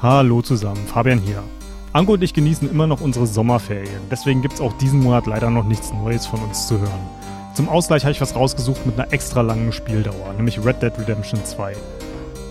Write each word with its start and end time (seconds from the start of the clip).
Hallo 0.00 0.42
zusammen, 0.42 0.86
Fabian 0.86 1.18
hier. 1.18 1.42
Anko 1.92 2.12
und 2.12 2.22
ich 2.22 2.32
genießen 2.32 2.70
immer 2.70 2.86
noch 2.86 3.00
unsere 3.00 3.26
Sommerferien, 3.26 4.00
deswegen 4.12 4.42
gibt 4.42 4.54
es 4.54 4.60
auch 4.60 4.72
diesen 4.74 5.00
Monat 5.00 5.26
leider 5.26 5.50
noch 5.50 5.64
nichts 5.64 5.92
Neues 5.92 6.24
von 6.24 6.38
uns 6.38 6.68
zu 6.68 6.78
hören. 6.78 7.08
Zum 7.54 7.68
Ausgleich 7.68 8.04
habe 8.04 8.12
ich 8.12 8.20
was 8.20 8.36
rausgesucht 8.36 8.86
mit 8.86 8.96
einer 8.96 9.12
extra 9.12 9.40
langen 9.40 9.72
Spieldauer, 9.72 10.34
nämlich 10.36 10.64
Red 10.64 10.82
Dead 10.82 10.96
Redemption 10.96 11.44
2. 11.44 11.74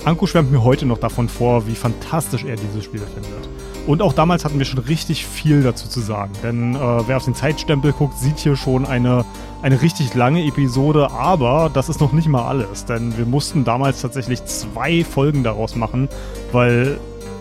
Anko 0.04 0.28
schwärmt 0.28 0.52
mir 0.52 0.62
heute 0.62 0.85
noch 0.85 0.97
davon 0.97 1.29
vor, 1.29 1.65
wie 1.67 1.75
fantastisch 1.75 2.44
er 2.44 2.57
dieses 2.57 2.83
Spiel 2.83 2.99
findet. 2.99 3.47
Und 3.87 4.01
auch 4.01 4.11
damals 4.11 4.43
hatten 4.43 4.59
wir 4.59 4.65
schon 4.65 4.79
richtig 4.79 5.25
viel 5.25 5.63
dazu 5.63 5.87
zu 5.87 6.01
sagen, 6.01 6.33
denn 6.43 6.75
äh, 6.75 6.79
wer 7.07 7.15
auf 7.15 7.23
den 7.23 7.35
Zeitstempel 7.35 7.93
guckt, 7.93 8.17
sieht 8.17 8.39
hier 8.39 8.57
schon 8.57 8.85
eine, 8.85 9.23
eine 9.61 9.81
richtig 9.81 10.13
lange 10.15 10.45
Episode, 10.45 11.11
aber 11.11 11.71
das 11.73 11.87
ist 11.87 12.01
noch 12.01 12.11
nicht 12.11 12.27
mal 12.27 12.45
alles, 12.45 12.83
denn 12.83 13.17
wir 13.17 13.25
mussten 13.25 13.63
damals 13.63 14.01
tatsächlich 14.01 14.43
zwei 14.43 15.05
Folgen 15.05 15.45
daraus 15.45 15.77
machen, 15.77 16.09
weil 16.52 16.99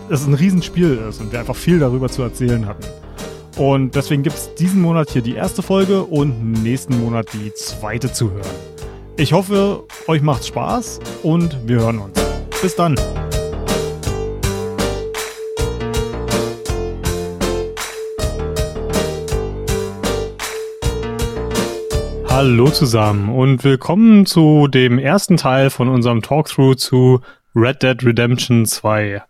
es 0.09 0.25
ein 0.25 0.33
Riesenspiel 0.33 0.99
ist 1.09 1.19
und 1.19 1.31
wir 1.33 1.39
einfach 1.39 1.55
viel 1.55 1.79
darüber 1.79 2.07
zu 2.07 2.21
erzählen 2.21 2.65
hatten. 2.65 2.85
Und 3.57 3.95
deswegen 3.95 4.23
gibt 4.23 4.37
es 4.37 4.53
diesen 4.55 4.81
Monat 4.81 5.09
hier 5.09 5.21
die 5.21 5.35
erste 5.35 5.61
Folge 5.61 6.03
und 6.03 6.63
nächsten 6.63 6.99
Monat 7.01 7.27
die 7.33 7.53
zweite 7.53 8.13
zu 8.13 8.31
hören. 8.31 8.45
Ich 9.17 9.33
hoffe, 9.33 9.83
euch 10.07 10.21
macht's 10.21 10.47
Spaß 10.47 10.99
und 11.23 11.57
wir 11.67 11.79
hören 11.79 11.99
uns. 11.99 12.17
Bis 12.61 12.75
dann. 12.75 12.95
Hallo 22.29 22.69
zusammen 22.69 23.35
und 23.35 23.63
willkommen 23.63 24.27
zu 24.27 24.67
dem 24.67 24.99
ersten 24.99 25.37
Teil 25.37 25.71
von 25.71 25.89
unserem 25.89 26.21
Talkthrough 26.21 26.77
zu 26.77 27.19
Red 27.55 27.81
Dead 27.81 28.05
Redemption 28.05 28.67
2. 28.67 29.23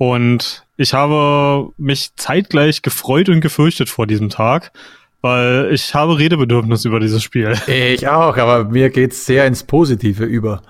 Und 0.00 0.64
ich 0.78 0.94
habe 0.94 1.72
mich 1.76 2.16
zeitgleich 2.16 2.80
gefreut 2.80 3.28
und 3.28 3.42
gefürchtet 3.42 3.90
vor 3.90 4.06
diesem 4.06 4.30
Tag, 4.30 4.72
weil 5.20 5.68
ich 5.72 5.94
habe 5.94 6.18
Redebedürfnis 6.18 6.86
über 6.86 7.00
dieses 7.00 7.22
Spiel. 7.22 7.52
Ich 7.66 8.08
auch, 8.08 8.34
aber 8.38 8.64
mir 8.64 8.88
geht's 8.88 9.26
sehr 9.26 9.44
ins 9.44 9.62
Positive 9.62 10.24
über. 10.24 10.62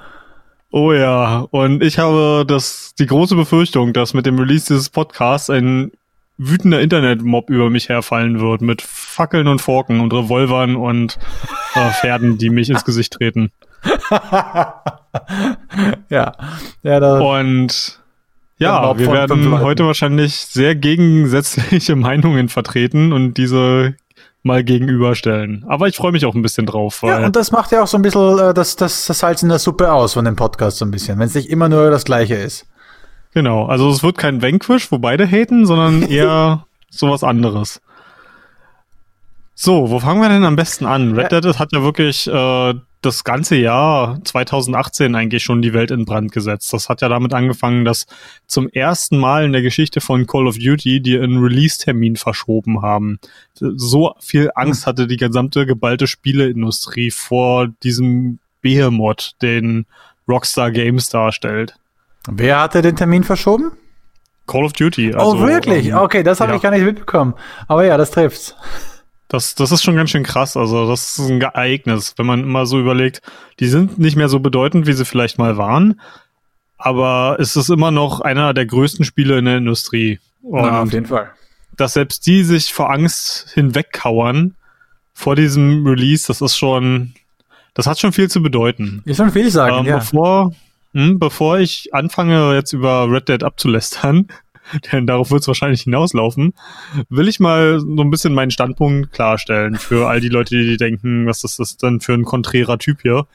Oh 0.73 0.93
ja, 0.93 1.47
und 1.53 1.81
ich 1.81 2.01
habe 2.01 2.45
das, 2.45 2.97
die 2.99 3.07
große 3.07 3.37
Befürchtung, 3.37 3.93
dass 3.93 4.15
mit 4.15 4.27
dem 4.27 4.37
Release 4.37 4.67
dieses 4.67 4.89
Podcasts 4.89 5.49
ein 5.49 5.93
wütender 6.37 6.81
Internetmob 6.81 7.51
über 7.51 7.71
mich 7.71 7.89
herfallen 7.89 8.41
wird 8.41 8.63
mit 8.63 8.83
Fackeln 8.83 9.47
und 9.47 9.61
Forken 9.61 10.01
und 10.01 10.13
Revolvern 10.13 10.75
und 10.75 11.21
äh, 11.77 11.91
Pferden, 11.91 12.37
die 12.37 12.51
mich 12.51 12.69
ins 12.69 12.85
Gesicht 12.85 13.13
treten. 13.13 13.53
ja, 16.11 16.35
ja, 16.83 17.01
da 17.01 17.21
und 17.21 18.00
ja, 18.61 18.99
wir 18.99 19.11
werden 19.11 19.61
heute 19.61 19.87
wahrscheinlich 19.87 20.37
sehr 20.37 20.75
gegensätzliche 20.75 21.97
Meinungen 21.97 22.49
vertreten 22.49 23.13
und 23.13 23.35
diese 23.35 23.95
mal 24.43 24.65
gegenüberstellen. 24.65 25.65
Aber 25.69 25.89
ich 25.89 25.97
freue 25.97 26.13
mich 26.13 26.25
auch 26.25 26.35
ein 26.35 26.43
bisschen 26.43 26.67
drauf. 26.67 27.03
ja, 27.03 27.25
und 27.25 27.37
das 27.37 27.53
macht 27.53 27.73
ja 27.73 27.83
auch 27.83 27.87
so 27.87 27.99
ein 27.99 28.03
bisschen 28.03 28.39
äh, 28.39 28.55
das, 28.55 28.77
das, 28.77 29.07
das 29.07 29.19
Salz 29.19 29.43
in 29.43 29.49
der 29.49 29.59
Suppe 29.59 29.93
aus 29.93 30.15
von 30.15 30.25
dem 30.25 30.37
Podcast 30.37 30.79
so 30.79 30.85
ein 30.85 30.91
bisschen, 30.91 31.19
wenn 31.19 31.27
es 31.27 31.35
nicht 31.35 31.51
immer 31.51 31.69
nur 31.69 31.91
das 31.91 32.05
Gleiche 32.05 32.35
ist. 32.35 32.67
Genau, 33.33 33.67
also 33.67 33.91
es 33.91 34.03
wird 34.03 34.19
kein 34.19 34.43
Vanquish, 34.43 34.91
wo 34.91 34.99
beide 34.99 35.27
haten, 35.27 35.67
sondern 35.67 36.03
eher 36.11 36.67
sowas 36.91 37.23
anderes. 37.23 37.81
So, 39.55 39.91
wo 39.91 40.01
fangen 40.01 40.23
wir 40.23 40.31
denn 40.31 40.45
am 40.45 40.57
besten 40.57 40.87
an? 40.87 41.15
Red 41.19 41.33
Dead 41.33 41.59
hat 41.59 41.73
ja 41.73 41.83
wirklich 41.83 42.27
äh, 42.27 42.75
das 43.03 43.25
ganze 43.25 43.57
Jahr 43.57 44.23
2018 44.25 45.15
eigentlich 45.15 45.43
schon 45.43 45.63
die 45.63 45.73
Welt 45.73 45.91
in 45.91 46.05
Brand 46.05 46.33
gesetzt. 46.33 46.73
Das 46.73 46.89
hat 46.89 47.01
ja 47.01 47.09
damit 47.09 47.33
angefangen, 47.33 47.85
dass 47.85 48.07
zum 48.47 48.69
ersten 48.69 49.19
Mal 49.19 49.45
in 49.45 49.53
der 49.53 49.63
Geschichte 49.63 50.01
von 50.01 50.27
Call 50.27 50.47
of 50.47 50.59
Duty 50.59 51.01
die 51.01 51.19
einen 51.19 51.39
Release-Termin 51.39 52.17
verschoben 52.17 52.83
haben. 52.83 53.19
So 53.55 54.15
viel 54.21 54.51
Angst 54.55 54.87
hatte 54.87 55.07
die 55.07 55.17
gesamte 55.17 55.65
geballte 55.65 56.07
Spieleindustrie 56.07 57.11
vor 57.11 57.69
diesem 57.83 58.39
Behemoth, 58.61 59.33
den 59.41 59.87
Rockstar 60.29 60.71
Games 60.71 61.09
darstellt. 61.09 61.77
Wer 62.29 62.61
hatte 62.61 62.83
den 62.83 62.97
Termin 62.97 63.25
verschoben? 63.25 63.73
Call 64.47 64.65
of 64.65 64.73
Duty. 64.73 65.15
Oh, 65.15 65.19
also, 65.19 65.37
oh, 65.37 65.47
wirklich? 65.47 65.87
Ähm, 65.87 65.97
okay, 65.97 66.23
das 66.23 66.41
habe 66.41 66.53
ja. 66.53 66.57
ich 66.57 66.63
gar 66.63 66.71
nicht 66.71 66.85
mitbekommen. 66.85 67.35
Aber 67.67 67.85
ja, 67.85 67.97
das 67.97 68.11
trifft's. 68.11 68.55
Das, 69.31 69.55
das 69.55 69.71
ist 69.71 69.85
schon 69.85 69.95
ganz 69.95 70.11
schön 70.11 70.25
krass. 70.25 70.57
Also, 70.57 70.89
das 70.89 71.17
ist 71.17 71.31
ein 71.31 71.41
Ereignis, 71.41 72.15
wenn 72.17 72.27
man 72.27 72.41
immer 72.41 72.67
so 72.67 72.81
überlegt, 72.81 73.23
die 73.61 73.69
sind 73.69 73.97
nicht 73.97 74.17
mehr 74.17 74.29
so 74.29 74.41
bedeutend, 74.41 74.89
wie 74.89 74.93
sie 74.93 75.05
vielleicht 75.05 75.39
mal 75.39 75.57
waren. 75.57 76.01
Aber 76.77 77.37
es 77.39 77.55
ist 77.55 77.71
immer 77.71 77.93
noch 77.93 78.21
einer 78.21 78.53
der 78.55 78.67
größten 78.67 79.05
Spiele 79.05 79.39
in 79.39 79.45
der 79.45 79.59
Industrie. 79.59 80.19
Und 80.43 80.63
Na, 80.63 80.83
auf 80.83 80.93
jeden 80.93 81.07
Fall. 81.07 81.31
Dass 81.77 81.93
selbst 81.93 82.27
die 82.27 82.43
sich 82.43 82.73
vor 82.73 82.91
Angst 82.91 83.51
hinwegkauern 83.55 84.57
vor 85.13 85.37
diesem 85.37 85.87
Release, 85.87 86.27
das 86.27 86.41
ist 86.41 86.57
schon, 86.57 87.15
das 87.75 87.87
hat 87.87 88.01
schon 88.01 88.13
viel 88.13 88.29
zu 88.29 88.43
bedeuten. 88.43 89.03
Ich 89.05 89.17
schon 89.17 89.31
viel 89.31 89.51
sagen, 89.51 89.81
ähm, 89.81 89.87
ja. 89.87 89.99
Bevor, 89.99 90.53
hm, 90.93 91.21
bevor 91.21 91.61
ich 91.61 91.95
anfange, 91.95 92.55
jetzt 92.55 92.73
über 92.73 93.09
Red 93.09 93.29
Dead 93.29 93.45
abzulästern, 93.45 94.27
denn 94.93 95.07
darauf 95.07 95.31
wird 95.31 95.43
es 95.43 95.49
wahrscheinlich 95.49 95.83
hinauslaufen, 95.83 96.55
will 97.09 97.29
ich 97.29 97.41
mal 97.41 97.81
so 97.81 98.03
ein 98.03 98.11
bisschen 98.11 98.35
meinen 98.35 98.51
Standpunkt 98.51 99.13
klarstellen 99.13 99.77
für 99.77 100.09
all 100.09 100.21
die 100.21 100.29
Leute, 100.29 100.57
die 100.57 100.77
denken, 100.77 101.27
was 101.27 101.45
ist 101.45 101.59
das 101.59 101.77
denn 101.77 102.01
für 102.01 102.15
ein 102.15 102.25
konträrer 102.25 102.79
Typ 102.79 103.03
hier. 103.03 103.27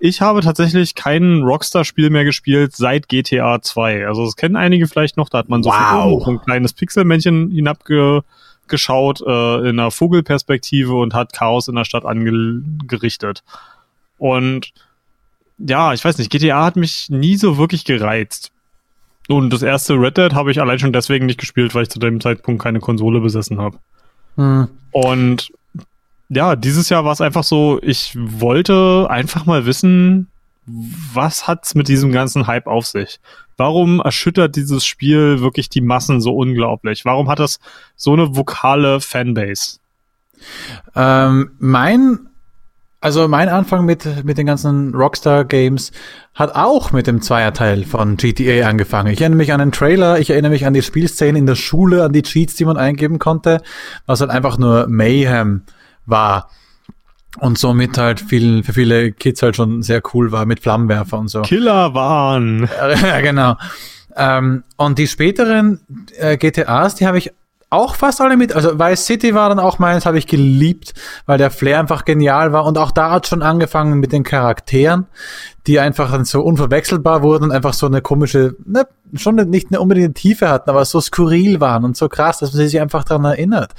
Ich 0.00 0.20
habe 0.20 0.42
tatsächlich 0.42 0.94
kein 0.94 1.42
Rockstar-Spiel 1.42 2.10
mehr 2.10 2.24
gespielt 2.24 2.76
seit 2.76 3.08
GTA 3.08 3.60
2. 3.60 4.06
Also 4.06 4.24
das 4.24 4.36
kennen 4.36 4.54
einige 4.54 4.86
vielleicht 4.86 5.16
noch, 5.16 5.28
da 5.28 5.38
hat 5.38 5.48
man 5.48 5.64
so, 5.64 5.70
wow. 5.70 6.26
ein 6.28 6.40
kleines 6.40 6.72
Pixelmännchen 6.72 7.50
hinabgeschaut 7.50 9.20
äh, 9.26 9.58
in 9.68 9.80
einer 9.80 9.90
Vogelperspektive 9.90 10.94
und 10.94 11.14
hat 11.14 11.32
Chaos 11.32 11.66
in 11.66 11.74
der 11.74 11.84
Stadt 11.84 12.04
angerichtet. 12.04 13.42
Und 14.18 14.72
ja, 15.58 15.92
ich 15.92 16.04
weiß 16.04 16.18
nicht, 16.18 16.30
GTA 16.30 16.64
hat 16.64 16.76
mich 16.76 17.10
nie 17.10 17.36
so 17.36 17.58
wirklich 17.58 17.84
gereizt. 17.84 18.52
Und 19.28 19.52
das 19.52 19.62
erste 19.62 19.94
Red 19.94 20.16
Dead 20.16 20.34
habe 20.34 20.50
ich 20.50 20.60
allein 20.60 20.78
schon 20.78 20.92
deswegen 20.92 21.26
nicht 21.26 21.38
gespielt, 21.38 21.74
weil 21.74 21.82
ich 21.82 21.90
zu 21.90 21.98
dem 21.98 22.20
Zeitpunkt 22.20 22.62
keine 22.62 22.80
Konsole 22.80 23.20
besessen 23.20 23.60
habe. 23.60 23.78
Hm. 24.36 24.68
Und 24.90 25.52
ja, 26.30 26.56
dieses 26.56 26.88
Jahr 26.88 27.04
war 27.04 27.12
es 27.12 27.20
einfach 27.20 27.44
so, 27.44 27.78
ich 27.82 28.16
wollte 28.16 29.06
einfach 29.10 29.46
mal 29.46 29.66
wissen, 29.66 30.28
was 30.66 31.46
hat's 31.46 31.74
mit 31.74 31.88
diesem 31.88 32.12
ganzen 32.12 32.46
Hype 32.46 32.66
auf 32.66 32.86
sich? 32.86 33.20
Warum 33.56 34.00
erschüttert 34.00 34.56
dieses 34.56 34.84
Spiel 34.84 35.40
wirklich 35.40 35.68
die 35.68 35.80
Massen 35.80 36.20
so 36.20 36.34
unglaublich? 36.34 37.04
Warum 37.04 37.28
hat 37.28 37.38
das 37.38 37.60
so 37.96 38.12
eine 38.12 38.36
vokale 38.36 39.00
Fanbase? 39.00 39.78
Ähm, 40.94 41.50
mein 41.58 42.27
also 43.00 43.28
mein 43.28 43.48
Anfang 43.48 43.84
mit, 43.84 44.24
mit 44.24 44.38
den 44.38 44.46
ganzen 44.46 44.94
Rockstar-Games 44.94 45.92
hat 46.34 46.54
auch 46.54 46.90
mit 46.90 47.06
dem 47.06 47.22
Zweierteil 47.22 47.84
von 47.84 48.16
GTA 48.16 48.68
angefangen. 48.68 49.12
Ich 49.12 49.20
erinnere 49.20 49.38
mich 49.38 49.52
an 49.52 49.60
den 49.60 49.72
Trailer, 49.72 50.18
ich 50.18 50.30
erinnere 50.30 50.50
mich 50.50 50.66
an 50.66 50.74
die 50.74 50.82
Spielszene 50.82 51.38
in 51.38 51.46
der 51.46 51.54
Schule, 51.54 52.04
an 52.04 52.12
die 52.12 52.22
Cheats, 52.22 52.56
die 52.56 52.64
man 52.64 52.76
eingeben 52.76 53.18
konnte, 53.18 53.62
was 54.06 54.20
halt 54.20 54.30
einfach 54.30 54.58
nur 54.58 54.86
Mayhem 54.88 55.62
war. 56.06 56.50
Und 57.38 57.58
somit 57.58 57.98
halt 57.98 58.20
viel, 58.20 58.64
für 58.64 58.72
viele 58.72 59.12
Kids 59.12 59.42
halt 59.42 59.54
schon 59.54 59.82
sehr 59.82 60.02
cool 60.12 60.32
war 60.32 60.44
mit 60.44 60.60
Flammenwerfer 60.60 61.18
und 61.18 61.28
so. 61.28 61.42
Killer 61.42 61.94
waren. 61.94 62.68
Ja, 63.02 63.20
genau. 63.20 63.56
Ähm, 64.16 64.64
und 64.76 64.98
die 64.98 65.06
späteren 65.06 65.80
äh, 66.18 66.36
GTAs, 66.36 66.96
die 66.96 67.06
habe 67.06 67.18
ich 67.18 67.30
auch 67.70 67.96
fast 67.96 68.20
alle 68.20 68.36
mit. 68.36 68.54
Also 68.54 68.78
Vice 68.78 69.04
City 69.04 69.34
war 69.34 69.48
dann 69.48 69.58
auch 69.58 69.78
meins, 69.78 70.06
habe 70.06 70.18
ich 70.18 70.26
geliebt, 70.26 70.94
weil 71.26 71.38
der 71.38 71.50
Flair 71.50 71.78
einfach 71.78 72.04
genial 72.04 72.52
war. 72.52 72.64
Und 72.64 72.78
auch 72.78 72.90
da 72.90 73.10
hat 73.10 73.26
schon 73.26 73.42
angefangen 73.42 74.00
mit 74.00 74.12
den 74.12 74.24
Charakteren, 74.24 75.06
die 75.66 75.78
einfach 75.78 76.10
dann 76.10 76.24
so 76.24 76.40
unverwechselbar 76.40 77.22
wurden 77.22 77.44
und 77.44 77.52
einfach 77.52 77.74
so 77.74 77.86
eine 77.86 78.00
komische, 78.00 78.56
ne, 78.64 78.86
schon 79.14 79.36
nicht 79.36 79.68
eine 79.70 79.80
unbedingt 79.80 80.16
Tiefe 80.16 80.48
hatten, 80.48 80.70
aber 80.70 80.84
so 80.84 81.00
skurril 81.00 81.60
waren 81.60 81.84
und 81.84 81.96
so 81.96 82.08
krass, 82.08 82.38
dass 82.38 82.54
man 82.54 82.66
sich 82.66 82.80
einfach 82.80 83.04
daran 83.04 83.26
erinnert. 83.26 83.74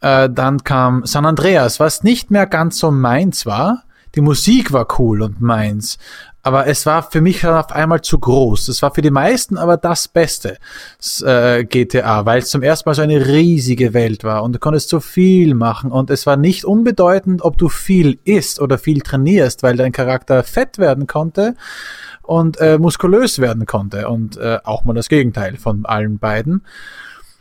Äh, 0.00 0.30
dann 0.30 0.64
kam 0.64 1.04
San 1.04 1.26
Andreas, 1.26 1.80
was 1.80 2.02
nicht 2.02 2.30
mehr 2.30 2.46
ganz 2.46 2.78
so 2.78 2.90
meins 2.90 3.44
war. 3.44 3.82
Die 4.14 4.22
Musik 4.22 4.72
war 4.72 4.86
cool 4.98 5.20
und 5.20 5.42
meins 5.42 5.98
aber 6.46 6.68
es 6.68 6.86
war 6.86 7.02
für 7.02 7.20
mich 7.20 7.44
auf 7.44 7.72
einmal 7.72 8.02
zu 8.02 8.20
groß. 8.20 8.68
Es 8.68 8.80
war 8.80 8.94
für 8.94 9.02
die 9.02 9.10
meisten 9.10 9.58
aber 9.58 9.76
das 9.76 10.06
Beste 10.06 10.58
äh, 11.24 11.64
GTA, 11.64 12.24
weil 12.24 12.38
es 12.38 12.50
zum 12.50 12.62
ersten 12.62 12.88
Mal 12.88 12.94
so 12.94 13.02
eine 13.02 13.26
riesige 13.26 13.94
Welt 13.94 14.22
war 14.22 14.44
und 14.44 14.52
du 14.52 14.60
konntest 14.60 14.88
so 14.88 15.00
viel 15.00 15.54
machen 15.54 15.90
und 15.90 16.08
es 16.08 16.24
war 16.24 16.36
nicht 16.36 16.64
unbedeutend, 16.64 17.42
ob 17.42 17.58
du 17.58 17.68
viel 17.68 18.20
isst 18.22 18.60
oder 18.60 18.78
viel 18.78 19.00
trainierst, 19.00 19.64
weil 19.64 19.74
dein 19.74 19.90
Charakter 19.90 20.44
fett 20.44 20.78
werden 20.78 21.08
konnte 21.08 21.56
und 22.22 22.60
äh, 22.60 22.78
muskulös 22.78 23.40
werden 23.40 23.66
konnte 23.66 24.06
und 24.06 24.36
äh, 24.36 24.60
auch 24.62 24.84
mal 24.84 24.94
das 24.94 25.08
Gegenteil 25.08 25.56
von 25.56 25.84
allen 25.84 26.20
beiden. 26.20 26.62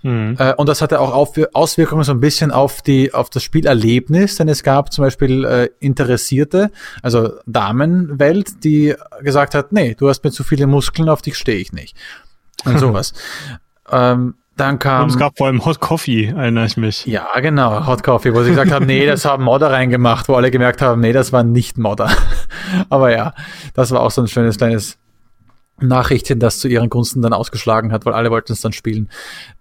Mhm. 0.06 0.36
Äh, 0.38 0.54
und 0.54 0.70
das 0.70 0.84
hatte 0.84 1.00
auch 1.00 1.12
auf, 1.12 1.32
Auswirkungen 1.54 2.04
so 2.04 2.12
ein 2.12 2.20
bisschen 2.20 2.52
auf 2.52 2.84
die, 2.84 3.12
auf 3.14 3.32
das 3.32 3.42
Spielerlebnis, 3.42 4.36
denn 4.36 4.48
es 4.48 4.62
gab 4.62 4.94
zum 4.94 5.04
Beispiel 5.04 5.44
äh, 5.46 5.70
Interessierte, 5.80 6.70
also 7.02 7.34
Damenwelt, 7.48 8.64
die 8.64 8.94
gesagt 9.22 9.56
hat, 9.56 9.72
nee, 9.72 9.96
du 9.96 10.08
hast 10.08 10.24
mir 10.24 10.30
zu 10.30 10.44
viele 10.44 10.68
Muskeln, 10.68 11.10
auf 11.10 11.24
dich 11.24 11.38
stehe 11.38 11.58
ich 11.58 11.74
nicht. 11.74 11.98
und 12.66 12.78
sowas. 12.80 13.14
ähm, 13.92 14.36
dann 14.56 14.80
kam. 14.80 15.04
Und 15.04 15.10
es 15.10 15.18
gab 15.18 15.38
vor 15.38 15.48
allem 15.48 15.66
Hot 15.66 15.82
Coffee, 15.82 16.28
erinnere 16.28 16.66
ich 16.68 16.78
mich. 16.78 17.06
Ja, 17.08 17.28
genau, 17.42 17.88
Hot 17.88 18.04
Coffee, 18.04 18.34
wo 18.34 18.44
sie 18.44 18.52
gesagt 18.52 18.72
haben, 18.72 18.86
nee, 18.86 19.06
das 19.06 19.26
haben 19.26 19.44
Modder 19.44 19.72
reingemacht, 19.72 20.30
wo 20.30 20.36
alle 20.36 20.52
gemerkt 20.52 20.82
haben, 20.84 21.02
nee, 21.02 21.14
das 21.14 21.34
war 21.34 21.44
nicht 21.44 21.78
Modder. 21.80 22.10
Aber 22.90 23.12
ja, 23.12 23.34
das 23.74 23.92
war 23.92 24.02
auch 24.02 24.12
so 24.12 24.22
ein 24.22 24.28
schönes 24.28 24.58
kleines 24.58 24.98
Nachrichtchen, 25.80 26.40
das 26.40 26.60
zu 26.60 26.68
ihren 26.68 26.90
Gunsten 26.90 27.22
dann 27.22 27.34
ausgeschlagen 27.34 27.92
hat, 27.92 28.06
weil 28.06 28.14
alle 28.14 28.32
wollten 28.32 28.54
es 28.54 28.62
dann 28.62 28.72
spielen. 28.72 29.10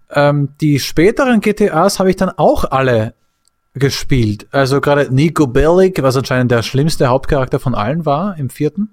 Ähm, 0.09 0.49
die 0.61 0.79
späteren 0.79 1.41
GTAs 1.41 1.99
habe 1.99 2.09
ich 2.09 2.15
dann 2.15 2.29
auch 2.29 2.65
alle 2.71 3.13
gespielt. 3.73 4.47
Also 4.51 4.81
gerade 4.81 5.13
Nico 5.13 5.47
Bellic, 5.47 6.01
was 6.01 6.15
anscheinend 6.15 6.51
der 6.51 6.63
schlimmste 6.63 7.07
Hauptcharakter 7.07 7.59
von 7.59 7.75
allen 7.75 8.05
war 8.05 8.37
im 8.37 8.49
vierten. 8.49 8.91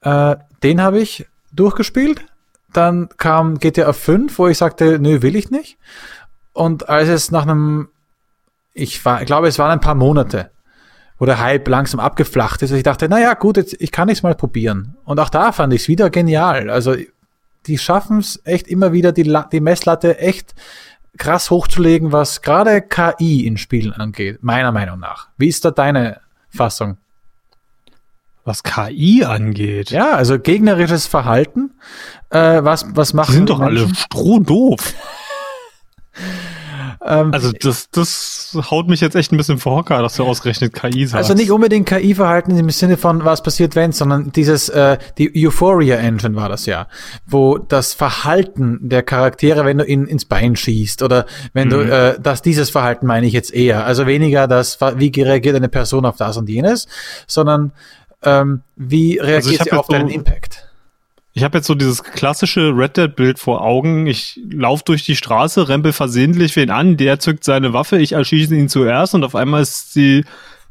Äh, 0.00 0.36
den 0.62 0.80
habe 0.80 1.00
ich 1.00 1.26
durchgespielt. 1.52 2.24
Dann 2.72 3.10
kam 3.18 3.58
GTA 3.58 3.92
5, 3.92 4.38
wo 4.38 4.48
ich 4.48 4.56
sagte, 4.56 4.98
nö, 4.98 5.20
will 5.20 5.36
ich 5.36 5.50
nicht. 5.50 5.76
Und 6.54 6.88
als 6.88 7.08
es 7.08 7.30
nach 7.30 7.42
einem, 7.42 7.88
ich 8.72 9.04
war, 9.04 9.20
ich 9.20 9.26
glaube, 9.26 9.48
es 9.48 9.58
waren 9.58 9.70
ein 9.70 9.80
paar 9.80 9.94
Monate, 9.94 10.50
wo 11.18 11.26
der 11.26 11.40
Hype 11.40 11.68
langsam 11.68 12.00
abgeflacht 12.00 12.62
ist. 12.62 12.70
Ich 12.70 12.82
dachte, 12.82 13.10
naja, 13.10 13.34
gut, 13.34 13.58
jetzt, 13.58 13.76
ich 13.78 13.92
kann 13.92 14.08
es 14.08 14.22
mal 14.22 14.34
probieren. 14.34 14.96
Und 15.04 15.20
auch 15.20 15.28
da 15.28 15.52
fand 15.52 15.74
ich 15.74 15.82
es 15.82 15.88
wieder 15.88 16.08
genial. 16.08 16.70
Also, 16.70 16.94
die 17.66 17.78
schaffen 17.78 18.18
es 18.18 18.40
echt 18.44 18.68
immer 18.68 18.92
wieder, 18.92 19.12
die, 19.12 19.32
die 19.52 19.60
Messlatte 19.60 20.18
echt 20.18 20.54
krass 21.18 21.50
hochzulegen, 21.50 22.12
was 22.12 22.42
gerade 22.42 22.82
KI 22.82 23.46
in 23.46 23.56
Spielen 23.56 23.92
angeht, 23.92 24.42
meiner 24.42 24.72
Meinung 24.72 24.98
nach. 24.98 25.28
Wie 25.36 25.48
ist 25.48 25.64
da 25.64 25.70
deine 25.70 26.20
Fassung? 26.48 26.96
Was 28.44 28.62
KI 28.62 29.24
angeht. 29.24 29.90
Ja, 29.90 30.12
also 30.12 30.38
gegnerisches 30.38 31.06
Verhalten. 31.06 31.74
Äh, 32.30 32.64
was, 32.64 32.86
was 32.96 33.12
machen 33.14 33.30
die 33.30 33.36
sind 33.36 33.50
doch 33.50 33.60
Menschen? 33.60 33.84
alle 33.84 33.94
strohdoof. 33.94 34.94
Ähm, 37.04 37.32
also 37.32 37.50
das, 37.52 37.90
das 37.90 38.56
haut 38.70 38.88
mich 38.88 39.00
jetzt 39.00 39.16
echt 39.16 39.32
ein 39.32 39.36
bisschen 39.36 39.58
vor 39.58 39.76
Hocker, 39.76 40.00
dass 40.02 40.16
du 40.16 40.24
ausgerechnet 40.24 40.72
KI 40.72 41.06
sagst. 41.06 41.14
Also 41.14 41.34
nicht 41.34 41.50
unbedingt 41.50 41.88
KI-Verhalten 41.88 42.56
im 42.56 42.70
Sinne 42.70 42.96
von 42.96 43.24
was 43.24 43.42
passiert 43.42 43.74
wenn, 43.74 43.92
sondern 43.92 44.32
dieses, 44.32 44.68
äh, 44.68 44.98
die 45.18 45.46
Euphoria 45.46 45.96
Engine 45.96 46.36
war 46.36 46.48
das 46.48 46.66
ja, 46.66 46.86
wo 47.26 47.58
das 47.58 47.94
Verhalten 47.94 48.78
der 48.82 49.02
Charaktere, 49.02 49.64
wenn 49.64 49.78
du 49.78 49.84
ihn 49.84 50.06
ins 50.06 50.24
Bein 50.24 50.54
schießt 50.54 51.02
oder 51.02 51.26
wenn 51.52 51.68
mhm. 51.68 51.72
du, 51.72 51.80
äh, 51.80 52.20
dass 52.20 52.42
dieses 52.42 52.70
Verhalten 52.70 53.06
meine 53.06 53.26
ich 53.26 53.32
jetzt 53.32 53.52
eher, 53.52 53.84
also 53.84 54.06
weniger 54.06 54.46
das, 54.46 54.78
wie 54.80 55.10
reagiert 55.20 55.56
eine 55.56 55.68
Person 55.68 56.06
auf 56.06 56.16
das 56.16 56.36
und 56.36 56.48
jenes, 56.48 56.86
sondern 57.26 57.72
ähm, 58.22 58.62
wie 58.76 59.20
also 59.20 59.30
reagiert 59.32 59.60
also 59.60 59.70
sie 59.70 59.76
auf 59.76 59.86
deinen 59.88 60.08
Impact? 60.08 60.71
Ich 61.34 61.44
habe 61.44 61.58
jetzt 61.58 61.66
so 61.66 61.74
dieses 61.74 62.02
klassische 62.02 62.76
Red 62.76 62.96
Dead-Bild 62.98 63.38
vor 63.38 63.62
Augen. 63.62 64.06
Ich 64.06 64.38
laufe 64.50 64.84
durch 64.84 65.04
die 65.04 65.16
Straße, 65.16 65.68
rempel 65.68 65.92
versehentlich 65.92 66.54
wen 66.56 66.70
an, 66.70 66.98
der 66.98 67.20
zückt 67.20 67.44
seine 67.44 67.72
Waffe, 67.72 67.98
ich 67.98 68.12
erschieße 68.12 68.54
ihn 68.54 68.68
zuerst 68.68 69.14
und 69.14 69.24
auf 69.24 69.34
einmal 69.34 69.62
ist 69.62 69.96
die 69.96 70.24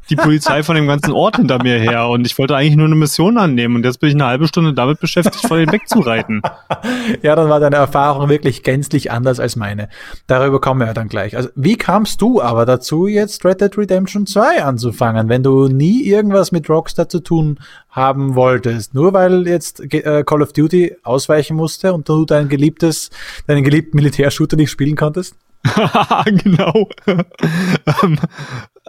die 0.10 0.16
Polizei 0.16 0.64
von 0.64 0.76
dem 0.76 0.88
ganzen 0.88 1.12
Ort 1.12 1.38
hinter 1.38 1.62
mir 1.64 1.80
her 1.80 2.08
und 2.08 2.26
ich 2.26 2.38
wollte 2.38 2.56
eigentlich 2.56 2.76
nur 2.76 2.88
eine 2.88 2.96
Mission 2.96 3.38
annehmen 3.38 3.76
und 3.76 3.86
jetzt 3.86 4.00
bin 4.00 4.10
ich 4.10 4.16
eine 4.16 4.26
halbe 4.26 4.48
Stunde 4.48 4.74
damit 4.74 5.00
beschäftigt, 5.00 5.48
vor 5.48 5.58
den 5.58 5.72
wegzureiten. 5.72 6.42
ja, 7.22 7.36
dann 7.36 7.50
war 7.50 7.60
deine 7.60 7.78
Erfahrung 7.78 8.30
wirklich 8.30 8.64
gänzlich 8.64 9.12
anders 9.12 9.40
als 9.40 9.56
meine. 9.56 9.90
Darüber 10.28 10.60
kommen 10.60 10.82
wir 10.82 10.88
ja 10.88 10.94
dann 10.94 11.08
gleich. 11.08 11.36
Also, 11.38 11.50
wie 11.56 11.78
kamst 11.78 12.22
du 12.22 12.42
aber 12.42 12.66
dazu, 12.66 13.08
jetzt 13.08 13.46
Red 13.46 13.62
Dead 13.62 13.78
Redemption 13.78 14.26
2 14.26 14.64
anzufangen, 14.64 15.30
wenn 15.30 15.44
du 15.44 15.68
nie 15.68 16.04
irgendwas 16.04 16.52
mit 16.52 16.70
Rockstar 16.70 17.08
zu 17.08 17.22
tun 17.22 17.60
haben 17.90 18.36
wolltest? 18.36 18.94
Nur 18.94 19.14
weil 19.14 19.48
jetzt 19.48 19.82
äh, 19.94 20.24
Call 20.26 20.42
of 20.42 20.54
Duty 20.54 20.96
ausweichen 21.04 21.56
musste 21.56 21.94
und 21.94 22.10
du 22.10 22.26
dein 22.26 22.50
geliebtes, 22.50 23.10
deinen 23.48 23.64
geliebten 23.64 23.98
Militärshooter 23.98 24.58
nicht 24.58 24.72
spielen 24.72 24.96
konntest? 24.96 25.36
genau. 26.26 26.90
ähm, 27.06 28.18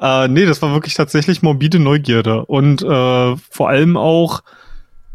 äh, 0.00 0.29
nee, 0.29 0.47
das 0.47 0.62
war 0.62 0.73
wirklich 0.73 0.94
tatsächlich 0.94 1.43
morbide 1.43 1.79
Neugierde. 1.79 2.44
Und 2.47 2.83
äh, 2.83 3.37
vor 3.37 3.69
allem 3.69 3.97
auch 3.97 4.43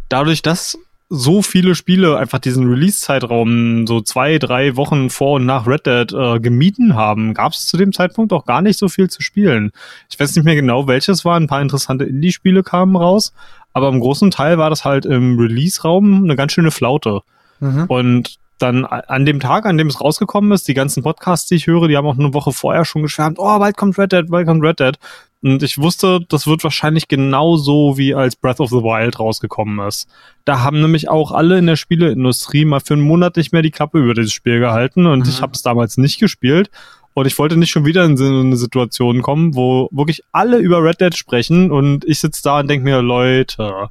dadurch, 0.10 0.42
dass 0.42 0.78
so 1.10 1.42
viele 1.42 1.74
Spiele 1.74 2.18
einfach 2.18 2.40
diesen 2.40 2.68
Release-Zeitraum 2.68 3.88
so 3.88 4.02
zwei, 4.02 4.40
drei 4.40 4.76
Wochen 4.76 5.10
vor 5.10 5.36
und 5.36 5.46
nach 5.46 5.66
Red 5.66 5.86
Dead 5.86 6.14
äh, 6.14 6.40
gemieden 6.40 6.96
haben, 6.96 7.34
gab 7.34 7.54
es 7.54 7.66
zu 7.66 7.78
dem 7.78 7.94
Zeitpunkt 7.94 8.34
auch 8.34 8.46
gar 8.46 8.62
nicht 8.62 8.78
so 8.78 8.90
viel 8.90 9.10
zu 9.10 9.22
spielen. 9.22 9.72
Ich 10.10 10.20
weiß 10.20 10.36
nicht 10.36 10.44
mehr 10.44 10.56
genau, 10.56 10.86
welches 10.88 11.24
war. 11.24 11.38
Ein 11.38 11.48
paar 11.48 11.62
interessante 11.62 12.04
Indie-Spiele 12.04 12.62
kamen 12.62 12.98
raus, 12.98 13.34
aber 13.72 13.88
im 13.88 14.02
großen 14.02 14.32
Teil 14.32 14.58
war 14.58 14.70
das 14.70 14.84
halt 14.84 15.06
im 15.06 15.40
Release-Raum 15.40 16.26
eine 16.26 16.36
ganz 16.36 16.52
schöne 16.52 16.72
Flaute. 16.72 17.22
Mhm. 17.62 17.86
Und 17.86 18.38
dann 18.58 18.86
an 18.86 19.26
dem 19.26 19.40
Tag, 19.40 19.66
an 19.66 19.78
dem 19.78 19.88
es 19.88 20.02
rausgekommen 20.02 20.52
ist, 20.52 20.68
die 20.68 20.74
ganzen 20.74 21.04
Podcasts, 21.04 21.48
die 21.48 21.56
ich 21.56 21.68
höre, 21.68 21.88
die 21.88 21.98
haben 21.98 22.08
auch 22.08 22.18
eine 22.18 22.34
Woche 22.34 22.52
vorher 22.52 22.86
schon 22.86 23.04
geschwärmt, 23.04 23.38
oh, 23.40 23.60
bald 23.60 23.78
kommt 23.78 23.98
Red 23.98 24.12
Dead, 24.12 24.26
bald 24.30 24.48
kommt 24.48 24.64
Red 24.64 24.80
Dead. 24.80 24.98
Und 25.44 25.62
ich 25.62 25.78
wusste, 25.78 26.20
das 26.28 26.48
wird 26.48 26.64
wahrscheinlich 26.64 27.08
genauso 27.08 27.98
wie 27.98 28.16
als 28.16 28.36
Breath 28.36 28.60
of 28.60 28.70
the 28.70 28.78
Wild 28.78 29.20
rausgekommen 29.20 29.86
ist. 29.88 30.08
Da 30.46 30.62
haben 30.62 30.82
nämlich 30.82 31.10
auch 31.10 31.32
alle 31.32 31.60
in 31.60 31.68
der 31.68 31.76
Spieleindustrie 31.76 32.66
mal 32.66 32.80
für 32.80 32.96
einen 32.96 33.04
Monat 33.04 33.38
nicht 33.38 33.54
mehr 33.54 33.62
die 33.62 33.72
Klappe 33.72 34.00
über 34.00 34.16
dieses 34.16 34.34
Spiel 34.34 34.60
gehalten 34.60 35.06
und 35.06 35.20
mhm. 35.20 35.30
ich 35.30 35.42
habe 35.42 35.54
es 35.54 35.62
damals 35.62 35.98
nicht 35.98 36.20
gespielt. 36.20 36.72
Und 37.14 37.26
ich 37.26 37.38
wollte 37.40 37.58
nicht 37.58 37.72
schon 37.72 37.86
wieder 37.86 38.06
in 38.06 38.16
so 38.16 38.26
eine 38.26 38.56
Situation 38.56 39.24
kommen, 39.24 39.56
wo 39.56 39.90
wirklich 39.92 40.22
alle 40.34 40.58
über 40.58 40.84
Red 40.84 41.02
Dead 41.02 41.18
sprechen 41.18 41.72
und 41.72 42.06
ich 42.06 42.20
sitze 42.20 42.44
da 42.44 42.60
und 42.60 42.68
denke 42.70 42.84
mir, 42.84 43.02
Leute, 43.02 43.90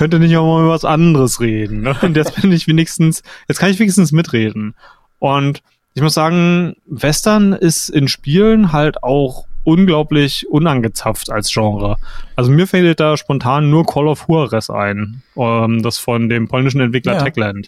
könnte 0.00 0.18
nicht 0.18 0.34
auch 0.38 0.46
mal 0.46 0.62
über 0.62 0.72
was 0.72 0.86
anderes 0.86 1.40
reden. 1.40 1.82
Ne? 1.82 1.94
Und 2.00 2.16
jetzt 2.16 2.40
bin 2.40 2.50
ich 2.52 2.66
wenigstens, 2.66 3.22
jetzt 3.48 3.58
kann 3.58 3.68
ich 3.68 3.78
wenigstens 3.78 4.12
mitreden. 4.12 4.74
Und 5.18 5.62
ich 5.92 6.00
muss 6.00 6.14
sagen, 6.14 6.74
Western 6.86 7.52
ist 7.52 7.90
in 7.90 8.08
Spielen 8.08 8.72
halt 8.72 9.02
auch 9.02 9.44
unglaublich 9.62 10.48
unangezapft 10.48 11.28
als 11.28 11.52
Genre. 11.52 11.96
Also 12.34 12.50
mir 12.50 12.66
fällt 12.66 12.98
da 12.98 13.18
spontan 13.18 13.68
nur 13.68 13.84
Call 13.84 14.08
of 14.08 14.24
Juarez 14.26 14.70
ein, 14.70 15.22
ähm, 15.36 15.82
das 15.82 15.98
von 15.98 16.30
dem 16.30 16.48
polnischen 16.48 16.80
Entwickler 16.80 17.16
ja. 17.16 17.22
Techland. 17.22 17.66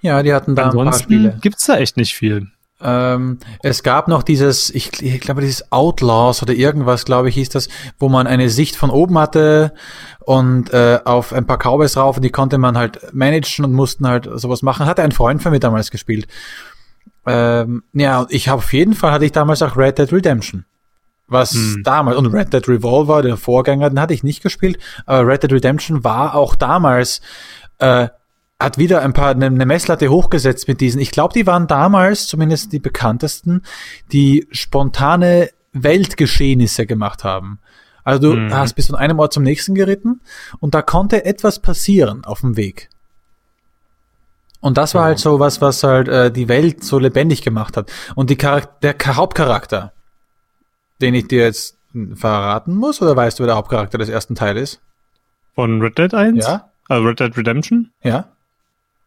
Ja, 0.00 0.22
die 0.22 0.32
hatten 0.32 0.54
da 0.54 0.70
Ansonsten 0.70 0.80
ein 0.80 0.90
paar 0.90 0.98
Spiele. 0.98 1.38
gibt's 1.42 1.66
da 1.66 1.76
echt 1.76 1.98
nicht 1.98 2.14
viel. 2.14 2.48
Ähm, 2.82 3.38
es 3.62 3.82
gab 3.82 4.08
noch 4.08 4.22
dieses, 4.22 4.68
ich, 4.74 5.02
ich 5.02 5.20
glaube, 5.20 5.40
dieses 5.40 5.70
Outlaws 5.72 6.42
oder 6.42 6.52
irgendwas, 6.52 7.04
glaube 7.04 7.28
ich, 7.28 7.34
hieß 7.36 7.48
das, 7.48 7.68
wo 7.98 8.08
man 8.08 8.26
eine 8.26 8.50
Sicht 8.50 8.76
von 8.76 8.90
oben 8.90 9.18
hatte 9.18 9.72
und 10.24 10.72
äh, 10.72 11.00
auf 11.04 11.32
ein 11.32 11.46
paar 11.46 11.58
Cowboys 11.58 11.96
rauf 11.96 12.16
und 12.16 12.22
die 12.22 12.30
konnte 12.30 12.58
man 12.58 12.78
halt 12.78 13.12
managen 13.12 13.64
und 13.64 13.72
mussten 13.72 14.06
halt 14.06 14.28
sowas 14.34 14.62
machen. 14.62 14.86
Hatte 14.86 15.02
ein 15.02 15.12
Freund 15.12 15.42
von 15.42 15.52
mir 15.52 15.60
damals 15.60 15.90
gespielt. 15.90 16.26
Ähm, 17.26 17.82
ja, 17.92 18.26
ich 18.30 18.48
habe 18.48 18.58
auf 18.58 18.72
jeden 18.72 18.94
Fall 18.94 19.12
hatte 19.12 19.24
ich 19.24 19.32
damals 19.32 19.62
auch 19.62 19.76
Red 19.76 19.98
Dead 19.98 20.12
Redemption. 20.12 20.64
Was 21.26 21.52
hm. 21.52 21.82
damals, 21.84 22.18
und 22.18 22.26
Red 22.26 22.52
Dead 22.52 22.68
Revolver, 22.68 23.22
der 23.22 23.36
Vorgänger, 23.36 23.88
den 23.88 24.00
hatte 24.00 24.12
ich 24.12 24.22
nicht 24.22 24.42
gespielt, 24.42 24.78
aber 25.06 25.26
Red 25.26 25.42
Dead 25.42 25.52
Redemption 25.52 26.04
war 26.04 26.34
auch 26.34 26.54
damals, 26.54 27.22
äh, 27.78 28.08
hat 28.60 28.78
wieder 28.78 29.02
ein 29.02 29.14
paar, 29.14 29.30
eine, 29.30 29.46
eine 29.46 29.66
Messlatte 29.66 30.08
hochgesetzt 30.08 30.68
mit 30.68 30.80
diesen. 30.80 31.00
Ich 31.00 31.10
glaube, 31.10 31.34
die 31.34 31.46
waren 31.46 31.66
damals, 31.66 32.26
zumindest 32.26 32.72
die 32.72 32.78
bekanntesten, 32.78 33.62
die 34.12 34.46
spontane 34.52 35.50
Weltgeschehnisse 35.72 36.86
gemacht 36.86 37.24
haben. 37.24 37.58
Also 38.04 38.20
du 38.20 38.36
mhm. 38.38 38.54
hast 38.54 38.74
bis 38.74 38.86
von 38.86 38.96
einem 38.96 39.18
Ort 39.18 39.32
zum 39.32 39.42
nächsten 39.42 39.74
geritten 39.74 40.20
und 40.60 40.74
da 40.74 40.82
konnte 40.82 41.24
etwas 41.24 41.58
passieren 41.58 42.24
auf 42.24 42.40
dem 42.40 42.56
Weg. 42.56 42.90
Und 44.60 44.78
das 44.78 44.94
war 44.94 45.02
ja. 45.02 45.06
halt 45.08 45.18
so 45.18 45.40
was, 45.40 45.60
was 45.60 45.82
halt 45.82 46.08
äh, 46.08 46.30
die 46.30 46.48
Welt 46.48 46.84
so 46.84 46.98
lebendig 46.98 47.42
gemacht 47.42 47.76
hat. 47.76 47.92
Und 48.14 48.30
die 48.30 48.38
Charak 48.40 48.80
der 48.80 48.96
Hauptcharakter, 49.06 49.92
den 51.02 51.12
ich 51.14 51.28
dir 51.28 51.42
jetzt 51.42 51.76
verraten 52.14 52.74
muss, 52.74 53.02
oder 53.02 53.14
weißt 53.14 53.38
du, 53.38 53.42
wer 53.42 53.48
der 53.48 53.56
Hauptcharakter 53.56 53.98
des 53.98 54.08
ersten 54.08 54.34
Teils 54.34 54.60
ist? 54.60 54.80
Von 55.54 55.82
Red 55.82 55.98
Dead 55.98 56.14
1? 56.14 56.46
Ja. 56.46 56.70
Also 56.88 57.06
Red 57.06 57.20
Dead 57.20 57.36
Redemption? 57.36 57.90
Ja. 58.02 58.28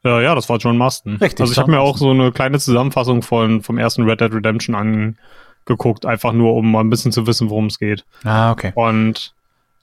Ja, 0.04 0.22
ja, 0.22 0.36
das 0.36 0.48
war 0.48 0.58
John 0.58 0.77
Marston. 0.77 1.18
Richtig. 1.18 1.42
Also 1.42 1.54
ich 1.54 1.58
habe 1.58 1.72
mir 1.72 1.80
auch 1.80 1.98
so 1.98 2.12
eine 2.12 2.32
kleine 2.32 2.60
Zusammenfassung 2.60 3.24
von, 3.24 3.62
vom 3.62 3.77
ersten 3.77 4.04
Red 4.04 4.22
Dead 4.22 4.34
Redemption 4.34 4.75
an, 4.75 5.18
geguckt, 5.68 6.06
einfach 6.06 6.34
nur, 6.34 6.56
um 6.56 6.72
mal 6.72 6.82
ein 6.82 6.90
bisschen 6.90 7.12
zu 7.12 7.28
wissen, 7.28 7.50
worum 7.50 7.68
es 7.68 7.78
geht. 7.78 8.06
Ah, 8.24 8.52
okay. 8.52 8.72
Und 8.74 9.34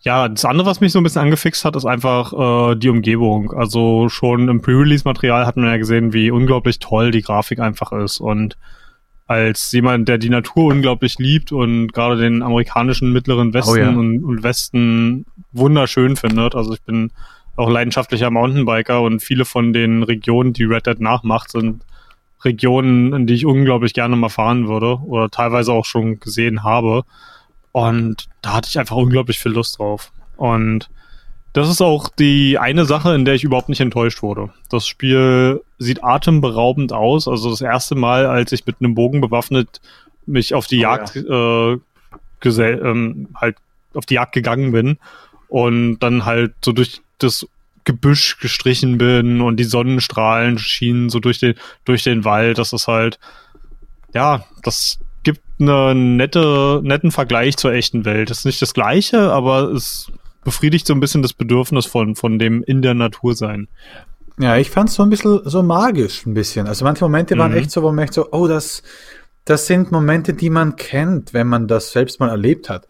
ja, 0.00 0.29
das 0.29 0.45
andere, 0.45 0.67
was 0.67 0.81
mich 0.81 0.93
so 0.93 0.99
ein 0.99 1.03
bisschen 1.03 1.23
angefixt 1.23 1.64
hat, 1.64 1.76
ist 1.76 1.87
einfach 1.87 2.33
äh, 2.73 2.76
die 2.76 2.91
Umgebung. 2.91 3.53
Also 3.53 4.09
schon 4.09 4.49
im 4.49 4.61
Pre-Release-Material 4.61 5.47
hat 5.47 5.57
man 5.57 5.67
ja 5.67 5.76
gesehen, 5.79 6.12
wie 6.12 6.31
unglaublich 6.31 6.79
toll 6.79 7.11
die 7.11 7.23
Grafik 7.23 7.59
einfach 7.59 7.93
ist. 7.93 8.21
Und 8.21 8.57
als 9.26 9.73
jemand, 9.73 10.09
der 10.09 10.19
die 10.19 10.29
Natur 10.29 10.67
unglaublich 10.73 11.19
liebt 11.19 11.53
und 11.53 11.93
gerade 11.93 12.19
den 12.19 12.43
amerikanischen 12.43 13.12
mittleren 13.12 13.55
Westen 13.55 13.71
oh, 13.73 13.76
ja. 13.76 13.88
und, 13.88 14.23
und 14.23 14.43
Westen 14.43 15.25
wunderschön 15.53 16.17
findet. 16.17 16.55
Also 16.55 16.75
ich 16.75 16.83
bin 16.83 17.11
auch 17.57 17.71
leidenschaftlicher 17.71 18.31
Mountainbiker 18.31 19.00
und 19.00 19.23
viele 19.23 19.47
von 19.47 19.73
den 19.73 20.03
Regionen, 20.03 20.53
die 20.53 20.64
Red 20.64 20.87
Dead 20.87 21.00
nachmacht, 21.00 21.50
sind 21.53 21.83
Regionen, 22.44 23.12
in 23.12 23.26
die 23.26 23.34
ich 23.34 23.46
unglaublich 23.46 23.94
gerne 23.94 24.16
mal 24.16 24.28
fahren 24.28 24.68
würde 24.68 24.98
oder 24.98 25.30
teilweise 25.30 25.72
auch 25.72 25.84
schon 25.84 26.20
gesehen 26.20 26.62
habe. 26.62 27.04
Und 27.72 28.28
da 28.42 28.54
hatte 28.54 28.68
ich 28.68 28.78
einfach 28.78 28.96
unglaublich 28.96 29.38
viel 29.38 29.52
Lust 29.52 29.78
drauf. 29.78 30.12
Und 30.36 30.88
Das 31.54 31.68
ist 31.70 31.80
auch 31.80 32.08
die 32.08 32.58
eine 32.58 32.84
Sache, 32.84 33.14
in 33.14 33.24
der 33.24 33.34
ich 33.34 33.44
überhaupt 33.44 33.68
nicht 33.68 33.80
enttäuscht 33.80 34.22
wurde. 34.22 34.50
Das 34.68 34.88
Spiel 34.88 35.62
sieht 35.78 36.02
atemberaubend 36.02 36.92
aus. 36.92 37.28
Also 37.28 37.48
das 37.48 37.60
erste 37.60 37.94
Mal, 37.94 38.26
als 38.26 38.50
ich 38.50 38.66
mit 38.66 38.76
einem 38.80 38.96
Bogen 38.96 39.20
bewaffnet 39.20 39.80
mich 40.26 40.52
auf 40.52 40.66
die 40.66 40.78
oh, 40.78 40.82
Jagd 40.82 41.14
ja. 41.14 41.72
äh, 41.72 41.78
gesell, 42.40 42.82
ähm, 42.84 43.28
halt 43.36 43.56
auf 43.94 44.04
die 44.04 44.14
Jagd 44.14 44.32
gegangen 44.32 44.72
bin 44.72 44.98
und 45.46 46.00
dann 46.00 46.24
halt 46.24 46.54
so 46.64 46.72
durch 46.72 47.02
das 47.18 47.46
Gebüsch 47.85 48.38
gestrichen 48.38 48.99
bin 48.99 49.41
und 49.41 49.57
die 49.57 49.64
Sonnenstrahlen 49.64 50.59
schienen 50.59 51.11
so 51.11 51.21
durch 51.21 51.38
den 51.38 51.55
durch 51.85 52.03
den 52.03 52.25
Wald. 52.25 52.59
Das 52.59 52.73
ist 52.73 52.88
halt 52.88 53.19
ja, 54.14 54.45
das 54.62 54.99
gibt 55.25 55.43
einen 55.61 56.17
nette, 56.17 56.81
netten 56.83 57.11
Vergleich 57.11 57.57
zur 57.57 57.73
echten 57.73 58.05
Welt. 58.05 58.31
Das 58.31 58.38
ist 58.38 58.45
nicht 58.45 58.62
das 58.62 58.73
gleiche, 58.73 59.33
aber 59.33 59.73
es 59.73 60.11
befriedigt 60.45 60.87
so 60.87 60.95
ein 60.95 61.00
bisschen 61.00 61.23
das 61.23 61.33
Bedürfnis 61.33 61.87
von, 61.87 62.14
von 62.14 62.38
dem 62.38 62.62
in 62.62 62.83
der 62.83 62.95
Natur 62.95 63.35
sein. 63.35 63.67
Ja, 64.38 64.57
ich 64.57 64.71
fand 64.71 64.88
es 64.88 64.97
so 64.97 65.03
ein 65.03 65.11
bisschen 65.11 65.41
so 65.45 65.62
magisch, 65.62 66.26
ein 66.26 66.35
bisschen. 66.35 66.67
Also 66.67 66.85
manche 66.85 67.05
Momente 67.05 67.37
waren 67.38 67.53
mhm. 67.53 67.59
echt 67.59 67.71
so, 67.71 67.83
wo 67.83 67.93
man 67.93 68.05
echt 68.05 68.14
so, 68.14 68.31
oh, 68.33 68.47
das, 68.47 68.83
das 69.45 69.67
sind 69.67 69.91
Momente, 69.91 70.35
die 70.35 70.50
man 70.50 70.76
kennt, 70.76 71.35
wenn 71.35 71.47
man 71.47 71.67
das 71.67 71.93
selbst 71.93 72.21
mal 72.21 72.29
erlebt 72.29 72.69
hat. 72.69 72.87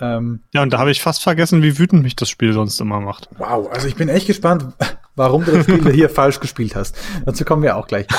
Ähm, 0.00 0.40
ja, 0.52 0.62
und 0.62 0.72
da 0.72 0.78
habe 0.78 0.90
ich 0.90 1.02
fast 1.02 1.22
vergessen, 1.22 1.62
wie 1.62 1.78
wütend 1.78 2.02
mich 2.02 2.16
das 2.16 2.30
Spiel 2.30 2.52
sonst 2.52 2.80
immer 2.80 3.00
macht. 3.00 3.28
Wow, 3.36 3.68
also 3.70 3.86
ich 3.86 3.94
bin 3.96 4.08
echt 4.08 4.26
gespannt, 4.26 4.66
warum 5.14 5.44
du 5.44 5.52
das 5.52 5.64
Spiel 5.64 5.92
hier 5.92 6.08
falsch 6.10 6.40
gespielt 6.40 6.74
hast. 6.74 6.96
Dazu 7.26 7.44
kommen 7.44 7.62
wir 7.62 7.76
auch 7.76 7.86
gleich. 7.86 8.06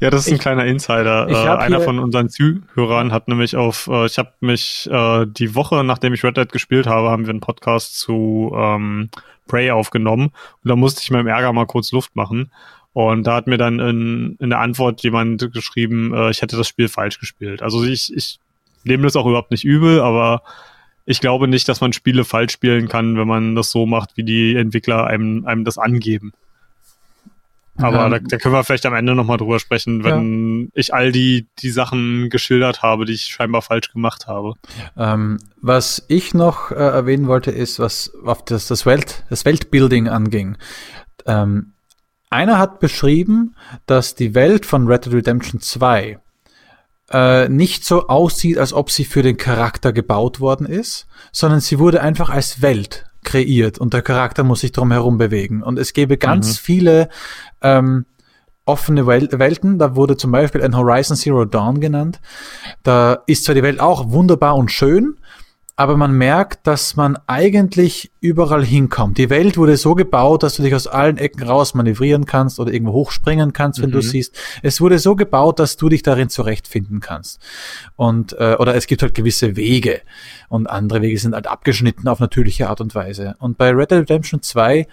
ja, 0.00 0.10
das 0.10 0.26
ist 0.26 0.28
ein 0.28 0.34
ich, 0.34 0.40
kleiner 0.40 0.66
Insider. 0.66 1.28
Äh, 1.28 1.48
einer 1.58 1.80
von 1.80 1.98
unseren 1.98 2.28
Zuhörern 2.28 3.12
hat 3.12 3.28
nämlich 3.28 3.56
auf, 3.56 3.88
äh, 3.90 4.04
ich 4.06 4.18
habe 4.18 4.32
mich 4.40 4.88
äh, 4.92 5.26
die 5.26 5.54
Woche, 5.54 5.82
nachdem 5.84 6.12
ich 6.12 6.22
Red 6.22 6.36
Dead 6.36 6.52
gespielt 6.52 6.86
habe, 6.86 7.10
haben 7.10 7.24
wir 7.24 7.30
einen 7.30 7.40
Podcast 7.40 7.98
zu 7.98 8.52
ähm, 8.54 9.08
Prey 9.48 9.70
aufgenommen 9.70 10.26
und 10.62 10.68
da 10.68 10.76
musste 10.76 11.00
ich 11.02 11.10
meinem 11.10 11.26
Ärger 11.26 11.52
mal 11.52 11.66
kurz 11.66 11.92
Luft 11.92 12.14
machen. 12.14 12.50
Und 12.94 13.26
da 13.26 13.36
hat 13.36 13.46
mir 13.46 13.56
dann 13.56 13.80
in, 13.80 14.36
in 14.38 14.50
der 14.50 14.60
Antwort 14.60 15.02
jemand 15.02 15.50
geschrieben, 15.52 16.12
äh, 16.14 16.30
ich 16.30 16.42
hätte 16.42 16.58
das 16.58 16.68
Spiel 16.68 16.88
falsch 16.88 17.18
gespielt. 17.18 17.62
Also 17.62 17.82
ich, 17.84 18.14
ich 18.14 18.38
nehme 18.84 19.04
das 19.04 19.16
auch 19.16 19.26
überhaupt 19.26 19.50
nicht 19.50 19.64
übel, 19.64 20.00
aber 20.00 20.42
ich 21.04 21.20
glaube 21.20 21.48
nicht, 21.48 21.68
dass 21.68 21.80
man 21.80 21.92
Spiele 21.92 22.24
falsch 22.24 22.52
spielen 22.52 22.88
kann, 22.88 23.16
wenn 23.16 23.26
man 23.28 23.54
das 23.54 23.70
so 23.70 23.86
macht, 23.86 24.16
wie 24.16 24.24
die 24.24 24.54
Entwickler 24.56 25.06
einem, 25.06 25.46
einem 25.46 25.64
das 25.64 25.78
angeben. 25.78 26.32
Aber 27.78 27.96
ja. 27.96 28.08
da, 28.10 28.18
da, 28.18 28.36
können 28.36 28.54
wir 28.54 28.64
vielleicht 28.64 28.84
am 28.84 28.94
Ende 28.94 29.14
nochmal 29.14 29.38
drüber 29.38 29.58
sprechen, 29.58 30.04
wenn 30.04 30.64
ja. 30.64 30.68
ich 30.74 30.92
all 30.92 31.10
die, 31.10 31.46
die 31.60 31.70
Sachen 31.70 32.28
geschildert 32.28 32.82
habe, 32.82 33.06
die 33.06 33.14
ich 33.14 33.24
scheinbar 33.24 33.62
falsch 33.62 33.90
gemacht 33.90 34.26
habe. 34.26 34.54
Ähm, 34.96 35.38
was 35.60 36.04
ich 36.08 36.34
noch 36.34 36.70
äh, 36.70 36.74
erwähnen 36.74 37.28
wollte, 37.28 37.50
ist, 37.50 37.78
was 37.78 38.12
auf 38.24 38.44
das, 38.44 38.66
das, 38.66 38.84
Welt, 38.84 39.24
das 39.30 39.46
Weltbuilding 39.46 40.08
anging. 40.08 40.58
Ähm, 41.24 41.72
einer 42.28 42.58
hat 42.58 42.78
beschrieben, 42.78 43.56
dass 43.86 44.14
die 44.14 44.34
Welt 44.34 44.66
von 44.66 44.86
Red 44.86 45.06
Dead 45.06 45.14
Redemption 45.14 45.60
2 45.60 46.18
äh, 47.12 47.48
nicht 47.48 47.84
so 47.84 48.08
aussieht, 48.08 48.58
als 48.58 48.72
ob 48.72 48.90
sie 48.90 49.04
für 49.04 49.22
den 49.22 49.36
Charakter 49.36 49.92
gebaut 49.92 50.40
worden 50.40 50.66
ist, 50.66 51.06
sondern 51.30 51.60
sie 51.60 51.78
wurde 51.78 52.00
einfach 52.00 52.30
als 52.30 52.62
Welt 52.62 53.06
kreiert 53.24 53.78
und 53.78 53.94
der 53.94 54.02
Charakter 54.02 54.42
muss 54.44 54.60
sich 54.60 54.72
drum 54.72 54.90
herum 54.90 55.18
bewegen. 55.18 55.62
Und 55.62 55.78
es 55.78 55.92
gäbe 55.92 56.16
ganz 56.16 56.48
mhm. 56.48 56.64
viele 56.64 57.08
ähm, 57.60 58.06
offene 58.64 59.06
Wel 59.06 59.28
Welten. 59.32 59.78
Da 59.78 59.94
wurde 59.96 60.16
zum 60.16 60.32
Beispiel 60.32 60.62
ein 60.62 60.76
Horizon 60.76 61.16
Zero 61.16 61.44
Dawn 61.44 61.80
genannt. 61.80 62.20
Da 62.82 63.22
ist 63.26 63.44
zwar 63.44 63.54
die 63.54 63.62
Welt 63.62 63.80
auch 63.80 64.10
wunderbar 64.10 64.56
und 64.56 64.70
schön, 64.70 65.16
aber 65.82 65.96
man 65.96 66.12
merkt, 66.12 66.68
dass 66.68 66.94
man 66.94 67.18
eigentlich 67.26 68.12
überall 68.20 68.64
hinkommt. 68.64 69.18
Die 69.18 69.30
Welt 69.30 69.56
wurde 69.56 69.76
so 69.76 69.96
gebaut, 69.96 70.44
dass 70.44 70.54
du 70.54 70.62
dich 70.62 70.76
aus 70.76 70.86
allen 70.86 71.18
Ecken 71.18 71.42
raus 71.42 71.74
manövrieren 71.74 72.24
kannst 72.24 72.60
oder 72.60 72.72
irgendwo 72.72 72.92
hochspringen 72.92 73.52
kannst, 73.52 73.82
wenn 73.82 73.90
mhm. 73.90 73.94
du 73.94 74.02
siehst. 74.02 74.38
Es 74.62 74.80
wurde 74.80 75.00
so 75.00 75.16
gebaut, 75.16 75.58
dass 75.58 75.76
du 75.76 75.88
dich 75.88 76.04
darin 76.04 76.28
zurechtfinden 76.28 77.00
kannst. 77.00 77.40
Und 77.96 78.32
äh, 78.34 78.54
oder 78.60 78.76
es 78.76 78.86
gibt 78.86 79.02
halt 79.02 79.14
gewisse 79.14 79.56
Wege 79.56 80.02
und 80.48 80.70
andere 80.70 81.02
Wege 81.02 81.18
sind 81.18 81.34
halt 81.34 81.48
abgeschnitten 81.48 82.06
auf 82.06 82.20
natürliche 82.20 82.68
Art 82.68 82.80
und 82.80 82.94
Weise. 82.94 83.34
Und 83.40 83.58
bei 83.58 83.70
Red 83.70 83.90
Dead 83.90 83.98
Redemption 83.98 84.40
2 84.40 84.86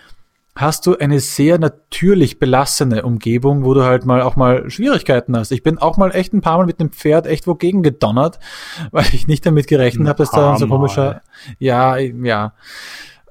hast 0.59 0.85
du 0.85 0.97
eine 0.97 1.19
sehr 1.19 1.57
natürlich 1.57 2.39
belassene 2.39 3.03
Umgebung, 3.03 3.63
wo 3.63 3.73
du 3.73 3.83
halt 3.83 4.05
mal 4.05 4.21
auch 4.21 4.35
mal 4.35 4.69
Schwierigkeiten 4.69 5.37
hast. 5.37 5.51
Ich 5.51 5.63
bin 5.63 5.77
auch 5.77 5.97
mal 5.97 6.13
echt 6.13 6.33
ein 6.33 6.41
paar 6.41 6.57
Mal 6.57 6.65
mit 6.65 6.79
dem 6.79 6.91
Pferd 6.91 7.27
echt 7.27 7.47
wogegen 7.47 7.83
gedonnert, 7.83 8.39
weil 8.91 9.05
ich 9.13 9.27
nicht 9.27 9.45
damit 9.45 9.67
gerechnet 9.67 10.07
habe, 10.07 10.17
dass 10.17 10.31
da 10.31 10.57
so 10.57 10.67
komischer, 10.67 11.21
ja, 11.59 11.97
ja, 11.97 12.53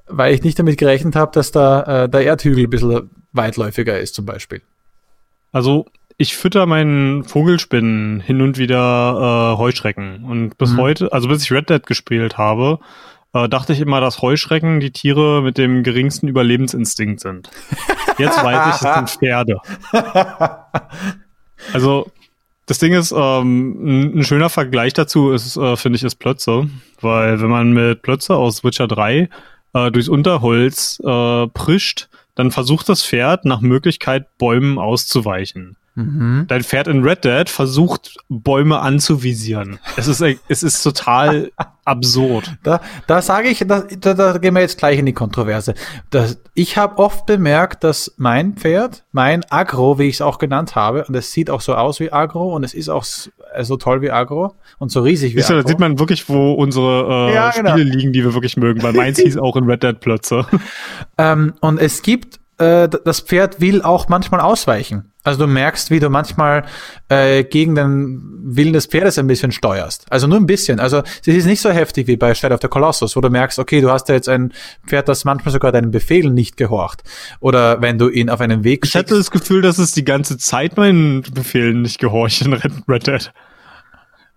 weil 0.07 0.33
ich 0.33 0.43
nicht 0.43 0.57
damit 0.57 0.77
gerechnet 0.77 1.15
habe, 1.15 1.31
dass 1.33 1.51
da 1.51 2.03
äh, 2.03 2.09
der 2.09 2.23
Erdhügel 2.23 2.65
ein 2.65 2.69
bisschen 2.69 3.09
weitläufiger 3.31 3.99
ist 3.99 4.15
zum 4.15 4.25
Beispiel. 4.25 4.61
Also 5.51 5.85
ich 6.17 6.35
fütter 6.35 6.65
meinen 6.65 7.23
Vogelspinnen 7.23 8.19
hin 8.19 8.41
und 8.41 8.57
wieder 8.57 9.53
äh, 9.53 9.57
Heuschrecken 9.57 10.25
und 10.25 10.57
bis 10.57 10.73
mhm. 10.73 10.77
heute, 10.77 11.13
also 11.13 11.29
bis 11.29 11.43
ich 11.43 11.51
Red 11.51 11.69
Dead 11.69 11.85
gespielt 11.85 12.37
habe, 12.37 12.79
äh, 13.33 13.47
dachte 13.49 13.73
ich 13.73 13.79
immer, 13.79 14.01
dass 14.01 14.21
Heuschrecken 14.21 14.79
die 14.79 14.91
Tiere 14.91 15.41
mit 15.41 15.57
dem 15.57 15.83
geringsten 15.83 16.27
Überlebensinstinkt 16.27 17.19
sind. 17.19 17.49
Jetzt 18.17 18.43
weiß 18.43 18.67
ich, 18.67 18.81
es 18.81 18.95
sind 18.95 19.09
Pferde. 19.19 19.57
Also, 21.73 22.11
das 22.65 22.77
Ding 22.77 22.93
ist, 22.93 23.11
ähm, 23.15 24.15
ein, 24.15 24.23
schöner 24.23 24.49
Vergleich 24.49 24.93
dazu 24.93 25.31
ist, 25.31 25.57
äh, 25.57 25.75
finde 25.75 25.97
ich, 25.97 26.03
ist 26.03 26.15
Plötze. 26.15 26.69
Weil 27.01 27.41
wenn 27.41 27.49
man 27.49 27.73
mit 27.73 28.01
Plötze 28.01 28.35
aus 28.35 28.63
Witcher 28.63 28.87
3 28.87 29.29
äh, 29.73 29.91
durchs 29.91 30.09
Unterholz 30.09 30.99
äh, 31.03 31.47
prischt, 31.47 32.09
dann 32.35 32.51
versucht 32.51 32.87
das 32.89 33.03
Pferd 33.03 33.45
nach 33.45 33.61
Möglichkeit 33.61 34.37
Bäumen 34.37 34.77
auszuweichen. 34.77 35.75
Mhm. 35.95 36.45
Dein 36.47 36.63
Pferd 36.63 36.87
in 36.87 37.03
Red 37.03 37.25
Dead 37.25 37.49
versucht, 37.49 38.17
Bäume 38.29 38.79
anzuvisieren. 38.79 39.79
Es 39.97 40.07
ist, 40.07 40.21
es 40.47 40.63
ist 40.63 40.81
total 40.81 41.51
absurd. 41.89 42.55
Da, 42.63 42.81
da 43.07 43.21
sage 43.21 43.49
ich, 43.49 43.63
da, 43.67 43.81
da, 43.81 44.13
da 44.13 44.37
gehen 44.37 44.53
wir 44.53 44.61
jetzt 44.61 44.77
gleich 44.77 44.99
in 44.99 45.05
die 45.05 45.13
Kontroverse. 45.13 45.73
Das, 46.09 46.39
ich 46.53 46.77
habe 46.77 46.97
oft 46.97 47.25
bemerkt, 47.25 47.83
dass 47.83 48.13
mein 48.17 48.53
Pferd, 48.53 49.03
mein 49.11 49.43
Agro, 49.49 49.99
wie 49.99 50.07
ich 50.07 50.15
es 50.15 50.21
auch 50.21 50.37
genannt 50.37 50.75
habe, 50.75 51.05
und 51.05 51.15
es 51.15 51.31
sieht 51.31 51.49
auch 51.49 51.61
so 51.61 51.75
aus 51.75 51.99
wie 51.99 52.11
Agro 52.11 52.55
und 52.55 52.63
es 52.63 52.73
ist 52.73 52.89
auch 52.89 53.03
so 53.03 53.77
toll 53.77 54.01
wie 54.01 54.11
Agro 54.11 54.55
und 54.77 54.91
so 54.91 55.01
riesig 55.01 55.35
wie 55.35 55.43
Agro. 55.43 55.61
Da 55.61 55.67
sieht 55.67 55.79
man 55.79 55.99
wirklich, 55.99 56.29
wo 56.29 56.53
unsere 56.53 57.29
äh, 57.29 57.33
ja, 57.33 57.51
genau. 57.51 57.71
Spiele 57.71 57.89
liegen, 57.89 58.13
die 58.13 58.23
wir 58.23 58.33
wirklich 58.33 58.57
mögen, 58.57 58.81
weil 58.83 58.93
meins 58.93 59.19
hieß 59.21 59.37
auch 59.37 59.55
in 59.55 59.65
Red 59.65 59.83
Dead 59.83 59.99
Plötze. 59.99 60.45
Ähm, 61.17 61.53
und 61.59 61.79
es 61.79 62.01
gibt 62.01 62.39
äh, 62.59 62.89
das 62.89 63.21
Pferd 63.21 63.61
will 63.61 63.81
auch 63.81 64.09
manchmal 64.09 64.41
ausweichen. 64.41 65.08
Also 65.23 65.45
du 65.45 65.47
merkst, 65.47 65.91
wie 65.91 65.99
du 65.99 66.09
manchmal 66.09 66.63
äh, 67.09 67.43
gegen 67.43 67.75
den 67.75 68.21
Willen 68.41 68.71
des 68.71 68.85
Pferdes 68.85 69.19
ein 69.19 69.27
bisschen 69.27 69.51
steuerst. 69.51 70.05
Also 70.09 70.27
nur 70.27 70.37
ein 70.37 70.45
bisschen. 70.45 70.79
Also 70.79 71.03
es 71.21 71.27
ist 71.27 71.45
nicht 71.45 71.61
so 71.61 71.69
heftig 71.69 72.07
wie 72.07 72.15
bei 72.15 72.33
Shadow 72.33 72.55
of 72.55 72.61
the 72.61 72.69
Colossus, 72.69 73.15
wo 73.15 73.21
du 73.21 73.29
merkst, 73.29 73.59
okay, 73.59 73.81
du 73.81 73.91
hast 73.91 74.07
ja 74.07 74.15
jetzt 74.15 74.29
ein 74.29 74.53
Pferd, 74.87 75.09
das 75.09 75.25
manchmal 75.25 75.51
sogar 75.51 75.73
deinen 75.73 75.91
Befehlen 75.91 76.33
nicht 76.33 76.55
gehorcht. 76.55 77.03
Oder 77.41 77.81
wenn 77.81 77.97
du 77.97 78.07
ihn 78.07 78.29
auf 78.29 78.39
einen 78.39 78.63
Weg 78.63 78.85
schickst. 78.85 78.95
Ich 78.95 78.99
hatte 78.99 79.17
das 79.17 79.29
Gefühl, 79.29 79.61
dass 79.61 79.77
es 79.77 79.91
die 79.91 80.05
ganze 80.05 80.37
Zeit 80.37 80.77
meinen 80.77 81.21
Befehlen 81.21 81.81
nicht 81.81 81.99
gehorcht 81.99 82.41
in 82.41 82.53
Red 82.87 83.07
Dead. 83.07 83.31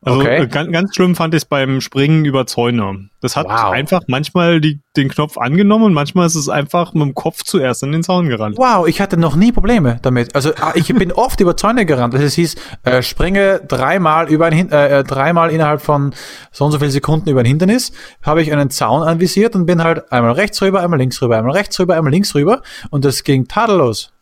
Also 0.05 0.21
okay. 0.21 0.43
Äh, 0.43 0.47
ganz, 0.49 0.73
ganz 0.73 0.95
schlimm 0.97 1.15
fand 1.15 1.33
ich 1.33 1.43
es 1.43 1.45
beim 1.45 1.81
Springen 1.81 2.25
über 2.25 2.45
Zäune. 2.45 3.09
Das 3.21 3.37
hat 3.37 3.47
wow. 3.47 3.71
einfach 3.71 4.03
manchmal 4.09 4.61
die, 4.61 4.81
den 4.97 5.09
Knopf 5.09 5.39
angenommen 5.39 5.85
und 5.85 5.95
manchmal 5.95 6.27
ist 6.27 6.35
es 6.35 6.49
einfach 6.49 6.93
mit 6.93 7.03
dem 7.03 7.15
Kopf 7.15 7.45
zuerst 7.45 7.85
in 7.85 7.93
den 7.93 8.03
Zaun 8.03 8.29
gerannt. 8.29 8.59
Wow, 8.59 8.89
ich 8.89 9.01
hatte 9.01 9.17
noch 9.17 9.37
nie 9.37 9.53
Probleme 9.53 10.01
damit. 10.03 10.35
Also 10.35 10.53
ah, 10.61 10.73
ich 10.75 10.93
bin 10.93 11.13
oft 11.13 11.41
über 11.41 11.57
Zäune 11.57 11.87
gerannt. 11.87 12.15
Also 12.15 12.27
es 12.27 12.35
hieß, 12.35 12.57
äh, 12.83 13.03
springe 13.03 13.61
dreimal 13.61 14.29
über 14.29 14.47
ein 14.47 14.73
äh, 14.73 14.99
äh, 14.99 15.05
dreimal 15.05 15.51
innerhalb 15.51 15.81
von 15.81 16.13
so 16.51 16.65
und 16.65 16.73
so 16.73 16.81
vielen 16.81 16.91
Sekunden 16.91 17.29
über 17.29 17.41
ein 17.41 17.47
Hindernis, 17.47 17.93
habe 18.23 18.43
ich 18.43 18.53
einen 18.53 18.71
Zaun 18.71 19.03
anvisiert 19.03 19.55
und 19.55 19.67
bin 19.67 19.85
halt 19.85 20.11
einmal 20.11 20.33
rechts 20.33 20.61
rüber, 20.63 20.81
einmal 20.81 20.99
links 20.99 21.23
rüber, 21.23 21.39
einmal 21.39 21.53
rechts 21.53 21.79
rüber, 21.79 21.97
einmal 21.97 22.13
links 22.13 22.35
rüber 22.35 22.63
und 22.91 23.05
das 23.05 23.23
ging 23.23 23.47
tadellos. 23.47 24.13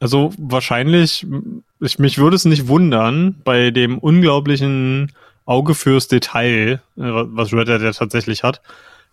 Also 0.00 0.32
wahrscheinlich, 0.38 1.26
ich, 1.80 1.98
mich 1.98 2.18
würde 2.18 2.36
es 2.36 2.44
nicht 2.44 2.68
wundern, 2.68 3.36
bei 3.44 3.70
dem 3.70 3.98
unglaublichen 3.98 5.12
Auge 5.46 5.74
fürs 5.74 6.08
Detail, 6.08 6.80
äh, 6.96 7.02
was 7.02 7.52
Red 7.52 7.68
Dead 7.68 7.82
ja 7.82 7.92
tatsächlich 7.92 8.42
hat, 8.42 8.60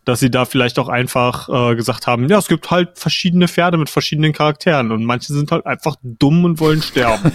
dass 0.06 0.20
sie 0.20 0.32
da 0.32 0.46
vielleicht 0.46 0.80
auch 0.80 0.90
einfach 0.90 1.48
äh, 1.48 1.76
gesagt 1.76 2.08
haben, 2.08 2.28
ja, 2.28 2.40
es 2.40 2.48
gibt 2.48 2.72
halt 2.72 2.98
verschiedene 2.98 3.48
Pferde 3.48 3.78
mit 3.78 3.90
verschiedenen 3.90 4.34
Charakteren 4.34 4.92
und 4.92 5.06
manche 5.06 5.32
sind 5.32 5.52
halt 5.52 5.66
einfach 5.68 5.96
dumm 6.02 6.44
und 6.44 6.60
wollen 6.60 6.82
sterben. 6.82 7.32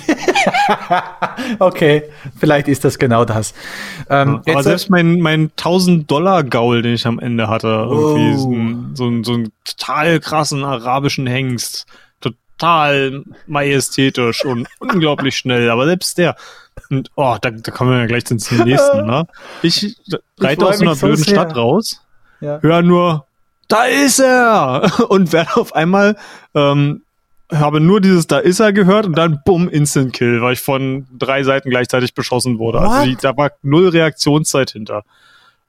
okay, 1.61 2.03
vielleicht 2.41 2.67
ist 2.67 2.85
das 2.85 2.99
genau 2.99 3.25
das. 3.25 3.55
Ähm, 4.11 4.41
ja, 4.47 4.55
aber 4.55 4.65
selbst 4.65 4.91
mein, 4.91 5.21
mein 5.21 5.51
1000-Dollar-Gaul, 5.51 6.83
den 6.83 6.95
ich 6.95 7.07
am 7.07 7.21
Ende 7.21 7.49
hatte, 7.49 7.69
irgendwie 7.69 8.35
oh. 8.35 8.39
so, 8.39 8.51
ein, 8.51 8.91
so, 8.95 9.07
ein, 9.07 9.25
so 9.25 9.35
einen 9.35 9.53
total 9.65 10.19
krassen 10.19 10.65
arabischen 10.65 11.29
Hengst, 11.29 11.87
total 12.59 13.25
majestätisch 13.47 14.45
und 14.45 14.69
unglaublich 14.79 15.37
schnell, 15.37 15.71
aber 15.71 15.87
selbst 15.87 16.19
der. 16.19 16.37
Und 16.91 17.11
oh, 17.17 17.37
da, 17.41 17.51
da 17.51 17.73
kommen 17.73 17.91
wir 17.93 17.99
ja 18.01 18.07
gleich 18.07 18.27
zum 18.27 18.37
nächsten, 18.37 19.07
ne? 19.07 19.27
Ich 19.63 19.97
reite 20.39 20.67
aus 20.67 20.79
so 20.79 20.85
einer 20.85 20.95
blöden 20.95 21.17
sehr. 21.17 21.35
Stadt 21.35 21.57
raus 21.57 22.03
Ja. 22.41 22.61
höre 22.61 22.83
nur, 22.83 23.27
da 23.69 23.85
ist 23.85 24.21
er! 24.21 24.93
Und 25.09 25.33
werde 25.33 25.57
auf 25.57 25.75
einmal, 25.75 26.17
ähm, 26.55 27.03
habe 27.53 27.81
nur 27.81 28.01
dieses 28.01 28.27
Da 28.27 28.39
ist 28.39 28.59
er 28.61 28.73
gehört 28.73 29.07
und 29.07 29.17
dann 29.17 29.41
bumm, 29.45 29.69
Instant 29.69 30.13
Kill, 30.13 30.43
weil 30.43 30.55
ich 30.55 30.61
von 30.61 31.07
drei 31.17 31.45
Seiten 31.45 31.71
gleichzeitig 31.71 32.13
beschossen 32.13 32.59
wurde. 32.59 32.81
Also 32.81 32.99
What? 32.99 33.07
die, 33.07 33.17
da 33.17 33.37
war 33.37 33.53
null 33.63 33.89
Reaktionszeit 33.89 34.71
hinter. 34.71 35.05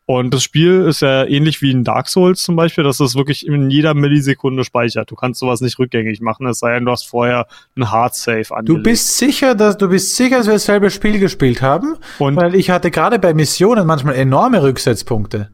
Und 0.09 0.33
das 0.33 0.41
Spiel 0.41 0.85
ist 0.87 1.01
ja 1.01 1.25
ähnlich 1.25 1.61
wie 1.61 1.69
in 1.69 1.83
Dark 1.83 2.07
Souls 2.07 2.41
zum 2.41 2.55
Beispiel, 2.55 2.85
dass 2.85 3.01
es 3.01 3.15
wirklich 3.15 3.45
in 3.45 3.69
jeder 3.69 3.93
Millisekunde 3.93 4.63
speichert. 4.63 5.11
Du 5.11 5.15
kannst 5.15 5.41
sowas 5.41 5.59
nicht 5.59 5.77
rückgängig 5.79 6.21
machen, 6.21 6.47
es 6.47 6.59
sei 6.59 6.73
denn, 6.75 6.85
du 6.85 6.91
hast 6.93 7.09
vorher 7.09 7.45
ein 7.75 7.91
Hard 7.91 8.15
Save 8.15 8.43
Du 8.47 8.53
angelegt. 8.55 8.83
bist 8.83 9.17
sicher, 9.17 9.53
dass 9.53 9.77
du 9.77 9.89
bist 9.89 10.15
sicher, 10.15 10.37
dass 10.37 10.47
wir 10.47 10.53
dasselbe 10.53 10.91
Spiel 10.91 11.19
gespielt 11.19 11.61
haben, 11.61 11.97
Und- 12.19 12.37
weil 12.37 12.55
ich 12.55 12.69
hatte 12.69 12.89
gerade 12.89 13.19
bei 13.19 13.33
Missionen 13.33 13.85
manchmal 13.85 14.15
enorme 14.15 14.63
Rücksetzpunkte. 14.63 15.49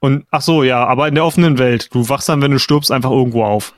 Und 0.00 0.26
ach 0.30 0.42
so, 0.42 0.62
ja, 0.62 0.84
aber 0.86 1.08
in 1.08 1.14
der 1.14 1.24
offenen 1.24 1.56
Welt, 1.58 1.88
du 1.94 2.06
wachst 2.10 2.28
dann, 2.28 2.42
wenn 2.42 2.50
du 2.50 2.58
stirbst, 2.58 2.92
einfach 2.92 3.10
irgendwo 3.10 3.42
auf. 3.44 3.72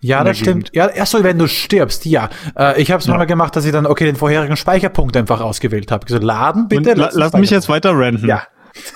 Ja, 0.00 0.22
das 0.22 0.38
stimmt. 0.38 0.70
Ja, 0.74 0.86
erst 0.86 1.10
so, 1.10 1.24
wenn 1.24 1.38
du 1.40 1.48
stirbst, 1.48 2.06
ja. 2.06 2.30
Äh, 2.56 2.80
ich 2.80 2.92
habe 2.92 3.00
es 3.00 3.08
Ja. 3.08 3.16
mal 3.16 3.24
gemacht, 3.24 3.56
dass 3.56 3.64
ich 3.64 3.72
dann 3.72 3.84
okay 3.84 4.04
den 4.04 4.14
vorherigen 4.14 4.56
Speicherpunkt 4.56 5.16
einfach 5.16 5.40
ausgewählt 5.40 5.90
habe. 5.90 6.06
Gesagt, 6.06 6.22
laden 6.22 6.68
bitte. 6.68 6.94
La 6.94 7.10
lass 7.14 7.32
mich 7.32 7.50
jetzt 7.50 7.68
weiter 7.68 7.90
ranten. 7.98 8.28
Ja. 8.28 8.42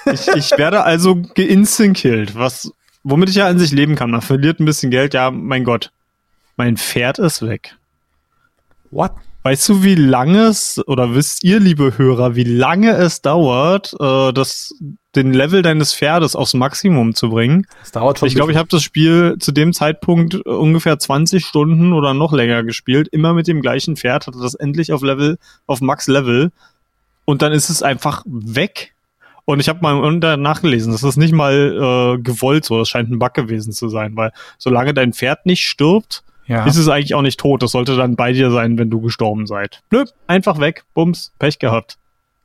Ich, 0.07 0.29
ich 0.29 0.51
werde 0.59 0.85
also 0.85 1.23
geinstant-killed, 1.35 2.35
was, 2.35 2.73
womit 3.03 3.29
ich 3.29 3.37
ja 3.37 3.47
an 3.47 3.59
sich 3.59 3.73
leben 3.73 3.95
kann. 3.95 4.11
Man 4.11 4.23
verliert 4.23 4.61
ein 4.61 4.65
bisschen 4.65 4.91
Geld, 4.91 5.15
ja, 5.15 5.31
mein 5.31 5.65
Gott. 5.65 5.93
Mein 6.57 6.77
Pferd 6.77 7.19
ist 7.19 7.43
weg. 7.43 7.77
What? 8.91 9.13
Weißt 9.45 9.69
du, 9.69 9.83
wie 9.83 9.97
lange 9.97 10.43
es, 10.45 10.81
oder 10.87 11.17
wisst 11.17 11.43
ihr, 11.43 11.59
liebe 11.59 11.99
Hörer, 11.99 12.37
wie 12.37 12.45
lange 12.45 12.93
es 12.93 13.23
dauert, 13.23 13.93
äh, 13.99 14.33
das, 14.33 14.73
den 15.17 15.33
Level 15.33 15.63
deines 15.63 15.93
Pferdes 15.93 16.37
aufs 16.37 16.55
Maximum 16.55 17.17
zu 17.17 17.31
bringen? 17.31 17.67
Das 17.81 17.91
dauert 17.91 18.21
schon. 18.21 18.29
Ich 18.29 18.37
glaube, 18.37 18.53
ich 18.53 18.59
habe 18.59 18.69
das 18.69 18.85
Spiel 18.85 19.37
zu 19.41 19.51
dem 19.51 19.73
Zeitpunkt 19.73 20.35
äh, 20.35 20.49
ungefähr 20.49 20.97
20 20.97 21.45
Stunden 21.45 21.93
oder 21.93 22.15
noch 22.15 22.33
länger 22.33 22.63
gespielt, 22.63 23.09
immer 23.09 23.35
mit 23.35 23.49
dem 23.49 23.63
gleichen 23.63 23.97
Pferd, 23.97 24.29
hatte 24.29 24.39
das 24.41 24.55
endlich 24.55 24.93
auf 24.93 25.03
Level, 25.03 25.39
auf 25.67 25.81
Max 25.81 26.07
Level 26.07 26.53
und 27.25 27.43
dann 27.43 27.53
ist 27.53 27.69
es 27.69 27.83
einfach 27.83 28.23
weg. 28.27 28.92
Und 29.45 29.59
ich 29.61 29.69
habe 29.69 29.81
mal 29.83 29.95
unter 29.99 30.37
nachgelesen, 30.37 30.93
das 30.93 31.03
ist 31.03 31.17
nicht 31.17 31.33
mal 31.33 32.17
äh, 32.19 32.23
gewollt 32.23 32.65
so, 32.65 32.79
das 32.79 32.89
scheint 32.89 33.11
ein 33.11 33.19
Bug 33.19 33.35
gewesen 33.35 33.73
zu 33.73 33.89
sein, 33.89 34.17
weil 34.17 34.33
solange 34.59 34.95
dein 34.95 35.13
Pferd 35.13 35.47
nicht 35.47 35.67
stirbt, 35.67 36.23
ja. 36.47 36.65
ist 36.65 36.77
es 36.77 36.89
eigentlich 36.89 37.15
auch 37.15 37.23
nicht 37.23 37.41
tot. 37.41 37.63
Das 37.63 37.73
sollte 37.73 37.97
dann 37.97 38.15
bei 38.15 38.33
dir 38.33 38.51
sein, 38.51 38.79
wenn 38.79 38.91
du 38.91 39.01
gestorben 39.01 39.47
seid. 39.47 39.81
Blöd, 39.89 40.13
einfach 40.29 40.61
weg, 40.61 40.85
bums, 40.95 41.33
Pech 41.39 41.59
gehabt. 41.59 41.99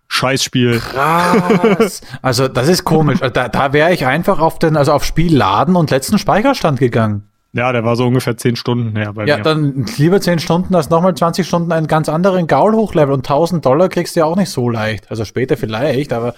Scheißspiel. 0.07 0.79
Krass. 0.79 2.01
Also 2.21 2.47
das 2.47 2.67
ist 2.69 2.83
komisch. 2.83 3.21
Also, 3.21 3.33
Da, 3.33 3.49
da 3.49 3.73
wäre 3.73 3.93
ich 3.93 4.05
einfach 4.05 4.39
auf 4.39 4.57
den, 4.57 4.77
also 4.77 4.93
auf 4.93 5.03
Spiel 5.03 5.35
laden 5.35 5.75
und 5.75 5.91
letzten 5.91 6.17
Speicherstand 6.17 6.79
gegangen. 6.79 7.23
Ja, 7.53 7.71
der 7.71 7.83
war 7.83 7.95
so 7.95 8.05
ungefähr 8.05 8.37
10 8.37 8.55
Stunden 8.55 8.95
her 8.95 9.13
bei 9.13 9.25
Ja, 9.25 9.37
mir. 9.37 9.43
dann 9.43 9.85
lieber 9.97 10.21
10 10.21 10.39
Stunden 10.39 10.75
als 10.75 10.89
nochmal 10.89 11.15
20 11.15 11.47
Stunden 11.47 11.71
einen 11.71 11.87
ganz 11.87 12.07
anderen 12.09 12.47
Gaul 12.47 12.73
hochlevel 12.73 13.13
und 13.13 13.19
1000 13.19 13.65
Dollar 13.65 13.89
kriegst 13.89 14.15
du 14.15 14.19
ja 14.21 14.25
auch 14.25 14.35
nicht 14.35 14.49
so 14.49 14.69
leicht. 14.69 15.09
Also 15.09 15.25
später 15.25 15.57
vielleicht, 15.57 16.13
aber 16.13 16.35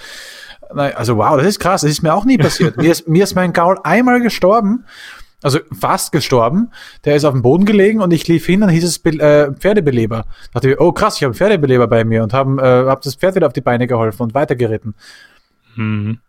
also 0.69 1.17
wow, 1.17 1.37
das 1.37 1.47
ist 1.47 1.59
krass. 1.59 1.81
Das 1.81 1.91
ist 1.91 2.03
mir 2.03 2.13
auch 2.13 2.25
nie 2.25 2.37
passiert. 2.37 2.77
mir, 2.77 2.91
ist, 2.91 3.07
mir 3.07 3.23
ist 3.23 3.35
mein 3.35 3.53
Gaul 3.53 3.77
einmal 3.83 4.21
gestorben. 4.21 4.85
Also 5.41 5.59
fast 5.77 6.11
gestorben. 6.11 6.71
Der 7.05 7.15
ist 7.15 7.23
auf 7.23 7.33
dem 7.33 7.41
Boden 7.41 7.65
gelegen 7.65 8.01
und 8.01 8.11
ich 8.11 8.27
lief 8.27 8.45
hin 8.45 8.61
und 8.61 8.69
hieß 8.69 8.83
es 8.83 8.99
Be 8.99 9.11
äh, 9.11 9.53
Pferdebeleber. 9.53 10.25
Dachte 10.53 10.71
ich, 10.71 10.79
oh 10.79 10.91
krass, 10.91 11.15
ich 11.15 11.23
habe 11.23 11.29
einen 11.29 11.35
Pferdebeleber 11.35 11.87
bei 11.87 12.03
mir 12.03 12.23
und 12.23 12.33
haben 12.33 12.59
äh, 12.59 12.85
hab 12.87 13.01
das 13.01 13.15
Pferd 13.15 13.35
wieder 13.35 13.47
auf 13.47 13.53
die 13.53 13.61
Beine 13.61 13.87
geholfen 13.87 14.23
und 14.23 14.33
weitergeritten. 14.33 14.95
Mhm. 15.75 16.19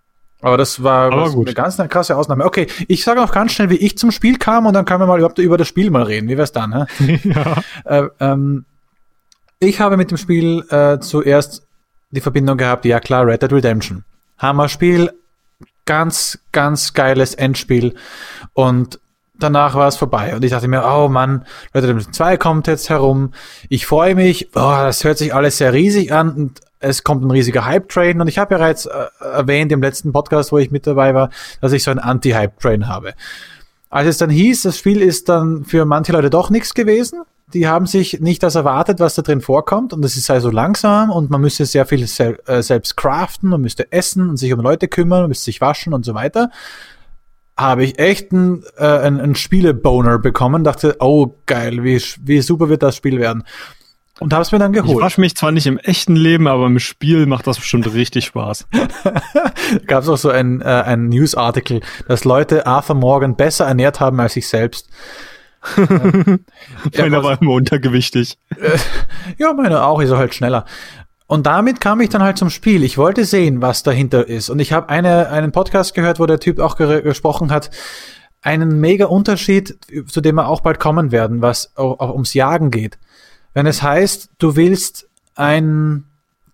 Aber 0.42 0.56
das 0.56 0.82
war 0.82 1.12
Aber 1.12 1.24
eine 1.24 1.54
ganz 1.54 1.78
eine 1.78 1.88
krasse 1.88 2.16
Ausnahme. 2.16 2.44
Okay, 2.44 2.66
ich 2.88 3.04
sage 3.04 3.20
noch 3.20 3.32
ganz 3.32 3.52
schnell, 3.52 3.68
wie 3.68 3.76
ich 3.76 3.98
zum 3.98 4.10
Spiel 4.10 4.38
kam 4.38 4.64
und 4.64 4.74
dann 4.74 4.84
können 4.84 5.00
wir 5.00 5.06
mal 5.06 5.18
überhaupt 5.18 5.38
über 5.38 5.58
das 5.58 5.68
Spiel 5.68 5.90
mal 5.90 6.04
reden. 6.04 6.28
Wie 6.28 6.38
wär's 6.38 6.52
dann? 6.52 6.86
Hä? 6.98 7.20
ja. 7.24 7.62
Äh, 7.84 8.08
ähm, 8.20 8.64
ich 9.58 9.80
habe 9.80 9.96
mit 9.98 10.10
dem 10.10 10.16
Spiel 10.16 10.64
äh, 10.70 10.98
zuerst 11.00 11.66
die 12.10 12.20
Verbindung 12.20 12.56
gehabt, 12.56 12.84
ja 12.86 13.00
klar, 13.00 13.26
Red 13.26 13.42
Dead 13.42 13.52
Redemption. 13.52 14.04
Hammer-Spiel, 14.40 15.12
ganz, 15.86 16.40
ganz 16.52 16.92
geiles 16.92 17.34
Endspiel. 17.34 17.94
Und 18.52 18.98
danach 19.38 19.74
war 19.74 19.88
es 19.88 19.96
vorbei. 19.96 20.34
Und 20.34 20.44
ich 20.44 20.50
dachte 20.50 20.68
mir, 20.68 20.84
oh 20.84 21.08
Mann, 21.08 21.44
Red 21.74 21.82
Dead 21.82 21.90
Redemption 21.90 22.12
2 22.12 22.36
kommt 22.36 22.66
jetzt 22.66 22.90
herum. 22.90 23.32
Ich 23.68 23.86
freue 23.86 24.14
mich, 24.14 24.48
oh, 24.54 24.60
das 24.82 25.04
hört 25.04 25.18
sich 25.18 25.34
alles 25.34 25.58
sehr 25.58 25.72
riesig 25.72 26.12
an 26.12 26.30
und 26.30 26.60
es 26.78 27.04
kommt 27.04 27.24
ein 27.24 27.30
riesiger 27.30 27.66
Hype-Train. 27.66 28.20
Und 28.20 28.28
ich 28.28 28.38
habe 28.38 28.56
bereits 28.56 28.86
äh, 28.86 29.06
erwähnt 29.20 29.72
im 29.72 29.82
letzten 29.82 30.12
Podcast, 30.12 30.52
wo 30.52 30.58
ich 30.58 30.70
mit 30.70 30.86
dabei 30.86 31.14
war, 31.14 31.30
dass 31.60 31.72
ich 31.72 31.82
so 31.82 31.90
einen 31.90 32.00
Anti-Hype-Train 32.00 32.88
habe. 32.88 33.14
Als 33.90 34.08
es 34.08 34.18
dann 34.18 34.30
hieß, 34.30 34.62
das 34.62 34.78
Spiel 34.78 35.02
ist 35.02 35.28
dann 35.28 35.64
für 35.64 35.84
manche 35.84 36.12
Leute 36.12 36.30
doch 36.30 36.48
nichts 36.50 36.74
gewesen. 36.74 37.22
Die 37.52 37.66
haben 37.68 37.86
sich 37.86 38.20
nicht 38.20 38.42
das 38.42 38.54
erwartet, 38.54 39.00
was 39.00 39.14
da 39.14 39.22
drin 39.22 39.40
vorkommt. 39.40 39.92
Und 39.92 40.04
es 40.04 40.16
ist 40.16 40.30
also 40.30 40.50
langsam 40.50 41.10
und 41.10 41.30
man 41.30 41.40
müsste 41.40 41.66
sehr 41.66 41.86
viel 41.86 42.06
sel 42.06 42.38
äh, 42.46 42.62
selbst 42.62 42.96
craften, 42.96 43.50
man 43.50 43.60
müsste 43.60 43.90
essen 43.92 44.30
und 44.30 44.36
sich 44.36 44.52
um 44.52 44.60
Leute 44.60 44.88
kümmern, 44.88 45.22
man 45.22 45.28
müsste 45.28 45.46
sich 45.46 45.60
waschen 45.60 45.92
und 45.92 46.04
so 46.04 46.14
weiter. 46.14 46.50
Habe 47.56 47.84
ich 47.84 47.98
echt 47.98 48.32
einen, 48.32 48.64
äh, 48.78 48.84
einen, 48.86 49.20
einen 49.20 49.34
Spieleboner 49.34 50.18
bekommen, 50.18 50.64
dachte, 50.64 50.96
oh 51.00 51.34
geil, 51.46 51.84
wie, 51.84 52.02
wie 52.22 52.40
super 52.40 52.68
wird 52.68 52.82
das 52.82 52.96
Spiel 52.96 53.18
werden. 53.18 53.44
Und 54.20 54.34
habe 54.34 54.42
es 54.42 54.52
mir 54.52 54.58
dann 54.58 54.74
Ich 54.74 54.82
geholt. 54.82 55.02
wasche 55.02 55.20
mich 55.20 55.34
zwar 55.34 55.50
nicht 55.50 55.66
im 55.66 55.78
echten 55.78 56.14
Leben, 56.14 56.46
aber 56.46 56.66
im 56.66 56.78
Spiel 56.78 57.24
macht 57.24 57.46
das 57.46 57.58
bestimmt 57.58 57.92
richtig 57.94 58.26
Spaß. 58.26 58.68
Gab 59.86 60.02
es 60.02 60.08
auch 60.10 60.18
so 60.18 60.28
ein, 60.28 60.60
äh, 60.60 60.64
ein 60.64 61.08
News-Artikel, 61.08 61.80
dass 62.06 62.24
Leute 62.26 62.66
Arthur 62.66 62.96
Morgan 62.96 63.34
besser 63.34 63.64
ernährt 63.64 63.98
haben 63.98 64.20
als 64.20 64.34
sich 64.34 64.46
selbst. 64.46 64.90
Ja, 66.92 67.02
Meiner 67.02 67.22
war 67.22 67.40
immer 67.40 67.52
untergewichtig. 67.52 68.38
Ja, 69.38 69.52
meine 69.52 69.82
auch, 69.82 70.00
ist 70.00 70.10
er 70.10 70.18
halt 70.18 70.34
schneller. 70.34 70.64
Und 71.26 71.46
damit 71.46 71.80
kam 71.80 72.00
ich 72.00 72.08
dann 72.08 72.22
halt 72.22 72.38
zum 72.38 72.50
Spiel. 72.50 72.82
Ich 72.82 72.98
wollte 72.98 73.24
sehen, 73.24 73.62
was 73.62 73.82
dahinter 73.82 74.26
ist. 74.26 74.50
Und 74.50 74.58
ich 74.58 74.72
habe 74.72 74.88
eine, 74.88 75.28
einen 75.28 75.52
Podcast 75.52 75.94
gehört, 75.94 76.18
wo 76.18 76.26
der 76.26 76.40
Typ 76.40 76.58
auch 76.58 76.76
gesprochen 76.76 77.52
hat, 77.52 77.70
einen 78.42 78.80
mega 78.80 79.06
Unterschied, 79.06 79.78
zu 80.08 80.20
dem 80.20 80.36
wir 80.36 80.48
auch 80.48 80.60
bald 80.60 80.80
kommen 80.80 81.12
werden, 81.12 81.40
was 81.42 81.76
auch 81.76 82.12
ums 82.12 82.34
Jagen 82.34 82.70
geht. 82.70 82.98
Wenn 83.54 83.66
es 83.66 83.82
heißt, 83.82 84.30
du 84.38 84.56
willst 84.56 85.08
ein 85.36 86.04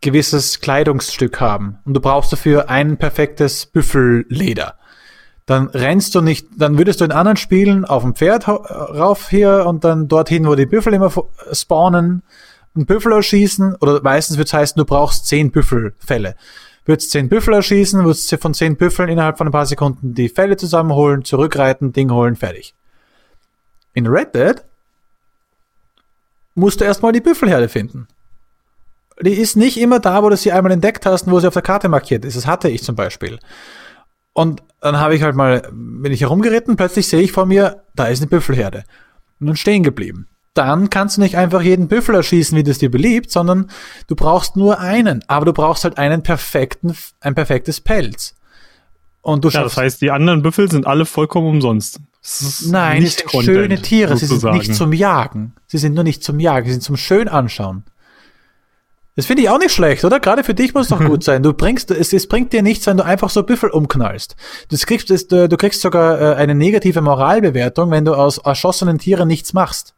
gewisses 0.01 0.61
Kleidungsstück 0.61 1.41
haben 1.41 1.79
und 1.85 1.95
du 1.95 2.01
brauchst 2.01 2.33
dafür 2.33 2.69
ein 2.69 2.99
perfektes 2.99 3.67
Büffelleder 3.67 4.75
dann 5.47 5.69
rennst 5.69 6.15
du 6.15 6.21
nicht, 6.21 6.49
dann 6.57 6.77
würdest 6.77 7.01
du 7.01 7.05
in 7.05 7.13
anderen 7.13 7.37
Spielen 7.37 7.85
auf 7.85 8.03
dem 8.03 8.15
Pferd 8.15 8.47
hau- 8.47 8.57
rauf 8.57 9.31
hier 9.31 9.65
und 9.67 9.85
dann 9.85 10.09
dorthin, 10.09 10.47
wo 10.47 10.55
die 10.57 10.67
Büffel 10.67 10.93
immer 10.93 11.09
vo- 11.09 11.29
spawnen, 11.53 12.23
einen 12.75 12.87
Büffel 12.87 13.13
erschießen, 13.13 13.77
oder 13.77 14.03
meistens 14.03 14.39
wird 14.39 14.49
es 14.49 14.55
heißen, 14.55 14.79
du 14.79 14.85
brauchst 14.85 15.27
zehn 15.27 15.51
Büffelfälle. 15.51 16.35
Würdest 16.85 17.11
zehn 17.11 17.29
Büffel 17.29 17.55
erschießen, 17.55 18.05
würdest 18.05 18.35
von 18.41 18.55
zehn 18.55 18.77
Büffeln 18.77 19.09
innerhalb 19.09 19.39
von 19.39 19.49
ein 19.49 19.53
paar 19.53 19.67
Sekunden 19.67 20.15
die 20.15 20.29
Fälle 20.29 20.57
zusammenholen, 20.57 21.25
zurückreiten, 21.25 21.93
Ding 21.93 22.11
holen, 22.11 22.37
fertig. 22.37 22.75
In 23.95 24.07
Red 24.07 24.35
Dead 24.35 24.57
musst 26.55 26.81
du 26.81 26.85
erstmal 26.85 27.13
die 27.13 27.21
Büffelherde 27.21 27.69
finden. 27.69 28.09
Die 29.21 29.33
ist 29.33 29.57
nicht 29.57 29.79
immer 29.79 29.99
da, 30.01 30.23
wo 30.23 30.29
du 30.29 30.37
sie 30.37 30.53
einmal 30.53 30.73
entdeckt 30.73 31.07
hast 31.07 31.27
und 31.27 31.33
wo 31.33 31.41
sie 31.41 31.47
auf 31.47 31.55
der 31.55 31.63
Karte 31.63 31.89
markiert 31.89 32.25
ist. 32.25 32.37
Das 32.37 32.47
hatte 32.47 32.69
ich 32.69 32.83
zum 32.83 32.95
Beispiel. 32.97 33.39
Und 34.37 34.63
dann 34.83 35.01
habe 35.01 35.17
ich 35.17 35.23
halt 35.23 35.35
mal, 35.35 35.63
bin 35.73 36.13
ich 36.13 36.21
herumgeritten, 36.21 36.77
plötzlich 36.77 37.09
sehe 37.09 37.23
ich 37.23 37.33
vor 37.33 37.47
mir, 37.47 37.85
da 37.95 38.05
ist 38.05 38.21
eine 38.21 38.29
Büffelherde. 38.29 38.85
Und 39.41 39.47
dann 39.47 39.57
stehen 39.57 39.83
geblieben. 39.83 40.29
Dann 40.53 40.91
kannst 40.91 41.17
du 41.17 41.23
nicht 41.23 41.39
einfach 41.39 41.63
jeden 41.63 41.89
Büffel 41.89 42.15
erschießen, 42.15 42.57
wie 42.57 42.63
das 42.63 42.77
dir 42.77 42.91
beliebt, 42.91 43.31
sondern 43.31 43.71
du 44.09 44.15
brauchst 44.15 44.55
nur 44.55 44.79
einen. 44.79 45.25
Aber 45.27 45.47
du 45.47 45.55
brauchst 45.55 45.85
halt 45.85 45.97
einen 45.97 46.23
perfekten, 46.23 46.95
ein 47.21 47.35
perfektes 47.35 47.81
Pelz. 47.81 48.35
Und 49.23 49.43
du 49.43 49.49
Ja, 49.49 49.63
das 49.63 49.79
heißt, 49.79 50.03
die 50.03 50.11
anderen 50.11 50.43
Büffel 50.43 50.71
sind 50.71 50.87
alle 50.87 51.07
vollkommen 51.07 51.49
umsonst. 51.49 52.01
Nein, 52.67 53.05
nicht 53.05 53.21
sind 53.21 53.31
Content, 53.31 53.47
schöne 53.47 53.81
Tiere. 53.81 54.19
Sie 54.19 54.27
sind 54.27 54.41
sozusagen. 54.41 54.59
nicht 54.59 54.75
zum 54.75 54.93
Jagen. 54.93 55.55
Sie 55.67 55.79
sind 55.79 55.95
nur 55.95 56.05
nicht 56.05 56.23
zum 56.23 56.41
Jagen. 56.41 56.67
Sie 56.67 56.73
sind 56.73 56.83
zum 56.83 56.99
schön 56.99 57.29
anschauen. 57.29 57.85
Das 59.17 59.25
finde 59.25 59.43
ich 59.43 59.49
auch 59.49 59.59
nicht 59.59 59.73
schlecht, 59.73 60.05
oder? 60.05 60.21
Gerade 60.21 60.45
für 60.45 60.53
dich 60.53 60.75
muss 60.75 60.91
es 60.91 60.91
doch 60.91 61.05
gut 61.05 61.25
sein. 61.25 61.43
Du 61.43 61.55
bringst, 61.55 61.91
es, 61.91 62.13
es 62.13 62.29
bringt 62.29 62.53
dir 62.53 62.63
nichts, 62.63 62.87
wenn 62.87 62.99
du 62.99 63.05
einfach 63.05 63.31
so 63.31 63.43
Büffel 63.43 63.71
umknallst. 63.71 64.37
Das 64.69 64.85
kriegst, 64.85 65.11
du, 65.33 65.49
du 65.49 65.57
kriegst 65.57 65.81
sogar 65.81 66.21
äh, 66.21 66.35
eine 66.35 66.55
negative 66.55 67.01
Moralbewertung, 67.01 67.91
wenn 67.91 68.05
du 68.05 68.15
aus 68.15 68.37
erschossenen 68.37 68.99
Tieren 68.99 69.27
nichts 69.27 69.55
machst. 69.55 69.95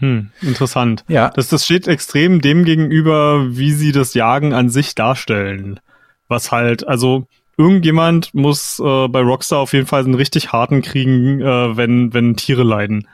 Hm, 0.00 0.30
interessant. 0.40 1.04
Ja. 1.06 1.30
Das, 1.30 1.46
das 1.46 1.64
steht 1.64 1.86
extrem 1.86 2.40
dem 2.40 2.64
gegenüber, 2.64 3.46
wie 3.56 3.70
sie 3.70 3.92
das 3.92 4.14
Jagen 4.14 4.52
an 4.52 4.68
sich 4.68 4.96
darstellen. 4.96 5.78
Was 6.26 6.50
halt, 6.50 6.88
also 6.88 7.28
irgendjemand 7.56 8.34
muss 8.34 8.80
äh, 8.80 9.06
bei 9.06 9.20
Rockstar 9.20 9.60
auf 9.60 9.74
jeden 9.74 9.86
Fall 9.86 10.02
einen 10.02 10.14
richtig 10.14 10.50
harten 10.50 10.82
kriegen, 10.82 11.40
äh, 11.40 11.76
wenn, 11.76 12.12
wenn 12.12 12.34
Tiere 12.34 12.64
leiden. 12.64 13.06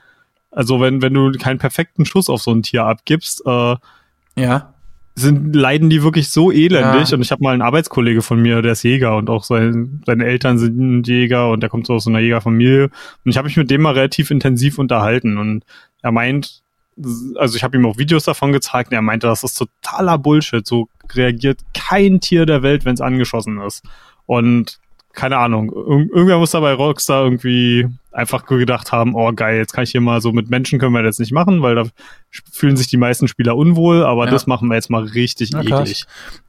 Also 0.51 0.81
wenn, 0.81 1.03
wenn 1.03 1.13
du 1.13 1.31
keinen 1.33 1.59
perfekten 1.59 2.07
Schuss 2.07 2.31
auf 2.31 2.41
so 2.41 2.53
ein 2.53 2.63
Tier 2.63 2.85
abgibst, 2.85 3.43
äh, 3.45 3.77
Ja. 4.37 4.73
Sind, 5.19 5.55
leiden 5.55 5.91
die 5.91 6.03
wirklich 6.03 6.31
so 6.31 6.51
elendig. 6.51 7.09
Ja. 7.09 7.15
Und 7.17 7.23
ich 7.23 7.31
habe 7.31 7.43
mal 7.43 7.53
einen 7.53 7.63
Arbeitskollege 7.63 8.23
von 8.23 8.41
mir, 8.41 8.63
der 8.63 8.73
ist 8.73 8.83
Jäger 8.83 9.17
und 9.17 9.31
auch 9.31 9.45
sein, 9.45 10.03
seine 10.07 10.25
Eltern 10.25 10.59
sind 10.59 11.07
Jäger 11.07 11.51
und 11.51 11.61
der 11.61 11.71
kommt 11.71 11.87
so 11.87 11.95
aus 11.95 12.05
so 12.05 12.11
einer 12.11 12.21
Jägerfamilie. 12.21 12.85
Und 12.85 13.31
ich 13.31 13.37
habe 13.37 13.47
mich 13.47 13.57
mit 13.57 13.71
dem 13.71 13.83
mal 13.83 13.95
relativ 13.95 14.31
intensiv 14.31 14.79
unterhalten. 14.79 15.39
Und 15.39 15.65
er 16.03 16.13
meint, 16.13 16.63
also 17.37 17.57
ich 17.57 17.63
habe 17.63 17.77
ihm 17.77 17.87
auch 17.87 17.99
Videos 17.99 18.25
davon 18.25 18.53
gezeigt 18.53 18.91
und 18.91 18.97
er 18.97 19.03
meinte, 19.03 19.27
das 19.27 19.45
ist 19.45 19.55
totaler 19.55 20.19
Bullshit. 20.19 20.67
So 20.67 20.89
reagiert 21.13 21.61
kein 21.75 22.21
Tier 22.21 22.47
der 22.47 22.63
Welt, 22.63 22.85
wenn 22.85 22.95
es 22.95 23.01
angeschossen 23.01 23.61
ist. 23.61 23.85
Und 24.27 24.79
keine 25.19 25.37
Ahnung, 25.37 25.73
Ir 25.73 26.15
irgendwer 26.15 26.39
muss 26.39 26.53
dabei 26.53 26.75
Rockstar 26.75 27.25
irgendwie 27.25 27.89
einfach 28.13 28.47
gedacht 28.47 28.93
haben, 28.93 29.17
oh 29.17 29.33
geil, 29.33 29.59
jetzt 29.59 29.73
kann 29.73 29.83
ich 29.83 29.91
hier 29.91 30.01
mal 30.01 30.21
so 30.21 30.33
mit 30.33 30.49
Menschen 30.49 30.79
können 30.79 30.93
wir 30.93 31.03
das 31.03 31.19
nicht 31.19 31.33
machen, 31.33 31.61
weil 31.61 31.75
da 31.75 31.85
fühlen 32.53 32.77
sich 32.77 32.87
die 32.87 32.97
meisten 32.97 33.27
Spieler 33.27 33.57
unwohl, 33.57 34.05
aber 34.05 34.27
ja. 34.27 34.31
das 34.31 34.47
machen 34.47 34.69
wir 34.69 34.77
jetzt 34.77 34.91
mal 34.91 35.03
richtig 35.03 35.51
Na, 35.53 35.63
eklig. 35.63 36.07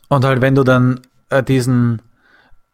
Und 0.08 0.24
halt, 0.24 0.42
wenn 0.42 0.54
du 0.54 0.64
dann 0.64 1.00
äh, 1.30 1.42
diesen 1.42 2.04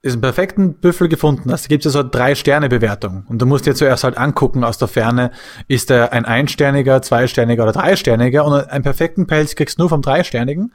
diesen 0.04 0.22
perfekten 0.22 0.76
Büffel 0.76 1.08
gefunden 1.08 1.52
hast, 1.52 1.68
gibt 1.70 1.84
es 1.86 1.94
ja 1.94 2.02
so 2.02 2.08
drei 2.08 2.36
Sterne 2.36 2.70
Bewertung 2.70 3.24
und 3.28 3.42
du 3.42 3.46
musst 3.46 3.66
dir 3.66 3.74
zuerst 3.74 4.04
halt 4.04 4.18
angucken 4.18 4.64
aus 4.64 4.78
der 4.78 4.88
Ferne, 4.88 5.32
ist 5.68 5.90
er 5.90 6.14
ein 6.14 6.26
einsterniger, 6.26 7.02
zweisterniger 7.02 7.64
oder 7.64 7.72
dreisterniger 7.72 8.46
und 8.46 8.54
einen 8.54 8.84
perfekten 8.84 9.28
Pelz 9.28 9.56
kriegst 9.56 9.80
du 9.80 9.84
nur 9.84 9.90
vom 9.90 10.02
dreisternigen 10.02 10.74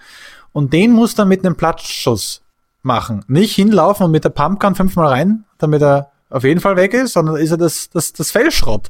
und 0.52 0.72
den 0.72 0.92
musst 0.92 1.18
du 1.18 1.22
dann 1.22 1.28
mit 1.28 1.44
einem 1.44 1.56
Platzschuss 1.56 2.42
machen. 2.82 3.24
Nicht 3.28 3.54
hinlaufen 3.54 4.06
und 4.06 4.12
mit 4.12 4.24
der 4.24 4.30
Pumpgun 4.30 4.74
fünfmal 4.74 5.08
rein, 5.08 5.44
damit 5.58 5.82
er 5.82 6.10
auf 6.30 6.44
jeden 6.44 6.60
Fall 6.60 6.76
weg 6.76 6.94
ist, 6.94 7.12
sondern 7.12 7.36
ist 7.36 7.50
er 7.50 7.56
das, 7.56 7.90
das, 7.90 8.12
das 8.12 8.30
Fellschrott. 8.30 8.88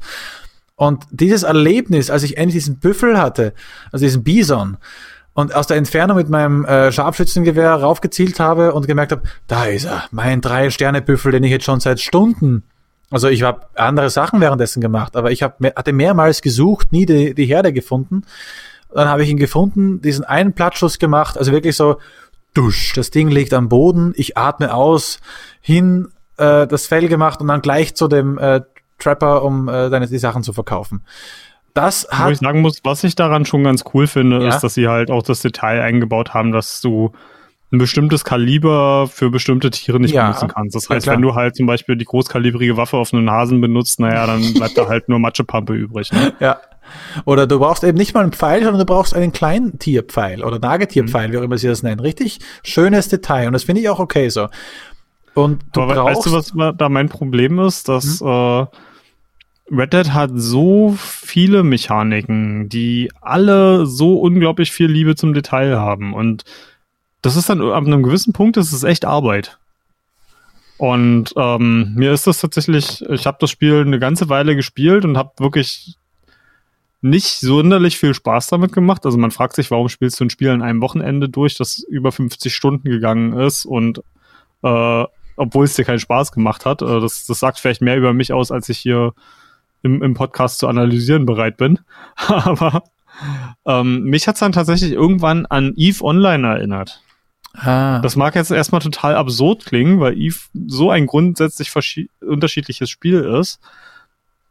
Und 0.75 1.05
dieses 1.11 1.43
Erlebnis, 1.43 2.09
als 2.09 2.23
ich 2.23 2.37
endlich 2.37 2.63
diesen 2.63 2.79
Büffel 2.79 3.19
hatte, 3.19 3.53
also 3.91 4.05
diesen 4.05 4.23
Bison, 4.23 4.77
und 5.33 5.55
aus 5.55 5.67
der 5.67 5.77
Entfernung 5.77 6.17
mit 6.17 6.29
meinem 6.29 6.65
äh, 6.65 6.91
Scharfschützengewehr 6.91 7.73
raufgezielt 7.75 8.39
habe 8.39 8.73
und 8.73 8.87
gemerkt 8.87 9.13
habe, 9.13 9.23
da 9.47 9.65
ist 9.65 9.85
er, 9.85 10.03
mein 10.11 10.41
Drei-Sterne-Büffel, 10.41 11.31
den 11.31 11.43
ich 11.43 11.51
jetzt 11.51 11.65
schon 11.65 11.79
seit 11.79 12.01
Stunden, 12.01 12.63
also 13.09 13.27
ich 13.27 13.43
habe 13.43 13.67
andere 13.75 14.09
Sachen 14.09 14.41
währenddessen 14.41 14.81
gemacht, 14.81 15.15
aber 15.15 15.31
ich 15.31 15.43
hab, 15.43 15.63
hatte 15.75 15.93
mehrmals 15.93 16.41
gesucht, 16.41 16.91
nie 16.91 17.05
die, 17.05 17.33
die 17.33 17.45
Herde 17.45 17.71
gefunden. 17.73 18.23
Dann 18.93 19.07
habe 19.07 19.23
ich 19.23 19.29
ihn 19.29 19.37
gefunden, 19.37 20.01
diesen 20.01 20.25
einen 20.25 20.53
Plattschuss 20.53 20.99
gemacht, 20.99 21.37
also 21.37 21.51
wirklich 21.51 21.77
so 21.77 21.97
dusch, 22.53 22.93
das 22.93 23.11
Ding 23.11 23.29
liegt 23.29 23.53
am 23.53 23.69
Boden, 23.69 24.13
ich 24.15 24.37
atme 24.37 24.73
aus, 24.73 25.19
hin 25.61 26.09
äh, 26.37 26.67
das 26.67 26.87
Fell 26.87 27.07
gemacht 27.07 27.41
und 27.41 27.47
dann 27.47 27.61
gleich 27.61 27.95
zu 27.95 28.07
dem 28.07 28.37
äh, 28.37 28.61
Trapper, 28.99 29.43
um 29.43 29.67
äh, 29.67 29.89
deine 29.89 30.07
die 30.07 30.17
Sachen 30.17 30.43
zu 30.43 30.53
verkaufen. 30.53 31.03
Das 31.73 32.07
hat. 32.11 32.27
Wo 32.27 32.31
ich 32.31 32.39
sagen 32.39 32.61
muss, 32.61 32.81
was 32.83 33.03
ich 33.03 33.15
daran 33.15 33.45
schon 33.45 33.63
ganz 33.63 33.83
cool 33.93 34.07
finde, 34.07 34.41
ja? 34.41 34.49
ist, 34.49 34.59
dass 34.59 34.73
sie 34.73 34.87
halt 34.87 35.09
auch 35.09 35.23
das 35.23 35.41
Detail 35.41 35.81
eingebaut 35.81 36.33
haben, 36.33 36.51
dass 36.51 36.81
du 36.81 37.11
ein 37.71 37.77
bestimmtes 37.77 38.25
Kaliber 38.25 39.07
für 39.07 39.29
bestimmte 39.29 39.71
Tiere 39.71 39.99
nicht 39.99 40.13
ja, 40.13 40.23
benutzen 40.25 40.49
kannst. 40.49 40.75
Das 40.75 40.89
heißt, 40.89 41.07
ja, 41.07 41.13
wenn 41.13 41.21
du 41.21 41.35
halt 41.35 41.55
zum 41.55 41.67
Beispiel 41.67 41.95
die 41.95 42.05
großkalibrige 42.05 42.75
Waffe 42.75 42.97
auf 42.97 43.13
einen 43.13 43.31
Hasen 43.31 43.61
benutzt, 43.61 44.01
naja, 44.01 44.27
dann 44.27 44.53
bleibt 44.53 44.77
da 44.77 44.87
halt 44.87 45.07
nur 45.07 45.19
Matschepampe 45.19 45.73
übrig. 45.73 46.11
Ne? 46.11 46.33
Ja. 46.41 46.59
Oder 47.25 47.47
du 47.47 47.59
brauchst 47.59 47.83
eben 47.83 47.97
nicht 47.97 48.13
mal 48.13 48.21
einen 48.21 48.31
Pfeil, 48.31 48.63
sondern 48.63 48.79
du 48.79 48.85
brauchst 48.85 49.15
einen 49.15 49.31
kleinen 49.31 49.79
Tierpfeil 49.79 50.43
oder 50.43 50.59
Nagetierpfeil, 50.59 51.27
mhm. 51.27 51.31
wie 51.33 51.37
auch 51.37 51.43
immer 51.43 51.57
sie 51.57 51.67
das 51.67 51.83
nennen. 51.83 51.99
Richtig 51.99 52.39
schönes 52.63 53.09
Detail. 53.09 53.47
Und 53.47 53.53
das 53.53 53.63
finde 53.63 53.81
ich 53.81 53.89
auch 53.89 53.99
okay 53.99 54.29
so. 54.29 54.47
Und 55.33 55.61
du 55.73 55.81
Aber 55.81 55.95
brauchst. 55.95 56.31
Weißt 56.33 56.53
du, 56.53 56.61
was 56.61 56.75
da 56.77 56.89
mein 56.89 57.09
Problem 57.09 57.59
ist? 57.59 57.87
Dass 57.87 58.21
mhm. 58.21 58.27
äh, 58.27 58.65
Red 59.71 59.93
Dead 59.93 60.13
hat 60.13 60.31
so 60.33 60.95
viele 60.97 61.63
Mechaniken, 61.63 62.67
die 62.67 63.09
alle 63.21 63.85
so 63.85 64.19
unglaublich 64.19 64.71
viel 64.71 64.87
Liebe 64.87 65.15
zum 65.15 65.33
Detail 65.33 65.77
haben. 65.77 66.13
Und 66.13 66.43
das 67.21 67.37
ist 67.37 67.49
dann 67.49 67.61
ab 67.61 67.85
einem 67.85 68.03
gewissen 68.03 68.33
Punkt, 68.33 68.57
das 68.57 68.73
ist 68.73 68.83
echt 68.83 69.05
Arbeit. 69.05 69.59
Und 70.77 71.33
ähm, 71.37 71.93
mir 71.95 72.11
ist 72.11 72.25
das 72.27 72.39
tatsächlich, 72.41 73.03
ich 73.07 73.27
habe 73.27 73.37
das 73.39 73.51
Spiel 73.51 73.81
eine 73.81 73.99
ganze 73.99 74.29
Weile 74.29 74.55
gespielt 74.55 75.05
und 75.05 75.15
habe 75.15 75.31
wirklich 75.37 75.95
nicht 77.01 77.39
sonderlich 77.39 77.97
viel 77.97 78.13
Spaß 78.13 78.47
damit 78.47 78.71
gemacht. 78.73 79.05
Also 79.05 79.17
man 79.17 79.31
fragt 79.31 79.55
sich, 79.55 79.71
warum 79.71 79.89
spielst 79.89 80.19
du 80.19 80.25
ein 80.25 80.29
Spiel 80.29 80.49
an 80.49 80.61
einem 80.61 80.81
Wochenende 80.81 81.29
durch, 81.29 81.55
das 81.55 81.79
über 81.79 82.11
50 82.11 82.53
Stunden 82.53 82.89
gegangen 82.89 83.33
ist 83.33 83.65
und 83.65 84.03
äh, 84.63 85.05
obwohl 85.35 85.65
es 85.65 85.75
dir 85.75 85.85
keinen 85.85 85.99
Spaß 85.99 86.31
gemacht 86.31 86.65
hat. 86.65 86.81
Äh, 86.81 86.99
das, 86.99 87.25
das 87.25 87.39
sagt 87.39 87.59
vielleicht 87.59 87.81
mehr 87.81 87.97
über 87.97 88.13
mich 88.13 88.31
aus, 88.31 88.51
als 88.51 88.69
ich 88.69 88.77
hier 88.77 89.13
im, 89.81 90.03
im 90.03 90.13
Podcast 90.13 90.59
zu 90.59 90.67
analysieren 90.67 91.25
bereit 91.25 91.57
bin. 91.57 91.79
Aber 92.15 92.83
ähm, 93.65 94.03
mich 94.03 94.27
hat's 94.27 94.39
dann 94.39 94.51
tatsächlich 94.51 94.91
irgendwann 94.91 95.45
an 95.47 95.73
Eve 95.75 96.03
Online 96.03 96.47
erinnert. 96.47 97.01
Ah. 97.53 97.99
Das 97.99 98.15
mag 98.15 98.35
jetzt 98.35 98.51
erstmal 98.51 98.81
total 98.81 99.15
absurd 99.15 99.65
klingen, 99.65 99.99
weil 99.99 100.17
Eve 100.17 100.37
so 100.67 100.89
ein 100.89 101.05
grundsätzlich 101.05 101.73
unterschiedliches 102.21 102.89
Spiel 102.89 103.19
ist. 103.19 103.59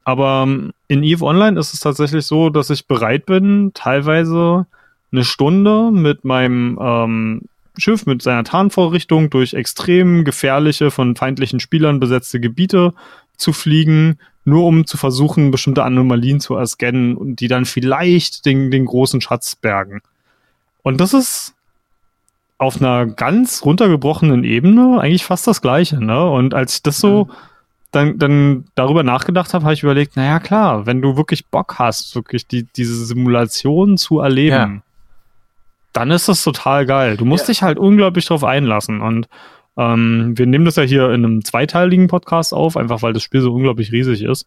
Aber 0.05 0.45
ähm, 0.47 0.73
in 0.89 1.03
EVE 1.03 1.23
Online 1.23 1.59
ist 1.59 1.75
es 1.75 1.81
tatsächlich 1.81 2.27
so, 2.27 2.51
dass 2.51 2.71
ich 2.71 2.87
bereit 2.87 3.27
bin, 3.27 3.73
teilweise 3.75 4.67
eine 5.13 5.25
Stunde 5.25 5.91
mit 5.91 6.25
meinem 6.25 6.79
ähm, 6.81 7.43
Schiff, 7.77 8.07
mit 8.07 8.23
seiner 8.23 8.45
Tarnvorrichtung 8.45 9.31
durch 9.31 9.55
extrem 9.55 10.25
gefährliche, 10.25 10.91
von 10.91 11.17
feindlichen 11.17 11.61
Spielern 11.61 12.01
besetzte 12.01 12.41
Gebiete 12.41 12.95
zu 13.37 13.53
fliegen, 13.53 14.19
nur 14.45 14.65
um 14.67 14.87
zu 14.87 14.97
versuchen, 14.97 15.51
bestimmte 15.51 15.85
Anomalien 15.85 16.41
zu 16.41 16.55
erscannen 16.55 17.17
und 17.17 17.41
die 17.41 17.49
dann 17.49 17.65
vielleicht 17.65 18.47
den, 18.47 18.71
den 18.71 18.87
großen 18.87 19.21
Schatz 19.21 19.57
bergen. 19.57 20.01
Und 20.83 21.01
das 21.01 21.15
ist 21.15 21.55
auf 22.59 22.81
einer 22.81 23.07
ganz 23.07 23.65
runtergebrochenen 23.65 24.45
Ebene 24.45 24.99
eigentlich 25.01 25.25
fast 25.25 25.47
das 25.47 25.63
Gleiche, 25.63 26.03
ne? 26.05 26.29
Und 26.29 26.53
als 26.53 26.77
ich 26.77 26.83
das 26.83 26.99
so 26.99 27.27
mhm 27.27 27.33
dann, 27.91 28.19
dann 28.19 28.65
darüber 28.75 29.03
nachgedacht 29.03 29.53
habe, 29.53 29.65
habe 29.65 29.75
ich 29.75 29.83
überlegt, 29.83 30.17
naja 30.17 30.39
klar, 30.39 30.87
wenn 30.87 31.03
du 31.03 31.17
wirklich 31.17 31.47
Bock 31.47 31.79
hast, 31.79 32.15
wirklich 32.15 32.47
die, 32.47 32.65
diese 32.65 33.05
Simulation 33.05 33.97
zu 33.97 34.21
erleben, 34.21 34.55
ja. 34.77 34.83
dann 35.93 36.11
ist 36.11 36.29
das 36.29 36.45
total 36.45 36.87
geil. 36.87 37.17
Du 37.17 37.25
musst 37.25 37.45
ja. 37.45 37.53
dich 37.53 37.63
halt 37.63 37.79
unglaublich 37.79 38.27
drauf 38.27 38.45
einlassen. 38.45 39.01
Und 39.01 39.29
ähm, 39.77 40.35
wir 40.37 40.47
nehmen 40.47 40.65
das 40.65 40.77
ja 40.77 40.85
hier 40.85 41.11
in 41.11 41.25
einem 41.25 41.45
zweiteiligen 41.45 42.07
Podcast 42.07 42.55
auf, 42.55 42.77
einfach 42.77 43.03
weil 43.03 43.13
das 43.13 43.23
Spiel 43.23 43.41
so 43.41 43.53
unglaublich 43.53 43.91
riesig 43.93 44.23
ist. 44.23 44.47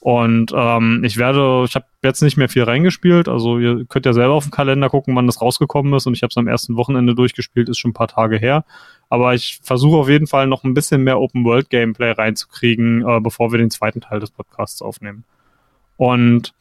Und 0.00 0.52
ähm, 0.54 1.02
ich 1.04 1.16
werde, 1.16 1.64
ich 1.66 1.74
habe 1.74 1.86
jetzt 2.04 2.22
nicht 2.22 2.36
mehr 2.36 2.48
viel 2.48 2.62
reingespielt, 2.62 3.28
also 3.28 3.58
ihr 3.58 3.84
könnt 3.86 4.06
ja 4.06 4.12
selber 4.12 4.34
auf 4.34 4.44
den 4.44 4.52
Kalender 4.52 4.88
gucken, 4.88 5.16
wann 5.16 5.26
das 5.26 5.42
rausgekommen 5.42 5.92
ist 5.92 6.06
und 6.06 6.14
ich 6.14 6.22
habe 6.22 6.30
es 6.30 6.36
am 6.36 6.46
ersten 6.46 6.76
Wochenende 6.76 7.16
durchgespielt, 7.16 7.68
ist 7.68 7.78
schon 7.78 7.90
ein 7.90 7.94
paar 7.94 8.08
Tage 8.08 8.38
her. 8.38 8.64
Aber 9.08 9.34
ich 9.34 9.58
versuche 9.62 9.96
auf 9.96 10.08
jeden 10.08 10.28
Fall 10.28 10.46
noch 10.46 10.62
ein 10.62 10.74
bisschen 10.74 11.02
mehr 11.02 11.18
Open-World-Gameplay 11.18 12.12
reinzukriegen, 12.12 13.06
äh, 13.08 13.20
bevor 13.20 13.50
wir 13.50 13.58
den 13.58 13.70
zweiten 13.70 14.00
Teil 14.00 14.20
des 14.20 14.30
Podcasts 14.30 14.82
aufnehmen. 14.82 15.24
Und 15.96 16.54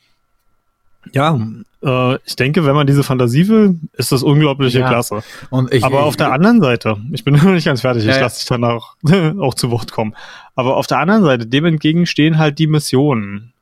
ja, 1.13 1.39
äh, 1.83 2.15
ich 2.25 2.35
denke, 2.35 2.65
wenn 2.65 2.75
man 2.75 2.87
diese 2.87 3.03
Fantasie 3.03 3.47
will, 3.47 3.79
ist 3.93 4.11
das 4.11 4.23
unglaubliche 4.23 4.79
ja. 4.79 4.87
Klasse. 4.87 5.23
Ich, 5.71 5.83
Aber 5.83 5.99
ich, 5.99 6.05
auf 6.05 6.15
der 6.15 6.31
anderen 6.31 6.61
Seite, 6.61 6.97
ich 7.11 7.23
bin 7.23 7.33
noch 7.35 7.43
nicht 7.43 7.65
ganz 7.65 7.81
fertig, 7.81 8.05
ja, 8.05 8.15
ich 8.15 8.19
lasse 8.19 8.39
dich 8.39 8.47
dann 8.47 8.63
auch, 8.63 8.95
auch 9.39 9.53
zu 9.53 9.71
Wort 9.71 9.91
kommen. 9.91 10.15
Aber 10.55 10.77
auf 10.77 10.87
der 10.87 10.99
anderen 10.99 11.23
Seite, 11.23 11.45
dem 11.45 11.65
entgegen 11.65 12.05
stehen 12.05 12.37
halt 12.37 12.59
die 12.59 12.67
Missionen. 12.67 13.53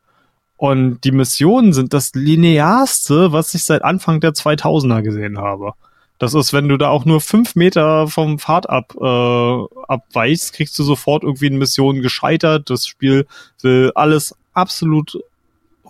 Und 0.58 1.02
die 1.04 1.12
Missionen 1.12 1.74
sind 1.74 1.94
das 1.94 2.14
linearste, 2.14 3.34
was 3.34 3.54
ich 3.54 3.64
seit 3.64 3.84
Anfang 3.84 4.22
der 4.22 4.32
2000er 4.32 5.02
gesehen 5.02 5.38
habe. 5.38 5.74
Das 6.18 6.34
ist, 6.34 6.54
wenn 6.54 6.70
du 6.70 6.78
da 6.78 6.88
auch 6.90 7.04
nur 7.04 7.20
fünf 7.20 7.56
Meter 7.56 8.08
vom 8.08 8.40
Pfad 8.40 8.70
ab, 8.70 8.96
äh, 8.96 9.84
abweichst, 9.88 10.54
kriegst 10.54 10.80
du 10.80 10.84
sofort 10.84 11.24
irgendwie 11.24 11.48
eine 11.48 11.58
Mission 11.58 12.02
gescheitert. 12.02 12.70
Das 12.70 12.88
Spiel 12.88 13.28
will 13.62 13.92
alles 13.96 14.34
absolut 14.54 15.20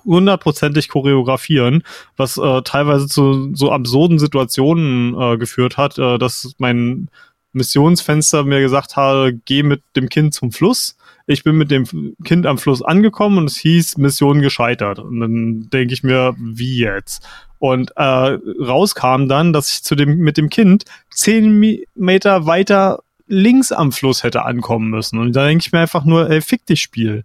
hundertprozentig 0.05 0.89
choreografieren, 0.89 1.83
was 2.15 2.37
äh, 2.37 2.61
teilweise 2.61 3.07
zu 3.07 3.53
so 3.53 3.71
absurden 3.71 4.19
Situationen 4.19 5.19
äh, 5.19 5.37
geführt 5.37 5.77
hat, 5.77 5.97
äh, 5.97 6.17
dass 6.17 6.53
mein 6.57 7.09
Missionsfenster 7.55 8.43
mir 8.43 8.59
gesagt 8.59 8.97
habe, 8.97 9.33
geh 9.45 9.63
mit 9.63 9.81
dem 9.95 10.09
Kind 10.09 10.33
zum 10.33 10.51
Fluss. 10.51 10.97
Ich 11.25 11.43
bin 11.43 11.55
mit 11.55 11.71
dem 11.71 12.15
Kind 12.23 12.45
am 12.45 12.57
Fluss 12.57 12.81
angekommen 12.81 13.37
und 13.39 13.45
es 13.45 13.57
hieß 13.57 13.97
Mission 13.97 14.41
gescheitert. 14.41 14.99
Und 14.99 15.19
dann 15.21 15.69
denke 15.71 15.93
ich 15.93 16.03
mir, 16.03 16.35
wie 16.37 16.77
jetzt? 16.77 17.25
Und 17.57 17.93
äh, 17.95 18.37
rauskam 18.61 19.27
dann, 19.27 19.53
dass 19.53 19.71
ich 19.71 19.83
zu 19.83 19.95
dem 19.95 20.17
mit 20.17 20.37
dem 20.37 20.49
Kind 20.49 20.83
zehn 21.09 21.85
Meter 21.95 22.45
weiter 22.45 22.99
links 23.27 23.71
am 23.71 23.91
Fluss 23.91 24.23
hätte 24.23 24.43
ankommen 24.43 24.89
müssen. 24.89 25.17
Und 25.17 25.33
da 25.33 25.45
denke 25.45 25.63
ich 25.65 25.71
mir 25.71 25.79
einfach 25.79 26.03
nur, 26.03 26.29
ey, 26.29 26.41
fick 26.41 26.65
dich, 26.65 26.81
Spiel 26.81 27.23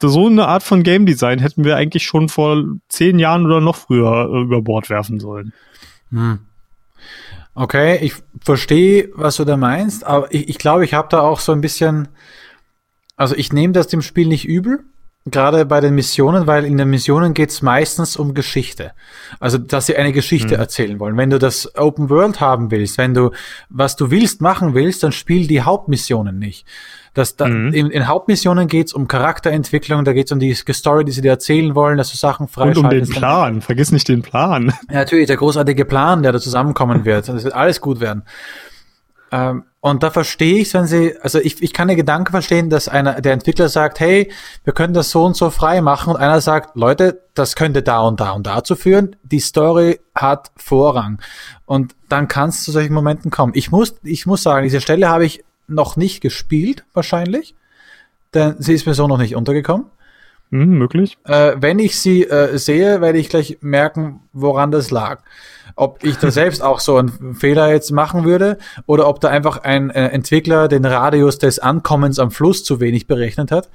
so 0.00 0.26
eine 0.26 0.46
Art 0.46 0.62
von 0.62 0.82
Game 0.82 1.06
Design 1.06 1.38
hätten 1.38 1.64
wir 1.64 1.76
eigentlich 1.76 2.04
schon 2.04 2.28
vor 2.28 2.64
zehn 2.88 3.18
Jahren 3.18 3.46
oder 3.46 3.60
noch 3.60 3.76
früher 3.76 4.30
äh, 4.30 4.42
über 4.42 4.62
Bord 4.62 4.90
werfen 4.90 5.20
sollen. 5.20 5.52
Hm. 6.10 6.40
Okay, 7.54 7.98
ich 8.04 8.14
verstehe, 8.44 9.08
was 9.14 9.36
du 9.36 9.44
da 9.44 9.56
meinst, 9.56 10.04
aber 10.04 10.32
ich, 10.32 10.48
ich 10.50 10.58
glaube, 10.58 10.84
ich 10.84 10.92
habe 10.92 11.08
da 11.10 11.20
auch 11.20 11.40
so 11.40 11.52
ein 11.52 11.62
bisschen, 11.62 12.08
also 13.16 13.34
ich 13.34 13.52
nehme 13.52 13.72
das 13.72 13.88
dem 13.88 14.02
Spiel 14.02 14.28
nicht 14.28 14.46
übel, 14.46 14.84
gerade 15.26 15.64
bei 15.66 15.80
den 15.80 15.94
Missionen, 15.94 16.46
weil 16.46 16.64
in 16.64 16.76
den 16.76 16.88
Missionen 16.88 17.34
geht's 17.34 17.60
meistens 17.62 18.16
um 18.16 18.34
Geschichte. 18.34 18.92
Also, 19.40 19.58
dass 19.58 19.86
sie 19.86 19.96
eine 19.96 20.12
Geschichte 20.12 20.54
mhm. 20.54 20.60
erzählen 20.60 21.00
wollen. 21.00 21.16
Wenn 21.16 21.30
du 21.30 21.38
das 21.38 21.74
Open 21.76 22.08
World 22.10 22.40
haben 22.40 22.70
willst, 22.70 22.96
wenn 22.98 23.12
du 23.12 23.30
was 23.68 23.96
du 23.96 24.10
willst 24.10 24.40
machen 24.40 24.74
willst, 24.74 25.02
dann 25.02 25.12
spiel 25.12 25.46
die 25.46 25.62
Hauptmissionen 25.62 26.38
nicht. 26.38 26.66
Das, 27.16 27.34
da, 27.34 27.48
mhm. 27.48 27.72
in, 27.72 27.90
in, 27.90 28.08
Hauptmissionen 28.08 28.68
geht's 28.68 28.92
um 28.92 29.08
Charakterentwicklung, 29.08 30.04
da 30.04 30.12
geht's 30.12 30.32
um 30.32 30.38
die 30.38 30.54
Story, 30.54 31.02
die 31.02 31.12
sie 31.12 31.22
dir 31.22 31.30
erzählen 31.30 31.74
wollen, 31.74 31.96
dass 31.96 32.10
du 32.10 32.18
Sachen 32.18 32.46
freischaltest. 32.46 32.78
Und 32.78 32.84
um 32.84 32.90
den 32.90 33.08
Plan, 33.08 33.62
vergiss 33.62 33.90
nicht 33.90 34.06
den 34.08 34.20
Plan. 34.20 34.74
Ja, 34.90 34.96
natürlich, 34.96 35.26
der 35.26 35.38
großartige 35.38 35.86
Plan, 35.86 36.22
der 36.22 36.32
da 36.32 36.38
zusammenkommen 36.38 37.06
wird. 37.06 37.26
Das 37.26 37.42
wird 37.42 37.54
alles 37.54 37.80
gut 37.80 38.00
werden. 38.00 38.24
Ähm, 39.32 39.64
und 39.80 40.02
da 40.02 40.10
verstehe 40.10 40.58
ich, 40.58 40.74
wenn 40.74 40.84
sie, 40.84 41.14
also 41.22 41.38
ich, 41.38 41.62
ich 41.62 41.72
kann 41.72 41.88
den 41.88 41.96
Gedanken 41.96 42.32
verstehen, 42.32 42.68
dass 42.68 42.86
einer, 42.86 43.22
der 43.22 43.32
Entwickler 43.32 43.70
sagt, 43.70 43.98
hey, 43.98 44.30
wir 44.64 44.74
können 44.74 44.92
das 44.92 45.10
so 45.10 45.24
und 45.24 45.36
so 45.36 45.48
frei 45.48 45.80
machen 45.80 46.12
und 46.12 46.20
einer 46.20 46.42
sagt, 46.42 46.76
Leute, 46.76 47.22
das 47.32 47.56
könnte 47.56 47.82
da 47.82 48.00
und 48.00 48.20
da 48.20 48.32
und 48.32 48.46
dazu 48.46 48.76
führen. 48.76 49.16
Die 49.22 49.40
Story 49.40 50.00
hat 50.14 50.50
Vorrang. 50.56 51.22
Und 51.64 51.94
dann 52.10 52.28
kann 52.28 52.50
es 52.50 52.62
zu 52.62 52.72
solchen 52.72 52.92
Momenten 52.92 53.30
kommen. 53.30 53.52
Ich 53.56 53.70
muss, 53.70 53.94
ich 54.02 54.26
muss 54.26 54.42
sagen, 54.42 54.64
diese 54.64 54.82
Stelle 54.82 55.08
habe 55.08 55.24
ich 55.24 55.44
noch 55.66 55.96
nicht 55.96 56.20
gespielt, 56.20 56.84
wahrscheinlich. 56.92 57.54
Denn 58.34 58.56
sie 58.58 58.74
ist 58.74 58.86
mir 58.86 58.94
so 58.94 59.06
noch 59.08 59.18
nicht 59.18 59.36
untergekommen. 59.36 59.86
Hm, 60.50 60.78
möglich. 60.78 61.18
Äh, 61.24 61.56
wenn 61.56 61.78
ich 61.78 61.98
sie 61.98 62.24
äh, 62.24 62.56
sehe, 62.56 63.00
werde 63.00 63.18
ich 63.18 63.28
gleich 63.28 63.58
merken, 63.62 64.20
woran 64.32 64.70
das 64.70 64.90
lag. 64.90 65.22
Ob 65.74 66.04
ich 66.04 66.18
da 66.18 66.30
selbst 66.30 66.62
auch 66.62 66.80
so 66.80 66.96
einen 66.96 67.34
Fehler 67.34 67.72
jetzt 67.72 67.90
machen 67.90 68.24
würde 68.24 68.58
oder 68.86 69.08
ob 69.08 69.20
da 69.20 69.28
einfach 69.28 69.58
ein 69.58 69.90
äh, 69.90 70.08
Entwickler 70.08 70.68
den 70.68 70.84
Radius 70.84 71.38
des 71.38 71.58
Ankommens 71.58 72.18
am 72.18 72.30
Fluss 72.30 72.62
zu 72.62 72.80
wenig 72.80 73.06
berechnet 73.06 73.50
hat. 73.50 73.68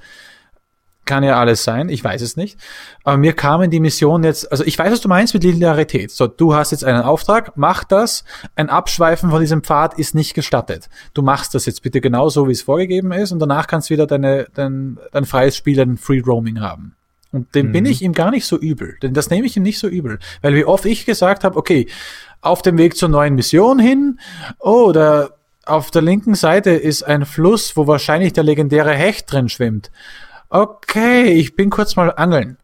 Kann 1.12 1.24
ja 1.24 1.38
alles 1.38 1.62
sein, 1.62 1.90
ich 1.90 2.02
weiß 2.02 2.22
es 2.22 2.38
nicht. 2.38 2.58
Aber 3.04 3.18
mir 3.18 3.34
kamen 3.34 3.70
die 3.70 3.80
Missionen 3.80 4.24
jetzt, 4.24 4.50
also 4.50 4.64
ich 4.64 4.78
weiß, 4.78 4.90
was 4.90 5.02
du 5.02 5.08
meinst 5.08 5.34
mit 5.34 5.44
Linearität. 5.44 6.10
So, 6.10 6.26
du 6.26 6.54
hast 6.54 6.70
jetzt 6.70 6.86
einen 6.86 7.02
Auftrag, 7.02 7.52
mach 7.54 7.84
das. 7.84 8.24
Ein 8.56 8.70
Abschweifen 8.70 9.28
von 9.28 9.38
diesem 9.38 9.62
Pfad 9.62 9.98
ist 9.98 10.14
nicht 10.14 10.32
gestattet. 10.32 10.88
Du 11.12 11.20
machst 11.20 11.54
das 11.54 11.66
jetzt 11.66 11.82
bitte 11.82 12.00
genauso, 12.00 12.48
wie 12.48 12.52
es 12.52 12.62
vorgegeben 12.62 13.12
ist, 13.12 13.30
und 13.30 13.40
danach 13.40 13.66
kannst 13.66 13.90
du 13.90 13.92
wieder 13.92 14.06
deine, 14.06 14.46
dein, 14.54 14.96
dein 15.12 15.26
freies 15.26 15.54
Spiel, 15.54 15.76
dein 15.76 15.98
Free 15.98 16.22
Roaming 16.26 16.62
haben. 16.62 16.96
Und 17.30 17.54
dem 17.54 17.66
mhm. 17.66 17.72
bin 17.72 17.84
ich 17.84 18.00
ihm 18.00 18.14
gar 18.14 18.30
nicht 18.30 18.46
so 18.46 18.56
übel. 18.56 18.96
Denn 19.02 19.12
das 19.12 19.28
nehme 19.28 19.46
ich 19.46 19.54
ihm 19.54 19.64
nicht 19.64 19.80
so 19.80 19.88
übel. 19.88 20.18
Weil 20.40 20.54
wie 20.54 20.64
oft 20.64 20.86
ich 20.86 21.04
gesagt 21.04 21.44
habe, 21.44 21.58
okay, 21.58 21.88
auf 22.40 22.62
dem 22.62 22.78
Weg 22.78 22.96
zur 22.96 23.10
neuen 23.10 23.34
Mission 23.34 23.78
hin, 23.78 24.18
oh, 24.60 24.92
da 24.92 25.28
auf 25.66 25.90
der 25.90 26.00
linken 26.00 26.34
Seite 26.34 26.70
ist 26.70 27.02
ein 27.02 27.26
Fluss, 27.26 27.76
wo 27.76 27.86
wahrscheinlich 27.86 28.32
der 28.32 28.44
legendäre 28.44 28.94
Hecht 28.94 29.30
drin 29.30 29.50
schwimmt 29.50 29.90
okay, 30.52 31.32
ich 31.32 31.56
bin 31.56 31.70
kurz 31.70 31.96
mal 31.96 32.12
angeln. 32.14 32.58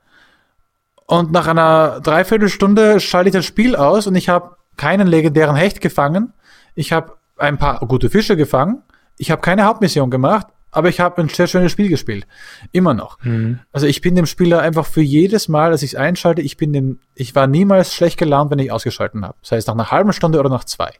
Und 1.06 1.32
nach 1.32 1.46
einer 1.46 2.00
Dreiviertelstunde 2.00 3.00
schalte 3.00 3.30
ich 3.30 3.32
das 3.32 3.46
Spiel 3.46 3.74
aus 3.74 4.06
und 4.06 4.14
ich 4.14 4.28
habe 4.28 4.56
keinen 4.76 5.08
legendären 5.08 5.56
Hecht 5.56 5.80
gefangen. 5.80 6.34
Ich 6.74 6.92
habe 6.92 7.16
ein 7.38 7.56
paar 7.56 7.80
gute 7.80 8.10
Fische 8.10 8.36
gefangen. 8.36 8.82
Ich 9.16 9.30
habe 9.30 9.40
keine 9.40 9.64
Hauptmission 9.64 10.10
gemacht, 10.10 10.48
aber 10.70 10.90
ich 10.90 11.00
habe 11.00 11.22
ein 11.22 11.30
sehr 11.30 11.46
schönes 11.46 11.72
Spiel 11.72 11.88
gespielt. 11.88 12.26
Immer 12.72 12.92
noch. 12.92 13.18
Mhm. 13.22 13.60
Also 13.72 13.86
ich 13.86 14.02
bin 14.02 14.14
dem 14.14 14.26
Spieler 14.26 14.60
einfach 14.60 14.86
für 14.86 15.00
jedes 15.00 15.48
Mal, 15.48 15.70
dass 15.70 15.82
ich 15.82 15.94
es 15.94 15.98
einschalte, 15.98 16.42
ich 16.42 16.58
bin 16.58 16.74
dem, 16.74 17.00
ich 17.14 17.34
war 17.34 17.46
niemals 17.46 17.94
schlecht 17.94 18.18
gelaunt, 18.18 18.50
wenn 18.50 18.58
ich 18.58 18.70
ausgeschalten 18.70 19.24
habe. 19.24 19.38
Das 19.40 19.52
heißt 19.52 19.66
nach 19.66 19.74
einer 19.74 19.90
halben 19.90 20.12
Stunde 20.12 20.38
oder 20.38 20.50
nach 20.50 20.64
zwei. 20.64 20.90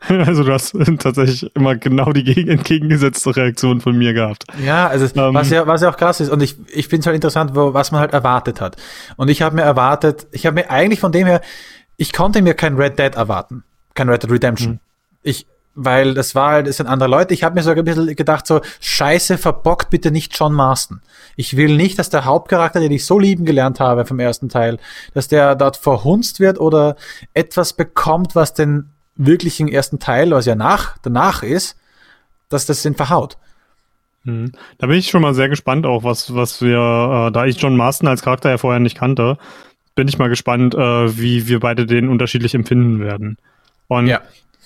Also 0.08 0.44
du 0.44 0.52
hast 0.52 0.76
tatsächlich 0.98 1.50
immer 1.54 1.76
genau 1.76 2.12
die 2.12 2.48
entgegengesetzte 2.48 3.34
Reaktion 3.34 3.80
von 3.80 3.96
mir 3.96 4.12
gehabt. 4.12 4.44
Ja, 4.64 4.86
also 4.86 5.04
ähm, 5.04 5.34
was 5.34 5.50
ja 5.50 5.66
was 5.66 5.82
ja 5.82 5.90
auch 5.90 5.96
krass 5.96 6.20
ist 6.20 6.30
und 6.30 6.42
ich 6.42 6.56
ich 6.68 6.88
finde 6.88 7.00
es 7.00 7.06
halt 7.06 7.14
interessant, 7.14 7.54
wo, 7.54 7.74
was 7.74 7.92
man 7.92 8.00
halt 8.00 8.12
erwartet 8.12 8.60
hat. 8.60 8.76
Und 9.16 9.28
ich 9.28 9.42
habe 9.42 9.56
mir 9.56 9.62
erwartet, 9.62 10.26
ich 10.32 10.46
habe 10.46 10.54
mir 10.54 10.70
eigentlich 10.70 11.00
von 11.00 11.12
dem 11.12 11.26
her, 11.26 11.40
ich 11.96 12.12
konnte 12.12 12.42
mir 12.42 12.54
kein 12.54 12.76
Red 12.76 12.98
Dead 12.98 13.14
erwarten, 13.14 13.64
kein 13.94 14.08
Red 14.08 14.22
Dead 14.22 14.30
Redemption. 14.30 14.72
Mhm. 14.72 14.80
Ich 15.22 15.46
weil 15.78 16.14
das 16.14 16.34
war 16.34 16.52
halt, 16.52 16.66
das 16.66 16.78
sind 16.78 16.86
andere 16.86 17.08
Leute. 17.08 17.34
Ich 17.34 17.44
habe 17.44 17.54
mir 17.54 17.62
sogar 17.62 17.82
ein 17.82 17.84
bisschen 17.84 18.16
gedacht, 18.16 18.46
so, 18.46 18.62
scheiße, 18.80 19.36
verbockt 19.36 19.90
bitte 19.90 20.10
nicht 20.10 20.36
John 20.36 20.54
Marston. 20.54 21.02
Ich 21.36 21.56
will 21.56 21.76
nicht, 21.76 21.98
dass 21.98 22.08
der 22.08 22.24
Hauptcharakter, 22.24 22.80
den 22.80 22.92
ich 22.92 23.04
so 23.04 23.18
lieben 23.18 23.44
gelernt 23.44 23.78
habe 23.78 24.06
vom 24.06 24.18
ersten 24.18 24.48
Teil, 24.48 24.78
dass 25.12 25.28
der 25.28 25.54
dort 25.54 25.76
verhunzt 25.76 26.40
wird 26.40 26.58
oder 26.58 26.96
etwas 27.34 27.74
bekommt, 27.74 28.34
was 28.34 28.54
den 28.54 28.95
wirklichen 29.16 29.68
ersten 29.68 29.98
Teil, 29.98 30.30
was 30.30 30.46
ja 30.46 30.54
nach, 30.54 30.98
danach 31.02 31.42
ist, 31.42 31.76
dass 32.48 32.66
das 32.66 32.82
den 32.82 32.94
verhaut. 32.94 33.36
Mhm. 34.24 34.52
Da 34.78 34.86
bin 34.86 34.98
ich 34.98 35.08
schon 35.08 35.22
mal 35.22 35.34
sehr 35.34 35.48
gespannt 35.48 35.86
auch, 35.86 36.04
was, 36.04 36.34
was 36.34 36.60
wir, 36.60 37.28
äh, 37.28 37.32
da 37.32 37.46
ich 37.46 37.60
John 37.60 37.76
Marston 37.76 38.08
als 38.08 38.22
Charakter 38.22 38.50
ja 38.50 38.58
vorher 38.58 38.80
nicht 38.80 38.96
kannte, 38.96 39.38
bin 39.94 40.08
ich 40.08 40.18
mal 40.18 40.28
gespannt, 40.28 40.74
äh, 40.74 41.18
wie 41.18 41.48
wir 41.48 41.60
beide 41.60 41.86
den 41.86 42.08
unterschiedlich 42.08 42.54
empfinden 42.54 43.00
werden. 43.00 43.38
Und 43.88 44.08
ja. 44.08 44.20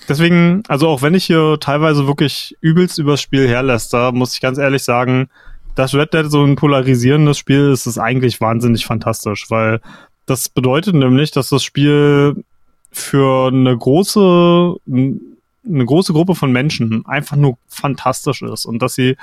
deswegen, 0.08 0.62
also 0.66 0.88
auch 0.88 1.02
wenn 1.02 1.14
ich 1.14 1.24
hier 1.24 1.58
teilweise 1.60 2.06
wirklich 2.06 2.56
übelst 2.60 2.98
übers 2.98 3.20
Spiel 3.20 3.46
herläster, 3.46 4.12
muss 4.12 4.34
ich 4.34 4.40
ganz 4.40 4.58
ehrlich 4.58 4.82
sagen, 4.82 5.28
dass 5.74 5.94
Red 5.94 6.14
Dead 6.14 6.30
so 6.30 6.42
ein 6.44 6.56
polarisierendes 6.56 7.38
Spiel 7.38 7.70
ist, 7.70 7.86
ist 7.86 7.98
eigentlich 7.98 8.40
wahnsinnig 8.40 8.86
fantastisch, 8.86 9.46
weil 9.50 9.80
das 10.26 10.48
bedeutet 10.48 10.94
nämlich, 10.94 11.30
dass 11.30 11.48
das 11.48 11.62
Spiel 11.62 12.44
für 12.90 13.48
eine 13.48 13.76
große, 13.76 14.76
eine 14.88 15.84
große 15.84 16.12
Gruppe 16.12 16.34
von 16.34 16.52
Menschen 16.52 17.04
einfach 17.06 17.36
nur 17.36 17.56
fantastisch 17.68 18.42
ist 18.42 18.66
und 18.66 18.82
dass 18.82 18.94
sie 18.94 19.16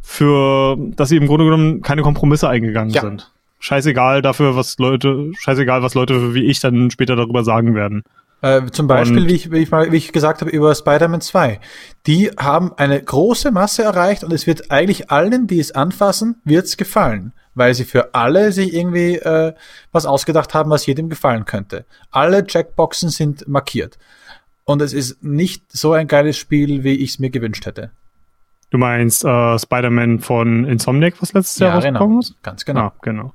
für, 0.00 0.76
dass 0.78 1.08
sie 1.08 1.16
im 1.16 1.26
Grunde 1.26 1.44
genommen 1.44 1.82
keine 1.82 2.02
Kompromisse 2.02 2.48
eingegangen 2.48 2.94
ja. 2.94 3.02
sind. 3.02 3.32
Scheißegal 3.58 4.22
dafür, 4.22 4.54
was 4.54 4.78
Leute, 4.78 5.32
scheißegal, 5.38 5.82
was 5.82 5.94
Leute 5.94 6.34
wie 6.34 6.44
ich 6.44 6.60
dann 6.60 6.90
später 6.90 7.16
darüber 7.16 7.42
sagen 7.42 7.74
werden. 7.74 8.04
Äh, 8.42 8.66
zum 8.70 8.86
Beispiel, 8.86 9.26
wie 9.26 9.34
ich, 9.34 9.50
wie, 9.50 9.58
ich 9.58 9.70
mal, 9.70 9.90
wie 9.90 9.96
ich 9.96 10.12
gesagt 10.12 10.42
habe, 10.42 10.50
über 10.50 10.74
Spider-Man 10.74 11.22
2. 11.22 11.58
Die 12.06 12.30
haben 12.38 12.72
eine 12.76 13.02
große 13.02 13.50
Masse 13.50 13.82
erreicht 13.82 14.22
und 14.22 14.32
es 14.32 14.46
wird 14.46 14.70
eigentlich 14.70 15.10
allen, 15.10 15.46
die 15.46 15.58
es 15.58 15.72
anfassen, 15.72 16.40
wird's 16.44 16.76
gefallen 16.76 17.32
weil 17.56 17.74
sie 17.74 17.84
für 17.84 18.14
alle 18.14 18.52
sich 18.52 18.72
irgendwie 18.72 19.16
äh, 19.16 19.54
was 19.90 20.06
ausgedacht 20.06 20.54
haben, 20.54 20.70
was 20.70 20.86
jedem 20.86 21.08
gefallen 21.08 21.46
könnte. 21.46 21.86
Alle 22.12 22.46
Checkboxen 22.46 23.08
sind 23.08 23.48
markiert. 23.48 23.98
Und 24.64 24.82
es 24.82 24.92
ist 24.92 25.24
nicht 25.24 25.64
so 25.72 25.92
ein 25.92 26.06
geiles 26.06 26.36
Spiel, 26.36 26.84
wie 26.84 26.94
ich 26.94 27.10
es 27.10 27.18
mir 27.18 27.30
gewünscht 27.30 27.66
hätte. 27.66 27.90
Du 28.70 28.78
meinst 28.78 29.24
äh, 29.24 29.58
Spider-Man 29.58 30.20
von 30.20 30.64
Insomniac, 30.64 31.14
was 31.20 31.32
letztes 31.32 31.58
ja, 31.60 31.68
Jahr 31.68 31.80
genau. 31.80 32.00
rausgekommen 32.00 32.20
ist? 32.20 32.42
Ganz 32.42 32.64
genau. 32.64 32.80
Ah, 32.80 32.92
genau. 33.00 33.32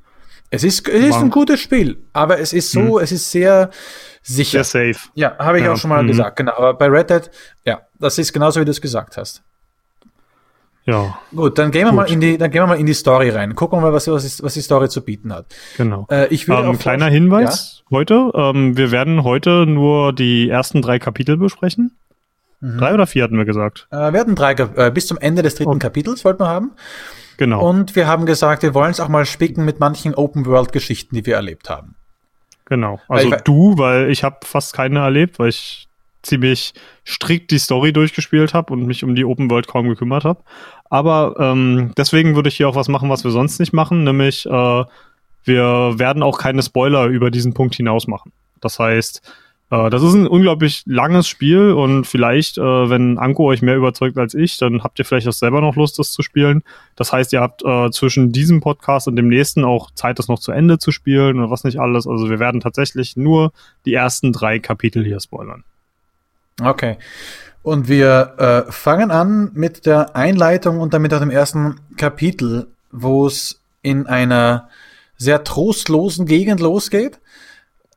Es 0.53 0.65
ist, 0.65 0.87
es 0.89 1.05
ist 1.05 1.15
ein 1.15 1.29
gutes 1.29 1.61
Spiel, 1.61 1.97
aber 2.11 2.39
es 2.39 2.51
ist 2.51 2.71
so, 2.71 2.99
hm. 2.99 3.03
es 3.03 3.13
ist 3.13 3.31
sehr 3.31 3.69
sicher. 4.21 4.65
Sehr 4.65 4.93
safe. 4.93 5.09
Ja, 5.15 5.37
habe 5.39 5.59
ich 5.59 5.65
ja. 5.65 5.71
auch 5.71 5.77
schon 5.77 5.89
mal 5.89 6.03
mhm. 6.03 6.07
gesagt, 6.07 6.35
genau. 6.35 6.53
Aber 6.57 6.73
bei 6.73 6.87
Red 6.87 7.09
Dead, 7.09 7.31
ja, 7.65 7.81
das 7.97 8.17
ist 8.17 8.33
genauso, 8.33 8.59
wie 8.59 8.65
du 8.65 8.71
es 8.71 8.81
gesagt 8.81 9.15
hast. 9.15 9.41
Ja. 10.85 11.19
Gut, 11.35 11.57
dann 11.57 11.71
gehen 11.71 11.83
wir 11.83 11.91
Gut. 11.91 11.95
mal 11.95 12.11
in 12.11 12.21
die, 12.21 12.37
dann 12.37 12.49
gehen 12.49 12.63
wir 12.63 12.67
mal 12.67 12.79
in 12.79 12.85
die 12.85 12.93
Story 12.93 13.29
rein. 13.29 13.55
Gucken 13.55 13.77
wir 13.77 13.81
mal, 13.81 13.93
was, 13.93 14.07
was, 14.07 14.41
was 14.41 14.53
die 14.53 14.61
Story 14.61 14.89
zu 14.89 15.03
bieten 15.03 15.31
hat. 15.33 15.45
Genau. 15.77 16.07
Äh, 16.09 16.27
ich 16.27 16.47
würde 16.47 16.67
ähm, 16.67 16.79
kleiner 16.79 17.07
Hinweis 17.07 17.83
ja? 17.89 17.97
heute. 17.97 18.31
Ähm, 18.33 18.77
wir 18.77 18.91
werden 18.91 19.23
heute 19.23 19.65
nur 19.67 20.13
die 20.13 20.49
ersten 20.49 20.81
drei 20.81 20.97
Kapitel 20.97 21.37
besprechen. 21.37 21.97
Mhm. 22.61 22.77
Drei 22.79 22.93
oder 22.93 23.05
vier 23.07 23.23
hatten 23.23 23.37
wir 23.37 23.45
gesagt? 23.45 23.87
Äh, 23.91 24.13
wir 24.13 24.19
hatten 24.19 24.35
drei, 24.35 24.53
äh, 24.53 24.91
bis 24.91 25.07
zum 25.07 25.17
Ende 25.17 25.43
des 25.43 25.55
dritten 25.55 25.69
okay. 25.69 25.79
Kapitels 25.79 26.25
wollten 26.25 26.41
wir 26.41 26.47
haben. 26.47 26.71
Genau. 27.37 27.67
Und 27.67 27.95
wir 27.95 28.07
haben 28.07 28.25
gesagt, 28.25 28.63
wir 28.63 28.73
wollen 28.73 28.91
es 28.91 28.99
auch 28.99 29.07
mal 29.07 29.25
spicken 29.25 29.65
mit 29.65 29.79
manchen 29.79 30.13
Open-World-Geschichten, 30.15 31.15
die 31.15 31.25
wir 31.25 31.35
erlebt 31.35 31.69
haben. 31.69 31.95
Genau. 32.65 32.99
Also 33.07 33.31
weil 33.31 33.41
du, 33.43 33.77
weil 33.77 34.09
ich 34.09 34.23
habe 34.23 34.37
fast 34.43 34.73
keine 34.73 34.99
erlebt, 34.99 35.39
weil 35.39 35.49
ich 35.49 35.87
ziemlich 36.23 36.73
strikt 37.05 37.51
die 37.51 37.59
Story 37.59 37.93
durchgespielt 37.93 38.53
habe 38.53 38.73
und 38.73 38.85
mich 38.85 39.03
um 39.03 39.15
die 39.15 39.25
Open 39.25 39.49
World 39.49 39.67
kaum 39.67 39.87
gekümmert 39.87 40.23
habe. 40.23 40.43
Aber 40.89 41.35
ähm, 41.39 41.93
deswegen 41.97 42.35
würde 42.35 42.49
ich 42.49 42.57
hier 42.57 42.69
auch 42.69 42.75
was 42.75 42.87
machen, 42.87 43.09
was 43.09 43.23
wir 43.23 43.31
sonst 43.31 43.59
nicht 43.59 43.73
machen, 43.73 44.03
nämlich 44.03 44.45
äh, 44.45 44.83
wir 45.43 45.93
werden 45.99 46.23
auch 46.23 46.37
keine 46.37 46.61
Spoiler 46.61 47.05
über 47.05 47.31
diesen 47.31 47.53
Punkt 47.53 47.75
hinaus 47.75 48.07
machen. 48.07 48.31
Das 48.59 48.77
heißt, 48.77 49.21
äh, 49.71 49.89
das 49.89 50.03
ist 50.03 50.13
ein 50.13 50.27
unglaublich 50.27 50.83
langes 50.85 51.27
Spiel 51.27 51.71
und 51.71 52.05
vielleicht, 52.05 52.57
äh, 52.57 52.61
wenn 52.61 53.17
Anko 53.17 53.45
euch 53.45 53.61
mehr 53.61 53.77
überzeugt 53.77 54.17
als 54.17 54.35
ich, 54.35 54.57
dann 54.57 54.83
habt 54.83 54.99
ihr 54.99 55.05
vielleicht 55.05 55.27
auch 55.27 55.33
selber 55.33 55.61
noch 55.61 55.75
Lust, 55.75 55.97
das 55.97 56.11
zu 56.11 56.21
spielen. 56.21 56.61
Das 56.95 57.11
heißt, 57.11 57.33
ihr 57.33 57.41
habt 57.41 57.63
äh, 57.65 57.89
zwischen 57.89 58.31
diesem 58.31 58.59
Podcast 58.59 59.07
und 59.07 59.15
dem 59.15 59.29
nächsten 59.29 59.63
auch 59.63 59.89
Zeit, 59.91 60.19
das 60.19 60.27
noch 60.27 60.39
zu 60.39 60.51
Ende 60.51 60.77
zu 60.77 60.91
spielen 60.91 61.39
oder 61.39 61.49
was 61.49 61.63
nicht 61.63 61.79
alles. 61.79 62.05
Also 62.05 62.29
wir 62.29 62.39
werden 62.39 62.61
tatsächlich 62.61 63.17
nur 63.17 63.53
die 63.85 63.93
ersten 63.93 64.33
drei 64.33 64.59
Kapitel 64.59 65.03
hier 65.03 65.19
spoilern. 65.19 65.63
Okay. 66.63 66.97
Und 67.63 67.87
wir 67.87 68.65
äh, 68.67 68.71
fangen 68.71 69.11
an 69.11 69.51
mit 69.53 69.85
der 69.85 70.15
Einleitung 70.15 70.79
und 70.79 70.93
damit 70.93 71.13
auch 71.13 71.19
dem 71.19 71.29
ersten 71.29 71.79
Kapitel, 71.97 72.67
wo 72.91 73.27
es 73.27 73.61
in 73.81 74.07
einer 74.07 74.69
sehr 75.17 75.43
trostlosen 75.43 76.25
Gegend 76.25 76.59
losgeht. 76.59 77.19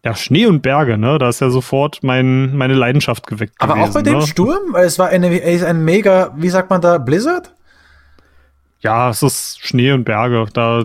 Ja, 0.05 0.14
Schnee 0.14 0.44
und 0.44 0.61
Berge, 0.61 0.98
ne? 0.98 1.18
Da 1.18 1.31
ist 1.31 1.40
ja 1.40 1.48
sofort 1.48 2.00
mein, 2.03 2.55
meine 2.55 2.74
Leidenschaft 2.74 3.27
geweckt. 3.27 3.55
Aber 3.59 3.74
gewesen, 3.74 3.88
auch 3.88 3.94
bei 3.94 4.03
dem 4.03 4.18
ne? 4.18 4.27
Sturm, 4.27 4.72
weil 4.72 4.85
es 4.85 4.98
war 4.98 5.09
eine, 5.09 5.40
es 5.40 5.62
ist 5.62 5.64
ein 5.66 5.83
mega, 5.83 6.35
wie 6.37 6.50
sagt 6.50 6.68
man 6.68 6.83
da, 6.83 6.98
Blizzard? 6.98 7.55
Ja, 8.81 9.09
es 9.09 9.22
ist 9.22 9.61
Schnee 9.62 9.92
und 9.92 10.05
Berge. 10.05 10.44
Da 10.53 10.85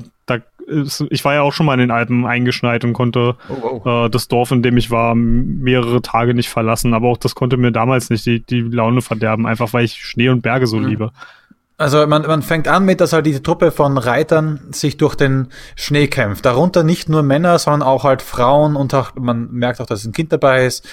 ist, 0.70 1.04
ich 1.10 1.26
war 1.26 1.34
ja 1.34 1.42
auch 1.42 1.54
schon 1.54 1.66
mal 1.66 1.74
in 1.74 1.80
den 1.80 1.92
Alpen 1.92 2.26
eingeschneit 2.26 2.84
und 2.86 2.94
konnte 2.94 3.36
Oh, 3.50 3.82
oh. 3.84 4.06
äh, 4.06 4.10
das 4.10 4.28
Dorf, 4.28 4.52
in 4.52 4.62
dem 4.62 4.78
ich 4.78 4.92
war, 4.92 5.16
mehrere 5.16 6.02
Tage 6.02 6.34
nicht 6.34 6.50
verlassen. 6.50 6.94
Aber 6.94 7.08
auch 7.10 7.18
das 7.18 7.36
konnte 7.36 7.58
mir 7.58 7.72
damals 7.72 8.10
nicht 8.10 8.26
die, 8.26 8.40
die 8.42 8.62
Laune 8.62 9.02
verderben, 9.02 9.46
einfach 9.46 9.74
weil 9.74 9.86
ich 9.86 9.94
Schnee 10.06 10.30
und 10.30 10.42
Berge 10.42 10.68
so 10.68 10.78
Mhm. 10.78 10.86
liebe. 10.88 11.12
Also 11.78 12.06
man, 12.08 12.24
man 12.24 12.42
fängt 12.42 12.68
an 12.68 12.84
mit, 12.84 13.00
dass 13.00 13.14
halt 13.14 13.26
diese 13.26 13.42
Truppe 13.42 13.72
von 13.72 13.98
Reitern 13.98 14.60
sich 14.72 14.98
durch 14.98 15.16
den 15.16 15.48
Schnee 15.76 16.08
kämpft. 16.08 16.46
Darunter 16.46 16.84
nicht 16.84 17.08
nur 17.08 17.24
Männer, 17.24 17.58
sondern 17.58 17.84
auch 17.84 18.04
halt 18.04 18.22
Frauen 18.22 18.76
und 18.76 18.94
auch, 18.94 19.16
man 19.16 19.50
merkt 19.52 19.80
auch, 19.80 19.86
dass 19.86 20.04
ein 20.04 20.12
Kind 20.12 20.34
dabei 20.34 20.66
ist. 20.66 20.86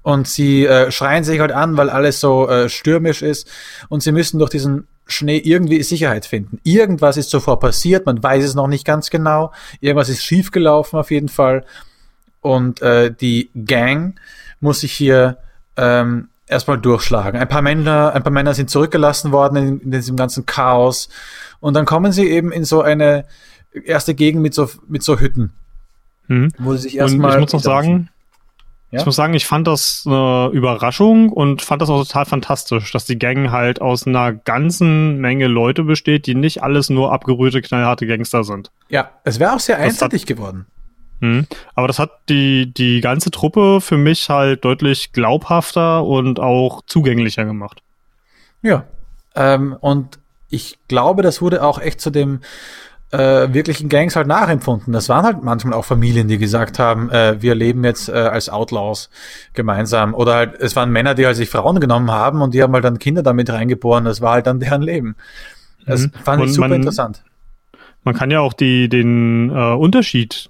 Und 0.00 0.26
sie 0.26 0.64
äh, 0.66 0.90
schreien 0.90 1.22
sich 1.22 1.38
halt 1.38 1.52
an, 1.52 1.76
weil 1.76 1.90
alles 1.90 2.18
so 2.18 2.48
äh, 2.48 2.68
stürmisch 2.70 3.20
ist. 3.22 3.46
Und 3.90 4.02
sie 4.02 4.10
müssen 4.10 4.38
durch 4.38 4.50
diesen 4.50 4.88
Schnee 5.12 5.38
irgendwie 5.38 5.82
Sicherheit 5.82 6.26
finden. 6.26 6.58
Irgendwas 6.64 7.16
ist 7.16 7.30
zuvor 7.30 7.60
passiert, 7.60 8.06
man 8.06 8.22
weiß 8.22 8.44
es 8.44 8.54
noch 8.54 8.66
nicht 8.66 8.84
ganz 8.84 9.10
genau. 9.10 9.52
Irgendwas 9.80 10.08
ist 10.08 10.24
schiefgelaufen 10.24 10.98
auf 10.98 11.10
jeden 11.10 11.28
Fall. 11.28 11.64
Und 12.40 12.82
äh, 12.82 13.12
die 13.12 13.50
Gang 13.64 14.18
muss 14.60 14.80
sich 14.80 14.92
hier 14.92 15.38
ähm, 15.76 16.28
erstmal 16.48 16.78
durchschlagen. 16.78 17.40
Ein 17.40 17.48
paar 17.48 17.62
Männer, 17.62 18.12
ein 18.14 18.22
paar 18.22 18.32
Männer 18.32 18.54
sind 18.54 18.68
zurückgelassen 18.70 19.30
worden 19.32 19.56
in, 19.56 19.80
in 19.80 19.90
diesem 19.92 20.16
ganzen 20.16 20.44
Chaos. 20.46 21.08
Und 21.60 21.74
dann 21.74 21.84
kommen 21.86 22.10
sie 22.12 22.28
eben 22.28 22.50
in 22.50 22.64
so 22.64 22.82
eine 22.82 23.24
erste 23.84 24.14
Gegend 24.14 24.42
mit 24.42 24.54
so, 24.54 24.68
mit 24.88 25.02
so 25.02 25.18
Hütten, 25.20 25.52
Mhm. 26.28 26.52
wo 26.58 26.74
sie 26.74 26.82
sich 26.82 26.96
erstmal. 26.96 27.34
ich 27.34 27.40
muss 27.40 27.52
noch 27.52 27.60
sagen, 27.60 28.08
Ja? 28.92 29.00
ich 29.00 29.06
muss 29.06 29.16
sagen, 29.16 29.34
ich 29.34 29.46
fand 29.46 29.66
das 29.66 30.04
eine 30.06 30.50
Überraschung 30.52 31.30
und 31.30 31.62
fand 31.62 31.82
das 31.82 31.88
auch 31.90 32.02
total 32.04 32.26
fantastisch, 32.26 32.92
dass 32.92 33.04
die 33.06 33.18
Gang 33.18 33.50
halt 33.50 33.80
aus 33.80 34.06
einer 34.06 34.32
ganzen 34.32 35.16
Menge 35.18 35.46
Leute 35.48 35.82
besteht, 35.82 36.26
die 36.26 36.34
nicht 36.34 36.62
alles 36.62 36.90
nur 36.90 37.10
abgerührte, 37.12 37.62
knallharte 37.62 38.06
Gangster 38.06 38.44
sind. 38.44 38.70
Ja, 38.90 39.10
es 39.24 39.40
wäre 39.40 39.54
auch 39.54 39.60
sehr 39.60 39.76
hat- 39.78 39.84
einseitig 39.84 40.26
geworden. 40.26 40.66
Mhm. 41.20 41.46
Aber 41.74 41.86
das 41.86 41.98
hat 41.98 42.10
die, 42.28 42.72
die 42.72 43.00
ganze 43.00 43.30
Truppe 43.30 43.80
für 43.80 43.96
mich 43.96 44.28
halt 44.28 44.64
deutlich 44.64 45.12
glaubhafter 45.12 46.04
und 46.04 46.38
auch 46.38 46.82
zugänglicher 46.86 47.44
gemacht. 47.44 47.80
Ja. 48.60 48.84
Ähm, 49.34 49.76
und 49.80 50.18
ich 50.50 50.78
glaube, 50.88 51.22
das 51.22 51.40
wurde 51.40 51.62
auch 51.64 51.80
echt 51.80 52.00
zu 52.00 52.10
dem 52.10 52.40
äh, 53.12 53.52
wirklichen 53.52 53.88
Gangs 53.88 54.16
halt 54.16 54.26
nachempfunden. 54.26 54.92
Das 54.92 55.08
waren 55.08 55.24
halt 55.24 55.42
manchmal 55.42 55.74
auch 55.74 55.84
Familien, 55.84 56.28
die 56.28 56.38
gesagt 56.38 56.78
haben, 56.78 57.10
äh, 57.10 57.40
wir 57.42 57.54
leben 57.54 57.84
jetzt 57.84 58.08
äh, 58.08 58.12
als 58.12 58.48
Outlaws 58.48 59.10
gemeinsam. 59.52 60.14
Oder 60.14 60.34
halt, 60.34 60.60
es 60.60 60.74
waren 60.76 60.90
Männer, 60.90 61.14
die 61.14 61.26
halt 61.26 61.36
sich 61.36 61.50
Frauen 61.50 61.78
genommen 61.78 62.10
haben 62.10 62.40
und 62.42 62.54
die 62.54 62.62
haben 62.62 62.72
halt 62.72 62.84
dann 62.84 62.98
Kinder 62.98 63.22
damit 63.22 63.50
reingeboren. 63.50 64.04
Das 64.04 64.20
war 64.22 64.32
halt 64.32 64.46
dann 64.46 64.60
deren 64.60 64.82
Leben. 64.82 65.14
Das 65.86 66.02
Mhm. 66.06 66.12
fand 66.24 66.42
ich 66.42 66.48
Und 66.48 66.54
super 66.54 66.68
man- 66.68 66.76
interessant. 66.78 67.22
Man 68.04 68.14
kann 68.14 68.30
ja 68.30 68.40
auch 68.40 68.52
die, 68.54 68.88
den 68.88 69.50
äh, 69.50 69.74
Unterschied 69.74 70.48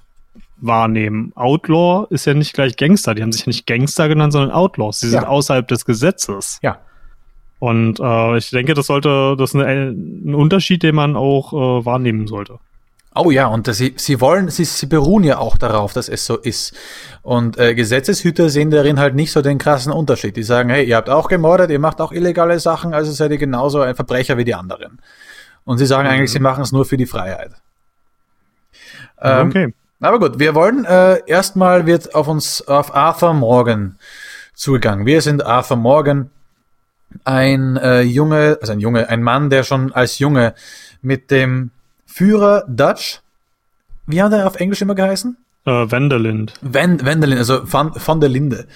wahrnehmen. 0.58 1.32
Outlaw 1.34 2.06
ist 2.10 2.24
ja 2.26 2.34
nicht 2.34 2.52
gleich 2.54 2.76
Gangster. 2.76 3.14
Die 3.14 3.22
haben 3.22 3.32
sich 3.32 3.42
ja 3.42 3.48
nicht 3.50 3.66
Gangster 3.66 4.08
genannt, 4.08 4.32
sondern 4.32 4.52
Outlaws. 4.52 5.00
Sie 5.00 5.08
sind 5.08 5.22
Ja. 5.22 5.28
außerhalb 5.28 5.66
des 5.66 5.84
Gesetzes. 5.84 6.58
Ja. 6.62 6.78
Und 7.62 8.00
äh, 8.00 8.38
ich 8.38 8.50
denke, 8.50 8.74
das 8.74 8.88
sollte, 8.88 9.36
das 9.38 9.54
ist 9.54 9.60
ein 9.60 10.34
Unterschied, 10.34 10.82
den 10.82 10.96
man 10.96 11.14
auch 11.14 11.52
äh, 11.52 11.86
wahrnehmen 11.86 12.26
sollte. 12.26 12.58
Oh 13.14 13.30
ja, 13.30 13.46
und 13.46 13.68
das, 13.68 13.76
sie, 13.76 13.94
sie 13.96 14.20
wollen, 14.20 14.48
sie, 14.48 14.64
sie 14.64 14.86
beruhen 14.86 15.22
ja 15.22 15.38
auch 15.38 15.56
darauf, 15.56 15.92
dass 15.92 16.08
es 16.08 16.26
so 16.26 16.36
ist. 16.36 16.74
Und 17.22 17.58
äh, 17.58 17.76
Gesetzeshüter 17.76 18.48
sehen 18.48 18.72
darin 18.72 18.98
halt 18.98 19.14
nicht 19.14 19.30
so 19.30 19.42
den 19.42 19.58
krassen 19.58 19.92
Unterschied. 19.92 20.36
Die 20.36 20.42
sagen, 20.42 20.70
hey, 20.70 20.84
ihr 20.84 20.96
habt 20.96 21.08
auch 21.08 21.28
gemordet, 21.28 21.70
ihr 21.70 21.78
macht 21.78 22.00
auch 22.00 22.10
illegale 22.10 22.58
Sachen, 22.58 22.94
also 22.94 23.12
seid 23.12 23.30
ihr 23.30 23.38
genauso 23.38 23.80
ein 23.80 23.94
Verbrecher 23.94 24.36
wie 24.36 24.44
die 24.44 24.56
anderen. 24.56 24.98
Und 25.62 25.78
sie 25.78 25.86
sagen 25.86 26.08
eigentlich, 26.08 26.32
sie 26.32 26.40
machen 26.40 26.64
es 26.64 26.72
nur 26.72 26.84
für 26.84 26.96
die 26.96 27.06
Freiheit. 27.06 27.52
Ähm, 29.20 29.50
okay. 29.50 29.74
Aber 30.00 30.18
gut, 30.18 30.40
wir 30.40 30.56
wollen 30.56 30.84
äh, 30.84 31.20
erstmal 31.26 31.86
wird 31.86 32.12
auf 32.16 32.26
uns 32.26 32.66
auf 32.66 32.92
Arthur 32.92 33.34
Morgan 33.34 34.00
zugegangen. 34.52 35.06
Wir 35.06 35.20
sind 35.22 35.46
Arthur 35.46 35.76
Morgan, 35.76 36.30
ein 37.24 37.76
äh, 37.76 38.02
Junge, 38.02 38.58
also 38.60 38.72
ein 38.72 38.80
Junge, 38.80 39.08
ein 39.08 39.22
Mann, 39.22 39.50
der 39.50 39.62
schon 39.62 39.92
als 39.92 40.18
Junge 40.18 40.54
mit 41.00 41.30
dem 41.30 41.70
Führer 42.06 42.64
Dutch, 42.68 43.20
wie 44.06 44.22
hat 44.22 44.32
er 44.32 44.46
auf 44.46 44.56
Englisch 44.56 44.82
immer 44.82 44.94
geheißen? 44.94 45.36
Äh, 45.64 45.70
Wenderlind. 45.70 46.54
Van, 46.60 47.04
Vanderlin, 47.04 47.38
also 47.38 47.64
von, 47.66 47.94
von 47.94 48.20
der 48.20 48.28
Linde. 48.28 48.66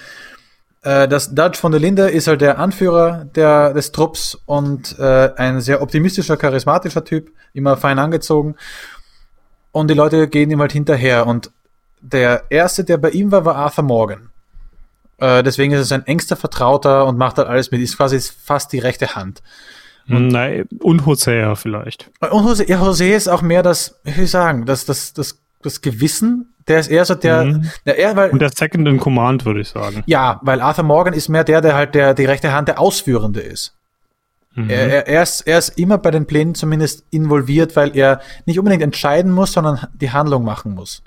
Äh, 0.81 1.07
das 1.07 1.35
Dutch 1.35 1.59
von 1.59 1.71
der 1.71 1.81
Linde 1.81 2.09
ist 2.09 2.27
halt 2.27 2.41
der 2.41 2.59
Anführer 2.59 3.25
der, 3.35 3.73
des 3.73 3.91
Trupps 3.91 4.37
und 4.45 4.97
äh, 4.97 5.31
ein 5.35 5.59
sehr 5.61 5.81
optimistischer, 5.81 6.37
charismatischer 6.37 7.03
Typ, 7.03 7.31
immer 7.53 7.77
fein 7.77 7.99
angezogen. 7.99 8.55
Und 9.71 9.89
die 9.89 9.95
Leute 9.95 10.27
gehen 10.27 10.49
ihm 10.49 10.61
halt 10.61 10.71
hinterher. 10.71 11.27
Und 11.27 11.51
der 12.01 12.45
erste, 12.49 12.83
der 12.83 12.97
bei 12.97 13.09
ihm 13.09 13.31
war, 13.31 13.45
war 13.45 13.55
Arthur 13.55 13.83
Morgan. 13.83 14.29
Äh, 15.19 15.43
deswegen 15.43 15.73
ist 15.73 15.79
er 15.79 15.85
sein 15.85 16.05
engster 16.05 16.35
Vertrauter 16.35 17.05
und 17.05 17.17
macht 17.17 17.37
halt 17.37 17.47
alles 17.47 17.71
mit, 17.71 17.81
ist 17.81 17.97
quasi 17.97 18.19
fast 18.19 18.71
die 18.73 18.79
rechte 18.79 19.15
Hand. 19.15 19.41
Und, 20.09 20.29
Nein, 20.29 20.65
und 20.79 21.05
Hosea 21.05 21.55
vielleicht. 21.55 22.09
Und 22.21 22.45
Jose, 22.45 22.67
ja, 22.69 22.77
Jose 22.79 23.09
ist 23.09 23.27
auch 23.27 23.41
mehr 23.41 23.61
das, 23.61 23.99
wie 24.05 24.11
soll 24.11 24.23
ich 24.23 24.31
sagen, 24.31 24.65
das, 24.65 24.85
das, 24.85 25.11
das, 25.13 25.39
das 25.61 25.81
Gewissen. 25.81 26.53
Der 26.67 26.79
ist 26.79 26.87
eher 26.87 27.03
so 27.05 27.15
der, 27.15 27.43
Mhm. 27.45 27.69
der 27.85 27.97
eher, 27.97 28.15
weil, 28.15 28.29
Und 28.29 28.39
der 28.39 28.51
Second 28.55 28.87
in 28.87 28.99
Command, 28.99 29.43
würde 29.45 29.61
ich 29.61 29.69
sagen. 29.69 30.03
Ja, 30.05 30.39
weil 30.43 30.61
Arthur 30.61 30.83
Morgan 30.85 31.13
ist 31.13 31.27
mehr 31.29 31.43
der, 31.43 31.59
der 31.61 31.75
halt 31.75 31.93
der, 31.95 32.13
die 32.13 32.25
rechte 32.25 32.53
Hand 32.53 32.67
der 32.69 32.79
Ausführende 32.79 33.41
ist. 33.41 33.73
Mhm. 34.55 34.69
Er, 34.69 34.87
er, 34.87 35.07
er, 35.07 35.23
ist, 35.23 35.41
er 35.41 35.57
ist 35.57 35.77
immer 35.77 35.97
bei 35.97 36.11
den 36.11 36.25
Plänen 36.25 36.55
zumindest 36.55 37.03
involviert, 37.11 37.75
weil 37.75 37.95
er 37.95 38.21
nicht 38.45 38.59
unbedingt 38.59 38.83
entscheiden 38.83 39.31
muss, 39.31 39.51
sondern 39.53 39.87
die 39.93 40.11
Handlung 40.11 40.43
machen 40.45 40.73
muss. 40.73 41.03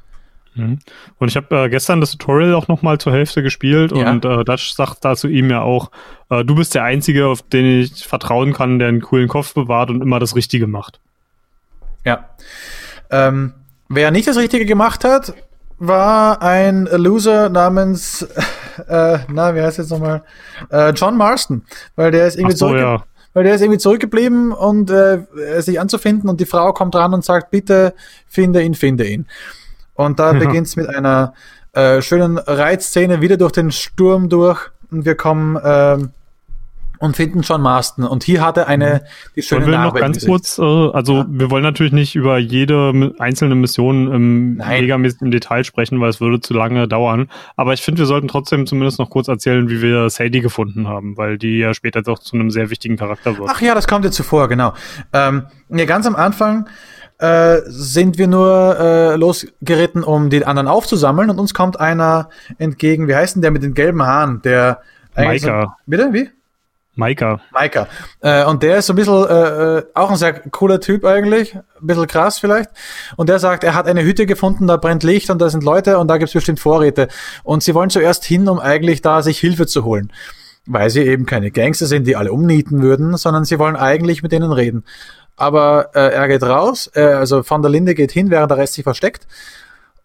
Mhm. 0.54 0.78
Und 1.18 1.28
ich 1.28 1.36
habe 1.36 1.64
äh, 1.64 1.68
gestern 1.68 2.00
das 2.00 2.12
Tutorial 2.12 2.54
auch 2.54 2.68
noch 2.68 2.82
mal 2.82 2.98
zur 2.98 3.12
Hälfte 3.12 3.42
gespielt 3.42 3.92
Ja. 3.92 4.10
und 4.10 4.24
äh, 4.24 4.44
Dutch 4.44 4.72
sagt 4.74 5.04
da 5.04 5.14
zu 5.16 5.28
ihm 5.28 5.50
ja 5.50 5.62
auch, 5.62 5.90
äh, 6.28 6.44
du 6.44 6.54
bist 6.54 6.74
der 6.74 6.84
Einzige, 6.84 7.26
auf 7.28 7.42
den 7.42 7.82
ich 7.82 8.06
vertrauen 8.06 8.52
kann, 8.52 8.78
der 8.78 8.88
einen 8.88 9.00
coolen 9.00 9.28
Kopf 9.28 9.54
bewahrt 9.54 9.90
und 9.90 10.02
immer 10.02 10.18
das 10.18 10.34
Richtige 10.34 10.66
macht. 10.66 11.00
Ja. 12.04 12.30
Ähm, 13.10 13.54
wer 13.88 14.10
nicht 14.10 14.26
das 14.28 14.36
Richtige 14.36 14.64
gemacht 14.66 15.04
hat, 15.04 15.34
war 15.78 16.42
ein 16.42 16.86
Loser 16.92 17.48
namens, 17.48 18.22
äh, 18.88 19.18
na, 19.28 19.54
wie 19.54 19.62
heißt 19.62 19.78
jetzt 19.78 19.90
nochmal? 19.90 20.22
Äh, 20.70 20.90
John 20.90 21.16
Marston. 21.16 21.62
Weil 21.96 22.10
der 22.10 22.26
ist 22.26 22.36
irgendwie 22.36 22.56
so, 22.56 22.74
ja. 22.74 23.04
Weil 23.32 23.44
der 23.44 23.54
ist 23.54 23.60
irgendwie 23.60 23.78
zurückgeblieben 23.78 24.52
und 24.52 24.90
äh, 24.90 25.20
sich 25.60 25.78
anzufinden 25.78 26.28
und 26.28 26.40
die 26.40 26.46
Frau 26.46 26.72
kommt 26.72 26.96
ran 26.96 27.14
und 27.14 27.24
sagt, 27.24 27.52
bitte 27.52 27.94
finde 28.26 28.62
ihn, 28.62 28.74
finde 28.74 29.06
ihn. 29.08 29.26
Und 30.06 30.18
da 30.18 30.32
Ja. 30.32 30.38
beginnt's 30.46 30.76
mit 30.76 30.88
einer 30.88 31.34
äh, 31.72 32.00
schönen 32.02 32.38
Reitszene 32.38 33.20
wieder 33.20 33.36
durch 33.36 33.52
den 33.52 33.70
Sturm 33.70 34.28
durch 34.28 34.60
und 34.90 35.04
wir 35.04 35.14
kommen 35.14 35.58
ähm, 35.62 36.10
und 36.98 37.16
finden 37.16 37.40
John 37.40 37.62
Marston. 37.62 38.04
Und 38.04 38.24
hier 38.24 38.44
hat 38.44 38.58
er 38.58 38.66
eine, 38.66 39.02
die 39.34 39.40
schöne 39.40 39.62
Wollen 39.62 39.70
wir 39.72 39.78
noch 39.78 39.84
Narbe 39.84 39.98
im 40.00 40.02
ganz 40.02 40.26
kurz, 40.26 40.58
äh, 40.58 40.62
also 40.62 41.14
Ja. 41.18 41.26
wir 41.30 41.50
wollen 41.50 41.62
natürlich 41.62 41.92
nicht 41.92 42.14
über 42.14 42.36
jede 42.38 43.14
einzelne 43.18 43.54
Mission 43.54 44.12
im 44.12 44.54
megamäßig 44.56 45.22
im 45.22 45.30
Detail 45.30 45.64
sprechen, 45.64 45.98
weil 46.00 46.10
es 46.10 46.20
würde 46.20 46.40
zu 46.40 46.52
lange 46.52 46.86
dauern. 46.88 47.30
Aber 47.56 47.72
ich 47.72 47.80
finde, 47.80 48.00
wir 48.00 48.06
sollten 48.06 48.28
trotzdem 48.28 48.66
zumindest 48.66 48.98
noch 48.98 49.08
kurz 49.08 49.28
erzählen, 49.28 49.70
wie 49.70 49.80
wir 49.80 50.10
Sadie 50.10 50.40
gefunden 50.42 50.88
haben, 50.88 51.16
weil 51.16 51.38
die 51.38 51.58
ja 51.58 51.72
später 51.72 52.02
doch 52.02 52.18
zu 52.18 52.36
einem 52.36 52.50
sehr 52.50 52.68
wichtigen 52.68 52.96
Charakter 52.98 53.38
wird. 53.38 53.48
Ach 53.50 53.60
ja, 53.62 53.74
das 53.74 53.88
kommt 53.88 54.04
dir 54.04 54.10
zuvor, 54.10 54.48
genau. 54.48 54.74
Ähm, 55.14 55.44
ja, 55.70 55.84
ganz 55.86 56.06
am 56.06 56.16
Anfang 56.16 56.68
äh, 57.20 57.62
sind 57.66 58.18
wir 58.18 58.26
nur 58.26 58.78
äh, 58.78 59.16
losgeritten, 59.16 60.02
um 60.02 60.30
die 60.30 60.44
anderen 60.44 60.68
aufzusammeln 60.68 61.30
und 61.30 61.38
uns 61.38 61.54
kommt 61.54 61.78
einer 61.78 62.30
entgegen. 62.58 63.08
Wie 63.08 63.14
heißt 63.14 63.34
denn 63.34 63.42
der 63.42 63.50
mit 63.50 63.62
den 63.62 63.74
gelben 63.74 64.02
Haaren? 64.02 64.42
Der 64.42 64.80
Maika. 65.14 65.62
So, 65.62 65.72
bitte, 65.86 66.12
wie? 66.12 66.30
Maika. 66.96 67.40
Maika. 67.52 67.88
Äh, 68.20 68.44
und 68.44 68.62
der 68.62 68.78
ist 68.78 68.86
so 68.86 68.92
ein 68.92 68.96
bisschen, 68.96 69.26
äh, 69.26 69.78
äh, 69.78 69.82
auch 69.94 70.10
ein 70.10 70.16
sehr 70.16 70.32
cooler 70.50 70.80
Typ 70.80 71.04
eigentlich, 71.04 71.54
ein 71.54 71.62
bisschen 71.80 72.06
krass 72.06 72.38
vielleicht. 72.38 72.70
Und 73.16 73.28
der 73.28 73.38
sagt, 73.38 73.64
er 73.64 73.74
hat 73.74 73.86
eine 73.86 74.02
Hütte 74.02 74.26
gefunden, 74.26 74.66
da 74.66 74.76
brennt 74.76 75.02
Licht 75.02 75.30
und 75.30 75.40
da 75.40 75.50
sind 75.50 75.64
Leute 75.64 75.98
und 75.98 76.08
da 76.08 76.18
gibt's 76.18 76.34
bestimmt 76.34 76.60
Vorräte. 76.60 77.08
Und 77.42 77.62
sie 77.62 77.74
wollen 77.74 77.90
zuerst 77.90 78.24
hin, 78.24 78.48
um 78.48 78.58
eigentlich 78.58 79.02
da 79.02 79.22
sich 79.22 79.38
Hilfe 79.38 79.66
zu 79.66 79.84
holen. 79.84 80.12
Weil 80.66 80.90
sie 80.90 81.02
eben 81.02 81.26
keine 81.26 81.50
Gangster 81.50 81.86
sind, 81.86 82.06
die 82.06 82.16
alle 82.16 82.32
umnieten 82.32 82.82
würden, 82.82 83.16
sondern 83.16 83.44
sie 83.44 83.58
wollen 83.58 83.76
eigentlich 83.76 84.22
mit 84.22 84.32
denen 84.32 84.52
reden. 84.52 84.84
Aber 85.40 85.88
äh, 85.94 86.12
er 86.12 86.28
geht 86.28 86.42
raus, 86.42 86.90
äh, 86.94 87.00
also 87.00 87.42
Van 87.48 87.62
der 87.62 87.70
Linde 87.70 87.94
geht 87.94 88.12
hin, 88.12 88.30
während 88.30 88.50
der 88.50 88.58
Rest 88.58 88.74
sich 88.74 88.84
versteckt 88.84 89.26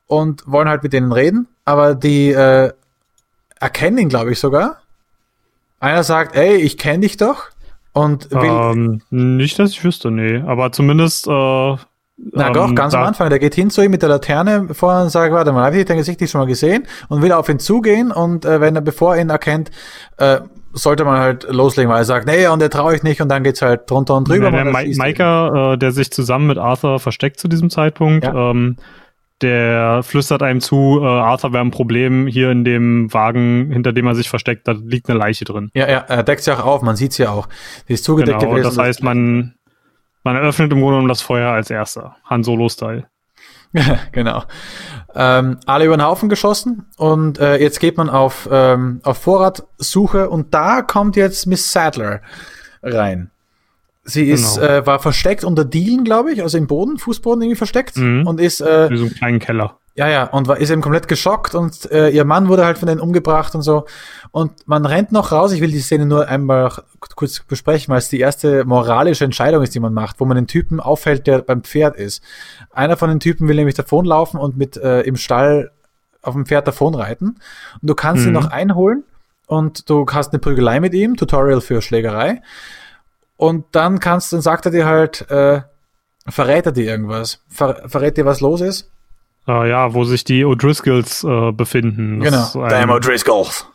und 0.07 0.43
wollen 0.49 0.69
halt 0.69 0.81
mit 0.81 0.93
denen 0.93 1.11
reden. 1.11 1.49
Aber 1.65 1.93
die 1.93 2.29
äh, 2.31 2.71
erkennen 3.59 3.97
ihn, 3.97 4.07
glaube 4.07 4.31
ich, 4.31 4.39
sogar. 4.39 4.81
Einer 5.81 6.03
sagt, 6.05 6.37
ey, 6.37 6.55
ich 6.55 6.77
kenne 6.77 6.99
dich 6.99 7.17
doch. 7.17 7.49
Und 7.91 8.31
will, 8.31 8.49
Ähm, 8.49 9.01
nicht, 9.09 9.59
dass 9.59 9.71
ich 9.71 9.83
wüsste, 9.83 10.09
nee. 10.09 10.41
Aber 10.47 10.71
zumindest 10.71 11.27
äh, 11.27 11.75
Na 12.17 12.49
doch, 12.51 12.69
ähm, 12.69 12.75
ganz 12.75 12.93
da- 12.93 13.01
am 13.01 13.07
Anfang. 13.07 13.29
Der 13.29 13.39
geht 13.39 13.55
hin 13.55 13.69
zu 13.69 13.81
ihm 13.81 13.91
mit 13.91 14.01
der 14.01 14.09
Laterne 14.09 14.73
vorne 14.73 15.03
und 15.03 15.09
sagt, 15.09 15.33
warte 15.33 15.51
mal, 15.51 15.65
habe 15.65 15.77
ich 15.77 15.85
dein 15.85 15.97
Gesicht 15.97 16.21
nicht 16.21 16.31
schon 16.31 16.39
mal 16.41 16.47
gesehen? 16.47 16.85
Und 17.09 17.21
will 17.21 17.31
auf 17.33 17.49
ihn 17.49 17.59
zugehen 17.59 18.11
und 18.11 18.45
äh, 18.45 18.61
wenn 18.61 18.75
er, 18.75 18.81
bevor 18.81 19.15
er 19.15 19.21
ihn 19.21 19.29
erkennt, 19.29 19.69
äh, 20.17 20.39
sollte 20.73 21.05
man 21.05 21.19
halt 21.19 21.43
loslegen, 21.49 21.89
weil 21.91 21.99
er 22.01 22.05
sagt, 22.05 22.25
nee, 22.27 22.47
und 22.47 22.59
der 22.59 22.69
traue 22.69 22.95
ich 22.95 23.03
nicht 23.03 23.21
und 23.21 23.29
dann 23.29 23.43
geht's 23.43 23.61
halt 23.61 23.89
drunter 23.89 24.15
und 24.15 24.27
drüber. 24.29 24.51
der 24.51 24.65
er 24.65 24.71
Ma 24.71 24.79
schießt 24.81 24.93
ihn. 24.93 24.97
Maika, 24.97 25.73
äh, 25.73 25.77
der 25.77 25.91
sich 25.91 26.11
zusammen 26.11 26.47
mit 26.47 26.57
Arthur 26.57 26.99
versteckt 26.99 27.39
zu 27.39 27.47
diesem 27.47 27.69
Zeitpunkt, 27.69 28.25
Ja. 28.25 28.51
ähm, 28.51 28.77
der 29.41 30.01
flüstert 30.03 30.41
einem 30.41 30.61
zu, 30.61 30.99
äh, 31.01 31.05
Arthur 31.05 31.51
wäre 31.51 31.63
ein 31.63 31.71
Problem 31.71 32.25
hier 32.27 32.51
in 32.51 32.63
dem 32.63 33.13
Wagen, 33.13 33.69
hinter 33.71 33.91
dem 33.91 34.07
er 34.07 34.15
sich 34.15 34.29
versteckt, 34.29 34.67
da 34.67 34.71
liegt 34.71 35.09
eine 35.09 35.19
Leiche 35.19 35.43
drin. 35.43 35.69
Ja, 35.73 35.89
ja, 35.89 35.97
er 36.07 36.23
deckt 36.23 36.43
sie 36.43 36.51
auch 36.53 36.65
auf, 36.65 36.81
man 36.81 36.95
sieht's 36.95 37.17
ja 37.17 37.31
auch. 37.31 37.47
Die 37.89 37.93
ist 37.93 38.05
zugedeckt 38.05 38.39
Genau, 38.39 38.51
gewesen. 38.53 38.63
das 38.75 38.77
heißt, 38.77 39.03
man, 39.03 39.55
man 40.25 40.35
eröffnet 40.35 40.71
im 40.73 40.79
Grunde 40.79 40.95
genommen 40.95 41.07
das 41.07 41.21
Feuer 41.21 41.51
als 41.51 41.69
erster. 41.69 42.17
Han 42.25 42.43
Solo-Style. 42.43 43.05
genau. 44.11 44.43
Ähm, 45.13 45.59
alle 45.65 45.85
über 45.85 45.97
den 45.97 46.05
Haufen 46.05 46.29
geschossen 46.29 46.87
und 46.97 47.39
äh, 47.39 47.57
jetzt 47.57 47.79
geht 47.79 47.97
man 47.97 48.09
auf, 48.09 48.49
ähm, 48.51 48.99
auf 49.03 49.17
Vorratsuche 49.19 50.29
und 50.29 50.53
da 50.53 50.81
kommt 50.81 51.15
jetzt 51.15 51.45
Miss 51.45 51.71
Sadler 51.71 52.21
rein. 52.81 53.31
Sie 54.07 54.25
ist, 54.29 54.55
Genau. 54.55 54.67
äh, 54.67 54.85
war 54.85 54.99
versteckt 54.99 55.43
unter 55.43 55.65
Dielen, 55.65 56.03
glaube 56.03 56.31
ich, 56.31 56.41
also 56.43 56.57
im 56.57 56.67
Boden, 56.67 56.97
Fußboden 56.99 57.41
irgendwie 57.41 57.57
versteckt 57.57 57.97
Mhm. 57.97 58.27
und 58.27 58.39
ist, 58.39 58.61
äh, 58.61 58.89
Wie 58.89 58.97
so 58.97 59.05
einen 59.05 59.15
kleinen 59.15 59.39
Keller. 59.39 59.79
ja, 59.95 60.07
ja, 60.07 60.25
und 60.25 60.47
war, 60.47 60.57
ist 60.57 60.69
eben 60.69 60.81
komplett 60.83 61.07
geschockt 61.07 61.55
und 61.55 61.89
äh, 61.91 62.09
ihr 62.09 62.23
Mann 62.23 62.47
wurde 62.47 62.65
halt 62.65 62.77
von 62.77 62.87
denen 62.87 63.01
umgebracht 63.01 63.55
und 63.55 63.63
so. 63.63 63.85
Und 64.31 64.51
man 64.67 64.85
rennt 64.85 65.11
noch 65.11 65.31
raus. 65.31 65.53
Ich 65.53 65.61
will 65.61 65.71
die 65.71 65.79
Szene 65.79 66.05
nur 66.05 66.27
einmal 66.27 66.71
kurz 67.15 67.39
besprechen, 67.39 67.91
weil 67.91 67.97
es 67.99 68.09
die 68.09 68.19
erste 68.19 68.63
moralische 68.65 69.23
Entscheidung 69.25 69.63
ist, 69.63 69.73
die 69.73 69.79
man 69.79 69.93
macht, 69.93 70.19
wo 70.19 70.25
man 70.25 70.35
den 70.35 70.47
Typen 70.47 70.79
auffällt, 70.79 71.25
der 71.25 71.39
beim 71.39 71.63
Pferd 71.63 71.95
ist. 71.95 72.21
Einer 72.71 72.97
von 72.97 73.09
den 73.09 73.19
Typen 73.19 73.47
will 73.47 73.55
nämlich 73.55 73.75
davonlaufen 73.75 74.39
und 74.39 74.55
mit 74.57 74.77
äh, 74.77 75.01
im 75.01 75.15
Stall 75.15 75.71
auf 76.21 76.33
dem 76.35 76.45
Pferd 76.45 76.67
davonreiten. 76.67 77.39
Und 77.81 77.89
du 77.89 77.95
kannst 77.95 78.23
ihn 78.23 78.29
Mhm. 78.33 78.33
noch 78.33 78.51
einholen 78.51 79.03
und 79.47 79.89
du 79.89 80.05
hast 80.11 80.31
eine 80.33 80.39
Prügelei 80.39 80.79
mit 80.79 80.93
ihm, 80.93 81.15
Tutorial 81.15 81.61
für 81.61 81.81
Schlägerei. 81.81 82.41
Und 83.37 83.65
dann 83.73 83.99
kannst, 83.99 84.31
dann 84.33 84.41
sagt 84.41 84.65
er 84.65 84.71
dir 84.71 84.85
halt, 84.85 85.29
äh, 85.29 85.61
verrät 86.27 86.65
er 86.65 86.71
dir 86.71 86.85
irgendwas? 86.85 87.41
Ver 87.49 87.83
verrät 87.87 88.17
dir, 88.17 88.25
was 88.25 88.41
los 88.41 88.61
ist? 88.61 88.89
Äh, 89.47 89.69
ja, 89.69 89.93
wo 89.93 90.03
sich 90.05 90.23
die 90.23 90.45
O'Driscolls 90.45 91.23
äh, 91.27 91.51
befinden. 91.51 92.19
Das 92.21 92.53
Genau. 92.53 92.65
ist 92.67 92.73
ein- 92.73 92.89
O'Driscolls. 92.89 93.65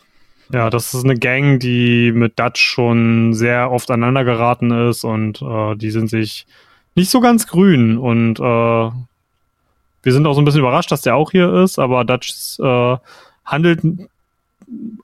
Ja, 0.53 0.69
das 0.69 0.95
ist 0.95 1.05
eine 1.05 1.15
Gang, 1.17 1.61
die 1.61 2.11
mit 2.13 2.39
Dutch 2.41 2.61
schon 2.61 3.35
sehr 3.35 3.71
oft 3.71 3.89
aneinander 3.91 4.25
geraten 4.25 4.89
ist 4.89 5.05
und 5.05 5.41
äh, 5.43 5.77
die 5.77 5.93
sind 5.93 6.11
sich 6.11 6.45
nicht 6.97 7.09
so 7.11 7.21
ganz 7.21 7.47
grün 7.47 7.99
und 7.99 8.41
äh, 8.41 8.43
wir 10.03 10.13
sind 10.13 10.27
auch 10.27 10.33
so 10.35 10.41
ein 10.41 10.45
bisschen 10.45 10.63
überrascht, 10.63 10.91
dass 10.91 11.03
der 11.03 11.15
auch 11.15 11.31
hier 11.31 11.53
ist, 11.63 11.79
aber 11.79 12.05
Dutch 12.05 12.59
äh, 12.59 12.97
handelt 13.45 13.81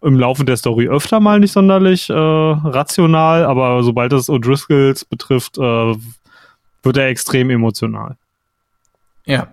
im 0.03 0.19
Laufe 0.19 0.45
der 0.45 0.57
Story 0.57 0.89
öfter 0.89 1.21
mal 1.21 1.41
nicht 1.41 1.53
sonderlich 1.53 2.09
äh, 2.11 2.14
rational, 2.14 3.45
aber 3.45 3.83
sobald 3.83 4.12
es 4.12 4.29
O'Driscolls 4.29 5.09
betrifft, 5.09 5.59
äh, 5.59 5.95
wird 6.83 6.97
er 6.97 7.09
extrem 7.09 7.51
emotional. 7.51 8.17
Ja. 9.25 9.49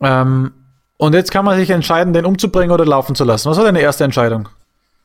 Ähm, 0.00 0.52
und 0.96 1.14
jetzt 1.14 1.30
kann 1.30 1.44
man 1.44 1.58
sich 1.58 1.70
entscheiden, 1.70 2.12
den 2.12 2.24
umzubringen 2.24 2.72
oder 2.72 2.86
laufen 2.86 3.14
zu 3.14 3.24
lassen. 3.24 3.50
Was 3.50 3.58
war 3.58 3.64
deine 3.64 3.80
erste 3.80 4.04
Entscheidung? 4.04 4.48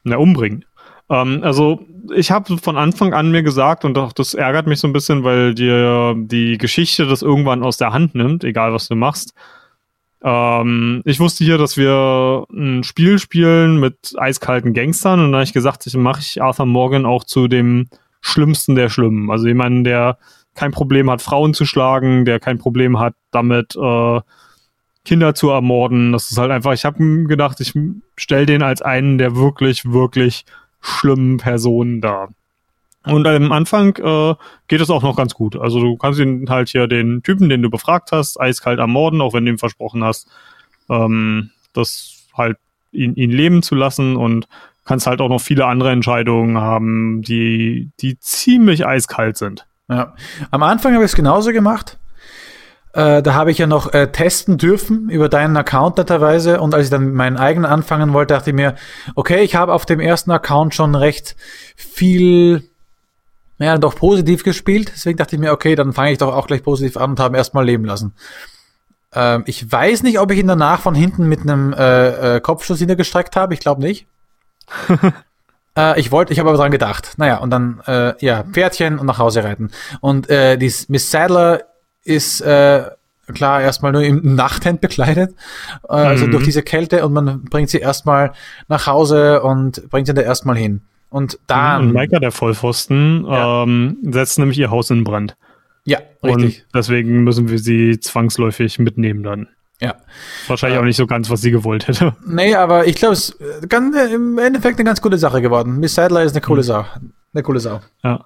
Na, 0.03 0.17
umbringen. 0.17 0.63
Ähm, 1.09 1.41
also, 1.43 1.81
ich 2.15 2.31
habe 2.31 2.57
von 2.57 2.77
Anfang 2.77 3.13
an 3.13 3.31
mir 3.31 3.43
gesagt, 3.43 3.83
und 3.83 3.97
auch 3.97 4.13
das 4.13 4.33
ärgert 4.33 4.67
mich 4.67 4.79
so 4.79 4.87
ein 4.87 4.93
bisschen, 4.93 5.23
weil 5.23 5.53
dir 5.53 6.15
die 6.15 6.57
Geschichte 6.57 7.05
das 7.05 7.21
irgendwann 7.21 7.63
aus 7.63 7.77
der 7.77 7.91
Hand 7.91 8.15
nimmt, 8.15 8.43
egal 8.43 8.73
was 8.73 8.87
du 8.87 8.95
machst. 8.95 9.33
Ähm, 10.21 11.01
ich 11.05 11.19
wusste 11.19 11.43
hier, 11.43 11.57
dass 11.57 11.77
wir 11.77 12.45
ein 12.51 12.83
Spiel 12.83 13.19
spielen 13.19 13.79
mit 13.79 14.13
eiskalten 14.17 14.73
Gangstern 14.73 15.19
und 15.19 15.31
da 15.31 15.37
habe 15.37 15.43
ich 15.45 15.53
gesagt, 15.53 15.87
ich 15.87 15.95
mache 15.95 16.21
ich 16.21 16.41
Arthur 16.41 16.65
Morgan 16.65 17.05
auch 17.05 17.23
zu 17.23 17.47
dem 17.47 17.87
Schlimmsten 18.21 18.75
der 18.75 18.89
Schlimmen. 18.89 19.31
Also 19.31 19.47
jemanden, 19.47 19.83
der 19.83 20.17
kein 20.55 20.71
Problem 20.71 21.09
hat, 21.09 21.21
Frauen 21.21 21.53
zu 21.53 21.65
schlagen, 21.65 22.25
der 22.25 22.39
kein 22.39 22.57
Problem 22.57 22.99
hat, 22.99 23.15
damit 23.31 23.75
äh, 23.75 24.19
Kinder 25.05 25.33
zu 25.33 25.49
ermorden. 25.49 26.11
Das 26.11 26.31
ist 26.31 26.37
halt 26.37 26.51
einfach, 26.51 26.73
ich 26.73 26.83
habe 26.83 27.23
gedacht, 27.23 27.61
ich 27.61 27.73
stell 28.17 28.45
den 28.45 28.61
als 28.61 28.81
einen 28.81 29.17
der 29.17 29.35
wirklich, 29.35 29.85
wirklich 29.85 30.45
schlimmen 30.81 31.37
Personen 31.37 32.01
dar. 32.01 32.29
Und 33.05 33.25
am 33.25 33.51
Anfang 33.51 33.95
äh, 33.95 34.35
geht 34.67 34.81
es 34.81 34.89
auch 34.89 35.03
noch 35.03 35.15
ganz 35.15 35.33
gut. 35.33 35.55
Also 35.55 35.79
du 35.79 35.95
kannst 35.95 36.19
ihn 36.19 36.49
halt 36.49 36.69
hier 36.69 36.87
den 36.87 37.23
Typen, 37.23 37.49
den 37.49 37.61
du 37.61 37.69
befragt 37.69 38.11
hast, 38.11 38.39
eiskalt 38.39 38.79
ermorden, 38.79 39.21
auch 39.21 39.33
wenn 39.33 39.45
du 39.45 39.51
ihm 39.51 39.57
versprochen 39.57 40.03
hast, 40.03 40.27
ähm, 40.89 41.51
das 41.73 42.25
halt 42.33 42.57
ihn, 42.91 43.15
ihn 43.15 43.31
leben 43.31 43.63
zu 43.63 43.75
lassen 43.75 44.15
und 44.15 44.47
kannst 44.85 45.07
halt 45.07 45.21
auch 45.21 45.29
noch 45.29 45.39
viele 45.39 45.65
andere 45.65 45.91
Entscheidungen 45.91 46.57
haben, 46.57 47.21
die, 47.21 47.91
die 47.99 48.19
ziemlich 48.19 48.85
eiskalt 48.85 49.37
sind. 49.37 49.65
Ja. 49.87 50.15
Am 50.51 50.63
Anfang 50.63 50.93
habe 50.93 51.03
ich 51.03 51.11
es 51.11 51.15
genauso 51.15 51.51
gemacht. 51.51 51.97
Äh, 52.93 53.21
da 53.21 53.33
habe 53.35 53.51
ich 53.51 53.59
ja 53.59 53.67
noch 53.67 53.93
äh, 53.93 54.11
testen 54.11 54.57
dürfen 54.57 55.09
über 55.09 55.29
deinen 55.29 55.55
Account 55.57 55.97
netterweise. 55.97 56.59
Und 56.59 56.73
als 56.73 56.85
ich 56.85 56.89
dann 56.89 57.13
meinen 57.13 57.37
eigenen 57.37 57.69
anfangen 57.69 58.13
wollte, 58.13 58.33
dachte 58.33 58.49
ich 58.49 58.55
mir, 58.55 58.75
okay, 59.15 59.41
ich 59.41 59.55
habe 59.55 59.73
auf 59.73 59.85
dem 59.85 59.99
ersten 59.99 60.31
Account 60.31 60.73
schon 60.73 60.95
recht 60.95 61.35
viel, 61.75 62.68
ja, 63.59 63.77
doch 63.77 63.95
positiv 63.95 64.43
gespielt. 64.43 64.91
Deswegen 64.95 65.17
dachte 65.17 65.35
ich 65.35 65.39
mir, 65.41 65.51
okay, 65.51 65.75
dann 65.75 65.93
fange 65.93 66.11
ich 66.11 66.17
doch 66.17 66.33
auch 66.33 66.47
gleich 66.47 66.63
positiv 66.63 66.97
an 66.97 67.11
und 67.11 67.19
habe 67.19 67.37
erstmal 67.37 67.65
leben 67.65 67.85
lassen. 67.85 68.13
Ähm, 69.13 69.43
ich 69.45 69.71
weiß 69.71 70.03
nicht, 70.03 70.19
ob 70.19 70.31
ich 70.31 70.39
ihn 70.39 70.47
danach 70.47 70.79
von 70.81 70.95
hinten 70.95 71.27
mit 71.27 71.41
einem 71.41 71.73
äh, 71.73 72.37
äh, 72.37 72.39
Kopfschuss 72.41 72.79
niedergestreckt 72.79 73.35
habe. 73.35 73.53
Ich 73.53 73.59
glaube 73.59 73.81
nicht. 73.81 74.07
Äh, 75.77 75.99
ich 75.99 76.11
wollte, 76.11 76.33
ich 76.33 76.39
habe 76.39 76.49
aber 76.49 76.57
dran 76.57 76.71
gedacht. 76.71 77.13
Naja, 77.17 77.37
und 77.37 77.51
dann, 77.51 77.79
äh, 77.85 78.13
ja, 78.25 78.43
Pferdchen 78.43 78.97
und 78.97 79.05
nach 79.05 79.19
Hause 79.19 79.43
reiten. 79.43 79.69
Und 80.01 80.27
äh, 80.27 80.57
die 80.57 80.73
Miss 80.87 81.11
Sadler 81.11 81.61
ist 82.03 82.41
äh, 82.41 82.85
klar 83.33 83.61
erstmal 83.61 83.91
nur 83.91 84.01
im 84.01 84.33
Nachthemd 84.35 84.81
bekleidet, 84.81 85.35
äh, 85.87 85.93
also 85.93 86.25
Mhm. 86.25 86.31
durch 86.31 86.43
diese 86.45 86.63
Kälte 86.63 87.05
und 87.05 87.13
man 87.13 87.43
bringt 87.45 87.69
sie 87.69 87.77
erstmal 87.77 88.33
nach 88.67 88.87
Hause 88.87 89.43
und 89.43 89.87
bringt 89.91 90.07
sie 90.07 90.13
da 90.15 90.21
erstmal 90.23 90.57
hin. 90.57 90.81
Und 91.09 91.39
dann, 91.47 91.81
Und 91.87 91.93
Maika, 91.93 92.19
der 92.19 92.31
Vollpfosten, 92.31 93.25
Ja. 93.25 93.63
ähm, 93.63 93.97
setzt 94.03 94.37
nämlich 94.39 94.59
ihr 94.59 94.69
Haus 94.69 94.89
in 94.91 95.03
Brand. 95.03 95.35
ja, 95.85 95.99
richtig, 96.23 96.63
Und 96.63 96.65
deswegen 96.75 97.23
müssen 97.23 97.49
wir 97.49 97.57
sie 97.59 97.99
zwangsläufig 97.99 98.77
mitnehmen 98.79 99.23
dann. 99.23 99.47
ja. 99.81 99.95
Wahrscheinlich 100.47 100.75
Ja. 100.75 100.81
auch 100.81 100.85
nicht 100.85 100.97
so 100.97 101.07
ganz, 101.07 101.29
was 101.29 101.41
sie 101.41 101.51
gewollt 101.51 101.87
hätte. 101.87 102.15
Nee, 102.27 102.53
aber 102.55 102.85
ich 102.85 102.95
glaube, 102.95 103.13
es 103.13 103.29
ist 103.29 103.41
äh, 103.41 103.75
äh, 104.07 104.13
im 104.13 104.37
Endeffekt 104.37 104.77
eine 104.77 104.85
ganz 104.85 105.01
gute 105.01 105.17
Sache 105.17 105.41
geworden. 105.41 105.79
Miss 105.79 105.95
Sadler 105.95 106.23
ist 106.23 106.33
eine 106.33 106.41
coole 106.41 106.61
Sau. 106.63 106.85
Eine 107.33 107.43
coole 107.43 107.59
Sau. 107.59 107.79
Ja. 108.03 108.25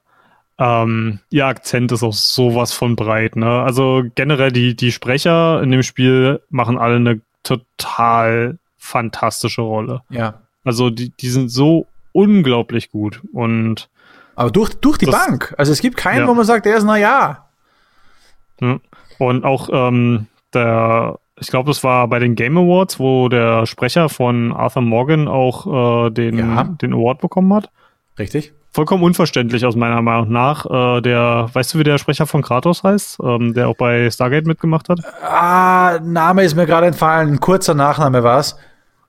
Ähm, 0.59 1.19
ihr 1.29 1.45
Akzent 1.47 1.91
ist 1.91 2.03
auch 2.03 2.13
sowas 2.13 2.73
von 2.73 2.95
breit, 2.95 3.35
ne? 3.35 3.61
Also 3.63 4.03
generell 4.15 4.51
die, 4.51 4.75
die 4.75 4.91
Sprecher 4.91 5.61
in 5.63 5.71
dem 5.71 5.83
Spiel 5.83 6.41
machen 6.49 6.77
alle 6.77 6.95
eine 6.97 7.21
total 7.43 8.57
fantastische 8.77 9.61
Rolle. 9.61 10.01
Ja. 10.09 10.41
Also 10.63 10.89
die, 10.89 11.09
die 11.09 11.29
sind 11.29 11.49
so 11.49 11.87
unglaublich 12.13 12.89
gut. 12.89 13.21
Und 13.33 13.89
Aber 14.35 14.49
durch, 14.51 14.73
durch 14.75 14.97
die 14.97 15.05
Das- 15.05 15.15
Bank. 15.27 15.53
Also 15.57 15.71
es 15.73 15.81
gibt 15.81 15.97
keinen, 15.97 16.21
Ja. 16.21 16.27
wo 16.27 16.33
man 16.33 16.45
sagt, 16.45 16.65
der 16.65 16.77
ist, 16.77 16.83
na 16.85 16.97
ja. 16.97 17.45
Und 19.19 19.43
auch 19.45 19.69
ähm, 19.71 20.27
der, 20.53 21.19
ich 21.39 21.47
glaube, 21.47 21.69
das 21.69 21.83
war 21.83 22.07
bei 22.07 22.19
den 22.19 22.35
Game 22.35 22.57
Awards, 22.57 22.99
wo 22.99 23.27
der 23.29 23.65
Sprecher 23.65 24.09
von 24.09 24.53
Arthur 24.53 24.81
Morgan 24.83 25.27
auch 25.27 26.07
äh, 26.07 26.11
den, 26.11 26.37
Ja. 26.37 26.63
den 26.63 26.93
Award 26.93 27.19
bekommen 27.19 27.53
hat. 27.53 27.69
Richtig. 28.17 28.53
Vollkommen 28.71 29.03
unverständlich 29.03 29.65
aus 29.65 29.75
meiner 29.75 30.01
Meinung 30.01 30.31
nach. 30.31 30.65
Äh, 30.65 31.01
der, 31.01 31.49
weißt 31.53 31.73
du, 31.73 31.79
wie 31.79 31.83
der 31.83 31.97
Sprecher 31.99 32.25
von 32.25 32.41
Kratos 32.41 32.83
heißt, 32.83 33.19
ähm, 33.23 33.53
der 33.53 33.67
auch 33.67 33.75
bei 33.77 34.09
Stargate 34.09 34.47
mitgemacht 34.47 34.89
hat? 34.89 34.99
Ah, 35.23 35.99
Name 36.01 36.43
ist 36.43 36.55
mir 36.55 36.65
gerade 36.65 36.87
entfallen. 36.87 37.33
Ein 37.33 37.39
kurzer 37.39 37.75
Nachname 37.75 38.23
war's. 38.23 38.57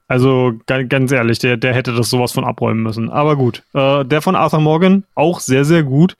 Also 0.07 0.53
ga- 0.67 0.83
ganz 0.83 1.11
ehrlich, 1.13 1.39
der, 1.39 1.57
der 1.57 1.75
hätte 1.75 1.95
das 1.95 2.11
sowas 2.11 2.33
von 2.33 2.45
abräumen 2.45 2.83
müssen. 2.83 3.11
Aber 3.11 3.37
gut. 3.37 3.63
Äh, 3.73 4.05
der 4.05 4.21
von 4.23 4.37
Arthur 4.37 4.61
Morgan 4.61 5.05
auch 5.15 5.41
sehr, 5.41 5.65
sehr 5.65 5.83
gut. 5.83 6.17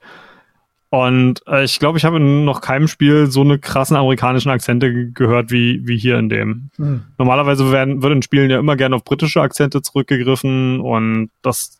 Und 0.89 1.41
äh, 1.47 1.63
ich 1.65 1.79
glaube, 1.79 1.97
ich 1.97 2.05
habe 2.05 2.17
in 2.17 2.45
noch 2.45 2.61
keinem 2.61 2.87
Spiel 2.87 3.27
so 3.29 3.41
eine 3.41 3.59
krassen 3.59 3.97
amerikanischen 3.97 4.49
Akzente 4.49 4.91
ge- 4.93 5.11
gehört 5.13 5.51
wie, 5.51 5.81
wie 5.85 5.97
hier 5.97 6.17
in 6.17 6.29
dem. 6.29 6.69
Hm. 6.77 7.03
Normalerweise 7.17 7.71
werden, 7.71 8.01
wird 8.01 8.13
in 8.13 8.21
Spielen 8.21 8.49
ja 8.49 8.59
immer 8.59 8.75
gerne 8.77 8.95
auf 8.95 9.03
britische 9.03 9.41
Akzente 9.41 9.81
zurückgegriffen 9.81 10.79
und 10.79 11.29
das, 11.41 11.79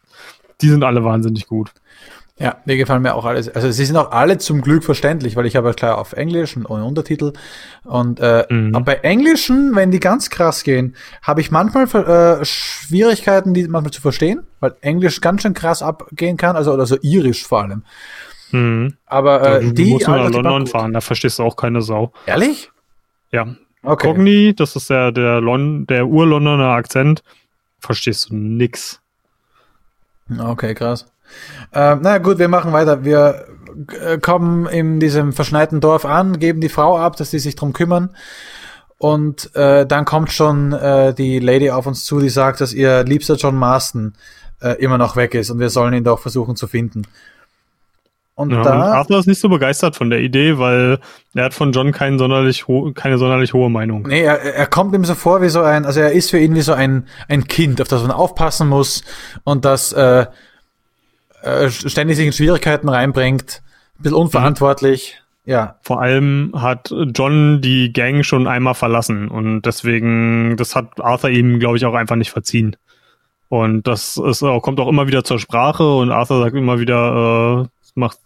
die 0.62 0.68
sind 0.70 0.84
alle 0.84 1.03
wahnsinnig 1.03 1.47
gut. 1.47 1.72
Ja, 2.38 2.57
die 2.65 2.75
gefallen 2.75 3.01
mir 3.01 3.15
auch 3.15 3.23
alles. 3.23 3.47
Also 3.47 3.71
sie 3.71 3.86
sind 3.86 3.95
auch 3.95 4.11
alle 4.11 4.38
zum 4.38 4.61
Glück 4.61 4.83
verständlich, 4.83 5.38
weil 5.38 5.45
ich 5.45 5.55
habe 5.55 5.69
ja 5.69 5.73
klar 5.73 5.97
auf 5.97 6.11
Englisch 6.11 6.57
und 6.57 6.65
ohne 6.65 6.83
Untertitel. 6.83 7.31
Und 7.86 8.19
äh, 8.19 8.45
Mhm. 8.49 8.75
aber 8.75 8.83
bei 8.86 8.95
Englischen, 8.95 9.73
wenn 9.73 9.89
die 9.89 10.01
ganz 10.01 10.29
krass 10.29 10.63
gehen, 10.65 10.97
habe 11.21 11.39
ich 11.39 11.49
manchmal 11.49 11.86
äh, 12.41 12.43
Schwierigkeiten, 12.43 13.53
die 13.53 13.65
manchmal 13.69 13.91
zu 13.93 14.01
verstehen, 14.01 14.43
weil 14.59 14.75
Englisch 14.81 15.21
ganz 15.21 15.43
schön 15.43 15.53
krass 15.53 15.81
abgehen 15.81 16.36
kann, 16.36 16.57
also 16.57 16.73
oder 16.73 16.86
so 16.86 16.97
irisch 17.01 17.45
vor 17.45 17.61
allem. 17.61 17.83
Mhm. 18.51 18.97
Aber 19.05 19.41
äh, 19.41 19.61
du, 19.61 19.67
du 19.67 19.73
die 19.73 19.86
musst 19.91 20.05
nach 20.07 20.15
Alter, 20.15 20.33
war 20.36 20.43
London 20.43 20.67
fahren, 20.67 20.91
da 20.91 20.99
verstehst 20.99 21.39
du 21.39 21.43
auch 21.43 21.55
keine 21.55 21.81
Sau. 21.81 22.11
Ehrlich? 22.25 22.69
Ja. 23.31 23.55
Okay. 23.81 24.07
Cogni, 24.07 24.53
das 24.53 24.75
ist 24.75 24.89
der, 24.89 25.13
der, 25.13 25.39
Lon 25.39 25.88
der 25.88 26.07
Ur-Londoner 26.07 26.69
Akzent, 26.71 27.23
verstehst 27.79 28.29
du 28.29 28.36
nix. 28.36 28.99
Okay, 30.38 30.73
krass. 30.73 31.05
Ähm, 31.73 31.99
na 32.01 32.17
gut, 32.19 32.39
wir 32.39 32.47
machen 32.47 32.73
weiter. 32.73 33.03
Wir 33.03 33.45
äh, 34.01 34.17
kommen 34.17 34.67
in 34.67 34.99
diesem 34.99 35.33
verschneiten 35.33 35.81
Dorf 35.81 36.05
an, 36.05 36.39
geben 36.39 36.61
die 36.61 36.69
Frau 36.69 36.97
ab, 36.97 37.15
dass 37.17 37.31
die 37.31 37.39
sich 37.39 37.55
drum 37.55 37.73
kümmern. 37.73 38.09
Und 38.97 39.53
äh, 39.55 39.86
dann 39.86 40.05
kommt 40.05 40.31
schon 40.31 40.71
äh, 40.73 41.13
die 41.13 41.39
Lady 41.39 41.69
auf 41.69 41.86
uns 41.86 42.05
zu, 42.05 42.19
die 42.19 42.29
sagt, 42.29 42.61
dass 42.61 42.73
ihr 42.73 43.03
liebster 43.03 43.36
John 43.36 43.55
Marston 43.55 44.13
äh, 44.61 44.81
immer 44.81 44.97
noch 44.97 45.15
weg 45.15 45.36
ist 45.36 45.49
und 45.49 45.59
wir 45.59 45.69
sollen 45.69 45.93
ihn 45.93 46.03
doch 46.03 46.19
versuchen 46.19 46.55
zu 46.55 46.67
finden. 46.67 47.03
Und 48.36 48.51
Ja, 48.51 48.57
und 48.57 48.65
da, 48.65 48.73
Arthur 48.93 49.19
ist 49.19 49.27
nicht 49.27 49.39
so 49.39 49.47
begeistert 49.47 49.95
von 49.95 50.09
der 50.09 50.19
Idee, 50.19 50.57
weil 50.57 50.99
er 51.33 51.45
hat 51.45 51.53
von 51.53 51.71
John 51.71 51.93
keinen 51.93 52.19
sonderlich 52.19 52.65
keine 52.93 53.17
sonderlich 53.17 53.53
hohe 53.53 53.69
Meinung. 53.69 54.03
nee, 54.03 54.23
er, 54.23 54.41
er 54.41 54.67
kommt 54.67 54.93
ihm 54.93 55.05
so 55.05 55.15
vor 55.15 55.41
wie 55.41 55.49
so 55.49 55.61
ein, 55.61 55.86
also 55.86 56.01
er 56.01 56.11
ist 56.11 56.31
für 56.31 56.39
ihn 56.39 56.53
wie 56.53 56.61
so 56.61 56.73
ein, 56.73 57.07
ein 57.29 57.45
Kind, 57.45 57.81
auf 57.81 57.88
das 57.88 58.01
man 58.01 58.11
aufpassen 58.11 58.67
muss 58.67 59.03
und 59.45 59.63
das 59.63 59.93
äh, 59.93 60.25
äh, 61.45 61.69
ständig 61.69 62.17
sich 62.17 62.25
in 62.25 62.33
Schwierigkeiten 62.33 62.89
reinbringt, 62.89 63.61
ein 63.99 64.03
bisschen 64.03 64.17
unverantwortlich. 64.17 65.21
Ja, 65.45 65.75
Vor 65.83 66.01
allem 66.01 66.53
hat 66.55 66.91
John 67.13 67.61
die 67.61 67.93
Gang 67.93 68.25
schon 68.25 68.47
einmal 68.47 68.73
verlassen 68.73 69.27
und 69.27 69.61
deswegen, 69.61 70.57
das 70.57 70.75
hat 70.75 70.99
Arthur 70.99 71.29
ihm, 71.29 71.59
glaube 71.59 71.77
ich, 71.77 71.85
auch 71.85 71.93
einfach 71.93 72.15
nicht 72.15 72.31
verziehen. 72.31 72.75
Und 73.47 73.85
das 73.85 74.17
ist, 74.17 74.39
kommt 74.39 74.79
auch 74.79 74.87
immer 74.87 75.05
wieder 75.05 75.23
zur 75.23 75.37
Sprache 75.37 75.97
und 75.97 76.09
Arthur 76.09 76.41
sagt 76.41 76.55
immer 76.55 76.79
wieder, 76.79 77.65
äh, 77.65 77.67
macht, 77.93 78.17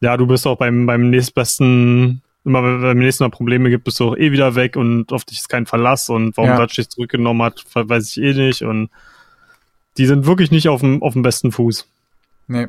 ja, 0.00 0.16
du 0.16 0.26
bist 0.26 0.46
auch 0.46 0.56
beim, 0.56 0.86
beim 0.86 1.10
nächstbesten, 1.10 2.22
immer 2.46 2.64
wenn 2.64 2.80
beim 2.80 2.98
nächsten 2.98 3.24
Mal 3.24 3.30
Probleme 3.30 3.68
gibt, 3.68 3.84
bist 3.84 4.00
du 4.00 4.08
auch 4.08 4.16
eh 4.16 4.32
wieder 4.32 4.54
weg 4.54 4.76
und 4.76 5.12
auf 5.12 5.26
dich 5.26 5.40
ist 5.40 5.50
kein 5.50 5.66
Verlass 5.66 6.08
und 6.08 6.34
warum 6.38 6.50
Ja. 6.50 6.56
Dutch 6.56 6.76
dich 6.76 6.88
zurückgenommen 6.88 7.42
hat, 7.42 7.62
weiß 7.74 8.16
ich 8.16 8.22
eh 8.22 8.32
nicht 8.32 8.62
und 8.62 8.88
die 9.98 10.06
sind 10.06 10.24
wirklich 10.24 10.50
nicht 10.50 10.68
auf 10.68 10.80
dem, 10.80 11.02
auf 11.02 11.12
dem 11.12 11.22
besten 11.22 11.52
Fuß. 11.52 11.86
Nee. 12.46 12.68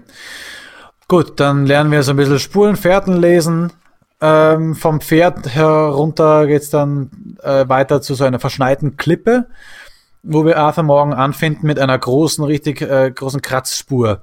Gut, 1.08 1.40
dann 1.40 1.66
lernen 1.66 1.92
wir 1.92 2.04
so 2.04 2.12
ein 2.12 2.18
bisschen 2.18 2.40
Spuren, 2.40 2.76
Fährten 2.76 3.18
lesen. 3.18 3.72
Ähm, 4.22 4.76
vom 4.76 5.02
Pferd 5.02 5.54
herunter 5.54 6.48
geht's 6.48 6.70
dann 6.70 7.38
äh, 7.44 7.68
weiter 7.68 8.02
zu 8.02 8.16
so 8.16 8.24
einer 8.24 8.40
verschneiten 8.40 8.98
Klippe, 8.98 9.48
wo 10.24 10.46
wir 10.46 10.58
Arthur 10.58 10.84
Morgan 10.84 11.14
anfinden 11.14 11.68
mit 11.68 11.80
einer 11.80 11.98
großen, 11.98 12.44
richtig 12.44 12.82
äh, 12.82 13.12
großen 13.12 13.42
Kratzspur. 13.42 14.22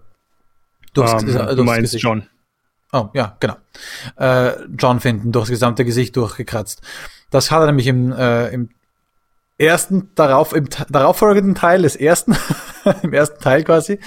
Durchs, 0.94 1.22
Ähm, 1.22 1.28
äh, 1.28 1.32
du 1.32 1.56
durchs 1.56 1.66
meinst 1.66 1.80
Gesicht. 1.82 2.04
John. 2.04 2.26
Oh, 2.92 3.08
ja, 3.14 3.36
genau. 3.38 3.56
Äh, 4.16 4.52
John 4.78 5.00
finden, 5.00 5.30
durchs 5.32 5.50
gesamte 5.50 5.84
Gesicht 5.84 6.16
durchgekratzt. 6.16 6.82
Das 7.30 7.50
hat 7.50 7.60
er 7.60 7.66
nämlich 7.66 7.86
im, 7.86 8.12
äh, 8.12 8.48
im 8.48 8.70
ersten, 9.62 10.10
darauf, 10.14 10.52
im 10.52 10.68
darauffolgenden 10.88 11.54
Teil 11.54 11.82
des 11.82 11.96
ersten, 11.96 12.36
im 13.02 13.12
ersten 13.12 13.40
Teil 13.40 13.64
quasi, 13.64 13.98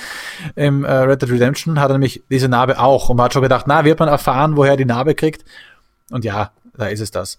im 0.56 0.84
äh, 0.84 0.92
Red 0.92 1.22
Dead 1.22 1.32
Redemption, 1.32 1.80
hat 1.80 1.90
er 1.90 1.94
nämlich 1.94 2.24
diese 2.30 2.50
Narbe 2.50 2.80
auch. 2.80 3.10
Und 3.10 3.18
man 3.18 3.26
hat 3.26 3.34
schon 3.34 3.42
gedacht, 3.42 3.66
na, 3.68 3.86
wird 3.86 4.00
man 4.00 4.10
erfahren, 4.10 4.58
woher 4.58 4.72
er 4.72 4.78
die 4.78 4.86
Narbe 4.86 5.16
kriegt? 5.16 5.46
Und 6.12 6.26
ja, 6.26 6.52
da 6.78 6.88
ist 6.88 7.00
es 7.00 7.12
das. 7.12 7.38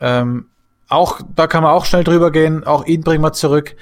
Ähm, 0.00 0.46
auch, 0.88 1.20
da 1.34 1.46
kann 1.46 1.62
man 1.62 1.72
auch 1.72 1.84
schnell 1.84 2.04
drüber 2.04 2.30
gehen, 2.30 2.64
auch 2.64 2.86
ihn 2.86 3.02
bringen 3.02 3.22
wir 3.24 3.32
zurück. 3.32 3.74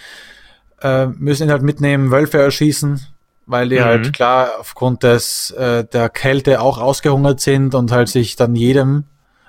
Äh, 0.80 1.07
müssen 1.07 1.45
ihn 1.45 1.51
halt 1.51 1.62
mitnehmen, 1.62 2.11
Wölfe 2.11 2.40
erschießen, 2.40 3.07
weil 3.47 3.68
die 3.68 3.78
Mhm. 3.78 3.84
halt 3.84 4.12
klar 4.12 4.51
aufgrund 4.59 5.03
des 5.03 5.51
äh, 5.53 5.84
der 5.84 6.09
Kälte 6.09 6.61
auch 6.61 6.78
ausgehungert 6.78 7.40
sind 7.40 7.74
und 7.74 7.92
halt 7.92 8.09
sich 8.09 8.36
dann 8.36 8.55
jedem 8.57 9.05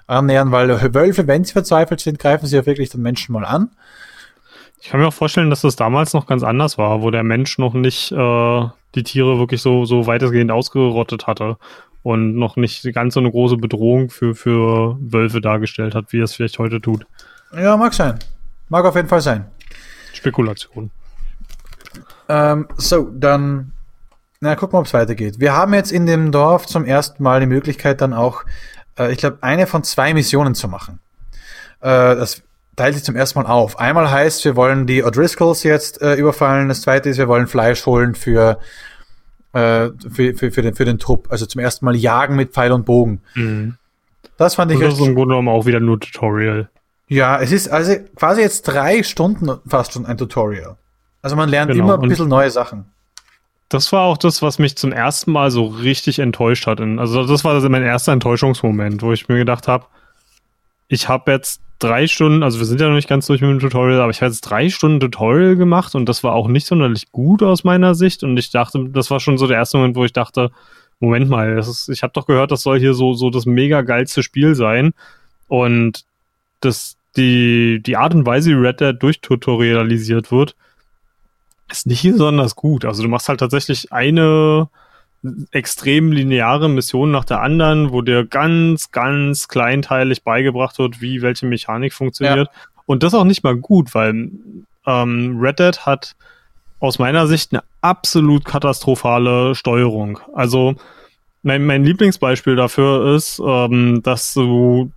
annähern, 0.07 0.51
weil 0.51 0.93
Wölfe, 0.93 1.27
wenn 1.27 1.43
sie 1.43 1.53
verzweifelt 1.53 1.99
sind, 1.99 2.19
greifen 2.19 2.45
sie 2.45 2.55
ja 2.55 2.65
wirklich 2.65 2.89
den 2.89 3.01
Menschen 3.01 3.33
mal 3.33 3.45
an. 3.45 3.69
Ich 4.81 4.89
kann 4.89 4.99
mir 4.99 5.07
auch 5.07 5.13
vorstellen, 5.13 5.49
dass 5.49 5.61
das 5.61 5.75
damals 5.75 6.13
noch 6.13 6.27
ganz 6.27 6.43
anders 6.43 6.77
war, 6.77 7.01
wo 7.01 7.09
der 7.09 7.23
Mensch 7.23 7.57
noch 7.57 7.73
nicht 7.73 8.11
äh, 8.11 8.65
die 8.93 9.03
Tiere 9.03 9.39
wirklich 9.39 9.61
so, 9.61 9.85
so 9.85 10.05
weitestgehend 10.05 10.51
ausgerottet 10.51 11.25
hatte 11.25 11.57
und 12.03 12.35
noch 12.35 12.55
nicht 12.55 12.83
ganz 12.93 13.15
so 13.15 13.19
eine 13.19 13.31
große 13.31 13.57
Bedrohung 13.57 14.11
für, 14.11 14.35
für 14.35 14.95
Wölfe 14.99 15.41
dargestellt 15.41 15.95
hat, 15.95 16.13
wie 16.13 16.19
es 16.19 16.35
vielleicht 16.35 16.59
heute 16.59 16.79
tut. 16.79 17.07
Ja, 17.51 17.75
mag 17.77 17.95
sein. 17.95 18.19
Mag 18.69 18.85
auf 18.85 18.95
jeden 18.95 19.07
Fall 19.07 19.21
sein. 19.21 19.45
Spekulation. 20.13 20.91
Ähm, 22.29 22.67
so, 22.77 23.09
dann, 23.11 23.71
na, 24.39 24.55
gucken 24.55 24.73
wir, 24.73 24.81
ob 24.81 24.85
es 24.85 24.93
weitergeht. 24.93 25.39
Wir 25.39 25.53
haben 25.53 25.73
jetzt 25.73 25.91
in 25.91 26.05
dem 26.05 26.31
Dorf 26.31 26.67
zum 26.67 26.85
ersten 26.85 27.23
Mal 27.23 27.39
die 27.39 27.47
Möglichkeit, 27.47 28.01
dann 28.01 28.13
auch, 28.13 28.43
äh, 28.97 29.11
ich 29.11 29.17
glaube, 29.19 29.37
eine 29.41 29.67
von 29.67 29.83
zwei 29.83 30.13
Missionen 30.13 30.55
zu 30.55 30.67
machen. 30.67 30.99
Äh, 31.81 32.15
das 32.15 32.41
teilt 32.75 32.95
sich 32.95 33.03
zum 33.03 33.15
ersten 33.15 33.39
Mal 33.41 33.47
auf. 33.47 33.79
Einmal 33.79 34.11
heißt, 34.11 34.43
wir 34.45 34.55
wollen 34.55 34.85
die 34.87 35.03
O'Driscolls 35.03 35.63
jetzt 35.63 36.01
äh, 36.01 36.15
überfallen. 36.15 36.67
Das 36.69 36.81
zweite 36.81 37.09
ist, 37.09 37.17
wir 37.17 37.27
wollen 37.27 37.47
Fleisch 37.47 37.85
holen 37.85 38.15
für, 38.15 38.59
äh, 39.53 39.89
für, 40.11 40.33
für, 40.35 40.51
für, 40.51 40.61
den, 40.61 40.75
für 40.75 40.85
den 40.85 40.99
Trupp. 40.99 41.27
Also 41.31 41.45
zum 41.45 41.61
ersten 41.61 41.85
Mal 41.85 41.95
jagen 41.95 42.35
mit 42.35 42.51
Pfeil 42.53 42.71
und 42.71 42.85
Bogen. 42.85 43.21
Mhm. 43.35 43.75
Das 44.37 44.55
fand 44.55 44.71
ich 44.71 44.79
Das 44.79 44.93
ist 44.95 44.99
im 44.99 45.15
Grunde 45.15 45.33
genommen 45.35 45.47
auch 45.47 45.65
wieder 45.65 45.79
nur 45.79 45.99
Tutorial. 45.99 46.69
Ja, 47.07 47.39
es 47.39 47.51
ist 47.51 47.69
also 47.69 47.95
quasi 48.15 48.41
jetzt 48.41 48.63
drei 48.63 49.03
Stunden 49.03 49.49
fast 49.67 49.93
schon 49.93 50.05
ein 50.05 50.17
Tutorial. 50.17 50.75
Also 51.21 51.35
man 51.35 51.47
lernt 51.49 51.71
Genau, 51.71 51.83
immer 51.85 51.93
ein 51.93 51.99
und- 52.01 52.09
bisschen 52.09 52.27
neue 52.27 52.51
Sachen. 52.51 52.85
Das 53.69 53.91
war 53.91 54.01
auch 54.01 54.17
das, 54.17 54.41
was 54.41 54.59
mich 54.59 54.77
zum 54.77 54.91
ersten 54.91 55.31
Mal 55.31 55.49
so 55.49 55.65
richtig 55.65 56.19
enttäuscht 56.19 56.67
hat. 56.67 56.79
Also 56.79 57.25
das 57.25 57.43
war 57.43 57.59
mein 57.69 57.83
erster 57.83 58.11
Enttäuschungsmoment, 58.11 59.01
wo 59.01 59.11
ich 59.11 59.27
mir 59.27 59.37
gedacht 59.37 59.67
habe, 59.67 59.85
ich 60.87 61.09
habe 61.09 61.31
jetzt 61.31 61.61
drei 61.79 62.07
Stunden, 62.07 62.43
also 62.43 62.59
wir 62.59 62.65
sind 62.65 62.79
ja 62.79 62.87
noch 62.87 62.95
nicht 62.95 63.09
ganz 63.09 63.27
durch 63.27 63.41
mit 63.41 63.49
dem 63.49 63.59
Tutorial, 63.59 64.01
aber 64.01 64.11
ich 64.11 64.21
habe 64.21 64.31
jetzt 64.31 64.41
drei 64.41 64.69
Stunden 64.69 64.99
Tutorial 64.99 65.55
gemacht 65.55 65.95
und 65.95 66.07
das 66.07 66.23
war 66.23 66.33
auch 66.33 66.47
nicht 66.47 66.67
sonderlich 66.67 67.11
gut 67.11 67.43
aus 67.43 67.63
meiner 67.63 67.95
Sicht 67.95 68.23
und 68.23 68.37
ich 68.37 68.51
dachte, 68.51 68.89
das 68.89 69.11
war 69.11 69.19
schon 69.19 69.37
so 69.37 69.47
der 69.47 69.57
erste 69.57 69.77
Moment, 69.77 69.95
wo 69.95 70.05
ich 70.05 70.13
dachte, 70.13 70.51
Moment 70.99 71.29
mal, 71.29 71.57
ist, 71.57 71.89
ich 71.89 72.03
habe 72.03 72.13
doch 72.13 72.25
gehört, 72.25 72.51
das 72.51 72.61
soll 72.61 72.79
hier 72.79 72.93
so 72.93 73.13
so 73.13 73.29
das 73.29 73.45
mega 73.45 73.81
geilste 73.81 74.23
Spiel 74.23 74.55
sein 74.55 74.93
und 75.47 76.05
das 76.61 76.97
die 77.17 77.81
die 77.85 77.97
Art 77.97 78.15
und 78.15 78.25
Weise, 78.25 78.51
wie 78.51 78.53
Red 78.53 78.79
Dead 78.79 78.95
durchtutorialisiert 78.97 80.31
wird, 80.31 80.55
ist 81.69 81.87
nicht 81.87 82.03
besonders 82.03 82.55
gut. 82.55 82.85
Also 82.85 83.03
du 83.03 83.09
machst 83.09 83.29
halt 83.29 83.39
tatsächlich 83.39 83.91
eine 83.91 84.69
extrem 85.51 86.11
lineare 86.11 86.69
Mission 86.69 87.11
nach 87.11 87.25
der 87.25 87.41
anderen, 87.41 87.91
wo 87.91 88.01
dir 88.01 88.25
ganz, 88.25 88.91
ganz 88.91 89.47
kleinteilig 89.47 90.23
beigebracht 90.23 90.77
wird, 90.77 91.01
wie 91.01 91.21
welche 91.21 91.47
Mechanik 91.47 91.93
funktioniert. 91.93 92.49
Und 92.85 93.01
das 93.03 93.13
auch 93.13 93.23
nicht 93.23 93.43
mal 93.43 93.55
gut, 93.55 93.95
weil 93.95 94.29
ähm, 94.85 95.39
Red 95.39 95.59
Dead 95.59 95.85
hat 95.85 96.15
aus 96.79 96.99
meiner 96.99 97.25
Sicht 97.27 97.51
eine 97.53 97.63
absolut 97.81 98.45
katastrophale 98.45 99.55
Steuerung. 99.55 100.19
Also 100.33 100.75
mein, 101.41 101.65
mein 101.65 101.83
Lieblingsbeispiel 101.83 102.55
dafür 102.55 103.15
ist, 103.15 103.41
ähm, 103.43 104.03
dass 104.03 104.33
du 104.33 104.91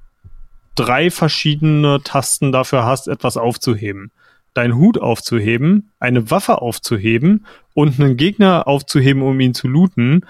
drei 0.75 1.11
verschiedene 1.11 2.03
Tasten 2.03 2.53
dafür 2.53 2.85
hast, 2.85 3.09
etwas 3.09 3.37
aufzuheben. 3.37 4.11
Deinen 4.55 4.76
Hut 4.76 4.99
aufzuheben, 4.99 5.92
eine 6.01 6.30
Waffe 6.30 6.61
aufzuheben 6.62 7.46
und 7.74 8.01
einen 8.01 8.16
Gegner 8.16 8.66
aufzuheben, 8.66 9.22
um 9.22 9.38
ihn 9.40 9.55
zu 9.55 9.68
looten. 9.68 10.24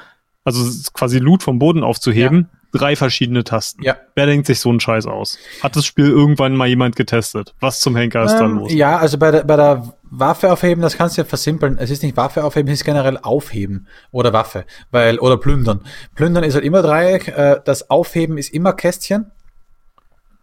Also 0.44 0.64
quasi 0.92 1.18
Loot 1.18 1.42
vom 1.42 1.58
Boden 1.58 1.82
aufzuheben. 1.82 2.48
Drei 2.72 2.96
verschiedene 2.96 3.44
Tasten. 3.44 3.82
Ja. 3.82 3.96
Wer 4.14 4.26
denkt 4.26 4.46
sich 4.46 4.60
so 4.60 4.68
einen 4.68 4.80
Scheiß 4.80 5.06
aus? 5.06 5.38
Hat 5.62 5.74
das 5.74 5.86
Spiel 5.86 6.08
irgendwann 6.08 6.54
mal 6.54 6.68
jemand 6.68 6.96
getestet? 6.96 7.54
Was 7.60 7.80
zum 7.80 7.96
Henker 7.96 8.24
ist 8.24 8.34
da 8.34 8.44
Ähm, 8.44 8.58
los? 8.58 8.72
Ja, 8.72 8.98
also 8.98 9.16
bei 9.16 9.30
der, 9.30 9.44
bei 9.44 9.56
der 9.56 9.94
Waffe 10.10 10.52
aufheben, 10.52 10.82
das 10.82 10.96
kannst 10.96 11.16
du 11.16 11.22
ja 11.22 11.24
versimpeln. 11.24 11.78
Es 11.78 11.90
ist 11.90 12.02
nicht 12.02 12.16
Waffe 12.18 12.44
aufheben, 12.44 12.70
es 12.70 12.80
ist 12.80 12.84
generell 12.84 13.18
aufheben 13.22 13.86
oder 14.10 14.34
Waffe, 14.34 14.66
weil 14.90 15.18
oder 15.18 15.38
plündern. 15.38 15.80
Plündern 16.14 16.44
ist 16.44 16.54
halt 16.54 16.64
immer 16.64 16.82
Dreieck, 16.82 17.28
äh, 17.28 17.60
das 17.64 17.88
Aufheben 17.88 18.36
ist 18.36 18.52
immer 18.52 18.74
Kästchen. 18.74 19.30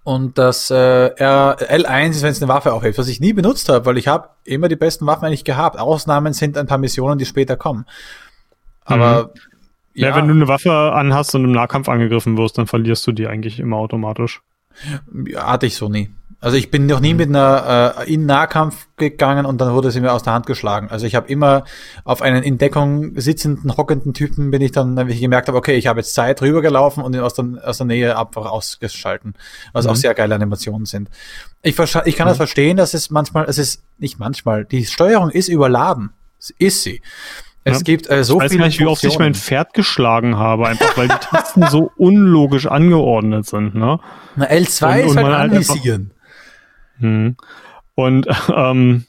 Und 0.06 0.38
das 0.38 0.70
äh, 0.70 0.76
R, 0.76 1.58
L1 1.60 2.12
ist, 2.12 2.22
wenn 2.22 2.30
es 2.30 2.40
eine 2.40 2.48
Waffe 2.48 2.74
aufhebt, 2.74 3.00
was 3.00 3.08
ich 3.08 3.20
nie 3.20 3.34
benutzt 3.34 3.70
habe, 3.70 3.88
weil 3.88 3.98
ich 3.98 4.08
habe 4.08 4.30
immer 4.44 4.68
die 4.68 4.76
besten 4.76 5.08
Waffen 5.08 5.26
eigentlich 5.26 5.44
gehabt. 5.44 5.80
Ausnahmen 5.80 6.32
sind 6.32 6.60
ein 6.60 6.68
paar 6.68 6.78
Missionen, 6.78 7.18
die 7.18 7.26
später 7.26 7.58
kommen. 7.58 7.86
Aber 8.84 9.34
Ja, 9.96 10.16
wenn 10.16 10.28
du 10.28 10.36
eine 10.36 10.48
Waffe 10.48 10.72
anhast 10.72 11.34
und 11.34 11.46
im 11.46 11.52
Nahkampf 11.54 11.90
angegriffen 11.90 12.38
wirst, 12.38 12.60
dann 12.60 12.68
verlierst 12.68 13.08
du 13.08 13.14
die 13.14 13.26
eigentlich 13.26 13.60
immer 13.60 13.78
automatisch. 13.78 14.44
Ja, 15.26 15.48
hatte 15.48 15.66
ich 15.66 15.76
so 15.76 15.90
nie. 15.90 16.12
Also 16.46 16.58
ich 16.58 16.70
bin 16.70 16.86
noch 16.86 17.00
nie 17.00 17.16
mit 17.16 17.28
einer 17.30 17.96
äh, 18.06 18.14
in 18.14 18.28
Nahkampf 18.28 18.86
gegangen 18.98 19.48
und 19.48 19.60
dann 19.60 19.74
wurde 19.74 19.90
sie 19.90 20.00
mir 20.00 20.14
aus 20.14 20.22
der 20.22 20.34
Hand 20.34 20.46
geschlagen. 20.46 20.90
Also 20.92 21.08
ich 21.08 21.16
habe 21.16 21.28
immer 21.28 21.64
auf 22.04 22.22
einen 22.22 22.44
in 22.44 22.60
Deckung 22.60 23.20
sitzenden, 23.20 23.76
hockenden 23.78 24.14
Typen 24.14 24.52
bin 24.52 24.62
ich 24.62 24.72
dann, 24.72 24.96
wenn 24.96 25.10
ich 25.10 25.20
gemerkt 25.20 25.48
habe, 25.48 25.58
okay, 25.58 25.76
ich 25.76 25.88
habe 25.88 26.02
jetzt 26.02 26.14
Zeit 26.14 26.44
rübergelaufen 26.44 27.04
und 27.04 27.16
ihn 27.16 27.22
aus 27.22 27.34
der, 27.34 27.46
aus 27.66 27.78
der 27.78 27.88
Nähe 27.88 28.16
einfach 28.18 28.46
ausgeschalten, 28.46 29.34
was 29.74 29.86
Mhm. 29.86 29.92
auch 29.92 29.96
sehr 29.96 30.14
geile 30.14 30.36
Animationen 30.36 30.86
sind. 30.86 31.10
Ich, 31.64 31.78
ich 31.80 32.16
kann 32.16 32.28
das 32.28 32.38
verstehen, 32.38 32.78
dass 32.78 32.94
es 32.94 33.10
manchmal, 33.10 33.46
es 33.50 33.58
ist 33.58 33.82
nicht 33.98 34.20
manchmal, 34.20 34.66
die 34.66 34.86
Steuerung 34.86 35.32
ist 35.32 35.48
überladen. 35.50 36.12
Es 36.40 36.52
ist 36.60 36.84
sie. 36.84 37.02
Es 37.64 37.78
Ja. 37.80 37.84
gibt 37.84 38.08
äh, 38.12 38.24
so 38.24 38.36
ich 38.36 38.44
weiß 38.44 38.52
viele 38.52 38.66
nicht, 38.68 38.80
wie 38.80 38.86
oft 38.86 39.04
ich 39.04 39.18
mein. 39.18 39.34
Pferd 39.34 39.74
geschlagen 39.74 40.38
habe, 40.38 40.68
einfach 40.68 40.96
weil 40.96 41.08
die 41.08 41.16
Tasten 41.16 41.66
so 41.72 41.92
unlogisch 41.98 42.68
angeordnet 42.68 43.48
sind, 43.48 43.74
ne? 43.74 44.00
Na, 44.36 44.46
L2 44.46 44.52
Und- 44.52 44.60
ist 44.60 45.10
und 45.10 45.16
halt 45.18 45.26
man 45.26 45.36
halt 45.36 45.52
anvisieren. 45.52 46.12
Hm. 47.00 47.36
Und 47.96 48.28
ähm, 48.56 49.06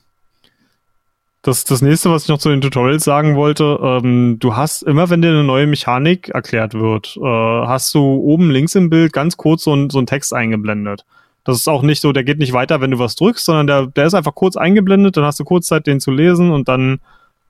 das, 1.42 1.64
das 1.64 1.80
nächste, 1.80 2.10
was 2.10 2.24
ich 2.24 2.28
noch 2.28 2.38
zu 2.38 2.48
den 2.48 2.60
Tutorials 2.60 3.04
sagen 3.04 3.36
wollte, 3.36 3.78
ähm, 3.80 4.38
du 4.40 4.56
hast 4.56 4.82
immer, 4.82 5.10
wenn 5.10 5.22
dir 5.22 5.28
eine 5.28 5.44
neue 5.44 5.66
Mechanik 5.66 6.28
erklärt 6.30 6.74
wird, 6.74 7.16
äh, 7.16 7.20
hast 7.66 7.94
du 7.94 8.00
oben 8.00 8.50
links 8.50 8.74
im 8.74 8.90
Bild 8.90 9.12
ganz 9.12 9.36
kurz 9.36 9.64
so, 9.64 9.74
ein, 9.74 9.90
so 9.90 9.98
einen 9.98 10.08
Text 10.08 10.34
eingeblendet. 10.34 11.04
Das 11.44 11.58
ist 11.58 11.68
auch 11.68 11.82
nicht 11.82 12.00
so, 12.00 12.12
der 12.12 12.24
geht 12.24 12.38
nicht 12.38 12.52
weiter, 12.52 12.80
wenn 12.80 12.90
du 12.90 12.98
was 12.98 13.14
drückst, 13.14 13.44
sondern 13.44 13.66
der, 13.68 13.86
der 13.86 14.06
ist 14.06 14.14
einfach 14.14 14.34
kurz 14.34 14.56
eingeblendet, 14.56 15.16
dann 15.16 15.24
hast 15.24 15.38
du 15.38 15.44
kurz 15.44 15.68
Zeit, 15.68 15.86
den 15.86 16.00
zu 16.00 16.10
lesen 16.10 16.50
und 16.50 16.66
dann, 16.66 16.98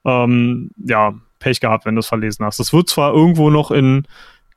ähm, 0.05 0.69
ja, 0.85 1.15
Pech 1.39 1.59
gehabt, 1.59 1.85
wenn 1.85 1.95
du 1.95 1.99
es 1.99 2.07
verlesen 2.07 2.45
hast. 2.45 2.59
Das 2.59 2.73
wird 2.73 2.89
zwar 2.89 3.13
irgendwo 3.13 3.49
noch 3.49 3.71
in, 3.71 4.05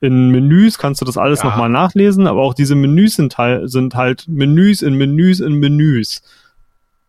in 0.01 0.31
Menüs, 0.31 0.79
kannst 0.79 1.01
du 1.01 1.05
das 1.05 1.17
alles 1.19 1.41
Ja. 1.43 1.47
nochmal 1.51 1.69
nachlesen, 1.69 2.27
aber 2.27 2.41
auch 2.43 2.55
diese 2.55 2.75
Menüs 2.75 3.17
sind, 3.17 3.37
halt- 3.39 3.71
sind 3.71 3.95
halt 3.95 4.27
Menüs 4.29 4.81
in 4.83 4.95
Menüs 4.95 5.41
in 5.41 5.55
Menüs. 5.55 6.23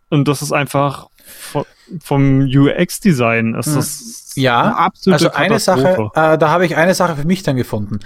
Und 0.09 0.27
das 0.27 0.41
ist 0.41 0.51
einfach 0.51 1.07
vo- 1.53 1.65
vom 2.01 2.41
UX-Design 2.41 3.55
ist 3.55 3.67
Hm. 3.67 3.75
das 3.75 4.33
Ja, 4.35 4.61
eine 4.61 4.77
absolute 4.77 5.25
Also 5.25 5.37
eine 5.37 5.59
Sache, 5.59 6.09
äh, 6.15 6.37
da 6.37 6.49
habe 6.49 6.65
ich 6.65 6.75
eine 6.77 6.93
Sache 6.93 7.15
für 7.15 7.25
mich 7.27 7.43
dann 7.43 7.55
gefunden. 7.57 7.99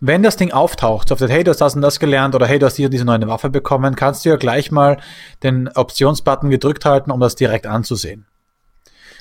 Wenn 0.00 0.22
das 0.22 0.36
Ding 0.36 0.52
auftaucht, 0.52 1.08
so 1.08 1.14
auf 1.14 1.18
der, 1.18 1.28
hey, 1.30 1.42
du 1.44 1.50
hast 1.50 1.60
das 1.62 1.74
und 1.74 1.80
das 1.80 1.98
gelernt 1.98 2.34
oder 2.34 2.46
hey, 2.46 2.58
du 2.58 2.66
hast 2.66 2.76
hier 2.76 2.90
diese 2.90 3.06
neue 3.06 3.26
Waffe 3.28 3.48
bekommen, 3.48 3.96
kannst 3.96 4.24
du 4.24 4.28
ja 4.28 4.36
gleich 4.36 4.70
mal 4.70 4.98
den 5.42 5.68
Optionsbutton 5.68 6.50
gedrückt 6.50 6.84
halten, 6.84 7.10
um 7.10 7.20
das 7.20 7.34
direkt 7.36 7.66
anzusehen. 7.66 8.26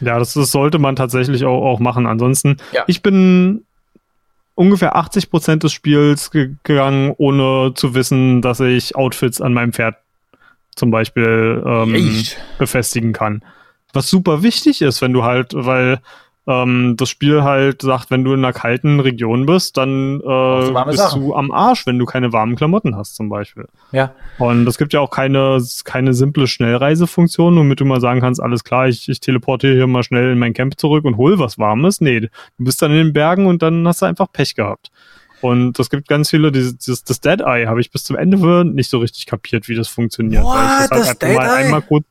Ja, 0.01 0.19
das, 0.19 0.33
das 0.33 0.51
sollte 0.51 0.77
man 0.79 0.97
tatsächlich 0.97 1.45
auch, 1.45 1.61
auch 1.65 1.79
machen. 1.79 2.05
Ansonsten, 2.05 2.57
Ja. 2.73 2.83
ich 2.87 3.01
bin 3.01 3.63
ungefähr 4.55 4.95
80 4.95 5.29
Prozent 5.29 5.63
des 5.63 5.73
Spiels 5.73 6.31
ge 6.31 6.55
gegangen, 6.63 7.13
ohne 7.17 7.73
zu 7.75 7.93
wissen, 7.93 8.41
dass 8.41 8.59
ich 8.59 8.95
Outfits 8.95 9.41
an 9.41 9.53
meinem 9.53 9.73
Pferd 9.73 9.97
zum 10.75 10.91
Beispiel 10.91 11.63
ähm, 11.65 12.23
befestigen 12.57 13.13
kann. 13.13 13.43
Was 13.93 14.09
super 14.09 14.43
wichtig 14.43 14.81
ist, 14.81 15.01
wenn 15.01 15.13
du 15.13 15.23
halt, 15.23 15.53
weil 15.53 16.01
ähm, 16.47 16.95
das 16.97 17.09
Spiel 17.09 17.43
halt 17.43 17.81
sagt, 17.81 18.11
wenn 18.11 18.23
du 18.23 18.33
in 18.33 18.39
einer 18.45 18.53
kalten 18.53 18.99
Region 18.99 19.45
bist, 19.45 19.77
dann 19.77 20.19
äh, 20.21 20.25
warme 20.25 20.91
bist 20.91 20.97
Sachen. 21.03 21.21
du 21.21 21.33
am 21.35 21.51
Arsch, 21.51 21.85
wenn 21.87 21.97
du 21.97 22.05
keine 22.05 22.33
warmen 22.33 22.55
Klamotten 22.55 22.95
hast, 22.95 23.15
zum 23.15 23.29
Beispiel. 23.29 23.67
Ja. 23.91 24.11
Und 24.37 24.67
es 24.67 24.77
gibt 24.77 24.93
ja 24.93 24.99
auch 24.99 25.09
keine, 25.09 25.59
keine 25.85 26.13
simple 26.13 26.45
Schnellreisefunktion, 26.47 27.55
womit 27.57 27.79
du 27.79 27.85
mal 27.85 27.99
sagen 28.01 28.21
kannst, 28.21 28.41
alles 28.41 28.63
klar, 28.63 28.87
ich, 28.87 29.09
ich 29.09 29.19
teleportiere 29.19 29.73
hier 29.73 29.87
mal 29.87 30.03
schnell 30.03 30.33
in 30.33 30.39
mein 30.39 30.53
Camp 30.53 30.79
zurück 30.79 31.05
und 31.05 31.17
hol 31.17 31.39
was 31.39 31.57
Warmes. 31.57 31.99
Nee, 32.01 32.19
du 32.21 32.29
bist 32.57 32.81
dann 32.81 32.91
in 32.91 32.97
den 32.97 33.13
Bergen 33.13 33.47
und 33.47 33.61
dann 33.61 33.87
hast 33.87 34.01
du 34.01 34.05
einfach 34.05 34.27
Pech 34.31 34.55
gehabt. 34.55 34.91
Und 35.41 35.79
es 35.79 35.89
gibt 35.89 36.07
ganz 36.07 36.29
viele, 36.29 36.51
dieses, 36.51 36.77
dieses 36.77 37.03
das 37.03 37.21
Dead 37.21 37.41
Eye 37.41 37.67
habe 37.67 37.81
ich 37.81 37.91
bis 37.91 38.03
zum 38.03 38.15
Ende 38.15 38.65
nicht 38.65 38.89
so 38.89 38.99
richtig 38.99 39.25
kapiert, 39.25 39.67
wie 39.67 39.75
das 39.75 39.87
funktioniert. 39.87 40.43
What? 40.43 40.55
weil 40.55 40.83
ich 40.83 40.89
Das 40.89 40.99
einfach 41.09 41.13
Dead 41.19 41.35
mal 41.35 41.45
Eye? 41.47 41.65
einmal 41.65 41.81
kurz 41.81 42.05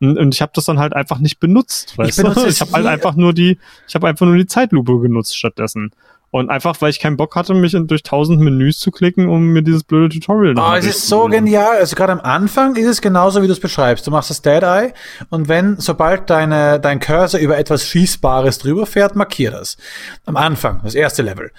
und 0.00 0.18
und 0.18 0.34
ich 0.34 0.42
habe 0.42 0.52
das 0.54 0.64
dann 0.64 0.78
halt 0.78 0.94
einfach 0.94 1.18
nicht 1.18 1.40
benutzt, 1.40 1.96
weißt 1.98 2.16
benutze 2.16 2.40
du? 2.40 2.46
es 2.46 2.54
Ich 2.56 2.60
habe 2.60 2.72
halt 2.72 2.86
einfach 2.86 3.14
nur 3.14 3.32
die, 3.32 3.58
ich 3.86 3.94
habe 3.94 4.08
einfach 4.08 4.26
nur 4.26 4.36
die 4.36 4.46
Zeitlupe 4.46 4.98
genutzt 5.00 5.36
stattdessen. 5.36 5.92
Und 6.32 6.48
einfach, 6.48 6.80
weil 6.80 6.90
ich 6.90 7.00
keinen 7.00 7.16
Bock 7.16 7.34
hatte, 7.34 7.54
mich 7.54 7.74
in, 7.74 7.88
durch 7.88 8.04
tausend 8.04 8.40
Menüs 8.40 8.78
zu 8.78 8.92
klicken, 8.92 9.28
um 9.28 9.48
mir 9.48 9.62
dieses 9.62 9.82
blöde 9.82 10.14
Tutorial 10.14 10.52
Oh, 10.52 10.60
nochmal 10.60 10.78
es 10.78 10.86
ist 10.86 11.08
so 11.08 11.24
genial. 11.24 11.78
Also 11.78 11.96
gerade 11.96 12.12
am 12.12 12.20
Anfang 12.20 12.76
ist 12.76 12.86
es 12.86 13.00
genauso, 13.00 13.42
wie 13.42 13.48
du 13.48 13.52
es 13.52 13.58
beschreibst. 13.58 14.06
Du 14.06 14.12
machst 14.12 14.30
das 14.30 14.40
Dead 14.40 14.62
Eye 14.62 14.92
und 15.30 15.48
wenn, 15.48 15.80
sobald 15.80 16.30
deine, 16.30 16.78
dein 16.78 17.00
Cursor 17.00 17.40
über 17.40 17.58
etwas 17.58 17.84
Schießbares 17.84 18.58
drüber 18.58 18.86
fährt, 18.86 19.16
markier 19.16 19.50
das. 19.50 19.76
Am 20.24 20.36
Anfang, 20.36 20.80
das 20.84 20.94
erste 20.94 21.22
Level. 21.22 21.50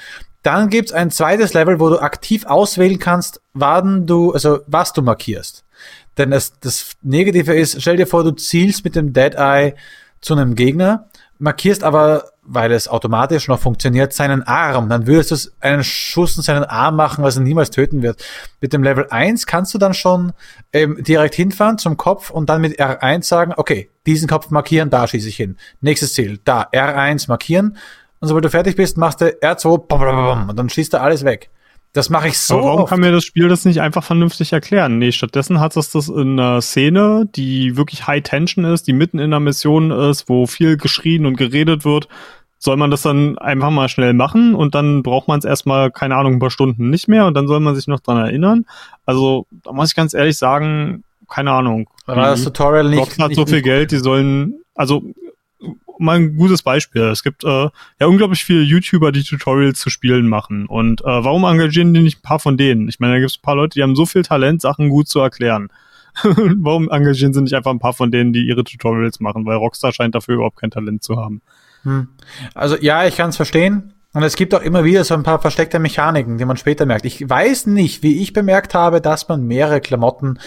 Dann 0.42 0.70
gibt's 0.70 0.94
ein 0.94 1.12
zweites 1.12 1.54
Level, 1.54 1.82
wo 1.82 1.89
du 1.89 2.00
aktiv 2.00 2.46
auswählen 2.46 2.98
kannst, 2.98 3.42
wann 3.54 4.08
du, 4.08 4.32
also 4.32 4.60
was 4.68 4.94
du 4.94 5.02
markierst. 5.02 5.66
Denn 6.18 6.32
das, 6.32 6.59
das 6.59 6.91
Negative 7.01 7.53
ist, 7.53 7.82
stell 7.82 7.97
dir 7.97 8.07
vor, 8.07 8.24
du 8.24 8.32
zielst 8.32 8.84
mit 8.84 8.95
dem 8.95 9.14
Dead 9.14 9.36
Eye 9.36 9.74
zu 10.20 10.34
einem 10.34 10.55
Gegner, 10.55 11.07
markierst 11.39 11.84
aber, 11.84 12.26
weil 12.43 12.72
es 12.72 12.88
automatisch 12.88 13.47
noch 13.47 13.59
funktioniert, 13.59 14.14
seinen 14.14 14.43
Arm. 14.43 14.89
Dann 14.89 15.07
würdest 15.07 15.32
du 15.32 15.51
einen 15.59 15.84
Schuss 15.84 16.38
in 16.38 16.43
seinen 16.43 16.64
Arm 16.64 16.95
machen, 16.95 17.24
was 17.24 17.38
ihn 17.38 17.43
niemals 17.43 17.72
töten 17.72 18.03
wird. 18.03 18.24
Mit 18.59 18.74
dem 18.74 18.84
Level 18.84 19.07
1 19.09 19.47
kannst 19.47 19.74
du 19.74 19.78
dann 19.78 19.93
schon 19.93 20.34
ähm, 20.74 21.03
direkt 21.03 21.36
hinfahren 21.36 21.78
zum 21.78 21.97
Kopf 21.97 22.30
und 22.30 22.49
dann 22.49 22.62
mit 22.62 22.80
R1 22.80 23.24
sagen, 23.24 23.53
okay, 23.57 23.89
diesen 24.05 24.28
Kopf 24.28 24.51
markieren, 24.51 24.89
da 24.89 25.07
schieße 25.07 25.30
ich 25.30 25.36
hin. 25.36 25.57
Nächstes 25.82 26.14
Ziel, 26.14 26.39
da, 26.43 26.64
R1 26.64 27.28
markieren. 27.28 27.78
Und 28.20 28.28
sobald 28.28 28.45
du 28.45 28.49
fertig 28.49 28.76
bist, 28.76 28.97
machst 28.97 29.22
du 29.22 29.26
R2 29.26 29.88
bam, 29.88 29.99
bam, 29.99 30.16
bam, 30.16 30.49
und 30.49 30.55
dann 30.57 30.70
schießt 30.70 30.93
er 30.93 31.01
alles 31.01 31.26
weg. 31.26 31.49
Das 31.94 32.10
mache 32.10 32.30
ich 32.30 32.39
so 32.39 32.56
Aber 32.56 32.64
warum 32.64 32.80
oft. 32.82 32.89
kann 32.89 33.02
mir 33.02 33.12
das 33.12 33.26
Spiel 33.26 33.50
das 33.50 33.66
nicht 33.66 33.82
einfach 33.82 34.04
vernünftig 34.04 34.54
erklären? 34.54 34.98
Nee, 34.98 35.12
stattdessen 35.12 35.60
hat 35.60 35.76
es 35.76 35.92
das 35.92 36.08
in 36.08 36.39
einer 36.39 36.62
Szene, 36.62 37.28
die 37.36 37.76
wirklich 37.76 38.08
High 38.08 38.24
Tension 38.24 38.64
ist, 38.64 38.88
die 38.88 38.94
mitten 38.94 39.20
in 39.20 39.26
einer 39.26 39.42
Mission 39.42 39.92
ist, 39.92 40.30
wo 40.30 40.48
viel 40.48 40.78
geschrien 40.78 41.26
und 41.26 41.36
geredet 41.36 41.84
wird. 41.84 42.08
Soll 42.60 42.78
man 42.78 42.92
das 42.92 43.02
dann 43.02 43.38
einfach 43.39 43.72
mal 43.72 43.89
schnell 43.89 44.14
machen 44.14 44.56
und 44.56 44.76
dann 44.76 45.04
braucht 45.04 45.28
man 45.28 45.39
es 45.39 45.46
erstmal, 45.46 45.92
keine 45.92 46.16
Ahnung, 46.16 46.34
ein 46.34 46.39
paar 46.39 46.52
Stunden 46.52 46.89
nicht 46.89 47.08
mehr 47.08 47.26
und 47.26 47.34
dann 47.34 47.48
soll 47.48 47.60
man 47.60 47.76
sich 47.76 47.88
noch 47.88 48.00
dran 48.00 48.18
erinnern? 48.18 48.66
Also, 49.06 49.48
da 49.64 49.74
muss 49.74 49.89
ich 49.89 49.96
ganz 49.96 50.14
ehrlich 50.14 50.38
sagen, 50.38 51.04
keine 51.28 51.52
Ahnung. 51.52 51.89
War 52.06 52.16
das 52.16 52.39
Die 52.42 52.46
Tutorial 52.46 52.89
nicht, 52.89 53.00
Rockstar 53.00 53.24
hat 53.26 53.30
nicht, 53.30 53.38
so 53.38 53.46
viel 53.46 53.62
Geld, 53.64 53.92
die 53.92 53.98
sollen, 53.98 54.62
also 54.76 55.02
mal 55.99 56.18
ein 56.18 56.36
gutes 56.36 56.64
Beispiel. 56.64 57.03
Es 57.03 57.24
gibt 57.24 57.43
äh, 57.43 57.70
ja 57.99 58.07
unglaublich 58.07 58.43
viele 58.43 58.62
YouTuber, 58.62 59.12
die 59.12 59.24
Tutorials 59.24 59.80
zu 59.80 59.89
Spielen 59.89 60.28
machen. 60.28 60.66
Und 60.66 61.01
äh, 61.01 61.05
warum 61.05 61.43
engagieren 61.43 61.93
die 61.93 62.01
nicht 62.01 62.20
ein 62.20 62.24
paar 62.24 62.39
von 62.39 62.57
denen? 62.57 62.89
Ich 62.89 62.99
meine, 62.99 63.14
da 63.14 63.20
gibt 63.20 63.32
es 63.32 63.38
ein 63.38 63.43
paar 63.43 63.55
Leute, 63.55 63.76
die 63.76 63.84
haben 63.84 63.95
so 63.95 64.05
viel 64.05 64.24
Talent, 64.24 64.62
Sachen 64.62 64.89
gut 64.89 65.07
zu 65.07 65.20
erklären. 65.20 65.70
warum 66.24 66.89
engagieren 66.89 67.34
sie 67.34 67.41
nicht 67.41 67.53
einfach 67.53 67.72
ein 67.72 67.80
paar 67.80 67.93
von 67.93 68.12
denen, 68.12 68.34
die 68.34 68.45
ihre 68.45 68.64
Tutorials 68.64 69.20
machen? 69.20 69.45
Weil 69.45 69.55
Rockstar 69.55 69.93
scheint 69.93 70.16
dafür 70.16 70.36
überhaupt 70.36 70.57
kein 70.59 70.72
Talent 70.72 71.03
zu 71.03 71.18
haben. 71.18 71.41
Hm. 71.84 72.07
Also 72.53 72.76
ja, 72.78 73.05
ich 73.05 73.16
kann 73.16 73.30
es 73.30 73.38
verstehen. 73.38 73.93
Und 74.14 74.24
es 74.24 74.36
gibt 74.36 74.53
auch 74.53 74.62
immer 74.62 74.84
wieder 74.84 75.05
so 75.05 75.14
ein 75.14 75.24
paar 75.24 75.39
versteckte 75.39 75.80
Mechaniken, 75.80 76.38
die 76.38 76.43
man 76.43 76.57
später 76.57 76.86
merkt. 76.86 77.05
Ich 77.05 77.30
weiß 77.30 77.68
nicht, 77.68 78.03
wie 78.03 78.22
ich 78.22 78.34
bemerkt 78.34 78.74
habe, 78.74 78.99
dass 78.99 79.30
man 79.30 79.45
mehrere 79.45 79.80
Klamotten 79.80 80.38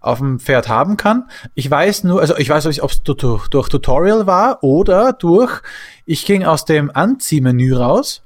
auf 0.00 0.18
dem 0.18 0.40
Pferd 0.40 0.68
haben 0.68 0.96
kann. 0.96 1.28
Ich 1.54 1.70
weiß 1.70 2.04
nur, 2.04 2.20
also 2.20 2.36
ich 2.36 2.48
weiß 2.48 2.64
nicht, 2.66 2.82
ob 2.82 2.90
es 2.90 3.02
durch, 3.04 3.48
Tutorial 3.48 4.26
war 4.26 4.64
oder 4.64 5.12
durch, 5.12 5.62
ich 6.04 6.26
ging 6.26 6.44
aus 6.44 6.64
dem 6.64 6.90
Anziehmenü 6.92 7.74
raus 7.76 8.22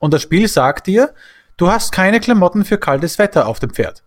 und 0.00 0.12
das 0.12 0.22
Spiel 0.22 0.48
sagt 0.48 0.88
dir, 0.88 1.14
du 1.56 1.70
hast 1.70 1.92
keine 1.92 2.18
Klamotten 2.18 2.64
für 2.64 2.78
kaltes 2.78 3.18
Wetter 3.20 3.46
auf 3.46 3.60
dem 3.60 3.70
Pferd. 3.70 4.02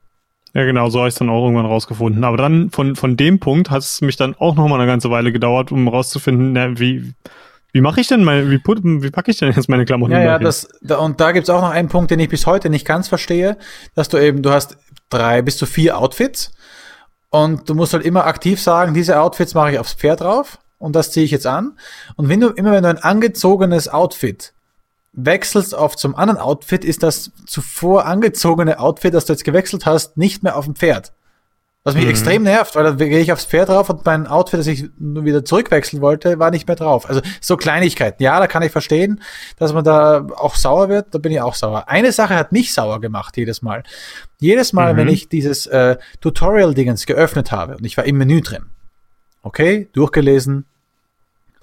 Ja, 0.53 0.65
genau, 0.65 0.89
so 0.89 0.99
habe 0.99 1.09
ich 1.09 1.15
dann 1.15 1.29
auch 1.29 1.43
irgendwann 1.43 1.65
rausgefunden. 1.65 2.23
Aber 2.23 2.35
dann 2.35 2.71
von, 2.71 2.95
von 2.95 3.15
dem 3.15 3.39
Punkt 3.39 3.69
hat 3.69 3.83
es 3.83 4.01
mich 4.01 4.15
dann 4.15 4.35
auch 4.35 4.55
noch 4.55 4.67
mal 4.67 4.75
eine 4.75 4.87
ganze 4.87 5.11
Weile 5.11 5.31
gedauert, 5.31 5.71
um 5.71 5.87
rauszufinden, 5.87 6.53
na, 6.53 6.79
wie, 6.79 7.13
wie 7.77 7.81
mache 7.81 8.01
ich 8.01 8.07
denn 8.07 8.23
meine, 8.23 8.49
wie, 8.49 8.57
put, 8.57 8.79
wie 8.83 9.11
packe 9.11 9.29
ich 9.29 9.37
denn 9.37 9.53
jetzt 9.53 9.69
meine 9.69 9.85
Klamotten 9.85 10.11
Ja, 10.11 10.23
ja, 10.23 10.39
das, 10.39 10.67
da, 10.81 10.97
und 10.97 11.21
da 11.21 11.31
gibt's 11.31 11.49
auch 11.51 11.61
noch 11.61 11.69
einen 11.69 11.89
Punkt, 11.89 12.09
den 12.09 12.19
ich 12.19 12.27
bis 12.27 12.47
heute 12.47 12.71
nicht 12.71 12.87
ganz 12.87 13.07
verstehe, 13.07 13.55
dass 13.93 14.09
du 14.09 14.17
eben, 14.17 14.41
du 14.41 14.49
hast 14.49 14.77
drei 15.11 15.43
bis 15.43 15.57
zu 15.57 15.67
vier 15.67 15.99
Outfits 15.99 16.51
und 17.29 17.69
du 17.69 17.75
musst 17.75 17.93
halt 17.93 18.03
immer 18.03 18.25
aktiv 18.25 18.59
sagen, 18.59 18.95
diese 18.95 19.21
Outfits 19.21 19.53
mache 19.53 19.73
ich 19.73 19.79
aufs 19.79 19.93
Pferd 19.93 20.21
drauf 20.21 20.57
und 20.79 20.95
das 20.95 21.11
ziehe 21.11 21.23
ich 21.23 21.29
jetzt 21.29 21.45
an. 21.45 21.77
Und 22.15 22.29
wenn 22.29 22.39
du, 22.39 22.49
immer 22.49 22.71
wenn 22.71 22.81
du 22.81 22.89
ein 22.89 22.97
angezogenes 22.97 23.89
Outfit 23.89 24.53
wechselst 25.13 25.75
auf 25.75 25.95
zum 25.95 26.15
anderen 26.15 26.39
Outfit, 26.39 26.83
ist 26.83 27.03
das 27.03 27.31
zuvor 27.45 28.05
angezogene 28.05 28.79
Outfit, 28.79 29.13
das 29.13 29.25
du 29.25 29.33
jetzt 29.33 29.43
gewechselt 29.43 29.85
hast, 29.85 30.17
nicht 30.17 30.41
mehr 30.41 30.57
auf 30.57 30.65
dem 30.65 30.75
Pferd. 30.75 31.13
Was 31.87 31.95
mich 31.95 32.03
Mhm. 32.03 32.09
extrem 32.09 32.43
nervt, 32.43 32.75
weil 32.75 32.83
dann 32.83 32.97
gehe 32.97 33.19
ich 33.19 33.31
aufs 33.31 33.45
Pferd 33.45 33.69
drauf 33.69 33.89
und 33.89 34.05
mein 34.05 34.27
Outfit, 34.27 34.59
das 34.59 34.67
ich 34.67 34.89
nur 34.99 35.23
wieder 35.23 35.45
zurückwechseln 35.45 36.01
wollte, 36.01 36.37
war 36.37 36.51
nicht 36.51 36.67
mehr 36.67 36.75
drauf. 36.75 37.07
Also 37.07 37.21
so 37.39 37.55
Kleinigkeiten. 37.55 38.21
Ja, 38.21 38.39
da 38.41 38.47
kann 38.47 38.61
ich 38.61 38.73
verstehen, 38.73 39.21
dass 39.57 39.71
man 39.71 39.85
da 39.85 40.27
auch 40.35 40.55
sauer 40.55 40.89
wird. 40.89 41.15
Da 41.15 41.17
bin 41.19 41.31
ich 41.31 41.39
auch 41.39 41.55
sauer. 41.55 41.87
Eine 41.87 42.11
Sache 42.11 42.35
hat 42.35 42.51
mich 42.51 42.73
sauer 42.73 42.99
gemacht 42.99 43.37
jedes 43.37 43.61
Mal. 43.61 43.83
Jedes 44.39 44.73
Mal, 44.73 44.93
Mhm. 44.93 44.97
wenn 44.97 45.07
ich 45.07 45.29
dieses 45.29 45.65
äh, 45.65 45.95
Tutorial-Dingens 46.19 47.05
geöffnet 47.05 47.53
habe 47.53 47.77
und 47.77 47.85
ich 47.85 47.95
war 47.95 48.03
im 48.03 48.17
Menü 48.17 48.41
drin. 48.41 48.65
Okay, 49.41 49.87
durchgelesen. 49.93 50.65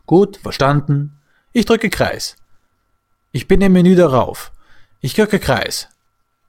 Gut, 0.06 0.38
verstanden. 0.38 1.18
Ich 1.52 1.66
drücke 1.66 1.90
Kreis. 1.90 2.36
Ich 3.30 3.46
bin 3.46 3.60
im 3.60 3.72
Menü 3.74 3.94
darauf. 3.94 4.52
Ich 5.02 5.12
drücke 5.12 5.38
Kreis. 5.38 5.88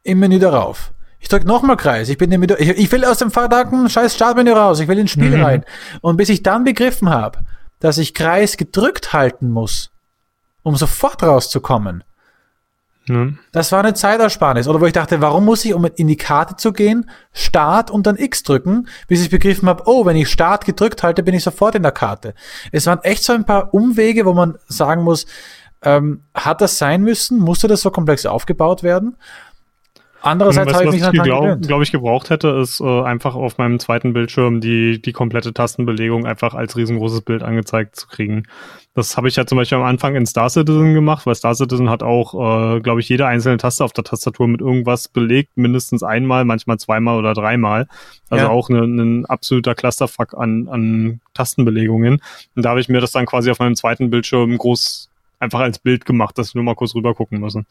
Im 0.04 0.20
Menü 0.20 0.40
darauf. 0.40 0.94
Ich 1.26 1.30
drücke 1.30 1.48
nochmal 1.48 1.76
Kreis. 1.76 2.08
Ich 2.10 2.20
bin 2.20 2.30
Menü. 2.30 2.54
Ich, 2.60 2.70
ich 2.70 2.92
will 2.92 3.04
aus 3.04 3.18
dem 3.18 3.32
verdammten 3.32 3.90
scheiß 3.90 4.14
Startmenü 4.14 4.52
raus. 4.52 4.80
Ich 4.80 4.88
will 4.88 5.00
ins 5.00 5.10
Spiel 5.10 5.36
Mhm. 5.36 5.44
rein. 5.44 5.66
Und 6.02 6.18
bis 6.18 6.30
ich 6.30 6.44
dann 6.44 6.64
begriffen 6.64 7.10
habe, 7.10 7.40
dass 7.80 7.98
ich 7.98 8.14
Kreis 8.14 8.58
gedrückt 8.58 9.12
halten 9.12 9.50
muss, 9.50 9.90
um 10.62 10.76
sofort 10.76 11.24
rauszukommen, 11.24 12.04
Ja. 13.08 13.30
Das 13.52 13.72
war 13.72 13.80
eine 13.80 13.96
Zeitersparnis. 13.96 14.68
Oder 14.68 14.80
wo 14.82 14.86
ich 14.86 14.94
dachte, 14.94 15.20
warum 15.20 15.46
muss 15.46 15.66
ich, 15.66 15.74
um 15.74 15.86
in 15.96 16.08
die 16.08 16.16
Karte 16.16 16.58
zu 16.58 16.72
gehen, 16.74 17.10
Start 17.34 17.90
und 17.90 18.06
dann 18.06 18.18
X 18.18 18.44
drücken, 18.44 18.88
bis 19.08 19.24
ich 19.24 19.32
begriffen 19.32 19.68
habe, 19.68 19.82
oh, 19.88 20.06
wenn 20.06 20.16
ich 20.16 20.30
Start 20.30 20.64
gedrückt 20.66 21.02
halte, 21.02 21.24
bin 21.24 21.34
ich 21.34 21.44
sofort 21.44 21.74
in 21.74 21.82
der 21.82 21.92
Karte. 21.92 22.36
Es 22.72 22.86
waren 22.86 23.00
echt 23.02 23.24
so 23.24 23.34
ein 23.34 23.46
paar 23.46 23.74
Umwege, 23.74 24.26
wo 24.28 24.34
man 24.34 24.60
sagen 24.68 25.02
muss, 25.04 25.26
ähm, 25.82 26.24
hat 26.36 26.62
das 26.62 26.78
sein 26.80 27.02
müssen? 27.02 27.38
Musste 27.40 27.68
das 27.68 27.82
so 27.82 27.90
komplex 27.92 28.26
aufgebaut 28.28 28.82
werden? 28.84 29.18
Andererseits 30.26 30.74
habe 30.74 30.86
ich 30.86 30.92
mich 30.92 31.02
natürlich 31.02 31.24
glaube 31.24 31.58
glaub 31.60 31.82
ich 31.82 31.92
gebraucht 31.92 32.30
hätte, 32.30 32.50
ist 32.50 32.80
äh, 32.80 33.02
einfach 33.04 33.36
auf 33.36 33.58
meinem 33.58 33.80
zweiten 33.80 34.14
Bildschirm 34.14 34.60
die 34.60 35.02
die 35.02 35.14
komplette 35.14 35.54
Tastenbelegung 35.54 36.26
einfach 36.26 36.54
als 36.54 36.76
riesengroßes 36.76 37.22
Bild 37.22 37.44
angezeigt 37.44 37.96
zu 37.96 38.08
kriegen. 38.08 38.44
Das 38.96 39.18
habe 39.18 39.28
ich 39.28 39.36
ja 39.36 39.46
zum 39.46 39.58
Beispiel 39.58 39.78
am 39.78 39.84
Anfang 39.84 40.16
in 40.16 40.26
Star 40.26 40.50
Citizen 40.50 40.94
gemacht, 40.94 41.26
weil 41.26 41.36
Star 41.36 41.54
Citizen 41.54 41.90
hat 41.90 42.02
auch, 42.02 42.34
äh, 42.34 42.80
glaube 42.80 43.02
ich, 43.02 43.10
jede 43.10 43.28
einzelne 43.28 43.58
Taste 43.58 43.84
auf 43.84 43.92
der 43.92 44.06
Tastatur 44.06 44.48
mit 44.48 44.62
irgendwas 44.62 45.10
belegt, 45.10 45.58
mindestens 45.58 46.02
einmal, 46.02 46.46
manchmal 46.46 46.78
zweimal 46.78 47.18
oder 47.18 47.34
dreimal. 47.34 47.88
Also 48.30 48.46
ja. 48.46 48.50
auch 48.50 48.70
ein 48.70 48.96
ne, 48.96 49.06
ne 49.06 49.30
absoluter 49.30 49.76
Clusterfuck 49.76 50.34
an, 50.34 50.70
an 50.70 51.20
Tastenbelegungen. 51.34 52.22
Und 52.56 52.66
da 52.66 52.70
habe 52.70 52.80
ich 52.80 52.88
mir 52.88 53.02
das 53.02 53.12
dann 53.12 53.26
quasi 53.26 53.52
auf 53.52 53.60
meinem 53.60 53.76
zweiten 53.76 54.10
Bildschirm 54.10 54.58
groß 54.58 55.10
einfach 55.40 55.60
als 55.60 55.78
Bild 55.78 56.06
gemacht, 56.06 56.38
dass 56.38 56.48
ich 56.48 56.56
nur 56.56 56.64
mal 56.64 56.76
kurz 56.76 56.96
rüber 56.96 57.14
gucken 57.14 57.42
müssen 57.42 57.68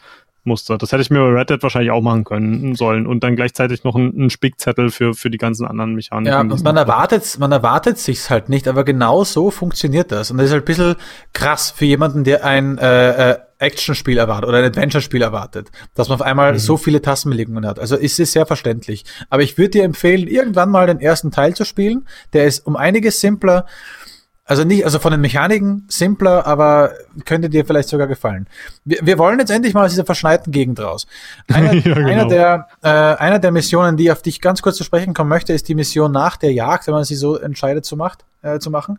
musste. 0.47 0.79
Das 0.79 0.93
hätte 0.93 1.03
ich 1.03 1.11
mir 1.11 1.21
bei 1.21 1.41
Red 1.41 1.51
Dead 1.51 1.63
wahrscheinlich 1.63 1.91
auch 1.91 2.01
machen 2.01 2.25
können 2.25 2.75
sollen 2.75 3.07
und 3.07 3.25
dann 3.25 3.37
gleichzeitig 3.37 3.85
noch 3.85 3.97
einen, 3.97 4.31
Spickzettel 4.31 4.91
für 4.91 5.15
für 5.15 5.31
die 5.31 5.39
ganzen 5.39 5.67
anderen 5.67 5.95
Mechaniken. 5.95 6.51
Ja, 6.51 6.63
man 6.63 6.77
erwartet 6.77 7.39
man 7.39 7.53
erwartet 7.53 7.99
sich's 7.99 8.31
halt 8.31 8.49
nicht, 8.49 8.69
aber 8.69 8.85
genau 8.85 9.25
so 9.25 9.51
funktioniert 9.51 10.13
das 10.13 10.31
und 10.31 10.39
das 10.39 10.47
ist 10.47 10.53
halt 10.53 10.63
ein 10.63 10.67
bisschen 10.67 10.95
krass 11.33 11.71
für 11.71 11.85
jemanden, 11.85 12.25
der 12.25 12.45
ein 12.45 12.79
äh, 12.79 13.33
äh, 13.33 13.39
Action-Spiel 13.59 14.19
erwartet 14.19 14.49
oder 14.49 14.59
ein 14.59 14.65
Adventure-Spiel 14.65 15.23
erwartet, 15.23 15.71
dass 15.95 16.09
man 16.09 16.17
auf 16.17 16.27
einmal 16.27 16.53
mhm. 16.53 16.59
so 16.59 16.77
viele 16.77 17.01
Tastenbelegungen 17.01 17.67
hat. 17.67 17.79
Also 17.79 17.97
ist 17.97 18.21
es 18.21 18.33
sehr 18.33 18.47
verständlich. 18.47 19.05
Aber 19.31 19.43
ich 19.43 19.57
würde 19.59 19.71
dir 19.71 19.85
empfehlen, 19.85 20.27
irgendwann 20.27 20.71
mal 20.71 20.87
den 20.87 21.01
ersten 21.01 21.31
Teil 21.31 21.55
zu 21.55 21.65
spielen. 21.65 22.07
Der 22.33 22.45
ist 22.45 22.67
um 22.67 22.77
einiges 22.77 23.21
simpler 23.21 23.67
also 24.47 24.65
nicht, 24.65 24.85
also 24.85 24.99
von 24.99 25.11
den 25.11 25.23
Mechaniken 25.23 25.87
simpler, 25.89 26.47
aber 26.47 26.93
könnte 27.25 27.49
dir 27.49 27.65
vielleicht 27.65 27.89
sogar 27.89 28.07
gefallen. 28.07 28.47
Wir, 28.85 28.99
wir 29.03 29.19
wollen 29.19 29.39
jetzt 29.39 29.51
endlich 29.51 29.73
mal 29.73 29.87
aus 29.87 29.93
dieser 29.93 30.05
verschneiten 30.05 30.53
Gegend 30.53 30.81
raus. 30.81 31.07
Einer, 31.53 31.73
ja, 31.73 31.81
genau. 31.81 32.09
einer, 32.09 32.27
der, 32.27 32.69
äh, 32.83 32.89
einer 32.89 33.39
der 33.39 33.53
Missionen, 33.53 33.97
die 33.97 34.13
auf 34.13 34.21
dich 34.21 34.43
ganz 34.43 34.61
kurz 34.61 34.77
zu 34.77 34.85
sprechen 34.85 35.15
kommen 35.15 35.31
möchte, 35.31 35.55
ist 35.55 35.69
die 35.69 35.75
Mission 35.75 36.13
nach 36.13 36.37
der 36.37 36.53
Jagd, 36.53 36.87
wenn 36.87 36.95
man 36.95 37.05
sie 37.05 37.15
so 37.15 37.39
entscheidet 37.39 37.87
zu, 37.87 37.97
macht, 37.97 38.25
äh, 38.43 38.59
zu 38.59 38.71
machen. 38.71 38.99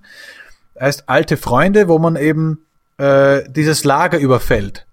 Heißt 0.79 1.07
Alte 1.07 1.37
Freunde, 1.37 1.87
wo 1.87 1.99
man 1.99 2.15
eben 2.15 2.65
äh, 2.97 3.43
dieses 3.47 3.83
Lager 3.83 4.17
überfällt. 4.17 4.87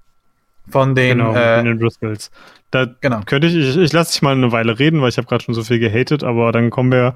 Von 0.68 0.94
den, 0.94 1.18
genau, 1.18 1.34
äh, 1.34 1.56
von 1.56 1.64
den 1.64 1.78
Driscolls. 1.78 2.30
Da 2.70 2.86
genau. 3.00 3.20
könnte 3.24 3.48
ich, 3.48 3.54
ich, 3.54 3.76
ich 3.76 3.92
lasse 3.92 4.12
dich 4.12 4.22
mal 4.22 4.32
eine 4.32 4.52
Weile 4.52 4.78
reden, 4.78 5.00
weil 5.00 5.08
ich 5.08 5.16
habe 5.16 5.26
gerade 5.26 5.42
schon 5.42 5.54
so 5.54 5.62
viel 5.62 5.78
gehatet, 5.78 6.22
aber 6.22 6.52
dann 6.52 6.70
kommen 6.70 6.92
wir 6.92 7.14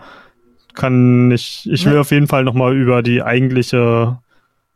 kann 0.77 1.29
nicht. 1.29 1.67
Ich 1.67 1.85
will 1.87 1.95
ja. 1.95 2.01
auf 2.01 2.13
jeden 2.13 2.29
Fall 2.29 2.45
nochmal 2.45 2.77
über 2.77 3.03
die 3.03 3.23
eigentliche 3.23 4.19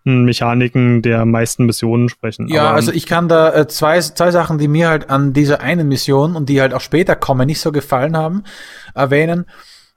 hm, 0.05 0.25
Mechaniken 0.25 1.03
der 1.03 1.25
meisten 1.25 1.67
Missionen 1.67 2.09
sprechen. 2.09 2.49
Ja, 2.49 2.69
Aber, 2.69 2.75
also 2.77 2.93
ich 2.93 3.07
kann 3.07 3.29
da 3.29 3.55
äh, 3.55 3.69
zwei, 3.69 4.01
zwei 4.01 4.31
Sachen, 4.31 4.59
die 4.59 4.67
mir 4.67 4.89
halt 4.89 5.11
an 5.11 5.33
dieser 5.33 5.61
einen 5.61 5.87
Mission 5.87 6.35
und 6.35 6.49
die 6.49 6.61
halt 6.61 6.75
auch 6.75 6.81
später 6.81 7.15
kommen, 7.15 7.47
nicht 7.47 7.61
so 7.61 7.71
gefallen 7.71 8.17
haben, 8.17 8.43
erwähnen. 8.95 9.47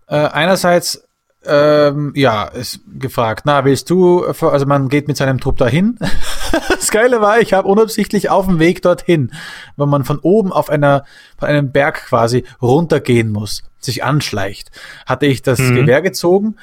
Äh, 0.07 0.17
einerseits 0.17 1.07
ähm, 1.45 2.13
ja, 2.15 2.45
ist 2.45 2.79
gefragt, 2.99 3.43
na, 3.45 3.65
willst 3.65 3.89
du, 3.89 4.25
also 4.25 4.65
man 4.65 4.89
geht 4.89 5.07
mit 5.07 5.17
seinem 5.17 5.39
Trupp 5.39 5.57
dahin. 5.57 5.99
das 6.69 6.89
Geile 6.89 7.21
war, 7.21 7.39
ich 7.39 7.53
habe 7.53 7.67
unabsichtlich 7.67 8.29
auf 8.29 8.45
dem 8.45 8.59
Weg 8.59 8.81
dorthin, 8.81 9.31
wenn 9.75 9.89
man 9.89 10.03
von 10.03 10.19
oben 10.19 10.51
auf 10.53 10.69
einer, 10.69 11.05
von 11.37 11.49
einem 11.49 11.71
Berg 11.71 12.05
quasi 12.05 12.45
runtergehen 12.61 13.31
muss, 13.31 13.63
sich 13.79 14.03
anschleicht, 14.03 14.71
hatte 15.05 15.25
ich 15.25 15.41
das 15.41 15.59
mhm. 15.59 15.75
Gewehr 15.75 16.01
gezogen 16.01 16.55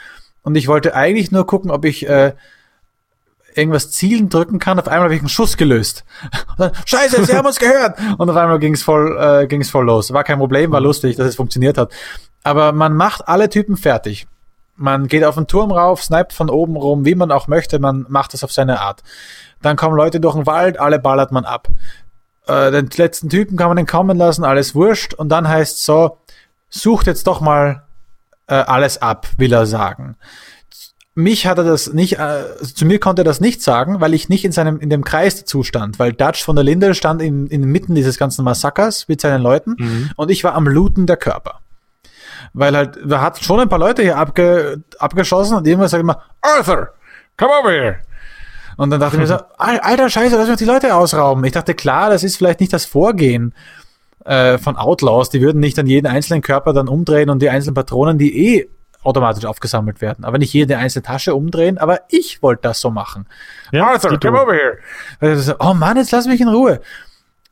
und 0.42 0.56
ich 0.56 0.68
wollte 0.68 0.94
eigentlich 0.94 1.30
nur 1.30 1.46
gucken, 1.46 1.70
ob 1.70 1.84
ich 1.84 2.08
äh, 2.08 2.32
irgendwas 3.54 3.90
zielen 3.90 4.28
drücken 4.28 4.58
kann. 4.58 4.78
Auf 4.78 4.88
einmal 4.88 5.04
habe 5.04 5.14
ich 5.14 5.20
einen 5.20 5.28
Schuss 5.28 5.56
gelöst. 5.56 6.04
Dann, 6.58 6.72
Scheiße, 6.86 7.24
sie 7.24 7.36
haben 7.36 7.46
uns 7.46 7.58
gehört. 7.58 7.98
Und 8.18 8.30
auf 8.30 8.36
einmal 8.36 8.58
ging 8.58 8.74
es 8.74 8.82
voll, 8.82 9.18
äh, 9.18 9.46
ging's 9.46 9.70
voll 9.70 9.84
los. 9.84 10.12
War 10.12 10.24
kein 10.24 10.38
Problem, 10.38 10.72
war 10.72 10.80
mhm. 10.80 10.86
lustig, 10.86 11.16
dass 11.16 11.26
es 11.26 11.36
funktioniert 11.36 11.78
hat. 11.78 11.92
Aber 12.42 12.72
man 12.72 12.94
macht 12.94 13.28
alle 13.28 13.50
Typen 13.50 13.76
fertig. 13.76 14.26
Man 14.80 15.08
geht 15.08 15.24
auf 15.24 15.34
den 15.34 15.46
Turm 15.46 15.72
rauf, 15.72 16.02
sniped 16.02 16.32
von 16.32 16.48
oben 16.48 16.74
rum, 16.74 17.04
wie 17.04 17.14
man 17.14 17.30
auch 17.30 17.48
möchte, 17.48 17.78
man 17.78 18.06
macht 18.08 18.32
es 18.32 18.42
auf 18.42 18.50
seine 18.50 18.80
Art. 18.80 19.02
Dann 19.60 19.76
kommen 19.76 19.94
Leute 19.94 20.20
durch 20.20 20.34
den 20.34 20.46
Wald, 20.46 20.80
alle 20.80 20.98
ballert 20.98 21.32
man 21.32 21.44
ab. 21.44 21.68
Äh, 22.46 22.70
den 22.70 22.88
letzten 22.96 23.28
Typen 23.28 23.58
kann 23.58 23.68
man 23.68 23.76
den 23.76 23.86
kommen 23.86 24.16
lassen, 24.16 24.42
alles 24.42 24.74
wurscht. 24.74 25.12
Und 25.12 25.28
dann 25.28 25.46
heißt 25.46 25.84
so, 25.84 26.16
sucht 26.70 27.06
jetzt 27.06 27.26
doch 27.26 27.42
mal 27.42 27.82
äh, 28.46 28.54
alles 28.54 29.02
ab, 29.02 29.26
will 29.36 29.52
er 29.52 29.66
sagen. 29.66 30.16
Mich 31.14 31.46
hat 31.46 31.58
er 31.58 31.64
das 31.64 31.92
nicht, 31.92 32.18
äh, 32.18 32.44
zu 32.62 32.86
mir 32.86 32.98
konnte 32.98 33.20
er 33.20 33.26
das 33.26 33.42
nicht 33.42 33.60
sagen, 33.60 34.00
weil 34.00 34.14
ich 34.14 34.30
nicht 34.30 34.46
in 34.46 34.52
seinem, 34.52 34.80
in 34.80 34.88
dem 34.88 35.04
Kreis 35.04 35.36
dazu 35.36 35.62
stand, 35.62 35.98
weil 35.98 36.14
Dutch 36.14 36.42
von 36.42 36.56
der 36.56 36.64
Linde 36.64 36.94
stand 36.94 37.20
in, 37.20 37.48
inmitten 37.48 37.94
dieses 37.94 38.16
ganzen 38.16 38.46
Massakers 38.46 39.08
mit 39.08 39.20
seinen 39.20 39.42
Leuten 39.42 39.76
mhm. 39.76 40.10
und 40.16 40.30
ich 40.30 40.42
war 40.42 40.54
am 40.54 40.66
Looten 40.66 41.06
der 41.06 41.18
Körper 41.18 41.60
weil 42.52 42.76
halt, 42.76 42.98
da 43.04 43.20
hat 43.20 43.42
schon 43.42 43.60
ein 43.60 43.68
paar 43.68 43.78
Leute 43.78 44.02
hier 44.02 44.16
abge, 44.16 44.82
abgeschossen 44.98 45.56
und 45.56 45.66
irgendwann 45.66 45.88
sagt 45.88 46.02
immer, 46.02 46.22
Arthur, 46.40 46.90
come 47.36 47.52
over 47.52 47.70
here. 47.70 47.96
Und 48.76 48.90
dann 48.90 49.00
dachte 49.00 49.16
ich 49.16 49.20
mir 49.20 49.26
so, 49.26 49.38
alter 49.58 50.08
Scheiße, 50.08 50.36
lass 50.36 50.48
mich 50.48 50.56
die 50.56 50.64
Leute 50.64 50.94
ausrauben. 50.94 51.44
Ich 51.44 51.52
dachte, 51.52 51.74
klar, 51.74 52.10
das 52.10 52.24
ist 52.24 52.36
vielleicht 52.36 52.60
nicht 52.60 52.72
das 52.72 52.86
Vorgehen 52.86 53.54
äh, 54.24 54.58
von 54.58 54.76
Outlaws. 54.76 55.30
Die 55.30 55.42
würden 55.42 55.60
nicht 55.60 55.78
an 55.78 55.86
jeden 55.86 56.06
einzelnen 56.06 56.42
Körper 56.42 56.72
dann 56.72 56.88
umdrehen 56.88 57.30
und 57.30 57.42
die 57.42 57.50
einzelnen 57.50 57.74
Patronen, 57.74 58.18
die 58.18 58.56
eh 58.56 58.68
automatisch 59.02 59.44
aufgesammelt 59.44 60.00
werden. 60.00 60.24
Aber 60.24 60.38
nicht 60.38 60.52
jede 60.52 60.76
einzelne 60.78 61.02
Tasche 61.02 61.34
umdrehen, 61.34 61.78
aber 61.78 62.00
ich 62.08 62.42
wollte 62.42 62.62
das 62.62 62.80
so 62.80 62.90
machen. 62.90 63.26
Ja, 63.72 63.86
Arthur, 63.86 64.18
come 64.18 64.40
over 64.40 64.54
here. 64.54 65.56
oh 65.58 65.74
Mann, 65.74 65.96
jetzt 65.96 66.12
lass 66.12 66.26
mich 66.26 66.40
in 66.40 66.48
Ruhe. 66.48 66.80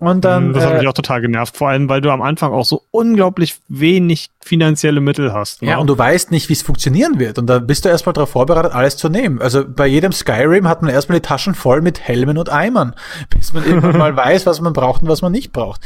Und 0.00 0.24
dann. 0.24 0.52
Das 0.52 0.64
hat 0.64 0.74
äh, 0.74 0.78
mich 0.78 0.88
auch 0.88 0.92
total 0.92 1.20
genervt, 1.20 1.56
vor 1.56 1.70
allem, 1.70 1.88
weil 1.88 2.00
du 2.00 2.10
am 2.10 2.22
Anfang 2.22 2.52
auch 2.52 2.64
so 2.64 2.84
unglaublich 2.92 3.56
wenig 3.66 4.30
finanzielle 4.40 5.00
Mittel 5.00 5.32
hast. 5.32 5.60
Ne? 5.60 5.70
Ja, 5.70 5.78
und 5.78 5.88
du 5.88 5.98
weißt 5.98 6.30
nicht, 6.30 6.48
wie 6.48 6.52
es 6.52 6.62
funktionieren 6.62 7.18
wird. 7.18 7.36
Und 7.36 7.48
da 7.48 7.58
bist 7.58 7.84
du 7.84 7.88
erstmal 7.88 8.12
darauf 8.12 8.30
vorbereitet, 8.30 8.72
alles 8.72 8.96
zu 8.96 9.08
nehmen. 9.08 9.42
Also 9.42 9.64
bei 9.66 9.88
jedem 9.88 10.12
Skyrim 10.12 10.68
hat 10.68 10.82
man 10.82 10.92
erstmal 10.92 11.18
die 11.18 11.26
Taschen 11.26 11.56
voll 11.56 11.82
mit 11.82 12.00
Helmen 12.00 12.38
und 12.38 12.48
Eimern, 12.48 12.94
bis 13.30 13.52
man 13.52 13.64
irgendwann 13.66 13.98
mal 13.98 14.16
weiß, 14.16 14.46
was 14.46 14.60
man 14.60 14.72
braucht 14.72 15.02
und 15.02 15.08
was 15.08 15.20
man 15.20 15.32
nicht 15.32 15.52
braucht. 15.52 15.80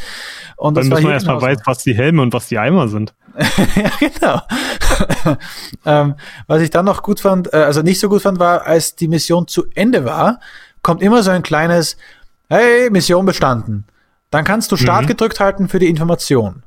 Und 0.57 0.77
dann 0.77 0.89
muss 0.89 1.01
man 1.01 1.13
erstmal 1.13 1.41
weiß, 1.41 1.61
was 1.65 1.79
die 1.79 1.95
Helme 1.95 2.21
und 2.21 2.35
was 2.35 2.49
die 2.49 2.59
Eimer 2.59 2.89
sind. 2.89 3.15
ja, 3.39 3.91
genau. 3.99 4.43
ähm, 5.87 6.17
was 6.47 6.61
ich 6.61 6.69
dann 6.69 6.85
noch 6.85 7.03
gut 7.03 7.21
fand, 7.21 7.51
äh, 7.55 7.57
also 7.57 7.81
nicht 7.81 7.99
so 7.99 8.11
gut 8.11 8.21
fand, 8.21 8.39
war, 8.39 8.67
als 8.67 8.95
die 8.95 9.09
Mission 9.09 9.49
zu 9.49 9.65
Ende 9.75 10.05
war, 10.05 10.39
kommt 10.83 11.01
immer 11.01 11.23
so 11.23 11.31
ein 11.31 11.43
kleines, 11.43 11.97
hey, 12.51 12.91
Mission 12.91 13.25
bestanden. 13.25 13.87
Dann 14.33 14.45
kannst 14.45 14.73
du 14.73 14.77
Start 14.77 15.03
mhm. 15.03 15.09
gedrückt 15.09 15.39
halten 15.39 15.69
für 15.69 15.79
die 15.79 15.89
Information. 15.89 16.65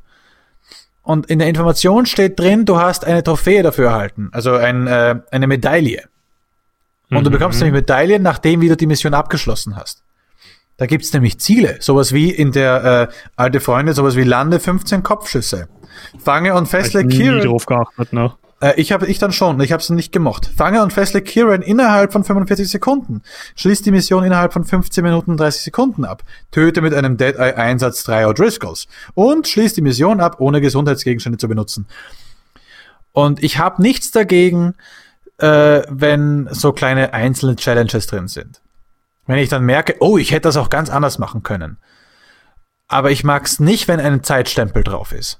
Und 1.02 1.26
in 1.26 1.40
der 1.40 1.50
Information 1.50 2.06
steht 2.06 2.40
drin, 2.40 2.66
du 2.66 2.78
hast 2.78 3.06
eine 3.06 3.24
Trophäe 3.24 3.64
dafür 3.64 3.90
erhalten, 3.90 4.30
also 4.32 4.54
ein, 4.56 4.88
äh, 4.88 5.16
eine 5.32 5.48
Medaille. 5.48 6.04
Und 7.10 7.20
mhm. 7.20 7.24
du 7.26 7.32
bekommst 7.32 7.60
nämlich 7.60 7.82
Medaillen, 7.82 8.22
nachdem 8.24 8.62
wie 8.62 8.70
du 8.70 8.78
die 8.78 8.88
Mission 8.88 9.14
abgeschlossen 9.14 9.76
hast. 9.76 10.04
Da 10.78 10.86
gibt's 10.86 11.12
nämlich 11.14 11.40
Ziele, 11.40 11.78
sowas 11.80 12.14
wie 12.14 12.30
in 12.30 12.52
der 12.52 13.10
äh, 13.10 13.14
alte 13.36 13.60
Freunde, 13.60 13.94
sowas 13.94 14.16
wie 14.16 14.24
lande 14.24 14.60
15 14.60 15.04
Kopfschüsse. 15.04 15.68
Fange 16.24 16.54
und 16.54 16.68
fessle 16.68 17.06
Kieran. 17.08 17.42
drauf 17.42 17.66
geachtet, 17.66 18.14
ne? 18.14 18.34
Äh, 18.62 18.80
ich 18.80 18.92
habe 18.92 19.08
ich 19.08 19.20
dann 19.20 19.32
schon, 19.32 19.60
ich 19.62 19.72
habe 19.72 19.82
es 19.82 19.90
nicht 19.90 20.12
gemocht. 20.12 20.50
Fange 20.56 20.82
und 20.82 20.94
fessle 20.94 21.22
Kieran 21.22 21.62
innerhalb 21.62 22.12
von 22.14 22.24
45 22.24 22.70
Sekunden. 22.70 23.22
Schließ 23.56 23.82
die 23.82 23.92
Mission 23.92 24.24
innerhalb 24.24 24.54
von 24.54 24.64
15 24.64 25.04
Minuten 25.04 25.32
und 25.32 25.38
30 25.40 25.64
Sekunden 25.64 26.06
ab. 26.06 26.24
Töte 26.52 26.82
mit 26.82 26.94
einem 26.94 27.18
Dead 27.18 27.36
Eye 27.36 27.56
Einsatz 27.56 28.04
drei 28.04 28.26
O'Driscolls. 28.26 28.88
Und 29.14 29.48
schließ 29.48 29.74
die 29.74 29.82
Mission 29.82 30.20
ab, 30.20 30.38
ohne 30.40 30.62
Gesundheitsgegenstände 30.62 31.38
zu 31.38 31.48
benutzen. 31.48 31.88
Und 33.12 33.44
ich 33.44 33.60
habe 33.60 33.82
nichts 33.82 34.12
dagegen, 34.12 34.76
äh, 35.38 35.84
wenn 35.90 36.48
so 36.52 36.74
kleine 36.74 37.14
einzelne 37.14 37.56
Challenges 37.56 38.08
drin 38.08 38.28
sind. 38.28 38.62
Wenn 39.26 39.40
ich 39.40 39.50
dann 39.50 39.64
merke, 39.64 39.96
oh, 40.00 40.18
ich 40.18 40.32
hätte 40.32 40.42
das 40.42 40.58
auch 40.58 40.70
ganz 40.70 40.90
anders 40.90 41.18
machen 41.18 41.42
können. 41.44 41.78
Aber 42.88 43.12
ich 43.12 43.24
mag's 43.24 43.60
nicht, 43.60 43.88
wenn 43.88 44.00
ein 44.00 44.24
Zeitstempel 44.24 44.84
drauf 44.84 45.12
ist. 45.12 45.40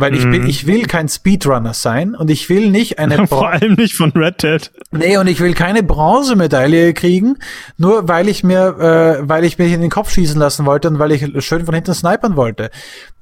Weil 0.00 0.14
ich 0.14 0.22
bin, 0.22 0.42
mhm. 0.42 0.48
ich 0.48 0.66
will 0.66 0.86
kein 0.86 1.08
Speedrunner 1.08 1.74
sein 1.74 2.14
und 2.14 2.30
ich 2.30 2.48
will 2.48 2.70
nicht 2.70 2.98
eine 2.98 3.26
Vor 3.28 3.50
allem 3.50 3.74
nicht 3.74 3.94
von 3.94 4.10
Red 4.12 4.42
Dead. 4.42 4.70
Nee, 4.90 5.18
und 5.18 5.26
ich 5.26 5.40
will 5.40 5.52
keine 5.52 5.82
Bronzemedaille 5.82 6.94
kriegen, 6.94 7.36
nur 7.76 8.08
weil 8.08 8.28
ich 8.28 8.42
mir, 8.42 9.20
äh, 9.20 9.28
weil 9.28 9.44
ich 9.44 9.58
mich 9.58 9.72
in 9.72 9.82
den 9.82 9.90
Kopf 9.90 10.10
schießen 10.10 10.38
lassen 10.38 10.64
wollte 10.64 10.88
und 10.88 10.98
weil 10.98 11.12
ich 11.12 11.44
schön 11.44 11.66
von 11.66 11.74
hinten 11.74 11.92
snipern 11.92 12.36
wollte. 12.36 12.70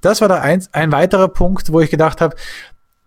Das 0.01 0.21
war 0.21 0.29
da 0.29 0.41
ein, 0.41 0.65
ein 0.73 0.93
weiterer 0.93 1.29
Punkt, 1.29 1.73
wo 1.73 1.81
ich 1.81 1.91
gedacht 1.91 2.21
habe, 2.21 2.37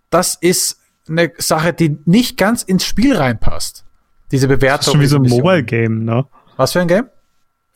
das 0.09 0.35
ist 0.35 0.79
eine 1.07 1.31
Sache, 1.37 1.73
die 1.73 1.97
nicht 2.05 2.37
ganz 2.37 2.63
ins 2.63 2.85
Spiel 2.85 3.15
reinpasst. 3.15 3.85
Diese 4.31 4.47
Bewertung. 4.47 4.77
Das 4.77 4.87
ist 4.87 4.91
schon 4.91 5.01
wie 5.01 5.05
so 5.05 5.17
ein 5.17 5.23
Mobile 5.23 5.63
Game, 5.63 6.03
ne? 6.03 6.25
Was 6.57 6.73
für 6.73 6.81
ein 6.81 6.87
Game? 6.87 7.05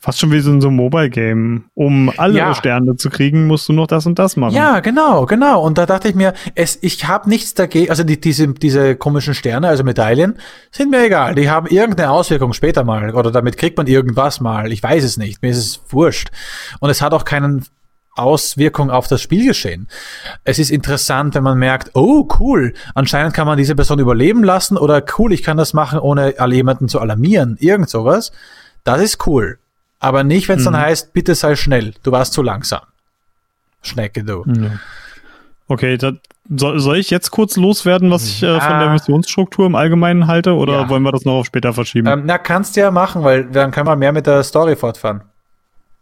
Fast 0.06 0.20
schon 0.20 0.30
wie 0.30 0.38
so 0.38 0.52
ein 0.52 0.60
so 0.60 0.70
Mobile-Game. 0.70 1.64
Um 1.74 2.12
alle 2.16 2.38
Ja. 2.38 2.54
Sterne 2.54 2.94
zu 2.94 3.10
kriegen, 3.10 3.48
musst 3.48 3.68
du 3.68 3.72
noch 3.72 3.88
das 3.88 4.06
und 4.06 4.20
das 4.20 4.36
machen. 4.36 4.54
Ja, 4.54 4.78
genau, 4.78 5.26
genau. 5.26 5.60
Und 5.64 5.78
da 5.78 5.84
dachte 5.84 6.08
ich 6.08 6.14
mir, 6.14 6.32
es, 6.54 6.78
ich 6.80 7.08
habe 7.08 7.28
nichts 7.28 7.54
dagegen, 7.54 7.90
also 7.90 8.04
die, 8.04 8.20
diese, 8.20 8.46
diese 8.46 8.94
komischen 8.94 9.34
Sterne, 9.34 9.66
also 9.66 9.82
Medaillen, 9.82 10.38
sind 10.70 10.92
mir 10.92 11.04
egal. 11.06 11.34
Die 11.34 11.50
haben 11.50 11.66
irgendeine 11.66 12.12
Auswirkung 12.12 12.52
später 12.52 12.84
mal. 12.84 13.16
Oder 13.16 13.32
damit 13.32 13.56
kriegt 13.56 13.76
man 13.78 13.88
irgendwas 13.88 14.40
mal. 14.40 14.70
Ich 14.70 14.80
weiß 14.80 15.02
es 15.02 15.16
nicht. 15.16 15.42
Mir 15.42 15.50
ist 15.50 15.58
es 15.58 15.80
wurscht. 15.88 16.28
Und 16.78 16.88
es 16.88 17.02
hat 17.02 17.12
auch 17.12 17.24
keinen 17.24 17.66
Auswirkung 18.14 18.92
auf 18.92 19.08
das 19.08 19.20
Spielgeschehen. 19.20 19.88
Es 20.44 20.60
ist 20.60 20.70
interessant, 20.70 21.34
wenn 21.34 21.42
man 21.42 21.58
merkt, 21.58 21.90
oh 21.94 22.28
cool, 22.38 22.74
anscheinend 22.94 23.34
kann 23.34 23.48
man 23.48 23.58
diese 23.58 23.74
Person 23.74 23.98
überleben 23.98 24.44
lassen 24.44 24.76
oder 24.76 25.02
cool, 25.18 25.32
ich 25.32 25.42
kann 25.42 25.56
das 25.56 25.74
machen, 25.74 25.98
ohne 25.98 26.34
alle 26.38 26.54
jemanden 26.54 26.86
zu 26.86 27.00
alarmieren. 27.00 27.56
Irgend 27.58 27.90
sowas. 27.90 28.30
Das 28.84 29.02
ist 29.02 29.26
cool. 29.26 29.58
Aber 29.98 30.24
nicht, 30.24 30.48
wenn 30.48 30.58
es 30.58 30.64
dann 30.64 30.76
heißt, 30.76 31.12
bitte 31.12 31.34
sei 31.34 31.56
schnell, 31.56 31.94
du 32.02 32.12
warst 32.12 32.32
zu 32.34 32.42
langsam. 32.42 32.82
Schnecke, 33.82 34.24
du. 34.24 34.44
Ja. 34.46 34.70
Okay, 35.68 35.96
da, 35.96 36.12
soll, 36.54 36.78
soll 36.80 36.96
ich 36.98 37.10
jetzt 37.10 37.30
kurz 37.30 37.56
loswerden, 37.56 38.10
was 38.10 38.26
ich 38.28 38.42
äh, 38.42 38.60
von 38.60 38.70
Ja. 38.72 38.78
der 38.80 38.90
Missionsstruktur 38.90 39.66
im 39.66 39.74
Allgemeinen 39.74 40.26
halte, 40.26 40.54
oder 40.54 40.82
Ja. 40.82 40.88
wollen 40.88 41.02
wir 41.02 41.12
das 41.12 41.24
noch 41.24 41.34
auf 41.34 41.46
später 41.46 41.72
verschieben? 41.72 42.06
Ähm, 42.08 42.22
na, 42.24 42.38
kannst 42.38 42.76
du 42.76 42.80
ja 42.80 42.90
machen, 42.90 43.24
weil 43.24 43.46
dann 43.46 43.70
können 43.72 43.86
wir 43.88 43.96
mehr 43.96 44.12
mit 44.12 44.26
der 44.26 44.42
Story 44.42 44.76
fortfahren. 44.76 45.22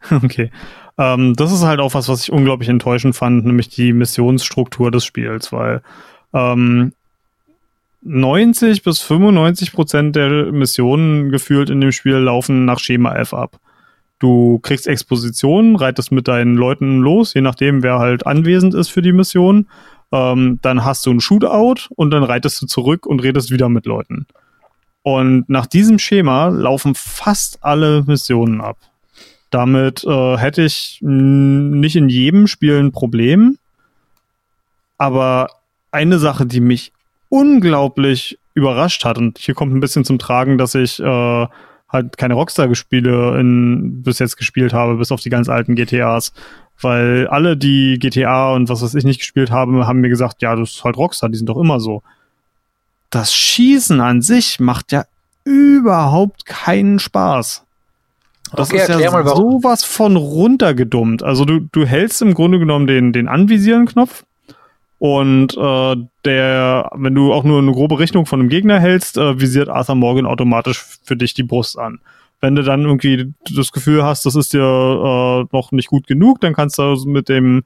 Okay. 0.11 0.51
Ähm, 0.99 1.34
das 1.34 1.51
ist 1.51 1.62
halt 1.64 1.80
auch 1.80 1.95
was, 1.95 2.09
was 2.09 2.22
ich 2.22 2.30
unglaublich 2.30 2.68
enttäuschend 2.68 3.16
fand, 3.16 3.45
nämlich 3.47 3.68
die 3.68 3.92
Missionsstruktur 3.92 4.90
des 4.90 5.05
Spiels, 5.05 5.51
weil 5.53 5.82
ähm, 6.34 6.92
90 8.03 8.82
bis 8.82 9.01
95 9.01 9.72
Prozent 9.72 10.14
der 10.14 10.28
Missionen 10.53 11.30
gefühlt 11.30 11.70
in 11.70 11.80
dem 11.80 11.90
Spiel 11.90 12.16
laufen 12.16 12.64
nach 12.64 12.78
Schema 12.78 13.14
F 13.16 13.32
ab. 13.32 13.59
Du 14.18 14.58
kriegst 14.60 14.86
Expositionen, 14.86 15.76
reitest 15.76 16.12
mit 16.12 16.28
deinen 16.28 16.54
Leuten 16.54 16.98
los, 16.98 17.34
je 17.34 17.40
nachdem, 17.40 17.82
wer 17.82 17.98
halt 17.98 18.26
anwesend 18.26 18.74
ist 18.74 18.88
für 18.88 19.02
die 19.02 19.12
Mission. 19.12 19.68
Ähm, 20.12 20.58
dann 20.62 20.84
hast 20.84 21.04
du 21.06 21.10
ein 21.10 21.20
Shootout 21.20 21.88
und 21.96 22.10
dann 22.10 22.22
reitest 22.22 22.62
du 22.62 22.66
zurück 22.66 23.06
und 23.06 23.20
redest 23.22 23.50
wieder 23.50 23.68
mit 23.68 23.86
Leuten. 23.86 24.26
Und 25.02 25.48
nach 25.50 25.66
diesem 25.66 25.98
Schema 25.98 26.48
laufen 26.48 26.94
fast 26.94 27.62
alle 27.62 28.04
Missionen 28.06 28.60
ab. 28.60 28.78
Damit 29.50 30.02
äh, 30.04 30.36
hätte 30.38 30.62
ich 30.62 30.98
nicht 31.02 31.96
in 31.96 32.08
jedem 32.08 32.46
Spiel 32.46 32.78
ein 32.78 32.90
Problem. 32.90 33.58
Aber 34.96 35.50
eine 35.92 36.18
Sache, 36.18 36.46
die 36.46 36.60
mich 36.60 36.92
unglaublich 37.28 38.38
überrascht 38.54 39.04
hat, 39.04 39.18
und 39.18 39.38
hier 39.38 39.54
kommt 39.54 39.74
ein 39.74 39.80
bisschen 39.80 40.04
zum 40.04 40.18
Tragen, 40.18 40.56
dass 40.56 40.74
ich 40.74 41.00
äh, 41.00 41.46
halt 41.95 42.18
keine 42.18 42.34
Rockstar-Spiele 42.34 43.40
bis 44.03 44.18
jetzt 44.18 44.36
gespielt 44.36 44.74
habe, 44.74 44.97
bis 44.97 45.12
auf 45.12 45.20
die 45.20 45.30
ganz 45.30 45.49
alten 45.49 45.74
GTAs. 45.74 46.32
Weil 46.80 47.28
alle, 47.28 47.57
die 47.57 47.99
GTA 47.99 48.53
und 48.53 48.68
was 48.68 48.82
weiß 48.82 48.95
ich 48.95 49.05
nicht 49.05 49.20
gespielt 49.20 49.51
haben, 49.51 49.86
haben 49.86 50.01
mir 50.01 50.09
gesagt, 50.09 50.42
ja, 50.42 50.57
das 50.57 50.72
ist 50.72 50.84
halt 50.84 50.97
Rockstar, 50.97 51.30
die 51.30 51.38
sind 51.38 51.49
doch 51.49 51.57
immer 51.57 51.80
so. 51.80 52.03
Das 53.11 53.32
Schießen 53.32 54.01
an 54.01 54.22
sich 54.22 54.59
macht 54.59 54.92
ja 54.92 55.05
überhaupt 55.45 56.47
keinen 56.47 56.99
Spaß. 56.99 57.64
Das 58.57 58.70
Okay, 58.70 58.82
ist 58.82 58.88
ja 58.88 59.11
mal, 59.11 59.26
sowas 59.26 59.84
von 59.84 60.16
runtergedummt. 60.16 61.22
Also 61.22 61.45
du, 61.45 61.61
du 61.72 61.86
hältst 61.86 62.22
im 62.22 62.34
Grunde 62.34 62.59
genommen 62.59 62.86
den, 62.86 63.12
den 63.12 63.28
Anvisieren-Knopf 63.28 64.24
und 65.05 65.55
äh, 65.59 65.96
der, 66.24 66.90
wenn 66.94 67.14
du 67.14 67.34
auch 67.34 67.44
nur 67.44 67.59
eine 67.59 67.72
grobe 67.72 67.98
Richtung 67.98 68.24
von 68.24 68.40
einem 68.40 68.48
Gegner 68.48 68.80
hältst, 68.80 69.18
äh, 69.18 69.38
visiert 69.38 69.68
Arthur 69.68 69.96
Morgan 69.96 70.24
automatisch 70.24 70.82
für 71.02 71.14
dich 71.14 71.34
die 71.34 71.42
Brust 71.42 71.78
an. 71.78 72.00
Wenn 72.40 72.55
du 72.55 72.62
dann 72.62 72.86
irgendwie 72.86 73.34
das 73.55 73.70
Gefühl 73.70 74.02
hast, 74.02 74.24
das 74.24 74.34
ist 74.34 74.55
dir 74.55 74.62
äh, 74.62 75.44
noch 75.55 75.72
nicht 75.72 75.88
gut 75.88 76.07
genug, 76.07 76.40
dann 76.40 76.55
kannst 76.55 76.78
du 76.78 76.96
mit 77.05 77.28
dem 77.28 77.64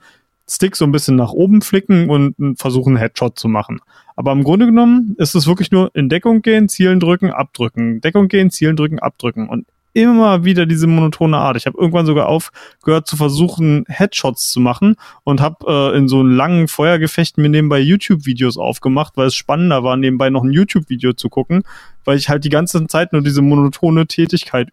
Stick 0.50 0.74
so 0.74 0.84
ein 0.84 0.90
bisschen 0.90 1.14
nach 1.14 1.30
oben 1.30 1.62
flicken 1.62 2.10
und 2.10 2.58
versuchen, 2.58 2.96
einen 2.96 3.02
Headshot 3.02 3.38
zu 3.38 3.46
machen. 3.46 3.78
Aber 4.16 4.32
im 4.32 4.42
Grunde 4.42 4.66
genommen 4.66 5.14
ist 5.18 5.36
es 5.36 5.46
wirklich 5.46 5.70
nur 5.70 5.94
in 5.94 6.08
Deckung 6.08 6.42
gehen, 6.42 6.68
Zielen 6.68 6.98
drücken, 6.98 7.30
abdrücken. 7.30 8.00
Deckung 8.00 8.26
gehen, 8.26 8.50
Zielen 8.50 8.74
drücken, 8.74 8.98
abdrücken. 8.98 9.48
Und 9.48 9.64
immer 9.98 10.44
wieder 10.44 10.64
diese 10.64 10.86
monotone 10.86 11.36
Art. 11.36 11.56
Ich 11.56 11.66
habe 11.66 11.76
irgendwann 11.76 12.06
sogar 12.06 12.28
aufgehört 12.28 13.08
zu 13.08 13.16
versuchen, 13.16 13.84
Headshots 13.88 14.50
zu 14.50 14.60
machen 14.60 14.94
und 15.24 15.40
habe 15.40 15.66
äh, 15.66 15.98
in 15.98 16.06
so 16.06 16.20
einen 16.20 16.30
langen 16.30 16.68
Feuergefechten 16.68 17.42
mir 17.42 17.48
nebenbei 17.48 17.80
YouTube-Videos 17.80 18.58
aufgemacht, 18.58 19.16
weil 19.16 19.26
es 19.26 19.34
spannender 19.34 19.82
war, 19.82 19.96
nebenbei 19.96 20.30
noch 20.30 20.44
ein 20.44 20.52
YouTube-Video 20.52 21.14
zu 21.14 21.28
gucken, 21.28 21.64
weil 22.04 22.16
ich 22.16 22.28
halt 22.28 22.44
die 22.44 22.48
ganze 22.48 22.86
Zeit 22.86 23.12
nur 23.12 23.22
diese 23.22 23.42
monotone 23.42 24.06
Tätigkeit 24.06 24.68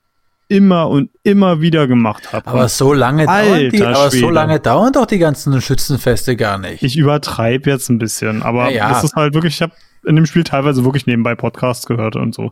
immer 0.47 0.89
und 0.89 1.09
immer 1.23 1.59
wieder 1.59 1.88
gemacht 1.88 2.32
habe. 2.32 2.45
Aber 2.45 2.69
so 2.69 2.93
lange 2.93 3.26
dauern 3.26 3.69
die, 3.71 3.84
aber 3.84 4.11
so 4.11 4.30
lange 4.30 4.59
dauern 4.59 4.93
doch 4.93 5.07
die 5.07 5.17
ganzen 5.17 5.59
Schützenfeste 5.59 6.36
gar 6.36 6.59
nicht. 6.59 6.84
Ich 6.84 6.97
übertreibe 6.97 7.67
jetzt 7.71 7.89
ein 7.89 7.97
bisschen, 7.97 8.43
aber 8.43 8.65
Ja, 8.69 8.76
ja. 8.76 8.89
das 8.89 9.05
ist 9.05 9.15
halt 9.15 9.34
wirklich, 9.34 9.55
ich 9.55 9.61
habe 9.63 9.73
in 10.05 10.15
dem 10.15 10.28
Spiel 10.28 10.43
teilweise 10.43 10.84
wirklich 10.84 11.07
nebenbei 11.07 11.34
Podcasts 11.34 11.88
gehört 11.88 12.15
und 12.15 12.36
so. 12.36 12.51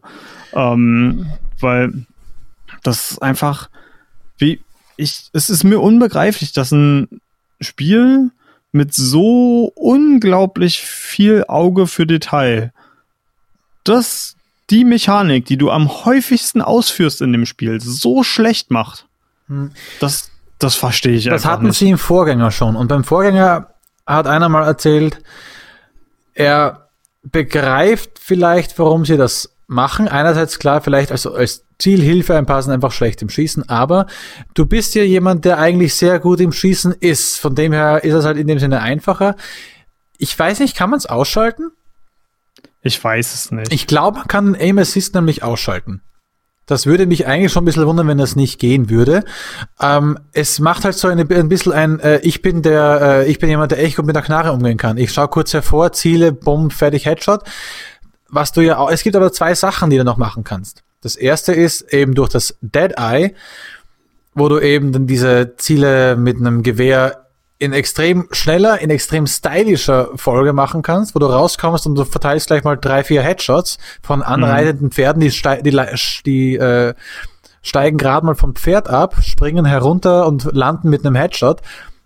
Ähm, 0.56 1.28
weil 1.60 2.08
das 2.84 3.12
ist 3.12 3.22
einfach, 3.22 3.70
wie, 4.38 4.62
ich, 4.98 5.30
es 5.34 5.50
ist 5.50 5.64
mir 5.64 5.80
unbegreiflich, 5.80 6.54
dass 6.54 6.72
ein 6.72 7.22
Spiel 7.60 8.32
mit 8.72 8.94
so 8.94 9.72
unglaublich 9.76 10.82
viel 10.82 11.46
Auge 11.48 11.88
für 11.88 12.06
Detail, 12.06 12.74
das 13.84 14.36
die 14.70 14.86
Mechanik, 14.86 15.46
die 15.46 15.58
du 15.58 15.70
am 15.70 16.06
häufigsten 16.06 16.62
ausführst 16.62 17.22
in 17.22 17.32
dem 17.32 17.46
Spiel, 17.46 17.80
so 17.82 18.24
schlecht 18.24 18.72
macht. 18.72 19.06
Das, 20.00 20.32
das 20.58 20.76
verstehe 20.76 21.16
ich 21.16 21.26
Hm. 21.26 21.32
Das 21.32 21.46
hatten 21.46 21.68
nicht. 21.68 21.78
sie 21.78 21.90
im 21.90 21.98
Vorgänger 21.98 22.52
schon. 22.52 22.76
Und 22.76 22.88
beim 22.88 23.04
Vorgänger 23.04 23.68
hat 24.06 24.28
einer 24.28 24.50
mal 24.50 24.66
erzählt, 24.66 25.22
er 26.34 26.90
begreift 27.24 28.20
vielleicht, 28.20 28.78
warum 28.80 29.06
sie 29.06 29.18
das 29.18 29.54
machen. 29.68 30.08
Einerseits 30.08 30.60
klar, 30.60 30.82
vielleicht 30.82 31.12
als, 31.12 31.28
als 31.28 31.64
Zielhilfe 31.84 32.38
ein 32.38 32.46
paar 32.46 32.64
sind 32.64 32.72
einfach 32.72 32.94
schlecht 32.94 33.22
im 33.22 33.28
Schießen, 33.28 33.68
aber 33.68 34.08
du 34.54 34.66
bist 34.66 34.96
ja 34.96 35.04
jemand, 35.04 35.44
der 35.44 35.60
eigentlich 35.60 35.96
sehr 35.96 36.18
gut 36.20 36.40
im 36.40 36.54
Schießen 36.54 36.94
ist. 37.02 37.40
Von 37.40 37.56
dem 37.56 37.74
her 37.74 38.06
ist 38.06 38.14
es 38.14 38.24
halt 38.24 38.38
in 38.38 38.48
dem 38.48 38.58
Sinne 38.58 38.80
einfacher. 38.80 39.36
Ich 40.18 40.38
weiß 40.40 40.62
nicht, 40.62 40.78
kann 40.78 40.90
man 40.90 40.98
es 40.98 41.08
ausschalten? 41.08 41.72
Ich 42.84 43.04
weiß 43.04 43.34
es 43.34 43.52
nicht. 43.52 43.74
Ich 43.74 43.86
glaube, 43.86 44.20
man 44.20 44.28
kann 44.30 44.56
Aim 44.56 44.78
Assist 44.78 45.14
nämlich 45.14 45.44
ausschalten. 45.44 46.02
Das 46.68 46.86
würde 46.86 47.06
mich 47.06 47.28
eigentlich 47.28 47.52
schon 47.52 47.64
ein 47.64 47.66
bisschen 47.66 47.86
wundern, 47.86 48.08
wenn 48.08 48.18
das 48.18 48.38
nicht 48.38 48.62
gehen 48.62 48.90
würde. 48.90 49.26
Ähm, 49.82 50.18
es 50.32 50.60
macht 50.60 50.86
halt 50.86 50.96
so 50.96 51.10
eine, 51.10 51.24
ein 51.24 51.50
bisschen 51.50 51.74
ein, 51.74 52.00
äh, 52.00 52.20
ich 52.20 52.42
bin 52.42 52.62
der, 52.62 53.02
äh, 53.02 53.30
ich 53.30 53.40
bin 53.40 53.50
jemand, 53.50 53.74
der 53.74 53.84
echt 53.84 53.98
gut 53.98 54.06
mit 54.06 54.16
der 54.16 54.24
Knarre 54.24 54.54
umgehen 54.54 54.78
kann. 54.78 54.98
Ich 54.98 55.12
schaue 55.12 55.28
kurz 55.28 55.54
hervor, 55.54 55.92
Ziele, 55.92 56.32
bumm, 56.32 56.72
fertig, 56.72 57.06
Headshot. 57.06 57.44
Was 58.30 58.54
du 58.54 58.62
ja 58.62 58.78
auch, 58.78 58.90
es 58.90 59.04
gibt 59.04 59.18
aber 59.18 59.34
zwei 59.34 59.54
Sachen, 59.54 59.90
die 59.90 59.98
du 59.98 60.06
noch 60.06 60.16
machen 60.16 60.46
kannst. 60.46 60.84
Das 61.04 61.16
erste 61.16 61.54
ist 61.54 61.94
eben 61.94 62.16
durch 62.16 62.30
das 62.30 62.58
Dead 62.62 62.94
Eye, 62.98 63.36
wo 64.34 64.50
du 64.50 64.60
eben 64.60 64.92
dann 64.92 65.06
diese 65.06 65.56
Ziele 65.58 66.16
mit 66.16 66.38
einem 66.38 66.64
Gewehr 66.64 67.28
in 67.60 67.72
extrem 67.72 68.28
schneller, 68.32 68.82
in 68.82 68.90
extrem 68.90 69.28
stylischer 69.28 70.10
Folge 70.16 70.54
machen 70.54 70.82
kannst, 70.82 71.16
wo 71.16 71.20
du 71.20 71.28
rauskommst 71.28 71.86
und 71.86 71.96
du 71.96 72.04
verteilst 72.04 72.48
gleich 72.48 72.64
mal 72.64 72.76
drei, 72.76 73.04
vier 73.04 73.22
Headshots 73.22 73.78
von 74.02 74.22
anreitenden 74.22 74.92
Pferden, 74.92 75.22
die, 75.22 75.32
stei 75.32 75.62
die, 75.62 75.72
die 76.26 76.56
äh, 76.56 76.94
steigen 77.62 77.98
gerade 77.98 78.26
mal 78.26 78.36
vom 78.36 78.56
Pferd 78.56 78.90
ab, 78.90 79.16
springen 79.24 79.66
herunter 79.66 80.28
und 80.28 80.50
landen 80.52 80.90
mit 80.90 81.06
einem 81.06 81.16
Headshot. 81.16 81.62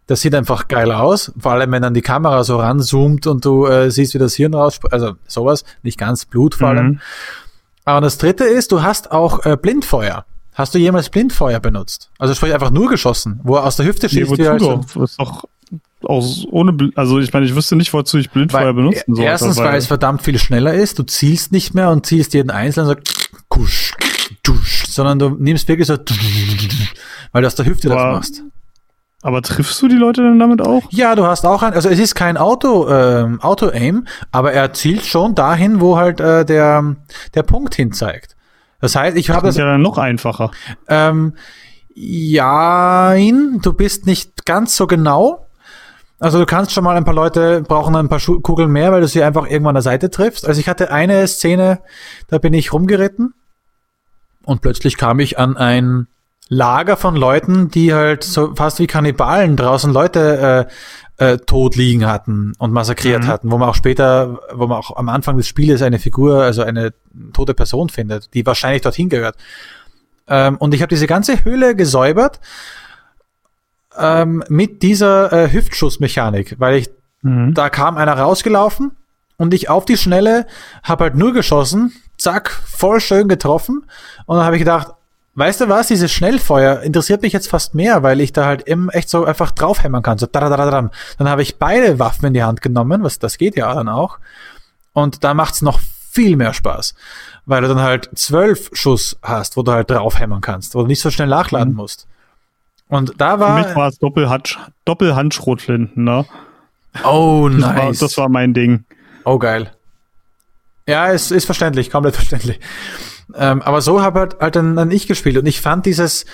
Das 0.06 0.22
sieht 0.22 0.36
einfach 0.36 0.68
geil 0.68 0.92
aus, 0.92 1.34
vor 1.38 1.54
allem 1.54 1.72
wenn 1.72 1.82
dann 1.82 1.94
die 1.94 2.02
Kamera 2.02 2.44
so 2.44 2.60
ranzoomt 2.60 3.28
und 3.28 3.44
du 3.44 3.66
äh, 3.66 3.90
siehst, 3.92 4.14
wie 4.14 4.20
das 4.20 4.36
Hirn 4.36 4.54
raus, 4.54 4.80
also 4.92 5.14
sowas, 5.28 5.66
nicht 5.82 5.98
ganz 5.98 6.26
Blut 6.26 6.56
vor 6.56 6.70
allem. 6.70 6.88
Mhm. 6.88 7.00
Aber 7.88 8.02
das 8.02 8.18
dritte 8.18 8.44
ist, 8.44 8.72
du 8.74 8.82
hast 8.84 9.12
auch 9.12 9.46
äh, 9.46 9.56
Blindfeuer. 9.56 10.26
Hast 10.54 10.76
du 10.76 10.80
jemals 10.80 11.10
Blindfeuer 11.10 11.60
benutzt? 11.62 12.10
Also 12.20 12.34
sprich 12.34 12.54
einfach 12.54 12.70
nur 12.72 12.90
geschossen, 12.90 13.40
wo 13.44 13.56
er 13.56 13.64
aus 13.64 13.78
der 13.78 13.86
Hüfte 13.86 14.08
Nee, 14.08 14.12
schießt. 14.14 14.30
wozu 14.32 14.42
wie 14.42 14.48
halt 14.50 14.62
doch? 14.62 14.84
Das 14.86 15.12
ist 15.12 15.20
doch 15.20 15.46
aus, 16.04 16.46
ohne, 16.52 16.78
also 16.96 17.20
ich 17.20 17.32
meine, 17.32 17.46
ich 17.46 17.56
wüsste 17.56 17.76
nicht, 17.78 17.94
wozu 17.94 18.18
ich 18.18 18.30
Blindfeuer 18.30 18.66
Weil, 18.66 18.74
benutzen 18.74 19.16
sollte. 19.16 19.24
erstens, 19.24 19.58
weil 19.58 19.78
es 19.78 19.88
verdammt 19.88 20.22
viel 20.22 20.38
schneller 20.38 20.74
ist. 20.74 21.00
Du 21.00 21.04
zielst 21.04 21.52
nicht 21.54 21.74
mehr 21.76 21.90
und 21.92 22.06
zielst 22.06 22.34
jeden 22.34 22.50
einzelnen 22.50 22.88
so 22.90 22.96
kusch, 23.48 23.94
dusch, 24.44 24.84
sondern 24.88 25.18
du 25.20 25.30
nimmst 25.40 25.68
wirklich 25.70 25.88
so 25.88 25.96
weil 27.32 27.42
du 27.42 27.48
aus 27.48 27.56
der 27.56 27.66
Hüfte 27.66 27.88
das 27.90 27.98
Aber- 27.98 28.12
machst. 28.14 28.44
Aber 29.22 29.42
triffst 29.42 29.82
du 29.82 29.88
die 29.88 29.96
Leute 29.96 30.22
denn 30.22 30.40
damit 30.40 30.62
auch? 30.62 30.84
Ja, 30.90 31.16
du 31.16 31.26
hast 31.26 31.46
auch 31.46 31.64
ein, 31.64 31.74
also 31.74 31.90
es 31.90 32.00
ist 32.00 32.16
kein 32.16 32.38
Auto, 32.38 32.88
ähm, 32.90 33.42
Auto-Aim, 33.42 34.06
aber 34.32 34.54
er 34.54 34.74
zielt 34.74 35.06
schon 35.06 35.36
dahin, 35.36 35.82
wo 35.82 35.98
halt 35.98 36.20
äh, 36.20 36.46
der, 36.46 36.96
der 37.34 37.44
Punkt 37.44 37.76
hin 37.76 37.92
zeigt. 37.92 38.36
Das 38.80 38.96
heißt, 38.96 39.18
ich 39.18 39.30
habe 39.30 39.40
Das 39.40 39.50
das 39.50 39.56
ist 39.56 39.60
ja 39.60 39.66
dann 39.66 39.82
noch 39.82 39.98
einfacher. 39.98 40.52
Ähm, 40.88 41.34
ja, 41.96 43.16
du 43.16 43.74
bist 43.74 44.06
nicht 44.06 44.46
ganz 44.46 44.78
so 44.78 44.86
genau. 44.86 45.48
Also 46.20 46.40
du 46.40 46.46
kannst 46.46 46.72
schon 46.72 46.84
mal 46.84 46.96
ein 46.96 47.06
paar 47.06 47.14
Leute 47.14 47.62
brauchen 47.62 47.96
ein 47.96 48.10
paar 48.10 48.20
Schu 48.20 48.40
Kugeln 48.40 48.72
mehr, 48.72 48.92
weil 48.92 49.02
du 49.02 49.08
sie 49.08 49.24
einfach 49.24 49.46
irgendwann 49.46 49.72
an 49.72 49.76
der 49.76 49.82
Seite 49.84 50.10
triffst. 50.10 50.48
Also 50.48 50.60
ich 50.60 50.68
hatte 50.68 50.92
eine 50.92 51.28
Szene, 51.28 51.80
da 52.28 52.38
bin 52.38 52.54
ich 52.54 52.74
rumgeritten 52.74 53.34
und 54.44 54.62
plötzlich 54.62 54.98
kam 54.98 55.20
ich 55.20 55.38
an 55.38 55.58
ein 55.58 56.08
Lager 56.50 56.96
von 56.98 57.16
Leuten, 57.16 57.70
die 57.70 57.94
halt 57.94 58.24
so 58.24 58.56
fast 58.56 58.80
wie 58.80 58.88
Kannibalen 58.88 59.58
draußen 59.58 59.92
Leute 59.92 60.68
äh, 61.20 61.34
äh, 61.34 61.38
tot 61.40 61.76
liegen 61.76 62.06
hatten 62.08 62.54
und 62.60 62.72
massakriert 62.72 63.24
Mhm. 63.24 63.28
hatten, 63.28 63.52
wo 63.52 63.58
man 63.58 63.70
auch 63.70 63.76
später, 63.76 64.40
wo 64.54 64.68
man 64.68 64.78
auch 64.78 64.96
am 64.96 65.10
Anfang 65.10 65.36
des 65.38 65.48
Spieles 65.48 65.82
eine 65.82 66.00
Figur, 66.00 66.44
also 66.44 66.62
eine 66.62 66.94
tote 67.34 67.54
Person 67.54 67.90
findet, 67.90 68.34
die 68.34 68.46
wahrscheinlich 68.46 68.82
dorthin 68.84 69.10
gehört. 69.10 69.36
Ähm, 70.28 70.58
und 70.58 70.74
ich 70.74 70.82
habe 70.82 70.90
diese 70.90 71.08
ganze 71.08 71.44
Höhle 71.44 71.76
gesäubert 71.76 72.40
ähm, 73.98 74.44
mit 74.48 74.84
dieser 74.84 75.32
äh, 75.34 75.52
Hüftschussmechanik, 75.52 76.56
weil 76.60 76.76
ich 76.78 76.90
Mhm. 77.24 77.56
da 77.56 77.70
kam 77.70 77.98
einer 77.98 78.14
rausgelaufen 78.14 78.92
und 79.38 79.52
ich 79.56 79.70
auf 79.72 79.86
die 79.86 79.98
Schnelle 79.98 80.46
habe 80.84 81.06
halt 81.06 81.16
nur 81.16 81.34
geschossen, 81.34 81.92
zack, 82.20 82.52
voll 82.52 83.00
schön 83.02 83.28
getroffen 83.28 83.88
und 84.28 84.38
dann 84.38 84.46
habe 84.46 84.56
ich 84.56 84.60
gedacht, 84.62 84.90
weißt 85.38 85.62
du 85.62 85.70
was, 85.70 85.88
dieses 85.88 86.12
Schnellfeuer 86.12 86.82
interessiert 86.82 87.22
mich 87.22 87.32
jetzt 87.32 87.48
fast 87.48 87.74
mehr, 87.76 88.04
weil 88.04 88.20
ich 88.20 88.34
da 88.34 88.46
halt 88.46 88.68
eben 88.68 88.90
echt 88.90 89.10
so 89.10 89.24
einfach 89.24 89.52
draufhämmern 89.52 90.04
kann, 90.04 90.18
so 90.18 90.26
dadadadadam. 90.26 90.92
Dann 91.18 91.30
habe 91.30 91.42
ich 91.44 91.58
beide 91.58 92.00
Waffen 92.00 92.26
in 92.26 92.34
die 92.34 92.44
Hand 92.44 92.62
genommen, 92.62 93.04
was 93.04 93.20
das 93.20 93.38
geht 93.38 93.56
ja 93.56 93.74
dann 93.74 93.88
auch 93.88 94.18
und 94.94 95.24
da 95.24 95.34
macht's 95.34 95.62
noch 95.62 95.80
viel 96.12 96.36
mehr 96.36 96.54
Spaß, 96.54 96.96
weil 97.46 97.62
du 97.62 97.68
dann 97.68 97.80
halt 97.82 98.10
zwölf 98.16 98.70
Schuss 98.74 99.18
hast, 99.22 99.56
wo 99.56 99.62
du 99.62 99.72
halt 99.72 99.90
draufhämmern 99.92 100.42
kannst, 100.42 100.74
wo 100.74 100.82
du 100.82 100.88
nicht 100.88 101.00
so 101.02 101.12
schnell 101.12 101.28
nachladen 101.28 101.70
Mhm. 101.74 101.78
musst. 101.78 102.08
Und 102.90 103.14
da 103.22 103.36
Für 103.36 103.40
war, 103.42 103.60
mich 103.60 103.76
war 103.76 103.88
es 103.90 104.00
Doppelhand, 104.00 104.58
Doppelhandschrotflinten, 104.86 106.04
ne? 106.04 106.26
oh 107.04 107.48
Das, 107.50 107.62
war, 107.62 107.74
nice. 107.74 108.00
das 108.00 108.18
war 108.18 108.30
mein 108.30 108.54
Ding. 108.56 108.86
Oh, 109.26 109.38
geil. 109.38 109.72
Ja, 110.88 111.12
es 111.12 111.30
ist 111.32 111.46
verständlich, 111.46 111.92
komplett 111.92 112.16
verständlich. 112.16 112.60
Ähm, 113.36 113.62
aber 113.62 113.82
so 113.82 114.02
habe 114.02 114.20
halt, 114.20 114.40
halt 114.40 114.56
dann, 114.56 114.76
dann 114.76 114.92
ich 114.92 115.08
gespielt 115.08 115.38
und 115.38 115.46
ich 115.46 115.62
fand 115.62 115.86
dieses 115.86 116.26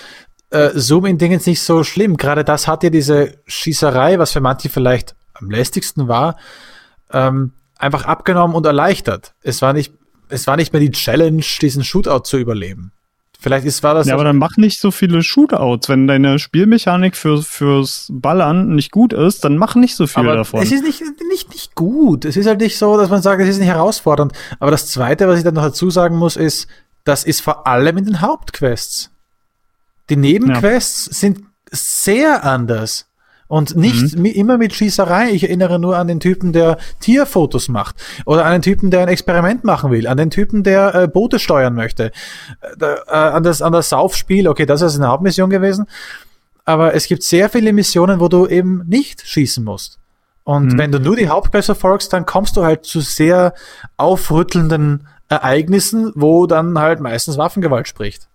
äh, 0.52 0.70
Zoom-In-Ding 0.76 1.32
jetzt 1.32 1.48
nicht 1.48 1.62
so 1.62 1.84
schlimm. 1.84 2.18
Gerade 2.18 2.44
das 2.44 2.68
hat 2.68 2.84
ja 2.84 2.90
diese 2.90 3.38
Schießerei, 3.48 4.20
was 4.20 4.32
für 4.32 4.42
manche 4.42 4.70
vielleicht 4.70 5.16
am 5.34 5.50
lästigsten 5.50 6.08
war, 6.08 6.38
ähm, 7.12 7.54
einfach 7.78 8.06
abgenommen 8.06 8.56
und 8.56 8.66
erleichtert. 8.66 9.34
Es 9.42 9.62
war 9.62 9.74
nicht, 9.74 9.94
es 10.30 10.48
war 10.48 10.56
nicht 10.56 10.72
mehr 10.74 10.80
die 10.80 10.92
Challenge, 10.92 11.44
diesen 11.62 11.84
Shootout 11.84 12.22
zu 12.24 12.38
überleben. 12.38 12.92
Vielleicht 13.44 13.66
ist, 13.66 13.84
war 13.84 13.94
das 13.94 14.08
Ja, 14.08 14.14
aber 14.14 14.24
dann 14.24 14.38
mach 14.38 14.56
nicht 14.56 14.80
so 14.80 14.90
viele 14.90 15.22
Shootouts. 15.22 15.90
Wenn 15.90 16.08
deine 16.08 16.40
Spielmechanik 16.40 17.18
für, 17.18 17.42
fürs 17.42 18.08
Ballern 18.10 18.74
nicht 18.74 18.90
gut 18.90 19.12
ist, 19.12 19.44
dann 19.44 19.58
mach 19.58 19.76
nicht 19.76 19.98
so 19.98 20.08
viel 20.08 20.24
aber 20.24 20.38
davon. 20.38 20.62
es 20.62 20.72
ist 20.72 20.82
nicht, 20.82 21.02
nicht, 21.30 21.50
nicht 21.50 21.76
gut. 21.76 22.24
Es 22.24 22.38
ist 22.38 22.46
halt 22.48 22.62
nicht 22.62 22.78
so, 22.78 22.96
dass 22.96 23.10
man 23.10 23.22
sagt, 23.22 23.42
es 23.42 23.50
ist 23.50 23.60
nicht 23.60 23.68
herausfordernd. 23.68 24.32
Aber 24.62 24.72
das 24.72 24.88
Zweite, 24.88 25.28
was 25.28 25.40
ich 25.40 25.44
dann 25.44 25.56
noch 25.56 25.64
dazu 25.64 25.90
sagen 25.90 26.16
muss, 26.16 26.38
ist, 26.38 26.70
das 27.04 27.24
ist 27.24 27.42
vor 27.42 27.68
allem 27.68 27.98
in 27.98 28.06
den 28.06 28.22
Hauptquests. 28.22 29.12
Die 30.10 30.16
Nebenquests 30.16 31.06
sind 31.06 31.42
sehr 31.72 32.44
anders. 32.44 33.08
Und 33.48 33.76
nicht 33.76 34.16
mi- 34.18 34.32
immer 34.32 34.58
mit 34.58 34.74
Schießerei. 34.74 35.30
Ich 35.32 35.44
erinnere 35.44 35.78
nur 35.78 35.98
an 35.98 36.08
den 36.08 36.20
Typen, 36.20 36.54
der 36.54 36.78
Tierfotos 37.02 37.68
macht. 37.70 37.96
Oder 38.26 38.46
an 38.46 38.54
den 38.54 38.62
Typen, 38.64 38.90
der 38.90 39.02
ein 39.02 39.10
Experiment 39.10 39.64
machen 39.64 39.92
will. 39.92 40.08
An 40.08 40.18
den 40.18 40.32
Typen, 40.32 40.64
der 40.64 40.96
äh, 40.96 41.08
Boote 41.08 41.38
steuern 41.40 41.76
möchte. 41.76 42.06
Äh, 42.62 42.78
da, 42.78 42.96
äh, 43.08 43.12
an, 43.12 43.44
das, 43.44 43.62
an 43.62 43.72
das 43.74 43.90
Saufspiel. 43.90 44.48
Okay, 44.48 44.66
das 44.66 44.82
ist 44.82 44.96
eine 44.96 45.08
Hauptmission 45.10 45.50
gewesen. 45.52 45.86
Aber 46.66 46.96
es 46.96 47.06
gibt 47.08 47.22
sehr 47.22 47.48
viele 47.50 47.74
Missionen, 47.74 48.20
wo 48.20 48.28
du 48.28 48.48
eben 48.48 48.84
nicht 48.88 49.22
schießen 49.28 49.64
musst. 49.64 50.00
Und 50.46 50.74
Mhm. 50.74 50.78
wenn 50.80 50.92
du 50.92 51.00
nur 51.00 51.16
die 51.16 51.30
Hauptquest 51.30 51.68
verfolgst, 51.68 52.12
dann 52.12 52.26
kommst 52.26 52.58
du 52.58 52.64
halt 52.64 52.86
zu 52.86 53.02
sehr 53.02 53.54
aufrüttelnden 53.98 55.08
Ereignissen, 55.30 56.12
wo 56.16 56.46
dann 56.48 56.78
halt 56.78 57.00
meistens 57.00 57.38
Waffengewalt 57.38 57.88
spricht. 57.88 58.28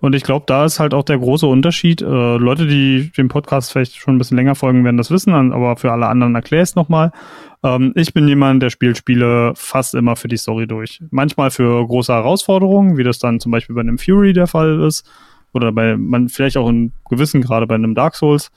Und 0.00 0.14
ich 0.14 0.24
glaube, 0.24 0.44
da 0.46 0.64
ist 0.64 0.80
halt 0.80 0.94
auch 0.94 1.04
der 1.04 1.18
große 1.18 1.46
Unterschied. 1.46 2.02
Äh, 2.02 2.36
Leute, 2.36 2.66
die 2.66 3.12
dem 3.16 3.28
Podcast 3.28 3.70
vielleicht 3.70 3.96
schon 3.96 4.16
ein 4.16 4.18
bisschen 4.18 4.36
länger 4.36 4.56
folgen, 4.56 4.84
werden 4.84 4.96
das 4.96 5.10
wissen, 5.10 5.32
aber 5.52 5.76
für 5.76 5.92
alle 5.92 6.08
anderen 6.08 6.34
erkläre 6.34 6.62
ich 6.62 6.70
es 6.70 6.74
nochmal. 6.74 7.12
Ähm, 7.62 7.92
ich 7.94 8.12
bin 8.12 8.26
jemand, 8.26 8.62
der 8.62 8.70
spielt 8.70 8.98
Spiele 8.98 9.52
fast 9.54 9.94
immer 9.94 10.16
für 10.16 10.28
die 10.28 10.36
Story 10.36 10.66
durch. 10.66 11.00
Manchmal 11.10 11.50
für 11.50 11.86
große 11.86 12.12
Herausforderungen, 12.12 12.96
wie 12.96 13.04
das 13.04 13.20
dann 13.20 13.38
zum 13.38 13.52
Beispiel 13.52 13.76
bei 13.76 13.82
einem 13.82 13.98
Fury 13.98 14.32
der 14.32 14.48
Fall 14.48 14.80
ist. 14.80 15.08
Oder 15.52 15.70
bei 15.70 15.96
man 15.96 16.28
vielleicht 16.28 16.56
auch 16.56 16.68
in 16.68 16.92
gewissen, 17.08 17.40
gerade 17.40 17.68
bei 17.68 17.76
einem 17.76 17.94
Dark 17.94 18.16
Souls. 18.16 18.50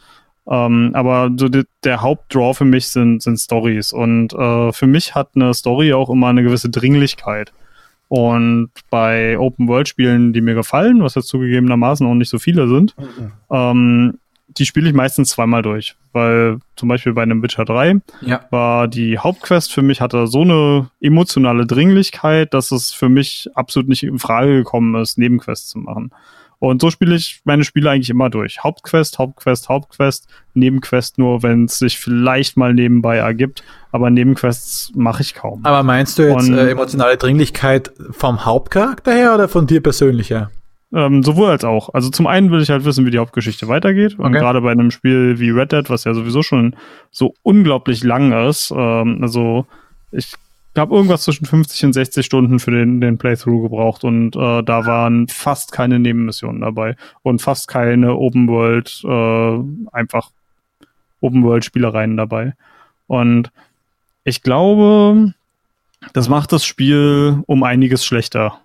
Ähm, 0.50 0.91
aber 0.93 1.30
so 1.38 1.50
die, 1.50 1.64
der 1.84 2.02
Hauptdraw 2.02 2.54
für 2.54 2.66
mich 2.66 2.88
sind, 2.88 3.22
sind 3.22 3.38
Stories. 3.38 3.91
Und 3.91 4.34
äh, 4.34 4.72
für 4.72 4.88
mich 4.88 5.14
hat 5.16 5.30
eine 5.36 5.54
Story 5.54 5.93
auch 5.93 6.10
immer 6.10 6.28
eine 6.28 6.43
gewisse 6.43 6.70
Dringlichkeit. 6.70 7.52
Und 8.10 8.70
bei 8.89 9.38
Open-World-Spielen, 9.38 10.32
die 10.32 10.39
mir 10.39 10.56
gefallen, 10.56 11.04
was 11.04 11.16
jetzt 11.16 11.28
zugegebenermaßen 11.28 12.08
auch 12.08 12.14
nicht 12.14 12.30
so 12.30 12.39
viele 12.39 12.68
sind, 12.70 12.95
ähm, 13.52 14.18
die 14.58 14.66
spiele 14.66 14.88
ich 14.88 14.95
meistens 14.95 15.30
zweimal 15.32 15.62
durch. 15.62 15.95
Weil 16.14 16.60
zum 16.78 16.88
Beispiel 16.88 17.12
bei 17.14 17.24
einem 17.24 17.43
Witcher 17.43 17.66
3 17.66 18.00
Ja. 18.22 18.45
war 18.50 18.88
die 18.88 19.20
Hauptquest 19.20 19.74
für 19.74 19.82
mich, 19.82 20.00
hatte 20.00 20.26
so 20.28 20.41
eine 20.41 20.89
emotionale 21.02 21.66
Dringlichkeit, 21.66 22.54
dass 22.54 22.72
es 22.72 22.93
für 22.93 23.10
mich 23.10 23.50
absolut 23.56 23.89
nicht 23.89 24.04
in 24.04 24.20
Frage 24.20 24.56
gekommen 24.56 24.95
ist, 24.95 25.18
Nebenquests 25.18 25.68
zu 25.68 25.80
machen. 25.80 26.12
Und 26.60 26.82
so 26.82 26.89
spiele 26.89 27.16
ich 27.16 27.41
meine 27.43 27.64
Spiele 27.64 27.91
eigentlich 27.91 28.10
immer 28.10 28.30
durch. 28.32 28.64
Hauptquest, 28.64 29.20
Hauptquest, 29.20 29.70
Hauptquest, 29.70 30.28
Nebenquest 30.55 31.20
nur, 31.20 31.43
wenn 31.43 31.66
es 31.66 31.78
sich 31.78 31.99
vielleicht 31.99 32.58
mal 32.58 32.74
nebenbei 32.74 33.18
ergibt. 33.18 33.64
Aber 33.91 34.10
Nebenquests 34.10 34.91
mache 34.95 35.22
ich 35.22 35.36
kaum. 35.36 35.64
Aber 35.66 35.84
meinst 35.84 36.18
du 36.18 36.24
jetzt 36.24 36.49
Und- 36.49 36.58
äh, 36.58 36.72
emotionale 36.72 37.18
Dringlichkeit 37.18 37.91
vom 38.12 38.43
Hauptcharakter 38.45 39.12
her 39.14 39.36
oder 39.36 39.47
von 39.47 39.68
dir 39.68 39.82
persönlich 39.84 40.30
her? 40.32 40.49
Ähm, 40.93 41.22
sowohl 41.22 41.49
als 41.49 41.64
auch. 41.66 41.93
Also 41.93 42.10
zum 42.10 42.28
einen 42.28 42.49
will 42.49 42.62
ich 42.62 42.70
halt 42.70 42.86
wissen, 42.86 43.05
wie 43.05 43.12
die 43.12 43.20
Hauptgeschichte 43.20 43.68
weitergeht. 43.68 44.18
Und 44.18 44.28
Okay. 44.28 44.39
gerade 44.39 44.62
bei 44.62 44.72
einem 44.72 44.89
Spiel 44.89 45.38
wie 45.39 45.49
Red 45.51 45.74
Dead, 45.74 45.89
was 45.89 46.05
ja 46.05 46.14
sowieso 46.14 46.41
schon 46.43 46.76
so 47.12 47.34
unglaublich 47.43 48.03
lang 48.03 48.32
ist, 48.49 48.72
ähm, 48.76 49.20
also 49.22 49.66
ich 50.12 50.34
habe 50.78 50.95
irgendwas 50.95 51.23
zwischen 51.23 51.45
50 51.45 51.86
und 51.86 51.93
60 51.93 52.25
Stunden 52.25 52.59
für 52.59 52.71
den, 52.71 53.01
den 53.01 53.17
Playthrough 53.17 53.63
gebraucht 53.63 54.03
und 54.03 54.36
äh, 54.36 54.63
da 54.63 54.86
waren 54.86 55.28
fast 55.28 55.71
keine 55.71 55.99
Nebenmissionen 55.99 56.61
dabei 56.61 56.95
und 57.23 57.41
fast 57.41 57.67
keine 57.67 58.15
Open 58.15 58.47
World, 58.47 59.01
äh, 59.03 59.95
einfach 59.95 60.32
Open 61.21 61.43
World 61.43 61.65
Spielereien 61.65 62.17
dabei. 62.17 62.53
Und 63.07 63.51
ich 64.23 64.43
glaube, 64.43 65.34
das 66.13 66.30
macht 66.30 66.51
das 66.51 66.65
Spiel 66.65 67.41
um 67.47 67.63
einiges 67.63 68.05
schlechter 68.05 68.59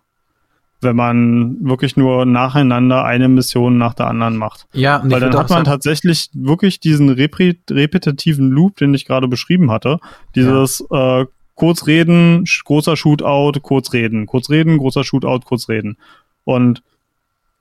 wenn 0.82 0.96
man 0.96 1.56
wirklich 1.60 1.96
nur 1.96 2.26
nacheinander 2.26 3.04
eine 3.04 3.28
Mission 3.28 3.78
nach 3.78 3.94
der 3.94 4.08
anderen 4.08 4.36
macht. 4.36 4.66
Ja, 4.72 5.00
Weil 5.04 5.20
dann 5.20 5.36
hat 5.36 5.50
man 5.50 5.64
tatsächlich 5.64 6.30
wirklich 6.34 6.80
diesen 6.80 7.08
repetitiven 7.08 8.50
Loop, 8.50 8.76
den 8.76 8.92
ich 8.92 9.06
gerade 9.06 9.28
beschrieben 9.28 9.70
hatte. 9.70 10.00
Dieses 10.34 10.84
äh, 10.90 11.24
kurz 11.62 11.86
reden, 11.86 12.44
großer 12.64 12.96
Shootout, 12.96 13.60
kurz 13.62 13.92
reden, 13.92 14.26
kurz 14.26 14.50
reden, 14.50 14.78
großer 14.78 15.04
Shootout, 15.04 15.44
kurz 15.44 15.68
reden. 15.68 15.96
Und 16.42 16.82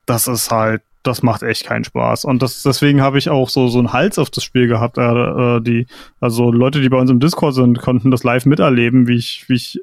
das 0.08 0.26
ist 0.26 0.49
halt, 0.49 0.82
das 1.04 1.22
macht 1.22 1.43
echt 1.43 1.66
keinen 1.66 1.84
Spaß. 1.84 2.26
Und 2.26 2.41
das, 2.41 2.64
deswegen 2.64 3.02
habe 3.02 3.20
ich 3.20 3.30
auch 3.30 3.47
so, 3.49 3.68
so 3.68 3.78
einen 3.78 3.93
Hals 3.93 4.18
auf 4.18 4.32
das 4.32 4.43
Spiel 4.43 4.68
gehabt. 4.68 4.97
Äh, 4.97 5.04
äh, 5.04 5.62
die, 5.62 5.86
also 6.20 6.52
Leute, 6.52 6.82
die 6.82 6.89
bei 6.89 6.97
uns 6.97 7.12
im 7.12 7.20
Discord 7.20 7.54
sind, 7.54 7.80
konnten 7.80 8.10
das 8.10 8.24
live 8.24 8.47
miterleben, 8.47 9.08
wie 9.08 9.18
ich, 9.18 9.45
wie 9.47 9.54
ich 9.54 9.80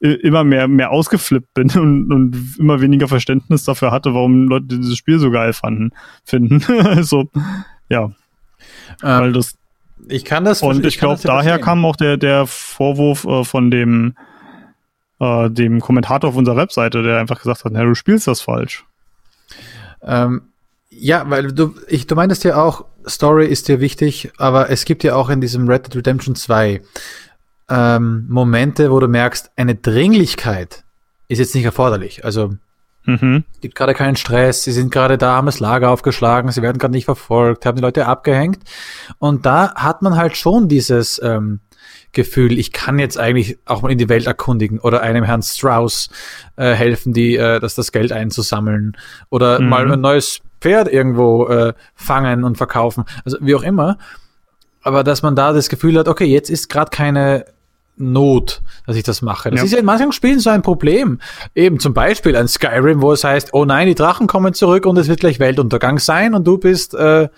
immer 0.00 0.42
mehr, 0.42 0.66
mehr 0.66 0.90
ausgeflippt 0.90 1.54
bin 1.54 1.70
und, 1.76 2.12
und 2.12 2.58
immer 2.58 2.80
weniger 2.80 3.06
Verständnis 3.06 3.62
dafür 3.62 3.92
hatte, 3.92 4.14
warum 4.14 4.48
Leute 4.48 4.66
dieses 4.66 4.96
Spiel 4.96 5.20
so 5.20 5.30
geil 5.30 5.52
fanden, 5.52 5.92
finden. 6.24 6.60
also, 6.84 7.30
ja, 7.88 8.10
weil 9.00 9.28
ähm, 9.28 9.32
das, 9.32 9.56
ich 10.08 10.24
kann 10.24 10.44
das 10.44 10.62
und 10.62 10.84
ich 10.84 10.98
kann 10.98 11.10
glaube, 11.10 11.22
daher 11.22 11.42
verstehen. 11.42 11.64
kam 11.64 11.84
auch 11.84 11.96
der, 11.96 12.16
der 12.16 12.46
Vorwurf 12.46 13.24
äh, 13.24 13.44
von 13.44 13.70
dem, 13.70 14.16
äh, 15.20 15.50
dem 15.50 15.80
Kommentator 15.80 16.30
auf 16.30 16.36
unserer 16.36 16.56
Webseite, 16.56 17.02
der 17.02 17.18
einfach 17.18 17.40
gesagt 17.40 17.64
hat, 17.64 17.72
na, 17.72 17.84
du 17.84 17.94
spielst 17.94 18.26
das 18.26 18.40
falsch. 18.40 18.84
Ähm, 20.02 20.42
ja, 20.90 21.28
weil 21.28 21.52
du, 21.52 21.74
ich, 21.88 22.06
du 22.06 22.14
meintest 22.14 22.44
ja 22.44 22.56
auch, 22.62 22.84
Story 23.06 23.46
ist 23.46 23.68
dir 23.68 23.80
wichtig, 23.80 24.32
aber 24.38 24.70
es 24.70 24.84
gibt 24.84 25.04
ja 25.04 25.14
auch 25.14 25.28
in 25.28 25.40
diesem 25.40 25.68
Red 25.68 25.86
Dead 25.86 25.96
Redemption 25.96 26.34
2 26.34 26.80
ähm, 27.68 28.26
Momente, 28.28 28.90
wo 28.90 29.00
du 29.00 29.08
merkst, 29.08 29.50
eine 29.56 29.74
Dringlichkeit 29.74 30.84
ist 31.28 31.38
jetzt 31.38 31.54
nicht 31.54 31.64
erforderlich. 31.64 32.24
Also 32.24 32.54
Mhm. 33.06 33.44
gibt 33.60 33.74
gerade 33.74 33.94
keinen 33.94 34.16
Stress, 34.16 34.64
sie 34.64 34.72
sind 34.72 34.90
gerade 34.90 35.18
da, 35.18 35.36
haben 35.36 35.46
das 35.46 35.60
Lager 35.60 35.90
aufgeschlagen, 35.90 36.50
sie 36.50 36.62
werden 36.62 36.78
gerade 36.78 36.92
nicht 36.92 37.04
verfolgt, 37.04 37.66
haben 37.66 37.76
die 37.76 37.82
Leute 37.82 38.06
abgehängt. 38.06 38.58
Und 39.18 39.44
da 39.46 39.74
hat 39.74 40.02
man 40.02 40.16
halt 40.16 40.36
schon 40.36 40.68
dieses 40.68 41.20
ähm, 41.22 41.60
Gefühl, 42.12 42.58
ich 42.58 42.72
kann 42.72 42.98
jetzt 42.98 43.18
eigentlich 43.18 43.58
auch 43.66 43.82
mal 43.82 43.92
in 43.92 43.98
die 43.98 44.08
Welt 44.08 44.26
erkundigen 44.26 44.78
oder 44.78 45.02
einem 45.02 45.24
Herrn 45.24 45.42
Strauss 45.42 46.08
äh, 46.56 46.72
helfen, 46.72 47.12
die 47.12 47.36
äh, 47.36 47.60
das, 47.60 47.74
das 47.74 47.92
Geld 47.92 48.12
einzusammeln 48.12 48.96
oder 49.30 49.60
Mhm. 49.60 49.68
mal 49.68 49.92
ein 49.92 50.00
neues 50.00 50.40
Pferd 50.60 50.88
irgendwo 50.90 51.46
äh, 51.48 51.74
fangen 51.94 52.42
und 52.44 52.56
verkaufen. 52.56 53.04
Also 53.24 53.36
wie 53.40 53.54
auch 53.54 53.62
immer. 53.62 53.98
Aber 54.82 55.02
dass 55.04 55.22
man 55.22 55.34
da 55.34 55.52
das 55.52 55.68
Gefühl 55.68 55.98
hat, 55.98 56.08
okay, 56.08 56.24
jetzt 56.26 56.50
ist 56.50 56.68
gerade 56.68 56.90
keine 56.90 57.44
Not, 57.96 58.60
dass 58.86 58.96
ich 58.96 59.04
das 59.04 59.22
mache. 59.22 59.50
Das 59.50 59.60
Ja. 59.60 59.64
ist 59.66 59.72
ja 59.72 59.78
in 59.78 59.84
manchen 59.84 60.12
Spielen 60.12 60.40
so 60.40 60.50
ein 60.50 60.62
Problem. 60.62 61.20
Eben 61.54 61.78
zum 61.78 61.94
Beispiel 61.94 62.34
ein 62.36 62.48
Skyrim, 62.48 63.00
wo 63.02 63.12
es 63.12 63.22
heißt, 63.24 63.50
oh 63.52 63.64
nein, 63.64 63.86
die 63.86 63.94
Drachen 63.94 64.26
kommen 64.26 64.52
zurück 64.54 64.86
und 64.86 64.96
es 64.98 65.08
wird 65.08 65.20
gleich 65.20 65.38
Weltuntergang 65.38 65.98
sein 65.98 66.34
und 66.34 66.46
du 66.46 66.58
bist, 66.58 66.94
äh, 66.94 67.28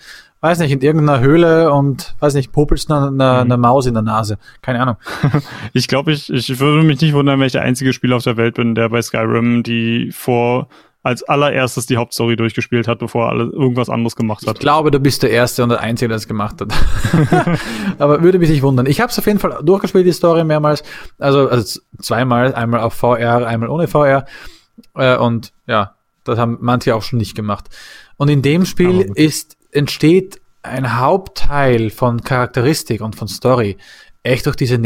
weiß 0.41 0.59
nicht, 0.59 0.71
in 0.71 0.81
irgendeiner 0.81 1.19
Höhle 1.19 1.71
und, 1.71 2.15
weiß 2.19 2.33
nicht, 2.35 2.51
popelst 2.51 2.91
einer, 2.91 3.07
einer, 3.07 3.39
einer 3.41 3.57
Maus 3.57 3.85
in 3.85 3.93
der 3.93 4.03
Nase. 4.03 4.37
Keine 4.61 4.81
Ahnung. 4.81 4.97
Ich 5.73 5.87
glaube, 5.87 6.11
ich, 6.11 6.31
ich 6.31 6.59
würde 6.59 6.83
mich 6.85 7.01
nicht 7.01 7.13
wundern, 7.13 7.39
wenn 7.39 7.45
ich 7.47 7.51
der 7.53 7.61
einzige 7.63 7.93
Spieler 7.93 8.15
auf 8.17 8.23
der 8.23 8.37
Welt 8.37 8.55
bin, 8.55 8.73
der 8.75 8.89
bei 8.89 9.01
Skyrim 9.01 9.61
die 9.63 10.11
vor 10.11 10.67
als 11.07 11.23
allererstes 11.23 11.85
die 11.85 11.97
Hauptstory 11.97 12.35
durchgespielt 12.35 12.87
hat, 12.87 12.99
bevor 12.99 13.25
er 13.25 13.29
alle 13.29 13.43
irgendwas 13.45 13.89
anderes 13.89 14.15
gemacht 14.15 14.43
Ich 14.43 14.49
hat. 14.49 14.59
glaube, 14.59 14.91
du 14.91 14.99
bist 14.99 15.23
der 15.23 15.31
Erste 15.31 15.63
und 15.63 15.69
der 15.69 15.79
Einzige, 15.79 16.09
der 16.09 16.17
es 16.17 16.27
gemacht 16.27 16.57
hat. 16.61 16.73
Aber 17.97 18.21
würde 18.21 18.39
mich 18.39 18.49
nicht 18.49 18.61
wundern. 18.61 18.85
Ich 18.85 18.99
habe 19.01 19.11
es 19.11 19.17
auf 19.17 19.25
jeden 19.25 19.39
Fall 19.39 19.59
durchgespielt, 19.63 20.05
die 20.05 20.11
Story 20.11 20.43
mehrmals. 20.43 20.83
Also, 21.17 21.49
also 21.49 21.79
zweimal, 22.01 22.53
einmal 22.53 22.81
auf 22.81 22.93
VR, 22.93 23.47
einmal 23.47 23.69
ohne 23.69 23.87
VR. 23.87 24.25
Äh, 24.95 25.17
und 25.17 25.53
ja, 25.65 25.95
das 26.23 26.37
haben 26.37 26.57
manche 26.61 26.93
auch 26.95 27.03
schon 27.03 27.17
nicht 27.19 27.35
gemacht. 27.35 27.65
Und 28.17 28.29
in 28.29 28.41
dem 28.41 28.65
Spiel 28.65 29.09
ist, 29.15 29.57
entsteht 29.71 30.41
ein 30.61 30.99
Hauptteil 30.99 31.89
von 31.89 32.21
Charakteristik 32.21 33.01
und 33.01 33.15
von 33.15 33.27
Story 33.27 33.77
echt 34.23 34.45
durch 34.45 34.55
diese 34.57 34.77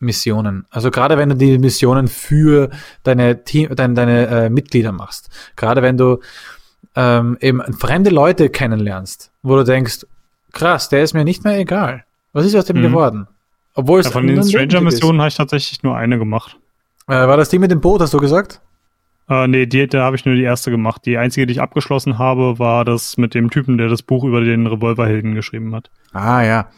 Nebenmissionen. 0.00 0.66
Also 0.70 0.90
gerade 0.90 1.16
wenn 1.18 1.30
du 1.30 1.36
die 1.36 1.58
Missionen 1.58 2.08
für 2.08 2.70
deine 3.02 3.44
Team, 3.44 3.74
deine, 3.74 3.94
deine 3.94 4.26
äh, 4.26 4.50
Mitglieder 4.50 4.92
machst. 4.92 5.30
Gerade 5.56 5.82
wenn 5.82 5.96
du 5.96 6.20
ähm, 6.94 7.36
eben 7.40 7.62
fremde 7.74 8.10
Leute 8.10 8.48
kennenlernst, 8.50 9.30
wo 9.42 9.56
du 9.56 9.64
denkst, 9.64 10.06
krass, 10.52 10.88
der 10.88 11.02
ist 11.02 11.14
mir 11.14 11.24
nicht 11.24 11.44
mehr 11.44 11.58
egal. 11.58 12.04
Was 12.32 12.44
ist 12.46 12.54
aus 12.54 12.66
dem 12.66 12.78
Mhm. 12.78 12.82
geworden? 12.82 13.28
Obwohl 13.74 14.00
es 14.00 14.06
Ja, 14.06 14.12
von 14.12 14.26
den 14.26 14.42
Stranger-Missionen 14.42 15.20
habe 15.20 15.28
ich 15.28 15.34
tatsächlich 15.36 15.82
nur 15.82 15.96
eine 15.96 16.18
gemacht. 16.18 16.56
Äh, 17.08 17.12
war 17.26 17.36
das 17.36 17.48
die 17.50 17.58
mit 17.58 17.70
dem 17.70 17.80
Boot, 17.80 18.00
hast 18.00 18.14
du 18.14 18.18
gesagt? 18.18 18.60
Äh, 19.28 19.48
nee, 19.48 19.66
die, 19.66 19.86
da 19.86 20.04
habe 20.04 20.16
ich 20.16 20.24
nur 20.24 20.34
die 20.34 20.42
erste 20.42 20.70
gemacht. 20.70 21.04
Die 21.04 21.18
einzige, 21.18 21.46
die 21.46 21.52
ich 21.52 21.60
abgeschlossen 21.60 22.18
habe, 22.18 22.58
war 22.58 22.84
das 22.84 23.16
mit 23.16 23.34
dem 23.34 23.50
Typen, 23.50 23.76
der 23.76 23.88
das 23.88 24.02
Buch 24.02 24.24
über 24.24 24.40
den 24.40 24.66
Revolverhelden 24.66 25.34
geschrieben 25.34 25.74
hat. 25.74 25.90
Ah, 26.12 26.42
ja. 26.42 26.68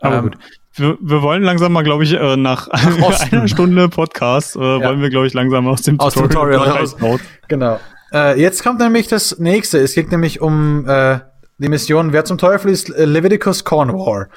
Aber 0.00 0.16
Ähm, 0.18 0.22
gut. 0.24 0.38
Wir, 0.78 0.96
wir 1.00 1.22
wollen 1.22 1.42
langsam 1.42 1.72
mal, 1.72 1.82
glaube 1.84 2.04
ich, 2.04 2.12
äh, 2.14 2.36
nach, 2.36 2.68
Osten. 3.02 3.36
einer 3.36 3.48
Stunde 3.48 3.88
Podcast, 3.88 4.56
äh, 4.56 4.60
wollen 4.60 5.00
wir, 5.00 5.10
glaube 5.10 5.26
ich, 5.26 5.34
langsam 5.34 5.66
aus 5.68 5.82
dem 5.82 5.98
Aus 6.00 6.14
dem 6.14 6.24
Tutorial 6.24 6.68
raus. 6.68 6.96
raus. 7.00 7.20
Genau. 7.48 7.78
Äh, 8.12 8.40
jetzt 8.40 8.62
kommt 8.62 8.78
nämlich 8.80 9.08
das 9.08 9.38
nächste. 9.38 9.78
Es 9.78 9.94
geht 9.94 10.10
nämlich 10.10 10.40
um 10.40 10.88
äh, 10.88 11.18
die 11.58 11.68
Mission, 11.68 12.12
wer 12.12 12.24
zum 12.24 12.38
Teufel 12.38 12.70
ist 12.70 12.90
äh, 12.90 13.04
Leviticus 13.04 13.64
Cornwall. 13.64 14.28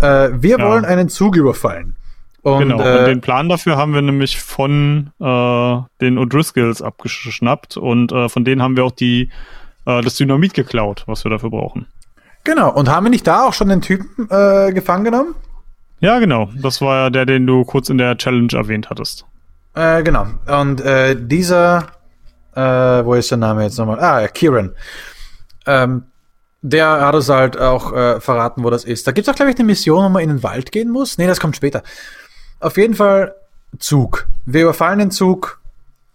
Äh, 0.00 0.30
wir 0.32 0.58
Ja. 0.58 0.68
wollen 0.68 0.84
einen 0.84 1.08
Zug 1.08 1.36
überfallen. 1.36 1.94
Und, 2.42 2.58
Genau, 2.58 2.76
und 2.78 2.82
äh, 2.84 3.04
den 3.04 3.20
Plan 3.20 3.48
dafür 3.48 3.76
haben 3.76 3.94
wir 3.94 4.02
nämlich 4.02 4.40
von 4.40 5.12
äh, 5.20 5.24
den 6.00 6.18
O'Driscolls 6.18 6.82
abgeschnappt 6.82 7.76
und 7.76 8.10
äh, 8.10 8.28
von 8.28 8.44
denen 8.44 8.60
haben 8.60 8.76
wir 8.76 8.84
auch 8.84 8.90
die 8.90 9.30
äh, 9.86 10.00
das 10.02 10.16
Dynamit 10.16 10.52
geklaut, 10.54 11.04
was 11.06 11.22
wir 11.24 11.30
dafür 11.30 11.50
brauchen. 11.50 11.86
genau. 12.42 12.72
Und 12.72 12.88
haben 12.90 13.04
wir 13.06 13.10
nicht 13.10 13.26
da 13.28 13.44
auch 13.46 13.52
schon 13.52 13.68
den 13.68 13.80
Typen 13.80 14.26
äh, 14.28 14.72
gefangen 14.72 15.04
genommen? 15.04 15.36
Ja, 16.02 16.18
genau. 16.18 16.50
Das 16.60 16.80
war 16.80 17.04
ja 17.04 17.10
der, 17.10 17.26
den 17.26 17.46
du 17.46 17.64
kurz 17.64 17.88
in 17.88 17.96
der 17.96 18.18
Challenge 18.18 18.52
erwähnt 18.52 18.90
hattest. 18.90 19.24
Äh, 19.74 20.02
genau. 20.02 20.26
Und 20.48 20.80
äh, 20.80 21.16
dieser, 21.16 21.86
äh, 22.56 22.60
wo 22.60 23.14
ist 23.14 23.30
der 23.30 23.38
Name 23.38 23.62
jetzt 23.62 23.78
nochmal? 23.78 24.00
Ah, 24.00 24.26
Kieran. 24.26 24.72
Ähm, 25.64 26.02
der 26.60 26.88
hat 27.06 27.14
uns 27.14 27.28
halt 27.28 27.56
auch 27.56 27.92
äh, 27.92 28.20
verraten, 28.20 28.64
wo 28.64 28.70
das 28.70 28.84
ist. 28.84 29.06
Da 29.06 29.12
gibt's 29.12 29.28
auch, 29.28 29.36
glaube 29.36 29.52
ich, 29.52 29.56
eine 29.56 29.64
Mission, 29.64 30.04
wo 30.04 30.08
man 30.08 30.24
in 30.24 30.28
den 30.28 30.42
Wald 30.42 30.72
gehen 30.72 30.90
muss. 30.90 31.18
Nee, 31.18 31.28
das 31.28 31.38
kommt 31.38 31.54
später. 31.54 31.84
Auf 32.58 32.76
jeden 32.76 32.94
Fall 32.94 33.36
Zug. 33.78 34.26
Wir 34.44 34.62
überfallen 34.62 34.98
den 34.98 35.10
Zug 35.12 35.60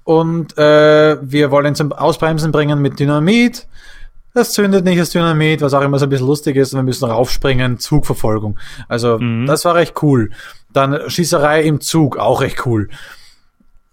und 0.04 0.58
äh, 0.58 1.18
wir 1.22 1.50
wollen 1.50 1.68
ihn 1.68 1.76
zum 1.76 1.94
Ausbremsen 1.94 2.52
bringen 2.52 2.82
mit 2.82 3.00
Dynamit. 3.00 3.68
Das 4.38 4.54
zündet 4.54 4.86
nicht 4.86 5.00
das 5.00 5.10
Dynamit, 5.10 5.62
was 5.62 5.74
auch 5.74 5.82
immer 5.82 5.98
so 5.98 6.06
ein 6.06 6.10
bisschen 6.10 6.28
lustig 6.28 6.56
ist. 6.58 6.74
Und 6.74 6.80
wir 6.80 6.84
müssen 6.84 7.06
raufspringen, 7.10 7.80
Zugverfolgung. 7.80 8.60
Also 8.88 9.18
Mhm. 9.18 9.48
das 9.48 9.66
war 9.66 9.74
recht 9.74 9.96
cool. 10.04 10.30
Dann 10.72 11.10
Schießerei 11.10 11.64
im 11.64 11.82
Zug, 11.82 12.18
auch 12.18 12.42
recht 12.42 12.66
cool. 12.68 12.90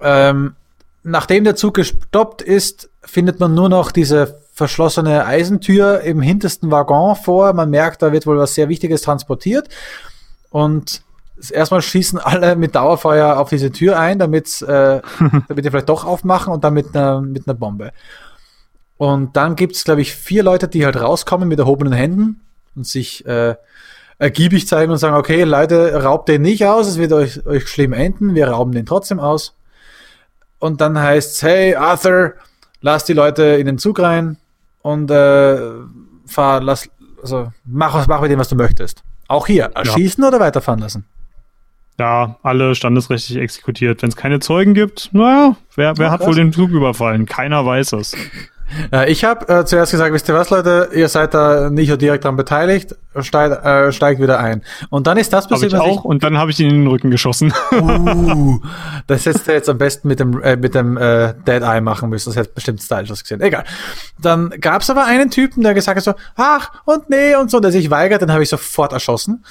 Ähm, 0.00 0.54
nachdem 1.02 1.44
der 1.44 1.56
Zug 1.56 1.74
gestoppt 1.74 2.42
ist, 2.42 2.90
findet 3.02 3.40
man 3.40 3.54
nur 3.54 3.68
noch 3.70 3.90
diese 3.90 4.38
verschlossene 4.52 5.24
Eisentür 5.24 6.00
im 6.02 6.20
hintersten 6.20 6.70
Waggon 6.70 7.16
vor. 7.16 7.52
Man 7.54 7.70
merkt, 7.70 8.02
da 8.02 8.12
wird 8.12 8.26
wohl 8.26 8.38
was 8.38 8.54
sehr 8.54 8.68
Wichtiges 8.68 9.00
transportiert. 9.02 9.68
Und 10.50 11.02
erstmal 11.50 11.82
schießen 11.82 12.18
alle 12.18 12.54
mit 12.54 12.74
Dauerfeuer 12.74 13.38
auf 13.38 13.48
diese 13.48 13.72
Tür 13.72 13.98
ein, 13.98 14.18
damit, 14.18 14.60
äh, 14.62 15.00
damit 15.48 15.64
die 15.64 15.70
vielleicht 15.70 15.88
doch 15.88 16.04
aufmachen 16.04 16.52
und 16.52 16.62
dann 16.64 16.74
mit 16.74 16.94
einer, 16.94 17.20
mit 17.22 17.48
einer 17.48 17.54
Bombe. 17.54 17.92
Und 18.96 19.36
dann 19.36 19.56
gibt's 19.56 19.84
glaube 19.84 20.00
ich, 20.02 20.14
vier 20.14 20.42
Leute, 20.42 20.68
die 20.68 20.84
halt 20.84 20.96
rauskommen 21.00 21.48
mit 21.48 21.58
erhobenen 21.58 21.92
Händen 21.92 22.40
und 22.76 22.86
sich 22.86 23.26
äh, 23.26 23.54
ergiebig 24.18 24.68
zeigen 24.68 24.92
und 24.92 24.98
sagen, 24.98 25.16
okay, 25.16 25.42
Leute, 25.42 26.02
raubt 26.02 26.28
den 26.28 26.42
nicht 26.42 26.64
aus, 26.66 26.86
es 26.86 26.98
wird 26.98 27.12
euch, 27.12 27.44
euch 27.46 27.68
schlimm 27.68 27.92
enden, 27.92 28.34
wir 28.34 28.48
rauben 28.48 28.72
den 28.72 28.86
trotzdem 28.86 29.18
aus. 29.20 29.54
Und 30.60 30.80
dann 30.80 30.98
heißt's, 30.98 31.42
hey, 31.42 31.74
Arthur, 31.74 32.34
lass 32.80 33.04
die 33.04 33.12
Leute 33.12 33.42
in 33.42 33.66
den 33.66 33.78
Zug 33.78 33.98
rein 34.00 34.36
und 34.82 35.10
äh, 35.10 35.58
fahr, 36.26 36.60
lass, 36.62 36.88
also 37.20 37.52
mach, 37.64 37.94
was- 37.94 38.06
mach 38.06 38.20
mit 38.20 38.30
dem, 38.30 38.38
was 38.38 38.48
du 38.48 38.54
möchtest. 38.56 39.02
Auch 39.26 39.46
hier, 39.46 39.70
erschießen 39.74 40.22
oder 40.22 40.38
weiterfahren 40.38 40.80
lassen? 40.80 41.04
Ja, 41.98 42.38
alle 42.42 42.74
standesrechtlich 42.74 43.38
exekutiert. 43.38 44.02
Wenn 44.02 44.08
es 44.10 44.16
keine 44.16 44.40
Zeugen 44.40 44.74
gibt, 44.74 45.10
naja, 45.12 45.56
wer, 45.76 45.96
wer 45.96 46.06
Ja, 46.06 46.12
hat 46.12 46.26
wohl 46.26 46.34
den 46.34 46.52
Zug 46.52 46.70
überfallen? 46.70 47.24
Keiner 47.26 47.64
weiß 47.64 47.92
es. 47.94 48.16
Äh, 48.92 49.10
ich 49.10 49.24
habe 49.24 49.48
äh, 49.48 49.64
zuerst 49.64 49.92
gesagt, 49.92 50.12
wisst 50.12 50.28
ihr 50.28 50.34
was, 50.34 50.50
Leute, 50.50 50.90
ihr 50.94 51.08
seid 51.08 51.34
da 51.34 51.70
nicht 51.70 51.88
so 51.88 51.96
direkt 51.96 52.24
dran 52.24 52.36
beteiligt, 52.36 52.96
steigt, 53.20 53.64
äh, 53.64 53.92
steigt 53.92 54.20
wieder 54.20 54.40
ein. 54.40 54.62
Und 54.90 55.06
dann 55.06 55.16
ist 55.16 55.32
das 55.32 55.48
passiert, 55.48 55.72
ich 55.72 55.78
was 55.78 55.86
auch 55.86 56.04
und 56.04 56.22
dann 56.22 56.38
habe 56.38 56.50
ich 56.50 56.60
ihn 56.60 56.70
in 56.70 56.76
den 56.82 56.86
Rücken 56.86 57.10
geschossen. 57.10 57.52
Uh, 57.72 58.58
das 59.06 59.26
hättest 59.26 59.46
du 59.46 59.52
jetzt 59.52 59.68
am 59.68 59.78
besten 59.78 60.08
mit 60.08 60.20
dem, 60.20 60.40
äh, 60.42 60.56
mit 60.56 60.74
dem 60.74 60.96
äh, 60.96 61.34
Dead 61.46 61.62
Eye 61.62 61.80
machen 61.80 62.10
müssen. 62.10 62.30
Das 62.30 62.36
hätte 62.36 62.50
bestimmt 62.54 62.82
stylisch 62.82 63.10
ausgesehen. 63.10 63.40
Egal. 63.40 63.64
Dann 64.20 64.50
gab's 64.60 64.90
aber 64.90 65.04
einen 65.04 65.30
Typen, 65.30 65.62
der 65.62 65.74
gesagt 65.74 65.96
hat 65.96 66.04
so, 66.04 66.14
ach 66.36 66.70
und 66.84 67.10
nee 67.10 67.34
und 67.36 67.50
so, 67.50 67.60
der 67.60 67.72
sich 67.72 67.90
weigert, 67.90 68.22
den 68.22 68.32
habe 68.32 68.42
ich 68.42 68.48
sofort 68.48 68.92
erschossen. 68.92 69.44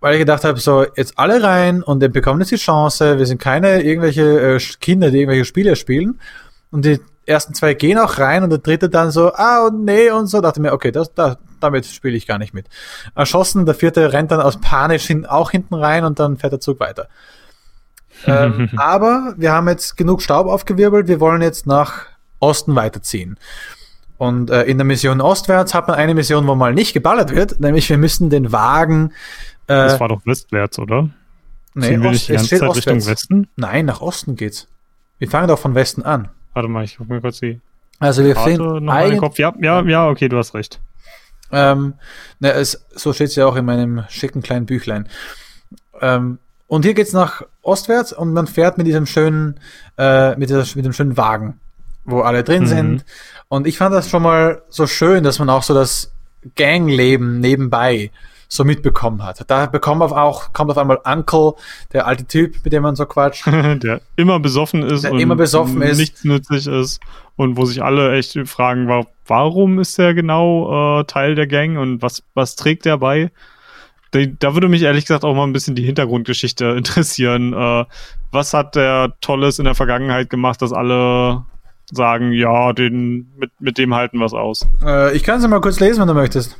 Weil 0.00 0.14
ich 0.14 0.20
gedacht 0.20 0.44
habe, 0.44 0.60
so, 0.60 0.86
jetzt 0.96 1.18
alle 1.18 1.42
rein 1.42 1.82
und 1.82 2.00
dann 2.02 2.12
bekommen 2.12 2.40
jetzt 2.40 2.50
die 2.50 2.56
Chance. 2.56 3.18
Wir 3.18 3.26
sind 3.26 3.40
keine 3.40 3.82
irgendwelche 3.82 4.56
äh, 4.56 4.60
Kinder, 4.80 5.10
die 5.10 5.18
irgendwelche 5.18 5.44
Spiele 5.44 5.74
spielen. 5.74 6.20
Und 6.70 6.84
die 6.84 7.00
ersten 7.26 7.54
zwei 7.54 7.74
gehen 7.74 7.98
auch 7.98 8.18
rein 8.18 8.42
und 8.42 8.50
der 8.50 8.58
dritte 8.60 8.88
dann 8.88 9.10
so, 9.10 9.32
ah 9.34 9.66
und 9.66 9.84
nee 9.84 10.10
und 10.10 10.26
so. 10.28 10.40
Dachte 10.40 10.60
mir, 10.60 10.72
okay, 10.72 10.92
das, 10.92 11.12
da, 11.14 11.36
damit 11.60 11.86
spiele 11.86 12.16
ich 12.16 12.26
gar 12.26 12.38
nicht 12.38 12.54
mit. 12.54 12.66
Erschossen, 13.14 13.66
der 13.66 13.74
vierte 13.74 14.12
rennt 14.12 14.30
dann 14.30 14.40
aus 14.40 14.60
panisch 14.60 15.06
hin, 15.06 15.26
auch 15.26 15.50
hinten 15.50 15.74
rein 15.74 16.04
und 16.04 16.18
dann 16.18 16.36
fährt 16.36 16.52
der 16.52 16.60
Zug 16.60 16.80
weiter. 16.80 17.08
ähm, 18.26 18.70
aber 18.76 19.34
wir 19.36 19.52
haben 19.52 19.68
jetzt 19.68 19.96
genug 19.96 20.22
Staub 20.22 20.46
aufgewirbelt, 20.46 21.06
wir 21.08 21.20
wollen 21.20 21.42
jetzt 21.42 21.66
nach 21.66 22.06
Osten 22.40 22.74
weiterziehen. 22.74 23.38
Und 24.18 24.48
äh, 24.50 24.62
in 24.62 24.78
der 24.78 24.86
Mission 24.86 25.20
ostwärts 25.20 25.74
hat 25.74 25.88
man 25.88 25.96
eine 25.98 26.14
Mission, 26.14 26.46
wo 26.46 26.54
mal 26.54 26.72
nicht 26.72 26.94
geballert 26.94 27.34
wird, 27.34 27.60
nämlich 27.60 27.90
wir 27.90 27.98
müssen 27.98 28.30
den 28.30 28.52
Wagen. 28.52 29.12
Äh, 29.66 29.74
Das 29.74 30.00
war 30.00 30.08
doch 30.08 30.22
westwärts, 30.24 30.78
oder? 30.78 31.10
nee, 31.74 31.98
Ost- 31.98 32.02
nicht 32.10 32.28
die 32.30 32.34
es 32.34 32.46
steht 32.46 32.60
Zeit 32.60 32.74
Richtung. 32.76 33.04
Westen? 33.04 33.48
Nein, 33.56 33.84
nach 33.84 34.00
Osten 34.00 34.36
geht's. 34.36 34.68
Wir 35.18 35.28
fangen 35.28 35.48
doch 35.48 35.58
von 35.58 35.74
Westen 35.74 36.02
an. 36.02 36.30
Warte 36.56 36.70
mal, 36.70 36.84
ich 36.84 36.96
guck 36.96 37.10
mir 37.10 37.20
kurz 37.20 37.38
die 37.40 37.60
Also 37.98 38.24
wir 38.24 38.32
Karte 38.32 38.52
sind 38.52 38.58
noch 38.62 38.70
mal 38.70 38.76
in 38.78 38.80
den 38.86 38.90
eigentlich, 38.90 39.20
Kopf. 39.20 39.38
Ja, 39.38 39.52
ja, 39.60 39.82
ja, 39.82 40.08
okay, 40.08 40.26
du 40.30 40.38
hast 40.38 40.54
recht. 40.54 40.80
ähm, 41.52 41.92
ne, 42.40 42.52
es, 42.52 42.86
so 42.94 43.12
steht's 43.12 43.36
ja 43.36 43.44
auch 43.44 43.56
in 43.56 43.66
meinem 43.66 44.04
schicken 44.08 44.40
kleinen 44.42 44.64
Büchlein. 44.64 45.06
Ähm, 46.00 46.38
und 46.66 46.86
hier 46.86 46.94
geht's 46.94 47.12
nach 47.12 47.42
ostwärts 47.60 48.14
und 48.14 48.32
man 48.32 48.46
fährt 48.46 48.78
mit 48.78 48.86
diesem 48.86 49.04
schönen, 49.04 49.60
äh, 49.98 50.34
mit, 50.36 50.48
dieser, 50.48 50.64
mit 50.76 50.84
dem 50.86 50.94
schönen 50.94 51.18
Wagen, 51.18 51.60
wo 52.06 52.22
alle 52.22 52.42
drin 52.42 52.62
Mhm. 52.62 52.66
sind. 52.68 53.04
Und 53.48 53.66
ich 53.66 53.76
fand 53.76 53.94
das 53.94 54.08
schon 54.08 54.22
mal 54.22 54.62
so 54.70 54.86
schön, 54.86 55.24
dass 55.24 55.38
man 55.38 55.50
auch 55.50 55.62
so 55.62 55.74
das 55.74 56.10
Gangleben 56.56 57.38
nebenbei 57.40 58.10
so 58.48 58.64
mitbekommen 58.64 59.22
hat. 59.24 59.44
Da 59.48 59.66
bekommt 59.66 60.02
auf 60.02 60.12
auch, 60.12 60.52
kommt 60.52 60.70
auf 60.70 60.78
einmal 60.78 61.00
Uncle, 61.04 61.52
der 61.92 62.06
alte 62.06 62.24
Typ, 62.26 62.56
mit 62.64 62.72
dem 62.72 62.82
man 62.82 62.94
so 62.96 63.06
quatscht. 63.06 63.46
der 63.82 64.00
immer 64.16 64.38
besoffen 64.40 64.82
ist 64.82 65.04
Der 65.04 65.12
und 65.12 65.18
immer 65.20 65.36
besoffen 65.36 65.82
ist. 65.82 65.98
nichts 65.98 66.24
nützlich 66.24 66.66
ist 66.66 67.00
und 67.36 67.56
wo 67.56 67.64
sich 67.64 67.82
alle 67.82 68.14
echt 68.16 68.38
fragen, 68.46 68.88
wa- 68.88 69.06
warum 69.26 69.78
ist 69.78 69.98
der 69.98 70.14
genau 70.14 71.00
äh, 71.00 71.04
Teil 71.04 71.34
der 71.34 71.46
Gang 71.46 71.78
und 71.78 72.02
was, 72.02 72.22
was 72.34 72.56
trägt 72.56 72.84
der 72.84 72.98
bei? 72.98 73.30
Da, 74.12 74.20
da 74.24 74.54
würde 74.54 74.68
mich 74.68 74.82
ehrlich 74.82 75.04
gesagt 75.06 75.24
auch 75.24 75.34
mal 75.34 75.44
ein 75.44 75.52
bisschen 75.52 75.74
die 75.74 75.82
Hintergrundgeschichte 75.84 76.66
interessieren. 76.78 77.52
Äh, 77.52 77.84
was 78.30 78.54
hat 78.54 78.74
der 78.76 79.12
Tolles 79.20 79.58
in 79.58 79.64
der 79.64 79.74
Vergangenheit 79.74 80.30
gemacht, 80.30 80.62
dass 80.62 80.72
alle 80.72 81.42
sagen, 81.92 82.32
ja, 82.32 82.72
den, 82.72 83.32
mit, 83.36 83.50
mit 83.60 83.78
dem 83.78 83.94
halten 83.94 84.18
wir 84.18 84.24
es 84.26 84.34
aus. 84.34 84.66
Äh, 84.84 85.14
ich 85.16 85.22
kann 85.22 85.38
es 85.40 85.46
mal 85.48 85.60
kurz 85.60 85.78
lesen, 85.80 86.00
wenn 86.00 86.08
du 86.08 86.14
möchtest. 86.14 86.56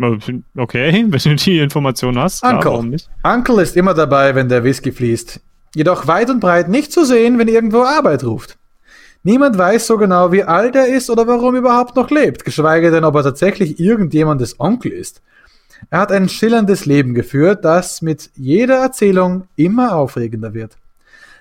Okay, 0.00 1.06
wenn 1.10 1.10
du 1.10 1.34
die 1.36 1.58
Information 1.58 2.18
hast. 2.18 2.42
Uncle. 2.42 2.84
Nicht? 2.84 3.10
Uncle 3.22 3.62
ist 3.62 3.76
immer 3.76 3.94
dabei, 3.94 4.34
wenn 4.34 4.48
der 4.48 4.64
Whisky 4.64 4.92
fließt. 4.92 5.40
Jedoch 5.74 6.06
weit 6.06 6.30
und 6.30 6.40
breit 6.40 6.68
nicht 6.68 6.92
zu 6.92 7.04
sehen, 7.04 7.38
wenn 7.38 7.48
irgendwo 7.48 7.82
Arbeit 7.82 8.24
ruft. 8.24 8.56
Niemand 9.24 9.58
weiß 9.58 9.86
so 9.86 9.98
genau, 9.98 10.32
wie 10.32 10.44
alt 10.44 10.76
er 10.76 10.86
ist 10.86 11.10
oder 11.10 11.26
warum 11.26 11.54
er 11.54 11.60
überhaupt 11.60 11.96
noch 11.96 12.10
lebt, 12.10 12.44
geschweige 12.44 12.90
denn, 12.90 13.04
ob 13.04 13.16
er 13.16 13.24
tatsächlich 13.24 13.80
irgendjemandes 13.80 14.60
Onkel 14.60 14.92
ist. 14.92 15.20
Er 15.90 16.00
hat 16.00 16.12
ein 16.12 16.28
schillerndes 16.28 16.86
Leben 16.86 17.14
geführt, 17.14 17.64
das 17.64 18.00
mit 18.00 18.30
jeder 18.36 18.76
Erzählung 18.76 19.48
immer 19.56 19.94
aufregender 19.94 20.54
wird. 20.54 20.76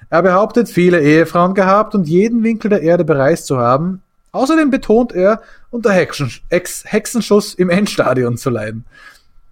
Er 0.10 0.22
behauptet, 0.22 0.70
viele 0.70 1.02
Ehefrauen 1.02 1.54
gehabt 1.54 1.94
und 1.94 2.08
jeden 2.08 2.44
Winkel 2.44 2.70
der 2.70 2.82
Erde 2.82 3.04
bereist 3.04 3.46
zu 3.46 3.58
haben. 3.58 4.02
Außerdem 4.32 4.70
betont 4.70 5.14
er, 5.14 5.42
unter 5.72 5.92
Hexen 5.92 6.32
Ex 6.50 6.84
Hexenschuss 6.86 7.54
im 7.54 7.70
Endstadion 7.70 8.38
zu 8.38 8.50
leiden. 8.50 8.86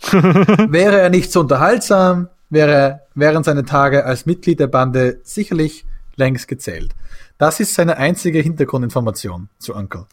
wäre 0.12 1.00
er 1.00 1.10
nicht 1.10 1.32
so 1.32 1.40
unterhaltsam, 1.40 2.30
wäre 2.50 2.72
er 2.72 3.02
während 3.16 3.46
seiner 3.46 3.66
Tage 3.66 4.06
als 4.06 4.26
Mitglied 4.26 4.60
der 4.60 4.68
Bande 4.68 5.20
sicherlich 5.24 5.86
längst 6.16 6.48
gezählt. 6.48 6.92
Das 7.38 7.60
ist 7.60 7.74
seine 7.74 7.98
einzige 7.98 8.40
Hintergrundinformation 8.40 9.50
zu 9.58 9.76
Uncle. 9.76 10.06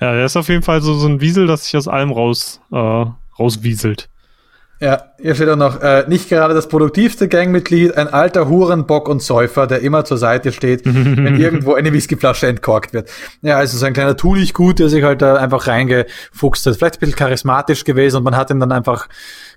Ja, 0.00 0.12
er 0.12 0.26
ist 0.26 0.36
auf 0.36 0.48
jeden 0.48 0.62
Fall 0.62 0.82
so, 0.82 0.94
so 0.94 1.06
ein 1.06 1.20
Wiesel, 1.20 1.46
das 1.46 1.64
sich 1.64 1.76
aus 1.76 1.88
allem 1.88 2.10
raus, 2.10 2.60
äh, 2.72 3.04
rauswieselt. 3.38 4.08
Ja, 4.78 5.04
hier 5.18 5.34
steht 5.34 5.48
auch 5.48 5.56
noch, 5.56 5.80
äh, 5.80 6.04
nicht 6.06 6.28
gerade 6.28 6.52
das 6.52 6.68
produktivste 6.68 7.28
Gangmitglied, 7.28 7.96
ein 7.96 8.08
alter 8.08 8.46
Hurenbock 8.46 9.08
und 9.08 9.22
Säufer, 9.22 9.66
der 9.66 9.80
immer 9.80 10.04
zur 10.04 10.18
Seite 10.18 10.52
steht, 10.52 10.84
wenn 10.84 11.36
irgendwo 11.40 11.74
eine 11.74 11.94
Whiskyflasche 11.94 12.46
entkorkt 12.46 12.92
wird. 12.92 13.10
Ja, 13.40 13.56
also 13.56 13.78
so 13.78 13.86
ein 13.86 13.94
kleiner 13.94 14.18
Tulich-Gut, 14.18 14.78
der 14.78 14.90
sich 14.90 15.02
halt 15.02 15.22
da 15.22 15.36
einfach 15.36 15.66
reingefuchst 15.66 16.66
hat. 16.66 16.76
Vielleicht 16.76 16.96
ein 16.96 17.00
bisschen 17.00 17.16
charismatisch 17.16 17.84
gewesen 17.84 18.18
und 18.18 18.24
man 18.24 18.36
hat 18.36 18.50
ihn 18.50 18.60
dann 18.60 18.70
einfach 18.70 19.08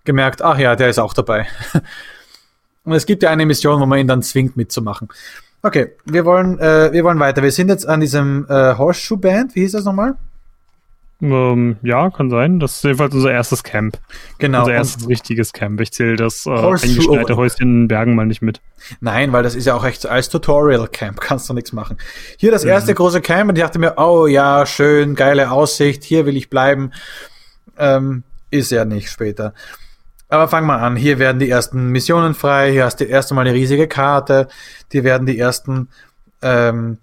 gemerkt, 0.06 0.41
ach 0.41 0.58
ja, 0.58 0.78
der 0.78 0.88
ist 0.88 1.00
auch 1.00 1.14
dabei. 1.14 1.48
und 2.86 2.94
es 2.94 3.06
gibt 3.06 3.22
ja 3.22 3.30
eine 3.30 3.46
Mission, 3.46 3.82
wo 3.82 3.86
man 3.86 4.00
ihn 4.00 4.08
dann 4.08 4.22
zwingt 4.22 4.56
mitzumachen. 4.56 5.10
Okay, 5.62 5.98
wir 6.06 6.24
wollen, 6.24 6.58
äh, 6.60 6.94
wir 6.94 7.04
wollen 7.04 7.20
weiter. 7.20 7.44
Wir 7.44 7.52
sind 7.52 7.68
jetzt 7.68 7.86
an 7.86 8.00
diesem 8.00 8.46
äh, 8.48 8.76
Horseshoe 8.78 9.18
Band, 9.18 9.54
wie 9.56 9.62
hieß 9.62 9.74
das 9.74 9.84
nochmal? 9.84 10.16
Ähm, 11.22 11.78
ja, 11.82 12.10
kann 12.10 12.30
sein. 12.30 12.60
Das 12.60 12.78
ist 12.78 12.84
jedenfalls 12.84 13.14
unser 13.14 13.32
erstes 13.32 13.64
Camp. 13.64 13.98
Genau. 14.38 14.60
Unser 14.60 14.74
erstes 14.74 15.08
richtiges 15.08 15.52
Camp. 15.52 15.82
Ich 15.82 15.91
zähle 15.91 16.16
das 16.16 16.46
äh, 16.46 16.52
eingeschneite 16.52 17.36
Häuschen 17.36 17.82
in 17.82 17.88
Bergen 17.90 18.16
mal 18.16 18.26
nicht 18.26 18.41
mit. 18.41 18.62
Nein, 19.02 19.34
weil 19.34 19.44
das 19.44 19.56
ist 19.56 19.66
ja 19.66 19.76
auch 19.76 19.84
echt 19.84 20.06
als 20.06 20.30
Tutorial 20.30 20.88
Camp. 20.88 21.20
Kannst 21.22 21.50
du 21.50 21.54
nichts 21.54 21.74
machen. 21.74 21.98
Hier 22.38 22.52
das 22.52 22.64
erste 22.64 22.91
mhm. 22.91 22.96
große 22.96 23.22
Camp 23.22 23.50
und 23.50 23.58
ich 23.58 23.64
dachte 23.64 23.80
mir, 23.80 23.96
oh 23.98 24.28
ja, 24.28 24.66
schön, 24.66 25.16
geile 25.16 25.52
Aussicht, 25.52 26.04
hier 26.04 26.26
will 26.26 26.38
ich 26.38 26.50
bleiben. 26.50 26.91
Ähm, 27.78 28.24
ist 28.50 28.72
ja 28.72 28.86
nicht 28.86 29.12
später. 29.12 29.54
Aber 30.30 30.48
fang 30.48 30.66
mal 30.66 30.78
an. 30.78 30.96
Hier 30.96 31.20
werden 31.20 31.40
die 31.40 31.50
ersten 31.50 31.90
Missionen 31.90 32.34
frei. 32.34 32.72
Hier 32.72 32.86
hast 32.86 33.00
du 33.00 33.04
erst 33.04 33.32
einmal 33.32 33.46
eine 33.46 33.56
riesige 33.56 33.88
Karte. 33.88 34.48
Hier 34.91 35.04
werden 35.04 35.26
die 35.26 35.40
ersten 35.40 35.90
ähm, 36.41 37.00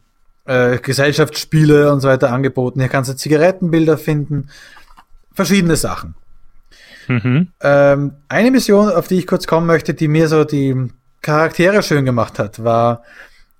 äh, 0.46 0.78
Gesellschaftsspiele 0.78 1.92
und 1.92 2.00
so 2.00 2.08
weiter 2.08 2.32
angeboten. 2.32 2.80
Hier 2.80 2.88
kannst 2.88 3.10
du 3.10 3.16
Zigarettenbilder 3.16 3.98
finden. 3.98 4.48
Verschiedene 5.32 5.76
Sachen. 5.76 6.14
Mhm. 7.08 7.48
Ähm, 7.60 8.12
eine 8.28 8.50
Mission, 8.50 8.90
auf 8.90 9.08
die 9.08 9.18
ich 9.18 9.26
kurz 9.26 9.46
kommen 9.46 9.66
möchte, 9.66 9.94
die 9.94 10.08
mir 10.08 10.28
so 10.28 10.44
die 10.44 10.88
Charaktere 11.22 11.82
schön 11.82 12.04
gemacht 12.04 12.38
hat, 12.38 12.62
war, 12.64 13.02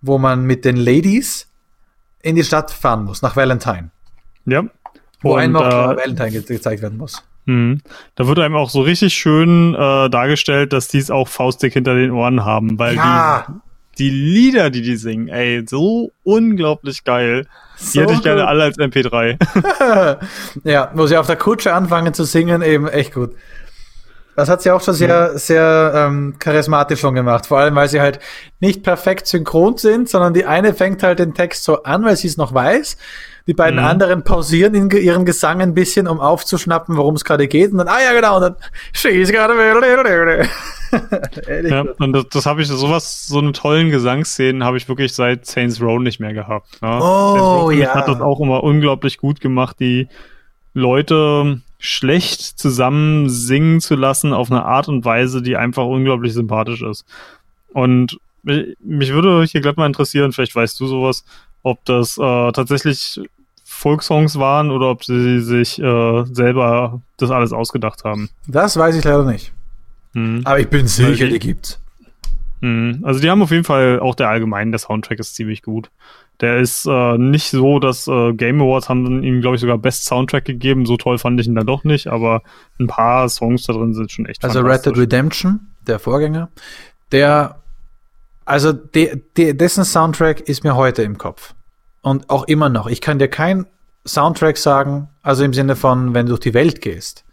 wo 0.01 0.19
man 0.19 0.45
mit 0.45 0.65
den 0.65 0.77
Ladies 0.77 1.49
in 2.23 2.37
die 2.37 2.45
Stadt 2.45 2.71
fahren 2.71 3.05
muss, 3.05 3.23
nach 3.23 3.37
Valentine. 3.37 3.91
Ja. 4.47 4.65
Wo 5.21 5.35
und, 5.35 5.41
einmal 5.41 5.71
äh, 5.71 5.97
Valentine 5.97 6.31
ge 6.31 6.43
gezeigt 6.43 6.83
werden 6.83 6.99
muss. 6.99 7.23
Mhm. 7.47 7.81
Da 8.17 8.27
wird 8.27 8.39
einem 8.41 8.57
auch 8.57 8.71
so 8.71 8.81
richtig 8.83 9.15
schön 9.15 9.75
äh, 9.75 10.11
dargestellt, 10.11 10.73
dass 10.73 10.89
die 10.89 10.99
es 10.99 11.11
auch 11.11 11.29
faustdick 11.29 11.73
hinter 11.73 11.95
den 11.95 12.11
Ohren 12.11 12.45
haben, 12.45 12.79
weil 12.79 12.97
ja. 12.97 13.47
die 13.49 13.53
die 13.99 14.11
Lieder, 14.11 14.71
die 14.71 14.83
die 14.83 14.97
singen, 14.97 15.29
ey, 15.29 15.65
so 15.67 16.11
unglaublich 16.23 17.05
geil. 17.05 17.47
So 17.77 17.93
die 17.93 18.01
hätte 18.01 18.13
ich 18.15 18.23
gerne 18.23 18.47
alle 18.47 18.65
als 18.65 18.79
MP3. 18.79 19.39
ja, 20.65 20.91
wo 20.95 21.07
sie 21.07 21.17
auf 21.17 21.27
der 21.27 21.37
Kutsche 21.37 21.73
anfangen 21.73 22.15
zu 22.15 22.25
singen, 22.25 22.63
eben 22.63 22.89
echt 22.89 23.15
gut. 23.15 23.35
Das 24.37 24.51
hat 24.51 24.61
sie 24.61 24.71
auch 24.71 24.83
schon 24.83 24.93
sehr, 24.93 25.39
sehr 25.39 25.93
ähm, 25.95 26.35
charismatisch 26.39 27.01
schon 27.01 27.15
gemacht. 27.15 27.47
Vor 27.47 27.59
allem, 27.59 27.75
weil 27.75 27.89
sie 27.89 28.03
halt 28.03 28.21
nicht 28.61 28.83
perfekt 28.83 29.27
synchron 29.27 29.79
sind, 29.79 30.11
sondern 30.11 30.35
die 30.35 30.45
eine 30.45 30.75
fängt 30.75 31.03
halt 31.03 31.21
den 31.21 31.33
Text 31.33 31.65
so 31.65 31.85
an, 31.85 32.05
weil 32.05 32.17
sie 32.17 32.29
es 32.29 32.37
noch 32.37 32.53
weiß. 32.53 32.99
Die 33.47 33.55
beiden 33.55 33.81
mhm. 33.81 33.87
anderen 33.87 34.25
pausieren 34.25 34.75
in 34.75 34.91
ihrem 34.91 35.25
Gesang 35.25 35.63
ein 35.63 35.73
bisschen, 35.73 36.07
um 36.07 36.21
aufzuschnappen, 36.21 36.99
worum 36.99 37.15
es 37.15 37.25
gerade 37.25 37.49
geht. 37.49 37.73
Und 37.73 37.79
dann, 37.79 37.89
ah 37.89 38.03
ja, 38.03 38.13
genau, 38.13 38.37
und 38.37 38.43
dann, 38.43 38.57
she's 38.93 39.33
got 39.33 39.51
a 39.51 39.55
ja, 41.69 41.85
und 41.99 42.13
das, 42.13 42.29
das 42.29 42.47
habe 42.47 42.63
ich, 42.63 42.69
sowas, 42.69 43.27
so 43.27 43.39
eine 43.39 43.53
tollen 43.53 43.91
Gesangsszenen 43.91 44.65
habe 44.65 44.77
ich 44.77 44.89
wirklich 44.89 45.13
seit 45.13 45.47
Saints 45.47 45.81
Row 45.81 46.01
nicht 46.01 46.21
mehr 46.21 46.33
gehabt. 46.33 46.81
Ne? 46.83 46.99
Oh, 47.03 47.71
ja. 47.71 47.95
hat 47.95 48.09
das 48.09 48.21
auch 48.21 48.41
immer 48.41 48.63
unglaublich 48.63 49.19
gut 49.19 49.41
gemacht, 49.41 49.77
die 49.81 50.09
Leute 50.75 51.61
schlecht 51.79 52.41
zusammen 52.59 53.29
singen 53.29 53.81
zu 53.81 53.95
lassen 53.97 54.33
auf 54.33 54.51
eine 54.51 54.65
Art 54.65 54.89
und 54.89 55.05
Weise, 55.05 55.43
die 55.43 55.57
einfach 55.57 55.85
unglaublich 55.85 56.33
sympathisch 56.33 56.83
ist. 56.83 57.05
Und 57.73 58.19
mich 58.43 59.13
würde 59.13 59.45
hier 59.45 59.61
glatt 59.61 59.77
mal 59.77 59.87
interessieren, 59.87 60.33
vielleicht 60.33 60.55
weißt 60.55 60.79
du 60.79 60.87
sowas, 60.87 61.25
ob 61.63 61.85
das 61.85 62.17
äh, 62.17 62.53
tatsächlich 62.53 63.21
Folksongs 63.65 64.39
waren 64.39 64.71
oder 64.71 64.91
ob 64.91 65.05
sie 65.05 65.41
sich 65.41 65.81
äh, 65.81 66.25
selber 66.33 67.01
das 67.17 67.31
alles 67.31 67.53
ausgedacht 67.53 68.05
haben. 68.05 68.31
Das 68.47 68.77
weiß 68.77 68.97
ich 68.97 69.05
leider 69.05 69.25
nicht. 69.25 69.53
Mhm. 70.17 70.41
Aber 70.45 70.59
ich 70.59 70.69
bin 70.69 70.87
sicher, 70.87 71.29
die 71.29 71.39
gibt's. 71.39 71.79
Mhm. 72.61 73.01
Also 73.03 73.21
die 73.21 73.29
haben 73.29 73.43
auf 73.43 73.51
jeden 73.51 73.65
Fall 73.65 74.01
auch 74.01 74.15
der 74.15 74.31
allgemeine, 74.31 74.71
der 74.71 74.81
Soundtrack 74.81 75.19
ist 75.19 75.35
ziemlich 75.35 75.63
gut. 75.63 75.91
Der 76.41 76.59
ist 76.59 76.87
äh, 76.87 77.19
nicht 77.19 77.51
so, 77.51 77.79
dass 77.79 78.09
äh, 78.09 78.33
Game 78.33 78.61
Awards 78.61 78.89
haben 78.89 79.23
ihm, 79.23 79.43
glaube 79.43 79.57
ich, 79.57 79.61
sogar 79.61 79.77
Best 79.77 80.07
Soundtrack 80.07 80.47
gegeben. 80.47 80.87
So 80.87 80.97
toll 80.97 81.19
fand 81.19 81.39
ich 81.39 81.47
ihn 81.47 81.55
dann 81.55 81.67
doch 81.67 81.85
nicht, 81.85 82.07
aber 82.07 82.43
ein 82.81 82.87
paar 82.87 83.29
Songs 83.29 83.65
da 83.67 83.75
drin 83.75 83.93
sind 83.93 84.11
schon 84.11 84.27
echt 84.27 84.43
Also 84.43 84.61
Red 84.61 84.87
Dead 84.87 84.97
Redemption, 84.97 85.61
der 85.87 85.99
Vorgänger, 85.99 86.49
der, 87.13 87.57
also 88.47 88.73
de, 88.73 89.21
de, 89.37 89.53
dessen 89.53 89.85
Soundtrack 89.85 90.41
ist 90.41 90.65
mir 90.65 90.77
heute 90.77 91.03
im 91.03 91.19
Kopf. 91.19 91.55
Und 92.01 92.31
auch 92.31 92.45
immer 92.45 92.71
noch. 92.71 92.87
Ich 92.87 93.03
kann 93.03 93.19
dir 93.19 93.29
kein 93.29 93.67
Soundtrack 94.07 94.57
sagen, 94.57 95.09
also 95.23 95.45
im 95.45 95.53
Sinne 95.53 95.77
von, 95.77 96.15
wenn 96.15 96.25
du 96.25 96.31
durch 96.31 96.41
die 96.41 96.55
Welt 96.55 96.81
gehst 96.81 97.26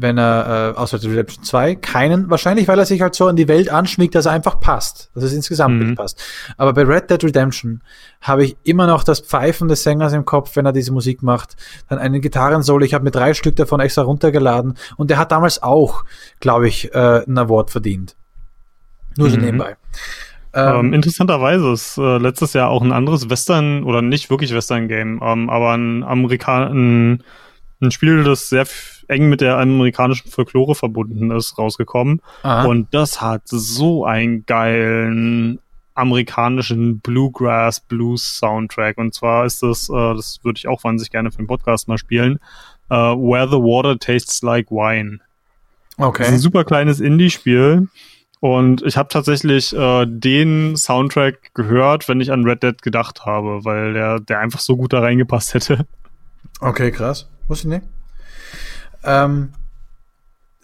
wenn 0.00 0.16
er 0.16 0.74
äh, 0.76 0.78
außer 0.78 1.02
Redemption 1.02 1.44
2 1.44 1.74
keinen, 1.74 2.30
wahrscheinlich 2.30 2.68
weil 2.68 2.78
er 2.78 2.86
sich 2.86 3.02
halt 3.02 3.16
so 3.16 3.26
an 3.26 3.34
die 3.34 3.48
Welt 3.48 3.68
anschmiegt, 3.68 4.14
dass 4.14 4.26
er 4.26 4.32
einfach 4.32 4.60
passt, 4.60 5.10
dass 5.14 5.24
es 5.24 5.32
insgesamt 5.32 5.74
mhm. 5.74 5.86
nicht 5.88 5.96
passt. 5.96 6.22
Aber 6.56 6.72
bei 6.72 6.82
Red 6.82 7.10
Dead 7.10 7.22
Redemption 7.24 7.82
habe 8.20 8.44
ich 8.44 8.56
immer 8.62 8.86
noch 8.86 9.02
das 9.02 9.20
Pfeifen 9.20 9.66
des 9.66 9.82
Sängers 9.82 10.12
im 10.12 10.24
Kopf, 10.24 10.54
wenn 10.54 10.66
er 10.66 10.72
diese 10.72 10.92
Musik 10.92 11.22
macht. 11.24 11.56
Dann 11.88 11.98
einen 11.98 12.20
Gitarrensolo, 12.20 12.84
ich 12.84 12.94
habe 12.94 13.02
mir 13.02 13.10
drei 13.10 13.34
Stück 13.34 13.56
davon 13.56 13.80
extra 13.80 14.02
runtergeladen 14.02 14.74
und 14.96 15.10
der 15.10 15.18
hat 15.18 15.32
damals 15.32 15.62
auch, 15.64 16.04
glaube 16.38 16.68
ich, 16.68 16.94
äh, 16.94 17.24
ein 17.26 17.36
Award 17.36 17.72
verdient. 17.72 18.14
Nur 19.16 19.30
so 19.30 19.36
mhm. 19.36 19.44
nebenbei. 19.44 19.76
Ähm, 20.54 20.76
ähm, 20.76 20.92
interessanterweise 20.94 21.72
ist 21.72 21.98
äh, 21.98 22.18
letztes 22.18 22.52
Jahr 22.52 22.70
auch 22.70 22.82
ein 22.82 22.92
anderes 22.92 23.28
Western 23.28 23.82
oder 23.82 24.00
nicht 24.00 24.30
wirklich 24.30 24.54
Western-Game, 24.54 25.20
ähm, 25.22 25.50
aber 25.50 25.72
ein 25.72 26.04
Amerikaner, 26.04 26.70
ein, 26.70 27.24
ein 27.82 27.90
Spiel, 27.90 28.22
das 28.22 28.48
sehr 28.48 28.64
eng 29.08 29.28
mit 29.28 29.40
der 29.40 29.58
amerikanischen 29.58 30.30
Folklore 30.30 30.74
verbunden 30.74 31.30
ist, 31.30 31.58
rausgekommen. 31.58 32.20
Aha. 32.42 32.64
Und 32.66 32.92
das 32.92 33.20
hat 33.20 33.42
so 33.46 34.04
einen 34.04 34.46
geilen 34.46 35.60
amerikanischen 35.94 37.00
Bluegrass 37.00 37.80
Blues 37.80 38.38
Soundtrack. 38.38 38.98
Und 38.98 39.14
zwar 39.14 39.44
ist 39.44 39.62
das, 39.62 39.88
äh, 39.90 40.14
das 40.14 40.38
würde 40.42 40.58
ich 40.58 40.68
auch 40.68 40.84
wahnsinnig 40.84 41.10
gerne 41.10 41.30
für 41.30 41.38
den 41.38 41.48
Podcast 41.48 41.88
mal 41.88 41.98
spielen, 41.98 42.38
äh, 42.88 42.94
Where 42.94 43.48
the 43.48 43.56
Water 43.56 43.98
Tastes 43.98 44.42
Like 44.42 44.70
Wine. 44.70 45.18
Okay. 45.96 46.18
Das 46.22 46.28
ist 46.28 46.34
ein 46.34 46.40
super 46.40 46.64
kleines 46.64 47.00
Indie-Spiel. 47.00 47.88
Und 48.40 48.82
ich 48.82 48.96
habe 48.96 49.08
tatsächlich 49.08 49.74
äh, 49.74 50.06
den 50.08 50.76
Soundtrack 50.76 51.52
gehört, 51.54 52.08
wenn 52.08 52.20
ich 52.20 52.30
an 52.30 52.44
Red 52.44 52.62
Dead 52.62 52.80
gedacht 52.80 53.26
habe, 53.26 53.64
weil 53.64 53.94
der, 53.94 54.20
der 54.20 54.38
einfach 54.38 54.60
so 54.60 54.76
gut 54.76 54.92
da 54.92 55.00
reingepasst 55.00 55.54
hätte. 55.54 55.86
Okay, 56.60 56.92
krass. 56.92 57.28
Wusste 57.48 57.66
ich 57.66 57.80
nicht. 57.80 57.97
Ähm, 59.08 59.52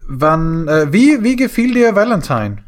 wann, 0.06 0.68
äh, 0.68 0.92
wie, 0.92 1.22
wie 1.22 1.34
gefiel 1.34 1.72
dir 1.72 1.94
Valentine? 1.94 2.58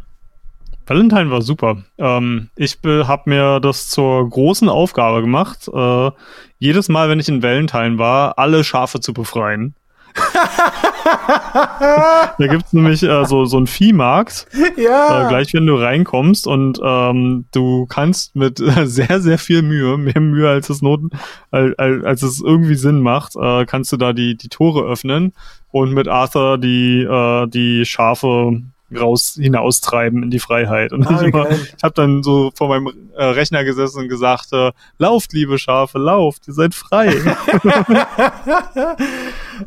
Valentine 0.86 1.31
war 1.31 1.43
super. 1.43 1.82
Ähm, 1.98 2.48
ich 2.57 2.78
habe 2.85 3.23
mir 3.27 3.61
das 3.61 3.89
zur 3.89 4.28
großen 4.31 4.69
Aufgabe 4.69 5.20
gemacht, 5.20 5.69
äh, 5.69 6.11
jedes 6.59 6.89
Mal, 6.89 7.09
wenn 7.11 7.20
ich 7.20 7.28
in 7.28 7.43
Valentine 7.43 7.98
war, 7.98 8.39
alle 8.39 8.65
Schafe 8.65 9.01
zu 9.01 9.12
befreien. 9.12 9.74
da 12.38 12.38
gibt's 12.38 12.72
nämlich 12.72 13.02
äh, 13.02 13.24
so, 13.24 13.44
so 13.44 13.56
einen 13.56 13.66
Viehmarkt, 13.66 14.47
Ja. 14.76 15.26
äh, 15.26 15.28
gleich 15.28 15.52
wenn 15.55 15.66
du 15.66 15.74
reinkommst 15.76 16.47
und 16.47 16.80
ähm, 16.82 17.47
du 17.52 17.86
kannst 17.86 18.36
mit 18.36 18.60
äh, 18.60 18.86
sehr, 18.86 19.20
sehr 19.20 19.38
viel 19.38 19.62
Mühe, 19.62 19.97
mehr 19.98 20.20
Mühe 20.20 20.48
als 20.48 20.70
es 20.70 20.82
Noten, 20.82 21.10
als, 21.51 21.78
als 21.78 22.22
es 22.22 22.40
irgendwie 22.40 22.76
Sinn 22.76 23.01
macht, 23.01 23.36
äh, 23.36 23.64
kannst 23.66 23.93
du 23.93 23.97
da 23.97 24.12
die, 24.12 24.36
die 24.36 24.48
Tore 24.48 24.84
öffnen 24.84 25.32
und 25.70 25.93
mit 25.93 26.09
Arthur 26.09 26.59
die, 26.59 27.02
äh, 27.02 27.47
die 27.48 27.84
Schafe 27.84 28.62
raus 28.95 29.37
hinaustreiben 29.41 30.23
in 30.23 30.31
die 30.31 30.39
Freiheit. 30.39 30.93
Und 30.93 31.07
Ah, 31.07 31.21
ich, 31.21 31.29
immer, 31.33 31.51
ich 31.51 31.83
habe 31.83 31.95
dann 31.95 32.23
so 32.23 32.53
vor 32.55 32.69
meinem 32.69 32.93
äh, 33.17 33.25
Rechner 33.25 33.65
gesessen 33.65 34.03
und 34.03 34.09
gesagt, 34.09 34.53
äh, 34.53 34.73
lauft, 34.99 35.33
liebe 35.33 35.59
Schafe, 35.59 35.99
lauft, 35.99 36.47
ihr 36.49 36.55
seid 36.55 36.75
frei. 36.75 37.13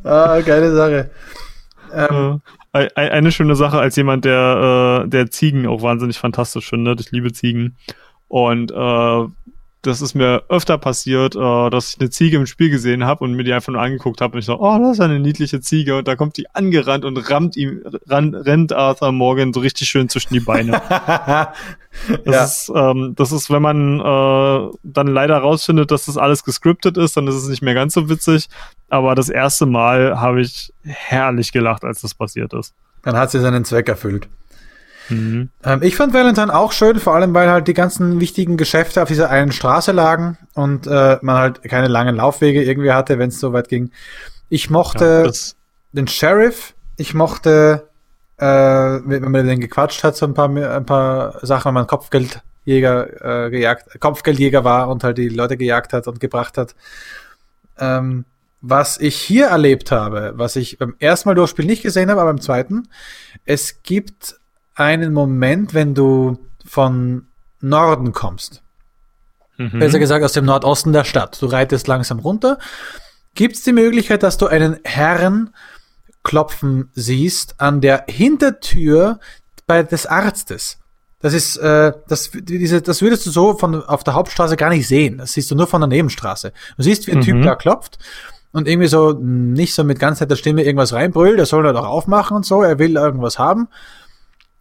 ah, 0.03 0.39
geile 0.41 0.75
Sache. 0.75 1.11
Ähm, 1.93 2.41
Äh, 2.71 2.87
eine 2.95 3.31
schöne 3.31 3.55
Sache 3.55 3.79
als 3.79 3.95
jemand, 3.95 4.25
der, 4.25 5.03
äh, 5.05 5.09
der 5.09 5.31
Ziegen 5.31 5.65
auch 5.65 5.81
wahnsinnig 5.81 6.19
fantastisch 6.19 6.69
findet. 6.69 7.01
Ich 7.01 7.11
liebe 7.11 7.31
Ziegen. 7.33 7.75
Und 8.27 8.71
äh, 8.71 9.25
das 9.81 10.01
ist 10.01 10.13
mir 10.13 10.43
öfter 10.49 10.77
passiert, 10.77 11.35
äh, 11.35 11.69
dass 11.69 11.93
ich 11.93 11.99
eine 12.01 12.09
Ziege 12.09 12.35
im 12.37 12.45
Spiel 12.45 12.69
gesehen 12.69 13.05
habe 13.05 13.23
und 13.23 13.33
mir 13.33 13.43
die 13.43 13.53
einfach 13.53 13.71
nur 13.71 13.81
angeguckt 13.81 14.19
habe 14.19 14.33
und 14.33 14.39
ich 14.39 14.45
so, 14.45 14.59
oh, 14.59 14.77
das 14.77 14.93
ist 14.93 14.99
eine 14.99 15.19
niedliche 15.19 15.61
Ziege. 15.61 15.97
Und 15.97 16.07
da 16.07 16.15
kommt 16.17 16.35
die 16.35 16.53
angerannt 16.53 17.05
und 17.05 17.17
rammt 17.29 17.55
ihm, 17.55 17.81
ran, 18.07 18.35
rennt 18.35 18.73
Arthur 18.73 19.13
Morgan 19.13 19.53
so 19.53 19.61
richtig 19.61 19.87
schön 19.87 20.09
zwischen 20.09 20.33
die 20.33 20.41
Beine. 20.41 20.81
Das, 22.23 22.35
Ja. 22.35 22.43
ist, 22.43 22.71
ähm, 22.75 23.13
das 23.15 23.31
ist, 23.31 23.49
wenn 23.49 23.61
man 23.63 23.99
äh, 23.99 24.71
dann 24.83 25.07
leider 25.07 25.37
rausfindet, 25.39 25.89
dass 25.91 26.05
das 26.05 26.17
alles 26.17 26.43
gescriptet 26.43 26.97
ist, 26.97 27.17
dann 27.17 27.27
ist 27.27 27.35
es 27.35 27.47
nicht 27.49 27.63
mehr 27.63 27.73
ganz 27.73 27.93
so 27.95 28.09
witzig. 28.09 28.47
Aber 28.89 29.15
das 29.15 29.27
erste 29.29 29.65
Mal 29.65 30.19
habe 30.19 30.41
ich 30.41 30.71
herrlich 30.83 31.51
gelacht, 31.51 31.83
als 31.83 32.01
das 32.01 32.13
passiert 32.13 32.53
ist. 32.53 32.73
Dann 33.01 33.17
hat 33.17 33.31
sie 33.31 33.39
seinen 33.39 33.65
Zweck 33.65 33.89
erfüllt. 33.89 34.29
Mhm. 35.09 35.49
Ähm, 35.63 35.83
ich 35.83 35.95
fand 35.95 36.13
Valentine 36.13 36.53
auch 36.53 36.71
schön, 36.71 36.99
vor 36.99 37.15
allem 37.15 37.33
weil 37.33 37.49
halt 37.49 37.67
die 37.67 37.73
ganzen 37.73 38.19
wichtigen 38.19 38.57
Geschäfte 38.57 39.01
auf 39.01 39.07
dieser 39.07 39.29
einen 39.29 39.51
Straße 39.51 39.91
lagen 39.91 40.37
und 40.53 40.87
äh, 40.87 41.17
man 41.21 41.37
halt 41.37 41.63
keine 41.63 41.87
langen 41.87 42.15
Laufwege 42.15 42.63
irgendwie 42.63 42.91
hatte, 42.91 43.19
wenn 43.19 43.29
es 43.29 43.39
so 43.39 43.53
weit 43.53 43.69
ging. 43.69 43.91
Ich 44.49 44.69
mochte 44.69 45.23
Ja, 45.25 45.31
den 45.91 46.07
Sheriff, 46.07 46.73
ich 46.97 47.13
mochte, 47.13 47.87
äh, 48.37 48.45
wenn 48.45 49.21
man 49.23 49.31
mit 49.31 49.45
denen 49.45 49.61
gequatscht 49.61 50.03
hat, 50.03 50.15
so 50.15 50.25
ein 50.25 50.33
paar, 50.33 50.49
ein 50.49 50.85
paar 50.85 51.45
Sachen, 51.45 51.69
wenn 51.69 51.75
man 51.75 51.87
Kopfgeldjäger 51.87 53.45
äh, 53.45 53.49
gejagt, 53.49 53.99
Kopfgeldjäger 53.99 54.63
war 54.63 54.89
und 54.89 55.03
halt 55.03 55.17
die 55.17 55.29
Leute 55.29 55.57
gejagt 55.57 55.93
hat 55.93 56.07
und 56.07 56.19
gebracht 56.19 56.57
hat. 56.57 56.75
Ähm, 57.77 58.25
was 58.61 58.99
ich 58.99 59.15
hier 59.15 59.47
erlebt 59.47 59.91
habe, 59.91 60.33
was 60.35 60.57
ich 60.57 60.77
beim 60.77 60.95
ersten 60.99 61.29
Mal 61.29 61.35
durchspielen 61.35 61.69
nicht 61.69 61.83
gesehen 61.83 62.09
habe, 62.11 62.21
aber 62.21 62.33
beim 62.33 62.41
zweiten, 62.41 62.89
es 63.45 63.83
gibt 63.83 64.38
einen 64.79 65.13
Moment, 65.13 65.73
wenn 65.73 65.93
du 65.93 66.39
von 66.65 67.27
Norden 67.61 68.13
kommst 68.13 68.63
mhm. 69.59 69.79
besser 69.79 69.99
gesagt 69.99 70.23
aus 70.23 70.33
dem 70.33 70.45
Nordosten 70.45 70.93
der 70.93 71.03
Stadt. 71.03 71.39
Du 71.41 71.45
reitest 71.45 71.87
langsam 71.87 72.19
runter. 72.19 72.57
Gibt 73.35 73.55
es 73.55 73.63
die 73.63 73.73
Möglichkeit, 73.73 74.23
dass 74.23 74.37
du 74.37 74.47
einen 74.47 74.79
Herrn 74.83 75.51
klopfen 76.23 76.89
siehst 76.93 77.59
an 77.59 77.81
der 77.81 78.05
Hintertür 78.07 79.19
bei 79.67 79.83
des 79.83 80.05
Arztes? 80.05 80.79
Das 81.21 81.33
ist, 81.33 81.57
äh, 81.57 81.91
das, 82.07 82.31
diese, 82.33 82.81
das 82.81 83.01
würdest 83.01 83.25
du 83.25 83.29
so 83.29 83.57
von 83.57 83.83
auf 83.83 84.03
der 84.03 84.13
Hauptstraße 84.13 84.55
gar 84.55 84.69
nicht 84.69 84.87
sehen. 84.87 85.17
Das 85.17 85.33
siehst 85.33 85.51
du 85.51 85.55
nur 85.55 85.67
von 85.67 85.81
der 85.81 85.89
Nebenstraße. 85.89 86.53
Du 86.77 86.83
siehst, 86.83 87.07
wie 87.07 87.11
ein 87.11 87.17
Mhm. 87.19 87.23
Typ 87.23 87.43
da 87.43 87.55
klopft 87.55 87.99
und 88.53 88.67
irgendwie 88.67 88.87
so 88.87 89.11
nicht 89.11 89.75
so 89.75 89.83
mit 89.83 89.99
ganz 89.99 90.21
netter 90.21 90.37
Stimme 90.37 90.63
irgendwas 90.63 90.93
reinbrüllt. 90.93 91.37
Der 91.37 91.45
soll 91.45 91.65
halt 91.65 91.75
auch 91.75 91.85
aufmachen 91.85 92.37
und 92.37 92.45
so. 92.45 92.63
Er 92.63 92.79
will 92.79 92.95
irgendwas 92.95 93.37
haben. 93.37 93.67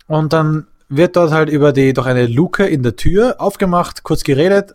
Und 0.09 0.33
dann 0.33 0.67
wird 0.89 1.17
dort 1.17 1.31
halt 1.31 1.49
über 1.51 1.73
die, 1.73 1.93
durch 1.93 2.07
eine 2.07 2.27
Luke 2.27 2.67
in 2.67 2.83
der 2.83 2.97
Tür 2.97 3.37
aufgemacht, 3.39 4.03
kurz 4.03 4.25
geredet, 4.25 4.75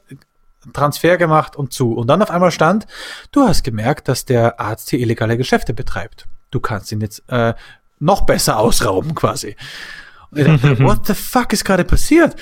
Transfer 0.72 1.18
gemacht 1.18 1.56
und 1.58 1.74
zu. 1.74 1.94
Und 1.94 2.08
dann 2.08 2.22
auf 2.22 2.32
einmal 2.32 2.52
stand, 2.52 2.88
du 3.32 3.42
hast 3.42 3.64
gemerkt, 3.64 4.08
dass 4.08 4.24
der 4.24 4.62
Arzt 4.62 4.90
hier 4.90 5.00
illegale 5.00 5.36
Geschäfte 5.36 5.74
betreibt. 5.74 6.28
Du 6.52 6.60
kannst 6.62 6.92
ihn 6.92 7.02
jetzt 7.02 7.24
äh, 7.28 7.54
noch 8.00 8.22
besser 8.22 8.60
ausrauben 8.60 9.16
quasi. 9.16 9.58
Und 10.32 10.40
ich 10.40 10.46
dachte, 10.46 10.80
what 10.84 11.06
the 11.08 11.14
fuck 11.14 11.52
ist 11.52 11.66
gerade 11.66 11.84
passiert? 11.84 12.36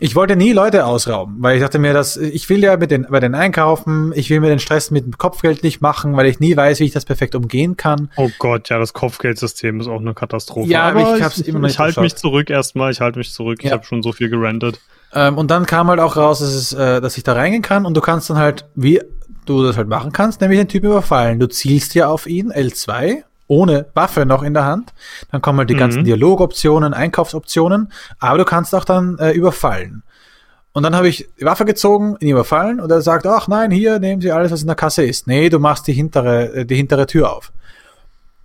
Ich 0.00 0.14
wollte 0.14 0.36
nie 0.36 0.52
Leute 0.52 0.86
ausrauben, 0.86 1.36
weil 1.40 1.56
ich 1.56 1.62
dachte 1.62 1.80
mir, 1.80 1.92
dass 1.92 2.16
ich 2.16 2.48
will 2.48 2.62
ja 2.62 2.76
mit 2.76 2.92
den, 2.92 3.06
bei 3.10 3.18
den 3.18 3.34
einkaufen, 3.34 4.12
ich 4.14 4.30
will 4.30 4.38
mir 4.38 4.48
den 4.48 4.60
Stress 4.60 4.92
mit 4.92 5.04
dem 5.04 5.18
Kopfgeld 5.18 5.64
nicht 5.64 5.80
machen, 5.80 6.16
weil 6.16 6.26
ich 6.26 6.38
nie 6.38 6.56
weiß, 6.56 6.78
wie 6.78 6.84
ich 6.84 6.92
das 6.92 7.04
perfekt 7.04 7.34
umgehen 7.34 7.76
kann. 7.76 8.08
Oh 8.16 8.30
Gott, 8.38 8.68
ja, 8.68 8.78
das 8.78 8.92
Kopfgeldsystem 8.92 9.80
ist 9.80 9.88
auch 9.88 10.00
eine 10.00 10.14
Katastrophe. 10.14 10.70
Ja, 10.70 10.82
aber 10.88 11.00
aber 11.00 11.16
ich 11.16 11.22
hab's 11.24 11.38
immer 11.40 11.58
noch 11.58 11.66
ich 11.66 11.72
nicht 11.72 11.78
halte 11.80 12.00
mich 12.00 12.14
zurück 12.14 12.48
erstmal, 12.48 12.92
ich 12.92 13.00
halte 13.00 13.18
mich 13.18 13.32
zurück. 13.32 13.58
Ich 13.60 13.66
Ja. 13.70 13.72
habe 13.72 13.84
schon 13.84 14.02
so 14.04 14.12
viel 14.12 14.28
gerantet. 14.30 14.80
Ähm, 15.12 15.36
und 15.36 15.50
dann 15.50 15.66
kam 15.66 15.88
halt 15.88 15.98
auch 15.98 16.16
raus, 16.16 16.38
dass, 16.38 16.54
es, 16.54 16.72
äh, 16.72 17.00
dass 17.00 17.16
ich 17.16 17.24
da 17.24 17.32
reingehen 17.32 17.62
kann 17.62 17.84
und 17.84 17.94
du 17.96 18.00
kannst 18.00 18.30
dann 18.30 18.36
halt, 18.38 18.66
wie 18.76 19.00
du 19.46 19.64
das 19.64 19.76
halt 19.76 19.88
machen 19.88 20.12
kannst, 20.12 20.40
nämlich 20.40 20.60
den 20.60 20.68
Typen 20.68 20.90
überfallen. 20.90 21.40
Du 21.40 21.48
zielst 21.48 21.94
ja 21.96 22.08
auf 22.08 22.26
ihn, 22.26 22.52
L2, 22.52 23.22
ohne 23.48 23.86
Waffe 23.94 24.24
noch 24.26 24.42
in 24.44 24.54
der 24.54 24.64
Hand. 24.66 24.92
Dann 25.32 25.42
kommen 25.42 25.58
halt 25.58 25.70
die 25.70 25.74
Mhm. 25.74 25.78
ganzen 25.78 26.04
Dialogoptionen, 26.04 26.94
Einkaufsoptionen, 26.94 27.92
aber 28.20 28.38
du 28.38 28.44
kannst 28.44 28.74
auch 28.74 28.84
dann 28.84 29.18
äh, 29.18 29.32
überfallen. 29.32 30.02
Und 30.72 30.84
dann 30.84 30.94
habe 30.94 31.08
ich 31.08 31.28
die 31.40 31.44
Waffe 31.44 31.64
gezogen, 31.64 32.16
ihn 32.20 32.28
überfallen 32.28 32.78
und 32.78 32.90
er 32.92 33.00
sagt, 33.00 33.26
ach 33.26 33.48
nein, 33.48 33.70
hier 33.72 33.98
nehmen 33.98 34.20
Sie 34.22 34.30
alles, 34.30 34.52
was 34.52 34.60
in 34.60 34.68
der 34.68 34.76
Kasse 34.76 35.02
ist. 35.02 35.26
Nee, 35.26 35.48
du 35.48 35.58
machst 35.58 35.86
die 35.88 35.92
hintere, 35.92 36.52
äh, 36.54 36.64
die 36.64 36.76
hintere 36.76 37.06
Tür 37.06 37.32
auf. 37.36 37.50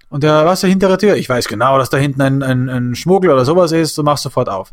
Und 0.10 0.24
der, 0.24 0.46
was 0.46 0.60
ist 0.60 0.64
die 0.64 0.70
hintere 0.70 0.98
Tür? 0.98 1.16
Ich 1.16 1.28
weiß 1.28 1.48
genau, 1.48 1.78
dass 1.78 1.90
da 1.90 1.98
hinten 1.98 2.22
ein, 2.22 2.42
ein, 2.44 2.70
ein 2.70 2.96
Schmuggel 2.96 3.30
oder 3.32 3.46
sowas 3.46 3.72
ist, 3.72 3.98
du 3.98 4.04
machst 4.04 4.24
sofort 4.24 4.48
auf. 4.50 4.72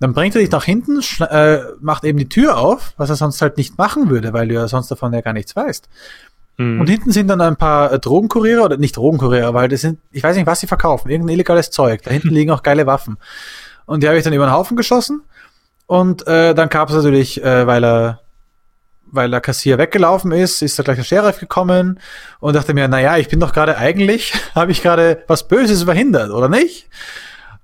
Dann 0.00 0.12
bringt 0.12 0.36
er 0.36 0.40
dich 0.40 0.50
nach 0.50 0.64
hinten, 0.64 1.00
äh, 1.20 1.58
macht 1.80 2.04
eben 2.04 2.18
die 2.18 2.28
Tür 2.28 2.58
auf, 2.58 2.92
was 2.96 3.10
er 3.10 3.16
sonst 3.16 3.42
halt 3.42 3.56
nicht 3.56 3.78
machen 3.78 4.08
würde, 4.10 4.32
weil 4.32 4.46
du 4.46 4.54
ja 4.54 4.68
sonst 4.68 4.90
davon 4.90 5.12
ja 5.12 5.20
gar 5.22 5.32
nichts 5.32 5.56
weißt. 5.56 5.88
Mhm. 6.58 6.80
Und 6.80 6.90
hinten 6.90 7.12
sind 7.12 7.28
dann 7.28 7.40
ein 7.40 7.56
paar 7.56 7.92
äh, 7.92 7.98
Drogenkuriere, 7.98 8.62
oder 8.62 8.76
nicht 8.76 8.96
Drogenkuriere, 8.96 9.54
weil 9.54 9.68
das 9.68 9.80
sind, 9.80 10.00
ich 10.10 10.22
weiß 10.22 10.36
nicht, 10.36 10.46
was 10.46 10.60
sie 10.60 10.66
verkaufen, 10.66 11.08
irgendein 11.08 11.34
illegales 11.34 11.70
Zeug. 11.70 12.02
Da 12.02 12.10
hinten 12.10 12.28
liegen 12.34 12.50
auch 12.50 12.62
geile 12.62 12.86
Waffen. 12.86 13.16
Und 13.86 14.02
die 14.02 14.08
habe 14.08 14.18
ich 14.18 14.24
dann 14.24 14.32
über 14.34 14.46
den 14.46 14.52
Haufen 14.52 14.76
geschossen. 14.76 15.22
Und 15.86 16.26
äh, 16.26 16.54
dann 16.54 16.68
gab 16.68 16.90
es 16.90 16.96
natürlich, 16.96 17.42
äh, 17.42 17.66
weil 17.66 17.82
er 17.82 18.20
weil 19.10 19.30
der 19.30 19.40
Kassier 19.40 19.78
weggelaufen 19.78 20.32
ist, 20.32 20.60
ist 20.60 20.78
da 20.78 20.82
gleich 20.82 20.98
der 20.98 21.04
Sheriff 21.04 21.40
gekommen 21.40 21.98
und 22.40 22.54
dachte 22.54 22.74
mir, 22.74 22.88
na 22.88 23.00
ja, 23.00 23.16
ich 23.16 23.28
bin 23.28 23.40
doch 23.40 23.54
gerade 23.54 23.78
eigentlich, 23.78 24.34
habe 24.54 24.70
ich 24.70 24.82
gerade 24.82 25.22
was 25.26 25.48
Böses 25.48 25.84
verhindert, 25.84 26.30
oder 26.30 26.50
nicht? 26.50 26.88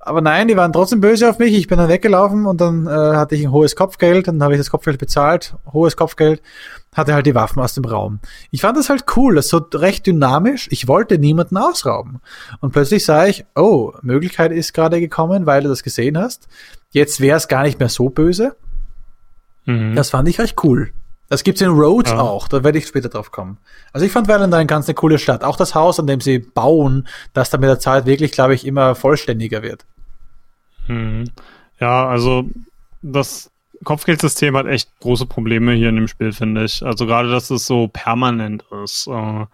Aber 0.06 0.20
nein, 0.20 0.48
die 0.48 0.56
waren 0.56 0.72
trotzdem 0.72 1.00
böse 1.00 1.30
auf 1.30 1.38
mich. 1.38 1.54
Ich 1.54 1.66
bin 1.66 1.78
dann 1.78 1.88
weggelaufen 1.88 2.44
und 2.44 2.60
dann 2.60 2.86
äh, 2.86 2.90
hatte 2.90 3.34
ich 3.34 3.42
ein 3.42 3.52
hohes 3.52 3.74
Kopfgeld, 3.74 4.28
dann 4.28 4.42
habe 4.42 4.52
ich 4.52 4.60
das 4.60 4.70
Kopfgeld 4.70 4.98
bezahlt, 4.98 5.56
hohes 5.72 5.96
Kopfgeld, 5.96 6.42
hatte 6.94 7.14
halt 7.14 7.24
die 7.24 7.34
Waffen 7.34 7.62
aus 7.62 7.72
dem 7.74 7.86
Raum. 7.86 8.20
Ich 8.50 8.60
fand 8.60 8.76
das 8.76 8.90
halt 8.90 9.04
cool, 9.16 9.36
das 9.36 9.46
ist 9.46 9.50
so 9.50 9.64
recht 9.74 10.06
dynamisch. 10.06 10.68
Ich 10.70 10.88
wollte 10.88 11.18
niemanden 11.18 11.56
ausrauben. 11.56 12.20
Und 12.60 12.72
plötzlich 12.72 13.04
sah 13.04 13.24
ich, 13.26 13.46
oh, 13.54 13.92
Möglichkeit 14.02 14.52
ist 14.52 14.74
gerade 14.74 15.00
gekommen, 15.00 15.46
weil 15.46 15.62
du 15.62 15.70
das 15.70 15.82
gesehen 15.82 16.18
hast. 16.18 16.48
Jetzt 16.90 17.20
wäre 17.20 17.38
es 17.38 17.48
gar 17.48 17.62
nicht 17.62 17.78
mehr 17.80 17.88
so 17.88 18.10
böse. 18.10 18.56
Mhm. 19.64 19.94
Das 19.94 20.10
fand 20.10 20.28
ich 20.28 20.38
recht 20.38 20.62
cool. 20.64 20.90
Das 21.30 21.42
gibt's 21.42 21.62
in 21.62 21.70
Rhodes 21.70 22.12
Ja. 22.12 22.20
auch, 22.20 22.46
da 22.48 22.62
werde 22.62 22.76
ich 22.76 22.86
später 22.86 23.08
drauf 23.08 23.32
kommen. 23.32 23.56
Also 23.94 24.04
ich 24.04 24.12
fand 24.12 24.28
Valentine 24.28 24.66
ganz 24.66 24.86
eine 24.86 24.94
coole 24.94 25.18
Stadt. 25.18 25.42
Auch 25.42 25.56
das 25.56 25.74
Haus, 25.74 25.98
an 25.98 26.06
dem 26.06 26.20
sie 26.20 26.38
bauen, 26.38 27.08
das 27.32 27.48
dann 27.48 27.60
mit 27.60 27.70
der 27.70 27.78
Zeit 27.80 28.04
wirklich, 28.04 28.32
glaube 28.32 28.54
ich, 28.54 28.66
immer 28.66 28.94
vollständiger 28.94 29.62
wird. 29.62 29.86
Mhm. 30.88 31.24
Ja, 31.80 32.06
also 32.06 32.48
das 33.02 33.50
Kopfgeldsystem 33.84 34.56
hat 34.56 34.66
echt 34.66 34.88
große 35.00 35.26
Probleme 35.26 35.72
hier 35.72 35.88
in 35.90 35.96
dem 35.96 36.08
Spiel, 36.08 36.32
finde 36.32 36.64
ich. 36.64 36.82
Also 36.84 37.06
gerade, 37.06 37.30
dass 37.30 37.50
es 37.50 37.66
so 37.66 37.88
permanent 37.92 38.64
ist. 38.84 39.06
Äh, 39.06 39.46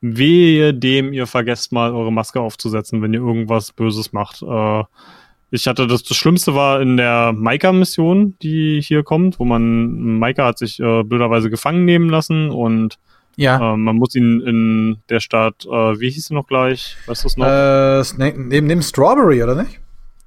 wehe 0.00 0.74
dem, 0.74 1.12
ihr 1.12 1.26
vergesst 1.26 1.72
mal 1.72 1.92
eure 1.92 2.12
Maske 2.12 2.40
aufzusetzen, 2.40 3.02
wenn 3.02 3.14
ihr 3.14 3.20
irgendwas 3.20 3.72
Böses 3.72 4.12
macht. 4.12 4.42
Äh, 4.42 4.84
ich 5.50 5.66
hatte 5.66 5.86
das, 5.86 6.02
das 6.02 6.16
Schlimmste 6.16 6.54
war 6.54 6.80
in 6.80 6.96
der 6.96 7.32
Maika-Mission, 7.32 8.36
die 8.42 8.80
hier 8.82 9.02
kommt, 9.02 9.38
wo 9.38 9.44
man, 9.44 10.18
Maika 10.18 10.46
hat 10.46 10.58
sich 10.58 10.80
äh, 10.80 11.02
blöderweise 11.04 11.50
gefangen 11.50 11.84
nehmen 11.84 12.08
lassen 12.08 12.50
und 12.50 12.98
Ja. 13.36 13.74
äh, 13.74 13.76
man 13.76 13.96
muss 13.96 14.14
ihn 14.14 14.40
in 14.40 14.98
der 15.10 15.20
Stadt, 15.20 15.66
äh, 15.66 16.00
wie 16.00 16.10
hieß 16.10 16.28
sie 16.28 16.34
noch 16.34 16.46
gleich? 16.46 16.96
Weißt 17.06 17.24
du 17.24 17.28
es 17.28 17.36
noch? 17.36 17.46
Äh, 17.46 18.32
neben 18.36 18.68
dem 18.68 18.80
Strawberry, 18.82 19.42
oder 19.42 19.54
nicht? 19.62 19.78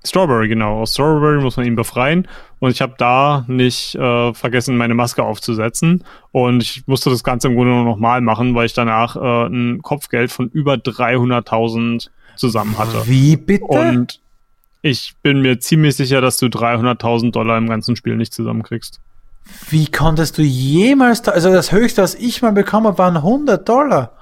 Strawberry, 0.07 0.47
genau. 0.47 0.81
Aus 0.81 0.93
Strawberry 0.93 1.41
muss 1.41 1.57
man 1.57 1.65
ihn 1.65 1.75
befreien. 1.75 2.27
Und 2.59 2.71
ich 2.71 2.81
habe 2.81 2.95
da 2.97 3.45
nicht 3.47 3.95
äh, 3.95 4.33
vergessen, 4.33 4.77
meine 4.77 4.93
Maske 4.93 5.23
aufzusetzen. 5.23 6.03
Und 6.31 6.63
ich 6.63 6.87
musste 6.87 7.09
das 7.09 7.23
Ganze 7.23 7.47
im 7.47 7.55
Grunde 7.55 7.73
nur 7.73 7.85
nochmal 7.85 8.21
machen, 8.21 8.55
weil 8.55 8.65
ich 8.65 8.73
danach 8.73 9.15
äh, 9.15 9.47
ein 9.47 9.81
Kopfgeld 9.81 10.31
von 10.31 10.49
über 10.49 10.73
300.000 10.75 12.09
zusammen 12.35 12.77
hatte. 12.77 13.07
Wie 13.07 13.37
bitte? 13.37 13.65
Und 13.65 14.19
ich 14.81 15.15
bin 15.23 15.41
mir 15.41 15.59
ziemlich 15.59 15.95
sicher, 15.95 16.21
dass 16.21 16.37
du 16.37 16.45
300.000 16.45 17.31
Dollar 17.31 17.57
im 17.57 17.67
ganzen 17.67 17.95
Spiel 17.95 18.15
nicht 18.15 18.33
zusammenkriegst. 18.33 18.99
Wie 19.69 19.87
konntest 19.91 20.37
du 20.37 20.41
jemals, 20.41 21.21
da, 21.21 21.31
also 21.31 21.51
das 21.51 21.71
höchste, 21.71 22.01
was 22.01 22.15
ich 22.15 22.41
mal 22.41 22.51
bekommen 22.51 22.87
habe, 22.87 22.97
waren 22.97 23.17
100 23.17 23.67
Dollar. 23.67 24.14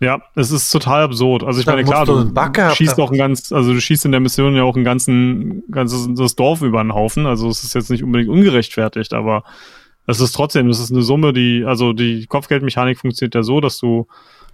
Ja, 0.00 0.22
es 0.34 0.50
ist 0.50 0.70
total 0.70 1.02
absurd. 1.02 1.44
Also 1.44 1.60
ich 1.60 1.66
Da 1.66 1.72
meine, 1.72 1.84
klar, 1.84 2.06
du 2.06 2.24
du, 2.24 2.40
einen 2.40 2.74
schießt 2.74 2.98
auch 2.98 3.12
ein 3.12 3.18
ganz, 3.18 3.52
also 3.52 3.74
du 3.74 3.80
schießt 3.80 4.06
in 4.06 4.12
der 4.12 4.20
Mission 4.20 4.56
ja 4.56 4.62
auch 4.62 4.74
ein 4.74 4.84
ganzen, 4.84 5.62
ganzes 5.70 6.08
das 6.14 6.34
Dorf 6.34 6.62
über 6.62 6.82
den 6.82 6.94
Haufen. 6.94 7.26
Also 7.26 7.48
es 7.50 7.62
ist 7.62 7.74
jetzt 7.74 7.90
nicht 7.90 8.02
unbedingt 8.02 8.30
ungerechtfertigt, 8.30 9.12
aber 9.12 9.44
es 10.06 10.20
ist 10.20 10.32
trotzdem, 10.32 10.70
es 10.70 10.80
ist 10.80 10.90
eine 10.90 11.02
Summe, 11.02 11.34
die, 11.34 11.64
also 11.66 11.92
die 11.92 12.26
Kopfgeldmechanik 12.26 12.98
funktioniert 12.98 13.34
ja 13.34 13.42
so, 13.42 13.60
dass 13.60 13.78
du, 13.78 14.06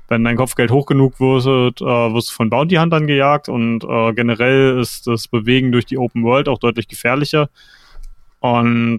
wenn 0.09 0.25
dein 0.25 0.37
Kopfgeld 0.37 0.73
hoch 0.73 0.87
genug 0.87 1.21
wird, 1.21 1.81
äh, 1.81 1.85
wirst 1.85 2.31
du 2.31 2.35
von 2.35 2.51
Bounty 2.51 2.75
Huntern 2.75 3.07
gejagt 3.07 3.49
und 3.49 3.85
äh, 3.85 4.13
generell 4.15 4.81
ist 4.81 5.07
das 5.07 5.29
Bewegen 5.29 5.71
durch 5.71 5.87
die 5.87 5.97
Open 5.97 6.25
World 6.25 6.49
auch 6.49 6.59
deutlich 6.59 6.89
gefährlicher. 6.89 7.49
Und 8.41 8.99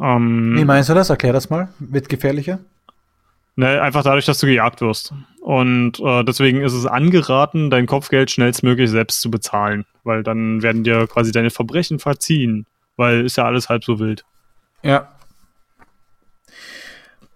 ähm, 0.00 0.56
Wie 0.56 0.64
meinst 0.64 0.88
du 0.88 0.94
das? 0.94 1.10
Erklär 1.10 1.34
das 1.34 1.50
mal. 1.50 1.68
Wird 1.78 2.08
gefährlicher? 2.08 2.60
Ne, 3.56 3.80
einfach 3.80 4.02
dadurch, 4.02 4.26
dass 4.26 4.38
du 4.38 4.46
gejagt 4.46 4.82
wirst. 4.82 5.14
Und 5.46 6.00
äh, 6.00 6.24
deswegen 6.24 6.60
ist 6.60 6.72
es 6.72 6.86
angeraten, 6.86 7.70
dein 7.70 7.86
Kopfgeld 7.86 8.32
schnellstmöglich 8.32 8.90
selbst 8.90 9.20
zu 9.20 9.30
bezahlen, 9.30 9.86
weil 10.02 10.24
dann 10.24 10.60
werden 10.60 10.82
dir 10.82 11.06
quasi 11.06 11.30
deine 11.30 11.50
Verbrechen 11.50 12.00
verziehen, 12.00 12.66
weil 12.96 13.24
ist 13.24 13.36
ja 13.36 13.44
alles 13.44 13.68
halb 13.68 13.84
so 13.84 14.00
wild. 14.00 14.24
Ja. 14.82 15.14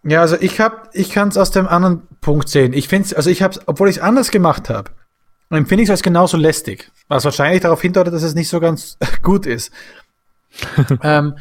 Ja, 0.02 0.22
also 0.22 0.36
ich 0.40 0.58
hab, 0.58 0.90
ich 0.92 1.10
kann 1.10 1.28
es 1.28 1.36
aus 1.36 1.52
dem 1.52 1.68
anderen 1.68 2.02
Punkt 2.20 2.48
sehen. 2.48 2.72
Ich 2.72 2.88
finde 2.88 3.16
also 3.16 3.30
ich 3.30 3.42
habe 3.42 3.60
obwohl 3.66 3.88
ich 3.88 3.98
es 3.98 4.02
anders 4.02 4.32
gemacht 4.32 4.70
habe, 4.70 4.90
empfinde 5.50 5.84
ich 5.84 5.88
es 5.88 5.92
als 5.92 6.02
genauso 6.02 6.36
lästig. 6.36 6.90
Was 7.06 7.24
wahrscheinlich 7.24 7.60
darauf 7.60 7.80
hindeutet, 7.80 8.12
dass 8.12 8.24
es 8.24 8.34
nicht 8.34 8.48
so 8.48 8.58
ganz 8.58 8.98
gut 9.22 9.46
ist. 9.46 9.72
ähm, 11.04 11.36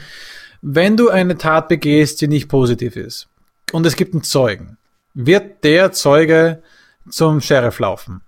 wenn 0.62 0.98
du 0.98 1.10
eine 1.10 1.36
Tat 1.36 1.68
begehst, 1.68 2.22
die 2.22 2.28
nicht 2.28 2.48
positiv 2.48 2.96
ist, 2.96 3.28
und 3.72 3.88
es 3.88 3.96
gibt 3.96 4.14
einen 4.14 4.22
Zeugen, 4.22 4.78
wird 5.26 5.64
der 5.64 5.92
Zeuge 5.92 6.62
zum 7.10 7.42
Sheriff 7.42 7.80
laufen. 7.80 8.22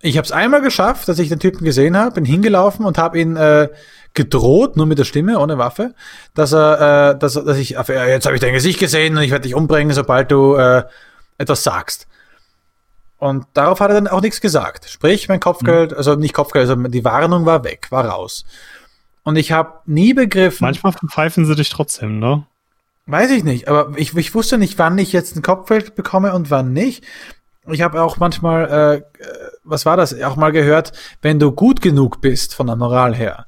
Ich 0.00 0.16
habe 0.16 0.24
es 0.24 0.32
einmal 0.32 0.62
geschafft, 0.62 1.08
dass 1.08 1.18
ich 1.18 1.28
den 1.28 1.40
Typen 1.40 1.64
gesehen 1.64 1.96
habe, 1.96 2.12
bin 2.12 2.24
hingelaufen 2.24 2.84
und 2.84 2.98
habe 2.98 3.18
ihn 3.18 3.36
äh, 3.36 3.68
gedroht, 4.14 4.76
nur 4.76 4.86
mit 4.86 4.98
der 4.98 5.04
Stimme, 5.04 5.38
ohne 5.38 5.58
Waffe, 5.58 5.94
dass 6.34 6.52
er, 6.52 7.14
äh, 7.14 7.18
dass, 7.18 7.34
dass 7.34 7.56
ich, 7.56 7.76
äh, 7.76 8.10
jetzt 8.10 8.26
habe 8.26 8.36
ich 8.36 8.40
dein 8.40 8.52
Gesicht 8.52 8.78
gesehen 8.78 9.16
und 9.16 9.22
ich 9.22 9.30
werde 9.30 9.42
dich 9.42 9.54
umbringen, 9.54 9.92
sobald 9.92 10.30
du 10.30 10.54
äh, 10.54 10.84
etwas 11.36 11.64
sagst. 11.64 12.06
Und 13.18 13.46
darauf 13.54 13.80
hat 13.80 13.90
er 13.90 13.94
dann 13.94 14.06
auch 14.06 14.20
nichts 14.20 14.40
gesagt. 14.40 14.88
Sprich, 14.88 15.28
mein 15.28 15.40
Kopfgeld, 15.40 15.92
also 15.92 16.14
nicht 16.14 16.34
Kopfgeld, 16.34 16.68
also 16.68 16.80
die 16.88 17.04
Warnung 17.04 17.46
war 17.46 17.64
weg, 17.64 17.88
war 17.90 18.06
raus. 18.06 18.44
Und 19.24 19.36
ich 19.36 19.50
habe 19.50 19.80
nie 19.86 20.14
begriffen, 20.14 20.64
Manchmal 20.64 20.92
pfeifen 20.92 21.44
sie 21.44 21.56
dich 21.56 21.70
trotzdem, 21.70 22.20
ne? 22.20 22.46
Weiß 23.08 23.30
ich 23.30 23.42
nicht, 23.42 23.68
aber 23.68 23.92
ich, 23.96 24.14
ich 24.14 24.34
wusste 24.34 24.58
nicht, 24.58 24.78
wann 24.78 24.98
ich 24.98 25.14
jetzt 25.14 25.34
ein 25.34 25.40
Kopfgeld 25.40 25.94
bekomme 25.94 26.34
und 26.34 26.50
wann 26.50 26.74
nicht. 26.74 27.04
Ich 27.66 27.80
habe 27.80 28.02
auch 28.02 28.18
manchmal, 28.18 28.68
äh, 28.68 28.96
äh, 28.96 29.02
was 29.64 29.86
war 29.86 29.96
das, 29.96 30.20
auch 30.20 30.36
mal 30.36 30.52
gehört, 30.52 30.92
wenn 31.22 31.38
du 31.38 31.50
gut 31.50 31.80
genug 31.80 32.20
bist 32.20 32.54
von 32.54 32.66
der 32.66 32.76
Moral 32.76 33.14
her 33.14 33.46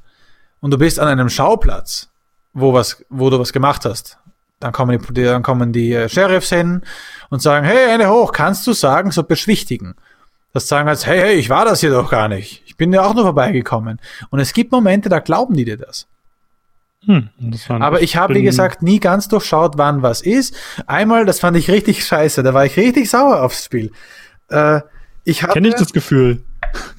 und 0.61 0.71
du 0.71 0.79
bist 0.79 0.99
an 0.99 1.09
einem 1.09 1.29
Schauplatz, 1.29 2.09
wo 2.55 2.73
was, 2.73 3.05
wo 3.11 3.29
du 3.29 3.39
was 3.39 3.53
gemacht 3.53 3.85
hast, 3.85 4.17
dann 4.61 4.73
kommen 4.73 4.99
die, 5.11 5.25
dann 5.25 5.43
kommen 5.43 5.75
die 5.75 5.93
äh, 5.93 6.09
Sheriffs 6.09 6.49
hin 6.49 6.81
und 7.29 7.43
sagen, 7.43 7.67
hey, 7.67 7.91
eine 7.91 8.09
hoch, 8.09 8.33
kannst 8.33 8.67
du 8.67 8.73
sagen, 8.73 9.11
so 9.11 9.25
beschwichtigen. 9.25 9.95
Das 10.55 10.69
sagen 10.69 10.89
als, 10.89 11.07
hey, 11.07 11.21
hey, 11.21 11.35
ich 11.35 11.51
war 11.51 11.67
das 11.67 11.81
hier 11.81 11.91
doch 11.91 12.11
gar 12.11 12.29
nicht. 12.29 12.63
Ich 12.65 12.79
bin 12.79 12.95
ja 12.95 13.03
auch 13.03 13.13
nur 13.13 13.25
vorbeigekommen. 13.25 14.01
Und 14.31 14.41
es 14.41 14.55
gibt 14.55 14.73
Momente, 14.73 15.11
da 15.11 15.19
glauben 15.19 15.55
die 15.55 15.67
dir 15.67 15.77
das. 15.77 16.07
Hm. 17.07 17.31
Aber 17.69 18.03
ich 18.03 18.17
habe, 18.17 18.35
wie 18.35 18.43
gesagt, 18.43 18.83
nie 18.83 19.01
ganz 19.01 19.29
durchschaut, 19.29 19.79
wann 19.79 20.03
was 20.03 20.21
ist. 20.21 20.55
Einmal, 20.87 21.25
das 21.25 21.41
fand 21.41 21.57
ich 21.57 21.71
richtig 21.71 22.05
scheiße, 22.05 22.43
da 22.43 22.53
war 22.53 22.67
ich 22.67 22.77
richtig 22.77 23.09
sauer 23.09 23.43
aufs 23.43 23.65
Spiel. 23.65 23.91
Äh, 24.49 24.83
ich 25.25 25.43
hatte, 25.43 25.55
Kenn 25.55 25.65
ich 25.65 25.75
das 25.75 25.93
Gefühl. 25.93 26.43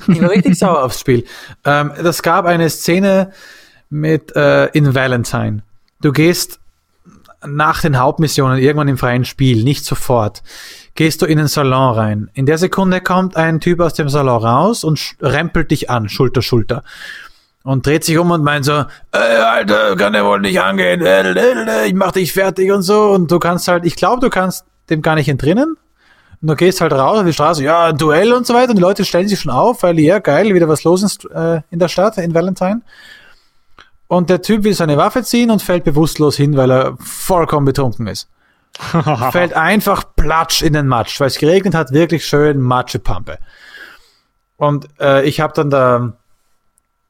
ich 0.07 0.21
war 0.21 0.31
richtig 0.31 0.57
sauer 0.57 0.83
aufs 0.83 0.99
Spiel. 0.99 1.25
Ähm, 1.65 1.91
das 2.01 2.23
gab 2.23 2.45
eine 2.45 2.69
Szene 2.69 3.31
mit 3.89 4.35
äh, 4.35 4.67
in 4.67 4.95
Valentine. 4.95 5.63
Du 6.01 6.11
gehst 6.11 6.59
nach 7.45 7.81
den 7.81 7.99
Hauptmissionen 7.99 8.59
irgendwann 8.59 8.87
im 8.87 8.97
freien 8.97 9.25
Spiel, 9.25 9.63
nicht 9.63 9.85
sofort, 9.85 10.43
gehst 10.95 11.21
du 11.21 11.25
in 11.25 11.37
den 11.37 11.47
Salon 11.47 11.95
rein. 11.95 12.29
In 12.33 12.45
der 12.45 12.57
Sekunde 12.57 13.01
kommt 13.01 13.35
ein 13.35 13.59
Typ 13.59 13.79
aus 13.79 13.93
dem 13.93 14.09
Salon 14.09 14.43
raus 14.43 14.83
und 14.83 15.15
rempelt 15.21 15.71
dich 15.71 15.89
an, 15.89 16.09
Schulter, 16.09 16.41
Schulter. 16.41 16.83
Und 17.63 17.85
dreht 17.85 18.03
sich 18.03 18.17
um 18.17 18.31
und 18.31 18.43
meint 18.43 18.65
so, 18.65 18.85
äh, 19.11 19.17
Alter, 19.17 19.95
kann 19.95 20.13
der 20.13 20.25
wohl 20.25 20.39
nicht 20.39 20.59
angehen, 20.59 21.01
äh, 21.01 21.21
äh, 21.31 21.83
äh, 21.83 21.87
ich 21.87 21.93
mach 21.93 22.11
dich 22.11 22.33
fertig 22.33 22.71
und 22.71 22.81
so. 22.81 23.11
Und 23.11 23.29
du 23.29 23.37
kannst 23.37 23.67
halt, 23.67 23.85
ich 23.85 23.95
glaube, 23.95 24.19
du 24.19 24.29
kannst 24.29 24.65
dem 24.89 25.01
gar 25.01 25.15
nicht 25.15 25.29
entrinnen. 25.29 25.77
Und 26.41 26.47
du 26.47 26.55
gehst 26.55 26.81
halt 26.81 26.91
raus 26.91 27.19
auf 27.19 27.25
die 27.25 27.33
Straße, 27.33 27.63
ja, 27.63 27.85
ein 27.85 27.97
Duell 27.97 28.33
und 28.33 28.47
so 28.47 28.55
weiter. 28.55 28.69
Und 28.69 28.77
die 28.77 28.81
Leute 28.81 29.05
stellen 29.05 29.27
sich 29.27 29.39
schon 29.39 29.51
auf, 29.51 29.83
weil, 29.83 29.99
ja, 29.99 30.17
geil, 30.17 30.53
wieder 30.55 30.67
was 30.67 30.83
los 30.83 31.03
ist 31.03 31.29
äh, 31.29 31.61
in 31.69 31.77
der 31.77 31.87
Stadt, 31.87 32.17
in 32.17 32.33
Valentine. 32.33 32.81
Und 34.07 34.29
der 34.29 34.41
Typ 34.41 34.63
will 34.63 34.73
seine 34.73 34.97
Waffe 34.97 35.23
ziehen 35.23 35.51
und 35.51 35.61
fällt 35.61 35.83
bewusstlos 35.83 36.35
hin, 36.35 36.57
weil 36.57 36.71
er 36.71 36.97
vollkommen 36.99 37.65
betrunken 37.65 38.07
ist. 38.07 38.27
fällt 39.31 39.53
einfach 39.53 40.03
platsch 40.15 40.63
in 40.63 40.73
den 40.73 40.87
Matsch, 40.87 41.19
weil 41.19 41.27
es 41.27 41.37
geregnet 41.37 41.75
hat, 41.75 41.91
wirklich 41.91 42.25
schön 42.25 42.59
Matschepampe. 42.59 43.37
Und 44.57 44.87
äh, 44.99 45.23
ich 45.25 45.39
habe 45.39 45.53
dann 45.53 45.69
da 45.69 46.13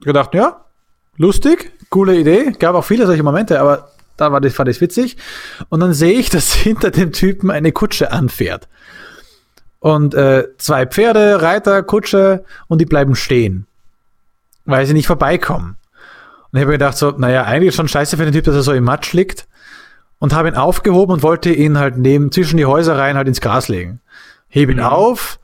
gedacht, 0.05 0.33
ja, 0.33 0.65
lustig, 1.17 1.71
coole 1.89 2.17
Idee, 2.17 2.51
gab 2.57 2.75
auch 2.75 2.85
viele 2.85 3.05
solche 3.05 3.23
Momente, 3.23 3.59
aber 3.59 3.89
da 4.17 4.31
war 4.31 4.41
das, 4.41 4.53
fand 4.53 4.69
ich 4.69 4.81
witzig. 4.81 5.17
Und 5.69 5.79
dann 5.79 5.93
sehe 5.93 6.13
ich, 6.13 6.29
dass 6.31 6.53
hinter 6.53 6.91
dem 6.91 7.11
Typen 7.11 7.51
eine 7.51 7.71
Kutsche 7.71 8.11
anfährt. 8.11 8.67
Und 9.79 10.13
äh, 10.13 10.47
zwei 10.57 10.85
Pferde, 10.85 11.41
Reiter, 11.41 11.81
Kutsche 11.81 12.43
und 12.67 12.79
die 12.79 12.85
bleiben 12.85 13.15
stehen, 13.15 13.65
weil 14.65 14.85
sie 14.85 14.93
nicht 14.93 15.07
vorbeikommen. 15.07 15.77
Und 16.51 16.57
ich 16.57 16.61
habe 16.61 16.71
mir 16.71 16.77
gedacht, 16.77 16.97
so, 16.97 17.11
naja, 17.11 17.45
eigentlich 17.45 17.73
schon 17.73 17.87
scheiße 17.87 18.17
für 18.17 18.25
den 18.25 18.33
Typ, 18.33 18.45
dass 18.45 18.55
er 18.55 18.61
so 18.61 18.73
im 18.73 18.83
Matsch 18.83 19.13
liegt. 19.13 19.47
Und 20.19 20.33
habe 20.33 20.49
ihn 20.49 20.55
aufgehoben 20.55 21.13
und 21.13 21.23
wollte 21.23 21.51
ihn 21.51 21.79
halt 21.79 21.97
neben, 21.97 22.31
zwischen 22.31 22.57
die 22.57 22.67
Häuser 22.67 22.95
rein 22.95 23.17
halt 23.17 23.27
ins 23.27 23.41
Gras 23.41 23.69
legen. 23.69 24.01
Hebe 24.49 24.71
ihn 24.71 24.79
auf 24.79 25.39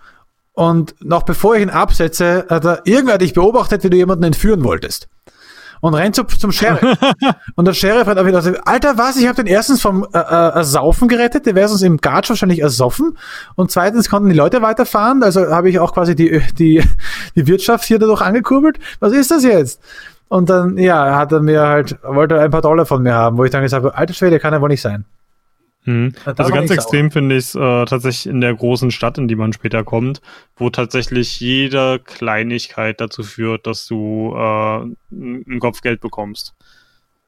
und 0.57 0.95
noch 1.05 1.21
bevor 1.21 1.55
ich 1.55 1.61
ihn 1.61 1.69
absetze, 1.69 2.47
hat 2.49 2.65
er, 2.65 2.81
irgendwer 2.85 3.19
dich 3.19 3.35
beobachtet, 3.35 3.83
wie 3.83 3.91
du 3.91 3.97
jemanden 3.97 4.23
entführen 4.23 4.63
wolltest. 4.63 5.07
Und 5.81 5.93
rennt 5.93 6.15
zu, 6.15 6.23
zum 6.23 6.51
Sheriff. 6.51 6.97
und 7.55 7.65
der 7.65 7.75
Sheriff 7.75 8.07
hat 8.07 8.17
einfach 8.17 8.41
gedacht, 8.41 8.67
Alter, 8.67 8.97
was? 8.97 9.17
Ich 9.17 9.27
habe 9.27 9.35
den 9.35 9.45
erstens 9.45 9.83
vom 9.83 10.03
äh, 10.11 10.17
äh, 10.17 10.55
Ersaufen 10.55 11.09
gerettet, 11.09 11.45
der 11.45 11.53
wäre 11.53 11.67
sonst 11.67 11.83
im 11.83 11.97
Gatsch 11.97 12.29
wahrscheinlich 12.29 12.57
ersoffen. 12.57 13.19
Und 13.53 13.69
zweitens 13.69 14.09
konnten 14.09 14.29
die 14.29 14.35
Leute 14.35 14.63
weiterfahren, 14.63 15.21
also 15.21 15.47
habe 15.47 15.69
ich 15.69 15.77
auch 15.77 15.93
quasi 15.93 16.15
die, 16.15 16.41
die, 16.57 16.83
die 17.35 17.45
Wirtschaft 17.45 17.85
hier 17.85 17.99
dadurch 17.99 18.21
angekurbelt. 18.21 18.79
Was 18.99 19.13
ist 19.13 19.29
das 19.29 19.43
jetzt? 19.43 19.79
Und 20.27 20.49
dann, 20.49 20.79
ja, 20.79 21.17
hat 21.17 21.31
er 21.33 21.39
mir 21.39 21.67
halt, 21.67 21.99
wollte 22.01 22.39
ein 22.39 22.49
paar 22.49 22.63
Dollar 22.63 22.87
von 22.87 23.03
mir 23.03 23.13
haben, 23.13 23.37
wo 23.37 23.43
ich 23.43 23.51
dann 23.51 23.61
gesagt 23.61 23.85
habe, 23.85 23.95
alter 23.95 24.15
Schwede, 24.15 24.39
kann 24.39 24.53
er 24.53 24.61
wohl 24.61 24.69
nicht 24.69 24.81
sein. 24.81 25.05
Hm. 25.87 26.13
Da 26.25 26.33
Also 26.33 26.53
ganz 26.53 26.69
extrem 26.69 27.11
finde 27.11 27.37
ich 27.37 27.45
es 27.45 27.55
äh, 27.55 27.85
tatsächlich 27.85 28.27
in 28.27 28.41
der 28.41 28.53
großen 28.53 28.91
Stadt, 28.91 29.17
in 29.17 29.29
die 29.29 29.37
man 29.37 29.53
später 29.53 29.85
kommt, 29.85 30.21
wo 30.57 30.69
tatsächlich 30.69 31.39
jede 31.39 31.99
Kleinigkeit 31.99 32.99
dazu 32.99 33.23
führt, 33.23 33.65
dass 33.65 33.87
du 33.87 34.33
äh, 34.35 34.81
ein 35.11 35.59
Kopfgeld 35.59 36.01
bekommst. 36.01 36.53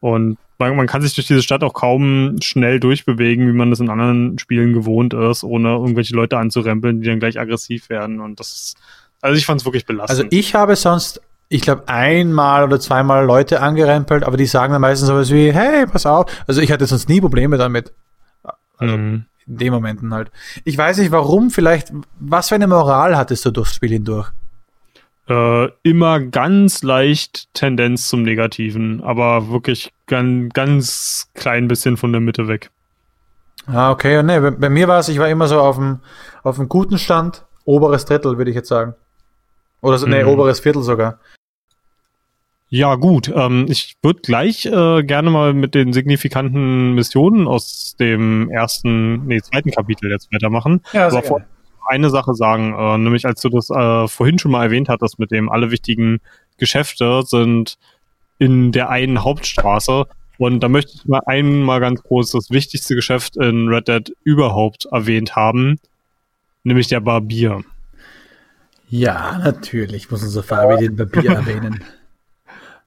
Und 0.01 0.37
man, 0.57 0.75
man 0.75 0.87
kann 0.87 1.01
sich 1.01 1.15
durch 1.15 1.27
diese 1.27 1.41
Stadt 1.41 1.63
auch 1.63 1.73
kaum 1.73 2.35
schnell 2.41 2.81
durchbewegen, 2.81 3.47
wie 3.47 3.53
man 3.53 3.69
das 3.69 3.79
in 3.79 3.89
anderen 3.89 4.37
Spielen 4.39 4.73
gewohnt 4.73 5.13
ist, 5.13 5.45
ohne 5.45 5.69
irgendwelche 5.69 6.13
Leute 6.13 6.37
anzurempeln, 6.37 7.01
die 7.01 7.07
dann 7.07 7.19
gleich 7.19 7.39
aggressiv 7.39 7.89
werden. 7.89 8.19
Und 8.19 8.41
das 8.41 8.51
ist, 8.51 8.77
also 9.21 9.37
ich 9.37 9.45
fand 9.45 9.61
es 9.61 9.65
wirklich 9.65 9.85
Also 9.87 9.93
belastend. 9.93 10.33
ich 10.33 10.53
habe 10.53 10.75
sonst, 10.75 11.21
ich 11.47 11.61
glaube, 11.61 11.87
einmal 11.87 12.65
oder 12.65 12.77
zweimal 12.81 13.25
Leute 13.25 13.61
angerempelt, 13.61 14.25
aber 14.25 14.35
die 14.35 14.45
sagen 14.45 14.73
dann 14.73 14.81
meistens 14.81 15.07
sowas 15.07 15.31
wie, 15.31 15.53
hey, 15.53 15.85
pass 15.85 16.05
auf. 16.05 16.25
Also 16.45 16.59
ich 16.59 16.73
hatte 16.73 16.85
sonst 16.85 17.07
nie 17.07 17.21
Probleme 17.21 17.57
damit. 17.57 17.93
Also 18.79 18.97
Mhm. 18.97 19.25
in 19.45 19.57
den 19.57 19.71
Momenten 19.73 20.13
halt. 20.13 20.31
Ich 20.63 20.77
weiß 20.77 20.97
nicht 20.97 21.11
warum, 21.11 21.51
vielleicht, 21.51 21.91
was 22.19 22.49
für 22.49 22.55
eine 22.55 22.67
Moral 22.67 23.15
hattest 23.15 23.45
du 23.45 23.51
durchs 23.51 23.75
Spiel 23.75 23.91
hindurch? 23.91 24.31
äh, 25.27 25.69
immer 25.83 26.19
ganz 26.19 26.81
leicht 26.81 27.53
Tendenz 27.53 28.07
zum 28.07 28.23
Negativen, 28.23 29.03
aber 29.03 29.49
wirklich 29.51 29.93
ganz, 30.07 30.51
ganz 30.53 31.29
klein 31.35 31.67
bisschen 31.67 31.97
von 31.97 32.11
der 32.11 32.19
Mitte 32.19 32.47
weg. 32.47 32.71
Ah, 33.67 33.91
okay. 33.91 34.23
Nee, 34.23 34.39
bei, 34.39 34.49
bei 34.49 34.69
mir 34.69 34.87
war 34.87 34.97
es, 34.97 35.07
ich 35.07 35.19
war 35.19 35.29
immer 35.29 35.47
so 35.47 35.59
auf 35.59 35.75
dem, 35.75 35.99
auf 36.41 36.55
dem 36.55 36.67
guten 36.67 36.97
Stand, 36.97 37.45
oberes 37.63 38.05
Drittel, 38.05 38.39
würde 38.39 38.49
ich 38.49 38.55
jetzt 38.55 38.69
sagen. 38.69 38.95
Oder 39.81 39.99
so, 39.99 40.07
nee, 40.07 40.23
Mhm. 40.23 40.29
oberes 40.29 40.59
Viertel 40.61 40.81
sogar. 40.81 41.19
Ja, 42.69 42.95
gut. 42.95 43.31
Ähm, 43.35 43.65
ich 43.67 43.95
würde 44.03 44.21
gleich 44.21 44.65
äh, 44.65 45.03
gerne 45.03 45.31
mal 45.31 45.53
mit 45.53 45.73
den 45.73 45.91
signifikanten 45.91 46.93
Missionen 46.93 47.47
aus 47.47 47.95
dem 47.99 48.49
ersten, 48.51 49.25
nee, 49.25 49.41
zweiten 49.41 49.71
Kapitel 49.71 50.11
jetzt 50.11 50.31
weitermachen. 50.31 50.81
Ja, 50.93 51.07
Aber 51.07 51.23
vor 51.23 51.41
eine 51.87 52.11
Sache 52.11 52.35
sagen, 52.35 52.75
äh, 52.77 52.97
nämlich 52.99 53.25
als 53.25 53.41
du 53.41 53.49
das 53.49 53.71
äh, 53.71 54.07
vorhin 54.07 54.37
schon 54.37 54.51
mal 54.51 54.63
erwähnt 54.65 54.89
hattest, 54.89 55.17
mit 55.17 55.31
dem 55.31 55.49
alle 55.49 55.71
wichtigen 55.71 56.19
Geschäfte 56.57 57.23
sind 57.25 57.79
in 58.37 58.71
der 58.71 58.89
einen 58.89 59.23
Hauptstraße. 59.23 60.05
Und 60.37 60.61
da 60.61 60.69
möchte 60.69 60.93
ich 60.93 61.05
mal 61.05 61.21
einmal 61.25 61.79
ganz 61.79 62.03
groß 62.03 62.31
das 62.31 62.51
wichtigste 62.51 62.93
Geschäft 62.95 63.35
in 63.37 63.67
Red 63.67 63.87
Dead 63.87 64.13
überhaupt 64.23 64.85
erwähnt 64.91 65.35
haben, 65.35 65.79
nämlich 66.63 66.87
der 66.87 66.99
Barbier. 67.01 67.63
Ja, 68.87 69.39
natürlich 69.43 70.09
muss 70.09 70.23
unser 70.23 70.43
Fabi 70.43 70.77
den 70.77 70.95
Barbier 70.95 71.31
erwähnen. 71.35 71.83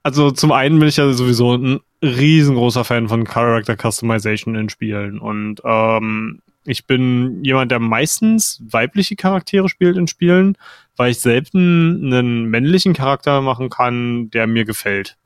Also 0.03 0.31
zum 0.33 0.53
einen 0.53 0.79
bin 0.79 0.89
ich 0.89 0.97
ja 0.97 1.12
sowieso 1.12 1.55
ein 1.55 1.81
riesengroßer 2.03 2.85
Fan 2.85 3.09
von 3.09 3.24
Character 3.24 3.77
Customization 3.77 4.57
in 4.57 4.69
Spielen 4.69 5.20
und 5.20 5.61
ähm, 5.65 6.41
ich 6.65 6.87
bin 6.87 7.43
jemand, 7.45 7.70
der 7.70 7.81
meistens 7.81 8.62
weibliche 8.69 9.16
Charaktere 9.16 9.69
spielt 9.69 9.97
in 9.97 10.07
Spielen, 10.07 10.57
weil 10.97 11.11
ich 11.11 11.20
selten 11.20 12.05
einen 12.05 12.47
männlichen 12.47 12.95
Charakter 12.95 13.41
machen 13.41 13.69
kann, 13.69 14.31
der 14.31 14.47
mir 14.47 14.65
gefällt. 14.65 15.16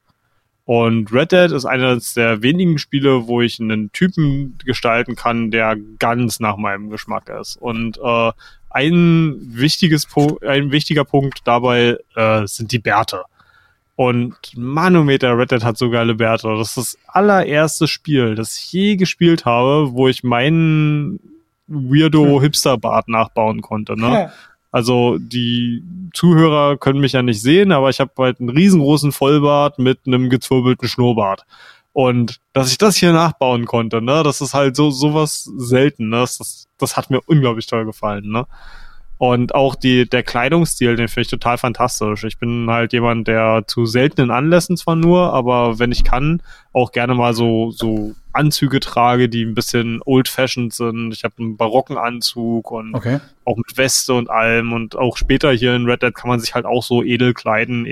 Und 0.64 1.12
Red 1.12 1.32
Dead 1.32 1.52
ist 1.52 1.64
eines 1.64 2.14
der 2.14 2.42
wenigen 2.42 2.78
Spiele, 2.78 3.28
wo 3.28 3.40
ich 3.40 3.60
einen 3.60 3.92
Typen 3.92 4.58
gestalten 4.64 5.14
kann, 5.14 5.50
der 5.50 5.76
ganz 5.98 6.40
nach 6.40 6.56
meinem 6.56 6.90
Geschmack 6.90 7.28
ist. 7.28 7.56
Und 7.56 7.98
äh, 8.02 8.32
ein 8.70 9.36
wichtiges 9.38 10.08
ein 10.44 10.72
wichtiger 10.72 11.04
Punkt 11.04 11.42
dabei 11.44 11.98
äh, 12.16 12.46
sind 12.46 12.72
die 12.72 12.80
Bärte. 12.80 13.22
Und 13.96 14.36
Manometer 14.56 15.36
Red 15.36 15.52
Dead 15.52 15.64
hat 15.64 15.78
so 15.78 15.88
geile. 15.88 16.14
Das 16.16 16.44
ist 16.44 16.76
das 16.76 16.98
allererste 17.06 17.88
Spiel, 17.88 18.34
das 18.34 18.56
ich 18.58 18.72
je 18.72 18.96
gespielt 18.96 19.46
habe, 19.46 19.92
wo 19.92 20.06
ich 20.06 20.22
meinen 20.22 21.18
weirdo 21.66 22.40
Hipster-Bart 22.40 23.08
nachbauen 23.08 23.62
konnte. 23.62 23.98
Ne? 23.98 24.12
Ja. 24.12 24.32
Also 24.70 25.16
die 25.18 25.82
Zuhörer 26.12 26.76
können 26.76 27.00
mich 27.00 27.12
ja 27.12 27.22
nicht 27.22 27.40
sehen, 27.40 27.72
aber 27.72 27.88
ich 27.88 27.98
habe 27.98 28.10
halt 28.18 28.40
einen 28.40 28.50
riesengroßen 28.50 29.12
Vollbart 29.12 29.78
mit 29.78 30.00
einem 30.06 30.28
gezwirbelten 30.28 30.88
Schnurrbart. 30.88 31.46
Und 31.94 32.40
dass 32.52 32.70
ich 32.70 32.76
das 32.76 32.96
hier 32.96 33.14
nachbauen 33.14 33.64
konnte, 33.64 34.02
ne, 34.02 34.22
das 34.22 34.42
ist 34.42 34.52
halt 34.52 34.76
so 34.76 34.90
sowas 34.90 35.50
selten, 35.56 36.10
ne? 36.10 36.18
Das, 36.18 36.68
das 36.76 36.94
hat 36.98 37.08
mir 37.08 37.20
unglaublich 37.24 37.66
toll 37.66 37.86
gefallen, 37.86 38.30
ne? 38.30 38.46
Und 39.18 39.54
auch 39.54 39.74
die, 39.76 40.08
der 40.08 40.22
Kleidungsstil, 40.22 40.96
den 40.96 41.08
finde 41.08 41.22
ich 41.22 41.28
total 41.28 41.56
fantastisch. 41.56 42.24
Ich 42.24 42.38
bin 42.38 42.68
halt 42.70 42.92
jemand, 42.92 43.26
der 43.28 43.64
zu 43.66 43.86
seltenen 43.86 44.30
Anlässen 44.30 44.76
zwar 44.76 44.94
nur, 44.94 45.32
aber 45.32 45.78
wenn 45.78 45.90
ich 45.90 46.04
kann, 46.04 46.42
auch 46.74 46.92
gerne 46.92 47.14
mal 47.14 47.32
so, 47.32 47.70
so 47.70 48.14
Anzüge 48.34 48.80
trage, 48.80 49.30
die 49.30 49.44
ein 49.44 49.54
bisschen 49.54 50.02
old-fashioned 50.04 50.74
sind. 50.74 51.14
Ich 51.14 51.24
habe 51.24 51.34
einen 51.38 51.56
barocken 51.56 51.96
Anzug 51.96 52.70
und 52.70 52.94
okay. 52.94 53.20
auch 53.46 53.56
mit 53.56 53.78
Weste 53.78 54.12
und 54.12 54.28
allem. 54.28 54.74
Und 54.74 54.96
auch 54.96 55.16
später 55.16 55.50
hier 55.52 55.74
in 55.74 55.86
Red 55.86 56.02
Dead 56.02 56.14
kann 56.14 56.28
man 56.28 56.40
sich 56.40 56.54
halt 56.54 56.66
auch 56.66 56.82
so 56.82 57.02
edel 57.02 57.32
kleiden, 57.32 57.86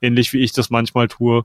ähnlich 0.00 0.32
wie 0.32 0.40
ich 0.40 0.52
das 0.52 0.70
manchmal 0.70 1.08
tue. 1.08 1.44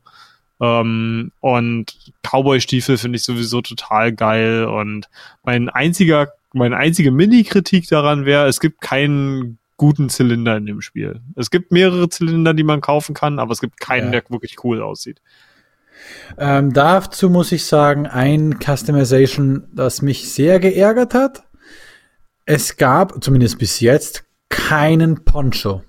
Ähm, 0.62 1.34
und 1.42 2.14
Cowboy-Stiefel 2.24 2.98
finde 2.98 3.18
ich 3.18 3.24
sowieso 3.24 3.62
total 3.62 4.14
geil. 4.14 4.64
Und 4.64 5.10
mein 5.44 5.68
einziger 5.68 6.30
meine 6.54 6.78
einzige 6.78 7.12
Mini-Kritik 7.12 7.88
daran 7.88 8.26
wäre, 8.26 8.48
es 8.48 8.60
gibt 8.60 8.82
keinen 8.82 9.60
guten 9.78 10.10
Zylinder 10.10 10.58
in 10.58 10.66
dem 10.66 10.82
Spiel. 10.82 11.22
Es 11.36 11.50
gibt 11.50 11.72
mehrere 11.72 12.10
Zylinder, 12.10 12.54
die 12.54 12.64
man 12.64 12.82
kaufen 12.82 13.16
kann, 13.16 13.40
aber 13.40 13.52
es 13.52 13.62
gibt 13.62 13.80
keinen, 13.80 14.14
ja. 14.14 14.20
der 14.20 14.30
wirklich 14.30 14.64
cool 14.64 14.82
aussieht. 14.82 15.22
Ähm, 16.38 16.74
dazu 16.74 17.30
muss 17.30 17.52
ich 17.52 17.66
sagen, 17.66 18.08
ein 18.08 18.60
Customization, 18.60 19.68
das 19.74 20.02
mich 20.02 20.32
sehr 20.32 20.60
geärgert 20.60 21.14
hat. 21.14 21.44
Es 22.46 22.78
gab, 22.78 23.24
zumindest 23.24 23.60
bis 23.60 23.80
jetzt, 23.80 24.26
keinen 24.50 25.24
Poncho. 25.24 25.84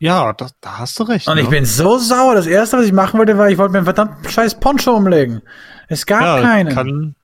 Ja, 0.00 0.32
da, 0.32 0.48
da 0.60 0.78
hast 0.78 0.98
du 0.98 1.04
recht. 1.04 1.26
Und 1.26 1.36
ne? 1.36 1.42
ich 1.42 1.48
bin 1.48 1.64
so 1.64 1.98
sauer. 1.98 2.34
Das 2.34 2.46
erste, 2.46 2.78
was 2.78 2.86
ich 2.86 2.92
machen 2.92 3.18
wollte, 3.18 3.36
war, 3.36 3.50
ich 3.50 3.58
wollte 3.58 3.72
mir 3.72 3.78
einen 3.78 3.84
verdammten 3.84 4.28
scheiß 4.28 4.60
Poncho 4.60 4.92
umlegen. 4.92 5.42
Es 5.88 6.06
gab 6.06 6.22
ja, 6.22 6.40
keinen. 6.40 6.72
Kann, 6.72 7.16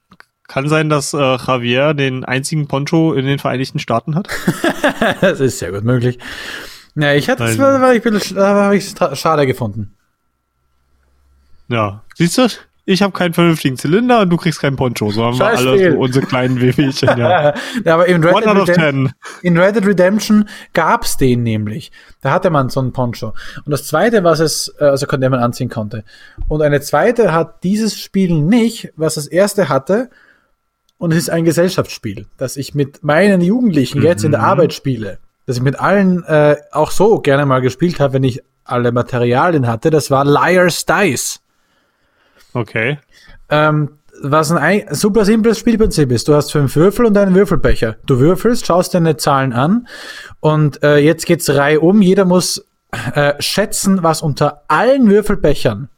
kann 0.48 0.68
sein, 0.68 0.88
dass 0.88 1.14
äh, 1.14 1.36
Javier 1.36 1.94
den 1.94 2.24
einzigen 2.24 2.68
Poncho 2.68 3.14
in 3.14 3.26
den 3.26 3.38
Vereinigten 3.38 3.78
Staaten 3.78 4.14
hat. 4.14 4.28
das 5.20 5.40
ist 5.40 5.58
sehr 5.58 5.72
gut 5.72 5.84
möglich. 5.84 6.18
Ja, 6.94 7.12
ich 7.12 7.28
hatte 7.28 7.44
es, 7.44 7.58
weil 7.58 7.96
ich 7.96 8.02
bin, 8.02 8.20
da 8.34 8.54
habe 8.54 8.76
ich 8.76 8.94
es 8.94 9.18
schade 9.18 9.46
gefunden. 9.46 9.94
Ja, 11.68 12.02
siehst 12.14 12.38
du? 12.38 12.48
Ich 12.86 13.00
habe 13.00 13.14
keinen 13.14 13.32
vernünftigen 13.32 13.78
Zylinder 13.78 14.20
und 14.20 14.28
du 14.28 14.36
kriegst 14.36 14.60
keinen 14.60 14.76
Poncho. 14.76 15.10
So 15.10 15.24
haben 15.24 15.36
Scheiß 15.36 15.64
wir 15.64 15.70
alle 15.70 15.92
so 15.92 15.98
unsere 15.98 16.26
kleinen 16.26 16.60
WWchen. 16.60 17.18
Ja. 17.18 17.54
ja, 17.84 17.94
aber 17.94 18.06
in 18.06 18.22
Red, 18.22 18.44
Dead 18.44 18.54
Redemption, 18.54 19.12
in 19.40 19.58
Red 19.58 19.76
Dead 19.76 19.86
Redemption 19.86 20.48
gab's 20.74 21.16
den 21.16 21.42
nämlich. 21.42 21.90
Da 22.20 22.32
hatte 22.32 22.50
man 22.50 22.68
so 22.68 22.80
einen 22.80 22.92
Poncho. 22.92 23.32
Und 23.64 23.70
das 23.70 23.86
zweite, 23.86 24.22
was 24.22 24.40
es, 24.40 24.74
äh, 24.78 24.84
also 24.84 25.06
konnte 25.06 25.30
man 25.30 25.40
anziehen 25.40 25.70
konnte. 25.70 26.04
Und 26.48 26.60
eine 26.60 26.82
zweite 26.82 27.32
hat 27.32 27.64
dieses 27.64 27.98
Spiel 27.98 28.34
nicht, 28.34 28.92
was 28.96 29.14
das 29.14 29.28
erste 29.28 29.70
hatte, 29.70 30.10
und 31.04 31.12
es 31.12 31.18
ist 31.18 31.28
ein 31.28 31.44
Gesellschaftsspiel, 31.44 32.24
das 32.38 32.56
ich 32.56 32.74
mit 32.74 33.04
meinen 33.04 33.42
Jugendlichen 33.42 33.98
mhm. 33.98 34.06
jetzt 34.06 34.24
in 34.24 34.30
der 34.30 34.40
mhm. 34.40 34.46
Arbeit 34.46 34.72
spiele, 34.72 35.18
das 35.44 35.58
ich 35.58 35.62
mit 35.62 35.78
allen 35.78 36.24
äh, 36.24 36.56
auch 36.72 36.90
so 36.90 37.20
gerne 37.20 37.44
mal 37.44 37.60
gespielt 37.60 38.00
habe, 38.00 38.14
wenn 38.14 38.24
ich 38.24 38.42
alle 38.64 38.90
Materialien 38.90 39.66
hatte. 39.66 39.90
Das 39.90 40.10
war 40.10 40.24
Liar's 40.24 40.86
Dice. 40.86 41.40
Okay. 42.54 42.98
Ähm, 43.50 43.98
was 44.22 44.50
ein 44.50 44.86
super 44.92 45.26
simples 45.26 45.58
Spielprinzip 45.58 46.10
ist. 46.10 46.26
Du 46.26 46.34
hast 46.34 46.50
fünf 46.50 46.74
Würfel 46.74 47.04
und 47.04 47.18
einen 47.18 47.34
Würfelbecher. 47.34 47.96
Du 48.06 48.18
würfelst, 48.18 48.64
schaust 48.64 48.94
deine 48.94 49.18
Zahlen 49.18 49.52
an 49.52 49.86
und 50.40 50.82
äh, 50.82 50.96
jetzt 50.96 51.26
geht's 51.26 51.50
Reihe 51.50 51.80
um. 51.80 52.00
Jeder 52.00 52.24
muss 52.24 52.64
äh, 53.14 53.34
schätzen, 53.40 54.02
was 54.02 54.22
unter 54.22 54.62
allen 54.68 55.10
Würfelbechern 55.10 55.90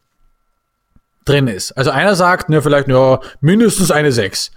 drin 1.24 1.46
ist. 1.46 1.70
Also 1.78 1.92
einer 1.92 2.16
sagt, 2.16 2.50
ja, 2.50 2.60
vielleicht 2.60 2.88
ja, 2.88 3.20
mindestens 3.40 3.92
eine 3.92 4.10
sechs. 4.10 4.50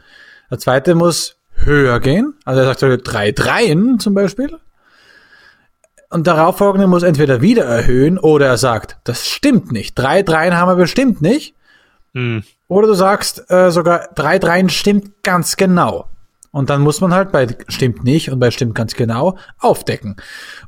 Der 0.49 0.59
zweite 0.59 0.95
muss 0.95 1.37
höher 1.53 1.99
gehen. 1.99 2.35
Also 2.45 2.61
er 2.61 2.67
sagt 2.67 2.79
so 2.79 2.97
drei 2.97 3.31
Dreien 3.31 3.99
zum 3.99 4.13
Beispiel. 4.13 4.57
Und 6.09 6.25
darauffolgende 6.25 6.87
muss 6.87 7.03
entweder 7.03 7.41
wieder 7.41 7.65
erhöhen 7.65 8.17
oder 8.17 8.47
er 8.47 8.57
sagt, 8.57 8.97
das 9.03 9.27
stimmt 9.27 9.71
nicht. 9.71 9.93
Drei 9.97 10.23
Dreien 10.23 10.55
haben 10.55 10.69
wir 10.69 10.75
bestimmt 10.75 11.21
nicht. 11.21 11.55
Hm. 12.13 12.43
Oder 12.67 12.87
du 12.87 12.93
sagst 12.95 13.49
äh, 13.51 13.69
sogar, 13.69 14.09
drei 14.15 14.39
Dreien 14.39 14.69
stimmt 14.69 15.23
ganz 15.23 15.55
genau. 15.55 16.07
Und 16.51 16.71
dann 16.71 16.81
muss 16.81 16.99
man 16.99 17.13
halt 17.13 17.31
bei 17.31 17.47
stimmt 17.67 18.03
nicht 18.03 18.31
und 18.31 18.39
bei 18.39 18.49
stimmt 18.49 18.73
ganz 18.73 18.95
genau 18.95 19.37
aufdecken 19.59 20.15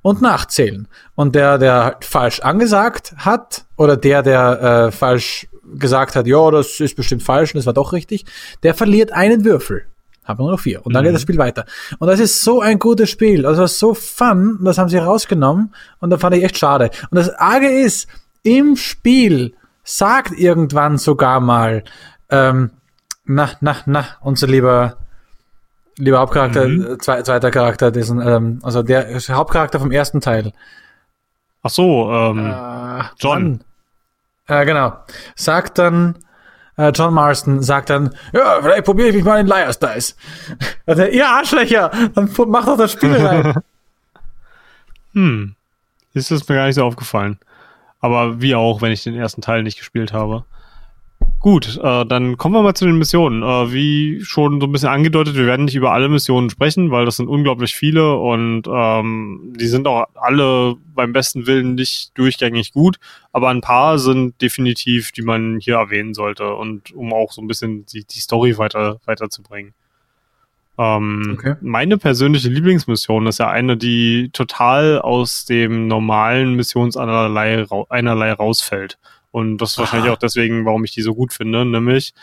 und 0.04 0.22
nachzählen. 0.22 0.88
Und 1.16 1.34
der, 1.34 1.58
der 1.58 1.84
halt 1.84 2.06
falsch 2.06 2.40
angesagt 2.42 3.14
hat, 3.18 3.66
oder 3.78 3.98
der, 3.98 4.22
der 4.22 4.62
äh, 4.62 4.92
falsch 4.92 5.48
gesagt 5.74 6.16
hat, 6.16 6.28
ja, 6.28 6.52
das 6.52 6.80
ist 6.80 6.96
bestimmt 6.96 7.24
falsch 7.24 7.54
und 7.54 7.60
das 7.60 7.66
war 7.66 7.74
doch 7.74 7.94
richtig, 7.94 8.26
der 8.64 8.74
verliert 8.74 9.12
einen 9.12 9.46
Würfel. 9.46 9.86
Haben 10.24 10.40
wir 10.40 10.44
nur 10.44 10.52
noch 10.52 10.60
vier. 10.60 10.86
Und 10.86 10.94
dann 10.94 11.04
mhm. 11.04 11.08
geht 11.08 11.16
das 11.16 11.22
Spiel 11.24 11.38
weiter. 11.38 11.66
Und 11.98 12.08
das 12.08 12.20
ist 12.20 12.44
so 12.44 12.62
ein 12.62 12.78
gutes 12.78 13.10
Spiel. 13.10 13.46
Also 13.46 13.66
so 13.66 13.94
fun. 13.96 14.60
Das 14.64 14.78
haben 14.78 14.90
sie 14.90 14.98
rausgenommen. 14.98 15.74
Und 16.00 16.12
da 16.12 16.18
fand 16.18 16.36
ich 16.36 16.44
echt 16.44 16.58
schade. 16.58 16.92
Und 17.10 17.16
das 17.16 17.30
Arge 17.30 17.68
ist, 17.68 18.08
im 18.44 18.76
Spiel 18.76 19.56
sagt 19.84 20.38
irgendwann 20.38 20.98
sogar 20.98 21.40
mal, 21.40 21.84
ähm, 22.30 22.70
na, 23.26 23.50
na, 23.62 23.78
na, 23.86 24.06
unser 24.22 24.48
lieber, 24.48 24.98
lieber 25.98 26.20
Hauptcharakter, 26.20 26.68
mhm. 26.68 26.82
Äh, 26.82 26.98
zwe 27.00 27.24
zweiter 27.24 27.50
Charakter, 27.52 27.92
diesen, 27.92 28.22
ähm, 28.22 28.60
also 28.62 28.84
der 28.84 29.20
Hauptcharakter 29.30 29.80
vom 29.80 29.92
ersten 29.92 30.22
Teil. 30.22 30.54
Ach 31.64 31.70
so, 31.70 32.12
ähm, 32.12 32.46
äh, 32.46 33.04
John. 33.18 33.44
Mann. 33.44 33.64
Äh, 34.52 34.66
genau. 34.66 34.94
Sagt 35.36 35.78
dann, 35.78 36.18
äh, 36.76 36.90
John 36.90 37.14
Marston 37.14 37.64
sagt 37.64 37.90
dann, 37.90 38.14
ja, 38.34 38.60
vielleicht 38.62 38.84
probiere 38.84 39.08
ich 39.08 39.16
mich 39.16 39.24
mal 39.24 39.40
in 39.40 39.48
Liars 39.48 39.80
Dice. 39.80 40.18
Also, 40.86 41.06
ihr 41.06 41.26
Arschlöcher, 41.26 41.90
dann 42.14 42.30
mach 42.48 42.66
doch 42.66 42.78
das 42.78 42.92
Spiel 42.92 43.16
rein. 43.16 43.56
hm. 45.14 45.56
Ist 46.14 46.32
das 46.32 46.50
mir 46.50 46.56
gar 46.56 46.66
nicht 46.66 46.76
so 46.76 46.84
aufgefallen. 46.84 47.40
Aber 48.02 48.42
wie 48.42 48.54
auch, 48.54 48.82
wenn 48.82 48.92
ich 48.92 49.04
den 49.04 49.16
ersten 49.16 49.42
Teil 49.42 49.64
nicht 49.64 49.78
gespielt 49.78 50.12
habe. 50.12 50.44
Gut, 51.42 51.80
äh, 51.82 52.06
dann 52.06 52.38
kommen 52.38 52.54
wir 52.54 52.62
mal 52.62 52.76
zu 52.76 52.86
den 52.86 53.00
Missionen. 53.00 53.42
Äh, 53.42 53.74
wie 53.74 54.22
schon 54.24 54.62
so 54.62 54.68
ein 54.68 54.72
bisschen 54.72 54.90
angedeutet, 54.90 55.36
wir 55.36 55.48
werden 55.48 55.66
nicht 55.66 55.76
über 55.76 55.92
alle 55.92 56.08
Missionen 56.08 56.52
sprechen, 56.52 56.92
weil 56.92 57.06
das 57.06 57.18
sind 57.18 57.28
unglaublich 57.28 57.76
viele 57.76 58.16
und 58.16 58.68
ähm, 58.72 59.54
die 59.58 59.66
sind 59.66 59.88
auch 59.88 60.06
alle 60.14 60.76
beim 60.94 61.14
besten 61.14 61.48
Willen 61.48 61.74
nicht 61.74 62.16
durchgängig 62.16 62.74
gut, 62.74 63.00
aber 63.32 63.50
ein 63.50 63.62
paar 63.62 63.98
sind 63.98 64.40
definitiv, 64.40 65.12
die 65.12 65.24
man 65.24 65.58
hier 65.60 65.78
erwähnen 65.78 66.14
sollte 66.14 66.54
und 66.54 66.94
um 66.94 67.12
auch 67.12 67.32
so 67.32 67.42
ein 67.42 67.48
bisschen 67.48 67.88
die, 67.88 68.06
die 68.06 68.20
Story 68.20 68.60
weiter 68.60 69.00
weiterzubringen. 69.06 69.74
Ähm, 70.78 71.38
okay. 71.40 71.56
Meine 71.62 71.98
persönliche 71.98 72.50
Lieblingsmission 72.50 73.26
ist 73.26 73.40
ja 73.40 73.50
eine, 73.50 73.78
die 73.78 74.30
total 74.32 75.00
aus 75.00 75.46
dem 75.46 75.88
normalen 75.88 76.54
Missionseinerlei 76.54 77.66
einerlei 77.90 78.32
rausfällt. 78.32 79.00
Und 79.32 79.58
das 79.58 79.72
ist 79.72 79.78
Aha. 79.78 79.84
wahrscheinlich 79.84 80.12
auch 80.12 80.18
deswegen, 80.18 80.66
warum 80.66 80.84
ich 80.84 80.92
die 80.92 81.02
so 81.02 81.16
gut 81.16 81.34
finde, 81.34 81.66
nämlich 81.66 82.14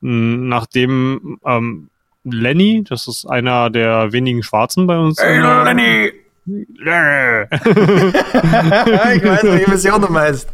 nachdem 0.00 1.38
ähm, 1.44 1.88
Lenny, 2.24 2.84
das 2.88 3.06
ist 3.08 3.24
einer 3.26 3.70
der 3.70 4.12
wenigen 4.12 4.42
Schwarzen 4.42 4.86
bei 4.86 4.98
uns. 4.98 5.20
Hey, 5.20 5.38
Lenny! 5.40 6.12
Lenny! 6.46 7.46
ich 7.50 9.24
weiß, 9.24 9.42
welche 9.44 9.70
Mission 9.70 10.00
du 10.00 10.08
meinst. 10.08 10.48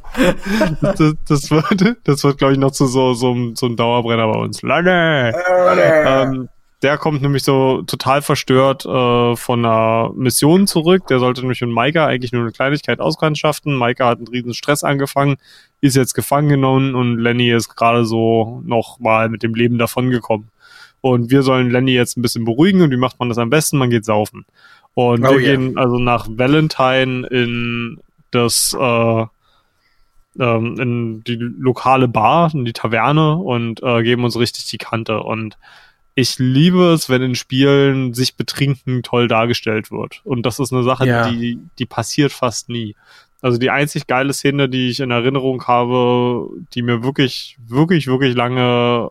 das, 0.81 1.15
das, 1.29 1.51
wird, 1.51 1.97
das 2.05 2.25
wird 2.25 2.39
glaube 2.39 2.55
ich, 2.55 2.59
noch 2.59 2.73
zu 2.73 2.87
so, 2.87 3.15
so, 3.15 3.37
so 3.55 3.67
einem 3.67 3.77
Dauerbrenner 3.77 4.29
bei 4.29 4.39
uns. 4.39 4.63
Lenny! 4.63 5.33
Lenny. 5.33 5.83
Ähm, 6.07 6.49
der 6.83 6.99
kommt 6.99 7.23
nämlich 7.23 7.45
so 7.45 7.83
total 7.83 8.23
verstört 8.23 8.85
äh, 8.85 9.37
von 9.37 9.65
einer 9.65 10.11
Mission 10.15 10.67
zurück. 10.67 11.07
Der 11.07 11.21
sollte 11.21 11.41
nämlich 11.43 11.61
mit 11.61 11.71
Maika 11.71 12.07
eigentlich 12.07 12.33
nur 12.33 12.43
eine 12.43 12.53
Kleinigkeit 12.53 13.01
auskundschaften. 13.01 13.75
Maika 13.77 14.09
hat 14.09 14.19
einen 14.19 14.29
riesen 14.29 14.53
Stress 14.53 14.83
angefangen, 14.83 15.37
ist 15.83 15.97
jetzt 15.97 16.15
gefangen 16.15 16.49
genommen 16.49 16.95
und 16.95 17.19
Lenny 17.19 17.51
ist 17.51 17.75
gerade 17.75 18.07
so 18.07 18.63
noch 18.65 19.01
mal 19.01 19.29
mit 19.29 19.43
dem 19.43 19.55
Leben 19.55 19.79
davongekommen. 19.79 20.49
Und 21.01 21.31
wir 21.31 21.43
sollen 21.43 21.71
Lenny 21.71 21.93
jetzt 21.93 22.17
ein 22.17 22.23
bisschen 22.23 22.45
beruhigen 22.45 22.81
und 22.83 22.93
wie 22.93 22.97
macht 22.97 23.19
man 23.19 23.29
das 23.29 23.39
am 23.39 23.51
besten? 23.51 23.79
Man 23.79 23.91
geht 23.91 24.05
saufen. 24.05 24.47
Und 24.95 25.25
oh, 25.25 25.31
wir 25.31 25.41
yeah. 25.41 25.57
gehen 25.57 25.77
also 25.77 25.99
nach 25.99 26.29
Valentine 26.31 27.27
in 27.27 27.99
das 28.31 28.77
äh, 28.79 29.27
ähm, 30.39 30.81
in 30.81 31.25
die 31.25 31.37
lokale 31.37 32.09
Bar, 32.09 32.55
in 32.55 32.65
die 32.65 32.73
Taverne 32.73 33.37
und 33.37 33.83
äh, 33.83 34.03
geben 34.03 34.25
uns 34.25 34.39
richtig 34.39 34.67
die 34.67 34.79
Kante. 34.79 35.21
Und 35.21 35.59
ich 36.15 36.39
liebe 36.39 36.93
es, 36.93 37.09
wenn 37.09 37.23
in 37.23 37.35
Spielen 37.35 38.15
sich 38.15 38.37
betrinken 38.37 39.03
toll 39.03 39.29
dargestellt 39.29 39.91
wird. 39.91 40.21
Und 40.25 40.45
das 40.45 40.59
ist 40.59 40.73
eine 40.73 40.83
Sache, 40.83 41.07
ja. 41.07 41.29
die, 41.29 41.59
die 41.79 41.87
passiert 41.87 42.33
fast 42.33 42.69
nie. 42.69 42.95
Also 43.43 43.59
die 43.59 43.71
einzig 43.71 44.07
geile 44.07 44.33
Szene, 44.33 44.69
die 44.69 44.89
ich 44.89 45.01
in 45.01 45.11
Erinnerung 45.11 45.65
habe, 45.67 46.49
die 46.75 46.83
mir 46.83 47.03
wirklich, 47.03 47.59
wirklich, 47.67 48.07
wirklich 48.07 48.35
lange 48.35 49.11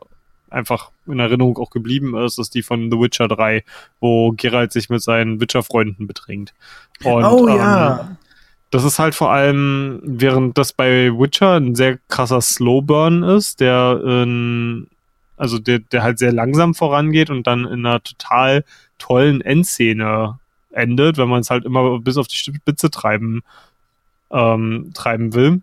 einfach 0.50 0.90
in 1.06 1.18
Erinnerung 1.18 1.58
auch 1.58 1.70
geblieben 1.70 2.16
ist, 2.16 2.38
ist 2.38 2.54
die 2.54 2.62
von 2.62 2.90
The 2.90 2.98
Witcher 2.98 3.28
3, 3.28 3.64
wo 4.00 4.32
Geralt 4.32 4.72
sich 4.72 4.90
mit 4.90 5.02
seinen 5.02 5.40
Witcher-Freunden 5.40 6.06
betrinkt. 6.06 6.54
Und, 7.04 7.24
oh 7.24 7.48
ja. 7.48 8.00
Ähm, 8.00 8.16
das 8.70 8.84
ist 8.84 8.98
halt 8.98 9.14
vor 9.14 9.30
allem, 9.30 10.00
während 10.02 10.56
das 10.56 10.72
bei 10.72 11.10
Witcher 11.12 11.56
ein 11.56 11.74
sehr 11.74 11.98
krasser 12.08 12.40
Slowburn 12.40 13.22
ist, 13.22 13.60
der 13.60 14.00
in, 14.02 14.86
also 15.36 15.58
der, 15.58 15.80
der 15.80 16.02
halt 16.02 16.18
sehr 16.18 16.32
langsam 16.32 16.74
vorangeht 16.74 17.28
und 17.28 17.46
dann 17.46 17.66
in 17.66 17.84
einer 17.84 18.02
total 18.02 18.64
tollen 18.98 19.42
Endszene 19.42 20.38
endet, 20.70 21.18
wenn 21.18 21.28
man 21.28 21.40
es 21.40 21.50
halt 21.50 21.66
immer 21.66 21.98
bis 21.98 22.16
auf 22.16 22.28
die 22.28 22.36
Spitze 22.36 22.90
treiben, 22.90 23.42
ähm, 24.32 24.90
treiben 24.94 25.34
will. 25.34 25.62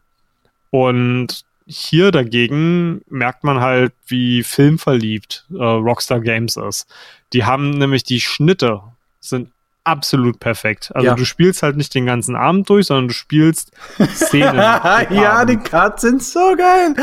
Und 0.72 1.44
hier 1.66 2.12
dagegen 2.12 3.02
merkt 3.10 3.44
man 3.44 3.60
halt, 3.60 3.94
wie 4.08 4.44
filmverliebt 4.44 5.46
äh, 5.52 5.64
Rockstar 5.64 6.20
Games 6.20 6.58
ist. 6.58 6.88
Die 7.34 7.46
haben 7.46 7.72
nämlich 7.72 8.04
die 8.04 8.20
Schnitte 8.20 8.82
sind 9.20 9.50
absolut 9.84 10.40
perfekt. 10.40 10.91
Also 10.94 11.08
ja. 11.08 11.16
du 11.16 11.26
spielst 11.26 11.64
halt 11.64 11.78
nicht 11.78 11.94
den 11.94 12.06
ganzen 12.06 12.36
Abend 12.36 12.70
durch, 12.70 12.88
sondern 12.88 13.08
du 13.08 13.14
spielst 13.14 13.72
Szenen. 14.16 14.56
ja, 14.56 15.46
die 15.46 15.58
Cuts 15.58 16.02
sind 16.02 16.24
so 16.24 16.56
geil. 16.58 16.96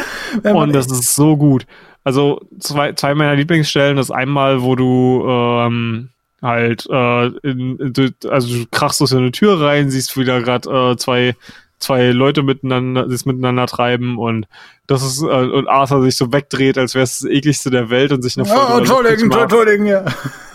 Und 0.55 0.73
das 0.73 0.87
ist 0.87 1.15
so 1.15 1.37
gut. 1.37 1.67
Also 2.05 2.41
zwei, 2.61 2.93
zwei 2.93 3.15
meiner 3.15 3.35
Lieblingsstellen 3.35 3.99
ist 3.99 4.11
einmal, 4.11 4.63
wo 4.63 4.77
du 4.77 5.25
ähm, 5.29 6.11
halt 6.47 6.87
äh, 6.91 7.27
in, 7.43 7.79
in, 7.79 8.15
also 8.31 8.49
du 8.49 8.67
krachst 8.71 9.01
durch 9.01 9.15
eine 9.15 9.33
Tür 9.33 9.61
rein, 9.61 9.91
siehst 9.91 10.17
wieder 10.17 10.41
gerade 10.41 10.93
äh, 10.93 10.97
zwei 10.97 11.35
zwei 11.79 12.11
Leute 12.11 12.43
miteinander, 12.43 13.09
sich 13.09 13.27
miteinander 13.27 13.67
treiben 13.67 14.19
und 14.19 14.47
das 14.87 15.03
ist, 15.03 15.23
äh, 15.23 15.27
und 15.27 15.69
Arthur 15.69 16.03
sich 16.03 16.17
so 16.17 16.33
wegdreht, 16.33 16.79
als 16.79 16.95
wäre 16.95 17.05
es 17.05 17.21
das 17.21 17.31
ekligste 17.31 17.71
der 17.71 17.91
Welt 17.91 18.13
und 18.13 18.23
sich 18.23 18.37
nach 18.37 18.47
vorne. 18.47 18.75
Oh, 18.75 18.79
Entschuldigen, 18.79 19.31
Entschuldigen, 19.31 19.87
ja. 19.87 20.05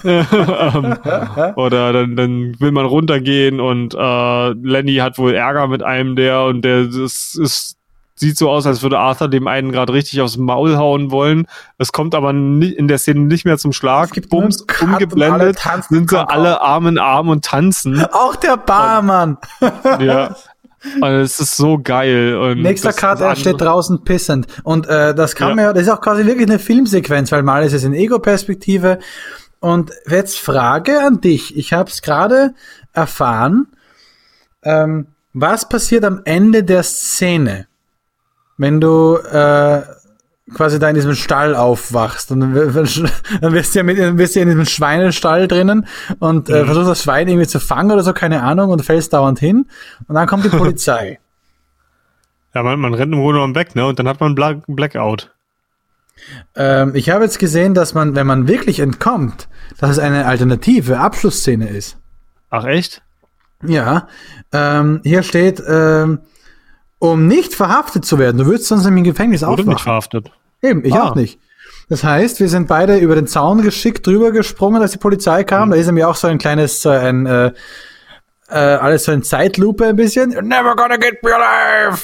ähm, 0.03 0.95
oder 1.55 1.93
dann, 1.93 2.15
dann 2.15 2.59
will 2.59 2.71
man 2.71 2.85
runtergehen 2.85 3.59
und 3.59 3.93
äh, 3.93 4.49
Lenny 4.53 4.95
hat 4.95 5.17
wohl 5.17 5.33
Ärger 5.33 5.67
mit 5.67 5.83
einem 5.83 6.15
der 6.15 6.43
und 6.43 6.63
der 6.63 6.85
das 6.85 7.37
ist 7.39 7.77
sieht 8.21 8.37
so 8.37 8.49
aus, 8.49 8.65
als 8.65 8.81
würde 8.81 8.99
Arthur 8.99 9.27
dem 9.27 9.47
einen 9.47 9.71
gerade 9.71 9.91
richtig 9.91 10.21
aufs 10.21 10.37
Maul 10.37 10.77
hauen 10.77 11.11
wollen. 11.11 11.47
Es 11.77 11.91
kommt 11.91 12.15
aber 12.15 12.29
in 12.29 12.87
der 12.87 12.97
Szene 12.97 13.21
nicht 13.21 13.43
mehr 13.43 13.57
zum 13.57 13.73
Schlag. 13.73 14.11
Bums, 14.29 14.65
umgeblendet 14.79 15.59
sind 15.89 16.09
sie 16.09 16.29
alle 16.29 16.61
Arm 16.61 16.87
in 16.87 16.97
Arm 16.97 17.27
und 17.27 17.43
tanzen. 17.43 18.05
Auch 18.11 18.37
der 18.37 18.55
Barmann. 18.55 19.37
Und, 19.59 20.01
ja. 20.01 20.35
Und 20.95 21.09
es 21.09 21.39
ist 21.39 21.57
so 21.57 21.77
geil. 21.77 22.37
Und 22.37 22.61
Nächster 22.61 22.93
Cut, 22.93 23.19
er 23.19 23.35
steht 23.35 23.59
draußen 23.59 24.03
pissend. 24.03 24.47
Und 24.63 24.87
äh, 24.87 25.13
das 25.13 25.35
kann 25.35 25.49
ja. 25.49 25.55
man 25.55 25.65
ja, 25.65 25.73
das 25.73 25.83
ist 25.83 25.89
auch 25.89 26.01
quasi 26.01 26.25
wirklich 26.25 26.47
eine 26.47 26.59
Filmsequenz, 26.59 27.31
weil 27.31 27.43
mal 27.43 27.63
ist 27.63 27.73
es 27.73 27.83
in 27.83 27.93
Ego-Perspektive. 27.93 28.99
Und 29.59 29.91
jetzt 30.07 30.39
Frage 30.39 31.01
an 31.01 31.21
dich. 31.21 31.55
Ich 31.57 31.73
habe 31.73 31.89
es 31.89 32.01
gerade 32.01 32.53
erfahren. 32.93 33.67
Ähm, 34.63 35.07
was 35.33 35.69
passiert 35.69 36.03
am 36.03 36.21
Ende 36.25 36.63
der 36.63 36.83
Szene, 36.83 37.67
wenn 38.61 38.79
du 38.79 39.17
äh, 39.17 39.81
quasi 40.53 40.77
da 40.79 40.89
in 40.89 40.95
diesem 40.95 41.15
Stall 41.15 41.55
aufwachst. 41.55 42.31
Und 42.31 42.41
dann 42.41 42.53
wirst 42.53 42.97
du 42.97 43.79
ja, 43.79 43.83
mit, 43.83 43.97
wirst 44.17 44.35
du 44.35 44.39
ja 44.39 44.43
in 44.43 44.49
diesem 44.49 44.65
Schweinestall 44.65 45.47
drinnen 45.47 45.87
und 46.19 46.49
äh, 46.49 46.61
mhm. 46.61 46.65
versuchst 46.65 46.89
das 46.89 47.03
Schwein 47.03 47.27
irgendwie 47.27 47.47
zu 47.47 47.59
fangen 47.59 47.91
oder 47.91 48.03
so, 48.03 48.13
keine 48.13 48.43
Ahnung, 48.43 48.69
und 48.69 48.83
fällst 48.83 49.13
dauernd 49.13 49.39
hin. 49.39 49.65
Und 50.07 50.15
dann 50.15 50.27
kommt 50.27 50.45
die 50.45 50.49
Polizei. 50.49 51.19
ja, 52.53 52.63
man, 52.63 52.79
man 52.79 52.93
rennt 52.93 53.13
im 53.13 53.19
Grunde 53.19 53.39
genommen 53.39 53.55
weg, 53.55 53.75
ne? 53.75 53.85
Und 53.85 53.97
dann 53.97 54.07
hat 54.07 54.19
man 54.19 54.35
Black 54.35 54.63
Blackout. 54.67 55.31
Ähm, 56.55 56.93
ich 56.93 57.09
habe 57.09 57.23
jetzt 57.23 57.39
gesehen, 57.39 57.73
dass 57.73 57.95
man, 57.95 58.15
wenn 58.15 58.27
man 58.27 58.47
wirklich 58.47 58.79
entkommt, 58.79 59.47
dass 59.79 59.91
es 59.91 59.99
eine 59.99 60.27
alternative 60.27 60.99
Abschlussszene 60.99 61.67
ist. 61.67 61.97
Ach 62.51 62.65
echt? 62.65 63.01
Ja. 63.65 64.07
Ähm, 64.51 65.01
hier 65.03 65.23
steht, 65.23 65.63
ähm, 65.67 66.19
um 67.01 67.25
nicht 67.25 67.55
verhaftet 67.55 68.05
zu 68.05 68.19
werden. 68.19 68.37
Du 68.37 68.45
würdest 68.45 68.67
sonst 68.67 68.85
im 68.85 69.03
Gefängnis 69.03 69.43
aufwachen. 69.43 69.65
Wurde 69.65 69.69
nicht 69.71 69.83
verhaftet. 69.83 70.31
Eben, 70.61 70.85
ich 70.85 70.93
ah. 70.93 71.09
auch 71.09 71.15
nicht. 71.15 71.39
Das 71.89 72.03
heißt, 72.03 72.39
wir 72.39 72.47
sind 72.47 72.67
beide 72.67 72.97
über 72.97 73.15
den 73.15 73.25
Zaun 73.25 73.63
geschickt 73.63 74.05
drüber 74.05 74.31
gesprungen, 74.31 74.81
als 74.81 74.91
die 74.91 74.99
Polizei 74.99 75.43
kam. 75.43 75.69
Mhm. 75.69 75.71
Da 75.71 75.77
ist 75.77 75.91
mir 75.91 76.07
auch 76.07 76.15
so 76.15 76.27
ein 76.27 76.37
kleines, 76.37 76.83
so 76.83 76.89
ein, 76.89 77.25
äh, 77.25 77.51
äh, 78.49 78.55
alles 78.55 79.05
so 79.05 79.11
ein 79.11 79.23
Zeitlupe 79.23 79.87
ein 79.87 79.95
bisschen. 79.95 80.31
You're 80.31 80.43
never 80.43 80.75
gonna 80.75 80.97
get 80.97 81.23
me 81.23 81.31
alive! 81.33 82.03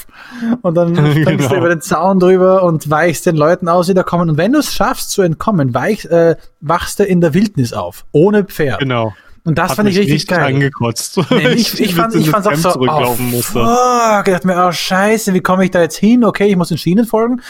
Und 0.63 0.73
dann 0.75 0.95
springst 1.11 1.27
genau. 1.27 1.49
du 1.49 1.55
über 1.57 1.69
den 1.69 1.81
Zaun 1.81 2.19
drüber 2.19 2.63
und 2.63 2.89
weichst 2.89 3.27
den 3.27 3.35
Leuten 3.35 3.69
aus, 3.69 3.85
die 3.85 3.93
da 3.93 4.01
kommen. 4.01 4.31
Und 4.31 4.37
wenn 4.37 4.53
du 4.53 4.59
es 4.59 4.73
schaffst 4.73 5.11
zu 5.11 5.21
entkommen, 5.21 5.75
weich, 5.75 6.05
äh, 6.05 6.37
wachst 6.59 6.97
du 6.99 7.03
in 7.03 7.21
der 7.21 7.35
Wildnis 7.35 7.71
auf. 7.71 8.03
Ohne 8.13 8.45
Pferd. 8.45 8.79
Genau. 8.79 9.13
Und 9.47 9.57
das 9.57 9.69
Hat 9.69 9.77
fand 9.77 9.87
ich 9.87 9.97
richtig, 9.97 10.27
geil. 10.27 10.55
angekotzt. 10.55 11.21
Nee, 11.29 11.47
ich, 11.53 11.79
ich, 11.79 11.95
fand, 11.95 12.13
ich 12.15 12.29
fand's 12.29 12.47
auch 12.47 12.73
so, 12.73 12.81
oh, 12.81 13.15
musste. 13.15 13.53
fuck, 13.53 14.27
ich 14.27 14.33
dachte 14.33 14.45
mir, 14.45 14.67
oh 14.67 14.73
scheiße, 14.73 15.33
wie 15.33 15.39
komme 15.39 15.63
ich 15.63 15.71
da 15.71 15.79
jetzt 15.79 15.95
hin? 15.95 16.25
Okay, 16.25 16.47
ich 16.47 16.57
muss 16.57 16.67
den 16.67 16.77
Schienen 16.77 17.05
folgen. 17.05 17.41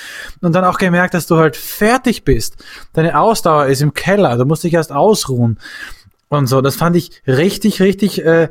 Und 0.41 0.53
dann 0.53 0.63
auch 0.63 0.77
gemerkt, 0.77 1.15
dass 1.15 1.25
du 1.25 1.37
halt 1.37 1.55
fertig 1.55 2.23
bist. 2.23 2.63
Deine 2.93 3.19
Ausdauer 3.19 3.65
ist 3.65 3.81
im 3.81 3.95
Keller, 3.95 4.37
du 4.37 4.45
musst 4.45 4.63
dich 4.63 4.75
erst 4.75 4.91
ausruhen. 4.91 5.57
Und 6.29 6.45
so, 6.45 6.61
das 6.61 6.75
fand 6.75 6.95
ich 6.95 7.23
richtig, 7.25 7.81
richtig 7.81 8.23
äh, 8.23 8.49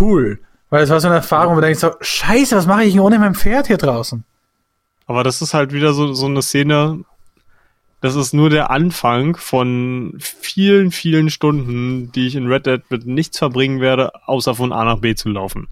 cool. 0.00 0.38
Weil 0.70 0.82
es 0.82 0.88
war 0.88 0.98
so 0.98 1.08
eine 1.08 1.16
Erfahrung, 1.16 1.52
wo 1.52 1.60
du 1.60 1.66
denkst 1.66 1.80
so, 1.80 1.90
scheiße, 2.00 2.56
was 2.56 2.66
mache 2.66 2.84
ich 2.84 2.98
ohne 2.98 3.18
mein 3.18 3.34
Pferd 3.34 3.66
hier 3.66 3.76
draußen? 3.76 4.24
Aber 5.06 5.22
das 5.22 5.42
ist 5.42 5.52
halt 5.52 5.74
wieder 5.74 5.92
so, 5.92 6.14
so 6.14 6.24
eine 6.24 6.40
Szene, 6.40 7.04
das 8.00 8.14
ist 8.14 8.34
nur 8.34 8.50
der 8.50 8.70
Anfang 8.70 9.36
von 9.36 10.14
vielen, 10.18 10.90
vielen 10.90 11.30
Stunden, 11.30 12.12
die 12.12 12.26
ich 12.26 12.36
in 12.36 12.46
Red 12.46 12.66
Dead 12.66 12.82
mit 12.90 13.06
nichts 13.06 13.38
verbringen 13.38 13.80
werde, 13.80 14.12
außer 14.26 14.54
von 14.54 14.72
A 14.72 14.84
nach 14.84 14.98
B 14.98 15.14
zu 15.14 15.28
laufen. 15.28 15.68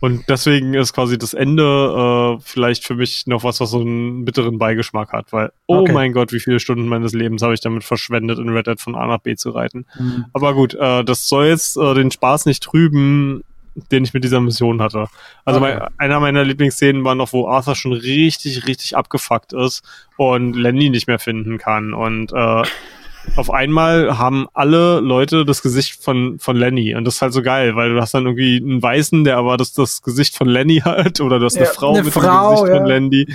Und 0.00 0.28
deswegen 0.28 0.74
ist 0.74 0.92
quasi 0.92 1.18
das 1.18 1.34
Ende 1.34 2.36
äh, 2.38 2.40
vielleicht 2.44 2.84
für 2.84 2.94
mich 2.94 3.26
noch 3.26 3.42
was, 3.42 3.60
was 3.60 3.70
so 3.70 3.80
einen 3.80 4.24
bitteren 4.24 4.58
Beigeschmack 4.58 5.12
hat, 5.12 5.32
weil, 5.32 5.50
oh 5.66 5.78
okay. 5.78 5.92
mein 5.92 6.12
Gott, 6.12 6.32
wie 6.32 6.38
viele 6.38 6.60
Stunden 6.60 6.86
meines 6.86 7.12
Lebens 7.12 7.42
habe 7.42 7.54
ich 7.54 7.60
damit 7.60 7.82
verschwendet, 7.82 8.38
in 8.38 8.48
Red 8.48 8.68
Dead 8.68 8.80
von 8.80 8.94
A 8.94 9.06
nach 9.06 9.18
B 9.18 9.34
zu 9.34 9.50
reiten. 9.50 9.86
Mhm. 9.98 10.26
Aber 10.32 10.54
gut, 10.54 10.74
äh, 10.74 11.02
das 11.02 11.28
soll 11.28 11.46
jetzt 11.46 11.76
äh, 11.76 11.94
den 11.94 12.12
Spaß 12.12 12.46
nicht 12.46 12.62
trüben 12.62 13.42
den 13.90 14.04
ich 14.04 14.14
mit 14.14 14.24
dieser 14.24 14.40
Mission 14.40 14.82
hatte. 14.82 15.06
Also 15.44 15.60
okay. 15.60 15.78
mein, 15.78 15.88
einer 15.98 16.20
meiner 16.20 16.44
Lieblingsszenen 16.44 17.04
war 17.04 17.14
noch, 17.14 17.32
wo 17.32 17.48
Arthur 17.48 17.74
schon 17.74 17.92
richtig, 17.92 18.66
richtig 18.66 18.96
abgefuckt 18.96 19.52
ist 19.52 19.82
und 20.16 20.54
Lenny 20.54 20.90
nicht 20.90 21.06
mehr 21.06 21.18
finden 21.18 21.58
kann. 21.58 21.94
Und 21.94 22.32
äh, 22.32 22.62
auf 23.36 23.50
einmal 23.50 24.18
haben 24.18 24.46
alle 24.54 25.00
Leute 25.00 25.44
das 25.44 25.62
Gesicht 25.62 26.02
von, 26.02 26.38
von 26.38 26.56
Lenny. 26.56 26.94
Und 26.94 27.04
das 27.04 27.16
ist 27.16 27.22
halt 27.22 27.32
so 27.32 27.42
geil, 27.42 27.76
weil 27.76 27.94
du 27.94 28.00
hast 28.00 28.14
dann 28.14 28.26
irgendwie 28.26 28.56
einen 28.56 28.82
Weißen, 28.82 29.24
der 29.24 29.36
aber 29.36 29.56
das, 29.56 29.72
das 29.72 30.02
Gesicht 30.02 30.36
von 30.36 30.48
Lenny 30.48 30.80
hat, 30.84 31.20
oder 31.20 31.38
du 31.38 31.44
hast 31.44 31.56
eine 31.56 31.66
ja, 31.66 31.72
Frau 31.72 31.94
eine 31.94 32.04
mit 32.04 32.12
Frau, 32.12 32.50
dem 32.50 32.50
Gesicht 32.54 32.68
ja. 32.68 32.78
von 32.78 32.86
Lenny. 32.86 33.26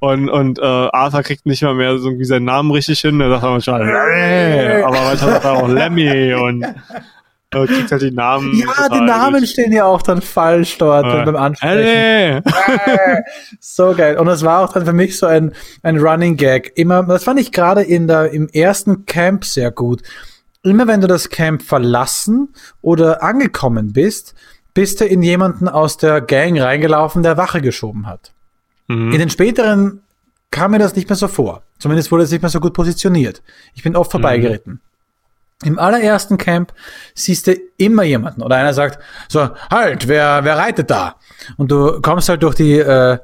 Und, 0.00 0.28
und 0.28 0.58
äh, 0.58 0.62
Arthur 0.62 1.22
kriegt 1.22 1.46
nicht 1.46 1.62
mal 1.62 1.74
mehr 1.74 1.96
so 1.98 2.08
irgendwie 2.08 2.26
seinen 2.26 2.44
Namen 2.44 2.70
richtig 2.70 3.00
hin. 3.00 3.20
Er 3.20 3.30
sagt 3.30 3.42
manchmal, 3.42 3.82
aber 4.82 5.00
manchmal 5.00 5.32
sagt 5.32 5.44
er 5.44 5.52
auch 5.52 5.68
Lemmy 5.68 6.34
und 6.34 6.66
äh, 7.54 7.66
kriegt 7.66 7.92
halt 7.92 8.02
die 8.02 8.10
Namen. 8.10 8.54
Ja, 8.54 8.88
die 8.88 9.00
Namen 9.00 9.46
stehen 9.46 9.72
ja 9.72 9.84
auch 9.84 10.02
dann 10.02 10.20
falsch 10.20 10.78
dort 10.78 11.06
äh. 11.06 11.24
beim 11.24 11.36
Ansprechen. 11.36 12.42
So 13.60 13.94
geil. 13.94 14.18
Und 14.18 14.26
das 14.26 14.44
war 14.44 14.64
auch 14.64 14.72
dann 14.72 14.84
für 14.84 14.92
mich 14.92 15.18
so 15.18 15.26
ein, 15.26 15.52
ein 15.82 15.98
Running 15.98 16.36
Gag. 16.36 16.72
Immer, 16.76 17.02
das 17.04 17.24
fand 17.24 17.40
ich 17.40 17.52
gerade 17.52 17.82
in 17.82 18.06
der, 18.06 18.30
im 18.30 18.48
ersten 18.48 19.06
Camp 19.06 19.44
sehr 19.44 19.70
gut. 19.70 20.02
Immer 20.62 20.86
wenn 20.86 21.00
du 21.00 21.06
das 21.06 21.28
Camp 21.28 21.62
verlassen 21.62 22.54
oder 22.80 23.22
angekommen 23.22 23.92
bist, 23.92 24.34
bist 24.72 25.00
du 25.00 25.04
in 25.04 25.22
jemanden 25.22 25.68
aus 25.68 25.96
der 25.96 26.20
Gang 26.20 26.60
reingelaufen, 26.60 27.22
der 27.22 27.36
Wache 27.36 27.60
geschoben 27.60 28.06
hat. 28.06 28.32
Mhm. 28.88 29.12
In 29.12 29.18
den 29.18 29.30
späteren 29.30 30.02
kam 30.50 30.70
mir 30.70 30.78
das 30.78 30.96
nicht 30.96 31.08
mehr 31.08 31.16
so 31.16 31.28
vor. 31.28 31.62
Zumindest 31.78 32.12
wurde 32.12 32.24
es 32.24 32.30
nicht 32.30 32.42
mehr 32.42 32.50
so 32.50 32.60
gut 32.60 32.74
positioniert. 32.74 33.42
Ich 33.74 33.82
bin 33.82 33.96
oft 33.96 34.10
vorbeigeritten. 34.10 34.74
Mhm. 34.74 34.80
Im 35.64 35.78
allerersten 35.78 36.38
Camp 36.38 36.72
siehst 37.14 37.46
du 37.46 37.56
immer 37.76 38.02
jemanden 38.02 38.42
oder 38.42 38.56
einer 38.56 38.74
sagt 38.74 38.98
so, 39.28 39.50
halt, 39.70 40.08
wer, 40.08 40.44
wer 40.44 40.58
reitet 40.58 40.90
da? 40.90 41.16
Und 41.56 41.70
du 41.70 42.00
kommst 42.00 42.28
halt 42.28 42.42
durch 42.42 42.54
die, 42.54 42.78
äh, 42.78 43.18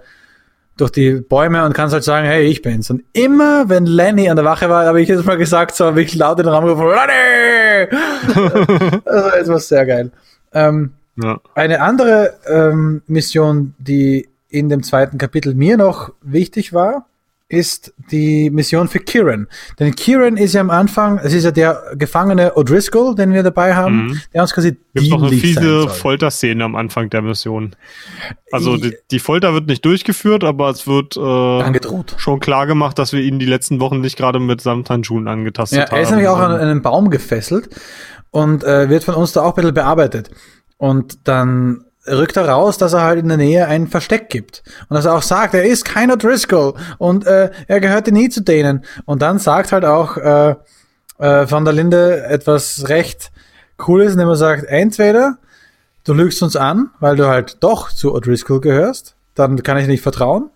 durch 0.77 0.91
die 0.91 1.21
Bäume 1.21 1.65
und 1.65 1.75
kannst 1.75 1.93
halt 1.93 2.05
sagen, 2.05 2.27
hey, 2.27 2.45
ich 2.45 2.63
bin's. 2.63 2.91
Und 2.91 3.05
immer, 3.13 3.69
wenn 3.69 3.87
Lenny 3.87 4.29
an 4.31 4.37
der 4.37 4.45
Wache 4.45 4.69
war, 4.69 4.87
habe 4.87 5.01
ich 5.01 5.09
jetzt 5.09 5.27
mal 5.27 5.37
gesagt, 5.37 5.77
so 5.77 5.87
habe 5.87 6.03
ich 6.03 6.15
laut 6.15 6.39
in 6.39 6.47
den 6.47 6.53
Raum 6.53 6.65
gerufen, 6.65 6.87
Lenny! 6.87 7.89
also, 9.05 9.29
es 9.37 9.49
war 9.49 9.59
sehr 9.59 9.87
geil. 9.87 10.11
Ähm, 10.53 10.93
ja. 11.23 11.41
Eine 11.55 11.81
andere 11.83 12.39
ähm, 12.47 13.03
Mission, 13.07 13.75
die 13.79 14.29
in 14.49 14.69
dem 14.69 14.83
zweiten 14.83 15.19
Kapitel 15.19 15.55
mir 15.55 15.77
noch 15.77 16.13
wichtig 16.23 16.73
war, 16.73 17.07
ist 17.51 17.93
die 18.13 18.49
Mission 18.49 18.87
für 18.87 19.01
Kieran. 19.01 19.49
Denn 19.79 19.95
Kieran 19.97 20.37
ist 20.37 20.55
ja 20.55 20.61
am 20.61 20.71
Anfang, 20.71 21.19
es 21.19 21.35
ist 21.35 21.43
ja 21.43 21.51
der 21.51 21.83
Gefangene 21.97 22.53
O'Driscoll, 22.55 23.17
den 23.17 23.33
wir 23.33 23.43
dabei 23.43 23.75
haben, 23.75 24.07
mhm. 24.07 24.21
der 24.33 24.43
uns 24.43 24.55
quasi 24.55 24.77
Gibt 24.95 25.11
noch 25.11 25.23
eine 25.23 25.37
fiese 25.37 25.89
Folterszene 25.89 26.63
am 26.63 26.77
Anfang 26.77 27.11
der 27.11 27.23
Mission. 27.23 27.75
Also 28.53 28.77
die, 28.77 28.97
die, 29.11 29.19
Folter 29.19 29.53
wird 29.53 29.67
nicht 29.67 29.85
durchgeführt, 29.85 30.45
aber 30.45 30.71
es 30.71 30.87
wird 30.87 31.17
äh, 31.17 32.19
schon 32.19 32.39
klar 32.39 32.69
gemacht, 32.69 32.99
dass 32.99 33.13
wir 33.13 33.21
ihn 33.21 33.41
die 33.41 33.47
letzten 33.47 33.81
Wochen 33.81 34.01
nicht 34.01 34.17
gerade 34.17 34.39
mit 34.39 34.61
Samthandschuhen 34.61 35.27
angetastet 35.27 35.79
ja, 35.79 35.87
haben. 35.87 35.97
Er 35.97 36.03
ist 36.03 36.11
nämlich 36.11 36.29
auch 36.29 36.39
an 36.39 36.53
einen 36.53 36.83
Baum 36.83 37.11
gefesselt 37.11 37.69
und 38.31 38.63
äh, 38.63 38.89
wird 38.89 39.03
von 39.03 39.17
uns 39.17 39.33
da 39.33 39.43
auch 39.43 39.51
ein 39.51 39.55
bisschen 39.57 39.75
bearbeitet. 39.75 40.31
Und 40.77 41.29
dann 41.29 41.85
rückt 42.11 42.37
er 42.37 42.49
raus, 42.49 42.79
dass 42.79 42.93
er 42.93 43.03
halt 43.03 43.19
in 43.19 43.29
der 43.29 43.37
Nähe 43.37 43.67
ein 43.67 43.87
Versteck 43.87 44.29
gibt. 44.29 44.63
Und 44.89 44.95
dass 44.97 45.05
er 45.05 45.15
auch 45.15 45.23
sagt, 45.23 45.55
er 45.55 45.65
ist 45.65 45.85
keiner 45.85 46.17
Driscoll 46.17 46.75
und 46.99 47.27
äh, 47.27 47.51
er 47.67 47.81
gehörte 47.81 48.13
nie 48.13 48.29
zu 48.29 48.43
denen. 48.43 48.85
Und 49.05 49.23
dann 49.23 49.39
sagt 49.39 49.73
halt 49.73 49.85
auch 49.85 50.17
äh, 50.17 50.55
äh, 51.19 51.51
Van 51.51 51.65
der 51.65 51.75
Linde 51.75 52.25
etwas 52.25 52.89
recht 52.89 53.31
Cooles, 53.77 54.13
indem 54.13 54.29
er 54.29 54.37
sagt, 54.37 54.65
entweder 54.65 55.39
du 56.05 56.13
lügst 56.13 56.43
uns 56.43 56.57
an, 56.57 56.91
weil 57.01 57.17
du 57.17 57.27
halt 57.27 57.59
doch 57.61 57.91
zu 57.91 58.15
O'Driscoll 58.15 58.61
gehörst, 58.61 59.15
dann 59.35 59.63
kann 59.63 59.79
ich 59.79 59.87
nicht 59.87 60.03
vertrauen, 60.03 60.51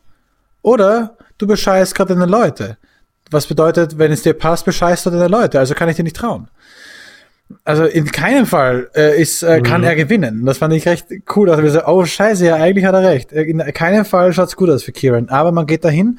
oder 0.62 1.16
du 1.38 1.46
bescheißt 1.46 1.94
gerade 1.94 2.14
deine 2.14 2.30
Leute. 2.30 2.76
Was 3.30 3.46
bedeutet, 3.46 3.98
wenn 3.98 4.12
es 4.12 4.22
dir 4.22 4.34
passt, 4.34 4.64
bescheißt 4.64 5.06
du 5.06 5.10
deine 5.10 5.28
Leute, 5.28 5.58
also 5.58 5.74
kann 5.74 5.88
ich 5.88 5.96
dir 5.96 6.02
nicht 6.02 6.16
trauen 6.16 6.48
also 7.64 7.84
in 7.84 8.06
keinem 8.06 8.46
Fall 8.46 8.90
äh, 8.94 9.20
ist, 9.20 9.42
äh, 9.42 9.60
kann 9.60 9.82
mhm. 9.82 9.86
er 9.86 9.96
gewinnen. 9.96 10.44
Das 10.44 10.58
fand 10.58 10.72
ich 10.74 10.86
recht 10.86 11.06
cool. 11.34 11.50
Also 11.50 11.62
wir 11.62 11.70
so, 11.70 11.84
oh 11.86 12.04
scheiße, 12.04 12.46
ja, 12.46 12.56
eigentlich 12.56 12.84
hat 12.84 12.94
er 12.94 13.02
recht. 13.02 13.32
Äh, 13.32 13.42
in 13.42 13.58
keinem 13.58 14.04
Fall 14.04 14.32
schaut's 14.32 14.56
gut 14.56 14.70
aus 14.70 14.82
für 14.82 14.92
Kieran. 14.92 15.28
Aber 15.28 15.52
man 15.52 15.66
geht 15.66 15.84
dahin 15.84 16.18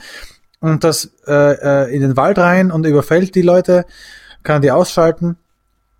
und 0.59 0.83
das 0.83 1.11
äh, 1.27 1.85
äh, 1.85 1.95
in 1.95 2.01
den 2.01 2.17
Wald 2.17 2.37
rein 2.37 2.71
und 2.71 2.85
überfällt 2.85 3.35
die 3.35 3.41
Leute, 3.41 3.85
kann 4.43 4.61
die 4.61 4.71
ausschalten. 4.71 5.37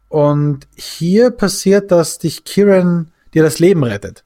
Und 0.10 0.68
hier 0.76 1.32
passiert, 1.32 1.92
dass 1.92 2.20
dich 2.20 2.44
Kieran 2.44 3.12
dir 3.34 3.44
das 3.44 3.60
Leben 3.60 3.84
rettet. 3.84 4.25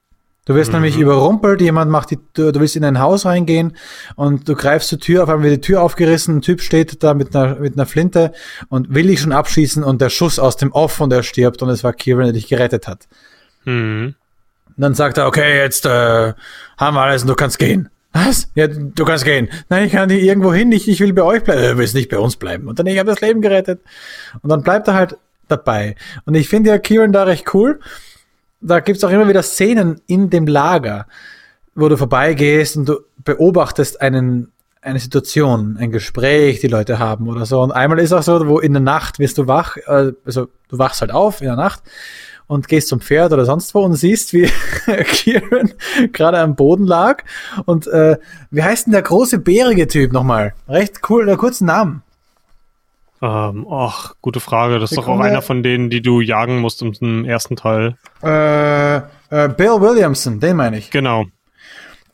Du 0.50 0.56
wirst 0.56 0.72
mhm. 0.72 0.78
nämlich 0.78 0.98
überrumpelt, 0.98 1.62
jemand 1.62 1.92
macht 1.92 2.10
die 2.10 2.18
Tür, 2.34 2.52
du 2.52 2.60
willst 2.60 2.76
in 2.76 2.84
ein 2.84 3.00
Haus 3.00 3.28
reingehen 3.28 3.78
und 4.16 4.50
du 4.50 4.56
greifst 4.56 4.90
zur 4.90 5.00
Tür, 5.00 5.22
auf 5.22 5.30
einmal 5.30 5.52
wird 5.52 5.58
die 5.58 5.68
Tür 5.68 5.84
aufgerissen, 5.84 6.38
ein 6.38 6.42
Typ 6.42 6.62
steht 6.62 7.04
da 7.04 7.14
mit 7.14 7.36
einer, 7.36 7.60
mit 7.60 7.76
einer 7.76 7.86
Flinte 7.86 8.32
und 8.68 8.96
will 8.96 9.06
dich 9.06 9.20
schon 9.20 9.32
abschießen 9.32 9.84
und 9.84 10.02
der 10.02 10.10
Schuss 10.10 10.40
aus 10.40 10.58
dem 10.58 10.72
Off 10.72 11.02
und 11.02 11.14
er 11.14 11.22
stirbt 11.22 11.62
und 11.62 11.70
es 11.70 11.84
war 11.84 11.94
Kieran, 11.94 12.24
der 12.24 12.34
dich 12.34 12.48
gerettet 12.48 12.88
hat. 12.88 13.08
Mhm. 13.66 14.16
dann 14.76 14.96
sagt 14.96 15.20
er, 15.20 15.28
okay, 15.28 15.60
jetzt 15.60 15.86
äh, 15.86 16.34
haben 16.80 16.96
wir 16.96 17.02
alles 17.02 17.22
und 17.22 17.28
du 17.28 17.36
kannst 17.36 17.60
gehen. 17.60 17.90
Was? 18.14 18.50
Ja, 18.56 18.66
du 18.66 19.06
kannst 19.06 19.26
gehen. 19.26 19.50
Nein, 19.70 19.86
ich 19.86 19.92
kann 19.92 20.10
nicht 20.10 20.24
irgendwo 20.24 20.52
hin, 20.52 20.72
ich, 20.72 20.90
ich 20.90 21.00
will 21.00 21.14
bei 21.14 21.22
euch 21.22 21.44
bleiben. 21.44 21.62
Du 21.62 21.78
willst 21.78 21.94
nicht 21.94 22.10
bei 22.10 22.18
uns 22.18 22.38
bleiben. 22.38 22.68
Und 22.68 22.80
dann, 22.80 22.88
ich 22.88 22.98
habe 22.98 23.12
das 23.12 23.22
Leben 23.22 23.42
gerettet. 23.42 23.82
Und 24.42 24.50
dann 24.50 24.64
bleibt 24.64 24.88
er 24.88 24.96
halt 24.96 25.16
dabei. 25.48 25.96
Und 26.26 26.34
ich 26.34 26.50
finde 26.50 26.72
ja 26.72 26.80
Kieran 26.80 27.12
da 27.12 27.22
recht 27.22 27.54
cool 27.54 27.80
da 28.62 28.80
gibt's 28.80 29.04
auch 29.04 29.10
immer 29.10 29.28
wieder 29.28 29.44
Szenen 29.44 30.02
in 30.08 30.30
dem 30.30 30.48
Lager, 30.48 31.08
wo 31.76 31.88
du 31.90 31.98
vorbeigehst 31.98 32.78
und 32.78 32.90
du 32.90 33.00
beobachtest 33.24 34.02
einen, 34.02 34.52
eine 34.82 35.00
Situation, 35.00 35.78
ein 35.78 35.92
Gespräch, 35.92 36.60
die 36.60 36.68
Leute 36.68 37.00
haben 37.00 37.28
oder 37.28 37.46
so. 37.46 37.62
Und 37.62 37.72
einmal 37.72 38.00
ist 38.00 38.14
auch 38.14 38.24
so, 38.24 38.48
wo 38.48 38.60
in 38.60 38.74
der 38.74 38.82
Nacht 38.82 39.20
wirst 39.20 39.38
du 39.38 39.48
wach, 39.48 39.78
äh, 39.78 40.14
also 40.26 40.48
du 40.70 40.78
wachst 40.78 41.02
halt 41.02 41.12
auf 41.12 41.42
in 41.42 41.48
der 41.48 41.56
Nacht 41.56 41.84
und 42.48 42.68
gehst 42.68 42.88
zum 42.88 43.00
Pferd 43.00 43.32
oder 43.32 43.46
sonst 43.46 43.74
wo 43.76 43.82
und 43.82 43.94
siehst, 43.94 44.34
wie 44.34 44.50
Kieran 45.04 45.72
gerade 46.12 46.40
am 46.40 46.56
Boden 46.56 46.86
lag. 46.86 47.24
Und 47.66 47.88
äh, 47.88 48.18
wie 48.50 48.64
heißt 48.64 48.88
denn 48.88 48.94
der 48.94 49.04
große 49.04 49.40
bärige 49.40 49.88
Typ 49.88 50.12
nochmal? 50.12 50.54
Recht 50.68 51.00
cool, 51.10 51.26
der 51.28 51.38
kurzen 51.38 51.66
Namen. 51.68 52.02
Ähm, 53.22 53.68
ach, 53.70 54.14
gute 54.22 54.40
Frage. 54.40 54.80
Das 54.80 54.92
ist 54.92 54.98
doch 54.98 55.08
auch 55.08 55.20
einer 55.20 55.42
von 55.42 55.62
denen, 55.62 55.90
die 55.90 56.02
du 56.02 56.22
jagen 56.22 56.60
musst 56.60 56.82
im 56.82 57.26
ersten 57.26 57.56
Teil. 57.56 57.96
Äh, 58.24 58.98
äh, 58.98 59.02
Bill 59.50 59.82
Williamson, 59.82 60.40
den 60.40 60.56
meine 60.56 60.78
ich. 60.78 60.90
Genau. 60.92 61.26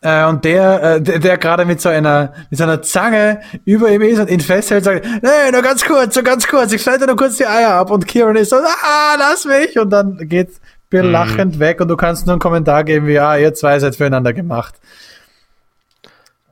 Äh, 0.02 0.26
und 0.26 0.46
der, 0.46 0.84
äh, 0.84 1.02
der, 1.02 1.20
der 1.20 1.38
gerade 1.38 1.66
mit 1.66 1.82
so 1.82 1.90
einer, 1.90 2.34
mit 2.50 2.58
so 2.58 2.64
einer 2.64 2.82
Zange 2.82 3.42
über 3.66 3.92
ihm 3.92 4.02
ist 4.02 4.20
und 4.20 4.30
ihn 4.30 4.40
festhält, 4.40 4.84
sagt, 4.84 5.06
nee, 5.06 5.52
nur 5.52 5.62
ganz 5.62 5.84
kurz, 5.84 6.16
nur 6.16 6.24
ganz 6.24 6.48
kurz, 6.48 6.72
ich 6.74 6.82
schneide 6.82 7.08
nur 7.08 7.16
kurz 7.16 7.38
die 7.38 7.48
Eier 7.48 7.74
ab. 7.74 7.92
Und 7.92 8.08
Kieran 8.08 8.36
ist 8.36 8.50
so, 8.50 8.58
ah, 8.58 9.16
lass 9.18 9.46
mich. 9.46 9.78
Und 9.80 9.90
dann 9.92 10.18
geht 10.28 10.50
Bill 10.90 11.04
mhm. 11.04 11.12
lachend 11.12 11.60
weg 11.60 11.82
und 11.82 11.88
du 11.88 11.98
kannst 11.98 12.26
nur 12.26 12.34
einen 12.34 12.40
Kommentar 12.40 12.84
geben 12.84 13.08
wie, 13.08 13.20
ah, 13.20 13.38
ihr 13.38 13.54
zwei 13.54 13.80
seid 13.80 13.96
füreinander 13.96 14.34
gemacht. 14.34 14.76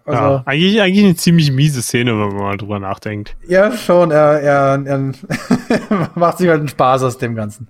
Also, 0.05 0.21
ja, 0.21 0.43
eigentlich, 0.45 0.81
eigentlich 0.81 1.05
eine 1.05 1.15
ziemlich 1.15 1.51
miese 1.51 1.81
Szene, 1.81 2.11
wenn 2.11 2.27
man 2.29 2.35
mal 2.35 2.57
drüber 2.57 2.79
nachdenkt. 2.79 3.35
Ja, 3.47 3.71
schon. 3.71 4.11
Er, 4.11 4.41
er, 4.41 4.85
er 4.85 5.11
macht 6.15 6.39
sich 6.39 6.49
halt 6.49 6.59
einen 6.59 6.67
Spaß 6.67 7.03
aus 7.03 7.17
dem 7.17 7.35
Ganzen. 7.35 7.67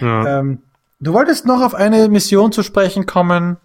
Ja. 0.00 0.40
Ähm, 0.40 0.62
du 1.00 1.12
wolltest 1.12 1.46
noch 1.46 1.62
auf 1.62 1.74
eine 1.74 2.08
Mission 2.08 2.50
zu 2.50 2.62
sprechen 2.62 3.06
kommen, 3.06 3.56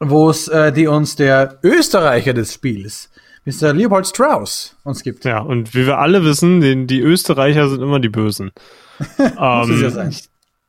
wo 0.00 0.30
es 0.30 0.48
äh, 0.48 0.72
die 0.72 0.86
uns 0.86 1.16
der 1.16 1.58
Österreicher 1.62 2.32
des 2.32 2.54
Spiels, 2.54 3.10
Mr. 3.44 3.74
Leopold 3.74 4.06
Strauss, 4.06 4.76
uns 4.84 5.02
gibt. 5.02 5.24
Ja, 5.24 5.40
und 5.40 5.74
wie 5.74 5.86
wir 5.86 5.98
alle 5.98 6.24
wissen, 6.24 6.60
den, 6.60 6.86
die 6.86 7.00
Österreicher 7.00 7.68
sind 7.68 7.82
immer 7.82 8.00
die 8.00 8.08
Bösen. 8.08 8.52
Muss 9.18 9.68
ähm, 9.68 9.82
ja 9.82 9.90
sein. 9.90 10.14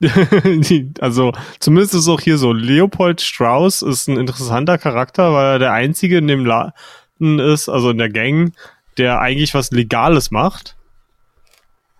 also 0.99 1.31
zumindest 1.59 1.93
ist 1.93 2.01
es 2.01 2.07
auch 2.07 2.21
hier 2.21 2.37
so. 2.37 2.51
Leopold 2.51 3.21
Strauss 3.21 3.81
ist 3.81 4.07
ein 4.07 4.17
interessanter 4.17 4.77
Charakter, 4.77 5.33
weil 5.33 5.53
er 5.53 5.59
der 5.59 5.73
einzige 5.73 6.17
in 6.17 6.27
dem 6.27 6.45
Laden 6.45 7.39
ist, 7.39 7.69
also 7.69 7.89
in 7.91 7.97
der 7.97 8.09
Gang, 8.09 8.53
der 8.97 9.19
eigentlich 9.19 9.53
was 9.53 9.71
Legales 9.71 10.31
macht, 10.31 10.75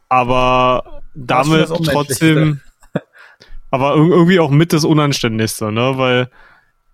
aber 0.10 1.02
damit 1.14 1.68
trotzdem, 1.68 2.62
aber 3.72 3.96
irgendwie 3.96 4.40
auch 4.40 4.52
mit 4.52 4.74
das 4.74 4.84
Unanständigste, 4.84 5.72
ne? 5.72 5.98
Weil 5.98 6.30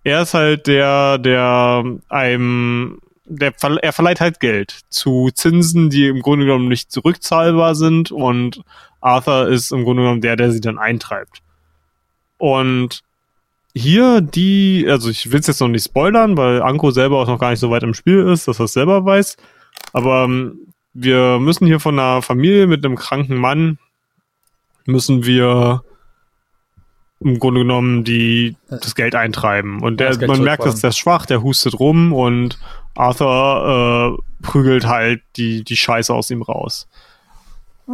er 0.04 0.22
ist 0.22 0.34
halt 0.34 0.66
der, 0.66 1.18
der 1.18 1.84
einem, 2.08 3.00
der, 3.24 3.52
er 3.82 3.92
verleiht 3.92 4.20
halt 4.20 4.40
Geld 4.40 4.80
zu 4.88 5.30
Zinsen, 5.32 5.90
die 5.90 6.08
im 6.08 6.20
Grunde 6.20 6.46
genommen 6.46 6.68
nicht 6.68 6.90
zurückzahlbar 6.90 7.74
sind 7.74 8.10
und 8.10 8.62
Arthur 9.02 9.48
ist 9.48 9.72
im 9.72 9.84
Grunde 9.84 10.02
genommen 10.02 10.20
der, 10.20 10.36
der 10.36 10.50
sie 10.50 10.60
dann 10.60 10.78
eintreibt. 10.78 11.42
Und 12.38 13.02
hier 13.74 14.20
die, 14.20 14.86
also 14.88 15.10
ich 15.10 15.30
will 15.30 15.40
es 15.40 15.46
jetzt 15.46 15.60
noch 15.60 15.68
nicht 15.68 15.84
spoilern, 15.84 16.36
weil 16.36 16.62
Anko 16.62 16.90
selber 16.90 17.18
auch 17.18 17.26
noch 17.26 17.38
gar 17.38 17.50
nicht 17.50 17.60
so 17.60 17.70
weit 17.70 17.82
im 17.82 17.94
Spiel 17.94 18.26
ist, 18.28 18.48
dass 18.48 18.60
er 18.60 18.64
es 18.64 18.72
selber 18.72 19.04
weiß. 19.04 19.36
Aber 19.92 20.24
ähm, 20.24 20.72
wir 20.94 21.38
müssen 21.38 21.66
hier 21.66 21.80
von 21.80 21.98
einer 21.98 22.22
Familie 22.22 22.66
mit 22.66 22.84
einem 22.84 22.96
kranken 22.96 23.36
Mann, 23.36 23.78
müssen 24.86 25.24
wir 25.24 25.82
im 27.20 27.38
Grunde 27.38 27.60
genommen 27.60 28.04
die, 28.04 28.56
das 28.68 28.94
Geld 28.94 29.14
eintreiben. 29.14 29.80
Und 29.80 30.00
der, 30.00 30.26
man 30.26 30.42
merkt, 30.42 30.64
dass 30.64 30.80
der 30.80 30.90
ist 30.90 30.98
schwach, 30.98 31.24
der 31.24 31.42
hustet 31.42 31.78
rum 31.78 32.12
und 32.12 32.58
Arthur 32.94 34.18
äh, 34.18 34.42
prügelt 34.42 34.86
halt 34.86 35.22
die, 35.36 35.64
die 35.64 35.76
Scheiße 35.76 36.12
aus 36.12 36.30
ihm 36.30 36.42
raus. 36.42 36.88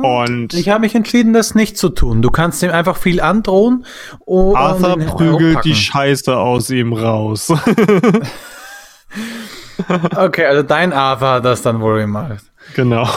Und 0.02 0.54
ich 0.54 0.68
habe 0.68 0.82
mich 0.82 0.94
entschieden, 0.94 1.32
das 1.32 1.54
nicht 1.54 1.76
zu 1.76 1.88
tun. 1.88 2.22
Du 2.22 2.30
kannst 2.30 2.62
ihm 2.62 2.70
einfach 2.70 2.96
viel 2.96 3.20
androhen. 3.20 3.84
Arthur 4.26 4.98
prügelt 4.98 5.64
die 5.64 5.74
Scheiße 5.74 6.36
aus 6.36 6.70
ihm 6.70 6.92
raus. 6.92 7.50
okay, 10.16 10.46
also 10.46 10.62
dein 10.62 10.92
Arthur 10.92 11.28
hat 11.28 11.44
das 11.44 11.62
dann 11.62 11.80
wohl 11.80 12.00
gemacht. 12.00 12.44
Genau. 12.74 13.08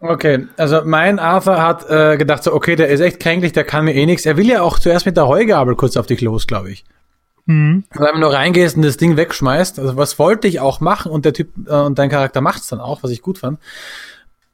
Okay, 0.00 0.46
also 0.56 0.80
mein 0.84 1.18
Arthur 1.18 1.62
hat 1.62 1.88
äh, 1.88 2.16
gedacht 2.16 2.42
so, 2.42 2.52
okay, 2.52 2.74
der 2.74 2.88
ist 2.88 3.00
echt 3.00 3.20
kränklich, 3.20 3.52
der 3.52 3.64
kann 3.64 3.84
mir 3.84 3.94
eh 3.94 4.04
nichts. 4.04 4.26
Er 4.26 4.36
will 4.36 4.48
ja 4.48 4.62
auch 4.62 4.80
zuerst 4.80 5.06
mit 5.06 5.16
der 5.16 5.28
Heugabel 5.28 5.76
kurz 5.76 5.96
auf 5.96 6.06
dich 6.06 6.20
los, 6.20 6.48
glaube 6.48 6.72
ich. 6.72 6.84
Mhm. 7.46 7.84
Weil 7.94 8.14
wenn 8.14 8.20
du 8.20 8.26
reingehst 8.26 8.76
und 8.76 8.82
das 8.82 8.96
Ding 8.96 9.16
wegschmeißt, 9.16 9.78
also 9.78 9.96
was 9.96 10.18
wollte 10.18 10.48
ich 10.48 10.60
auch 10.60 10.80
machen 10.80 11.12
und 11.12 11.24
der 11.24 11.32
Typ 11.32 11.50
äh, 11.68 11.74
und 11.74 11.98
dein 11.98 12.10
Charakter 12.10 12.40
macht's 12.40 12.68
dann 12.68 12.80
auch, 12.80 13.02
was 13.02 13.10
ich 13.10 13.22
gut 13.22 13.38
fand. 13.38 13.58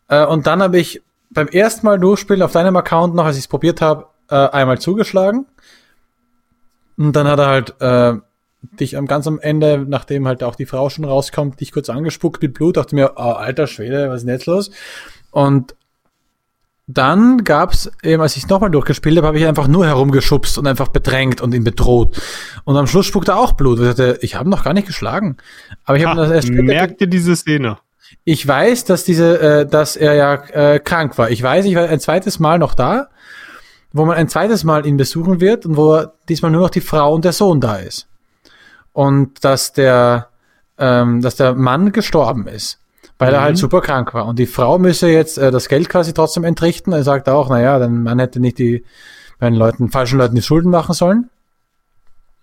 Äh, 0.08 0.24
und 0.24 0.46
dann 0.46 0.62
habe 0.62 0.78
ich 0.78 1.02
beim 1.30 1.48
ersten 1.48 1.86
Mal 1.86 1.98
durchspielen 1.98 2.42
auf 2.42 2.52
deinem 2.52 2.76
Account 2.76 3.14
noch, 3.14 3.24
als 3.24 3.36
ich 3.36 3.44
es 3.44 3.48
probiert 3.48 3.80
habe, 3.80 4.06
äh, 4.30 4.34
einmal 4.34 4.78
zugeschlagen. 4.78 5.46
Und 6.96 7.14
dann 7.14 7.26
hat 7.28 7.38
er 7.38 7.46
halt 7.46 7.80
äh, 7.80 8.14
dich 8.80 8.96
am 8.96 9.06
ganz 9.06 9.26
am 9.26 9.38
Ende, 9.38 9.84
nachdem 9.86 10.26
halt 10.26 10.42
auch 10.42 10.56
die 10.56 10.66
Frau 10.66 10.88
schon 10.90 11.04
rauskommt, 11.04 11.60
dich 11.60 11.72
kurz 11.72 11.88
angespuckt 11.90 12.42
mit 12.42 12.54
Blut, 12.54 12.76
dachte 12.76 12.94
mir, 12.94 13.12
oh, 13.16 13.32
alter 13.32 13.66
Schwede, 13.66 14.08
was 14.08 14.18
ist 14.18 14.26
denn 14.26 14.34
jetzt 14.34 14.46
los? 14.46 14.70
Und 15.30 15.74
dann 16.90 17.44
gab's 17.44 17.90
eben, 18.02 18.22
als 18.22 18.36
ich 18.36 18.44
es 18.44 18.48
nochmal 18.48 18.70
durchgespielt 18.70 19.18
habe, 19.18 19.26
habe 19.26 19.38
ich 19.38 19.46
einfach 19.46 19.68
nur 19.68 19.86
herumgeschubst 19.86 20.56
und 20.56 20.66
einfach 20.66 20.88
bedrängt 20.88 21.42
und 21.42 21.54
ihn 21.54 21.62
bedroht. 21.62 22.18
Und 22.64 22.76
am 22.78 22.86
Schluss 22.86 23.04
spuckte 23.04 23.36
auch 23.36 23.52
Blut. 23.52 23.78
Ich, 23.78 23.88
dachte, 23.88 24.18
ich 24.22 24.36
habe 24.36 24.48
noch 24.48 24.64
gar 24.64 24.72
nicht 24.72 24.86
geschlagen. 24.86 25.36
Aber 25.84 25.98
ich 25.98 26.06
habe 26.06 26.18
das 26.18 26.30
erst 26.30 26.48
Merkt 26.48 27.02
ihr 27.02 27.06
diese 27.06 27.36
Szene? 27.36 27.78
Ich 28.24 28.46
weiß, 28.46 28.84
dass 28.84 29.04
diese, 29.04 29.40
äh, 29.40 29.66
dass 29.66 29.96
er 29.96 30.14
ja 30.14 30.34
äh, 30.34 30.80
krank 30.80 31.16
war. 31.18 31.30
Ich 31.30 31.42
weiß, 31.42 31.64
ich 31.64 31.74
war 31.74 31.88
ein 31.88 32.00
zweites 32.00 32.38
Mal 32.38 32.58
noch 32.58 32.74
da, 32.74 33.08
wo 33.92 34.04
man 34.04 34.16
ein 34.16 34.28
zweites 34.28 34.64
Mal 34.64 34.86
ihn 34.86 34.96
besuchen 34.96 35.40
wird 35.40 35.66
und 35.66 35.76
wo 35.76 36.04
diesmal 36.28 36.50
nur 36.50 36.62
noch 36.62 36.70
die 36.70 36.80
Frau 36.80 37.14
und 37.14 37.24
der 37.24 37.32
Sohn 37.32 37.60
da 37.60 37.76
ist. 37.76 38.06
Und 38.92 39.44
dass 39.44 39.72
der, 39.72 40.28
ähm, 40.78 41.20
dass 41.22 41.36
der 41.36 41.54
Mann 41.54 41.92
gestorben 41.92 42.46
ist 42.46 42.80
weil 43.18 43.30
mhm. 43.30 43.34
er 43.34 43.40
halt 43.42 43.54
mhm. 43.54 43.58
super 43.58 43.80
krank 43.80 44.14
war. 44.14 44.26
Und 44.26 44.38
die 44.38 44.46
Frau 44.46 44.78
müsse 44.78 45.08
jetzt 45.08 45.38
äh, 45.38 45.50
das 45.50 45.68
Geld 45.68 45.88
quasi 45.88 46.14
trotzdem 46.14 46.44
entrichten. 46.44 46.92
Er 46.92 47.02
sagt 47.02 47.28
auch, 47.28 47.48
naja, 47.50 47.78
dann 47.78 48.02
man 48.02 48.18
hätte 48.18 48.40
nicht 48.40 48.58
die 48.58 48.84
bei 49.38 49.48
den 49.48 49.56
Leuten, 49.56 49.90
falschen 49.90 50.18
Leuten 50.18 50.34
die 50.34 50.42
Schulden 50.42 50.70
machen 50.70 50.94
sollen. 50.94 51.30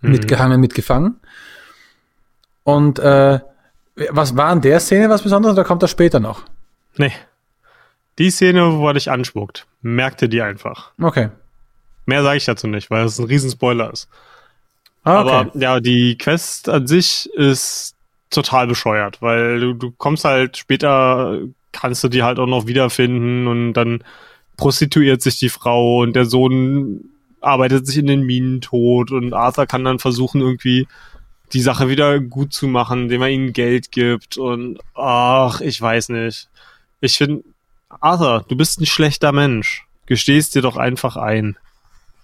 Mhm. 0.02 0.12
Mitgehangen, 0.12 0.62
mitgefangen. 0.62 1.20
Und 2.64 3.00
äh, 3.00 3.40
was 4.10 4.36
war 4.36 4.48
an 4.48 4.62
der 4.62 4.80
Szene 4.80 5.10
was 5.10 5.24
Besonderes 5.24 5.54
oder 5.54 5.64
kommt 5.64 5.84
das 5.84 5.92
später 5.92 6.20
noch? 6.20 6.44
Nee. 6.98 7.14
Die 8.18 8.30
Szene, 8.30 8.78
wo 8.78 8.88
er 8.88 8.94
dich 8.94 9.12
anspuckt, 9.12 9.66
merkte 9.82 10.30
die 10.30 10.42
einfach. 10.42 10.92
Okay. 11.02 11.30
Mehr 12.06 12.24
sage 12.24 12.38
ich 12.38 12.46
dazu 12.46 12.68
nicht, 12.68 12.90
weil 12.90 13.06
es 13.06 13.20
ein 13.20 13.26
Riesenspoiler 13.26 13.92
ist. 13.92 14.08
Ah, 15.04 15.22
okay. 15.22 15.30
Aber 15.30 15.60
ja, 15.60 15.80
die 15.80 16.18
Quest 16.18 16.70
an 16.70 16.88
sich 16.88 17.30
ist 17.34 17.96
total 18.30 18.68
bescheuert, 18.68 19.22
weil 19.22 19.60
du, 19.60 19.74
du 19.74 19.92
kommst 19.92 20.26
halt 20.26 20.58
später, 20.58 21.40
kannst 21.72 22.04
du 22.04 22.08
die 22.08 22.24
halt 22.24 22.40
auch 22.40 22.48
noch 22.48 22.68
wiederfinden 22.68 23.48
und 23.48 23.74
dann 23.74 24.04
prostituiert 24.58 25.22
sich 25.22 25.38
die 25.40 25.50
Frau 25.50 26.00
und 26.00 26.16
der 26.16 26.26
Sohn 26.26 27.10
arbeitet 27.42 27.86
sich 27.86 27.98
in 27.98 28.08
den 28.08 28.24
Minen 28.24 28.62
tot 28.62 29.12
und 29.12 29.34
Arthur 29.34 29.68
kann 29.68 29.84
dann 29.84 30.00
versuchen 30.00 30.42
irgendwie 30.42 30.88
die 31.56 31.62
Sache 31.62 31.88
wieder 31.88 32.20
gut 32.20 32.52
zu 32.52 32.68
machen, 32.68 33.04
indem 33.04 33.22
er 33.22 33.30
ihnen 33.30 33.54
Geld 33.54 33.90
gibt 33.90 34.38
und 34.38 34.78
ach, 34.94 35.62
ich 35.62 35.82
weiß 35.82 36.10
nicht. 36.10 36.50
Ich 37.00 37.18
finde, 37.18 37.46
Arthur, 37.88 38.44
du 38.50 38.58
bist 38.58 38.82
ein 38.82 38.86
schlechter 38.86 39.32
Mensch. 39.32 39.88
Gestehst 40.06 40.54
dir 40.54 40.62
doch 40.62 40.76
einfach 40.76 41.16
ein. 41.16 41.56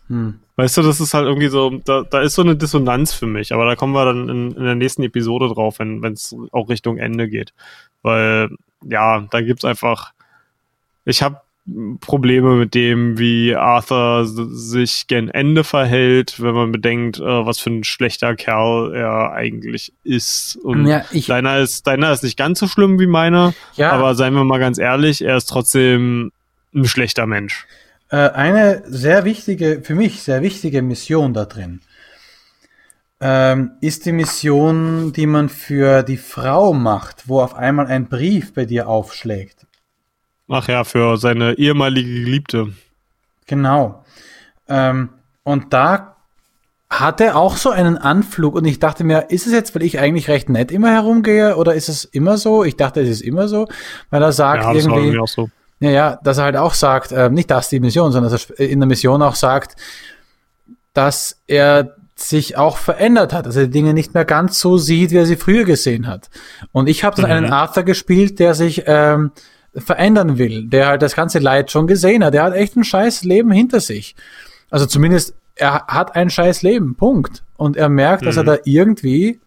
Hm. 0.07 0.41
Weißt 0.57 0.75
du, 0.75 0.81
das 0.81 0.99
ist 0.99 1.13
halt 1.13 1.27
irgendwie 1.27 1.47
so, 1.47 1.79
da, 1.85 2.01
da 2.01 2.19
ist 2.19 2.35
so 2.35 2.41
eine 2.41 2.57
Dissonanz 2.57 3.13
für 3.13 3.25
mich, 3.25 3.53
aber 3.53 3.65
da 3.65 3.77
kommen 3.77 3.93
wir 3.93 4.03
dann 4.03 4.27
in, 4.27 4.51
in 4.51 4.63
der 4.65 4.75
nächsten 4.75 5.01
Episode 5.03 5.47
drauf, 5.47 5.79
wenn 5.79 6.03
es 6.03 6.35
auch 6.51 6.67
Richtung 6.67 6.97
Ende 6.97 7.29
geht. 7.29 7.53
Weil, 8.01 8.49
ja, 8.83 9.25
da 9.31 9.41
gibt's 9.41 9.63
einfach, 9.63 10.11
ich 11.05 11.23
habe 11.23 11.39
Probleme 11.99 12.55
mit 12.55 12.73
dem, 12.73 13.17
wie 13.17 13.55
Arthur 13.55 14.25
sich 14.25 15.07
gen 15.07 15.29
Ende 15.29 15.63
verhält, 15.63 16.41
wenn 16.41 16.53
man 16.53 16.71
bedenkt, 16.71 17.19
äh, 17.19 17.23
was 17.23 17.59
für 17.59 17.69
ein 17.69 17.83
schlechter 17.83 18.35
Kerl 18.35 18.93
er 18.95 19.31
eigentlich 19.33 19.93
ist. 20.03 20.57
Und 20.57 20.85
ja, 20.85 21.03
deiner 21.27 21.59
ist, 21.59 21.87
deiner 21.87 22.11
ist 22.11 22.23
nicht 22.23 22.37
ganz 22.37 22.59
so 22.59 22.67
schlimm 22.67 22.99
wie 22.99 23.07
meiner, 23.07 23.53
ja. 23.75 23.91
aber 23.91 24.15
seien 24.15 24.33
wir 24.33 24.43
mal 24.43 24.59
ganz 24.59 24.77
ehrlich, 24.77 25.21
er 25.21 25.37
ist 25.37 25.45
trotzdem 25.45 26.31
ein 26.73 26.85
schlechter 26.85 27.25
Mensch. 27.25 27.65
Äh, 28.09 28.29
eine 28.29 28.83
sehr 28.85 29.25
wichtige, 29.25 29.81
für 29.83 29.95
mich 29.95 30.23
sehr 30.23 30.41
wichtige 30.41 30.81
Mission 30.81 31.33
da 31.33 31.45
drin 31.45 31.81
ähm, 33.21 33.73
ist 33.81 34.05
die 34.05 34.11
Mission, 34.11 35.13
die 35.13 35.27
man 35.27 35.47
für 35.47 36.01
die 36.01 36.17
Frau 36.17 36.73
macht, 36.73 37.29
wo 37.29 37.39
auf 37.39 37.53
einmal 37.53 37.85
ein 37.85 38.09
Brief 38.09 38.53
bei 38.53 38.65
dir 38.65 38.89
aufschlägt. 38.89 39.60
Ach 40.53 40.67
ja, 40.67 40.83
für 40.83 41.15
seine 41.15 41.57
ehemalige 41.57 42.09
Geliebte. 42.09 42.73
Genau. 43.47 44.03
Ähm, 44.67 45.09
und 45.43 45.71
da 45.71 46.17
hat 46.89 47.21
er 47.21 47.37
auch 47.37 47.55
so 47.55 47.69
einen 47.69 47.97
Anflug 47.97 48.55
und 48.55 48.65
ich 48.65 48.77
dachte 48.77 49.05
mir, 49.05 49.29
ist 49.29 49.47
es 49.47 49.53
jetzt, 49.53 49.73
weil 49.73 49.83
ich 49.83 49.97
eigentlich 49.97 50.27
recht 50.27 50.49
nett 50.49 50.69
immer 50.73 50.91
herumgehe 50.91 51.55
oder 51.55 51.73
ist 51.73 51.87
es 51.87 52.03
immer 52.03 52.37
so? 52.37 52.65
Ich 52.65 52.75
dachte, 52.75 52.99
es 52.99 53.07
ist 53.07 53.21
immer 53.21 53.47
so, 53.47 53.65
weil 54.09 54.21
er 54.21 54.33
sagt 54.33 54.63
ja, 54.63 54.73
irgendwie, 54.73 55.17
auch 55.17 55.27
so. 55.27 55.49
Ja, 55.79 55.89
ja, 55.89 56.19
dass 56.21 56.37
er 56.37 56.43
halt 56.43 56.57
auch 56.57 56.73
sagt, 56.73 57.13
äh, 57.13 57.29
nicht 57.29 57.49
das 57.49 57.69
die 57.69 57.79
Mission, 57.79 58.11
sondern 58.11 58.29
dass 58.29 58.49
er 58.49 58.69
in 58.69 58.81
der 58.81 58.87
Mission 58.87 59.21
auch 59.21 59.35
sagt, 59.35 59.77
dass 60.93 61.41
er 61.47 61.95
sich 62.15 62.57
auch 62.57 62.75
verändert 62.75 63.31
hat, 63.31 63.45
dass 63.45 63.55
er 63.55 63.67
die 63.67 63.71
Dinge 63.71 63.93
nicht 63.93 64.13
mehr 64.13 64.25
ganz 64.25 64.59
so 64.59 64.77
sieht, 64.77 65.11
wie 65.11 65.17
er 65.17 65.25
sie 65.25 65.37
früher 65.37 65.63
gesehen 65.63 66.07
hat. 66.07 66.29
Und 66.73 66.89
ich 66.89 67.05
habe 67.05 67.15
dann 67.21 67.31
mhm. 67.31 67.37
einen 67.37 67.53
Arthur 67.53 67.83
gespielt, 67.83 68.37
der 68.39 68.53
sich 68.53 68.83
ähm, 68.85 69.31
verändern 69.75 70.37
will, 70.37 70.67
der 70.67 70.87
halt 70.87 71.01
das 71.01 71.15
ganze 71.15 71.39
Leid 71.39 71.71
schon 71.71 71.87
gesehen 71.87 72.23
hat. 72.23 72.33
Der 72.33 72.43
hat 72.43 72.53
echt 72.53 72.75
ein 72.75 72.83
scheiß 72.83 73.23
Leben 73.23 73.51
hinter 73.51 73.79
sich. 73.79 74.15
Also 74.69 74.85
zumindest, 74.85 75.35
er 75.55 75.85
hat 75.87 76.15
ein 76.15 76.29
scheiß 76.29 76.61
Leben, 76.61 76.95
Punkt. 76.95 77.43
Und 77.57 77.77
er 77.77 77.89
merkt, 77.89 78.23
mhm. 78.23 78.25
dass 78.25 78.37
er 78.37 78.43
mhm. 78.43 78.47
da 78.47 78.57
irgendwie 78.65 79.39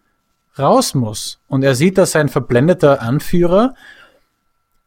raus 0.57 0.93
muss. 0.95 1.39
Und 1.47 1.63
er 1.63 1.75
sieht, 1.75 1.97
dass 1.97 2.11
sein 2.11 2.29
verblendeter 2.29 3.01
Anführer 3.01 3.75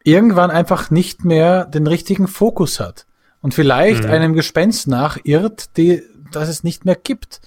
irgendwann 0.03 0.51
einfach 0.51 0.91
nicht 0.91 1.25
mehr 1.25 1.67
den 1.67 1.87
richtigen 1.87 2.29
Fokus 2.29 2.81
hat 2.81 3.07
und 3.43 3.55
vielleicht 3.55 4.05
mhm. 4.05 4.11
einem 4.11 4.35
Gespenst 4.35 4.89
nachirrt, 4.89 5.77
die, 5.77 6.03
das 6.33 6.49
es 6.49 6.65
nicht 6.65 6.85
mehr 6.85 6.97
gibt. 6.97 7.41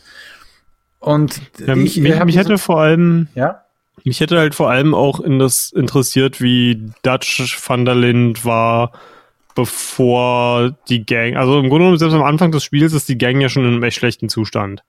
Und 1.00 1.42
ja, 1.58 1.76
ich, 1.76 1.98
mich, 1.98 2.24
mich 2.24 2.38
hätte 2.38 2.58
vor 2.58 2.80
allem, 2.80 3.28
ja? 3.34 3.64
Mich 4.06 4.20
hätte 4.20 4.38
halt 4.38 4.56
vor 4.56 4.70
allem 4.70 4.94
auch 4.94 5.20
in 5.20 5.40
das 5.40 5.72
interessiert, 5.72 6.42
wie 6.42 6.92
Dutch 7.04 7.58
van 7.68 7.86
der 7.86 7.96
Lind 7.96 8.46
war, 8.46 8.92
bevor 9.56 10.76
die 10.90 11.06
Gang, 11.06 11.36
also 11.36 11.60
im 11.60 11.70
Grunde 11.70 11.84
genommen 11.84 11.98
selbst 11.98 12.16
am 12.16 12.24
Anfang 12.24 12.52
des 12.52 12.64
Spiels 12.64 12.94
ist 12.94 13.10
die 13.10 13.18
Gang 13.18 13.42
ja 13.42 13.50
schon 13.50 13.64
in 13.66 13.74
einem 13.74 13.84
echt 13.84 13.98
schlechten 13.98 14.30
Zustand. 14.30 14.84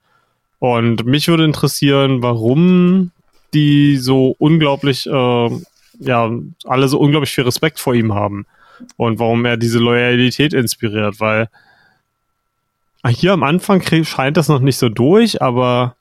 Und 0.59 1.05
mich 1.05 1.27
würde 1.27 1.43
interessieren, 1.43 2.21
warum 2.21 3.11
die 3.53 3.97
so 3.97 4.35
unglaublich 4.39 5.05
äh, 5.05 5.49
ja, 5.99 6.31
alle 6.65 6.87
so 6.87 6.99
unglaublich 6.99 7.31
viel 7.31 7.43
Respekt 7.43 7.79
vor 7.79 7.93
ihm 7.93 8.13
haben 8.13 8.45
und 8.97 9.19
warum 9.19 9.45
er 9.45 9.57
diese 9.57 9.79
Loyalität 9.79 10.53
inspiriert, 10.53 11.19
weil 11.19 11.49
hier 13.07 13.33
am 13.33 13.43
Anfang 13.43 13.81
scheint 13.81 14.37
das 14.37 14.47
noch 14.47 14.59
nicht 14.59 14.77
so 14.77 14.89
durch, 14.89 15.41
aber 15.41 15.95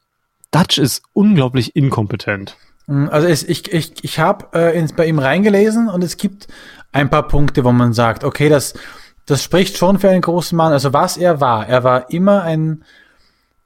Dutch 0.52 0.78
ist 0.78 1.02
unglaublich 1.12 1.74
inkompetent. 1.74 2.56
Mm, 2.86 3.08
also 3.08 3.26
es, 3.26 3.42
ich, 3.44 3.72
ich, 3.72 4.04
ich 4.04 4.18
habe 4.18 4.46
äh, 4.52 4.86
bei 4.96 5.06
ihm 5.06 5.18
reingelesen 5.18 5.88
und 5.88 6.02
es 6.04 6.16
gibt 6.16 6.48
ein 6.92 7.10
paar 7.10 7.26
Punkte, 7.28 7.64
wo 7.64 7.72
man 7.72 7.92
sagt, 7.92 8.24
okay, 8.24 8.48
das, 8.48 8.74
das 9.26 9.42
spricht 9.42 9.76
schon 9.76 9.98
für 9.98 10.10
einen 10.10 10.20
großen 10.20 10.56
Mann. 10.56 10.72
Also 10.72 10.92
was 10.92 11.16
er 11.16 11.40
war, 11.40 11.66
er 11.68 11.84
war 11.84 12.10
immer 12.10 12.42
ein, 12.42 12.84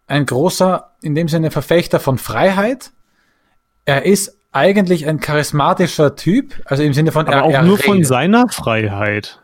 ein 0.06 0.26
großer, 0.26 0.92
in 1.02 1.14
dem 1.14 1.28
Sinne 1.28 1.50
Verfechter 1.50 2.00
von 2.00 2.18
Freiheit. 2.18 2.92
Er 3.84 4.04
ist 4.04 4.36
eigentlich 4.52 5.06
ein 5.06 5.20
charismatischer 5.20 6.16
Typ, 6.16 6.54
also 6.64 6.82
im 6.82 6.94
Sinne 6.94 7.12
von 7.12 7.26
aber 7.26 7.36
er, 7.36 7.44
auch 7.44 7.50
er 7.50 7.62
nur 7.62 7.78
redet. 7.78 7.86
von 7.86 8.04
seiner 8.04 8.48
Freiheit. 8.48 9.40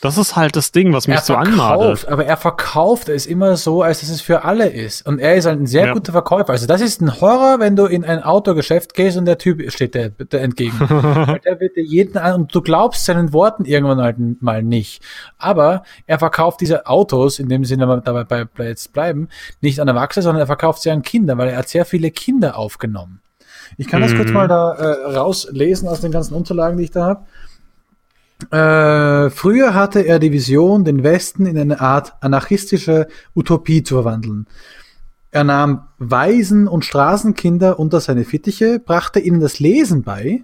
Das 0.00 0.16
ist 0.16 0.34
halt 0.34 0.56
das 0.56 0.72
Ding, 0.72 0.94
was 0.94 1.06
mich 1.06 1.18
er 1.18 1.22
so 1.22 1.34
anmacht. 1.34 2.08
Aber 2.08 2.24
er 2.24 2.38
verkauft 2.38 3.10
es 3.10 3.26
immer 3.26 3.56
so, 3.56 3.82
als 3.82 4.00
dass 4.00 4.08
es 4.08 4.22
für 4.22 4.44
alle 4.44 4.68
ist. 4.68 5.06
Und 5.06 5.18
er 5.18 5.34
ist 5.34 5.44
halt 5.44 5.60
ein 5.60 5.66
sehr 5.66 5.86
ja. 5.86 5.92
guter 5.92 6.12
Verkäufer. 6.12 6.50
Also 6.50 6.66
das 6.66 6.80
ist 6.80 7.02
ein 7.02 7.20
Horror, 7.20 7.60
wenn 7.60 7.76
du 7.76 7.84
in 7.84 8.04
ein 8.04 8.22
Autogeschäft 8.22 8.94
gehst 8.94 9.18
und 9.18 9.26
der 9.26 9.36
Typ 9.36 9.70
steht 9.70 9.94
dir, 9.94 10.08
dir 10.08 10.40
entgegen. 10.40 10.78
der 11.44 11.60
wird 11.60 11.76
dir 11.76 11.84
jeden 11.84 12.16
an 12.16 12.34
und 12.34 12.54
du 12.54 12.62
glaubst 12.62 13.04
seinen 13.04 13.34
Worten 13.34 13.66
irgendwann 13.66 14.00
halt 14.00 14.16
mal 14.40 14.62
nicht. 14.62 15.02
Aber 15.36 15.82
er 16.06 16.18
verkauft 16.18 16.62
diese 16.62 16.86
Autos, 16.86 17.38
in 17.38 17.50
dem 17.50 17.66
Sinne 17.66 17.86
wir 17.86 17.98
dabei 17.98 18.46
bei, 18.46 18.64
jetzt 18.64 18.94
bleiben, 18.94 19.28
nicht 19.60 19.80
an 19.80 19.88
Erwachsene, 19.88 20.22
sondern 20.22 20.40
er 20.40 20.46
verkauft 20.46 20.80
sie 20.80 20.90
an 20.90 21.02
Kinder, 21.02 21.36
weil 21.36 21.50
er 21.50 21.58
hat 21.58 21.68
sehr 21.68 21.84
viele 21.84 22.10
Kinder 22.10 22.56
aufgenommen. 22.56 23.20
Ich 23.76 23.86
kann 23.86 24.00
das 24.00 24.14
kurz 24.14 24.28
mhm. 24.28 24.34
mal 24.34 24.48
da 24.48 24.72
äh, 24.72 25.16
rauslesen 25.16 25.88
aus 25.88 26.00
den 26.00 26.10
ganzen 26.10 26.34
Unterlagen, 26.34 26.78
die 26.78 26.84
ich 26.84 26.90
da 26.90 27.04
habe. 27.04 27.26
Äh, 28.50 29.30
früher 29.30 29.74
hatte 29.74 30.00
er 30.00 30.18
die 30.18 30.32
Vision, 30.32 30.84
den 30.84 31.02
Westen 31.02 31.46
in 31.46 31.58
eine 31.58 31.80
Art 31.80 32.14
anarchistische 32.20 33.08
Utopie 33.34 33.82
zu 33.82 33.96
verwandeln. 33.96 34.46
Er 35.30 35.44
nahm 35.44 35.88
Waisen 35.98 36.66
und 36.66 36.84
Straßenkinder 36.84 37.78
unter 37.78 38.00
seine 38.00 38.24
Fittiche, 38.24 38.80
brachte 38.80 39.20
ihnen 39.20 39.40
das 39.40 39.60
Lesen 39.60 40.02
bei, 40.02 40.42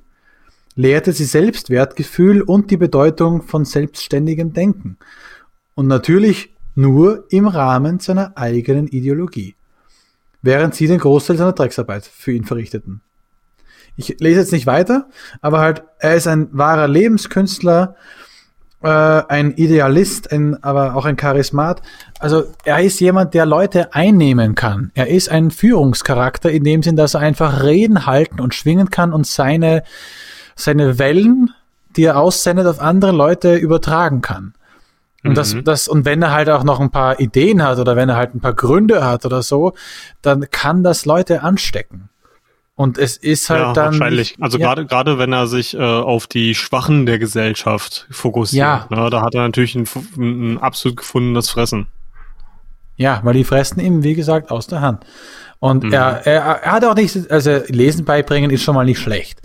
lehrte 0.77 1.13
sie 1.13 1.25
Selbstwertgefühl 1.25 2.43
und 2.43 2.71
die 2.71 2.77
Bedeutung 2.77 3.43
von 3.43 3.65
selbstständigem 3.65 4.53
Denken. 4.53 4.99
Und 5.75 5.89
natürlich 5.89 6.55
nur 6.77 7.25
im 7.31 7.49
Rahmen 7.49 7.99
seiner 7.99 8.37
eigenen 8.37 8.87
Ideologie. 8.87 9.57
Während 10.43 10.75
sie 10.75 10.87
den 10.87 10.99
Großteil 10.99 11.37
seiner 11.37 11.55
Drecksarbeit 11.55 12.05
für 12.05 12.33
ihn 12.33 12.45
verrichteten. 12.45 13.01
Ich 13.97 14.17
lese 14.21 14.41
jetzt 14.41 14.53
nicht 14.53 14.67
weiter, 14.67 15.09
aber 15.41 15.61
halt, 15.61 15.83
er 15.99 16.15
ist 16.15 16.27
ein 16.27 16.49
wahrer 16.53 16.87
Lebenskünstler, 16.89 17.95
äh, 18.83 18.89
ein 18.89 19.53
Idealist, 19.55 20.31
ein, 20.33 20.63
aber 20.63 20.95
auch 20.97 21.07
ein 21.07 21.17
Charismat. 21.17 21.81
Also 22.19 22.45
er 22.65 22.81
ist 22.81 23.01
jemand, 23.01 23.33
der 23.35 23.47
Leute 23.47 23.95
einnehmen 23.95 24.55
kann. 24.55 24.91
Er 24.95 25.09
ist 25.09 25.31
ein 25.31 25.51
Führungscharakter 25.51 26.51
in 26.51 26.63
dem 26.65 26.83
Sinn, 26.83 26.97
dass 26.97 27.15
er 27.15 27.21
einfach 27.21 27.63
reden, 27.63 28.07
halten 28.07 28.41
und 28.41 28.55
schwingen 28.55 28.91
kann 28.91 29.13
und 29.13 29.27
seine, 29.27 29.83
seine 30.55 30.99
Wellen, 30.99 31.51
die 31.97 32.05
er 32.05 32.19
aussendet, 32.19 32.67
auf 32.67 32.81
andere 32.81 33.13
Leute 33.13 33.55
übertragen 33.57 34.21
kann. 34.21 34.53
Und 35.25 35.37
das, 35.37 35.55
Mhm. 35.55 35.65
das, 35.65 35.89
und 35.89 36.05
wenn 36.05 36.23
er 36.23 36.33
halt 36.33 36.51
auch 36.51 36.63
noch 36.63 36.79
ein 36.79 36.91
paar 36.91 37.19
Ideen 37.19 37.63
hat 37.63 37.79
oder 37.79 37.97
wenn 37.97 38.11
er 38.11 38.17
halt 38.17 38.35
ein 38.35 38.41
paar 38.41 38.55
Gründe 38.55 39.05
hat 39.05 39.25
oder 39.25 39.43
so, 39.43 39.73
dann 40.23 40.49
kann 40.51 40.85
das 40.85 41.05
Leute 41.07 41.43
anstecken. 41.43 42.11
Und 42.79 42.99
es 42.99 43.17
ist 43.17 43.49
halt 43.49 43.61
ja, 43.63 43.73
dann. 43.73 43.85
wahrscheinlich. 43.87 44.37
Also 44.39 44.59
ja, 44.59 44.67
gerade 44.67 44.85
gerade 44.87 45.19
wenn 45.19 45.33
er 45.33 45.47
sich 45.47 45.75
äh, 45.75 45.79
auf 45.81 46.27
die 46.27 46.55
Schwachen 46.55 47.07
der 47.07 47.19
Gesellschaft 47.19 48.07
fokussiert, 48.11 48.61
Ja. 48.61 48.87
ne, 48.91 49.09
da 49.11 49.23
hat 49.23 49.35
er 49.35 49.43
natürlich 49.43 49.75
ein, 49.75 49.89
ein 50.19 50.59
absolut 50.59 50.99
gefundenes 50.99 51.49
Fressen. 51.51 51.87
Ja, 52.97 53.21
weil 53.25 53.33
die 53.35 53.45
fressen 53.45 53.81
ihm, 53.81 54.03
wie 54.03 54.15
gesagt, 54.15 54.51
aus 54.51 54.67
der 54.67 54.83
Hand. 54.83 55.05
Und 55.59 55.85
Mhm. 55.85 55.93
er, 55.95 56.27
er, 56.27 56.43
er 56.63 56.73
hat 56.73 56.85
auch 56.85 56.95
nicht, 56.95 57.31
also 57.31 57.61
Lesen 57.69 58.05
beibringen 58.05 58.51
ist 58.51 58.63
schon 58.63 58.75
mal 58.75 58.85
nicht 58.85 59.01
schlecht. 59.01 59.41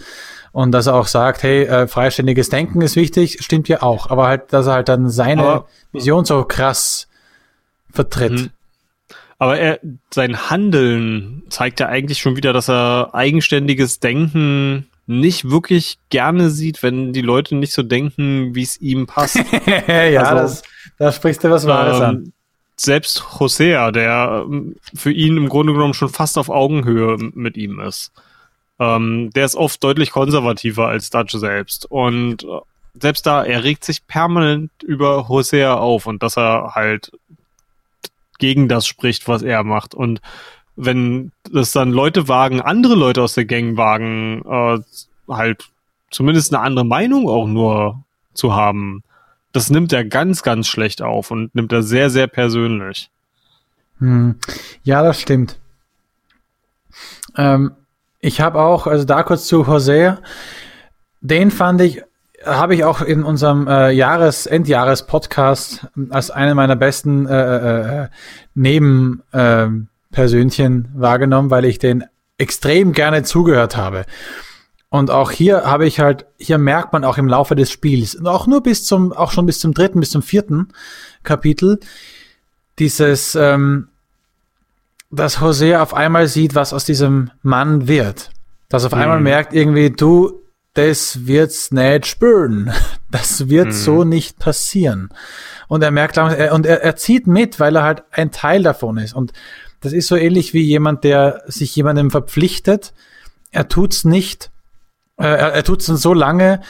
Und 0.51 0.73
dass 0.73 0.87
er 0.87 0.95
auch 0.95 1.07
sagt, 1.07 1.43
hey, 1.43 1.63
äh, 1.63 1.87
freiständiges 1.87 2.49
Denken 2.49 2.81
ist 2.81 2.97
wichtig, 2.97 3.37
stimmt 3.41 3.69
ja 3.69 3.81
auch. 3.81 4.09
Aber 4.09 4.27
halt, 4.27 4.51
dass 4.51 4.67
er 4.67 4.73
halt 4.73 4.89
dann 4.89 5.09
seine 5.09 5.43
Aber- 5.43 5.67
Vision 5.93 6.25
so 6.25 6.43
krass 6.43 7.07
vertritt. 7.89 8.31
Mhm. 8.33 8.49
Aber 9.41 9.57
er, 9.57 9.79
sein 10.13 10.51
Handeln 10.51 11.41
zeigt 11.49 11.79
ja 11.79 11.87
eigentlich 11.87 12.19
schon 12.19 12.35
wieder, 12.35 12.53
dass 12.53 12.69
er 12.69 13.09
eigenständiges 13.13 13.99
Denken 13.99 14.87
nicht 15.07 15.49
wirklich 15.49 15.97
gerne 16.11 16.51
sieht, 16.51 16.83
wenn 16.83 17.11
die 17.11 17.23
Leute 17.23 17.55
nicht 17.55 17.73
so 17.73 17.81
denken, 17.81 18.53
wie 18.53 18.61
es 18.61 18.79
ihm 18.79 19.07
passt. 19.07 19.37
ja, 19.87 20.21
Also, 20.21 20.35
das, 20.35 20.63
da 20.99 21.11
sprichst 21.11 21.43
du 21.43 21.49
was 21.49 21.65
Wahres 21.65 22.01
an. 22.01 22.15
Ähm, 22.17 22.33
selbst 22.75 23.39
Hosea, 23.39 23.91
der 23.91 24.45
ähm, 24.45 24.75
für 24.93 25.11
ihn 25.11 25.37
im 25.37 25.49
Grunde 25.49 25.73
genommen 25.73 25.95
schon 25.95 26.09
fast 26.09 26.37
auf 26.37 26.49
Augenhöhe 26.49 27.17
mit 27.33 27.57
ihm 27.57 27.79
ist. 27.79 28.11
Ähm, 28.77 29.31
der 29.31 29.45
ist 29.45 29.55
oft 29.55 29.83
deutlich 29.83 30.11
konservativer 30.11 30.87
als 30.87 31.09
Dutch 31.09 31.33
selbst. 31.33 31.87
Und 31.89 32.43
äh, 32.43 32.59
selbst 32.93 33.25
da, 33.25 33.43
er 33.43 33.63
regt 33.63 33.85
sich 33.85 34.05
permanent 34.05 34.69
über 34.83 35.29
Hosea 35.29 35.73
auf 35.73 36.05
und 36.05 36.21
dass 36.21 36.37
er 36.37 36.75
halt 36.75 37.11
gegen 38.41 38.67
das 38.67 38.85
spricht, 38.85 39.29
was 39.29 39.43
er 39.43 39.63
macht. 39.63 39.95
Und 39.95 40.19
wenn 40.75 41.31
das 41.49 41.71
dann 41.71 41.91
Leute 41.91 42.27
wagen, 42.27 42.59
andere 42.59 42.95
Leute 42.95 43.21
aus 43.21 43.35
der 43.35 43.45
Gang 43.45 43.77
wagen, 43.77 44.43
äh, 44.45 44.79
halt 45.31 45.69
zumindest 46.09 46.53
eine 46.53 46.63
andere 46.63 46.85
Meinung 46.85 47.29
auch 47.29 47.47
nur 47.47 48.03
zu 48.33 48.53
haben, 48.53 49.03
das 49.53 49.69
nimmt 49.69 49.93
er 49.93 50.03
ganz, 50.03 50.43
ganz 50.43 50.67
schlecht 50.67 51.01
auf 51.01 51.31
und 51.31 51.53
nimmt 51.55 51.71
er 51.71 51.83
sehr, 51.83 52.09
sehr 52.09 52.27
persönlich. 52.27 53.09
Hm. 53.99 54.35
Ja, 54.83 55.03
das 55.03 55.21
stimmt. 55.21 55.59
Ähm, 57.37 57.71
ich 58.19 58.41
habe 58.41 58.59
auch, 58.59 58.87
also 58.87 59.05
da 59.05 59.23
kurz 59.23 59.45
zu 59.45 59.63
José, 59.63 60.17
den 61.21 61.51
fand 61.51 61.81
ich, 61.81 62.01
habe 62.45 62.75
ich 62.75 62.83
auch 62.83 63.01
in 63.01 63.23
unserem 63.23 63.67
äh, 63.67 63.91
Jahres-, 63.91 64.45
Endjahres-Podcast 64.45 65.87
als 66.09 66.31
einen 66.31 66.55
meiner 66.55 66.75
besten 66.75 67.27
äh, 67.27 68.03
äh, 68.03 68.07
Nebenpersönchen 68.55 70.85
äh, 70.85 71.01
wahrgenommen, 71.01 71.51
weil 71.51 71.65
ich 71.65 71.79
den 71.79 72.03
extrem 72.37 72.93
gerne 72.93 73.23
zugehört 73.23 73.77
habe. 73.77 74.05
Und 74.89 75.09
auch 75.09 75.31
hier 75.31 75.63
habe 75.63 75.85
ich 75.85 75.99
halt, 75.99 76.25
hier 76.37 76.57
merkt 76.57 76.91
man 76.91 77.05
auch 77.05 77.17
im 77.17 77.27
Laufe 77.27 77.55
des 77.55 77.71
Spiels, 77.71 78.15
und 78.15 78.27
auch 78.27 78.45
nur 78.45 78.61
bis 78.61 78.85
zum, 78.85 79.13
auch 79.13 79.31
schon 79.31 79.45
bis 79.45 79.59
zum 79.59 79.73
dritten, 79.73 80.01
bis 80.01 80.11
zum 80.11 80.21
vierten 80.21 80.67
Kapitel, 81.23 81.79
dieses, 82.77 83.35
ähm, 83.35 83.87
dass 85.09 85.37
José 85.37 85.79
auf 85.79 85.93
einmal 85.93 86.27
sieht, 86.27 86.55
was 86.55 86.73
aus 86.73 86.83
diesem 86.83 87.31
Mann 87.41 87.87
wird. 87.87 88.31
Dass 88.69 88.85
auf 88.85 88.93
einmal 88.93 89.17
Mhm. 89.17 89.23
merkt 89.23 89.53
irgendwie, 89.53 89.91
du, 89.91 90.40
das 90.73 91.25
wird's 91.27 91.71
nicht 91.71 92.05
spüren. 92.07 92.71
Das 93.11 93.49
wird 93.49 93.67
Mhm. 93.67 93.71
so 93.73 94.03
nicht 94.05 94.39
passieren. 94.39 95.09
Und 95.67 95.83
er 95.83 95.91
merkt, 95.91 96.15
er- 96.15 96.53
und 96.53 96.65
er, 96.65 96.81
er 96.81 96.95
zieht 96.95 97.27
mit, 97.27 97.59
weil 97.59 97.75
er 97.75 97.83
halt 97.83 98.03
ein 98.11 98.31
Teil 98.31 98.63
davon 98.63 98.97
ist. 98.97 99.13
Und 99.13 99.33
das 99.81 99.91
ist 99.91 100.07
so 100.07 100.15
ähnlich 100.15 100.53
wie 100.53 100.61
jemand, 100.61 101.03
der 101.03 101.43
sich 101.45 101.75
jemandem 101.75 102.09
verpflichtet. 102.09 102.93
Er 103.51 103.67
tut's 103.67 104.05
nicht, 104.05 104.49
äh, 105.17 105.25
er, 105.25 105.51
er 105.53 105.63
tut's 105.65 105.87
dann 105.87 105.97
so 105.97 106.13
lange, 106.13 106.61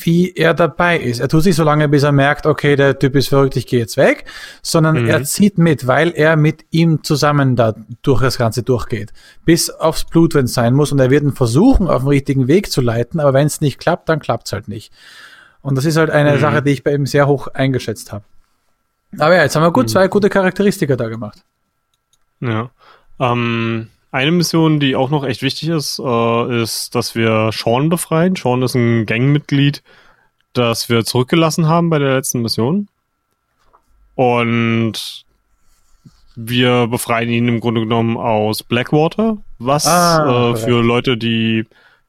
wie 0.00 0.32
er 0.32 0.54
dabei 0.54 0.98
ist. 0.98 1.20
Er 1.20 1.28
tut 1.28 1.42
sich 1.42 1.56
so 1.56 1.64
lange, 1.64 1.88
bis 1.88 2.02
er 2.02 2.12
merkt, 2.12 2.46
okay, 2.46 2.76
der 2.76 2.98
Typ 2.98 3.16
ist 3.16 3.28
verrückt, 3.28 3.56
ich 3.56 3.66
gehe 3.66 3.80
jetzt 3.80 3.96
weg, 3.96 4.24
sondern 4.62 5.02
Mhm. 5.02 5.08
er 5.08 5.24
zieht 5.24 5.58
mit, 5.58 5.86
weil 5.86 6.10
er 6.10 6.36
mit 6.36 6.64
ihm 6.70 7.02
zusammen 7.02 7.56
da 7.56 7.74
durch 8.02 8.20
das 8.20 8.38
Ganze 8.38 8.62
durchgeht. 8.62 9.12
Bis 9.44 9.70
aufs 9.70 10.04
Blut, 10.04 10.34
wenn 10.34 10.44
es 10.44 10.54
sein 10.54 10.74
muss. 10.74 10.92
Und 10.92 10.98
er 10.98 11.10
wird 11.10 11.22
ihn 11.22 11.32
versuchen, 11.32 11.88
auf 11.88 12.02
den 12.02 12.08
richtigen 12.08 12.46
Weg 12.48 12.70
zu 12.70 12.80
leiten, 12.80 13.20
aber 13.20 13.32
wenn 13.32 13.46
es 13.46 13.60
nicht 13.60 13.78
klappt, 13.78 14.08
dann 14.08 14.20
klappt's 14.20 14.52
halt 14.52 14.68
nicht. 14.68 14.92
Und 15.62 15.76
das 15.76 15.84
ist 15.84 15.96
halt 15.96 16.10
eine 16.10 16.34
Mhm. 16.36 16.40
Sache, 16.40 16.62
die 16.62 16.70
ich 16.70 16.84
bei 16.84 16.92
ihm 16.94 17.06
sehr 17.06 17.26
hoch 17.26 17.48
eingeschätzt 17.48 18.12
habe. 18.12 18.24
Aber 19.18 19.34
ja, 19.34 19.42
jetzt 19.42 19.56
haben 19.56 19.62
wir 19.62 19.72
gut 19.72 19.84
Mhm. 19.86 19.88
zwei 19.90 20.08
gute 20.08 20.28
Charakteristika 20.28 20.96
da 20.96 21.08
gemacht. 21.08 21.42
Ja. 22.40 22.70
Ähm, 23.20 23.88
eine 24.12 24.30
Mission, 24.30 24.78
die 24.78 24.94
auch 24.94 25.10
noch 25.10 25.24
echt 25.24 25.42
wichtig 25.42 25.70
ist, 25.70 25.98
äh, 25.98 26.62
ist, 26.62 26.94
dass 26.94 27.14
wir 27.14 27.50
Sean 27.52 27.88
befreien. 27.88 28.36
Sean 28.36 28.62
ist 28.62 28.74
ein 28.74 29.06
Gangmitglied, 29.06 29.82
das 30.52 30.88
wir 30.88 31.04
zurückgelassen 31.04 31.66
haben 31.66 31.90
bei 31.90 31.98
der 31.98 32.14
letzten 32.14 32.42
Mission. 32.42 32.88
Und 34.14 35.24
wir 36.36 36.86
befreien 36.86 37.30
ihn 37.30 37.48
im 37.48 37.60
Grunde 37.60 37.80
genommen 37.80 38.18
aus 38.18 38.62
Blackwater, 38.62 39.38
was 39.58 39.86
Ah, 39.86 40.52
äh, 40.52 40.56
für 40.56 40.82
Leute, 40.82 41.16
die 41.16 41.64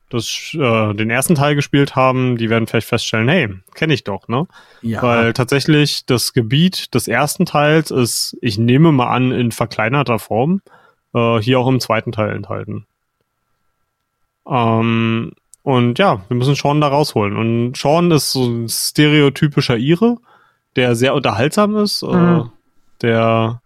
das, 0.10 0.52
äh, 0.54 0.94
den 0.94 1.10
ersten 1.10 1.36
Teil 1.36 1.56
gespielt 1.56 1.96
haben, 1.96 2.38
die 2.38 2.50
werden 2.50 2.68
vielleicht 2.68 2.88
feststellen, 2.88 3.30
hey, 3.30 3.50
kenne 3.74 3.94
ich 3.94 4.04
doch, 4.04 4.28
ne? 4.28 4.46
Ja. 4.82 5.02
Weil 5.02 5.34
tatsächlich 5.34 6.06
das 6.06 6.34
Gebiet 6.34 6.94
des 6.94 7.08
ersten 7.08 7.46
Teils 7.46 7.92
ist, 7.92 8.38
ich 8.42 8.58
nehme 8.58 8.92
mal 8.92 9.08
an, 9.08 9.32
in 9.32 9.52
verkleinerter 9.52 10.20
Form, 10.20 10.62
äh, 11.14 11.38
hier 11.40 11.60
auch 11.60 11.68
im 11.68 11.80
zweiten 11.80 12.12
Teil 12.12 12.32
enthalten. 12.36 12.86
Ähm, 14.48 15.32
und 15.64 16.00
ja, 16.00 16.22
wir 16.28 16.38
müssen 16.38 16.56
Sean 16.56 16.82
da 16.82 16.88
rausholen. 16.90 17.38
Und 17.38 17.78
Sean 17.78 18.12
ist 18.12 18.32
so 18.32 18.46
ein 18.46 18.68
stereotypischer 18.68 19.78
Ire, 19.78 20.18
der 20.76 20.96
sehr 20.96 21.14
unterhaltsam 21.14 21.76
ist, 21.78 22.04
äh, 22.04 22.08
Mhm. 22.08 22.50
der 23.02 23.62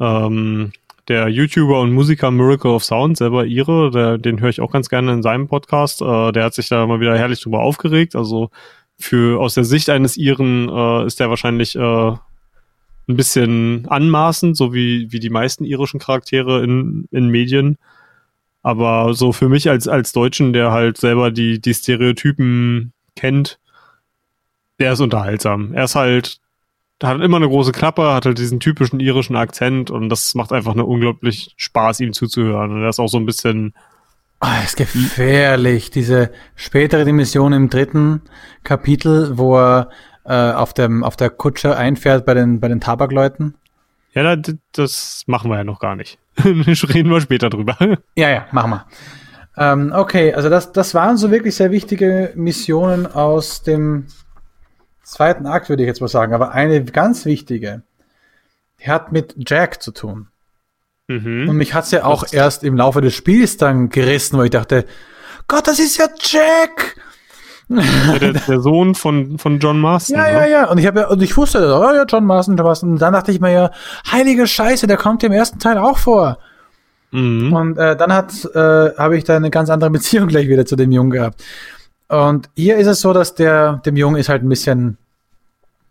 ähm, 0.00 0.72
der 1.08 1.28
YouTuber 1.28 1.80
und 1.80 1.92
Musiker 1.92 2.30
Miracle 2.30 2.70
of 2.70 2.84
Sound, 2.84 3.16
selber 3.16 3.46
Ire, 3.46 3.90
der, 3.90 4.18
den 4.18 4.40
höre 4.40 4.50
ich 4.50 4.60
auch 4.60 4.70
ganz 4.70 4.88
gerne 4.90 5.12
in 5.12 5.22
seinem 5.22 5.48
Podcast. 5.48 6.02
Äh, 6.02 6.32
der 6.32 6.44
hat 6.44 6.54
sich 6.54 6.68
da 6.68 6.86
mal 6.86 7.00
wieder 7.00 7.16
herrlich 7.16 7.40
drüber 7.40 7.60
aufgeregt. 7.60 8.14
Also 8.14 8.50
für 8.98 9.40
aus 9.40 9.54
der 9.54 9.64
Sicht 9.64 9.88
eines 9.90 10.16
Iren 10.16 10.68
äh, 10.68 11.06
ist 11.06 11.18
der 11.18 11.30
wahrscheinlich 11.30 11.74
äh, 11.76 12.12
ein 13.08 13.16
bisschen 13.16 13.86
anmaßend, 13.88 14.56
so 14.56 14.74
wie, 14.74 15.10
wie 15.10 15.18
die 15.20 15.30
meisten 15.30 15.64
irischen 15.64 15.98
Charaktere 15.98 16.62
in, 16.62 17.08
in 17.10 17.28
Medien. 17.28 17.78
Aber 18.62 19.14
so 19.14 19.32
für 19.32 19.48
mich 19.48 19.70
als, 19.70 19.88
als 19.88 20.12
Deutschen, 20.12 20.52
der 20.52 20.72
halt 20.72 20.98
selber 20.98 21.30
die, 21.30 21.60
die 21.60 21.74
Stereotypen 21.74 22.92
kennt, 23.16 23.58
der 24.78 24.92
ist 24.92 25.00
unterhaltsam. 25.00 25.72
Er 25.72 25.84
ist 25.84 25.94
halt, 25.94 26.40
hat 27.02 27.20
immer 27.20 27.38
eine 27.38 27.48
große 27.48 27.72
Klappe, 27.72 28.12
hat 28.12 28.26
halt 28.26 28.38
diesen 28.38 28.60
typischen 28.60 29.00
irischen 29.00 29.36
Akzent 29.36 29.90
und 29.90 30.08
das 30.08 30.34
macht 30.34 30.52
einfach 30.52 30.72
eine 30.72 30.84
unglaublich 30.84 31.54
Spaß, 31.56 32.00
ihm 32.00 32.12
zuzuhören. 32.12 32.72
Und 32.72 32.82
er 32.82 32.90
ist 32.90 33.00
auch 33.00 33.08
so 33.08 33.18
ein 33.18 33.26
bisschen, 33.26 33.74
Ah, 34.40 34.60
ist 34.62 34.76
gefährlich. 34.76 35.90
Diese 35.90 36.30
spätere 36.54 37.04
Dimension 37.04 37.52
im 37.52 37.70
dritten 37.70 38.22
Kapitel, 38.62 39.36
wo 39.36 39.56
er 39.56 39.90
äh, 40.28 40.52
auf, 40.52 40.74
dem, 40.74 41.02
auf 41.02 41.16
der 41.16 41.30
Kutsche 41.30 41.76
einfährt 41.76 42.24
bei 42.26 42.34
den, 42.34 42.60
bei 42.60 42.68
den 42.68 42.80
Tabakleuten. 42.80 43.54
ja, 44.12 44.36
da- 44.36 44.52
das 44.72 45.24
machen 45.26 45.50
wir 45.50 45.56
ja 45.56 45.64
noch 45.64 45.80
gar 45.80 45.96
nicht. 45.96 46.18
Reden 46.44 47.10
wir 47.10 47.20
später 47.20 47.50
drüber. 47.50 47.76
Ja, 48.14 48.28
ja, 48.30 48.46
machen 48.52 48.70
wir. 48.70 48.86
Ähm, 49.56 49.92
okay, 49.94 50.34
also 50.34 50.48
das, 50.48 50.70
das 50.72 50.94
waren 50.94 51.16
so 51.16 51.30
wirklich 51.30 51.56
sehr 51.56 51.70
wichtige 51.72 52.32
Missionen 52.36 53.06
aus 53.06 53.62
dem 53.62 54.06
zweiten 55.02 55.46
Akt, 55.46 55.68
würde 55.68 55.82
ich 55.82 55.86
jetzt 55.88 56.00
mal 56.00 56.08
sagen. 56.08 56.32
Aber 56.34 56.52
eine 56.52 56.84
ganz 56.84 57.24
wichtige, 57.24 57.82
die 58.80 58.88
hat 58.88 59.10
mit 59.10 59.34
Jack 59.48 59.82
zu 59.82 59.90
tun. 59.90 60.28
Mhm. 61.08 61.48
Und 61.48 61.56
mich 61.56 61.74
hat's 61.74 61.90
ja 61.90 62.04
auch 62.04 62.22
Das- 62.22 62.32
erst 62.34 62.62
im 62.64 62.76
Laufe 62.76 63.00
des 63.00 63.14
Spiels 63.14 63.56
dann 63.56 63.88
gerissen, 63.88 64.38
wo 64.38 64.42
ich 64.42 64.50
dachte, 64.50 64.84
Gott, 65.48 65.66
das 65.66 65.78
ist 65.80 65.96
ja 65.96 66.06
Jack! 66.20 66.96
Ja, 67.68 68.18
der, 68.18 68.32
der 68.32 68.60
Sohn 68.60 68.94
von, 68.94 69.38
von 69.38 69.58
John 69.58 69.78
Marston. 69.78 70.16
Ja, 70.16 70.24
ne? 70.24 70.32
ja, 70.32 70.46
ja. 70.46 70.70
Und 70.70 70.78
ich 70.78 70.86
habe 70.86 71.00
ja, 71.00 71.08
und 71.08 71.22
ich 71.22 71.36
wusste, 71.36 71.58
oh 71.58 71.92
ja, 71.94 72.04
John 72.08 72.24
Marston, 72.24 72.56
John 72.56 72.66
Marston. 72.66 72.90
Und 72.92 73.02
dann 73.02 73.12
dachte 73.12 73.30
ich 73.30 73.40
mir 73.40 73.52
ja, 73.52 73.70
heilige 74.10 74.46
Scheiße, 74.46 74.86
der 74.86 74.96
kommt 74.96 75.22
im 75.22 75.32
ersten 75.32 75.58
Teil 75.58 75.76
auch 75.78 75.98
vor. 75.98 76.38
Mhm. 77.10 77.52
Und 77.52 77.78
äh, 77.78 77.96
dann 77.96 78.12
hat, 78.12 78.32
äh, 78.54 78.96
habe 78.96 79.18
ich 79.18 79.24
da 79.24 79.36
eine 79.36 79.50
ganz 79.50 79.70
andere 79.70 79.90
Beziehung 79.98 80.28
gleich 80.28 80.48
wieder 80.48 80.64
zu 80.66 80.76
dem 80.76 80.92
Jungen 80.92 81.10
gehabt. 81.10 81.42
Und 82.08 82.48
hier 82.56 82.78
ist 82.78 82.86
es 82.86 83.00
so, 83.00 83.12
dass 83.12 83.34
der, 83.34 83.82
dem 83.84 83.96
Jungen 83.96 84.16
ist 84.16 84.30
halt 84.30 84.42
ein 84.42 84.48
bisschen, 84.48 84.96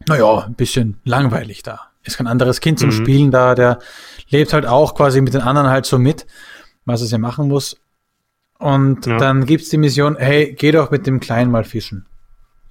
naja, 0.07 0.45
ein 0.47 0.55
bisschen 0.55 0.99
langweilig 1.03 1.61
da. 1.61 1.81
Ist 2.03 2.17
kein 2.17 2.27
anderes 2.27 2.59
Kind 2.59 2.79
zum 2.79 2.89
Mhm. 2.89 2.93
Spielen 2.93 3.31
da, 3.31 3.53
der 3.53 3.79
lebt 4.29 4.53
halt 4.53 4.65
auch 4.65 4.95
quasi 4.95 5.21
mit 5.21 5.33
den 5.33 5.41
anderen 5.41 5.69
halt 5.69 5.85
so 5.85 5.99
mit, 5.99 6.25
was 6.85 7.01
es 7.01 7.11
ja 7.11 7.17
machen 7.17 7.49
muss. 7.49 7.77
Und 8.59 9.05
Ja. 9.05 9.17
dann 9.17 9.45
gibt's 9.45 9.69
die 9.69 9.77
Mission, 9.77 10.15
hey, 10.17 10.53
geh 10.57 10.71
doch 10.71 10.89
mit 10.91 11.05
dem 11.07 11.19
Kleinen 11.19 11.51
mal 11.51 11.63
fischen. 11.63 12.05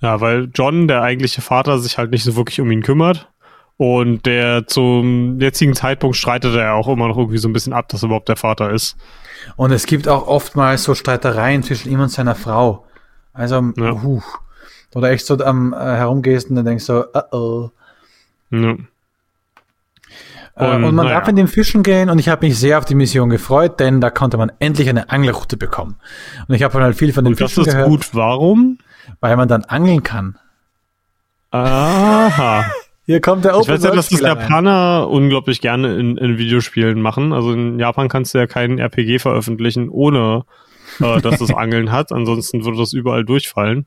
Ja, 0.00 0.20
weil 0.20 0.48
John, 0.54 0.88
der 0.88 1.02
eigentliche 1.02 1.40
Vater, 1.42 1.78
sich 1.78 1.96
halt 1.98 2.10
nicht 2.10 2.24
so 2.24 2.36
wirklich 2.36 2.60
um 2.60 2.70
ihn 2.70 2.82
kümmert. 2.82 3.28
Und 3.78 4.24
der 4.24 4.66
zum 4.66 5.38
jetzigen 5.38 5.74
Zeitpunkt 5.74 6.16
streitet 6.16 6.54
er 6.54 6.74
auch 6.74 6.88
immer 6.88 7.08
noch 7.08 7.18
irgendwie 7.18 7.36
so 7.38 7.48
ein 7.48 7.52
bisschen 7.52 7.74
ab, 7.74 7.88
dass 7.88 8.02
er 8.02 8.06
überhaupt 8.06 8.28
der 8.28 8.36
Vater 8.36 8.70
ist. 8.70 8.96
Und 9.56 9.70
es 9.70 9.84
gibt 9.86 10.08
auch 10.08 10.26
oftmals 10.26 10.84
so 10.84 10.94
Streitereien 10.94 11.62
zwischen 11.62 11.90
ihm 11.92 12.00
und 12.00 12.08
seiner 12.08 12.34
Frau. 12.34 12.86
Also, 13.34 13.56
Ja. 13.76 13.92
uh, 13.92 14.22
oder 14.94 15.10
echt 15.10 15.26
so 15.26 15.36
am 15.44 15.74
äh, 15.74 15.76
herumgehst 15.76 16.48
und 16.48 16.56
dann 16.56 16.64
denkst 16.64 16.84
so, 16.84 17.04
uh 17.04 17.20
oh. 17.32 17.70
Ja. 18.50 18.76
Äh, 20.56 20.64
Und, 20.64 20.84
und 20.84 20.94
man 20.94 21.06
naja. 21.06 21.18
darf 21.18 21.26
mit 21.28 21.38
dem 21.38 21.48
Fischen 21.48 21.82
gehen 21.82 22.08
und 22.10 22.18
ich 22.18 22.28
habe 22.28 22.46
mich 22.46 22.58
sehr 22.58 22.78
auf 22.78 22.84
die 22.84 22.94
Mission 22.94 23.28
gefreut, 23.28 23.78
denn 23.78 24.00
da 24.00 24.10
konnte 24.10 24.36
man 24.38 24.50
endlich 24.58 24.88
eine 24.88 25.10
Angelroute 25.10 25.56
bekommen. 25.56 25.96
Und 26.48 26.54
ich 26.54 26.62
habe 26.62 26.80
halt 26.80 26.96
viel 26.96 27.12
von 27.12 27.24
den 27.24 27.34
Und 27.34 27.40
das 27.40 27.52
Fischen 27.52 27.66
ist 27.68 27.72
gehört, 27.74 27.88
gut. 27.88 28.08
Warum? 28.12 28.78
weil 29.20 29.36
man 29.36 29.46
dann 29.48 29.62
angeln 29.64 30.02
kann. 30.02 30.36
Aha. 31.50 32.64
Hier 33.06 33.20
kommt 33.20 33.44
der 33.44 33.52
Ich 33.60 33.68
weiß 33.68 33.84
ja, 33.84 33.90
dass 33.92 34.08
das 34.08 34.20
World-Spieler 34.20 34.30
rein. 34.32 34.38
Japaner 34.40 35.08
unglaublich 35.08 35.60
gerne 35.60 35.94
in, 35.96 36.16
in 36.16 36.38
Videospielen 36.38 37.00
machen. 37.00 37.32
Also 37.32 37.52
in 37.52 37.78
Japan 37.78 38.08
kannst 38.08 38.34
du 38.34 38.38
ja 38.38 38.48
keinen 38.48 38.78
RPG 38.80 39.20
veröffentlichen, 39.20 39.88
ohne 39.88 40.44
äh, 41.00 41.20
dass 41.20 41.40
es 41.40 41.50
Angeln 41.54 41.92
hat. 41.92 42.10
Ansonsten 42.10 42.64
würde 42.64 42.78
das 42.78 42.92
überall 42.92 43.24
durchfallen. 43.24 43.86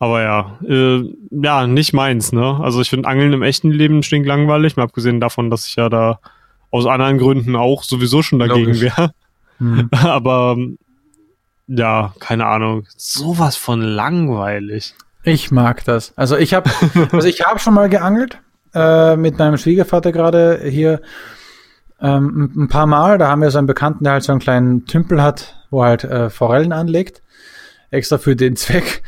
Aber 0.00 0.22
ja, 0.22 0.58
äh, 0.66 1.04
ja, 1.30 1.66
nicht 1.66 1.92
meins, 1.92 2.32
ne? 2.32 2.58
Also 2.60 2.80
ich 2.80 2.88
finde 2.90 3.06
Angeln 3.08 3.32
im 3.34 3.42
echten 3.42 3.70
Leben 3.70 4.02
stinklangweilig, 4.02 4.76
mal 4.76 4.82
abgesehen 4.84 5.20
davon, 5.20 5.50
dass 5.50 5.66
ich 5.68 5.76
ja 5.76 5.88
da 5.90 6.18
aus 6.70 6.86
anderen 6.86 7.18
Gründen 7.18 7.54
auch 7.54 7.82
sowieso 7.84 8.22
schon 8.22 8.38
dagegen 8.38 8.80
wäre. 8.80 9.12
Hm. 9.58 9.90
Aber 10.02 10.56
ja, 11.66 12.14
keine 12.18 12.46
Ahnung. 12.46 12.86
Sowas 12.96 13.56
von 13.56 13.82
langweilig. 13.82 14.94
Ich 15.22 15.50
mag 15.50 15.84
das. 15.84 16.16
Also 16.16 16.36
ich 16.38 16.54
habe 16.54 16.70
also 17.12 17.28
ich 17.28 17.44
habe 17.44 17.58
schon 17.60 17.74
mal 17.74 17.88
geangelt 17.90 18.38
äh, 18.74 19.16
mit 19.16 19.38
meinem 19.38 19.58
Schwiegervater 19.58 20.12
gerade 20.12 20.62
hier 20.64 21.02
ähm, 22.00 22.50
ein- 22.56 22.62
ein 22.64 22.68
paar 22.68 22.86
Mal. 22.86 23.18
Da 23.18 23.28
haben 23.28 23.42
wir 23.42 23.50
so 23.50 23.58
einen 23.58 23.66
Bekannten, 23.66 24.04
der 24.04 24.14
halt 24.14 24.22
so 24.22 24.32
einen 24.32 24.40
kleinen 24.40 24.86
Tümpel 24.86 25.22
hat, 25.22 25.56
wo 25.70 25.82
er 25.82 25.88
halt 25.88 26.04
äh, 26.04 26.30
Forellen 26.30 26.72
anlegt, 26.72 27.20
extra 27.90 28.16
für 28.16 28.34
den 28.34 28.56
Zweck. 28.56 29.02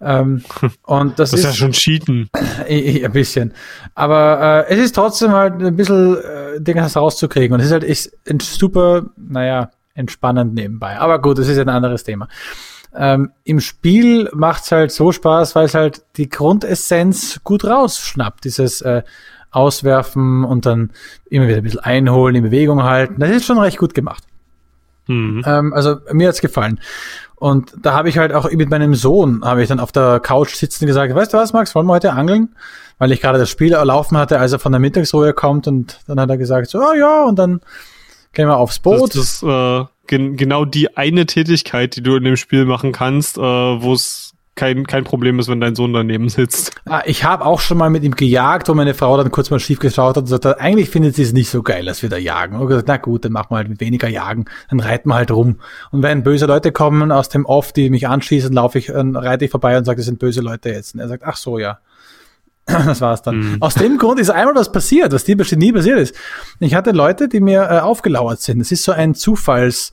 Ähm, 0.00 0.42
und 0.82 1.18
das, 1.18 1.30
Das 1.32 1.40
ist 1.40 1.44
ja 1.44 1.52
schon 1.52 1.72
Cheaten. 1.72 2.28
I- 2.68 2.98
i- 2.98 3.04
Ein 3.04 3.12
bisschen. 3.12 3.52
Aber 3.94 4.66
äh, 4.68 4.74
es 4.74 4.80
ist 4.84 4.94
trotzdem 4.94 5.32
halt 5.32 5.62
ein 5.62 5.76
bisschen 5.76 6.16
äh, 6.16 6.60
Dinge 6.60 6.82
rauszukriegen. 6.82 7.54
Und 7.54 7.60
es 7.60 7.66
ist 7.66 7.72
halt 7.72 7.84
ein 8.28 8.40
super, 8.40 9.06
naja, 9.16 9.70
entspannend 9.94 10.54
nebenbei. 10.54 10.98
Aber 10.98 11.20
gut, 11.20 11.38
das 11.38 11.48
ist 11.48 11.58
ein 11.58 11.68
anderes 11.70 12.04
Thema. 12.04 12.28
Ähm, 12.94 13.30
Im 13.44 13.60
Spiel 13.60 14.28
macht's 14.34 14.70
halt 14.72 14.90
so 14.92 15.12
Spaß, 15.12 15.54
weil 15.54 15.66
es 15.66 15.74
halt 15.74 16.02
die 16.16 16.28
Grundessenz 16.28 17.40
gut 17.44 17.64
rausschnappt. 17.64 18.44
Dieses 18.44 18.80
äh, 18.82 19.02
Auswerfen 19.50 20.44
und 20.44 20.66
dann 20.66 20.90
immer 21.30 21.46
wieder 21.48 21.56
ein 21.58 21.62
bisschen 21.62 21.80
einholen, 21.80 22.36
in 22.36 22.42
Bewegung 22.42 22.82
halten. 22.82 23.16
Das 23.18 23.30
ist 23.30 23.46
schon 23.46 23.58
recht 23.58 23.78
gut 23.78 23.94
gemacht. 23.94 24.22
Hm. 25.06 25.42
Ähm, 25.46 25.72
also 25.72 25.96
mir 26.12 26.28
hat's 26.28 26.40
gefallen. 26.40 26.80
Und 27.36 27.74
da 27.80 27.92
habe 27.92 28.08
ich 28.08 28.16
halt 28.18 28.32
auch 28.32 28.50
mit 28.50 28.70
meinem 28.70 28.94
Sohn, 28.94 29.44
habe 29.44 29.62
ich 29.62 29.68
dann 29.68 29.78
auf 29.78 29.92
der 29.92 30.20
Couch 30.20 30.54
sitzen 30.54 30.86
gesagt, 30.86 31.14
weißt 31.14 31.34
du 31.34 31.36
was, 31.36 31.52
Max, 31.52 31.74
wollen 31.74 31.86
wir 31.86 31.92
heute 31.92 32.12
angeln? 32.12 32.54
Weil 32.98 33.12
ich 33.12 33.20
gerade 33.20 33.38
das 33.38 33.50
Spiel 33.50 33.72
laufen 33.72 34.16
hatte, 34.16 34.38
als 34.38 34.52
er 34.52 34.58
von 34.58 34.72
der 34.72 34.78
Mittagsruhe 34.78 35.34
kommt 35.34 35.68
und 35.68 36.00
dann 36.06 36.18
hat 36.18 36.30
er 36.30 36.38
gesagt, 36.38 36.70
so, 36.70 36.78
ah 36.80 36.94
ja, 36.94 37.24
und 37.24 37.38
dann 37.38 37.60
gehen 38.32 38.48
wir 38.48 38.56
aufs 38.56 38.78
Boot. 38.78 39.14
Das 39.14 39.16
ist 39.16 39.42
äh, 39.42 39.84
gen 40.06 40.36
genau 40.36 40.64
die 40.64 40.96
eine 40.96 41.26
Tätigkeit, 41.26 41.96
die 41.96 42.02
du 42.02 42.16
in 42.16 42.24
dem 42.24 42.36
Spiel 42.36 42.64
machen 42.64 42.92
kannst, 42.92 43.36
äh, 43.36 43.40
wo 43.40 43.92
es 43.92 44.32
kein, 44.56 44.86
kein 44.86 45.04
Problem 45.04 45.38
ist, 45.38 45.48
wenn 45.48 45.60
dein 45.60 45.76
Sohn 45.76 45.92
daneben 45.92 46.30
sitzt. 46.30 46.72
Ah, 46.86 47.02
ich 47.04 47.24
habe 47.24 47.44
auch 47.44 47.60
schon 47.60 47.76
mal 47.76 47.90
mit 47.90 48.02
ihm 48.02 48.16
gejagt, 48.16 48.68
wo 48.68 48.74
meine 48.74 48.94
Frau 48.94 49.16
dann 49.18 49.30
kurz 49.30 49.50
mal 49.50 49.60
schief 49.60 49.78
geschaut 49.78 50.10
hat 50.10 50.16
und 50.16 50.24
gesagt 50.24 50.46
hat, 50.46 50.60
eigentlich 50.60 50.88
findet 50.88 51.14
sie 51.14 51.22
es 51.22 51.34
nicht 51.34 51.50
so 51.50 51.62
geil, 51.62 51.84
dass 51.84 52.02
wir 52.02 52.08
da 52.08 52.16
jagen. 52.16 52.56
Und 52.56 52.66
gesagt, 52.66 52.88
na 52.88 52.96
gut, 52.96 53.26
dann 53.26 53.32
machen 53.32 53.48
wir 53.50 53.56
halt 53.58 53.68
mit 53.68 53.80
weniger 53.80 54.08
Jagen, 54.08 54.46
dann 54.70 54.80
reiten 54.80 55.10
wir 55.10 55.14
halt 55.14 55.30
rum. 55.30 55.56
Und 55.90 56.02
wenn 56.02 56.22
böse 56.22 56.46
Leute 56.46 56.72
kommen 56.72 57.12
aus 57.12 57.28
dem 57.28 57.44
Off, 57.44 57.72
die 57.72 57.90
mich 57.90 58.08
anschießen, 58.08 58.52
laufe 58.52 58.78
ich, 58.78 58.86
dann 58.86 59.14
reite 59.14 59.44
ich 59.44 59.50
vorbei 59.50 59.76
und 59.76 59.84
sage, 59.84 59.98
das 59.98 60.06
sind 60.06 60.18
böse 60.18 60.40
Leute 60.40 60.70
jetzt. 60.70 60.94
Und 60.94 61.00
er 61.00 61.08
sagt, 61.08 61.22
ach 61.24 61.36
so, 61.36 61.58
ja. 61.58 61.78
Das 62.66 63.00
war's 63.02 63.22
dann. 63.22 63.36
Mhm. 63.36 63.56
Aus 63.62 63.74
dem 63.74 63.98
Grund 63.98 64.18
ist 64.18 64.30
einmal 64.30 64.54
was 64.54 64.72
passiert, 64.72 65.12
was 65.12 65.24
dir 65.24 65.36
bestimmt 65.36 65.62
nie 65.62 65.72
passiert 65.72 65.98
ist. 65.98 66.16
Ich 66.60 66.74
hatte 66.74 66.92
Leute, 66.92 67.28
die 67.28 67.40
mir 67.40 67.62
äh, 67.70 67.78
aufgelauert 67.80 68.40
sind. 68.40 68.60
Es 68.60 68.72
ist 68.72 68.82
so 68.82 68.92
ein 68.92 69.14
Zufalls 69.14 69.92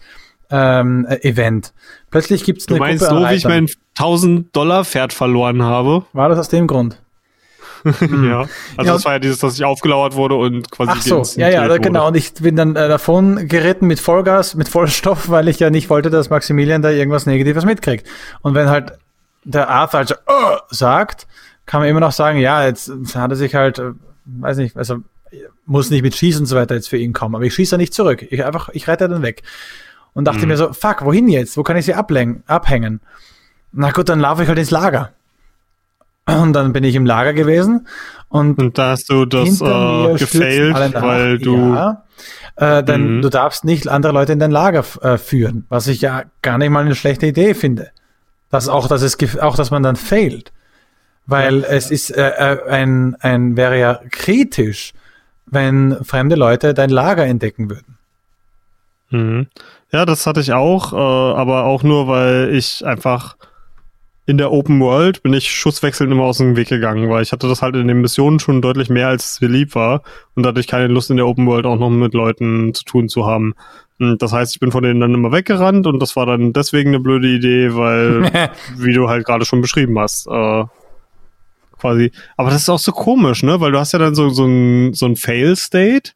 ähm, 0.50 1.06
äh, 1.10 1.18
Event. 1.28 1.74
Plötzlich 2.14 2.44
gibt's 2.44 2.68
Du 2.68 2.76
eine 2.76 2.80
meinst 2.80 3.08
Gruppe 3.08 3.24
so, 3.24 3.30
wie 3.30 3.34
ich 3.34 3.46
mein 3.46 3.68
1000 3.98 4.56
Dollar 4.56 4.86
Pferd 4.86 5.14
verloren 5.14 5.64
habe? 5.64 6.06
War 6.14 6.30
das 6.30 6.38
aus 6.38 6.50
dem 6.50 6.68
Grund? 6.68 7.02
ja. 7.84 7.90
Also 7.90 8.06
Hm. 8.06 8.48
Ja, 8.78 8.84
das 8.84 9.06
war 9.06 9.14
ja 9.14 9.20
dieses, 9.20 9.40
dass 9.40 9.56
ich 9.56 9.66
aufgelauert 9.66 10.14
wurde 10.14 10.36
und 10.36 10.70
quasi 10.70 10.92
Ach 10.94 11.02
so, 11.02 11.24
ja, 11.42 11.50
ja, 11.50 11.64
da, 11.64 11.70
wurde. 11.70 11.82
genau. 11.82 12.08
Und 12.10 12.16
ich 12.16 12.32
bin 12.36 12.56
dann 12.56 12.76
äh, 12.76 12.88
davon 12.88 13.48
geritten 13.48 13.88
mit 13.88 14.00
Vollgas, 14.00 14.54
mit 14.54 14.70
Vollstoff, 14.70 15.28
weil 15.30 15.48
ich 15.48 15.60
ja 15.60 15.72
nicht 15.72 15.90
wollte, 15.90 16.12
dass 16.12 16.30
Maximilian 16.30 16.84
da 16.84 16.92
irgendwas 16.92 17.26
Negatives 17.26 17.66
mitkriegt. 17.66 18.08
Und 18.42 18.54
wenn 18.54 18.70
halt 18.70 18.94
der 19.44 19.70
Arthur 19.70 20.02
also 20.02 20.14
äh, 20.14 20.60
sagt, 20.70 21.26
kann 21.66 21.82
man 21.82 21.90
immer 21.90 22.00
noch 22.00 22.12
sagen, 22.12 22.38
ja, 22.38 22.64
jetzt 22.64 22.92
hat 23.16 23.32
er 23.32 23.36
sich 23.36 23.56
halt, 23.56 23.80
äh, 23.80 23.94
weiß 24.26 24.58
nicht, 24.58 24.78
also 24.78 24.98
muss 25.66 25.90
nicht 25.90 26.04
mit 26.04 26.16
Schießen 26.16 26.42
und 26.42 26.46
so 26.46 26.56
weiter 26.56 26.76
jetzt 26.76 26.90
für 26.90 26.98
ihn 26.98 27.14
kommen, 27.14 27.36
aber 27.36 27.46
ich 27.46 27.54
schieße 27.54 27.78
nicht 27.78 27.94
zurück. 27.94 28.26
Ich 28.30 28.46
einfach, 28.46 28.70
ich 28.70 28.88
reite 28.88 29.10
dann 29.10 29.24
weg. 29.24 29.42
Und 30.14 30.26
dachte 30.26 30.42
Mhm. 30.44 30.48
mir 30.50 30.58
so, 30.58 30.74
fuck, 30.74 31.04
wohin 31.06 31.28
jetzt? 31.28 31.58
Wo 31.58 31.64
kann 31.64 31.76
ich 31.78 31.86
sie 31.86 31.94
abhängen? 31.96 33.00
Na 33.72 33.92
gut, 33.92 34.10
dann 34.10 34.20
laufe 34.20 34.44
ich 34.44 34.48
halt 34.48 34.60
ins 34.60 34.72
Lager. 34.72 35.12
Und 36.26 36.54
dann 36.54 36.72
bin 36.72 36.84
ich 36.86 36.96
im 36.96 37.06
Lager 37.06 37.34
gewesen 37.34 37.88
und 38.30 38.58
Und 38.58 38.78
da 38.78 38.92
hast 38.92 39.10
du 39.10 39.26
das 39.26 39.60
äh, 39.60 40.14
gefailt, 40.18 40.94
weil 41.02 41.38
du. 41.38 41.58
Ja. 41.76 42.04
Äh, 42.56 42.84
denn 42.84 43.18
Mhm. 43.18 43.22
du 43.24 43.30
darfst 43.30 43.66
nicht 43.66 43.88
andere 43.90 44.14
Leute 44.14 44.32
in 44.32 44.40
dein 44.40 44.52
Lager 44.52 44.86
äh, 45.02 45.18
führen, 45.18 45.66
was 45.70 45.88
ich 45.88 46.00
ja 46.02 46.24
gar 46.42 46.58
nicht 46.60 46.70
mal 46.70 46.86
eine 46.86 46.96
schlechte 46.96 47.26
Idee 47.26 47.54
finde. 47.56 47.90
Das 48.52 48.70
auch, 48.70 48.88
dass 48.88 49.02
es 49.02 49.18
auch, 49.40 49.56
dass 49.58 49.72
man 49.72 49.84
dann 49.84 49.96
failt, 49.98 50.54
weil 51.26 51.64
es 51.66 51.90
ist 51.92 52.12
äh, 52.12 52.30
äh, 52.30 52.70
ein 52.70 53.16
ein 53.20 53.58
wäre 53.58 53.78
ja 53.80 54.00
kritisch, 54.12 54.94
wenn 55.48 55.98
fremde 56.06 56.36
Leute 56.36 56.74
dein 56.74 56.90
Lager 56.92 57.26
entdecken 57.26 57.70
würden. 57.70 57.98
Mhm. 59.10 59.48
Ja, 59.94 60.06
das 60.06 60.26
hatte 60.26 60.42
ich 60.42 60.52
auch, 60.54 60.92
äh, 60.92 60.96
aber 60.96 61.66
auch 61.66 61.84
nur, 61.84 62.08
weil 62.08 62.50
ich 62.54 62.84
einfach 62.84 63.38
in 64.26 64.38
der 64.38 64.52
Open 64.52 64.80
World 64.80 65.22
bin 65.22 65.34
ich 65.34 65.52
schusswechselnd 65.52 66.12
immer 66.12 66.24
aus 66.24 66.38
dem 66.38 66.56
Weg 66.56 66.70
gegangen, 66.70 67.10
weil 67.10 67.22
ich 67.22 67.32
hatte 67.32 67.48
das 67.48 67.62
halt 67.62 67.76
in 67.76 67.88
den 67.88 68.02
Missionen 68.02 68.40
schon 68.40 68.62
deutlich 68.62 68.90
mehr, 68.90 69.10
als 69.10 69.34
es 69.34 69.42
mir 69.42 69.50
lieb 69.50 69.76
war 69.76 70.02
und 70.34 70.48
hatte 70.48 70.60
ich 70.60 70.68
keine 70.68 70.88
Lust 70.88 71.12
in 71.12 71.18
der 71.18 71.28
Open 71.28 71.46
World 71.46 71.68
auch 71.68 71.78
noch 71.78 71.92
mit 71.92 72.16
Leuten 72.16 72.74
zu 72.74 72.86
tun 72.86 73.08
zu 73.08 73.28
haben. 73.28 73.54
Und 74.00 74.20
das 74.22 74.34
heißt, 74.34 74.56
ich 74.56 74.60
bin 74.60 74.72
von 74.72 74.82
denen 74.82 75.00
dann 75.00 75.14
immer 75.14 75.32
weggerannt 75.32 75.86
und 75.86 76.00
das 76.00 76.16
war 76.16 76.26
dann 76.26 76.54
deswegen 76.54 76.90
eine 76.90 77.00
blöde 77.00 77.28
Idee, 77.28 77.76
weil, 77.76 78.32
wie 78.78 78.94
du 78.94 79.10
halt 79.10 79.26
gerade 79.26 79.46
schon 79.46 79.62
beschrieben 79.62 80.00
hast, 80.00 80.26
äh, 80.26 80.64
quasi. 81.80 82.12
Aber 82.36 82.50
das 82.50 82.64
ist 82.64 82.70
auch 82.70 82.80
so 82.80 82.94
komisch, 82.94 83.44
ne? 83.44 83.60
Weil 83.60 83.74
du 83.74 83.80
hast 83.80 83.92
ja 83.92 84.00
dann 84.00 84.16
so, 84.16 84.30
so 84.30 84.46
ein, 84.46 84.94
so 84.94 85.06
ein 85.06 85.18
Fail-State, 85.18 86.14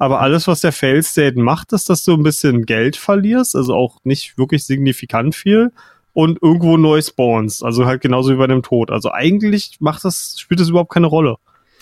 aber 0.00 0.22
alles, 0.22 0.48
was 0.48 0.62
der 0.62 0.72
Fail-State 0.72 1.38
macht, 1.38 1.74
ist, 1.74 1.90
dass 1.90 2.02
du 2.04 2.14
ein 2.14 2.22
bisschen 2.22 2.64
Geld 2.64 2.96
verlierst, 2.96 3.54
also 3.54 3.74
auch 3.74 3.98
nicht 4.02 4.38
wirklich 4.38 4.64
signifikant 4.64 5.34
viel 5.34 5.72
und 6.14 6.42
irgendwo 6.42 6.78
neu 6.78 7.02
spawnst. 7.02 7.62
Also 7.62 7.84
halt 7.84 8.00
genauso 8.00 8.32
wie 8.32 8.38
bei 8.38 8.46
dem 8.46 8.62
Tod. 8.62 8.90
Also 8.90 9.12
eigentlich 9.12 9.76
macht 9.78 10.06
das, 10.06 10.36
spielt 10.38 10.58
das 10.58 10.70
überhaupt 10.70 10.90
keine 10.90 11.06
Rolle, 11.06 11.36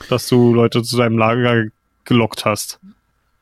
dass 0.08 0.28
du 0.28 0.52
Leute 0.52 0.82
zu 0.82 0.96
deinem 0.96 1.16
Lager 1.16 1.66
gelockt 2.04 2.44
hast. 2.44 2.80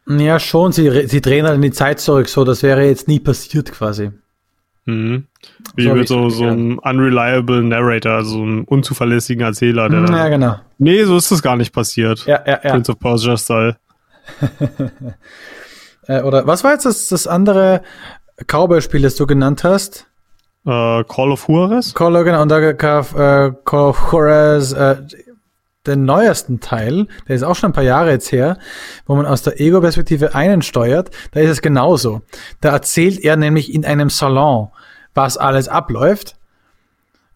Ja, 0.07 0.39
schon, 0.39 0.73
sie, 0.73 1.09
sie 1.09 1.23
drehen 1.23 1.47
halt 1.47 1.57
in 1.57 1.63
die 1.63 1.73
Zeit 1.73 1.99
zurück, 1.99 2.29
so 2.29 2.45
das 2.45 2.63
wäre 2.63 2.85
jetzt 2.85 3.09
nie 3.09 3.19
passiert 3.19 3.73
quasi. 3.73 4.11
Mhm. 4.85 5.25
Wie 5.75 5.85
So 5.85 5.95
mit 5.95 6.07
so, 6.07 6.29
so 6.29 6.45
einem 6.45 6.79
unreliable 6.81 7.63
Narrator, 7.63 8.13
also 8.13 8.43
einem 8.43 8.65
unzuverlässigen 8.65 9.43
Erzähler, 9.43 9.89
der 9.89 10.01
Ja, 10.01 10.07
dann, 10.07 10.31
genau. 10.33 10.57
Nee, 10.77 11.03
so 11.05 11.17
ist 11.17 11.33
das 11.33 11.41
gar 11.41 11.57
nicht 11.57 11.73
passiert. 11.73 12.27
Ja, 12.27 12.43
ja, 12.47 12.61
ja. 12.63 12.71
Prince 12.73 12.93
of 12.93 12.99
Persia 12.99 13.39
Style. 13.39 13.79
Äh, 16.09 16.23
oder 16.23 16.47
was 16.47 16.63
war 16.63 16.71
jetzt 16.71 16.87
das, 16.87 17.09
das 17.09 17.27
andere 17.27 17.83
Cowboy-Spiel, 18.47 19.03
das 19.03 19.17
du 19.17 19.27
genannt 19.27 19.65
hast? 19.65 20.07
Äh, 20.65 21.03
Call 21.03 21.33
of 21.33 21.49
Juarez? 21.49 21.95
Call, 21.95 22.23
genau, 22.23 22.43
und 22.43 22.49
da 22.49 22.73
gab 22.73 23.13
äh, 23.19 23.51
Call 23.65 23.89
of 23.89 24.13
Juarez, 24.13 24.73
äh, 24.73 24.99
den 25.87 26.05
neuesten 26.05 26.61
Teil, 26.61 27.07
der 27.29 27.37
ist 27.37 27.45
auch 27.45 27.55
schon 27.55 27.71
ein 27.71 27.75
paar 27.75 27.85
Jahre 27.85 28.11
jetzt 28.11 28.33
her, 28.33 28.59
wo 29.07 29.15
man 29.15 29.27
aus 29.27 29.43
der 29.43 29.61
Ego-Perspektive 29.61 30.35
einen 30.35 30.63
steuert, 30.63 31.11
da 31.33 31.41
ist 31.41 31.51
es 31.51 31.63
genauso. 31.63 32.23
Da 32.61 32.71
erzählt 32.71 33.21
er 33.21 33.37
nämlich 33.37 33.73
in 33.73 33.85
einem 33.85 34.11
Salon, 34.11 34.69
was 35.15 35.37
alles 35.37 35.69
abläuft. 35.69 36.37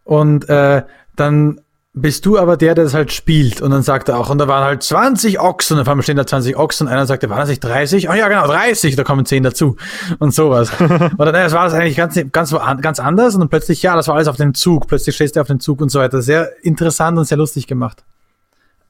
Und 0.03 0.49
äh, 0.49 0.83
dann 1.15 1.61
bist 1.93 2.25
du 2.25 2.39
aber 2.39 2.57
der, 2.57 2.75
der 2.75 2.85
das 2.85 2.95
halt 2.95 3.13
spielt. 3.13 3.61
Und 3.61 3.73
dann 3.73 3.83
sagt 3.83 4.09
er 4.09 4.19
auch, 4.19 4.31
und 4.31 4.39
da 4.39 4.47
waren 4.47 4.63
halt 4.63 4.83
20 4.83 5.41
Ochsen, 5.41 5.77
und 5.77 5.83
auf 5.83 5.89
einmal 5.89 6.05
stehen 6.05 6.17
da 6.17 6.27
20 6.27 6.57
Ochsen, 6.57 6.87
und 6.87 6.93
einer 6.93 7.07
sagt, 7.07 7.29
waren 7.29 7.39
das 7.39 7.49
nicht 7.49 7.65
30? 7.65 8.09
Oh 8.09 8.13
ja, 8.13 8.29
genau, 8.29 8.47
30, 8.47 8.95
da 8.95 9.03
kommen 9.03 9.27
10 9.27 9.43
dazu. 9.43 9.77
Und 10.19 10.33
sowas. 10.33 10.71
Oder 11.19 11.33
naja, 11.33 11.45
das 11.45 11.53
war 11.53 11.65
das 11.65 11.75
eigentlich 11.75 11.97
ganz, 11.97 12.21
ganz, 12.31 12.55
ganz 12.81 13.01
anders, 13.01 13.35
und 13.35 13.41
dann 13.41 13.49
plötzlich, 13.49 13.83
ja, 13.83 13.97
das 13.97 14.07
war 14.07 14.15
alles 14.15 14.29
auf 14.29 14.37
dem 14.37 14.55
Zug, 14.55 14.87
plötzlich 14.87 15.17
stehst 15.17 15.35
du 15.35 15.41
auf 15.41 15.49
dem 15.49 15.59
Zug 15.59 15.81
und 15.81 15.91
so 15.91 15.99
weiter. 15.99 16.23
Sehr 16.23 16.51
interessant 16.63 17.19
und 17.19 17.25
sehr 17.25 17.39
lustig 17.39 17.67
gemacht. 17.67 18.05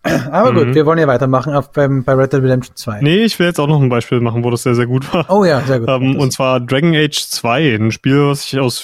Aber 0.31 0.52
gut, 0.52 0.68
mhm. 0.68 0.74
wir 0.74 0.85
wollen 0.85 0.98
ja 0.98 1.06
weitermachen 1.06 1.55
auf 1.55 1.72
beim, 1.72 2.05
bei 2.05 2.12
Red 2.14 2.32
Dead 2.32 2.43
Redemption 2.43 2.77
2. 2.77 3.01
Nee, 3.01 3.24
ich 3.24 3.39
will 3.39 3.47
jetzt 3.47 3.60
auch 3.60 3.66
noch 3.66 3.81
ein 3.81 3.89
Beispiel 3.89 4.20
machen, 4.20 4.44
wo 4.44 4.51
das 4.51 4.62
sehr, 4.62 4.74
sehr 4.74 4.86
gut 4.86 5.12
war. 5.12 5.27
Oh 5.28 5.44
ja, 5.44 5.60
sehr 5.62 5.81
gut. 5.81 5.89
Ähm, 5.89 6.16
und 6.16 6.32
zwar 6.32 6.60
Dragon 6.60 6.94
Age 6.94 7.18
2, 7.18 7.77
ein 7.77 7.93
Spiel, 7.93 8.28
was 8.28 8.44
ich 8.44 8.59
aus 8.59 8.82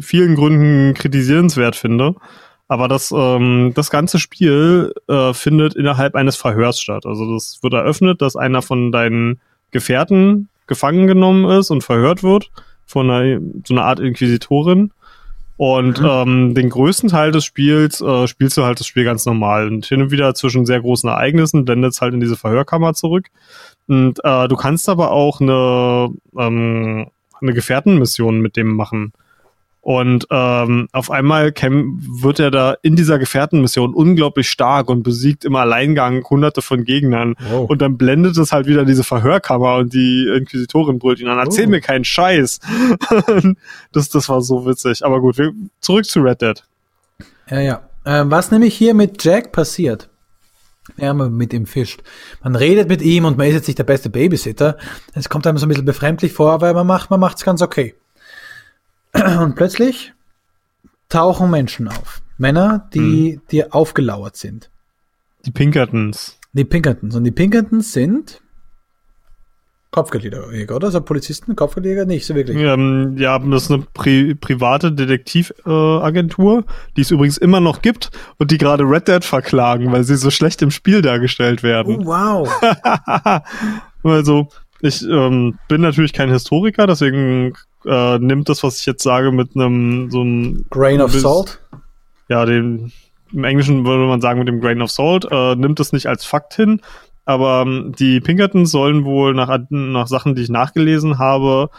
vielen 0.00 0.34
Gründen 0.34 0.94
kritisierenswert 0.94 1.76
finde. 1.76 2.14
Aber 2.72 2.88
das, 2.88 3.12
ähm, 3.14 3.72
das 3.74 3.90
ganze 3.90 4.18
Spiel 4.18 4.94
äh, 5.06 5.34
findet 5.34 5.74
innerhalb 5.74 6.14
eines 6.14 6.36
Verhörs 6.36 6.80
statt. 6.80 7.04
Also 7.04 7.34
das 7.34 7.58
wird 7.60 7.74
eröffnet, 7.74 8.22
dass 8.22 8.34
einer 8.34 8.62
von 8.62 8.90
deinen 8.90 9.42
Gefährten 9.72 10.48
gefangen 10.66 11.06
genommen 11.06 11.50
ist 11.50 11.68
und 11.68 11.84
verhört 11.84 12.22
wird 12.22 12.50
von 12.86 13.10
einer, 13.10 13.42
so 13.66 13.74
einer 13.74 13.84
Art 13.84 14.00
Inquisitorin. 14.00 14.90
Und 15.58 16.00
mhm. 16.00 16.08
ähm, 16.08 16.54
den 16.54 16.70
größten 16.70 17.10
Teil 17.10 17.30
des 17.30 17.44
Spiels 17.44 18.00
äh, 18.00 18.26
spielst 18.26 18.56
du 18.56 18.64
halt 18.64 18.80
das 18.80 18.86
Spiel 18.86 19.04
ganz 19.04 19.26
normal. 19.26 19.68
Und 19.68 19.84
hin 19.84 20.00
und 20.00 20.10
wieder 20.10 20.34
zwischen 20.34 20.64
sehr 20.64 20.80
großen 20.80 21.10
Ereignissen 21.10 21.66
blendet 21.66 21.92
es 21.92 22.00
halt 22.00 22.14
in 22.14 22.20
diese 22.20 22.38
Verhörkammer 22.38 22.94
zurück. 22.94 23.26
Und 23.86 24.18
äh, 24.24 24.48
du 24.48 24.56
kannst 24.56 24.88
aber 24.88 25.10
auch 25.10 25.42
eine, 25.42 26.08
ähm, 26.38 27.08
eine 27.38 27.52
Gefährtenmission 27.52 28.40
mit 28.40 28.56
dem 28.56 28.74
machen. 28.74 29.12
Und 29.82 30.28
ähm, 30.30 30.88
auf 30.92 31.10
einmal 31.10 31.50
käm, 31.50 31.98
wird 32.00 32.38
er 32.38 32.52
da 32.52 32.76
in 32.82 32.94
dieser 32.94 33.18
Gefährtenmission 33.18 33.94
unglaublich 33.94 34.48
stark 34.48 34.88
und 34.88 35.02
besiegt 35.02 35.44
im 35.44 35.56
Alleingang 35.56 36.24
hunderte 36.30 36.62
von 36.62 36.84
Gegnern. 36.84 37.34
Wow. 37.50 37.68
Und 37.68 37.82
dann 37.82 37.98
blendet 37.98 38.38
es 38.38 38.52
halt 38.52 38.68
wieder 38.68 38.84
diese 38.84 39.02
Verhörkammer 39.02 39.78
und 39.78 39.92
die 39.92 40.32
Inquisitorin 40.36 41.00
brüllt 41.00 41.18
ihn 41.18 41.26
an, 41.26 41.38
erzähl 41.38 41.66
oh. 41.66 41.70
mir 41.70 41.80
keinen 41.80 42.04
Scheiß. 42.04 42.60
das, 43.92 44.08
das 44.08 44.28
war 44.28 44.40
so 44.40 44.64
witzig. 44.66 45.04
Aber 45.04 45.20
gut, 45.20 45.36
wir, 45.38 45.52
zurück 45.80 46.04
zu 46.04 46.20
Red 46.20 46.42
Dead. 46.42 46.62
Ja, 47.50 47.60
ja. 47.60 47.82
Äh, 48.04 48.22
was 48.26 48.52
nämlich 48.52 48.76
hier 48.76 48.94
mit 48.94 49.24
Jack 49.24 49.50
passiert, 49.50 50.08
ja, 50.96 51.12
man 51.12 51.36
mit 51.36 51.52
ihm 51.52 51.66
fischt. 51.66 52.02
Man 52.44 52.54
redet 52.54 52.88
mit 52.88 53.02
ihm 53.02 53.24
und 53.24 53.36
man 53.36 53.48
ist 53.48 53.54
jetzt 53.54 53.66
nicht 53.66 53.78
der 53.78 53.84
beste 53.84 54.10
Babysitter. 54.10 54.76
Es 55.14 55.28
kommt 55.28 55.44
einem 55.46 55.58
so 55.58 55.66
ein 55.66 55.68
bisschen 55.68 55.84
befremdlich 55.84 56.32
vor, 56.32 56.52
aber 56.52 56.72
man 56.72 56.86
macht, 56.86 57.10
man 57.10 57.18
macht's 57.18 57.44
ganz 57.44 57.62
okay. 57.62 57.96
Und 59.40 59.54
plötzlich 59.54 60.12
tauchen 61.08 61.50
Menschen 61.50 61.88
auf. 61.88 62.22
Männer, 62.38 62.88
die 62.92 63.38
mhm. 63.38 63.42
dir 63.50 63.74
aufgelauert 63.74 64.36
sind. 64.36 64.70
Die 65.44 65.50
Pinkertons. 65.50 66.38
Die 66.52 66.64
Pinkertons. 66.64 67.14
Und 67.14 67.24
die 67.24 67.30
Pinkertons 67.30 67.92
sind 67.92 68.42
Kopfgeldjäger, 69.92 70.74
oder? 70.74 70.90
So 70.90 71.02
Polizisten, 71.02 71.54
Kopfgeldjäger? 71.54 72.06
Nicht 72.06 72.24
so 72.24 72.34
wirklich. 72.34 72.56
Ähm, 72.56 73.14
ja, 73.18 73.38
das 73.38 73.64
ist 73.64 73.70
eine 73.70 73.84
pri 73.92 74.34
private 74.34 74.90
Detektivagentur, 74.90 76.58
äh, 76.60 76.62
die 76.96 77.02
es 77.02 77.10
übrigens 77.10 77.36
immer 77.36 77.60
noch 77.60 77.82
gibt 77.82 78.10
und 78.38 78.50
die 78.50 78.56
gerade 78.56 78.84
Red 78.84 79.08
Dead 79.08 79.22
verklagen, 79.22 79.92
weil 79.92 80.04
sie 80.04 80.16
so 80.16 80.30
schlecht 80.30 80.62
im 80.62 80.70
Spiel 80.70 81.02
dargestellt 81.02 81.62
werden. 81.62 81.98
Oh, 82.00 82.06
wow. 82.06 82.48
also, 84.02 84.48
ich 84.80 85.02
ähm, 85.02 85.58
bin 85.68 85.82
natürlich 85.82 86.14
kein 86.14 86.30
Historiker, 86.30 86.86
deswegen 86.86 87.52
äh, 87.86 88.18
nimmt 88.18 88.48
das, 88.48 88.62
was 88.62 88.80
ich 88.80 88.86
jetzt 88.86 89.02
sage, 89.02 89.32
mit 89.32 89.54
einem 89.54 90.10
so 90.10 90.20
einem 90.20 90.64
Grain 90.70 91.00
of 91.00 91.12
bis, 91.12 91.22
Salt. 91.22 91.60
Ja, 92.28 92.44
den 92.44 92.92
im 93.32 93.44
Englischen 93.44 93.86
würde 93.86 94.06
man 94.06 94.20
sagen 94.20 94.38
mit 94.38 94.48
dem 94.48 94.60
Grain 94.60 94.82
of 94.82 94.90
Salt, 94.90 95.26
äh, 95.30 95.54
nimmt 95.54 95.80
das 95.80 95.92
nicht 95.92 96.06
als 96.06 96.24
Fakt 96.24 96.54
hin. 96.54 96.80
Aber 97.24 97.62
ähm, 97.66 97.92
die 97.98 98.20
Pinkertons 98.20 98.70
sollen 98.70 99.04
wohl 99.04 99.34
nach, 99.34 99.56
nach 99.70 100.06
Sachen, 100.06 100.34
die 100.34 100.42
ich 100.42 100.48
nachgelesen 100.48 101.18
habe, 101.18 101.70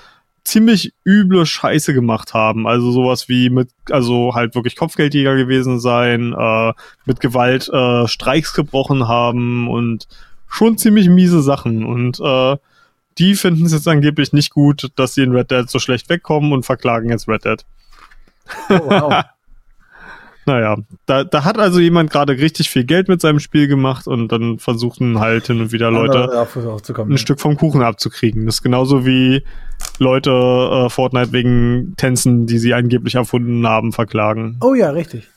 ziemlich 0.43 0.93
üble 1.05 1.45
Scheiße 1.45 1.93
gemacht 1.93 2.34
haben. 2.34 2.67
Also 2.67 2.91
sowas 2.91 3.30
wie 3.30 3.49
mit, 3.49 3.69
also 3.89 4.34
halt 4.34 4.55
wirklich 4.55 4.75
Kopfgeldjäger 4.75 5.35
gewesen 5.35 5.80
sein, 5.80 6.34
äh, 6.34 6.73
mit 7.05 7.19
Gewalt 7.19 7.69
äh, 7.69 8.07
Streiks 8.07 8.53
gebrochen 8.53 9.07
haben 9.07 9.69
und 9.69 10.07
schon 10.47 10.77
ziemlich 10.77 11.09
miese 11.09 11.41
Sachen. 11.41 11.85
Und 11.85 12.19
äh, 12.19 12.57
die 13.18 13.35
finden 13.35 13.65
es 13.65 13.73
jetzt 13.73 13.88
angeblich 13.88 14.34
nicht 14.34 14.52
gut, 14.52 14.91
dass 14.95 15.14
sie 15.14 15.23
in 15.23 15.31
Red 15.31 15.52
Dead 15.52 15.69
so 15.69 15.80
schlecht 15.80 16.10
wegkommen 16.10 16.52
und 16.53 16.65
verklagen 16.65 17.10
jetzt 17.10 17.27
Red 17.27 17.45
Dead. 17.45 17.65
Oh, 18.69 18.80
wow. 18.85 19.23
naja, 20.45 20.77
da, 21.06 21.23
da 21.23 21.44
hat 21.44 21.57
also 21.57 21.80
jemand 21.80 22.11
gerade 22.11 22.34
richtig 22.34 22.69
viel 22.69 22.84
Geld 22.84 23.07
mit 23.07 23.22
seinem 23.22 23.40
Spiel 23.40 23.68
gemacht 23.68 24.07
und 24.07 24.31
dann 24.31 24.60
versuchen 24.60 25.19
halt 25.19 25.48
hin 25.48 25.61
und 25.61 25.72
wieder 25.72 25.91
Leute 25.91 26.30
ein 26.31 27.11
ja. 27.11 27.18
Stück 27.18 27.40
vom 27.40 27.57
Kuchen 27.57 27.81
abzukriegen. 27.81 28.45
Das 28.45 28.56
ist 28.56 28.61
genauso 28.64 29.06
wie 29.06 29.44
Leute 29.99 30.31
äh, 30.31 30.90
Fortnite 30.90 31.31
wegen 31.31 31.94
Tänzen, 31.98 32.45
die 32.45 32.57
sie 32.57 32.73
angeblich 32.73 33.15
erfunden 33.15 33.65
haben, 33.68 33.94
verklagen. 33.94 34.57
Oh 34.61 34.73
ja, 34.73 34.90
richtig. 34.90 35.30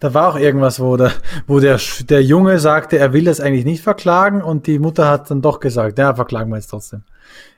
Da 0.00 0.14
war 0.14 0.28
auch 0.28 0.38
irgendwas, 0.38 0.80
wo 0.80 0.96
der, 0.96 1.12
wo 1.46 1.60
der, 1.60 1.80
der 2.08 2.22
Junge 2.22 2.58
sagte, 2.58 2.98
er 2.98 3.12
will 3.12 3.24
das 3.24 3.40
eigentlich 3.40 3.64
nicht 3.64 3.82
verklagen 3.82 4.42
und 4.42 4.66
die 4.66 4.78
Mutter 4.78 5.08
hat 5.08 5.30
dann 5.30 5.42
doch 5.42 5.60
gesagt, 5.60 5.98
ja, 5.98 6.14
verklagen 6.14 6.50
wir 6.50 6.56
jetzt 6.56 6.68
trotzdem. 6.68 7.02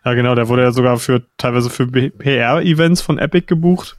Ja, 0.04 0.14
genau, 0.14 0.34
der 0.34 0.48
wurde 0.48 0.62
ja 0.62 0.72
sogar 0.72 0.98
für 0.98 1.22
teilweise 1.36 1.70
für 1.70 1.86
PR-Events 1.86 3.02
von 3.02 3.18
Epic 3.18 3.46
gebucht. 3.46 3.96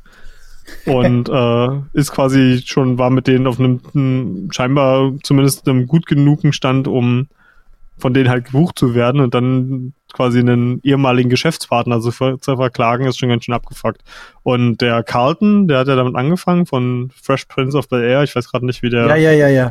Und 0.86 1.30
äh, 1.34 1.70
ist 1.94 2.12
quasi 2.12 2.64
schon, 2.66 2.98
war 2.98 3.10
mit 3.10 3.28
denen 3.28 3.48
auf 3.48 3.60
einem 3.60 4.50
scheinbar 4.52 5.14
zumindest 5.24 5.68
einem 5.68 5.88
gut 5.88 6.06
genugen 6.06 6.54
Stand, 6.54 6.88
um 6.88 7.28
von 7.98 8.14
denen 8.14 8.30
halt 8.30 8.46
gebucht 8.46 8.80
zu 8.80 8.96
werden 8.96 9.22
und 9.22 9.34
dann 9.36 9.94
quasi 10.14 10.40
einen 10.40 10.80
ehemaligen 10.84 11.30
Geschäftspartner 11.30 12.00
zu, 12.02 12.12
zu 12.12 12.56
verklagen, 12.56 13.06
ist 13.06 13.20
schon 13.20 13.30
ganz 13.30 13.46
schön 13.46 13.56
abgefuckt. 13.56 14.02
Und 14.44 14.82
der 14.82 15.04
Carlton, 15.04 15.68
der 15.68 15.80
hat 15.80 15.88
ja 15.88 15.96
damit 15.96 16.16
angefangen 16.16 16.66
von 16.66 17.12
Fresh 17.22 17.46
Prince 17.46 17.78
of 17.78 17.90
Bel 17.90 18.04
Air, 18.04 18.24
ich 18.24 18.36
weiß 18.36 18.52
gerade 18.52 18.66
nicht, 18.66 18.84
wie 18.84 18.90
der 18.90 19.08
ja, 19.08 19.16
ja, 19.16 19.32
ja, 19.32 19.48
ja. 19.48 19.70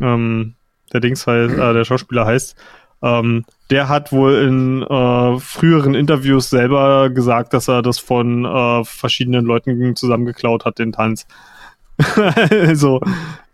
Ähm, 0.00 0.54
der 0.92 1.00
Dings 1.00 1.26
heißt, 1.26 1.54
äh, 1.54 1.72
der 1.72 1.84
Schauspieler 1.84 2.26
heißt. 2.26 2.56
Ähm, 3.02 3.44
der 3.70 3.88
hat 3.88 4.12
wohl 4.12 4.34
in 4.34 4.82
äh, 4.82 5.38
früheren 5.40 5.94
Interviews 5.94 6.50
selber 6.50 7.10
gesagt, 7.10 7.52
dass 7.52 7.68
er 7.68 7.82
das 7.82 7.98
von 7.98 8.44
äh, 8.44 8.84
verschiedenen 8.84 9.44
Leuten 9.44 9.96
zusammengeklaut 9.96 10.64
hat, 10.64 10.78
den 10.78 10.92
Tanz. 10.92 11.26
also, 12.50 13.00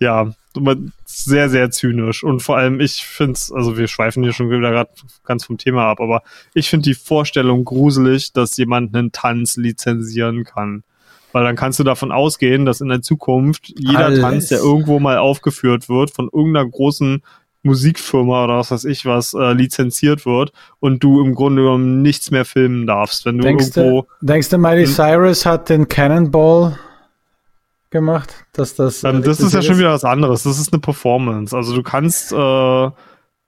ja, 0.00 0.32
sehr, 1.04 1.48
sehr 1.48 1.70
zynisch. 1.70 2.24
Und 2.24 2.40
vor 2.40 2.56
allem, 2.56 2.80
ich 2.80 3.04
finde 3.04 3.32
es, 3.32 3.52
also 3.52 3.76
wir 3.76 3.88
schweifen 3.88 4.22
hier 4.22 4.32
schon 4.32 4.50
wieder 4.50 4.70
gerade 4.70 4.90
ganz 5.24 5.44
vom 5.44 5.58
Thema 5.58 5.86
ab, 5.86 6.00
aber 6.00 6.22
ich 6.54 6.68
finde 6.68 6.84
die 6.84 6.94
Vorstellung 6.94 7.64
gruselig, 7.64 8.32
dass 8.32 8.56
jemand 8.56 8.94
einen 8.94 9.12
Tanz 9.12 9.56
lizenzieren 9.56 10.44
kann. 10.44 10.82
Weil 11.32 11.44
dann 11.44 11.56
kannst 11.56 11.78
du 11.78 11.84
davon 11.84 12.10
ausgehen, 12.10 12.64
dass 12.64 12.80
in 12.80 12.88
der 12.88 13.02
Zukunft 13.02 13.72
jeder 13.76 14.06
Alles. 14.06 14.20
Tanz, 14.20 14.48
der 14.48 14.58
irgendwo 14.58 14.98
mal 14.98 15.18
aufgeführt 15.18 15.88
wird, 15.88 16.10
von 16.10 16.30
irgendeiner 16.32 16.68
großen 16.68 17.22
Musikfirma 17.62 18.44
oder 18.44 18.58
was 18.58 18.70
weiß 18.70 18.84
ich 18.84 19.04
was 19.04 19.34
äh, 19.34 19.52
lizenziert 19.52 20.24
wird 20.24 20.52
und 20.80 21.02
du 21.02 21.20
im 21.20 21.34
Grunde 21.34 21.62
genommen 21.62 22.02
nichts 22.02 22.30
mehr 22.30 22.44
filmen 22.44 22.86
darfst, 22.86 23.26
wenn 23.26 23.38
du 23.38 23.42
denkst 23.42 23.76
irgendwo. 23.76 24.06
Du, 24.20 24.26
denkst 24.26 24.48
du, 24.48 24.58
Miley 24.58 24.86
Cyrus 24.86 25.44
hat 25.44 25.68
den 25.68 25.88
Cannonball 25.88 26.78
gemacht, 27.90 28.46
dass 28.52 28.74
das. 28.74 29.04
Ähm, 29.04 29.22
das 29.22 29.40
ist 29.40 29.54
ja 29.54 29.62
schon 29.62 29.78
wieder 29.78 29.92
was 29.92 30.04
anderes. 30.04 30.42
Das 30.42 30.58
ist 30.58 30.72
eine 30.72 30.80
Performance. 30.80 31.56
Also 31.56 31.74
du 31.74 31.82
kannst 31.82 32.32
äh, 32.32 32.90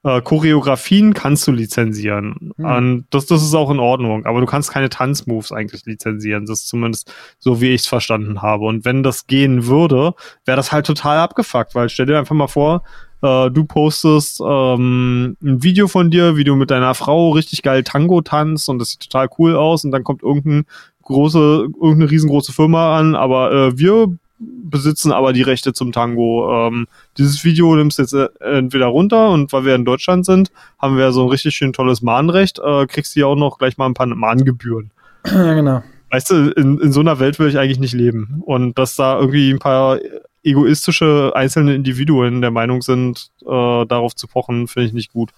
äh, 0.03 0.23
Choreografien 0.23 1.13
kannst 1.13 1.47
du 1.47 1.53
lizenzieren. 1.53 2.53
Hm. 2.57 2.65
Und 2.65 3.05
das, 3.11 3.27
das 3.27 3.43
ist 3.43 3.55
auch 3.55 3.71
in 3.71 3.79
Ordnung. 3.79 4.25
Aber 4.27 4.41
du 4.41 4.47
kannst 4.47 4.71
keine 4.71 4.89
Tanzmoves 4.89 5.53
eigentlich 5.53 5.85
lizenzieren. 5.85 6.47
Das 6.47 6.61
ist 6.61 6.69
zumindest 6.69 7.13
so, 7.39 7.61
wie 7.61 7.71
ich 7.71 7.83
es 7.83 7.87
verstanden 7.87 8.41
habe. 8.41 8.65
Und 8.65 8.85
wenn 8.85 9.03
das 9.03 9.27
gehen 9.27 9.67
würde, 9.67 10.15
wäre 10.47 10.57
das 10.57 10.73
halt 10.73 10.87
total 10.87 11.19
abgefuckt, 11.19 11.75
weil 11.75 11.89
stell 11.89 12.07
dir 12.07 12.19
einfach 12.19 12.35
mal 12.35 12.49
vor, 12.49 12.83
äh, 13.23 13.51
du 13.51 13.65
postest 13.65 14.41
ähm, 14.41 15.37
ein 15.43 15.63
Video 15.63 15.87
von 15.89 16.11
dir, 16.11 16.37
wie 16.37 16.45
du 16.45 16.57
mit 16.57 16.71
deiner 16.71 16.95
Frau 16.95 17.31
richtig 17.31 17.63
geil 17.63 17.85
Tango 17.85 18.23
tanzt 18.23 18.71
und 18.71 18.79
das 18.79 18.93
sieht 18.93 19.01
total 19.01 19.29
cool 19.39 19.57
aus 19.57 19.85
und 19.85 19.91
dann 19.91 20.05
kommt 20.05 20.23
irgendein 20.23 20.65
große, 21.03 21.67
irgendeine 21.81 22.11
riesengroße 22.11 22.53
Firma 22.53 22.99
an, 22.99 23.15
aber 23.15 23.53
äh, 23.53 23.79
wir 23.79 24.17
besitzen 24.41 25.13
aber 25.13 25.33
die 25.33 25.43
Rechte 25.43 25.73
zum 25.73 25.93
Tango. 25.93 26.69
Ähm, 26.69 26.87
dieses 27.19 27.45
Video 27.45 27.75
nimmst 27.77 27.99
du 27.99 28.03
jetzt 28.03 28.15
äh, 28.15 28.29
entweder 28.41 28.87
runter 28.87 29.31
und 29.31 29.53
weil 29.53 29.65
wir 29.65 29.75
in 29.75 29.85
Deutschland 29.85 30.25
sind, 30.25 30.51
haben 30.79 30.97
wir 30.97 31.13
so 31.13 31.23
ein 31.23 31.29
richtig 31.29 31.55
schön 31.55 31.73
tolles 31.73 32.03
Mahnrecht, 32.03 32.59
äh, 32.59 32.87
kriegst 32.87 33.15
du 33.15 33.21
ja 33.21 33.27
auch 33.27 33.37
noch 33.37 33.59
gleich 33.59 33.77
mal 33.77 33.87
ein 33.87 33.95
paar 33.95 34.07
Mahngebühren. 34.07 34.91
Ja, 35.27 35.53
genau. 35.55 35.83
Weißt 36.11 36.31
du, 36.31 36.51
in, 36.51 36.79
in 36.81 36.93
so 36.93 37.01
einer 37.01 37.21
Welt 37.21 37.39
will 37.39 37.49
ich 37.49 37.59
eigentlich 37.59 37.79
nicht 37.79 37.95
leben. 37.95 38.43
Und 38.45 38.79
dass 38.79 38.97
da 38.97 39.19
irgendwie 39.19 39.51
ein 39.51 39.59
paar 39.59 39.99
egoistische 40.43 41.33
einzelne 41.35 41.75
Individuen 41.75 42.41
der 42.41 42.51
Meinung 42.51 42.83
sind, 42.83 43.31
äh, 43.43 43.47
darauf 43.87 44.17
zu 44.17 44.27
pochen, 44.27 44.67
finde 44.67 44.89
ich 44.89 44.93
nicht 44.95 45.13
gut. 45.13 45.31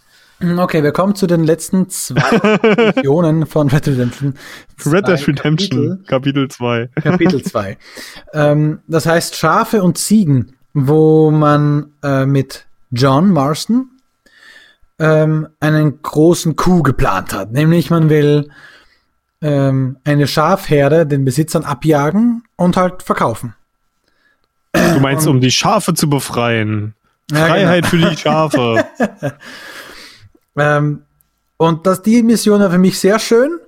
Hm, 0.43 0.59
okay, 0.59 0.82
wir 0.82 0.93
kommen 0.93 1.14
zu 1.14 1.27
den 1.27 1.44
letzten 1.44 1.89
zwei 1.89 2.93
Missionen 2.94 3.47
von 3.47 3.69
Red 3.69 3.86
Dead 3.86 3.94
Redemption. 3.94 4.35
Red 4.85 5.09
Dead 5.09 5.28
Redemption, 5.28 6.05
Kapitel 6.06 6.48
2. 6.48 6.90
Kapitel 7.02 7.43
2. 7.43 7.78
ähm, 8.35 8.81
das 8.86 9.06
heißt, 9.06 9.36
Schafe 9.36 9.82
und 9.82 9.98
Ziegen 9.98 10.55
wo 10.74 11.31
man 11.31 11.93
äh, 12.02 12.27
mit 12.27 12.66
John 12.90 13.31
Marston 13.31 13.90
ähm, 14.98 15.48
einen 15.60 16.02
großen 16.02 16.56
Coup 16.56 16.82
geplant 16.82 17.32
hat. 17.32 17.52
Nämlich 17.52 17.90
man 17.90 18.09
will 18.09 18.51
ähm, 19.40 19.98
eine 20.05 20.27
Schafherde 20.27 21.06
den 21.06 21.24
Besitzern 21.24 21.64
abjagen 21.64 22.44
und 22.56 22.77
halt 22.77 23.02
verkaufen. 23.02 23.55
Du 24.73 25.01
meinst, 25.01 25.27
um 25.27 25.40
die 25.40 25.51
Schafe 25.51 25.94
zu 25.94 26.09
befreien. 26.09 26.94
Ja, 27.31 27.47
Freiheit 27.47 27.86
für 27.86 27.98
die 27.98 28.16
Schafe. 28.16 28.86
Ähm, 30.57 31.03
und 31.57 31.87
das, 31.87 32.03
die 32.03 32.23
Mission 32.23 32.61
war 32.61 32.70
für 32.70 32.79
mich 32.79 32.99
sehr 32.99 33.19
schön, 33.19 33.59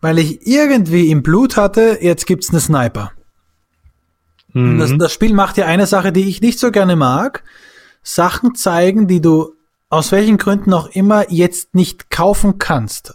weil 0.00 0.18
ich 0.18 0.46
irgendwie 0.46 1.10
im 1.10 1.22
Blut 1.22 1.56
hatte, 1.56 1.98
jetzt 2.00 2.26
gibt's 2.26 2.50
einen 2.50 2.60
Sniper. 2.60 3.12
Und 4.54 4.78
Das, 4.78 4.90
Mhm. 4.90 4.98
das 4.98 5.12
Spiel 5.12 5.34
macht 5.34 5.56
ja 5.58 5.66
eine 5.66 5.86
Sache, 5.86 6.12
die 6.12 6.28
ich 6.28 6.40
nicht 6.40 6.58
so 6.58 6.70
gerne 6.70 6.96
mag. 6.96 7.42
Sachen 8.02 8.54
zeigen, 8.54 9.06
die 9.06 9.20
du 9.20 9.52
aus 9.90 10.12
welchen 10.12 10.38
Gründen 10.38 10.72
auch 10.72 10.88
immer 10.88 11.30
jetzt 11.30 11.74
nicht 11.74 12.10
kaufen 12.10 12.58
kannst. 12.58 13.14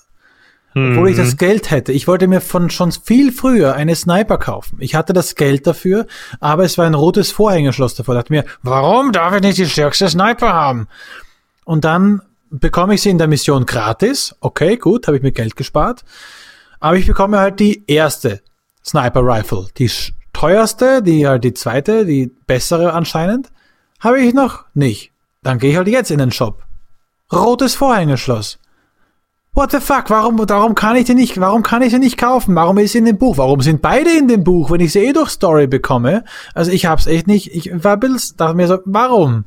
Obwohl 0.73 1.09
ich 1.09 1.17
Mhm. 1.17 1.21
das 1.21 1.35
Geld 1.37 1.69
hätte. 1.69 1.91
Ich 1.91 2.07
wollte 2.07 2.27
mir 2.29 2.39
von 2.39 2.69
schon 2.69 2.93
viel 2.93 3.33
früher 3.33 3.73
eine 3.73 3.93
Sniper 3.95 4.37
kaufen. 4.37 4.77
Ich 4.79 4.95
hatte 4.95 5.11
das 5.11 5.35
Geld 5.35 5.67
dafür, 5.67 6.07
aber 6.39 6.63
es 6.63 6.77
war 6.77 6.85
ein 6.85 6.93
rotes 6.93 7.29
Vorhängeschloss 7.31 7.95
davor. 7.95 8.15
Ich 8.15 8.19
dachte 8.21 8.31
mir, 8.33 8.45
warum 8.63 9.11
darf 9.11 9.35
ich 9.35 9.41
nicht 9.41 9.57
die 9.57 9.65
stärkste 9.65 10.07
Sniper 10.09 10.53
haben? 10.53 10.87
Und 11.65 11.83
dann 11.83 12.21
bekomme 12.51 12.93
ich 12.93 13.01
sie 13.01 13.09
in 13.09 13.17
der 13.17 13.27
Mission 13.27 13.65
gratis. 13.65 14.35
Okay, 14.39 14.77
gut, 14.77 15.07
habe 15.07 15.17
ich 15.17 15.23
mir 15.23 15.31
Geld 15.31 15.55
gespart. 15.55 16.03
Aber 16.79 16.97
ich 16.97 17.07
bekomme 17.07 17.39
halt 17.39 17.59
die 17.59 17.83
erste 17.87 18.41
Sniper 18.85 19.21
Rifle. 19.23 19.67
Die 19.77 19.89
teuerste, 20.33 21.01
die 21.01 21.27
halt 21.27 21.43
die 21.43 21.53
zweite, 21.53 22.05
die 22.05 22.27
bessere 22.47 22.93
anscheinend, 22.93 23.51
habe 23.99 24.19
ich 24.19 24.33
noch 24.33 24.65
nicht. 24.73 25.11
Dann 25.43 25.57
gehe 25.57 25.71
ich 25.71 25.77
halt 25.77 25.87
jetzt 25.87 26.11
in 26.11 26.19
den 26.19 26.31
Shop. 26.31 26.63
Rotes 27.31 27.75
Vorhängeschloss. 27.75 28.59
What 29.53 29.71
the 29.71 29.79
fuck? 29.79 30.09
Warum, 30.09 30.39
warum 30.47 30.75
kann 30.75 30.95
ich 30.95 31.05
die 31.05 31.13
nicht, 31.13 31.39
warum 31.39 31.61
kann 31.61 31.81
ich 31.81 31.91
sie 31.91 31.99
nicht 31.99 32.17
kaufen? 32.17 32.55
Warum 32.55 32.77
ist 32.77 32.93
sie 32.93 32.99
in 32.99 33.05
dem 33.05 33.17
Buch? 33.17 33.37
Warum 33.37 33.61
sind 33.61 33.81
beide 33.81 34.09
in 34.17 34.29
dem 34.29 34.43
Buch, 34.45 34.71
wenn 34.71 34.79
ich 34.79 34.93
sie 34.93 34.99
eh 34.99 35.13
durch 35.13 35.29
Story 35.29 35.67
bekomme? 35.67 36.23
Also 36.53 36.71
ich 36.71 36.85
hab's 36.85 37.05
echt 37.05 37.27
nicht, 37.27 37.53
ich 37.53 37.83
war 37.83 37.93
ein 37.93 37.99
bisschen, 37.99 38.37
dachte 38.37 38.55
mir 38.55 38.67
so, 38.67 38.79
warum? 38.85 39.43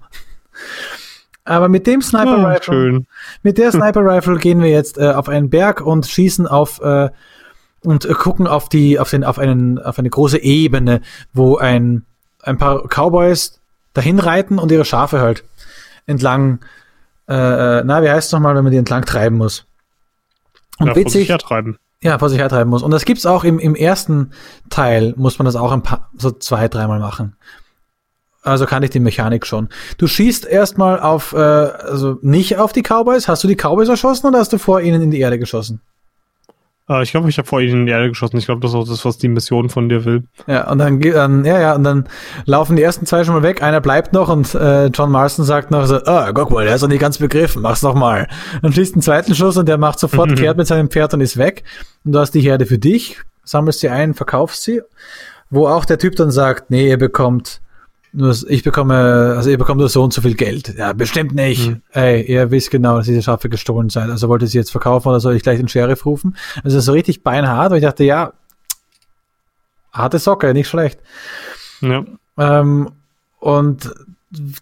Aber 1.45 1.69
mit 1.69 1.87
dem 1.87 2.01
Sniper 2.03 2.39
Ah, 2.39 2.49
Rifle, 2.53 2.63
schön. 2.75 3.07
mit 3.43 3.59
der 3.59 3.71
Sniper 3.73 4.01
Rifle 4.05 4.39
gehen 4.39 4.61
wir 4.63 4.71
jetzt 4.71 4.99
äh, 4.99 5.11
auf 5.13 5.29
einen 5.29 5.51
Berg 5.51 5.81
und 5.81 6.07
schießen 6.07 6.47
auf 6.47 6.81
äh, 6.81 7.11
und 7.83 8.05
äh, 8.07 8.15
gucken 8.15 8.47
auf 8.47 8.69
die 8.69 8.99
auf 8.99 9.11
den 9.11 9.25
auf 9.25 9.39
einen 9.39 9.79
auf 9.79 9.99
eine 9.99 10.09
große 10.11 10.39
Ebene, 10.43 11.01
wo 11.33 11.57
ein 11.59 12.05
ein 12.43 12.57
paar 12.59 12.89
Cowboys 12.89 13.61
dahin 13.93 14.19
reiten 14.19 14.59
und 14.59 14.73
ihre 14.73 14.85
Schafe 14.85 15.21
halt 15.21 15.45
entlang 16.07 16.61
äh, 17.29 17.35
äh, 17.79 17.83
na, 17.85 18.03
wie 18.03 18.11
heißt 18.11 18.27
es 18.29 18.33
nochmal, 18.33 18.55
wenn 18.55 18.65
man 18.65 18.71
die 18.73 18.79
entlang 18.79 19.05
treiben 19.05 19.37
muss? 19.39 19.67
Und 20.79 20.89
Ja, 20.89 20.93
vor 20.95 21.03
sich 21.03 21.15
witzig, 21.15 21.29
hertreiben. 21.31 21.79
ja, 22.03 22.19
vor 22.19 22.29
sich 22.29 22.39
hertreiben 22.39 22.69
muss. 22.69 22.83
Und 22.83 22.91
das 22.91 23.05
gibt's 23.07 23.25
auch 23.25 23.45
im, 23.45 23.59
im 23.59 23.75
ersten 23.75 24.33
Teil, 24.69 25.15
muss 25.17 25.39
man 25.39 25.47
das 25.47 25.57
auch 25.57 25.73
ein 25.73 25.83
paar, 25.83 26.11
so 26.19 26.31
zwei, 26.33 26.69
dreimal 26.69 26.99
machen. 27.01 27.37
Also 28.45 28.67
kann 28.67 28.83
ich 28.83 28.91
die 28.91 29.01
Mechanik 29.01 29.47
schon. 29.47 29.69
Du 29.97 30.07
schießt 30.07 30.45
erstmal 30.45 31.01
auf, 31.01 31.33
äh, 31.33 31.39
also 31.39 32.19
nicht 32.21 32.59
auf 32.59 32.73
die 32.73 32.83
Cowboys. 32.83 33.27
Hast 33.27 33.43
du 33.43 33.49
die 33.49 33.57
Cowboys 33.57 33.89
erschossen 33.89 34.27
oder 34.27 34.39
hast 34.39 34.53
du 34.53 34.59
vor 34.59 34.83
ihnen 34.83 35.01
in 35.03 35.11
die 35.11 35.21
Erde 35.21 35.39
geschossen? 35.39 35.81
Äh, 36.89 37.03
ich 37.03 37.11
glaube, 37.11 37.31
ich 37.31 37.39
habe 37.39 37.49
vor 37.49 37.63
ihnen 37.63 37.81
in 37.81 37.87
die 37.87 37.93
Erde 37.93 38.11
geschossen. 38.11 38.37
Ich 38.37 38.45
glaube, 38.45 38.61
das 38.61 38.73
ist 38.73 38.75
auch 38.75 38.87
das, 38.87 39.03
was 39.07 39.17
die 39.17 39.29
Mission 39.29 39.71
von 39.71 39.89
dir 39.89 40.05
will. 40.05 40.25
Ja, 40.47 40.71
und 40.71 40.77
dann, 40.77 41.01
dann, 41.01 41.47
ja, 41.47 41.59
ja, 41.59 41.75
und 41.75 41.85
dann 41.85 42.07
laufen 42.45 42.77
die 42.77 42.83
ersten 42.83 43.07
zwei 43.07 43.25
schon 43.25 43.35
mal 43.35 43.43
weg, 43.43 43.63
einer 43.63 43.81
bleibt 43.81 44.13
noch 44.13 44.29
und 44.29 44.55
äh, 44.55 44.87
John 44.87 45.11
Marston 45.11 45.47
sagt 45.47 45.71
noch 45.71 45.87
so, 45.87 45.97
ah, 46.05 46.31
guck 46.33 46.51
mal, 46.51 46.67
der 46.67 46.75
ist 46.75 46.83
noch 46.83 46.89
nicht 46.89 47.01
ganz 47.01 47.17
begriffen, 47.17 47.63
mach's 47.63 47.83
noch 47.83 47.95
mal. 47.95 48.29
Dann 48.61 48.75
schießt 48.75 48.95
einen 48.95 49.03
zweiten 49.03 49.35
Schuss 49.35 49.57
und 49.57 49.67
der 49.69 49.79
macht 49.79 49.99
sofort 49.99 50.37
kehrt 50.37 50.59
mit 50.59 50.67
seinem 50.67 50.91
Pferd 50.91 51.15
und 51.15 51.23
ist 51.23 51.39
weg. 51.39 51.65
Und 52.05 52.13
du 52.13 52.19
hast 52.19 52.33
die 52.33 52.41
Herde 52.41 52.67
für 52.67 52.79
dich, 52.79 53.23
sammelst 53.45 53.81
sie 53.81 53.89
ein, 53.89 54.13
verkaufst 54.13 54.63
sie, 54.63 54.83
wo 55.49 55.67
auch 55.67 55.87
der 55.87 55.99
Typ 55.99 56.17
dann 56.17 56.31
sagt, 56.31 56.71
nee, 56.71 56.89
ihr 56.89 56.99
bekommt 56.99 57.63
nur, 58.15 58.35
ich 58.49 58.63
bekomme, 58.63 59.35
also 59.37 59.51
ihr 59.51 59.59
bekommt 59.59 59.81
nur 59.81 59.89
so 59.89 60.03
und 60.03 60.13
so 60.13 60.23
viel 60.23 60.35
Geld. 60.35 60.75
Ja, 60.77 60.93
bestimmt 60.93 61.35
nicht. 61.35 61.77
Ey, 61.91 62.23
ihr 62.23 62.51
wisst 62.51 62.71
genau, 62.71 62.97
dass 62.99 63.07
diese 63.07 63.23
Schafe 63.23 63.49
gestohlen 63.49 63.89
seid. 63.91 64.09
Also 64.11 64.29
wollt 64.29 64.43
ihr 64.43 64.49
sie 64.49 64.59
jetzt 64.59 64.71
verkaufen 64.71 65.09
oder 65.09 65.21
soll 65.21 65.35
ich 65.35 65.43
gleich 65.43 65.59
den 65.59 65.69
Sheriff 65.69 66.07
rufen? 66.07 66.37
Also 66.63 66.81
so 66.81 66.93
richtig 66.93 67.23
beinhart, 67.23 67.71
weil 67.71 67.79
ich 67.79 67.85
dachte, 67.85 68.05
ja, 68.05 68.33
harte 69.93 70.19
Socke, 70.19 70.53
nicht 70.55 70.69
schlecht. 70.69 71.01
Ja. 71.81 72.05
Ähm, 72.39 72.91
und 73.41 73.93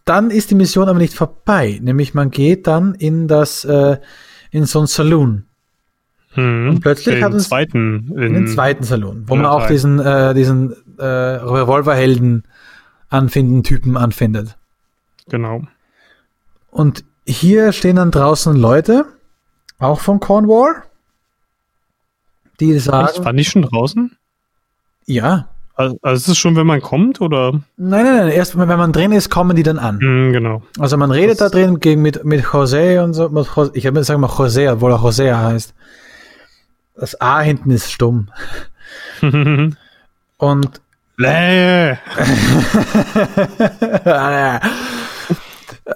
dann 0.04 0.30
ist 0.30 0.50
die 0.50 0.54
Mission 0.54 0.88
aber 0.88 0.98
nicht 0.98 1.14
vorbei. 1.14 1.78
Nämlich 1.82 2.14
man 2.14 2.30
geht 2.30 2.66
dann 2.66 2.94
in 2.94 3.28
das, 3.28 3.64
äh, 3.64 3.98
in 4.50 4.64
so 4.66 4.80
ein 4.80 4.86
Saloon. 4.86 5.44
Mhm. 6.34 6.68
Und 6.70 6.80
plötzlich 6.80 7.16
den 7.16 7.24
hat 7.24 7.32
uns- 7.32 7.48
zweiten 7.48 8.10
in, 8.16 8.32
den 8.34 8.46
zweiten 8.48 8.84
Saloon, 8.84 9.24
wo 9.26 9.36
man 9.36 9.46
auch 9.46 9.66
diesen, 9.66 9.98
äh, 10.00 10.32
diesen 10.34 10.74
äh, 10.98 11.04
Revolverhelden 11.04 12.44
anfinden, 13.12 13.62
Typen 13.62 13.96
anfindet. 13.96 14.56
Genau. 15.28 15.62
Und 16.70 17.04
hier 17.26 17.72
stehen 17.72 17.96
dann 17.96 18.10
draußen 18.10 18.56
Leute, 18.56 19.04
auch 19.78 20.00
von 20.00 20.20
Cornwall, 20.20 20.82
die 22.60 22.78
sagen, 22.78 23.24
Waren 23.24 23.36
die 23.36 23.44
schon 23.44 23.62
draußen? 23.62 24.16
ja, 25.06 25.48
Also, 25.74 25.98
also 26.02 26.16
ist 26.20 26.28
es 26.28 26.38
schon, 26.38 26.54
wenn 26.56 26.66
man 26.66 26.80
kommt, 26.80 27.20
oder? 27.20 27.52
nein, 27.76 28.04
nein, 28.04 28.16
nein, 28.16 28.28
erst 28.28 28.56
wenn 28.58 28.68
man 28.68 28.92
drin 28.92 29.12
ist, 29.12 29.30
kommen 29.30 29.56
die 29.56 29.62
dann 29.62 29.78
an. 29.78 29.96
Mhm, 30.00 30.32
genau. 30.32 30.62
Also 30.78 30.96
man 30.96 31.10
redet 31.10 31.40
Das- 31.40 31.50
da 31.50 31.58
drin 31.58 31.80
gegen 31.80 32.02
mit, 32.02 32.24
mit 32.24 32.44
José 32.44 33.02
und 33.02 33.14
so. 33.14 33.28
Mit 33.28 33.46
José, 33.46 33.70
ich 33.74 33.86
habe 33.86 34.04
sagen 34.04 34.20
mal 34.20 34.28
José, 34.28 34.70
obwohl 34.72 34.92
er 34.92 34.98
José 35.00 35.34
heißt. 35.36 35.74
Das 36.94 37.20
A 37.20 37.40
hinten 37.40 37.70
ist 37.70 37.90
stumm. 37.90 38.28
Und 40.36 40.81
Bläh. 41.16 41.96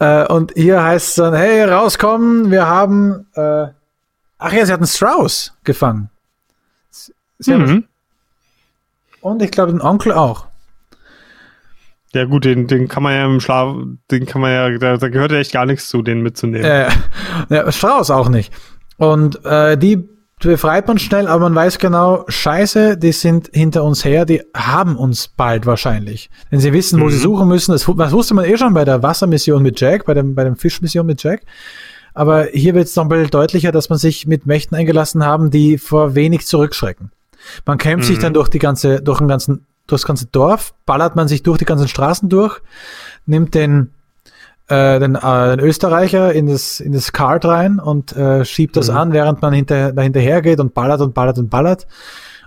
äh, 0.01 0.27
und 0.29 0.53
hier 0.55 0.83
heißt 0.83 1.09
es 1.09 1.15
dann, 1.15 1.35
hey, 1.35 1.65
rauskommen, 1.65 2.51
wir 2.51 2.67
haben 2.67 3.27
äh, 3.35 3.69
Ach 4.39 4.53
ja, 4.53 4.67
sie 4.67 4.73
hatten 4.73 4.87
Strauss 4.87 5.55
gefangen. 5.65 6.11
Sie 7.39 7.55
Mhm. 7.55 7.85
Und 9.21 9.43
ich 9.43 9.51
glaube 9.51 9.73
den 9.73 9.81
Onkel 9.81 10.13
auch. 10.13 10.47
Ja 12.13 12.25
gut, 12.25 12.45
den, 12.45 12.67
den 12.67 12.89
kann 12.89 13.03
man 13.03 13.15
ja 13.15 13.25
im 13.27 13.41
Schlaf, 13.41 13.77
den 14.11 14.25
kann 14.25 14.41
man 14.41 14.53
ja, 14.53 14.79
da, 14.79 14.97
da 14.97 15.09
gehört 15.09 15.33
ja 15.33 15.39
echt 15.39 15.53
gar 15.53 15.67
nichts 15.67 15.89
zu, 15.89 16.03
den 16.03 16.23
mitzunehmen. 16.23 16.65
Äh, 16.65 16.89
ja, 17.49 17.71
Strauß 17.71 18.11
auch 18.11 18.29
nicht. 18.29 18.53
Und 18.97 19.45
äh, 19.45 19.77
die 19.77 20.09
befreit 20.47 20.87
man 20.89 20.99
schnell, 20.99 21.27
aber 21.29 21.41
man 21.45 21.55
weiß 21.55 21.79
genau, 21.79 22.25
scheiße, 22.29 22.97
die 22.97 23.13
sind 23.13 23.51
hinter 23.53 23.85
uns 23.85 24.05
her, 24.05 24.25
die 24.25 24.43
haben 24.55 24.97
uns 24.97 25.29
bald 25.29 25.67
wahrscheinlich. 25.67 26.31
Denn 26.51 26.61
sie 26.61 26.73
wissen, 26.73 27.01
wo 27.01 27.05
Mhm. 27.07 27.11
sie 27.11 27.19
suchen 27.19 27.49
müssen. 27.49 27.73
Das, 27.73 27.85
das 27.97 28.13
wusste 28.13 28.35
man 28.35 28.45
eh 28.45 28.57
schon 28.57 28.75
bei 28.75 28.85
der 28.85 29.03
Wassermission 29.03 29.63
mit 29.63 29.81
Jack, 29.81 30.05
bei 30.07 30.15
dem, 30.15 30.35
bei 30.35 30.45
dem 30.45 30.57
Fischmission 30.57 31.07
mit 31.07 31.23
Jack. 31.23 31.43
Aber 32.15 32.47
hier 32.53 32.75
wird 32.75 32.87
es 32.89 32.97
noch 32.97 33.05
ein 33.05 33.09
bisschen 33.09 33.31
deutlicher, 33.31 33.73
dass 33.73 33.91
man 33.91 33.99
sich 33.99 34.27
mit 34.27 34.47
Mächten 34.47 34.77
eingelassen 34.77 35.25
haben, 35.25 35.51
die 35.51 35.77
vor 35.79 36.15
wenig 36.15 36.47
zurückschrecken. 36.47 37.11
Man 37.67 37.79
kämpft 37.79 38.07
sich 38.07 38.17
Mhm. 38.19 38.23
dann 38.23 38.35
durch 38.35 38.49
die 38.49 38.59
ganze, 38.59 39.03
durch 39.03 39.19
den 39.19 39.29
ganzen, 39.29 39.67
durchs 39.87 40.07
ganze 40.07 40.27
Dorf, 40.27 40.75
ballert 40.87 41.15
man 41.15 41.29
sich 41.29 41.43
durch 41.43 41.59
die 41.59 41.65
ganzen 41.65 41.89
Straßen 41.89 42.29
durch, 42.29 42.61
nimmt 43.27 43.55
den 43.55 43.91
äh, 44.69 44.99
den, 44.99 45.15
äh, 45.15 45.57
den 45.57 45.61
Österreicher 45.61 46.33
in 46.33 46.47
das, 46.49 46.81
in 46.81 46.93
das 46.93 47.13
Kart 47.13 47.45
rein 47.45 47.79
und 47.79 48.15
äh, 48.17 48.45
schiebt 48.45 48.77
das 48.77 48.91
Mhm. 48.91 48.97
an, 48.97 49.13
während 49.13 49.43
man 49.43 49.53
hinter, 49.53 49.93
da 49.93 50.03
hinterher 50.03 50.43
geht 50.43 50.59
und 50.61 50.75
ballert 50.75 51.01
und 51.01 51.15
ballert 51.15 51.39
und 51.39 51.51
ballert. 51.51 51.87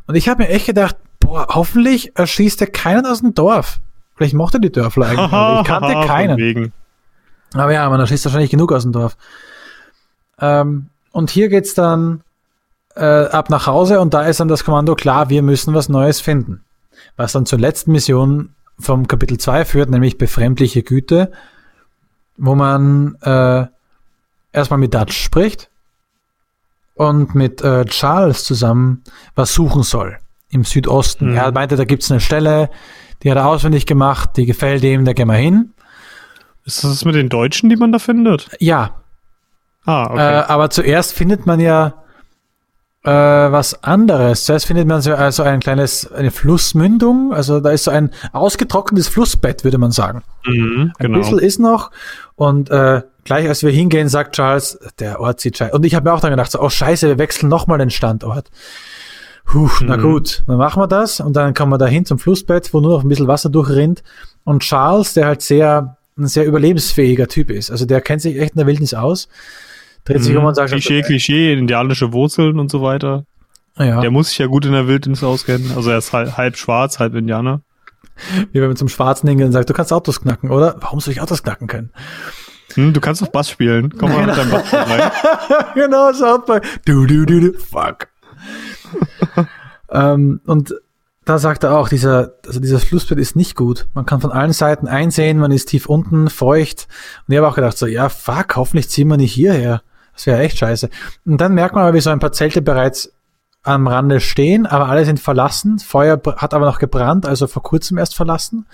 Und 0.08 0.16
ich 0.16 0.28
habe 0.28 0.44
mir 0.44 0.50
echt 0.50 0.66
gedacht, 0.66 0.96
boah, 1.20 1.48
hoffentlich 1.50 2.16
erschießt 2.18 2.60
er 2.62 2.68
keinen 2.68 3.06
aus 3.06 3.22
dem 3.22 3.34
Dorf. 3.34 3.80
Vielleicht 4.16 4.34
mochte 4.34 4.60
die 4.60 4.72
Dörfler 4.72 5.08
eigentlich. 5.08 5.62
ich 5.62 5.68
kannte 5.68 6.08
keinen. 6.08 6.74
Aber 7.54 7.72
ja, 7.74 7.90
man 7.90 8.00
erschießt 8.00 8.26
wahrscheinlich 8.26 8.52
genug 8.52 8.72
aus 8.74 8.84
dem 8.84 8.92
Dorf. 8.92 9.16
Ähm, 10.40 10.88
und 11.12 11.30
hier 11.30 11.50
geht's 11.50 11.74
dann 11.74 12.22
äh, 12.96 13.04
ab 13.26 13.50
nach 13.50 13.66
Hause 13.68 14.00
und 14.02 14.14
da 14.14 14.24
ist 14.24 14.40
dann 14.40 14.48
das 14.48 14.64
Kommando 14.64 14.96
klar, 14.96 15.30
wir 15.30 15.42
müssen 15.42 15.74
was 15.74 15.90
Neues 15.90 16.20
finden. 16.22 16.64
Was 17.16 17.32
dann 17.32 17.46
zur 17.46 17.60
letzten 17.60 17.92
Mission 17.92 18.54
vom 18.78 19.08
Kapitel 19.08 19.38
2 19.38 19.66
führt, 19.66 19.90
nämlich 19.90 20.18
befremdliche 20.18 20.84
Güte, 20.84 21.32
wo 22.40 22.56
man 22.56 23.16
äh, 23.22 23.66
erstmal 24.54 24.80
mit 24.80 24.94
Dutch 24.94 25.16
spricht 25.18 25.70
und 26.96 27.36
mit 27.36 27.62
äh, 27.62 27.86
Charles 27.86 28.44
zusammen 28.44 29.04
was 29.36 29.54
suchen 29.54 29.84
soll 29.84 30.18
im 30.50 30.64
Südosten. 30.64 31.32
Mhm. 31.32 31.36
Er 31.38 31.52
meinte, 31.52 31.76
da 31.76 31.86
gibt's 31.86 32.10
eine 32.12 32.20
Stelle, 32.20 32.70
die 33.24 33.30
hat 33.30 33.38
er 33.38 33.46
auswendig 33.48 33.86
gemacht, 33.86 34.32
die 34.38 34.46
gefällt 34.46 34.84
ihm, 34.84 35.06
da 35.06 35.14
gehen 35.14 35.28
wir 35.28 35.36
hin. 35.36 35.74
Ist 36.66 36.84
das 36.84 37.06
mit 37.06 37.16
den 37.16 37.30
Deutschen, 37.30 37.70
die 37.70 37.76
man 37.76 37.92
da 37.92 38.00
findet? 38.00 38.50
Ja, 38.60 38.96
Ah, 39.86 40.04
Äh, 40.08 40.12
okay. 40.12 40.52
aber 40.52 40.70
zuerst 40.70 41.14
findet 41.14 41.46
man 41.46 41.60
ja 41.60 41.94
äh, 43.04 43.10
was 43.12 43.82
anderes. 43.84 44.44
Zuerst 44.46 44.66
findet 44.68 44.88
man 44.88 45.02
so 45.02 45.16
also 45.16 45.42
ein 45.44 45.62
kleines, 45.62 46.12
eine 46.12 46.32
Flussmündung. 46.32 47.34
Also 47.34 47.60
da 47.62 47.72
ist 47.72 47.86
so 47.86 47.92
ein 47.92 48.12
ausgetrocknetes 48.34 49.08
Flussbett, 49.08 49.64
würde 49.64 49.78
man 49.78 49.92
sagen. 49.92 50.22
Mhm, 50.46 50.92
Ein 51.00 51.14
bisschen 51.14 51.40
ist 51.40 51.60
noch. 51.60 51.92
Und 52.40 52.70
äh, 52.70 53.02
gleich 53.26 53.50
als 53.50 53.64
wir 53.64 53.72
hingehen, 53.72 54.08
sagt 54.08 54.34
Charles, 54.38 54.80
der 55.00 55.20
Ort 55.20 55.42
sieht 55.42 55.58
scheiße. 55.58 55.74
Und 55.76 55.86
ich 55.86 55.94
habe 55.94 56.08
mir 56.10 56.16
auch 56.16 56.22
dann 56.22 56.32
gedacht, 56.32 56.50
so, 56.50 56.62
oh 56.62 56.70
scheiße, 56.70 57.06
wir 57.10 57.18
wechseln 57.18 57.50
nochmal 57.50 57.80
den 57.80 57.90
Standort. 57.90 58.48
Puh, 59.46 59.70
na 59.82 59.98
Mhm. 59.98 60.02
gut, 60.02 60.44
dann 60.48 60.58
machen 60.58 60.82
wir 60.82 60.88
das. 60.88 61.20
Und 61.20 61.34
dann 61.36 61.54
kommen 61.54 61.72
wir 61.74 61.78
da 61.78 61.86
hin 61.88 62.06
zum 62.06 62.18
Flussbett, 62.18 62.74
wo 62.74 62.80
nur 62.80 62.92
noch 62.92 63.04
ein 63.04 63.10
bisschen 63.10 63.28
Wasser 63.28 63.50
durchrinnt. 63.50 64.04
Und 64.46 64.64
Charles, 64.64 65.14
der 65.16 65.26
halt 65.26 65.42
sehr, 65.42 65.98
ein 66.18 66.28
sehr 66.28 66.46
überlebensfähiger 66.46 67.28
Typ 67.28 67.50
ist. 67.50 67.72
Also 67.72 67.86
der 67.86 68.00
kennt 68.00 68.22
sich 68.22 68.40
echt 68.40 68.52
in 68.54 68.60
der 68.60 68.68
Wildnis 68.68 68.94
aus. 68.94 69.28
Dreht 70.06 70.24
sich 70.24 70.38
um 70.38 70.46
und 70.46 70.56
sagt, 70.56 70.70
Mhm. 70.70 70.76
Klischee, 70.76 71.02
Klischee, 71.02 71.52
indianische 71.54 72.14
Wurzeln 72.14 72.58
und 72.58 72.72
so 72.72 72.82
weiter. 72.82 73.26
ja, 73.78 74.00
Der 74.00 74.12
muss 74.12 74.30
sich 74.30 74.38
ja 74.38 74.46
gut 74.48 74.66
in 74.66 74.72
der 74.72 74.88
Wildnis 74.88 75.26
auskennen. 75.26 75.74
Also 75.76 75.90
er 75.90 75.98
ist 75.98 76.14
halb, 76.14 76.38
halb 76.38 76.56
schwarz, 76.56 77.00
halb 77.00 77.16
Indianer. 77.16 77.62
Wie 78.52 78.62
wenn 78.62 78.68
man 78.68 78.78
zum 78.78 78.90
Schwarzen 78.90 79.28
hingehen 79.28 79.48
und 79.48 79.54
sagt, 79.54 79.70
du 79.70 79.74
kannst 79.74 79.94
Autos 79.94 80.22
knacken, 80.22 80.52
oder? 80.52 80.76
Warum 80.80 81.00
soll 81.00 81.14
ich 81.14 81.22
Autos 81.22 81.44
knacken 81.44 81.68
können? 81.68 81.92
Hm, 82.76 82.94
du 82.94 83.02
kannst 83.02 83.22
doch 83.22 83.28
Bass 83.28 83.50
spielen. 83.50 83.94
Komm 83.98 84.12
mal 84.12 84.26
mit 84.26 84.38
deinem 84.38 84.52
Bass 84.52 84.74
rein. 84.74 85.12
genau, 85.76 86.14
South 86.14 86.46
Park. 86.46 86.66
Du, 86.86 87.06
du, 87.06 87.26
du, 87.26 87.40
du, 87.40 87.60
fuck. 87.60 88.08
ähm, 89.90 90.42
und 90.46 90.74
da 91.26 91.38
sagt 91.38 91.64
er 91.64 91.78
auch, 91.78 91.90
dieser, 91.90 92.34
also 92.46 92.60
dieses 92.60 92.84
Flussbett 92.84 93.20
ist 93.20 93.36
nicht 93.36 93.56
gut. 93.56 93.88
Man 93.94 94.06
kann 94.06 94.22
von 94.22 94.32
allen 94.32 94.52
Seiten 94.52 94.88
einsehen, 94.88 95.38
man 95.38 95.52
ist 95.52 95.66
tief 95.66 95.86
unten, 95.86 96.30
feucht. 96.30 96.88
Und 97.28 97.34
ich 97.34 97.38
habe 97.38 97.48
auch 97.48 97.56
gedacht, 97.56 97.78
so, 97.78 97.86
ja, 97.86 98.10
fuck, 98.10 98.56
hoffentlich 98.56 98.90
ziehen 98.90 99.08
wir 99.08 99.18
nicht 99.18 99.34
hierher. 99.34 99.82
Das 100.14 100.26
wäre 100.26 100.40
echt 100.40 100.58
scheiße. 100.58 100.90
Und 101.26 101.40
dann 101.40 101.54
merkt 101.54 101.76
man 101.76 101.84
aber, 101.84 101.94
wie 101.94 102.02
so 102.02 102.10
ein 102.10 102.20
paar 102.20 102.32
Zelte 102.32 102.62
bereits 102.62 103.14
am 103.64 103.88
Rande 103.88 104.20
stehen, 104.20 104.66
aber 104.66 104.88
alle 104.88 105.06
sind 105.06 105.20
verlassen. 105.20 105.80
Feuer 105.80 106.20
hat 106.38 106.54
aber 106.54 106.66
noch 106.66 106.80
gebrannt, 106.80 107.26
also 107.26 107.48
vor 107.48 107.64
kurzem 107.64 107.98
erst 107.98 108.16
verlassen. 108.16 108.66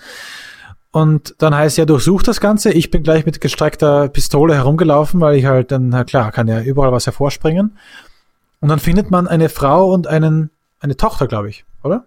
Und 0.92 1.34
dann 1.38 1.54
heißt 1.54 1.76
ja, 1.76 1.84
durchsuch 1.84 2.22
das 2.22 2.40
Ganze. 2.40 2.72
Ich 2.72 2.90
bin 2.90 3.02
gleich 3.02 3.26
mit 3.26 3.40
gestreckter 3.40 4.08
Pistole 4.08 4.54
herumgelaufen, 4.54 5.20
weil 5.20 5.36
ich 5.36 5.44
halt 5.44 5.70
dann, 5.70 6.06
klar, 6.06 6.32
kann 6.32 6.48
ja 6.48 6.62
überall 6.62 6.92
was 6.92 7.06
hervorspringen. 7.06 7.76
Und 8.60 8.68
dann 8.68 8.78
findet 8.78 9.10
man 9.10 9.28
eine 9.28 9.48
Frau 9.48 9.92
und 9.92 10.06
einen, 10.06 10.50
eine 10.80 10.96
Tochter, 10.96 11.26
glaube 11.26 11.50
ich, 11.50 11.64
oder? 11.82 12.04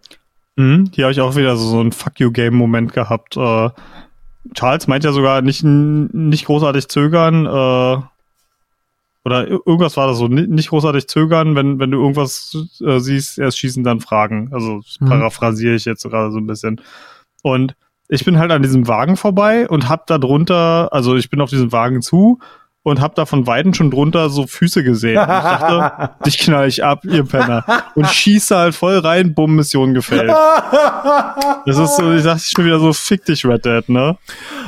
Mhm, 0.56 0.90
hier 0.92 1.06
habe 1.06 1.12
ich 1.12 1.22
auch 1.22 1.36
wieder 1.36 1.56
so, 1.56 1.68
so 1.68 1.80
einen 1.80 1.92
Fuck 1.92 2.20
you 2.20 2.32
Game 2.32 2.56
Moment 2.56 2.94
gehabt. 2.94 3.38
Äh, 3.38 3.70
Charles 4.56 4.88
meint 4.88 5.04
ja 5.04 5.12
sogar 5.12 5.42
nicht, 5.42 5.64
nicht 5.64 6.46
großartig 6.46 6.88
zögern, 6.88 7.46
äh, 7.46 8.02
oder 9.26 9.48
ir- 9.48 9.60
irgendwas 9.66 9.98
war 9.98 10.08
das 10.08 10.18
so, 10.18 10.28
ni- 10.28 10.48
nicht 10.48 10.70
großartig 10.70 11.08
zögern, 11.08 11.56
wenn, 11.56 11.80
wenn 11.80 11.92
du 11.92 12.00
irgendwas 12.00 12.56
äh, 12.86 13.00
siehst, 13.00 13.38
erst 13.38 13.60
schießen, 13.60 13.84
dann 13.84 14.00
fragen. 14.00 14.50
Also 14.52 14.82
Mhm. 15.00 15.06
paraphrasiere 15.08 15.76
ich 15.76 15.86
jetzt 15.86 16.02
sogar 16.02 16.32
so 16.32 16.38
ein 16.38 16.48
bisschen. 16.48 16.82
Und 17.44 17.76
ich 18.08 18.26
bin 18.26 18.40
halt 18.40 18.52
an 18.52 18.64
diesem 18.64 18.88
Wagen 18.88 19.18
vorbei 19.18 19.70
und 19.70 19.88
hab 19.88 20.08
da 20.08 20.18
drunter, 20.18 20.90
also 20.92 21.16
ich 21.16 21.30
bin 21.30 21.42
auf 21.42 21.50
diesen 21.50 21.72
Wagen 21.72 22.02
zu 22.02 22.40
und 22.84 23.02
hab 23.02 23.16
da 23.16 23.26
von 23.26 23.46
Weitem 23.46 23.74
schon 23.74 23.92
drunter 23.92 24.30
so 24.30 24.48
Füße 24.48 24.84
gesehen. 24.84 25.18
Und 25.18 25.24
ich 25.24 25.28
dachte, 25.28 26.12
dich 26.26 26.40
knall 26.40 26.68
ich 26.68 26.84
ab, 26.84 27.04
ihr 27.04 27.26
Penner. 27.26 27.66
Und 27.96 28.08
schieße 28.08 28.56
halt 28.56 28.76
voll 28.76 28.98
rein, 29.00 29.34
bumm, 29.34 29.56
Mission 29.56 29.94
gefällt. 29.94 30.30
Das 31.66 31.78
ist 31.78 31.98
so, 31.98 32.14
ich 32.14 32.24
dachte 32.24 32.42
schon 32.42 32.66
wieder 32.66 32.80
so, 32.80 32.94
fick 32.94 33.26
dich, 33.26 33.46
Red 33.46 33.66
Dead, 33.66 33.88
ne? 33.90 34.18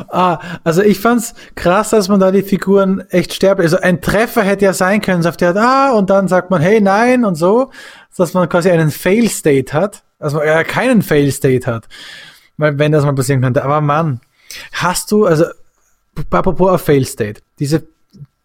Ah, 0.10 0.40
also 0.64 0.82
ich 0.82 1.00
fand's 1.00 1.34
krass, 1.56 1.92
dass 1.92 2.10
man 2.10 2.20
da 2.20 2.32
die 2.32 2.44
Figuren 2.44 3.02
echt 3.10 3.34
sterben. 3.34 3.62
Also 3.62 3.78
ein 3.78 4.02
Treffer 4.02 4.44
hätte 4.44 4.66
ja 4.66 4.74
sein 4.74 5.02
können, 5.02 5.24
so 5.24 5.30
auf 5.30 5.38
der 5.38 5.56
ah, 5.56 5.92
und 5.92 6.10
dann 6.10 6.28
sagt 6.28 6.50
man, 6.52 6.62
hey, 6.62 6.82
nein, 6.82 7.24
und 7.24 7.36
so, 7.36 7.72
dass 8.18 8.34
man 8.34 8.50
quasi 8.50 8.70
einen 8.70 8.92
Fail-State 8.92 9.74
hat, 9.74 10.04
also 10.20 10.38
man 10.38 10.48
ja 10.48 10.64
keinen 10.64 11.02
Fail-State 11.02 11.66
hat. 11.66 11.88
Weil, 12.58 12.78
wenn 12.78 12.92
das 12.92 13.06
mal 13.06 13.16
passieren 13.16 13.42
könnte. 13.42 13.64
Aber 13.64 13.82
Mann, 13.82 14.20
hast 14.74 15.12
du, 15.12 15.26
also, 15.26 15.46
apropos 16.30 16.70
auf 16.70 16.82
Fail-State, 16.82 17.42
diese 17.58 17.88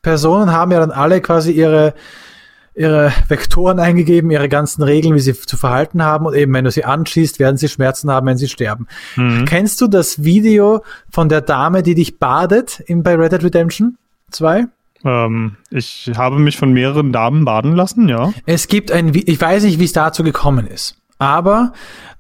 Personen 0.06 0.52
haben 0.52 0.70
ja 0.70 0.78
dann 0.78 0.92
alle 0.92 1.20
quasi 1.20 1.50
ihre, 1.50 1.92
ihre 2.76 3.12
Vektoren 3.26 3.80
eingegeben, 3.80 4.30
ihre 4.30 4.48
ganzen 4.48 4.84
Regeln, 4.84 5.16
wie 5.16 5.20
sie 5.20 5.34
zu 5.34 5.56
verhalten 5.56 6.00
haben. 6.04 6.26
Und 6.26 6.36
eben, 6.36 6.54
wenn 6.54 6.64
du 6.64 6.70
sie 6.70 6.84
anschießt, 6.84 7.40
werden 7.40 7.56
sie 7.56 7.68
Schmerzen 7.68 8.08
haben, 8.08 8.28
wenn 8.28 8.36
sie 8.36 8.46
sterben. 8.46 8.86
Kennst 9.46 9.80
du 9.80 9.88
das 9.88 10.22
Video 10.22 10.84
von 11.10 11.28
der 11.28 11.40
Dame, 11.40 11.82
die 11.82 11.96
dich 11.96 12.20
badet 12.20 12.78
in, 12.86 13.02
bei 13.02 13.16
Red 13.16 13.32
Dead 13.32 13.42
Redemption 13.42 13.98
2? 14.30 14.66
Ähm, 15.04 15.56
ich 15.70 16.12
habe 16.16 16.38
mich 16.38 16.56
von 16.56 16.72
mehreren 16.72 17.10
Damen 17.12 17.44
baden 17.44 17.72
lassen, 17.72 18.08
ja. 18.08 18.32
Es 18.46 18.68
gibt 18.68 18.92
ein, 18.92 19.12
ich 19.12 19.40
weiß 19.40 19.64
nicht, 19.64 19.80
wie 19.80 19.86
es 19.86 19.92
dazu 19.92 20.22
gekommen 20.22 20.68
ist, 20.68 21.02
aber 21.18 21.72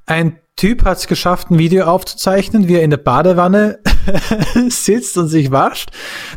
ein 0.06 0.40
Typ 0.56 0.86
hat 0.86 0.96
es 0.96 1.06
geschafft, 1.06 1.50
ein 1.50 1.58
Video 1.58 1.84
aufzuzeichnen, 1.84 2.66
wie 2.66 2.76
er 2.76 2.82
in 2.82 2.88
der 2.88 2.96
Badewanne 2.96 3.78
sitzt 4.68 5.18
und 5.18 5.28
sich 5.28 5.50
wascht. 5.50 5.90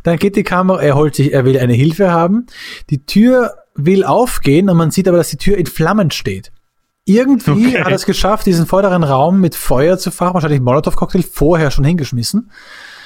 Dann 0.03 0.17
geht 0.17 0.35
die 0.35 0.43
Kamera, 0.43 0.81
er 0.81 0.95
holt 0.95 1.15
sich, 1.15 1.31
er 1.31 1.45
will 1.45 1.57
eine 1.57 1.73
Hilfe 1.73 2.11
haben. 2.11 2.45
Die 2.89 3.05
Tür 3.05 3.53
will 3.75 4.03
aufgehen 4.03 4.69
und 4.69 4.75
man 4.75 4.91
sieht 4.91 5.07
aber, 5.07 5.17
dass 5.17 5.29
die 5.29 5.37
Tür 5.37 5.57
in 5.57 5.67
Flammen 5.67 6.11
steht. 6.11 6.51
Irgendwie 7.05 7.67
Okay. 7.69 7.79
hat 7.79 7.87
er 7.87 7.95
es 7.95 8.05
geschafft, 8.05 8.45
diesen 8.45 8.65
vorderen 8.65 9.03
Raum 9.03 9.39
mit 9.39 9.55
Feuer 9.55 9.97
zu 9.97 10.11
fahren, 10.11 10.33
wahrscheinlich 10.33 10.59
Molotow-Cocktail 10.59 11.23
vorher 11.23 11.71
schon 11.71 11.85
hingeschmissen. 11.85 12.51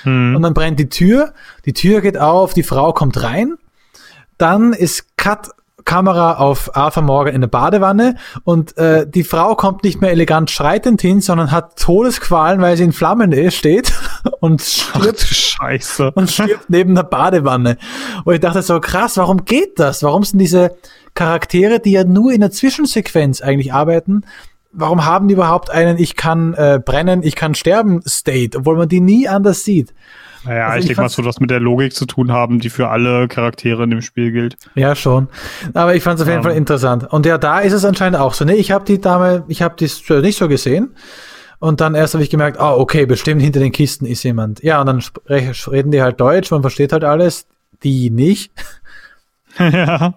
Hm. 0.02 0.36
Und 0.36 0.42
dann 0.42 0.56
brennt 0.56 0.80
die 0.80 0.90
Tür, 0.90 1.34
die 1.66 1.74
Tür 1.74 2.02
geht 2.02 2.18
auf, 2.18 2.56
die 2.56 2.64
Frau 2.64 2.92
kommt 2.92 3.22
rein. 3.22 3.54
Dann 4.40 4.74
ist 4.74 5.16
Cut 5.16 5.52
Kamera 5.86 6.36
auf 6.36 6.76
Arthur 6.76 7.04
Morgan 7.04 7.36
in 7.36 7.42
der 7.42 7.48
Badewanne 7.48 8.16
und 8.44 8.78
äh, 8.78 9.08
die 9.08 9.24
Frau 9.24 9.56
kommt 9.56 9.84
nicht 9.84 10.02
mehr 10.02 10.12
elegant 10.12 10.52
schreitend 10.52 11.02
hin, 11.02 11.22
sondern 11.22 11.52
hat 11.52 11.80
Todesqualen, 11.80 12.62
weil 12.62 12.78
sie 12.78 12.84
in 12.84 12.94
Flammen 12.94 13.32
ist, 13.32 13.56
steht 13.56 13.94
und 14.40 14.62
stirbt 14.62 15.20
Scheiße. 15.20 16.12
und 16.12 16.32
stirbt 16.32 16.70
neben 16.70 16.96
der 16.96 17.04
Badewanne. 17.04 17.78
Und 18.26 18.34
ich 18.34 18.40
dachte 18.40 18.62
so, 18.62 18.80
krass, 18.80 19.18
warum 19.18 19.46
geht 19.46 19.80
das? 19.80 20.04
Warum 20.04 20.24
sind 20.24 20.40
diese 20.40 20.76
Charaktere, 21.14 21.80
die 21.80 21.92
ja 21.92 22.04
nur 22.04 22.32
in 22.32 22.42
der 22.42 22.52
Zwischensequenz 22.52 23.42
eigentlich 23.42 23.74
arbeiten, 23.74 24.22
warum 24.74 25.06
haben 25.06 25.28
die 25.28 25.36
überhaupt 25.36 25.70
einen 25.70 25.98
Ich 25.98 26.16
kann 26.16 26.54
äh, 26.56 26.80
brennen, 26.84 27.24
ich 27.24 27.36
kann 27.36 27.56
sterben 27.56 28.02
State, 28.08 28.58
obwohl 28.58 28.76
man 28.76 28.90
die 28.90 29.00
nie 29.00 29.28
anders 29.28 29.64
sieht? 29.64 29.94
Naja, 30.46 30.66
Also 30.66 30.76
ich 30.78 30.82
ich 30.82 30.88
denke 30.88 31.02
mal, 31.02 31.08
es 31.08 31.18
wird 31.18 31.28
was 31.28 31.40
mit 31.40 31.50
der 31.52 31.62
Logik 31.62 31.94
zu 31.94 32.06
tun 32.06 32.32
haben, 32.34 32.60
die 32.60 32.70
für 32.70 32.90
alle 32.90 33.30
Charaktere 33.30 33.84
in 33.84 33.92
dem 33.92 34.02
Spiel 34.02 34.32
gilt. 34.32 34.58
Ja, 34.76 34.94
schon. 34.94 35.30
Aber 35.74 35.96
ich 35.96 36.04
fand 36.04 36.16
es 36.20 36.24
auf 36.24 36.28
jeden 36.28 36.40
Ähm. 36.40 36.44
Fall 36.44 36.58
interessant. 36.58 37.06
Und 37.14 37.26
ja, 37.26 37.38
da 37.38 37.60
ist 37.60 37.72
es 37.72 37.86
anscheinend 37.86 38.20
auch 38.20 38.34
so. 38.34 38.44
Nee, 38.44 38.56
ich 38.56 38.72
habe 38.72 38.84
die 38.84 39.00
Dame, 39.00 39.46
ich 39.48 39.62
habe 39.62 39.76
das 39.80 40.04
nicht 40.22 40.38
so 40.38 40.50
gesehen. 40.50 40.96
Und 41.60 41.80
dann 41.80 41.96
erst 41.96 42.14
habe 42.14 42.24
ich 42.24 42.30
gemerkt, 42.30 42.60
ah, 42.60 42.74
okay, 42.74 43.06
bestimmt 43.06 43.42
hinter 43.42 43.62
den 43.62 43.72
Kisten 43.72 44.06
ist 44.06 44.24
jemand. 44.24 44.62
Ja, 44.62 44.82
und 44.82 44.88
dann 44.88 45.02
reden 45.30 45.92
die 45.92 46.02
halt 46.02 46.20
Deutsch, 46.20 46.52
man 46.52 46.62
versteht 46.62 46.92
halt 46.92 47.06
alles, 47.06 47.48
die 47.84 48.10
nicht. 48.10 48.52
ja. 49.58 50.16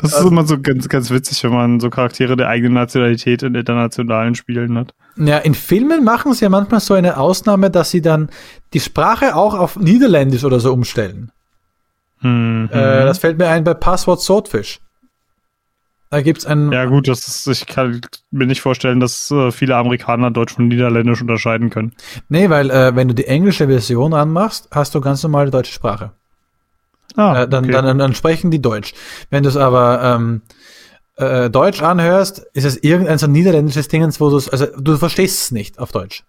Das 0.00 0.14
Also 0.14 0.26
ist 0.26 0.32
immer 0.32 0.46
so 0.46 0.60
ganz, 0.60 0.88
ganz 0.88 1.10
witzig, 1.10 1.42
wenn 1.42 1.52
man 1.52 1.80
so 1.80 1.90
Charaktere 1.90 2.36
der 2.36 2.48
eigenen 2.48 2.74
Nationalität 2.74 3.42
in 3.42 3.56
internationalen 3.56 4.36
Spielen 4.36 4.78
hat. 4.78 4.94
Ja, 5.16 5.38
in 5.38 5.54
Filmen 5.54 6.04
machen 6.04 6.32
sie 6.32 6.44
ja 6.44 6.48
manchmal 6.48 6.80
so 6.80 6.94
eine 6.94 7.18
Ausnahme, 7.18 7.68
dass 7.70 7.90
sie 7.90 8.00
dann 8.00 8.30
die 8.72 8.80
Sprache 8.80 9.34
auch 9.34 9.54
auf 9.54 9.76
Niederländisch 9.76 10.44
oder 10.44 10.60
so 10.60 10.72
umstellen. 10.72 11.32
Mhm. 12.20 12.68
Äh, 12.72 13.04
das 13.04 13.18
fällt 13.18 13.38
mir 13.38 13.48
ein 13.48 13.64
bei 13.64 13.74
Passwort 13.74 14.20
Swordfish. 14.20 14.80
Da 16.10 16.22
gibt's 16.22 16.46
ein, 16.46 16.72
ja, 16.72 16.86
gut, 16.86 17.06
das 17.06 17.26
ist, 17.26 17.46
ich 17.48 17.66
kann 17.66 18.00
mir 18.30 18.46
nicht 18.46 18.62
vorstellen, 18.62 18.98
dass 18.98 19.30
äh, 19.30 19.50
viele 19.50 19.76
Amerikaner 19.76 20.30
Deutsch 20.30 20.54
von 20.54 20.68
Niederländisch 20.68 21.20
unterscheiden 21.20 21.70
können. 21.70 21.92
nee, 22.28 22.48
weil 22.48 22.70
äh, 22.70 22.96
wenn 22.96 23.08
du 23.08 23.14
die 23.14 23.26
englische 23.26 23.66
Version 23.66 24.14
anmachst, 24.14 24.68
hast 24.70 24.94
du 24.94 25.00
ganz 25.00 25.22
normal 25.22 25.46
die 25.46 25.50
deutsche 25.50 25.72
Sprache. 25.72 26.12
Ah, 27.16 27.42
Äh, 27.42 27.48
dann, 27.48 27.64
okay. 27.64 27.72
dann, 27.72 27.98
dann 27.98 28.14
sprechen 28.14 28.50
die 28.50 28.60
Deutsch. 28.62 28.94
Wenn 29.30 29.42
du 29.42 29.48
es 29.48 29.56
aber 29.56 30.00
ähm, 30.02 30.42
äh, 31.16 31.50
Deutsch 31.50 31.82
anhörst, 31.82 32.40
ist 32.52 32.64
es 32.64 32.76
irgendein 32.76 33.18
so 33.18 33.26
niederländisches 33.26 33.88
Dingens, 33.88 34.20
wo 34.20 34.30
du 34.30 34.36
es, 34.36 34.48
also 34.48 34.66
du 34.78 34.96
verstehst 34.96 35.42
es 35.42 35.50
nicht 35.50 35.78
auf 35.78 35.92
Deutsch. 35.92 36.24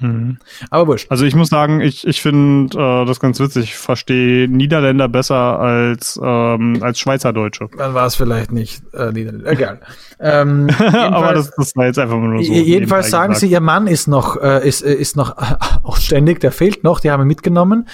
Mhm. 0.00 0.38
Aber 0.70 0.88
wurscht. 0.88 1.08
Also 1.10 1.24
ich 1.24 1.36
muss 1.36 1.48
sagen, 1.48 1.80
ich, 1.80 2.04
ich 2.06 2.20
finde 2.20 2.76
äh, 2.76 3.06
das 3.06 3.20
ganz 3.20 3.38
witzig. 3.38 3.64
Ich 3.64 3.76
verstehe 3.76 4.48
Niederländer 4.48 5.08
besser 5.08 5.60
als, 5.60 6.18
ähm, 6.22 6.78
als 6.82 6.98
Schweizerdeutsche. 6.98 7.68
Dann 7.78 7.94
war 7.94 8.06
es 8.06 8.16
vielleicht 8.16 8.50
nicht 8.50 8.82
äh, 8.92 9.12
Niederländisch. 9.12 9.52
Egal. 9.52 9.80
ähm, 10.20 10.68
Aber 10.78 10.98
jedenfalls- 10.98 11.46
das, 11.46 11.56
das 11.56 11.76
war 11.76 11.86
jetzt 11.86 11.98
einfach 12.00 12.16
nur 12.18 12.42
so. 12.42 12.52
Je- 12.52 12.62
Jedenfalls 12.62 13.08
sagen 13.10 13.34
gesagt. 13.34 13.40
sie, 13.46 13.52
ihr 13.52 13.60
Mann 13.60 13.86
ist 13.86 14.08
noch, 14.08 14.36
äh, 14.42 14.66
ist, 14.68 14.82
äh, 14.82 14.92
ist 14.94 15.16
noch 15.16 15.36
auch 15.84 15.96
ständig, 15.98 16.40
der 16.40 16.50
fehlt 16.50 16.82
noch, 16.82 16.98
die 16.98 17.10
haben 17.12 17.22
ihn 17.22 17.28
mitgenommen. 17.28 17.88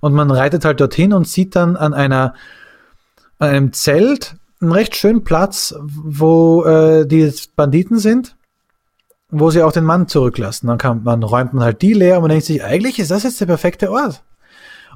Und 0.00 0.14
man 0.14 0.30
reitet 0.30 0.64
halt 0.64 0.80
dorthin 0.80 1.12
und 1.12 1.28
sieht 1.28 1.54
dann 1.54 1.76
an 1.76 1.92
einer, 1.92 2.34
an 3.38 3.48
einem 3.50 3.72
Zelt 3.74 4.36
einen 4.62 4.72
recht 4.72 4.96
schönen 4.96 5.22
Platz, 5.24 5.74
wo 5.82 6.64
äh, 6.64 7.06
die 7.06 7.30
Banditen 7.56 7.98
sind, 7.98 8.36
wo 9.32 9.50
sie 9.50 9.62
auch 9.62 9.72
den 9.72 9.84
Mann 9.84 10.06
zurücklassen. 10.06 10.68
Dann 10.68 10.78
kann 10.78 11.02
man, 11.02 11.22
räumt 11.24 11.54
man 11.54 11.64
halt 11.64 11.82
die 11.82 11.94
leer 11.94 12.16
und 12.16 12.22
man 12.22 12.28
denkt 12.30 12.44
sich, 12.44 12.62
eigentlich 12.62 12.98
ist 13.00 13.10
das 13.10 13.24
jetzt 13.24 13.40
der 13.40 13.46
perfekte 13.46 13.90
Ort. 13.90 14.22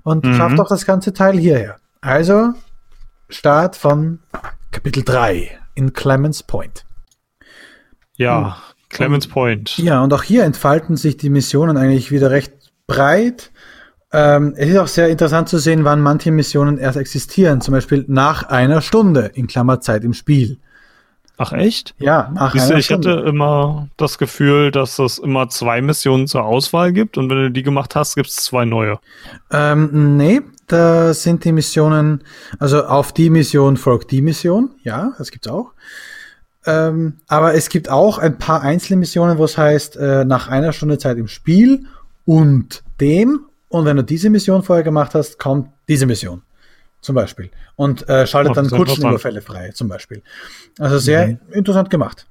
Und 0.05 0.25
Mhm. 0.25 0.35
schafft 0.35 0.61
auch 0.61 0.69
das 0.69 0.87
ganze 0.87 1.13
Teil 1.13 1.37
hierher. 1.39 1.77
Also, 2.01 2.53
Start 3.29 3.75
von 3.75 4.21
Kapitel 4.71 5.03
3. 5.03 5.51
in 5.75 5.93
Clemens 5.93 6.43
Point. 6.45 6.85
Ja, 8.17 8.57
Clemens 8.89 9.27
Point. 9.27 9.77
Ja, 9.79 10.03
und 10.03 10.13
auch 10.13 10.23
hier 10.23 10.45
entfalten 10.45 10.97
sich 10.97 11.17
die 11.17 11.31
Missionen 11.31 11.77
eigentlich 11.77 12.11
wieder 12.13 12.31
recht 12.31 12.53
breit. 12.87 13.51
Ähm, 14.13 14.55
es 14.57 14.69
ist 14.69 14.79
auch 14.79 14.87
sehr 14.87 15.09
interessant 15.09 15.49
zu 15.49 15.59
sehen, 15.59 15.85
wann 15.85 16.01
manche 16.01 16.31
Missionen 16.31 16.79
erst 16.79 16.97
existieren. 16.97 17.61
Zum 17.61 17.73
Beispiel 17.73 18.05
nach 18.09 18.45
einer 18.45 18.81
Stunde 18.81 19.31
in 19.35 19.47
Klammerzeit 19.49 20.05
im 20.05 20.15
Spiel. 20.15 20.59
Ach 21.39 21.53
echt? 21.53 21.95
Ja, 21.99 22.31
nach 22.35 22.53
Siehst 22.53 22.71
einer 22.71 22.79
ich 22.79 22.91
hatte 22.91 23.25
immer 23.27 23.89
das 23.99 24.17
Gefühl, 24.17 24.71
dass 24.71 24.99
es 24.99 25.19
immer 25.19 25.49
zwei 25.51 25.83
Missionen 25.83 26.27
zur 26.27 26.45
Auswahl 26.45 26.93
gibt 26.93 27.19
und 27.19 27.29
wenn 27.29 27.37
du 27.37 27.51
die 27.51 27.63
gemacht 27.63 27.95
hast, 27.95 28.15
gibt 28.15 28.29
es 28.29 28.37
zwei 28.37 28.65
neue. 28.65 28.99
Ähm, 29.51 30.17
nee, 30.17 30.41
da 30.67 31.13
sind 31.13 31.45
die 31.45 31.53
Missionen, 31.53 32.25
also 32.59 32.85
auf 32.85 33.13
die 33.13 33.29
Mission 33.29 33.77
folgt 33.77 34.11
die 34.13 34.23
Mission, 34.23 34.71
ja, 34.83 35.13
das 35.19 35.31
gibt's 35.31 35.49
auch. 35.49 35.73
Ähm, 36.65 37.19
aber 37.29 37.55
es 37.55 37.69
gibt 37.69 37.91
auch 37.91 38.19
ein 38.19 38.39
paar 38.39 38.63
einzelne 38.63 38.99
Missionen, 38.99 39.39
wo 39.39 39.45
es 39.45 39.59
heißt, 39.59 39.97
äh, 39.97 40.25
nach 40.25 40.49
einer 40.49 40.73
Stunde 40.73 40.99
Zeit 40.99 41.19
im 41.19 41.29
Spiel 41.29 41.85
und 42.25 42.83
dem, 43.01 43.41
und 43.69 43.85
wenn 43.85 43.97
du 43.97 44.03
diese 44.03 44.31
Mission 44.31 44.63
vorher 44.63 44.83
gemacht 44.83 45.15
hast, 45.15 45.39
kommt 45.39 45.69
diese 45.87 46.07
Mission. 46.07 46.43
Zum 47.07 47.15
Beispiel. 47.15 47.51
Und 47.77 48.09
äh, 48.09 48.27
schaltet 48.27 48.57
dann 48.57 48.69
Kutschenüberfälle 48.69 49.41
frei, 49.41 49.71
zum 49.71 49.87
Beispiel. 49.87 50.23
Also 50.81 50.99
sehr 50.99 51.39
interessant 51.53 51.89
gemacht. 51.89 52.27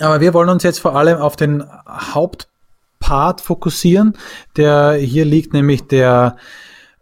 Aber 0.00 0.22
wir 0.22 0.32
wollen 0.32 0.48
uns 0.48 0.62
jetzt 0.62 0.78
vor 0.78 0.96
allem 0.96 1.18
auf 1.18 1.36
den 1.36 1.62
Hauptpart 1.86 3.42
fokussieren, 3.42 4.16
der 4.56 4.94
hier 4.94 5.26
liegt, 5.26 5.52
nämlich 5.52 5.86
der, 5.86 6.38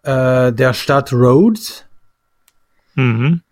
äh, 0.02 0.52
der 0.52 0.74
Stadt 0.74 1.12
Rhodes. 1.12 1.84
Mhm. 2.96 3.42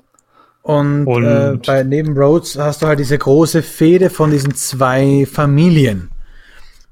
Und, 0.62 1.07
Und- 1.07 1.24
Äh, 1.24 1.57
bei 1.65 1.85
neben 1.85 2.19
Rhodes 2.19 2.59
hast 2.59 2.82
du 2.82 2.89
halt 2.89 2.98
diese 2.98 3.16
große 3.16 3.62
Fehde 3.62 4.11
von 4.11 4.32
diesen 4.32 4.57
zwei 4.57 5.24
Familien. 5.31 6.11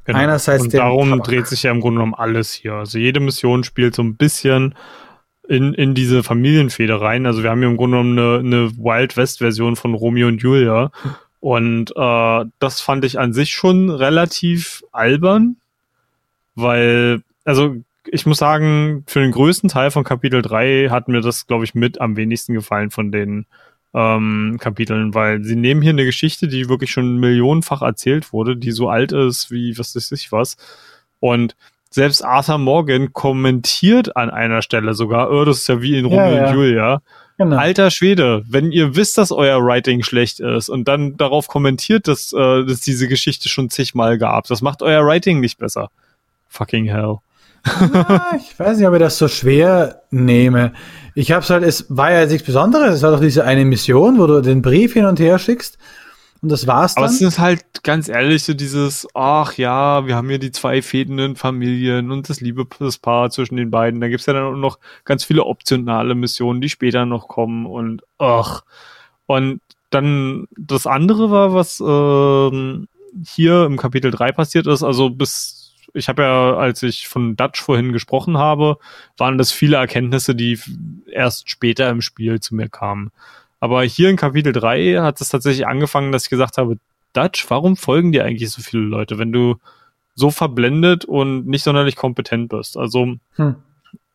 Genau. 0.05 0.21
Einerseits 0.21 0.63
und 0.63 0.73
darum 0.75 1.11
Tabak. 1.11 1.25
dreht 1.27 1.47
sich 1.49 1.65
ja 1.65 1.73
im 1.73 1.81
Grunde 1.81 1.97
genommen 1.99 2.15
alles 2.15 2.53
hier. 2.53 2.75
Also 2.75 2.97
jede 2.97 3.19
Mission 3.19 3.65
spielt 3.65 3.97
so 3.97 4.03
ein 4.03 4.15
bisschen 4.15 4.77
in, 5.49 5.75
in 5.75 5.95
diese 5.95 6.23
Familienfehde 6.23 7.01
rein. 7.01 7.27
Also 7.27 7.43
wir 7.43 7.51
haben 7.51 7.61
hier 7.61 7.69
im 7.69 7.77
Grunde 7.77 7.97
genommen 7.97 8.19
eine, 8.19 8.39
eine 8.39 8.77
Wild 8.77 9.17
West 9.17 9.39
Version 9.39 9.77
von 9.77 9.95
Romeo 9.95 10.29
und 10.29 10.43
Julia. 10.43 10.91
Und 11.41 11.93
äh, 11.97 12.45
das 12.59 12.81
fand 12.81 13.05
ich 13.05 13.19
an 13.19 13.33
sich 13.33 13.51
schon 13.51 13.91
relativ 13.91 14.83
albern, 14.93 15.57
weil, 16.55 17.23
also 17.45 17.77
ich 18.11 18.27
muss 18.27 18.39
sagen, 18.39 19.05
für 19.07 19.21
den 19.21 19.33
größten 19.33 19.69
Teil 19.69 19.91
von 19.91 20.05
Kapitel 20.05 20.43
3 20.43 20.89
hat 20.91 21.09
mir 21.09 21.21
das, 21.21 21.47
glaube 21.47 21.65
ich, 21.65 21.75
mit 21.75 22.01
am 22.01 22.17
wenigsten 22.17 22.55
gefallen 22.55 22.91
von 22.91 23.13
den 23.13 23.47
ähm, 23.95 24.59
Kapiteln, 24.61 25.15
weil 25.15 25.45
sie 25.45 25.57
nehmen 25.57 25.81
hier 25.81 25.93
eine 25.93 26.05
Geschichte, 26.05 26.49
die 26.49 26.69
wirklich 26.69 26.91
schon 26.91 27.19
millionenfach 27.19 27.83
erzählt 27.83 28.33
wurde, 28.33 28.57
die 28.57 28.73
so 28.73 28.89
alt 28.89 29.13
ist 29.13 29.51
wie 29.51 29.79
was 29.79 29.97
weiß 29.97 30.13
ich 30.13 30.31
was. 30.33 30.57
Und 31.21 31.57
selbst 31.91 32.25
Arthur 32.25 32.59
Morgan 32.59 33.13
kommentiert 33.13 34.17
an 34.17 34.31
einer 34.31 34.63
Stelle 34.63 34.95
sogar, 34.95 35.31
oh, 35.31 35.45
das 35.45 35.59
ist 35.59 35.69
ja 35.69 35.81
wie 35.81 35.99
in 35.99 36.07
Ja, 36.07 36.25
Romeo 36.25 36.37
ja. 36.37 36.49
und 36.49 36.55
Julia. 36.55 37.03
Genau. 37.39 37.57
Alter 37.57 37.91
Schwede, 37.93 38.43
wenn 38.49 38.73
ihr 38.73 38.97
wisst, 38.97 39.17
dass 39.17 39.31
euer 39.31 39.65
Writing 39.65 40.03
schlecht 40.03 40.41
ist 40.41 40.69
und 40.69 40.89
dann 40.89 41.17
darauf 41.17 41.47
kommentiert, 41.47 42.09
dass 42.09 42.33
äh, 42.33 42.65
dass 42.65 42.81
diese 42.81 43.07
Geschichte 43.07 43.49
schon 43.49 43.71
zigmal 43.71 44.19
gab, 44.19 44.49
das 44.49 44.61
macht 44.61 44.83
euer 44.83 45.07
Writing 45.07 45.39
nicht 45.39 45.57
besser. 45.59 45.89
Fucking 46.49 46.87
hell. 46.87 47.19
Ah, 47.65 48.37
ich 48.37 48.59
weiß 48.59 48.79
nicht, 48.79 48.87
ob 48.87 48.95
ich 48.95 49.01
das 49.01 49.19
so 49.19 49.29
schwer 49.29 50.03
nehme. 50.11 50.73
Ich 51.15 51.33
hab's 51.33 51.51
halt, 51.51 51.63
es 51.65 51.87
war 51.89 52.11
ja 52.13 52.25
nichts 52.27 52.47
Besonderes. 52.47 52.95
Es 52.97 53.03
war 53.03 53.11
doch 53.11 53.21
diese 53.21 53.45
eine 53.45 53.65
Mission, 53.65 54.19
wo 54.19 54.27
du 54.27 54.41
den 54.41 54.63
Brief 54.63 54.95
hin 54.95 55.05
und 55.05 55.21
her 55.21 55.39
schickst. 55.39 55.79
Und 56.41 56.51
das 56.51 56.67
war's 56.67 56.95
dann. 56.95 57.05
Aber 57.05 57.13
es 57.13 57.21
ist 57.21 57.39
halt 57.39 57.83
ganz 57.83 58.09
ehrlich 58.09 58.45
so 58.45 58.55
dieses, 58.55 59.09
ach 59.15 59.55
ja, 59.55 60.07
wir 60.07 60.15
haben 60.15 60.29
hier 60.29 60.39
die 60.39 60.53
zwei 60.53 60.83
fädenden 60.83 61.37
Familien 61.37 62.13
und 62.13 62.29
das 62.29 62.41
Liebespaar 62.41 63.31
zwischen 63.31 63.57
den 63.57 63.71
beiden. 63.71 64.01
Da 64.01 64.09
gibt's 64.09 64.27
ja 64.27 64.33
dann 64.35 64.45
auch 64.45 64.57
noch 64.57 64.79
ganz 65.05 65.25
viele 65.25 65.45
optionale 65.45 66.15
Missionen, 66.15 66.61
die 66.61 66.69
später 66.69 67.07
noch 67.07 67.29
kommen 67.29 67.67
und 67.67 68.03
ach. 68.19 68.63
Und 69.27 69.61
dann 69.91 70.47
das 70.57 70.87
andere 70.87 71.31
war, 71.31 71.55
was 71.55 71.83
ähm, 71.85 72.89
hier 73.27 73.65
im 73.65 73.77
Kapitel 73.77 74.11
3 74.11 74.33
passiert 74.33 74.67
ist, 74.67 74.83
also 74.83 75.11
bis 75.11 75.59
ich 75.95 76.09
habe 76.09 76.23
ja, 76.23 76.55
als 76.57 76.83
ich 76.83 77.09
von 77.09 77.35
Dutch 77.35 77.61
vorhin 77.63 77.93
gesprochen 77.93 78.37
habe, 78.37 78.77
waren 79.17 79.39
das 79.39 79.53
viele 79.53 79.79
Erkenntnisse, 79.79 80.35
die 80.35 80.61
erst 81.11 81.49
später 81.49 81.89
im 81.89 82.03
Spiel 82.03 82.41
zu 82.41 82.55
mir 82.55 82.69
kamen. 82.69 83.11
Aber 83.61 83.83
hier 83.83 84.09
in 84.09 84.17
Kapitel 84.17 84.53
3 84.53 85.01
hat 85.01 85.21
es 85.21 85.31
tatsächlich 85.31 85.67
angefangen, 85.67 86.13
dass 86.13 86.25
ich 86.25 86.31
gesagt 86.31 86.59
habe, 86.59 86.79
Dutch, 87.13 87.49
warum 87.51 87.77
folgen 87.77 88.13
dir 88.13 88.25
eigentlich 88.25 88.51
so 88.51 88.63
viele 88.63 88.83
Leute, 88.83 89.19
wenn 89.19 89.33
du 89.33 89.57
so 90.15 90.31
verblendet 90.31 91.05
und 91.05 91.47
nicht 91.47 91.65
sonderlich 91.65 91.97
kompetent 91.97 92.49
bist? 92.51 92.77
Also 92.77 93.17
Hm. 93.37 93.57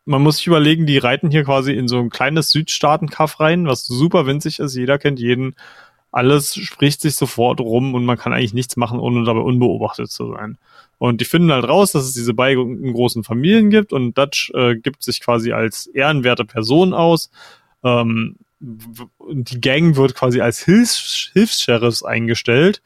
man 0.06 0.22
muss 0.22 0.36
sich 0.38 0.46
überlegen, 0.46 0.86
die 0.86 0.98
reiten 0.98 1.30
hier 1.30 1.44
quasi 1.44 1.72
in 1.72 1.88
so 1.88 1.98
ein 1.98 2.10
kleines 2.10 2.50
Südstaaten-Kaff 2.50 3.40
rein, 3.40 3.66
was 3.66 3.86
super 3.86 4.26
winzig 4.26 4.58
ist, 4.58 4.74
jeder 4.74 4.98
kennt 4.98 5.18
jeden. 5.18 5.54
Alles 6.12 6.54
spricht 6.54 7.00
sich 7.00 7.16
sofort 7.16 7.60
rum 7.60 7.94
und 7.94 8.04
man 8.04 8.16
kann 8.16 8.32
eigentlich 8.32 8.54
nichts 8.54 8.76
machen, 8.76 9.00
ohne 9.00 9.24
dabei 9.24 9.40
unbeobachtet 9.40 10.10
zu 10.10 10.32
sein. 10.32 10.58
Und 10.98 11.20
die 11.20 11.24
finden 11.24 11.52
halt 11.52 11.68
raus, 11.68 11.92
dass 11.92 12.04
es 12.04 12.12
diese 12.14 12.34
beiden 12.34 12.92
großen 12.92 13.24
Familien 13.24 13.68
gibt 13.68 13.92
und 13.92 14.16
Dutch 14.16 14.52
äh, 14.54 14.76
gibt 14.76 15.02
sich 15.02 15.20
quasi 15.20 15.52
als 15.52 15.86
ehrenwerte 15.88 16.44
Person 16.44 16.94
aus. 16.94 17.30
Ähm, 17.82 18.36
die 19.30 19.60
Gang 19.60 19.96
wird 19.96 20.14
quasi 20.14 20.40
als 20.40 20.60
Hilfs 20.64 21.30
Hilfs-Sheriffs 21.32 22.02
eingestellt. 22.02 22.82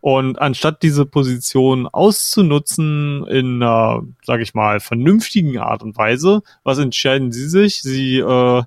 Und 0.00 0.38
anstatt 0.40 0.82
diese 0.82 1.04
Position 1.04 1.88
auszunutzen 1.88 3.26
in 3.26 3.62
einer, 3.62 4.04
sag 4.22 4.40
ich 4.40 4.54
mal, 4.54 4.78
vernünftigen 4.78 5.58
Art 5.58 5.82
und 5.82 5.96
Weise, 5.96 6.42
was 6.62 6.78
entscheiden 6.78 7.32
sie 7.32 7.48
sich? 7.48 7.82
Sie 7.82 8.18
äh, 8.18 8.62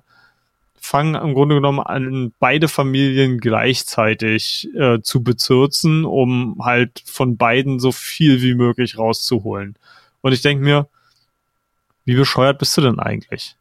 fangen 0.80 1.14
im 1.14 1.34
Grunde 1.34 1.54
genommen 1.54 1.80
an, 1.80 2.32
beide 2.40 2.68
Familien 2.68 3.38
gleichzeitig 3.38 4.68
äh, 4.74 5.00
zu 5.00 5.22
bezirzen, 5.22 6.04
um 6.04 6.58
halt 6.62 7.02
von 7.06 7.36
beiden 7.36 7.80
so 7.80 7.92
viel 7.92 8.42
wie 8.42 8.54
möglich 8.54 8.98
rauszuholen. 8.98 9.76
Und 10.20 10.32
ich 10.32 10.42
denke 10.42 10.64
mir, 10.64 10.88
wie 12.04 12.16
bescheuert 12.16 12.58
bist 12.58 12.76
du 12.76 12.80
denn 12.80 12.98
eigentlich? 12.98 13.56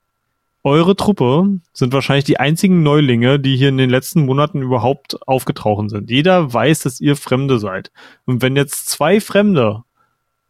Eure 0.64 0.95
Truppe 0.95 1.60
sind 1.72 1.94
wahrscheinlich 1.94 2.26
die 2.26 2.40
einzigen 2.40 2.84
Neulinge, 2.84 3.40
die 3.40 3.56
hier 3.56 3.69
in 3.69 3.77
den 3.77 3.90
letzten 3.90 4.26
Monaten 4.26 4.61
überhaupt 4.61 5.26
aufgetaucht 5.27 5.90
sind. 5.90 6.10
Jeder 6.10 6.53
weiß, 6.53 6.81
dass 6.81 6.99
ihr 6.99 7.15
Fremde 7.15 7.60
seid. 7.60 7.91
Und 8.26 8.41
wenn 8.41 8.57
jetzt 8.57 8.90
zwei 8.90 9.22
Fremde, 9.22 9.84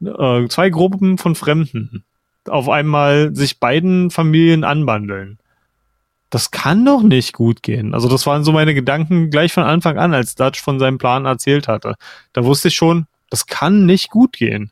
äh, 0.03 0.48
zwei 0.48 0.69
Gruppen 0.72 1.18
von 1.19 1.36
Fremden 1.36 2.03
auf 2.48 2.69
einmal 2.69 3.36
sich 3.36 3.60
beiden 3.60 4.10
Familien 4.10 4.64
anbandeln, 4.64 5.38
das 6.31 6.52
kann 6.52 6.86
doch 6.86 7.03
nicht 7.03 7.34
gut 7.34 7.61
gehen. 7.61 7.94
Also 7.94 8.07
das 8.07 8.26
waren 8.26 8.44
so 8.44 8.52
meine 8.52 8.73
Gedanken 8.73 9.30
gleich 9.30 9.53
von 9.53 9.64
Anfang 9.64 9.98
an, 9.98 10.14
als 10.14 10.36
Dutch 10.36 10.61
von 10.61 10.80
seinem 10.80 10.98
Plan 10.98 11.26
erzählt 11.26 11.68
hatte. 11.68 11.95
Da 12.34 12.45
wusste 12.45 12.68
ich 12.68 12.76
schon, 12.76 13.07
das 13.30 13.45
kann 13.45 13.86
nicht 13.86 14.10
gut 14.10 14.34
gehen. 14.34 14.72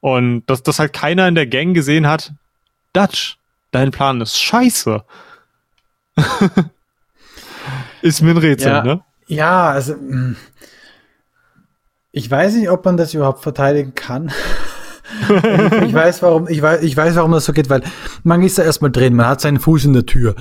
Und 0.00 0.44
dass 0.46 0.62
das 0.62 0.78
halt 0.78 0.92
keiner 0.92 1.28
in 1.28 1.34
der 1.34 1.46
Gang 1.46 1.74
gesehen 1.74 2.06
hat, 2.06 2.32
Dutch, 2.92 3.38
dein 3.72 3.90
Plan 3.90 4.20
ist 4.20 4.38
scheiße. 4.40 5.02
ist 8.02 8.22
mir 8.22 8.30
ein 8.30 8.36
Rätsel, 8.38 8.70
Ja. 8.72 8.82
ne? 8.84 9.00
Ja, 9.26 9.70
also 9.70 9.94
mh, 9.94 10.36
ich 12.12 12.30
weiß 12.30 12.54
nicht, 12.54 12.68
ob 12.70 12.84
man 12.84 12.96
das 12.96 13.14
überhaupt 13.14 13.42
verteidigen 13.42 13.94
kann. 13.94 14.30
ich 15.84 15.94
weiß, 15.94 16.22
warum, 16.22 16.48
ich 16.48 16.60
weiß, 16.60 16.82
ich 16.82 16.96
weiß, 16.96 17.16
warum 17.16 17.32
das 17.32 17.44
so 17.46 17.52
geht, 17.52 17.70
weil 17.70 17.82
man 18.22 18.42
ist 18.42 18.58
da 18.58 18.62
erstmal 18.62 18.90
drin, 18.90 19.14
man 19.14 19.26
hat 19.26 19.40
seinen 19.40 19.60
Fuß 19.60 19.84
in 19.86 19.92
der 19.94 20.06
Tür. 20.06 20.34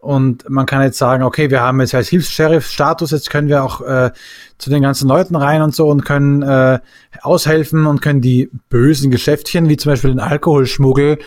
Und 0.00 0.48
man 0.50 0.66
kann 0.66 0.82
jetzt 0.82 0.98
sagen, 0.98 1.22
okay, 1.22 1.50
wir 1.50 1.60
haben 1.62 1.80
jetzt 1.80 1.94
als 1.94 2.08
Hilfs-Sheriff-Status, 2.08 3.10
jetzt 3.12 3.30
können 3.30 3.48
wir 3.48 3.64
auch 3.64 3.80
äh, 3.80 4.10
zu 4.58 4.68
den 4.68 4.82
ganzen 4.82 5.08
Leuten 5.08 5.34
rein 5.34 5.62
und 5.62 5.74
so 5.74 5.88
und 5.88 6.04
können 6.04 6.42
äh, 6.42 6.78
aushelfen 7.22 7.86
und 7.86 8.02
können 8.02 8.20
die 8.20 8.50
bösen 8.68 9.10
Geschäftchen, 9.10 9.68
wie 9.70 9.78
zum 9.78 9.92
Beispiel 9.92 10.10
den 10.10 10.20
Alkoholschmuggel, 10.20 11.18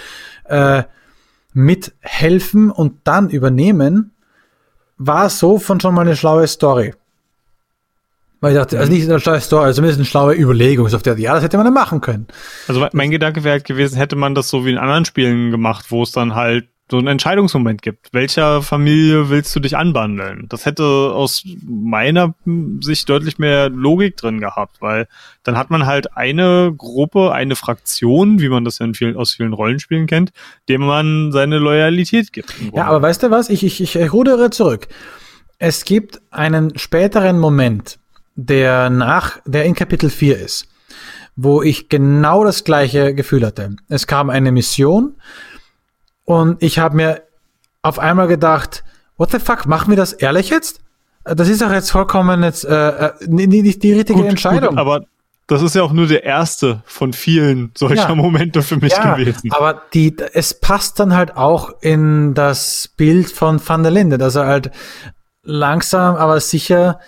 äh, 0.46 0.84
mithelfen 1.58 2.72
und 2.72 3.00
dann 3.04 3.30
übernehmen. 3.30 4.12
War 4.98 5.30
so 5.30 5.60
von 5.60 5.80
schon 5.80 5.94
mal 5.94 6.02
eine 6.02 6.16
schlaue 6.16 6.48
Story. 6.48 6.94
Weil 8.40 8.54
ich 8.54 8.60
dachte, 8.60 8.80
also 8.80 8.92
nicht 8.92 9.10
eine 9.10 9.20
schlaue 9.20 9.42
Story, 9.42 9.66
also 9.66 9.78
zumindest 9.78 10.00
eine 10.00 10.06
schlaue 10.06 10.36
Überlegung. 10.36 10.94
Auf 10.94 11.04
der, 11.04 11.18
ja, 11.18 11.34
das 11.34 11.44
hätte 11.44 11.58
man 11.58 11.66
dann 11.66 11.74
machen 11.74 12.02
können. 12.02 12.28
Also 12.68 12.88
mein 12.94 13.12
Gedanke 13.12 13.44
wäre 13.44 13.54
halt 13.54 13.66
gewesen, 13.66 13.98
hätte 13.98 14.16
man 14.16 14.36
das 14.36 14.50
so 14.50 14.66
wie 14.66 14.72
in 14.72 14.78
anderen 14.78 15.06
Spielen 15.06 15.52
gemacht, 15.52 15.88
wo 15.90 16.04
es 16.04 16.12
dann 16.12 16.36
halt 16.36 16.68
so 16.90 16.98
einen 16.98 17.08
Entscheidungsmoment 17.08 17.82
gibt. 17.82 18.08
Welcher 18.14 18.62
Familie 18.62 19.30
willst 19.30 19.54
du 19.56 19.60
dich 19.60 19.76
anbandeln? 19.76 20.46
Das 20.48 20.66
hätte 20.66 20.84
aus 20.84 21.44
meiner 21.66 22.34
Sicht 22.80 23.10
deutlich 23.10 23.40
mehr 23.40 23.70
Logik 23.70 24.16
drin 24.16 24.40
gehabt, 24.40 24.78
weil 24.82 25.08
dann 25.44 25.58
hat 25.58 25.70
man 25.70 25.86
halt 25.86 26.16
eine 26.16 26.74
Gruppe, 26.76 27.34
eine 27.34 27.56
Fraktion, 27.56 28.40
wie 28.40 28.48
man 28.48 28.64
das 28.64 28.80
ja 28.80 28.86
in 28.86 28.94
vielen, 28.94 29.18
aus 29.18 29.34
vielen 29.34 29.54
Rollenspielen 29.54 30.08
kennt, 30.08 30.32
dem 30.70 30.82
man 30.82 31.32
seine 31.34 31.58
Loyalität 31.58 32.32
gibt. 32.32 32.54
Ja, 32.74 32.86
aber 32.86 33.02
weißt 33.02 33.24
du 33.24 33.32
was? 33.32 33.50
Ich, 33.50 33.64
ich, 33.64 33.82
ich 33.82 34.14
rudere 34.14 34.50
zurück. 34.50 34.88
es 35.60 35.84
gibt 35.84 36.22
einen 36.32 36.78
späteren 36.78 37.40
Moment, 37.40 38.00
der 38.36 38.90
nach, 38.90 39.40
der 39.46 39.66
in 39.66 39.76
Kapitel 39.76 40.10
4 40.10 40.38
ist, 40.38 40.70
wo 41.36 41.62
ich 41.62 41.90
genau 41.90 42.46
das 42.46 42.64
gleiche 42.64 43.14
Gefühl 43.14 43.46
hatte. 43.46 43.76
Es 43.90 44.08
kam 44.08 44.30
eine 44.30 44.54
Mission 44.54 45.16
und 46.28 46.62
ich 46.62 46.78
habe 46.78 46.94
mir 46.94 47.22
auf 47.82 48.00
einmal 48.00 48.28
gedacht, 48.28 48.84
what 49.16 49.32
the 49.32 49.40
fuck, 49.40 49.66
machen 49.66 49.92
wir 49.92 49.96
das 49.96 50.12
ehrlich 50.12 50.50
jetzt? 50.50 50.82
Das 51.24 51.48
ist 51.48 51.62
doch 51.62 51.72
jetzt 51.72 51.90
vollkommen 51.90 52.44
jetzt 52.44 52.66
äh, 52.66 52.90
äh 52.90 53.14
nicht 53.28 53.82
die 53.82 53.94
richtige 53.94 54.20
gut, 54.20 54.30
Entscheidung. 54.30 54.72
Gut, 54.72 54.78
aber 54.78 55.06
das 55.48 55.62
ist 55.62 55.74
ja 55.76 55.84
auch 55.84 55.94
nur 55.94 56.06
der 56.06 56.26
erste 56.26 56.84
von 56.86 57.14
vielen 57.14 57.72
solcher 57.78 58.10
ja. 58.10 58.16
Momente 58.16 58.62
für 58.62 58.76
mich 58.76 58.92
ja, 58.92 59.16
gewesen. 59.16 59.54
Aber 59.54 59.84
die, 59.94 60.18
es 60.34 60.54
passt 60.54 61.00
dann 61.00 61.16
halt 61.16 61.38
auch 61.38 61.72
in 61.80 62.34
das 62.34 62.90
Bild 62.98 63.32
von 63.32 63.66
Van 63.66 63.84
der 63.84 63.94
Linde, 63.94 64.18
dass 64.18 64.36
er 64.36 64.48
halt 64.48 64.72
langsam, 65.44 66.18
aber 66.18 66.42
sicher 66.42 67.00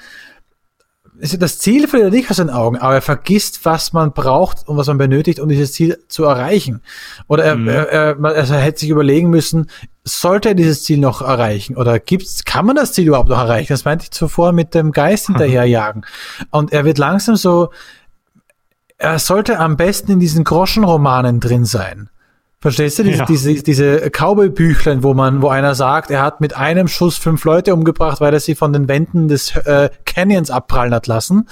das 1.20 1.60
Ziel 1.60 1.88
verliert 1.88 2.14
er 2.14 2.18
nicht 2.18 2.32
aus 2.32 2.38
den 2.38 2.50
Augen, 2.50 2.78
aber 2.78 2.96
er 2.96 3.02
vergisst, 3.02 3.66
was 3.66 3.92
man 3.92 4.14
braucht 4.14 4.68
und 4.68 4.78
was 4.78 4.88
man 4.88 4.98
benötigt, 4.98 5.40
um 5.40 5.50
dieses 5.50 5.74
Ziel 5.74 5.98
zu 6.08 6.24
erreichen. 6.24 6.82
Oder 7.28 7.44
er, 7.44 7.56
mhm. 7.56 7.68
er, 7.68 7.90
er, 7.90 8.24
also 8.24 8.54
er 8.54 8.62
hätte 8.62 8.80
sich 8.80 8.90
überlegen 8.90 9.30
müssen, 9.30 9.70
sollte 10.04 10.50
er 10.50 10.56
dieses 10.56 10.84
Ziel 10.84 10.98
noch 10.98 11.22
erreichen? 11.22 11.76
Oder 11.76 12.00
gibt's, 12.00 12.46
kann 12.46 12.66
man 12.66 12.76
das 12.76 12.94
Ziel 12.94 13.08
überhaupt 13.08 13.30
noch 13.30 13.40
erreichen? 13.40 13.74
Das 13.74 13.86
meinte 13.86 14.04
ich 14.04 14.12
zuvor 14.12 14.54
mit 14.54 14.74
dem 14.74 14.92
Geist 14.92 15.28
hinterherjagen. 15.28 16.06
Und 16.52 16.72
er 16.72 16.86
wird 16.86 16.98
langsam 16.98 17.36
so, 17.36 17.70
er 18.98 19.20
sollte 19.20 19.60
am 19.60 19.78
besten 19.78 20.14
in 20.14 20.20
diesen 20.20 20.44
Groschenromanen 20.44 21.40
drin 21.40 21.66
sein. 21.66 22.10
Verstehst 22.62 23.00
du? 23.00 23.04
Diese, 23.04 23.20
ja. 23.20 23.26
diese, 23.26 23.54
diese 23.64 24.10
Cowboy-Büchlein, 24.10 25.02
wo 25.02 25.14
man, 25.14 25.42
wo 25.42 25.48
einer 25.48 25.76
sagt, 25.76 26.12
er 26.12 26.22
hat 26.22 26.42
mit 26.42 26.58
einem 26.58 26.90
Schuss 26.90 27.18
fünf 27.18 27.46
Leute 27.46 27.74
umgebracht, 27.74 28.20
weil 28.20 28.34
er 28.34 28.42
sie 28.42 28.54
von 28.54 28.74
den 28.74 28.90
Wänden 28.90 29.30
des 29.30 29.56
äh, 29.56 29.90
Canyons 30.06 30.52
abprallen 30.52 30.94
hat 30.94 31.08
lassen. 31.08 31.48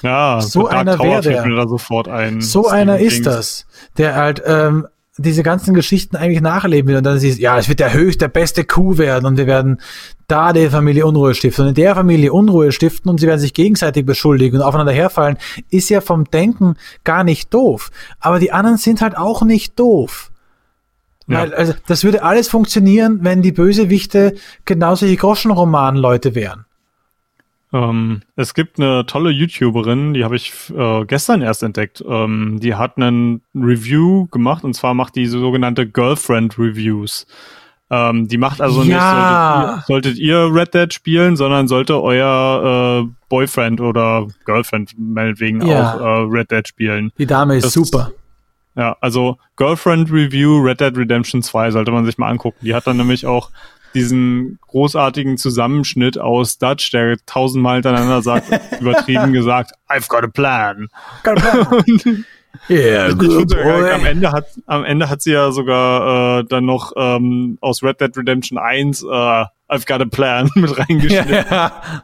Ja, 0.00 0.40
so 0.40 0.66
einer 0.66 0.98
wäre 0.98 1.20
der. 1.20 1.68
Sofort 1.68 2.08
ein 2.08 2.40
so 2.40 2.68
einer 2.68 2.98
ist 2.98 3.26
das, 3.26 3.66
der 3.98 4.14
halt 4.14 4.42
ähm, 4.46 4.86
diese 5.18 5.42
ganzen 5.42 5.74
Geschichten 5.74 6.16
eigentlich 6.16 6.40
nachleben 6.40 6.88
will 6.88 6.96
und 6.96 7.04
dann 7.04 7.18
siehst, 7.18 7.38
ja, 7.38 7.58
es 7.58 7.68
wird 7.68 7.80
der 7.80 7.92
höchste, 7.92 8.20
der 8.20 8.28
beste 8.28 8.64
Kuh 8.64 8.96
werden 8.96 9.26
und 9.26 9.36
wir 9.36 9.46
werden 9.46 9.80
da 10.26 10.52
der 10.52 10.70
Familie 10.70 11.06
Unruhe 11.06 11.34
stiften 11.34 11.64
und 11.64 11.68
in 11.70 11.74
der 11.74 11.94
Familie 11.94 12.32
Unruhe 12.32 12.72
stiften 12.72 13.10
und 13.10 13.20
sie 13.20 13.26
werden 13.26 13.40
sich 13.40 13.52
gegenseitig 13.54 14.06
beschuldigen 14.06 14.58
und 14.58 14.62
aufeinander 14.62 14.92
herfallen, 14.92 15.36
ist 15.70 15.90
ja 15.90 16.00
vom 16.00 16.24
Denken 16.24 16.76
gar 17.04 17.24
nicht 17.24 17.52
doof. 17.52 17.90
Aber 18.20 18.38
die 18.38 18.52
anderen 18.52 18.78
sind 18.78 19.00
halt 19.02 19.16
auch 19.16 19.42
nicht 19.42 19.78
doof. 19.78 20.30
Ja. 21.28 21.40
Weil, 21.40 21.54
also, 21.54 21.74
das 21.86 22.04
würde 22.04 22.22
alles 22.22 22.48
funktionieren, 22.48 23.18
wenn 23.22 23.42
die 23.42 23.52
Bösewichte 23.52 24.34
genauso 24.64 25.06
die 25.06 25.16
Groschenroman-Leute 25.16 26.34
wären. 26.34 26.66
Ähm, 27.72 28.22
es 28.36 28.54
gibt 28.54 28.78
eine 28.78 29.06
tolle 29.06 29.30
YouTuberin, 29.30 30.14
die 30.14 30.24
habe 30.24 30.36
ich 30.36 30.52
äh, 30.76 31.04
gestern 31.04 31.42
erst 31.42 31.62
entdeckt. 31.62 32.02
Ähm, 32.06 32.58
die 32.60 32.74
hat 32.74 32.96
einen 32.96 33.42
Review 33.54 34.26
gemacht 34.28 34.64
und 34.64 34.74
zwar 34.74 34.94
macht 34.94 35.16
die 35.16 35.26
sogenannte 35.26 35.86
Girlfriend 35.86 36.58
Reviews. 36.58 37.26
Ähm, 37.88 38.26
die 38.26 38.38
macht 38.38 38.60
also 38.60 38.82
ja. 38.82 39.76
nicht, 39.76 39.86
solltet 39.86 40.18
ihr, 40.18 40.46
solltet 40.46 40.50
ihr, 40.50 40.54
Red 40.54 40.74
Dead 40.74 40.92
spielen, 40.92 41.36
sondern 41.36 41.68
sollte 41.68 42.02
euer 42.02 43.04
äh, 43.04 43.08
Boyfriend 43.28 43.80
oder 43.80 44.26
Girlfriend 44.44 44.94
meinetwegen 44.98 45.64
ja. 45.64 45.94
auch 45.94 46.00
äh, 46.00 46.26
Red 46.28 46.50
Dead 46.50 46.66
spielen. 46.66 47.12
Die 47.18 47.26
Dame 47.26 47.56
ist 47.56 47.64
das 47.64 47.72
super. 47.74 48.12
Ja, 48.76 48.96
also 49.00 49.38
Girlfriend 49.56 50.10
Review 50.12 50.58
Red 50.58 50.80
Dead 50.80 50.96
Redemption 50.96 51.42
2 51.42 51.70
sollte 51.70 51.90
man 51.92 52.04
sich 52.04 52.18
mal 52.18 52.28
angucken. 52.28 52.58
Die 52.60 52.74
hat 52.74 52.86
dann 52.86 52.98
nämlich 52.98 53.26
auch 53.26 53.50
diesen 53.94 54.58
großartigen 54.68 55.38
Zusammenschnitt 55.38 56.18
aus 56.18 56.58
Dutch, 56.58 56.90
der 56.90 57.16
tausendmal 57.24 57.76
hintereinander 57.76 58.20
sagt, 58.20 58.48
übertrieben 58.80 59.32
gesagt, 59.32 59.72
I've 59.88 60.08
got 60.08 60.22
a 60.22 60.28
plan. 60.28 60.88
Got 61.24 61.42
a 61.42 61.64
plan. 61.64 62.24
Yeah, 62.70 63.12
good 63.12 63.50
boy. 63.50 63.92
am 63.92 64.06
Ende 64.06 64.32
hat 64.32 64.46
am 64.66 64.82
Ende 64.82 65.10
hat 65.10 65.20
sie 65.20 65.32
ja 65.32 65.52
sogar 65.52 66.38
äh, 66.40 66.44
dann 66.44 66.64
noch 66.64 66.92
ähm, 66.96 67.58
aus 67.60 67.82
Red 67.82 68.00
Dead 68.00 68.16
Redemption 68.16 68.58
1 68.58 69.02
äh, 69.02 69.06
I've 69.06 69.86
got 69.86 70.00
a 70.00 70.06
plan 70.06 70.50
mit 70.54 70.76
reingeschnitten. 70.76 71.44
Ja. 71.50 72.02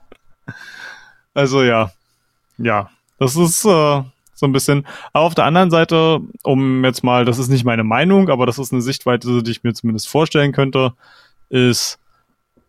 Also 1.32 1.62
ja, 1.62 1.90
ja, 2.58 2.90
das 3.18 3.34
ist 3.36 3.64
äh, 3.64 4.02
so 4.42 4.46
ein 4.46 4.52
bisschen. 4.52 4.86
Aber 5.12 5.24
auf 5.24 5.34
der 5.34 5.44
anderen 5.46 5.70
Seite, 5.70 6.20
um 6.42 6.84
jetzt 6.84 7.02
mal, 7.02 7.24
das 7.24 7.38
ist 7.38 7.48
nicht 7.48 7.64
meine 7.64 7.84
Meinung, 7.84 8.28
aber 8.28 8.44
das 8.44 8.58
ist 8.58 8.72
eine 8.72 8.82
Sichtweise, 8.82 9.42
die 9.42 9.50
ich 9.52 9.62
mir 9.62 9.72
zumindest 9.72 10.08
vorstellen 10.08 10.52
könnte, 10.52 10.92
ist, 11.48 11.98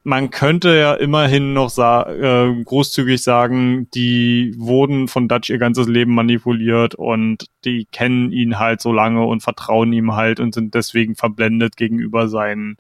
man 0.03 0.29
könnte 0.29 0.77
ja 0.77 0.93
immerhin 0.93 1.53
noch 1.53 1.69
sa 1.69 2.03
äh, 2.09 2.63
großzügig 2.63 3.23
sagen, 3.23 3.89
die 3.95 4.53
wurden 4.57 5.07
von 5.07 5.27
Dutch 5.27 5.49
ihr 5.49 5.57
ganzes 5.57 5.87
Leben 5.87 6.13
manipuliert 6.13 6.93
und 6.93 7.45
die 7.65 7.85
kennen 7.91 8.31
ihn 8.31 8.59
halt 8.59 8.81
so 8.81 8.91
lange 8.91 9.25
und 9.25 9.41
vertrauen 9.41 9.91
ihm 9.93 10.13
halt 10.13 10.39
und 10.39 10.53
sind 10.53 10.75
deswegen 10.75 11.15
verblendet 11.15 11.75
gegenüber 11.77 12.27
seinen, 12.27 12.77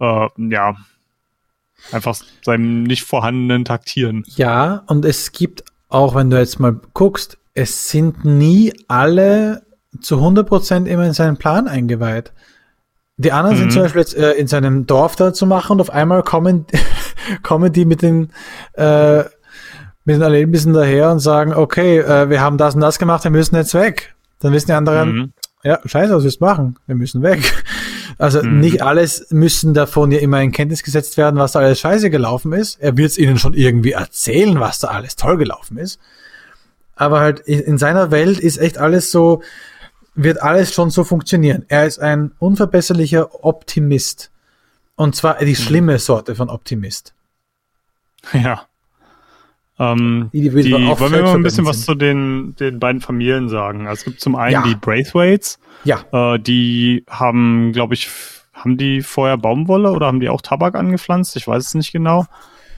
äh, 0.00 0.28
ja, 0.36 0.76
einfach 1.92 2.16
seinem 2.42 2.82
nicht 2.82 3.04
vorhandenen 3.04 3.64
Taktieren. 3.64 4.24
Ja, 4.36 4.82
und 4.88 5.04
es 5.04 5.32
gibt 5.32 5.64
auch, 5.88 6.14
wenn 6.14 6.30
du 6.30 6.38
jetzt 6.38 6.60
mal 6.60 6.78
guckst, 6.94 7.39
es 7.54 7.90
sind 7.90 8.24
nie 8.24 8.72
alle 8.88 9.62
zu 10.00 10.16
100% 10.16 10.86
immer 10.86 11.04
in 11.04 11.12
seinen 11.12 11.36
Plan 11.36 11.66
eingeweiht. 11.66 12.32
Die 13.16 13.32
anderen 13.32 13.56
mhm. 13.56 13.60
sind 13.60 13.72
zum 13.72 13.82
Beispiel 13.82 14.00
jetzt 14.00 14.16
äh, 14.16 14.32
in 14.32 14.46
seinem 14.46 14.86
Dorf 14.86 15.16
da 15.16 15.34
zu 15.34 15.46
machen 15.46 15.72
und 15.74 15.80
auf 15.80 15.90
einmal 15.90 16.22
kommen, 16.22 16.66
kommen 17.42 17.72
die 17.72 17.84
mit 17.84 18.02
den, 18.02 18.30
äh, 18.74 19.18
mit 20.04 20.16
den 20.16 20.22
Erlebnissen 20.22 20.72
daher 20.72 21.10
und 21.10 21.18
sagen, 21.18 21.52
okay, 21.52 21.98
äh, 21.98 22.30
wir 22.30 22.40
haben 22.40 22.56
das 22.56 22.74
und 22.74 22.80
das 22.80 22.98
gemacht, 22.98 23.24
wir 23.24 23.30
müssen 23.30 23.56
jetzt 23.56 23.74
weg. 23.74 24.14
Dann 24.38 24.52
wissen 24.52 24.68
die 24.68 24.72
anderen, 24.72 25.12
mhm. 25.12 25.32
ja, 25.64 25.80
scheiße, 25.84 26.14
was 26.14 26.24
willst 26.24 26.40
du 26.40 26.44
machen? 26.44 26.78
Wir 26.86 26.96
müssen 26.96 27.22
weg. 27.22 27.40
Also 28.18 28.42
mhm. 28.42 28.60
nicht 28.60 28.82
alles 28.82 29.28
müssen 29.30 29.72
davon 29.72 30.10
ja 30.10 30.18
immer 30.18 30.42
in 30.42 30.52
Kenntnis 30.52 30.82
gesetzt 30.82 31.16
werden, 31.16 31.40
was 31.40 31.52
da 31.52 31.60
alles 31.60 31.80
scheiße 31.80 32.10
gelaufen 32.10 32.52
ist. 32.52 32.78
Er 32.78 32.98
wird 32.98 33.12
es 33.12 33.18
ihnen 33.18 33.38
schon 33.38 33.54
irgendwie 33.54 33.92
erzählen, 33.92 34.60
was 34.60 34.78
da 34.78 34.88
alles 34.88 35.16
toll 35.16 35.38
gelaufen 35.38 35.78
ist 35.78 35.98
aber 37.00 37.20
halt 37.20 37.40
in 37.40 37.78
seiner 37.78 38.10
Welt 38.10 38.38
ist 38.38 38.58
echt 38.58 38.76
alles 38.76 39.10
so, 39.10 39.42
wird 40.14 40.42
alles 40.42 40.74
schon 40.74 40.90
so 40.90 41.02
funktionieren. 41.02 41.64
Er 41.68 41.86
ist 41.86 41.98
ein 41.98 42.32
unverbesserlicher 42.38 43.42
Optimist. 43.42 44.30
Und 44.96 45.16
zwar 45.16 45.38
die 45.38 45.46
mhm. 45.46 45.54
schlimme 45.54 45.98
Sorte 45.98 46.34
von 46.34 46.50
Optimist. 46.50 47.14
Ja. 48.34 48.66
Ähm, 49.78 50.28
die, 50.34 50.50
die, 50.50 50.50
die 50.50 50.72
wollen 50.72 51.12
wir 51.12 51.22
mal 51.22 51.36
ein 51.36 51.42
bisschen 51.42 51.64
sind. 51.64 51.74
was 51.74 51.86
zu 51.86 51.94
den, 51.94 52.54
den 52.56 52.78
beiden 52.78 53.00
Familien 53.00 53.48
sagen. 53.48 53.86
Also 53.86 54.00
es 54.00 54.04
gibt 54.04 54.20
zum 54.20 54.36
einen 54.36 54.52
ja. 54.52 54.62
die 54.62 54.74
Braithwaites. 54.74 55.58
Ja. 55.84 56.04
Äh, 56.12 56.38
die 56.38 57.06
haben, 57.08 57.72
glaube 57.72 57.94
ich, 57.94 58.10
haben 58.52 58.76
die 58.76 59.00
vorher 59.00 59.38
Baumwolle 59.38 59.90
oder 59.92 60.06
haben 60.06 60.20
die 60.20 60.28
auch 60.28 60.42
Tabak 60.42 60.74
angepflanzt? 60.74 61.34
Ich 61.36 61.48
weiß 61.48 61.64
es 61.68 61.74
nicht 61.74 61.92
genau. 61.92 62.26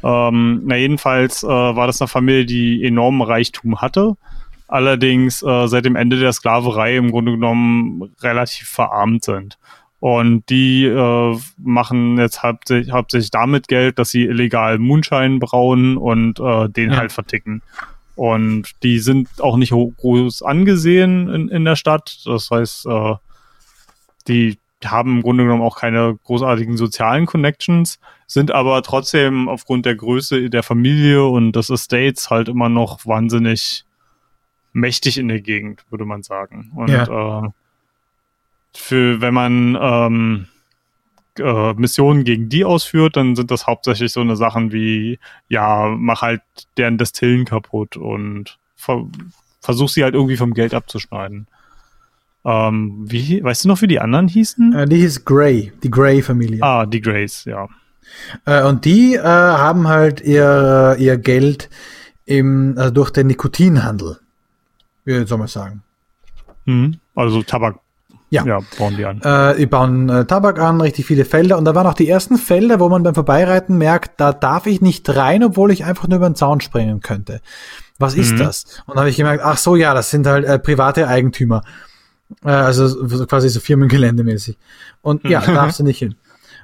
Ähm, 0.02 0.62
na 0.64 0.76
jedenfalls 0.76 1.42
äh, 1.42 1.48
war 1.48 1.86
das 1.86 2.00
eine 2.00 2.08
Familie, 2.08 2.44
die 2.44 2.84
enormen 2.84 3.22
Reichtum 3.22 3.80
hatte, 3.80 4.16
allerdings 4.68 5.42
äh, 5.42 5.66
seit 5.68 5.84
dem 5.84 5.96
Ende 5.96 6.18
der 6.18 6.32
Sklaverei 6.32 6.96
im 6.96 7.10
Grunde 7.10 7.32
genommen 7.32 8.10
relativ 8.20 8.68
verarmt 8.68 9.24
sind. 9.24 9.58
Und 10.00 10.48
die 10.50 10.84
äh, 10.84 11.38
machen 11.58 12.18
jetzt 12.18 12.42
hauptsächlich, 12.42 12.92
hauptsächlich 12.92 13.30
damit 13.30 13.68
Geld, 13.68 14.00
dass 14.00 14.10
sie 14.10 14.24
illegal 14.24 14.78
Moonshine 14.78 15.38
brauen 15.38 15.96
und 15.96 16.40
äh, 16.40 16.68
den 16.68 16.90
ja. 16.90 16.96
halt 16.96 17.12
verticken. 17.12 17.62
Und 18.16 18.72
die 18.82 18.98
sind 18.98 19.28
auch 19.40 19.56
nicht 19.56 19.72
groß 19.72 20.42
angesehen 20.42 21.28
in, 21.28 21.48
in 21.48 21.64
der 21.64 21.76
Stadt. 21.76 22.18
Das 22.24 22.50
heißt, 22.50 22.86
äh, 22.86 23.14
die 24.26 24.58
haben 24.90 25.16
im 25.16 25.22
Grunde 25.22 25.44
genommen 25.44 25.62
auch 25.62 25.78
keine 25.78 26.18
großartigen 26.24 26.76
sozialen 26.76 27.26
Connections, 27.26 27.98
sind 28.26 28.50
aber 28.50 28.82
trotzdem 28.82 29.48
aufgrund 29.48 29.86
der 29.86 29.94
Größe 29.94 30.50
der 30.50 30.62
Familie 30.62 31.24
und 31.24 31.52
des 31.52 31.70
Estates 31.70 32.30
halt 32.30 32.48
immer 32.48 32.68
noch 32.68 33.06
wahnsinnig 33.06 33.84
mächtig 34.72 35.18
in 35.18 35.28
der 35.28 35.40
Gegend, 35.40 35.84
würde 35.90 36.04
man 36.04 36.22
sagen. 36.22 36.72
Und 36.74 36.88
ja. 36.88 37.44
äh, 37.44 37.48
für 38.74 39.20
wenn 39.20 39.34
man 39.34 39.78
ähm, 39.80 40.46
äh, 41.38 41.72
Missionen 41.74 42.24
gegen 42.24 42.48
die 42.48 42.64
ausführt, 42.64 43.16
dann 43.16 43.36
sind 43.36 43.50
das 43.50 43.66
hauptsächlich 43.66 44.12
so 44.12 44.20
eine 44.20 44.36
Sachen 44.36 44.72
wie, 44.72 45.18
ja, 45.48 45.94
mach 45.96 46.22
halt 46.22 46.42
deren 46.76 46.98
Destillen 46.98 47.44
kaputt 47.44 47.96
und 47.96 48.58
ver 48.76 49.06
versuch 49.60 49.88
sie 49.88 50.02
halt 50.02 50.14
irgendwie 50.14 50.36
vom 50.36 50.54
Geld 50.54 50.74
abzuschneiden. 50.74 51.46
Ähm, 52.44 53.04
wie, 53.06 53.42
weißt 53.42 53.64
du 53.64 53.68
noch, 53.68 53.82
wie 53.82 53.86
die 53.86 54.00
anderen 54.00 54.26
hießen? 54.28 54.72
Äh, 54.74 54.86
die 54.86 54.96
hieß 54.96 55.24
Gray, 55.24 55.72
die 55.82 55.90
Gray-Familie. 55.90 56.62
Ah, 56.62 56.86
die 56.86 57.00
Grays, 57.00 57.44
ja. 57.44 57.68
Äh, 58.44 58.64
und 58.64 58.84
die 58.84 59.14
äh, 59.14 59.22
haben 59.22 59.86
halt 59.88 60.20
ihr, 60.20 60.96
ihr 60.98 61.16
Geld 61.18 61.70
im, 62.26 62.74
also 62.76 62.90
durch 62.90 63.10
den 63.10 63.28
Nikotinhandel, 63.28 64.18
wie 65.04 65.24
soll 65.26 65.38
man 65.38 65.48
sagen. 65.48 65.82
Mhm. 66.64 66.98
Also 67.14 67.42
Tabak 67.42 67.76
Ja. 68.30 68.44
Ja, 68.44 68.58
bauen 68.78 68.96
die 68.96 69.04
an. 69.04 69.20
Äh, 69.22 69.56
die 69.56 69.66
bauen 69.66 70.08
äh, 70.08 70.24
Tabak 70.24 70.58
an, 70.58 70.80
richtig 70.80 71.06
viele 71.06 71.24
Felder. 71.24 71.58
Und 71.58 71.64
da 71.64 71.74
waren 71.74 71.86
auch 71.86 71.94
die 71.94 72.08
ersten 72.08 72.38
Felder, 72.38 72.80
wo 72.80 72.88
man 72.88 73.02
beim 73.02 73.14
Vorbeireiten 73.14 73.78
merkt, 73.78 74.20
da 74.20 74.32
darf 74.32 74.66
ich 74.66 74.80
nicht 74.80 75.08
rein, 75.14 75.44
obwohl 75.44 75.70
ich 75.70 75.84
einfach 75.84 76.08
nur 76.08 76.16
über 76.16 76.28
den 76.28 76.34
Zaun 76.36 76.60
springen 76.60 77.00
könnte. 77.00 77.40
Was 77.98 78.14
ist 78.14 78.32
Mhm. 78.34 78.38
das? 78.38 78.64
Und 78.86 78.94
da 78.96 79.00
habe 79.02 79.10
ich 79.10 79.16
gemerkt, 79.16 79.42
ach 79.44 79.58
so, 79.58 79.76
ja, 79.76 79.94
das 79.94 80.10
sind 80.10 80.26
halt 80.26 80.44
äh, 80.44 80.58
private 80.58 81.06
Eigentümer. 81.08 81.62
Äh, 82.44 82.50
also 82.50 82.86
so- 82.88 83.26
quasi 83.26 83.48
so 83.48 83.60
Firmengeländemäßig. 83.60 84.56
Und 85.02 85.24
ja, 85.24 85.40
da 85.40 85.52
darfst 85.54 85.78
du 85.80 85.84
nicht 85.84 85.98
hin. 85.98 86.14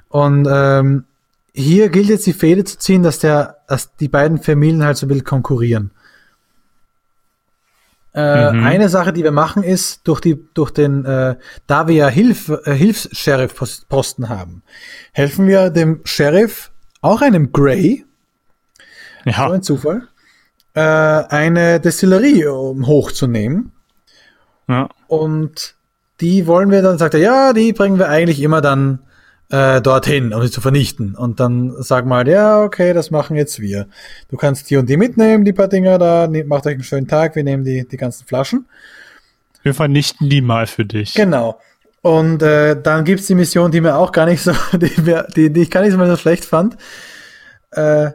Und 0.09 0.47
ähm, 0.49 1.05
hier 1.53 1.89
gilt 1.89 2.09
jetzt 2.09 2.25
die 2.27 2.33
Fehde 2.33 2.63
zu 2.63 2.77
ziehen, 2.77 3.03
dass 3.03 3.19
der, 3.19 3.57
dass 3.67 3.95
die 3.97 4.07
beiden 4.07 4.39
Familien 4.41 4.83
halt 4.83 4.97
so 4.97 5.05
ein 5.05 5.09
bisschen 5.09 5.25
konkurrieren. 5.25 5.91
Äh, 8.13 8.53
Mhm. 8.53 8.63
Eine 8.65 8.89
Sache, 8.89 9.13
die 9.13 9.23
wir 9.23 9.31
machen, 9.31 9.61
ist 9.63 10.07
durch 10.07 10.19
die, 10.19 10.43
durch 10.55 10.71
den, 10.71 11.05
äh, 11.05 11.35
da 11.67 11.87
wir 11.87 11.95
ja 11.95 12.07
Hilf, 12.07 12.49
äh, 12.49 12.73
Hilfs-Sheriff-Posten 12.73 14.29
haben, 14.29 14.63
helfen 15.13 15.47
wir 15.47 15.69
dem 15.69 16.01
Sheriff, 16.05 16.71
auch 17.01 17.21
einem 17.21 17.51
Grey, 17.51 18.05
so 19.25 19.31
Ja, 19.31 19.51
ein 19.51 19.61
Zufall, 19.61 20.07
äh, 20.73 20.81
eine 20.81 21.79
Destillerie 21.79 22.45
um 22.47 22.87
hochzunehmen. 22.87 23.71
Ja. 24.69 24.87
Und 25.07 25.75
die 26.21 26.47
wollen 26.47 26.71
wir 26.71 26.81
dann, 26.81 26.97
sagt 26.97 27.13
er, 27.13 27.19
ja, 27.19 27.53
die 27.53 27.73
bringen 27.73 27.97
wir 27.99 28.09
eigentlich 28.09 28.41
immer 28.41 28.61
dann 28.61 28.99
äh, 29.49 29.81
dorthin, 29.81 30.33
um 30.33 30.41
sie 30.41 30.51
zu 30.51 30.61
vernichten. 30.61 31.15
Und 31.15 31.39
dann 31.39 31.81
sagen 31.81 32.09
wir 32.09 32.17
halt, 32.17 32.27
ja, 32.27 32.61
okay, 32.63 32.93
das 32.93 33.09
machen 33.11 33.35
jetzt 33.35 33.59
wir. 33.59 33.87
Du 34.29 34.37
kannst 34.37 34.69
die 34.69 34.77
und 34.77 34.89
die 34.89 34.97
mitnehmen, 34.97 35.43
die 35.45 35.53
paar 35.53 35.67
Dinger 35.67 35.97
da, 35.97 36.27
ne- 36.27 36.43
macht 36.43 36.67
euch 36.67 36.73
einen 36.73 36.83
schönen 36.83 37.07
Tag, 37.07 37.35
wir 37.35 37.43
nehmen 37.43 37.63
die, 37.63 37.87
die 37.87 37.97
ganzen 37.97 38.27
Flaschen. 38.27 38.67
Wir 39.63 39.73
vernichten 39.73 40.29
die 40.29 40.41
mal 40.41 40.67
für 40.67 40.85
dich. 40.85 41.13
Genau. 41.15 41.59
Und 42.01 42.41
äh, 42.43 42.81
dann 42.81 43.03
gibt's 43.03 43.27
die 43.27 43.35
Mission, 43.35 43.71
die 43.71 43.81
mir 43.81 43.97
auch 43.97 44.11
gar 44.11 44.25
nicht 44.25 44.41
so, 44.41 44.53
die, 44.73 45.01
mir, 45.01 45.27
die, 45.35 45.51
die 45.51 45.61
ich 45.61 45.71
gar 45.71 45.81
nicht 45.81 45.97
mal 45.97 46.07
so 46.07 46.15
schlecht 46.15 46.45
fand, 46.45 46.77
äh, 47.71 48.11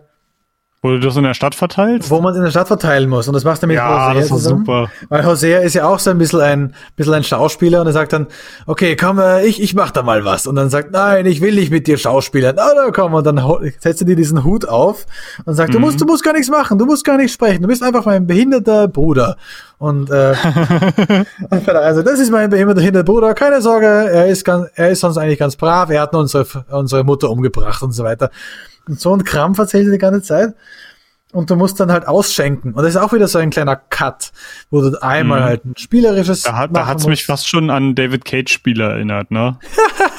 Wo 0.85 0.91
du 0.91 1.01
das 1.01 1.17
in 1.17 1.23
der 1.23 1.33
Stadt 1.33 1.55
verteilst? 1.55 2.11
wo 2.11 2.21
man 2.21 2.35
in 2.35 2.43
der 2.43 2.51
Stadt 2.51 2.69
verteilen 2.69 3.09
muss. 3.09 3.27
Und 3.27 3.33
das 3.33 3.43
machst 3.43 3.63
du 3.63 3.67
mit 3.67 3.77
ja, 3.77 3.89
Hosea 3.89 4.13
das 4.13 4.25
ist 4.25 4.29
zusammen. 4.29 4.67
super. 4.67 4.91
Weil 5.09 5.25
Hosea 5.25 5.61
ist 5.61 5.73
ja 5.73 5.89
auch 5.89 5.99
so 5.99 6.11
ein 6.11 6.19
bisschen 6.19 6.43
ein, 6.43 6.75
bisschen 6.95 7.15
ein 7.15 7.25
Schauspieler 7.25 7.81
und 7.81 7.87
er 7.87 7.95
sagt 7.95 8.13
dann, 8.13 8.27
okay, 8.67 8.95
komm, 8.95 9.19
äh, 9.19 9.47
ich, 9.47 9.63
ich 9.63 9.75
mach 9.75 9.93
da 9.93 10.03
mal 10.03 10.27
was. 10.27 10.47
Und 10.47 10.57
dann 10.57 10.69
sagt, 10.69 10.91
nein, 10.93 11.25
ich 11.25 11.41
will 11.41 11.55
nicht 11.55 11.71
mit 11.71 11.87
dir 11.87 11.97
schauspielern. 11.97 12.59
Ah, 12.59 12.75
da 12.75 12.91
komm. 12.91 13.15
Und 13.15 13.25
dann 13.25 13.41
setzt 13.81 14.03
er 14.03 14.07
dir 14.07 14.15
diesen 14.15 14.45
Hut 14.45 14.69
auf 14.69 15.07
und 15.47 15.55
sagt, 15.55 15.73
du 15.73 15.79
musst, 15.79 16.03
du 16.03 16.05
musst 16.05 16.23
gar 16.23 16.35
nichts 16.35 16.51
machen, 16.51 16.77
du 16.77 16.85
musst 16.85 17.03
gar 17.03 17.17
nicht 17.17 17.33
sprechen, 17.33 17.63
du 17.63 17.69
bist 17.69 17.83
einfach 17.83 18.05
mein 18.05 18.27
behinderter 18.27 18.87
Bruder. 18.87 19.39
Und, 19.79 20.11
äh, 20.11 20.35
also 21.51 22.03
das 22.03 22.21
ist 22.21 22.31
mein 22.31 22.51
behinderter 22.51 23.05
Bruder, 23.05 23.33
keine 23.33 23.63
Sorge, 23.63 23.87
er 23.87 24.27
ist 24.27 24.45
ganz, 24.45 24.69
er 24.75 24.91
ist 24.91 25.01
sonst 25.01 25.17
eigentlich 25.17 25.39
ganz 25.39 25.57
brav, 25.57 25.89
er 25.89 26.03
hat 26.03 26.13
nur 26.13 26.21
unsere, 26.21 26.47
unsere 26.71 27.05
Mutter 27.05 27.31
umgebracht 27.31 27.83
und 27.83 27.93
so 27.93 28.05
weiter. 28.05 28.31
Und 28.89 29.01
so 29.01 29.15
ein 29.15 29.25
Krampf 29.25 29.59
erzählt 29.59 29.87
er 29.87 29.93
die 29.93 29.99
ganze 29.99 30.23
Zeit 30.23 30.55
und 31.33 31.51
du 31.51 31.57
musst 31.57 31.81
dann 31.81 31.91
halt 31.91 32.07
ausschenken. 32.07 32.75
Und 32.75 32.83
das 32.85 32.95
ist 32.95 33.01
auch 33.01 33.13
wieder 33.13 33.27
so 33.27 33.39
ein 33.39 33.51
kleiner 33.51 33.75
Cut, 33.77 34.31
wo 34.71 34.81
du 34.83 35.03
einmal 35.03 35.41
Mhm. 35.41 35.45
halt 35.45 35.65
ein 35.65 35.77
spielerisches. 35.77 36.43
Da, 36.43 36.57
hat, 36.57 36.71
da 36.71 36.81
machen 36.81 36.91
hat's 36.91 37.07
mich 37.09 37.25
fast 37.27 37.49
schon 37.49 37.71
an 37.71 37.95
David 37.97 38.25
Cage-Spieler 38.25 38.91
erinnert, 38.91 39.31
ne? 39.33 39.59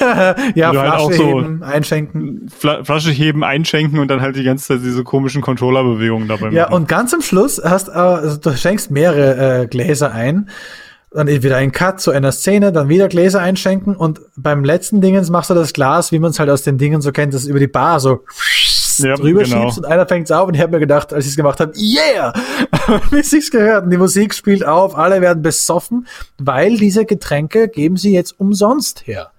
ja, 0.54 0.66
halt 0.68 0.76
Flasche 0.76 0.98
auch 0.98 1.12
so- 1.12 1.24
heben, 1.40 1.62
einschenken. 1.62 2.50
Fla 2.54 2.84
Flasche 2.84 3.10
heben, 3.10 3.44
einschenken 3.44 3.98
und 3.98 4.08
dann 4.08 4.20
halt 4.20 4.36
die 4.36 4.44
ganze 4.44 4.66
Zeit 4.66 4.80
diese 4.82 5.04
komischen 5.04 5.40
Controller-Bewegungen 5.42 6.28
dabei 6.28 6.50
Ja, 6.50 6.64
machen. 6.64 6.74
und 6.74 6.88
ganz 6.88 7.14
am 7.14 7.22
Schluss 7.22 7.60
hast 7.64 7.88
äh, 7.88 7.92
also 7.92 8.36
du 8.36 8.54
schenkst 8.56 8.90
mehrere 8.90 9.62
äh, 9.62 9.66
Gläser 9.68 10.12
ein. 10.12 10.50
Dann 11.12 11.28
wieder 11.28 11.56
ein 11.56 11.72
Cut 11.72 12.00
zu 12.00 12.10
einer 12.10 12.32
Szene, 12.32 12.72
dann 12.72 12.88
wieder 12.88 13.08
Gläser 13.08 13.40
einschenken 13.40 13.96
und 13.96 14.20
beim 14.36 14.64
letzten 14.64 15.00
Dingens 15.00 15.30
machst 15.30 15.50
du 15.50 15.54
das 15.54 15.72
Glas, 15.72 16.12
wie 16.12 16.18
man 16.18 16.32
es 16.32 16.38
halt 16.38 16.50
aus 16.50 16.62
den 16.62 16.78
Dingen 16.78 17.00
so 17.00 17.12
kennt, 17.12 17.32
das 17.32 17.46
über 17.46 17.60
die 17.60 17.68
Bar 17.68 18.00
so 18.00 18.24
Ja, 18.98 19.14
drüber 19.14 19.44
genau. 19.44 19.62
schiebst 19.62 19.78
und 19.78 19.86
einer 19.86 20.06
fängt's 20.06 20.30
auf 20.30 20.48
und 20.48 20.54
ich 20.54 20.60
habe 20.60 20.72
mir 20.72 20.80
gedacht, 20.80 21.14
als 21.14 21.24
ich 21.24 21.30
es 21.30 21.36
gemacht 21.36 21.60
habe, 21.60 21.72
yeah! 21.76 22.32
Bis 23.10 23.32
ich's 23.32 23.50
gehört 23.50 23.84
und 23.84 23.90
die 23.90 23.96
Musik 23.98 24.34
spielt 24.34 24.64
auf, 24.66 24.96
alle 24.98 25.20
werden 25.20 25.42
besoffen, 25.42 26.06
weil 26.38 26.76
diese 26.76 27.04
Getränke 27.06 27.68
geben 27.68 27.96
sie 27.96 28.12
jetzt 28.12 28.38
umsonst 28.38 29.06
her. 29.06 29.30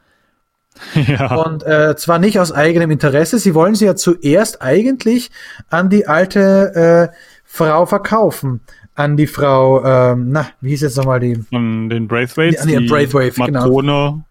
ja. 0.93 1.35
Und 1.35 1.63
äh, 1.63 1.95
zwar 1.95 2.19
nicht 2.19 2.39
aus 2.39 2.51
eigenem 2.51 2.91
Interesse, 2.91 3.39
sie 3.39 3.53
wollen 3.53 3.75
sie 3.75 3.85
ja 3.85 3.95
zuerst 3.95 4.61
eigentlich 4.61 5.31
an 5.69 5.89
die 5.89 6.07
alte 6.07 7.11
äh, 7.11 7.15
Frau 7.45 7.85
verkaufen. 7.85 8.61
An 8.97 9.15
die 9.15 9.27
Frau, 9.27 9.85
ähm, 9.85 10.31
na, 10.31 10.47
wie 10.59 10.71
hieß 10.71 10.81
jetzt 10.81 10.97
nochmal 10.97 11.19
die? 11.19 11.35
Von 11.35 11.87
den 11.89 12.07
Braithwaites, 12.07 12.65
Ja, 12.65 12.79
nee, 12.79 12.87
Braithwaite, 12.87 13.39
genau. 13.45 14.23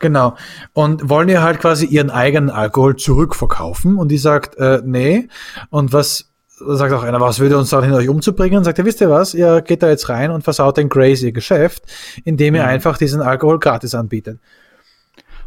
Genau. 0.00 0.34
Und 0.72 1.08
wollen 1.10 1.28
ihr 1.28 1.42
halt 1.42 1.60
quasi 1.60 1.84
ihren 1.86 2.10
eigenen 2.10 2.48
Alkohol 2.50 2.96
zurückverkaufen. 2.96 3.96
Und 3.98 4.08
die 4.08 4.16
sagt, 4.18 4.56
äh, 4.56 4.80
nee. 4.84 5.28
Und 5.70 5.92
was 5.92 6.30
sagt 6.48 6.92
auch 6.94 7.02
einer, 7.02 7.20
was 7.20 7.38
würde 7.38 7.58
uns 7.58 7.68
dahin, 7.70 7.92
euch 7.92 8.08
umzubringen? 8.08 8.58
Und 8.58 8.64
sagt 8.64 8.78
er, 8.78 8.86
wisst 8.86 9.00
ihr 9.02 9.10
was, 9.10 9.34
ihr 9.34 9.60
geht 9.60 9.82
da 9.82 9.88
jetzt 9.90 10.08
rein 10.08 10.30
und 10.30 10.42
versaut 10.42 10.78
den 10.78 10.88
Grace 10.88 11.22
ihr 11.22 11.32
Geschäft, 11.32 11.82
indem 12.24 12.54
ihr 12.54 12.62
Mhm. 12.62 12.68
einfach 12.68 12.96
diesen 12.96 13.20
Alkohol 13.20 13.58
gratis 13.58 13.94
anbietet. 13.94 14.40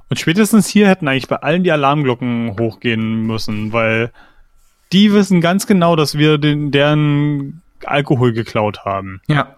Und 0.10 0.20
spätestens 0.20 0.68
hier 0.68 0.88
hätten 0.88 1.08
eigentlich 1.08 1.28
bei 1.28 1.38
allen 1.38 1.64
die 1.64 1.72
Alarmglocken 1.72 2.56
hochgehen 2.60 3.24
müssen, 3.28 3.74
weil 3.74 4.12
die 4.94 5.14
wissen 5.14 5.42
ganz 5.42 5.66
genau, 5.68 5.96
dass 5.96 6.18
wir 6.18 6.38
den, 6.38 6.72
deren 6.72 7.62
Alkohol 7.86 8.34
geklaut 8.34 8.86
haben. 8.86 9.22
Ja. 9.28 9.54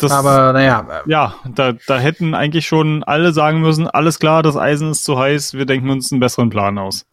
Das, 0.00 0.12
Aber 0.12 0.52
naja, 0.52 1.02
ja, 1.06 1.34
da, 1.56 1.72
da 1.88 1.98
hätten 1.98 2.32
eigentlich 2.34 2.66
schon 2.66 3.02
alle 3.02 3.32
sagen 3.32 3.60
müssen, 3.60 3.88
alles 3.88 4.20
klar, 4.20 4.44
das 4.44 4.56
Eisen 4.56 4.92
ist 4.92 5.02
zu 5.02 5.18
heiß, 5.18 5.54
wir 5.54 5.66
denken 5.66 5.90
uns 5.90 6.12
einen 6.12 6.20
besseren 6.20 6.50
Plan 6.50 6.78
aus. 6.78 7.04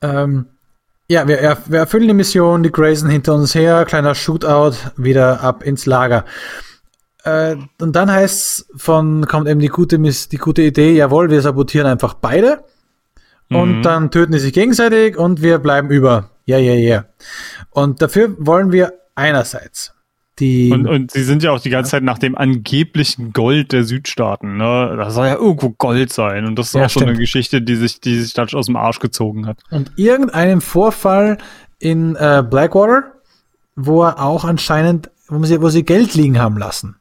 Ähm, 0.00 0.46
ja, 1.08 1.28
wir, 1.28 1.58
wir 1.66 1.78
erfüllen 1.78 2.08
die 2.08 2.14
Mission, 2.14 2.62
die 2.62 2.72
Grayson 2.72 3.10
hinter 3.10 3.34
uns 3.34 3.54
her, 3.54 3.84
kleiner 3.84 4.14
Shootout, 4.14 4.76
wieder 4.96 5.42
ab 5.42 5.62
ins 5.62 5.84
Lager. 5.84 6.24
Äh, 7.24 7.56
und 7.82 7.94
dann 7.94 8.10
heißt's 8.10 8.66
von, 8.76 9.26
kommt 9.26 9.46
eben 9.46 9.60
die 9.60 9.68
gute, 9.68 9.98
die 9.98 10.36
gute 10.38 10.62
Idee, 10.62 10.92
jawohl, 10.96 11.28
wir 11.28 11.42
sabotieren 11.42 11.86
einfach 11.86 12.14
beide. 12.14 12.64
Und 13.50 13.78
Mhm. 13.78 13.82
dann 13.82 14.10
töten 14.10 14.32
die 14.32 14.38
sich 14.38 14.52
gegenseitig 14.54 15.18
und 15.18 15.42
wir 15.42 15.58
bleiben 15.58 15.90
über. 15.90 16.30
Ja, 16.46 16.56
ja, 16.56 16.72
ja. 16.74 17.04
Und 17.70 18.02
dafür 18.02 18.34
wollen 18.38 18.72
wir 18.72 18.92
einerseits 19.14 19.94
die, 20.38 20.70
Und, 20.72 20.86
und 20.86 21.10
sie 21.10 21.22
sind 21.22 21.42
ja 21.42 21.50
auch 21.52 21.60
die 21.60 21.68
ganze 21.68 21.90
Zeit 21.90 22.02
nach 22.02 22.16
dem 22.18 22.34
angeblichen 22.36 23.32
Gold 23.34 23.72
der 23.72 23.84
Südstaaten. 23.84 24.56
Ne? 24.56 24.94
Da 24.96 25.10
soll 25.10 25.26
ja 25.26 25.34
irgendwo 25.34 25.70
Gold 25.70 26.12
sein. 26.12 26.46
Und 26.46 26.58
das 26.58 26.68
ist 26.68 26.74
Ja, 26.74 26.86
auch 26.86 26.90
so 26.90 27.00
eine 27.00 27.08
stimmt. 27.10 27.18
Geschichte, 27.20 27.60
die 27.62 27.76
sich, 27.76 28.00
die 28.00 28.18
sich 28.18 28.32
dann 28.32 28.48
aus 28.54 28.66
dem 28.66 28.76
Arsch 28.76 29.00
gezogen 29.00 29.46
hat. 29.46 29.58
und 29.70 29.92
irgendeinen 29.96 30.62
Vorfall 30.62 31.36
in 31.78 32.16
äh, 32.16 32.42
Blackwater, 32.48 33.12
wo 33.76 34.02
er 34.04 34.22
auch 34.22 34.44
anscheinend, 34.44 35.10
wo 35.28 35.44
sie, 35.44 35.60
wo 35.60 35.68
sie 35.68 35.84
Geld 35.84 36.14
liegen 36.14 36.38
haben 36.40 36.56
lassen. 36.56 36.96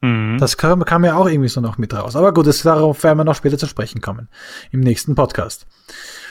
Mhm. 0.00 0.38
Das 0.38 0.56
kam, 0.56 0.84
kam 0.84 1.04
ja 1.04 1.14
auch 1.14 1.28
irgendwie 1.28 1.48
so 1.48 1.60
noch 1.60 1.78
mit 1.78 1.94
raus. 1.94 2.16
Aber 2.16 2.34
gut, 2.34 2.46
das, 2.48 2.62
darauf 2.62 3.04
werden 3.04 3.18
wir 3.18 3.24
noch 3.24 3.36
später 3.36 3.56
zu 3.56 3.66
sprechen 3.66 4.00
kommen. 4.00 4.28
Im 4.72 4.80
nächsten 4.80 5.14
Podcast. 5.14 5.66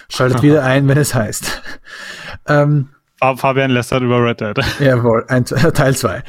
Schaltet 0.09 0.41
wieder 0.43 0.63
ein, 0.63 0.89
wenn 0.89 0.97
es 0.97 1.15
heißt. 1.15 1.61
ähm, 2.47 2.89
Fabian 3.37 3.71
lästert 3.71 4.01
über 4.03 4.23
Red 4.23 4.41
Dead. 4.41 4.57
jawohl, 4.79 5.25
ein, 5.27 5.45
Teil 5.45 5.95
2. 5.95 6.23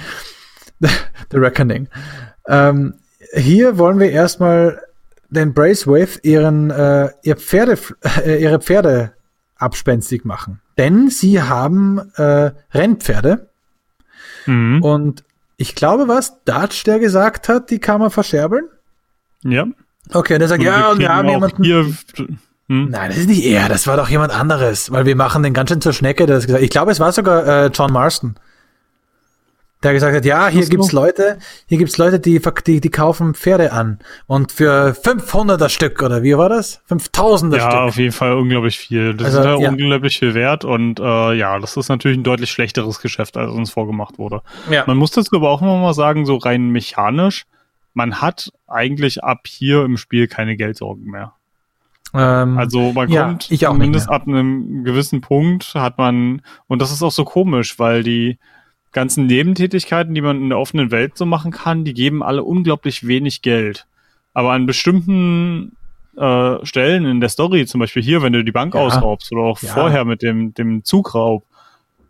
The 0.81 1.37
Reckoning. 1.39 1.89
Ähm, 2.47 2.95
hier 3.33 3.79
wollen 3.79 3.99
wir 3.99 4.11
erstmal 4.11 4.81
den 5.31 5.55
Braithwaite 5.55 6.21
ihren, 6.23 6.71
äh, 6.71 7.11
ihr 7.23 7.37
Pferde, 7.37 7.79
äh, 8.25 8.43
ihre 8.43 8.61
Pferde 8.61 9.13
abspenstig 9.57 10.25
machen. 10.25 10.61
Denn 10.79 11.09
sie 11.11 11.41
haben 11.43 12.01
äh, 12.17 12.51
Rennpferde 12.73 13.49
Mhm. 14.47 14.83
und 14.83 15.25
ich 15.57 15.75
glaube, 15.75 16.07
was 16.07 16.43
Dutch, 16.45 16.85
der 16.85 16.99
gesagt 16.99 17.49
hat, 17.49 17.71
die 17.71 17.79
kann 17.79 18.01
man 18.01 18.11
verscherbeln. 18.11 18.69
Ja. 19.43 19.67
Okay, 20.13 20.35
und 20.35 20.41
er 20.43 20.49
sagt, 20.49 20.61
Und 20.61 20.67
ja, 20.67 20.91
und 20.91 20.99
wir 20.99 21.09
haben 21.15 21.29
jemanden. 21.29 21.65
Hier, 21.65 21.87
hm? 22.69 22.89
Nein, 22.91 23.11
das 23.11 23.19
ist 23.19 23.29
nicht 23.29 23.45
er, 23.45 23.69
das 23.69 23.87
war 23.87 23.97
doch 23.97 24.09
jemand 24.09 24.33
anderes, 24.33 24.91
weil 24.91 25.05
wir 25.07 25.17
machen 25.17 25.43
den 25.43 25.53
ganz 25.53 25.71
schön 25.71 25.81
zur 25.81 25.93
Schnecke, 25.93 26.27
der 26.27 26.37
das 26.37 26.47
gesagt 26.47 26.65
Ich 26.65 26.71
glaube, 26.71 26.93
es 26.93 27.01
war 27.01 27.13
sogar 27.13 27.47
äh, 27.47 27.67
John 27.75 27.93
Marston, 27.93 28.37
der 29.83 29.93
gesagt 29.93 30.17
hat, 30.17 30.25
ja, 30.25 30.49
hier 30.49 30.63
so. 30.65 30.71
gibt's 30.71 30.93
Leute, 30.93 31.39
hier 31.67 31.77
gibt's 31.77 31.99
Leute, 31.99 32.19
die, 32.19 32.41
die, 32.67 32.81
die 32.81 32.91
kaufen 32.91 33.35
Pferde 33.35 33.71
an 33.73 33.99
und 34.27 34.51
für 34.51 34.93
500er 34.93 35.69
Stück, 35.69 36.03
oder 36.03 36.23
wie 36.23 36.39
war 36.39 36.49
das? 36.49 36.81
5000er 36.89 37.57
Ja, 37.59 37.71
Stück. 37.71 37.81
auf 37.81 37.97
jeden 37.97 38.13
Fall 38.13 38.33
unglaublich 38.33 38.79
viel. 38.79 39.13
Das 39.13 39.27
Also, 39.37 39.41
ist 39.41 39.45
ja, 39.45 39.59
ja. 39.59 39.69
unglaublich 39.69 40.19
viel 40.19 40.33
wert 40.33 40.65
und 40.65 41.01
äh, 41.01 41.35
ja, 41.35 41.59
das 41.59 41.77
ist 41.77 41.91
natürlich 41.91 42.17
ein 42.17 42.25
deutlich 42.25 42.51
schlechteres 42.51 43.01
Geschäft, 43.01 43.37
als 43.37 43.51
uns 43.51 43.71
vorgemacht 43.73 44.17
wurde. 44.19 44.41
Ja. 44.71 44.85
Man 44.87 44.97
muss 44.97 45.11
dazu 45.11 45.37
aber 45.37 45.51
auch 45.51 45.61
immer 45.61 45.77
mal 45.79 45.93
sagen, 45.93 46.25
so 46.25 46.37
rein 46.39 46.71
mechanisch, 46.71 47.45
man 47.93 48.23
hat 48.23 48.51
eigentlich 48.67 49.23
ab 49.23 49.41
hier 49.47 49.85
im 49.85 49.99
Spiel 49.99 50.29
keine 50.29 50.57
Geldsorgen 50.57 51.11
mehr. 51.11 51.35
Ähm, 52.15 52.59
Also 52.59 52.93
man 52.93 53.09
Ja, 53.11 53.27
kommt 53.27 53.51
ich 53.51 53.61
zumindest 53.61 54.09
ab 54.09 54.27
einem 54.29 54.85
gewissen 54.85 55.21
Punkt 55.21 55.75
hat 55.75 55.99
man, 55.99 56.43
und 56.69 56.81
das 56.81 56.93
ist 56.93 57.03
auch 57.03 57.11
so 57.13 57.25
komisch, 57.25 57.79
weil 57.79 58.03
die 58.03 58.39
ganzen 58.93 59.27
Nebentätigkeiten, 59.27 60.15
die 60.15 60.21
man 60.21 60.37
in 60.41 60.49
der 60.51 60.59
offenen 60.59 60.91
Welt 60.93 61.17
so 61.19 61.27
machen 61.27 61.51
kann, 61.51 61.85
die 61.85 61.95
geben 61.95 62.23
alle 62.23 62.45
unglaublich 62.45 63.07
wenig 63.07 63.43
Geld. 63.43 63.87
Aber 64.33 64.53
an 64.53 64.67
bestimmten 64.67 65.73
äh, 66.17 66.65
Stellen 66.65 67.05
in 67.07 67.19
der 67.21 67.29
Story, 67.29 67.67
zum 67.67 67.81
Beispiel 67.81 68.03
hier, 68.03 68.23
wenn 68.23 68.33
du 68.33 68.45
die 68.45 68.53
Bank 68.53 68.75
Ja. 68.75 68.81
ausraubst 68.83 69.33
oder 69.33 69.43
auch 69.43 69.61
Ja. 69.61 69.71
vorher 69.73 70.05
mit 70.05 70.23
dem, 70.23 70.55
dem 70.55 70.85
Zugraub, 70.85 71.43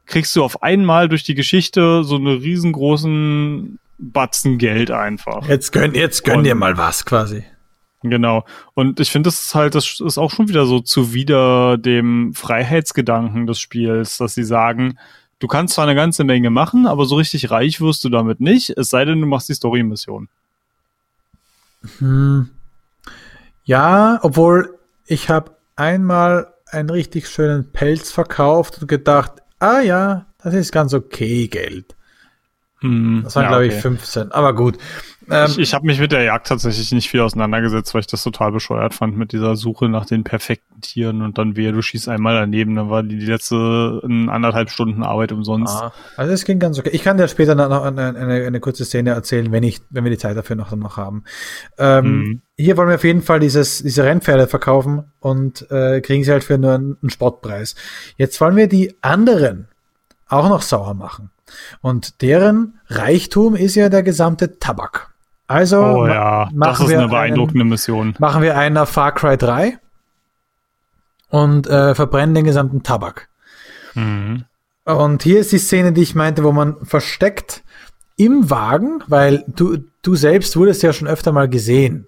kriegst 0.04 0.36
du 0.36 0.44
auf 0.44 0.62
einmal 0.62 1.08
durch 1.08 1.22
die 1.22 1.34
Geschichte 1.34 2.04
so 2.04 2.16
eine 2.16 2.34
riesengroßen 2.42 3.78
Batzen 3.98 4.58
Geld 4.58 4.90
einfach. 4.90 5.48
Jetzt 5.48 5.72
gönn, 5.72 5.94
jetzt 5.94 6.24
gönn 6.24 6.38
Und- 6.38 6.44
dir 6.44 6.54
mal 6.54 6.76
was 6.76 7.06
quasi. 7.06 7.44
Genau. 8.10 8.44
Und 8.74 9.00
ich 9.00 9.10
finde, 9.10 9.28
das 9.28 9.40
ist 9.40 9.54
halt, 9.54 9.74
das 9.74 9.98
ist 9.98 10.18
auch 10.18 10.30
schon 10.30 10.48
wieder 10.48 10.66
so 10.66 10.80
zuwider 10.80 11.78
dem 11.78 12.34
Freiheitsgedanken 12.34 13.46
des 13.46 13.58
Spiels, 13.58 14.18
dass 14.18 14.34
sie 14.34 14.44
sagen, 14.44 14.98
du 15.38 15.46
kannst 15.48 15.74
zwar 15.74 15.86
eine 15.86 15.94
ganze 15.94 16.22
Menge 16.22 16.50
machen, 16.50 16.86
aber 16.86 17.06
so 17.06 17.16
richtig 17.16 17.50
reich 17.50 17.80
wirst 17.80 18.04
du 18.04 18.10
damit 18.10 18.40
nicht, 18.40 18.70
es 18.76 18.90
sei 18.90 19.06
denn, 19.06 19.20
du 19.20 19.26
machst 19.26 19.48
die 19.48 19.54
Story-Mission. 19.54 20.28
Hm. 21.98 22.50
Ja, 23.64 24.18
obwohl 24.22 24.78
ich 25.06 25.30
habe 25.30 25.52
einmal 25.76 26.52
einen 26.66 26.90
richtig 26.90 27.28
schönen 27.28 27.72
Pelz 27.72 28.10
verkauft 28.10 28.82
und 28.82 28.88
gedacht, 28.88 29.32
ah 29.60 29.80
ja, 29.80 30.26
das 30.42 30.52
ist 30.52 30.72
ganz 30.72 30.92
okay 30.92 31.48
Geld. 31.48 31.94
Hm, 32.80 33.22
Das 33.24 33.34
waren, 33.34 33.44
ja, 33.44 33.48
glaube 33.48 33.66
ich, 33.66 33.72
okay. 33.72 33.80
15. 33.80 34.32
Aber 34.32 34.54
gut. 34.54 34.76
Ähm, 35.30 35.46
Ich, 35.50 35.58
ich 35.58 35.74
habe 35.74 35.86
mich 35.86 36.00
mit 36.00 36.12
der 36.12 36.22
Jagd 36.22 36.46
tatsächlich 36.46 36.92
nicht 36.92 37.08
viel 37.08 37.20
auseinandergesetzt, 37.20 37.94
weil 37.94 38.00
ich 38.00 38.06
das 38.06 38.22
total 38.22 38.52
bescheuert 38.52 38.94
fand 38.94 39.16
mit 39.16 39.32
dieser 39.32 39.56
Suche 39.56 39.88
nach 39.88 40.06
den 40.06 40.24
perfekten 40.24 40.80
Tieren 40.80 41.22
und 41.22 41.38
dann 41.38 41.56
wehe, 41.56 41.72
du 41.72 41.82
schießt 41.82 42.08
einmal 42.08 42.34
daneben, 42.34 42.74
dann 42.74 42.90
war 42.90 43.02
die, 43.02 43.18
die 43.18 43.26
letzte 43.26 44.00
in 44.04 44.28
anderthalb 44.28 44.70
Stunden 44.70 45.02
Arbeit 45.02 45.32
umsonst. 45.32 45.74
ah, 45.74 45.92
also 46.16 46.32
es 46.32 46.44
ging 46.44 46.58
ganz 46.58 46.78
okay. 46.78 46.90
Ich 46.92 47.02
kann 47.02 47.16
dir 47.16 47.28
später 47.28 47.54
noch 47.54 47.84
eine, 47.84 48.16
eine, 48.16 48.46
eine 48.46 48.60
kurze 48.60 48.84
Szene 48.84 49.10
erzählen, 49.10 49.50
wenn 49.52 49.62
ich, 49.62 49.80
wenn 49.90 50.04
wir 50.04 50.10
die 50.10 50.18
Zeit 50.18 50.36
dafür 50.36 50.56
noch, 50.56 50.74
noch 50.74 50.96
haben. 50.96 51.24
Ähm, 51.78 52.04
Mhm. 52.04 52.40
Hier 52.56 52.76
wollen 52.76 52.88
wir 52.88 52.94
auf 52.94 53.04
jeden 53.04 53.22
Fall 53.22 53.40
dieses, 53.40 53.82
diese 53.82 54.04
Rennpferde 54.04 54.46
verkaufen 54.46 55.10
und 55.20 55.68
äh, 55.72 56.00
kriegen 56.00 56.22
sie 56.22 56.30
halt 56.30 56.44
für 56.44 56.56
nur 56.56 56.72
einen, 56.72 56.96
einen 57.02 57.10
Spottpreis. 57.10 57.74
Jetzt 58.16 58.40
wollen 58.40 58.54
wir 58.56 58.68
die 58.68 58.94
anderen 59.00 59.66
auch 60.28 60.48
noch 60.48 60.62
sauer 60.62 60.94
machen. 60.94 61.30
Und 61.80 62.22
deren 62.22 62.78
Reichtum 62.88 63.56
ist 63.56 63.74
ja 63.74 63.88
der 63.88 64.02
gesamte 64.02 64.58
Tabak. 64.58 65.13
Also 65.46 65.78
Oh 65.78 66.06
ja, 66.06 66.44
das 66.46 66.54
machen 66.54 66.84
ist 66.86 66.90
wir 66.90 66.98
eine 66.98 67.08
beeindruckende 67.08 67.64
Mission. 67.64 68.14
machen 68.18 68.42
wir 68.42 68.56
einen 68.56 68.78
auf 68.78 68.88
Far 68.88 69.12
Cry 69.12 69.36
3 69.36 69.78
und 71.28 71.66
äh, 71.66 71.94
verbrennen 71.94 72.34
den 72.34 72.44
gesamten 72.44 72.82
Tabak. 72.82 73.28
Mhm. 73.94 74.44
Und 74.84 75.22
hier 75.22 75.40
ist 75.40 75.52
die 75.52 75.58
Szene, 75.58 75.92
die 75.92 76.02
ich 76.02 76.14
meinte, 76.14 76.44
wo 76.44 76.52
man 76.52 76.84
versteckt 76.84 77.62
im 78.16 78.50
Wagen, 78.50 79.02
weil 79.06 79.44
du, 79.48 79.78
du 80.02 80.14
selbst 80.14 80.56
wurdest 80.56 80.82
ja 80.82 80.92
schon 80.92 81.08
öfter 81.08 81.32
mal 81.32 81.48
gesehen, 81.48 82.06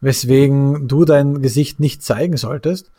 weswegen 0.00 0.86
du 0.86 1.04
dein 1.04 1.42
Gesicht 1.42 1.80
nicht 1.80 2.02
zeigen 2.02 2.36
solltest. 2.36 2.92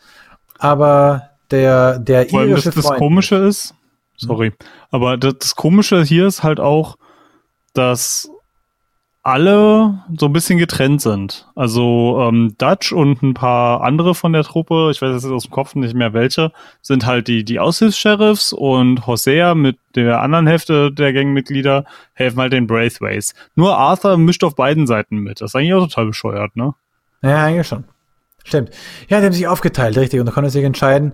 Aber 0.58 1.30
der, 1.50 1.98
der 1.98 2.26
Vor 2.26 2.40
allem 2.40 2.50
das, 2.50 2.64
irische 2.64 2.76
das 2.76 2.86
Freund, 2.86 2.98
Komische 2.98 3.36
ist, 3.36 3.74
sorry, 4.16 4.52
aber 4.90 5.16
das, 5.16 5.34
das 5.38 5.56
Komische 5.56 6.02
hier 6.02 6.26
ist 6.26 6.42
halt 6.42 6.60
auch, 6.60 6.96
dass 7.72 8.30
alle 9.22 10.02
so 10.16 10.26
ein 10.26 10.32
bisschen 10.32 10.58
getrennt 10.58 11.02
sind. 11.02 11.46
Also 11.54 12.18
ähm, 12.22 12.54
Dutch 12.56 12.92
und 12.92 13.22
ein 13.22 13.34
paar 13.34 13.82
andere 13.82 14.14
von 14.14 14.32
der 14.32 14.44
Truppe, 14.44 14.88
ich 14.90 15.02
weiß 15.02 15.22
jetzt 15.22 15.30
aus 15.30 15.44
dem 15.44 15.50
Kopf 15.50 15.74
nicht 15.74 15.94
mehr 15.94 16.14
welche, 16.14 16.52
sind 16.80 17.04
halt 17.04 17.28
die, 17.28 17.44
die 17.44 17.60
Aushilfs-Sheriffs 17.60 18.52
und 18.54 19.06
Hosea 19.06 19.54
mit 19.54 19.78
der 19.94 20.22
anderen 20.22 20.46
Hälfte 20.46 20.90
der 20.90 21.12
Gangmitglieder 21.12 21.84
helfen 22.14 22.40
halt 22.40 22.54
den 22.54 22.66
Braithways. 22.66 23.34
Nur 23.54 23.76
Arthur 23.76 24.16
mischt 24.16 24.42
auf 24.42 24.54
beiden 24.54 24.86
Seiten 24.86 25.18
mit. 25.18 25.40
Das 25.40 25.50
ist 25.50 25.54
eigentlich 25.54 25.74
auch 25.74 25.86
total 25.86 26.06
bescheuert, 26.06 26.56
ne? 26.56 26.74
Ja, 27.22 27.44
eigentlich 27.44 27.66
schon. 27.66 27.84
Stimmt. 28.44 28.70
Ja, 29.08 29.20
die 29.20 29.26
haben 29.26 29.32
sich 29.34 29.46
aufgeteilt, 29.46 29.98
richtig. 29.98 30.20
Und 30.20 30.26
da 30.26 30.32
konnte 30.32 30.48
sich 30.48 30.64
entscheiden. 30.64 31.12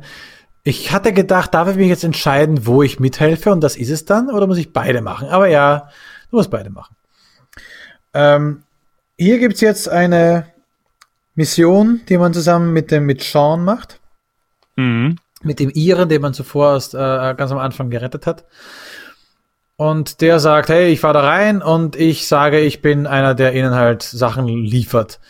Ich 0.62 0.92
hatte 0.92 1.12
gedacht, 1.12 1.54
darf 1.54 1.68
ich 1.68 1.76
mich 1.76 1.88
jetzt 1.88 2.04
entscheiden, 2.04 2.66
wo 2.66 2.82
ich 2.82 3.00
mithelfe 3.00 3.50
und 3.50 3.62
das 3.62 3.76
ist 3.76 3.90
es 3.90 4.04
dann? 4.04 4.30
Oder 4.30 4.46
muss 4.46 4.58
ich 4.58 4.72
beide 4.72 5.00
machen? 5.00 5.28
Aber 5.28 5.48
ja, 5.48 5.88
du 6.30 6.36
musst 6.36 6.50
beide 6.50 6.70
machen. 6.70 6.95
Ähm, 8.16 8.62
hier 9.18 9.38
gibt's 9.38 9.60
jetzt 9.60 9.90
eine 9.90 10.46
Mission, 11.34 12.00
die 12.08 12.16
man 12.16 12.32
zusammen 12.32 12.72
mit 12.72 12.90
dem 12.90 13.04
mit 13.04 13.22
Sean 13.22 13.62
macht. 13.62 14.00
Mhm. 14.76 15.16
Mit 15.42 15.60
dem 15.60 15.68
Iren, 15.68 16.08
den 16.08 16.22
man 16.22 16.32
zuvor 16.32 16.72
erst, 16.72 16.94
äh, 16.94 17.34
ganz 17.36 17.52
am 17.52 17.58
Anfang 17.58 17.90
gerettet 17.90 18.26
hat. 18.26 18.44
Und 19.76 20.22
der 20.22 20.40
sagt, 20.40 20.70
hey, 20.70 20.88
ich 20.88 21.00
fahr 21.00 21.12
da 21.12 21.20
rein 21.20 21.60
und 21.60 21.94
ich 21.94 22.26
sage, 22.26 22.60
ich 22.60 22.80
bin 22.80 23.06
einer, 23.06 23.34
der 23.34 23.54
ihnen 23.54 23.74
halt 23.74 24.02
Sachen 24.02 24.48
liefert. 24.48 25.20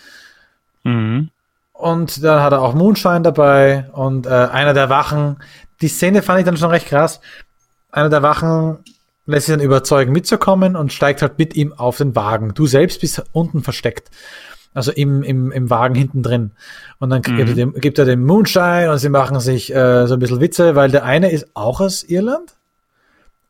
Mhm. 0.85 1.31
Und 1.73 2.23
dann 2.23 2.41
hat 2.41 2.53
er 2.53 2.63
auch 2.63 2.75
Moonshine 2.75 3.23
dabei 3.23 3.91
und 3.93 4.27
äh, 4.27 4.31
einer 4.31 4.75
der 4.75 4.89
Wachen. 4.89 5.39
Die 5.81 5.89
Szene 5.89 6.23
fand 6.23 6.39
ich 6.39 6.45
dann 6.45 6.57
schon 6.57 6.71
recht 6.71 6.87
krass. 6.87 7.21
Einer 7.91 8.11
der 8.11 8.23
Wachen 8.23 8.79
lässt 9.27 9.47
sich 9.47 9.55
dann 9.55 9.65
überzeugen, 9.65 10.13
mitzukommen 10.13 10.77
und 10.77 10.93
steigt 10.93 11.23
halt 11.23 11.39
mit 11.39 11.57
ihm 11.57 11.73
auf 11.73 11.99
den 11.99 12.15
Wagen. 12.15 12.55
Du 12.55 12.67
selbst 12.67 13.01
bist 13.01 13.23
unten 13.33 13.63
versteckt. 13.63 14.11
Also 14.73 14.93
im, 14.93 15.23
im, 15.23 15.53
im 15.53 15.71
Wagen 15.71 15.95
hinten 15.95 16.23
drin. 16.23 16.51
Und 16.99 17.09
dann 17.11 17.23
gibt, 17.23 17.39
er 17.39 17.47
dem, 17.47 17.73
gibt 17.75 17.99
er 17.99 18.05
dem 18.05 18.25
Moonshine 18.25 18.91
und 18.93 18.99
sie 18.99 19.09
machen 19.09 19.41
sich 19.41 19.75
äh, 19.75 20.07
so 20.07 20.15
ein 20.15 20.21
bisschen 20.21 20.41
Witze, 20.41 20.75
weil 20.75 20.91
der 20.91 21.05
eine 21.05 21.31
ist 21.31 21.49
auch 21.55 21.81
aus 21.81 22.03
Irland. 22.03 22.57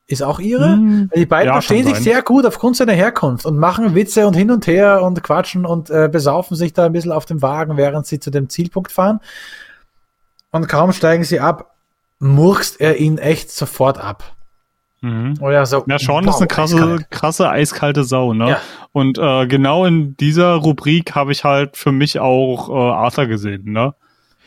Ist 0.09 0.23
auch 0.23 0.39
ihre. 0.39 0.75
Hm, 0.75 1.11
Weil 1.11 1.19
die 1.19 1.27
beiden 1.27 1.49
ja, 1.49 1.55
verstehen 1.55 1.85
sich 1.85 1.97
sehr 1.97 2.23
gut 2.23 2.47
aufgrund 2.47 2.77
seiner 2.77 2.93
Herkunft 2.93 3.45
und 3.45 3.59
machen 3.59 3.97
Witze 3.97 4.29
und 4.29 4.35
hin 4.35 4.53
und 4.53 4.69
her 4.69 5.03
und 5.03 5.21
quatschen 5.25 5.67
und 5.67 5.91
äh, 5.91 6.09
besaufen 6.11 6.57
sich 6.57 6.73
da 6.73 6.87
ein 6.87 6.93
bisschen 6.93 7.11
auf 7.11 7.27
dem 7.27 7.43
Wagen, 7.43 7.77
während 7.77 8.07
sie 8.07 8.21
zu 8.21 8.31
dem 8.31 8.49
Zielpunkt 8.49 8.93
fahren. 8.93 9.19
Und 10.53 10.69
kaum 10.69 10.93
steigen 10.93 11.25
sie 11.25 11.41
ab, 11.41 11.75
murkst 12.21 12.81
er 12.81 12.99
ihn 12.99 13.19
echt 13.19 13.51
sofort 13.51 13.99
ab. 13.99 14.36
Mhm. 15.07 15.35
Oder 15.41 15.65
so. 15.67 15.85
Ja, 15.87 15.99
Sean 15.99 16.25
wow, 16.27 16.35
ist 16.35 16.39
eine 16.41 16.49
krasse, 16.49 16.77
eiskalt. 16.77 17.11
krasse, 17.11 17.49
eiskalte 17.51 18.05
Sau, 18.05 18.35
ne? 18.35 18.51
Ja. 18.51 18.61
Und 18.93 19.19
äh, 19.19 19.47
genau 19.47 19.85
in 19.85 20.17
dieser 20.17 20.55
Rubrik 20.55 21.15
habe 21.15 21.31
ich 21.33 21.45
halt 21.45 21.77
für 21.77 21.93
mich 21.93 22.19
auch 22.19 22.69
äh, 22.69 22.73
Arthur 22.73 23.27
gesehen, 23.27 23.73
ne? 23.73 23.95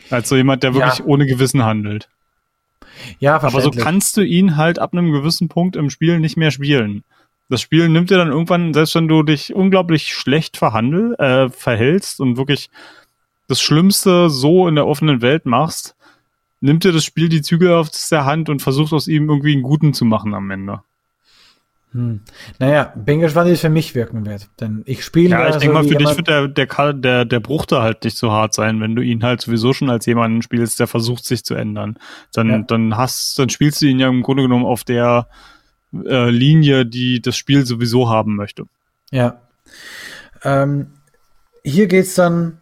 Als 0.09 0.27
so 0.27 0.35
jemand, 0.35 0.63
der 0.63 0.71
Ja. 0.71 0.75
wirklich 0.77 1.05
ohne 1.05 1.25
Gewissen 1.25 1.63
handelt. 1.63 2.09
Ja, 3.19 3.41
Aber 3.41 3.61
so 3.61 3.71
kannst 3.71 4.17
du 4.17 4.21
ihn 4.21 4.57
halt 4.57 4.79
ab 4.79 4.91
einem 4.91 5.11
gewissen 5.13 5.47
Punkt 5.47 5.77
im 5.77 5.89
Spiel 5.89 6.19
nicht 6.19 6.35
mehr 6.35 6.51
spielen. 6.51 7.03
Das 7.47 7.61
Spiel 7.61 7.88
nimmt 7.88 8.09
dir 8.09 8.17
dann 8.17 8.27
irgendwann, 8.27 8.73
selbst 8.73 8.95
wenn 8.95 9.07
du 9.07 9.23
dich 9.23 9.53
unglaublich 9.55 10.13
schlecht 10.13 10.57
verhandel, 10.57 11.15
äh, 11.15 11.49
verhältst 11.49 12.19
und 12.19 12.35
wirklich 12.38 12.69
das 13.47 13.61
Schlimmste 13.61 14.29
so 14.29 14.67
in 14.67 14.75
der 14.75 14.85
offenen 14.88 15.21
Welt 15.21 15.45
machst, 15.45 15.95
nimmt 16.61 16.83
dir 16.83 16.91
das 16.91 17.03
Spiel 17.05 17.29
die 17.29 17.41
Zügel 17.41 17.71
aus 17.73 18.09
der 18.09 18.25
Hand 18.25 18.49
und 18.49 18.61
versucht 18.61 18.93
aus 18.93 19.07
ihm 19.07 19.29
irgendwie 19.29 19.53
einen 19.53 19.63
Guten 19.63 19.93
zu 19.93 20.05
machen 20.05 20.33
am 20.33 20.49
Ende. 20.51 20.81
Hm. 21.91 22.21
Naja, 22.59 22.93
bin 22.95 23.19
gespannt, 23.19 23.49
wie 23.49 23.53
es 23.53 23.61
für 23.61 23.69
mich 23.69 23.95
wirken 23.95 24.23
wird. 24.25 24.47
Denn 24.59 24.83
ich 24.85 25.03
spiele 25.03 25.29
Ja, 25.29 25.47
ich 25.47 25.53
so 25.55 25.59
denke 25.59 25.73
mal, 25.73 25.83
für 25.83 25.95
dich 25.95 26.15
wird 26.15 26.27
der, 26.27 26.47
der, 26.47 26.93
der, 26.93 27.25
der 27.25 27.39
Bruch 27.39 27.65
da 27.65 27.81
halt 27.81 28.03
nicht 28.03 28.15
so 28.15 28.31
hart 28.31 28.53
sein, 28.53 28.79
wenn 28.79 28.95
du 28.95 29.01
ihn 29.01 29.23
halt 29.23 29.41
sowieso 29.41 29.73
schon 29.73 29.89
als 29.89 30.05
jemanden 30.05 30.43
spielst, 30.43 30.79
der 30.79 30.85
versucht, 30.85 31.25
sich 31.25 31.43
zu 31.43 31.55
ändern. 31.55 31.97
Dann, 32.33 32.49
Ja. 32.49 32.57
dann 32.59 32.95
hast, 32.95 33.39
dann 33.39 33.49
spielst 33.49 33.81
du 33.81 33.88
ihn 33.88 33.99
ja 33.99 34.07
im 34.07 34.21
Grunde 34.21 34.43
genommen 34.43 34.65
auf 34.65 34.83
der 34.83 35.27
äh, 35.91 36.29
Linie, 36.29 36.85
die 36.85 37.21
das 37.21 37.35
Spiel 37.35 37.65
sowieso 37.65 38.07
haben 38.07 38.35
möchte. 38.35 38.65
Ja. 39.09 39.41
Ähm, 40.43 40.91
hier 41.63 41.88
geht's 41.88 42.13
dann, 42.13 42.58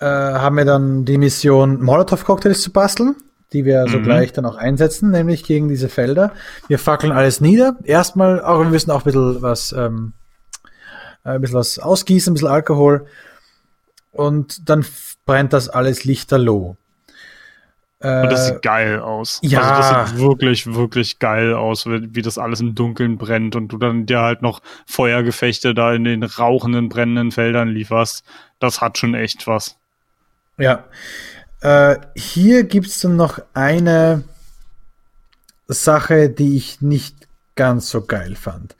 äh, 0.00 0.04
haben 0.06 0.56
wir 0.56 0.64
dann 0.64 1.04
die 1.04 1.18
Mission 1.18 1.82
Molotow-Cocktails 1.82 2.62
zu 2.62 2.72
basteln, 2.72 3.16
die 3.52 3.64
wir 3.64 3.84
Mhm. 3.86 3.88
sogleich 3.90 4.32
dann 4.32 4.44
auch 4.46 4.56
einsetzen, 4.56 5.10
nämlich 5.10 5.44
gegen 5.44 5.68
diese 5.68 5.88
Felder. 5.88 6.32
Wir 6.68 6.78
fackeln 6.78 7.12
alles 7.12 7.40
nieder. 7.40 7.76
Erstmal, 7.84 8.42
auch 8.42 8.60
wir 8.60 8.66
müssen 8.70 8.90
auch 8.90 9.00
ein 9.00 9.04
bisschen 9.04 9.42
was, 9.42 9.72
ähm, 9.72 10.12
äh, 11.24 11.30
ein 11.30 11.40
bisschen 11.40 11.56
was 11.58 11.78
ausgießen, 11.78 12.30
ein 12.30 12.34
bisschen 12.34 12.48
Alkohol. 12.48 13.06
Und 14.12 14.68
dann 14.68 14.84
brennt 15.26 15.52
das 15.52 15.68
alles 15.68 16.04
lichterloh. 16.04 16.76
Äh, 18.00 18.22
Und 18.22 18.30
das 18.32 18.46
sieht 18.46 18.62
geil 18.62 19.00
aus. 19.00 19.40
ja. 19.42 19.60
Also 19.60 19.82
das 19.82 20.10
sieht 20.10 20.20
wirklich, 20.20 20.72
wirklich 20.74 21.18
geil 21.18 21.54
aus, 21.54 21.86
wie, 21.86 22.14
wie 22.14 22.22
das 22.22 22.38
alles 22.38 22.60
im 22.60 22.74
Dunkeln 22.76 23.18
brennt 23.18 23.56
und 23.56 23.68
du 23.68 23.78
dann 23.78 24.06
dir 24.06 24.20
halt 24.20 24.40
noch 24.42 24.60
Feuergefechte 24.86 25.74
da 25.74 25.92
in 25.92 26.04
den 26.04 26.22
rauchenden, 26.22 26.88
brennenden 26.88 27.32
Feldern 27.32 27.68
lieferst. 27.68 28.24
Das 28.60 28.80
hat 28.80 28.98
schon 28.98 29.14
echt 29.14 29.46
was. 29.48 29.76
Ja. 30.58 30.84
Äh, 31.60 31.96
hier 32.14 32.64
gibt's 32.64 33.00
dann 33.00 33.16
noch 33.16 33.40
eine 33.54 34.24
Sache, 35.66 36.30
die 36.30 36.56
ich 36.56 36.80
nicht 36.80 37.28
ganz 37.56 37.90
so 37.90 38.02
geil 38.02 38.36
fand. 38.36 38.76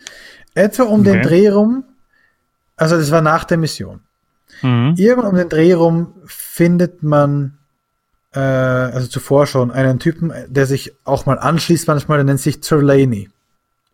Etwa 0.55 0.85
um 0.85 1.05
den 1.05 1.19
Okay. 1.19 1.29
Dreh 1.29 1.49
rum, 1.49 1.85
also 2.77 2.97
das 2.97 3.11
war 3.11 3.21
nach 3.21 3.45
der 3.45 3.59
Mission. 3.59 4.01
Mhm. 4.63 4.95
Irgendwann 4.97 5.31
um 5.31 5.37
den 5.37 5.49
Dreh 5.49 5.73
rum 5.73 6.15
findet 6.27 7.03
man, 7.03 7.59
äh, 8.33 8.41
also 8.41 9.09
zuvor 9.09 9.47
schon, 9.47 9.71
einen 9.71 9.99
Typen, 9.99 10.33
der 10.49 10.67
sich 10.67 10.95
auch 11.05 11.27
mal 11.27 11.39
anschließt 11.39 11.87
manchmal, 11.89 12.19
der 12.19 12.25
nennt 12.25 12.41
sich 12.41 12.61
Trelawney. 12.61 13.31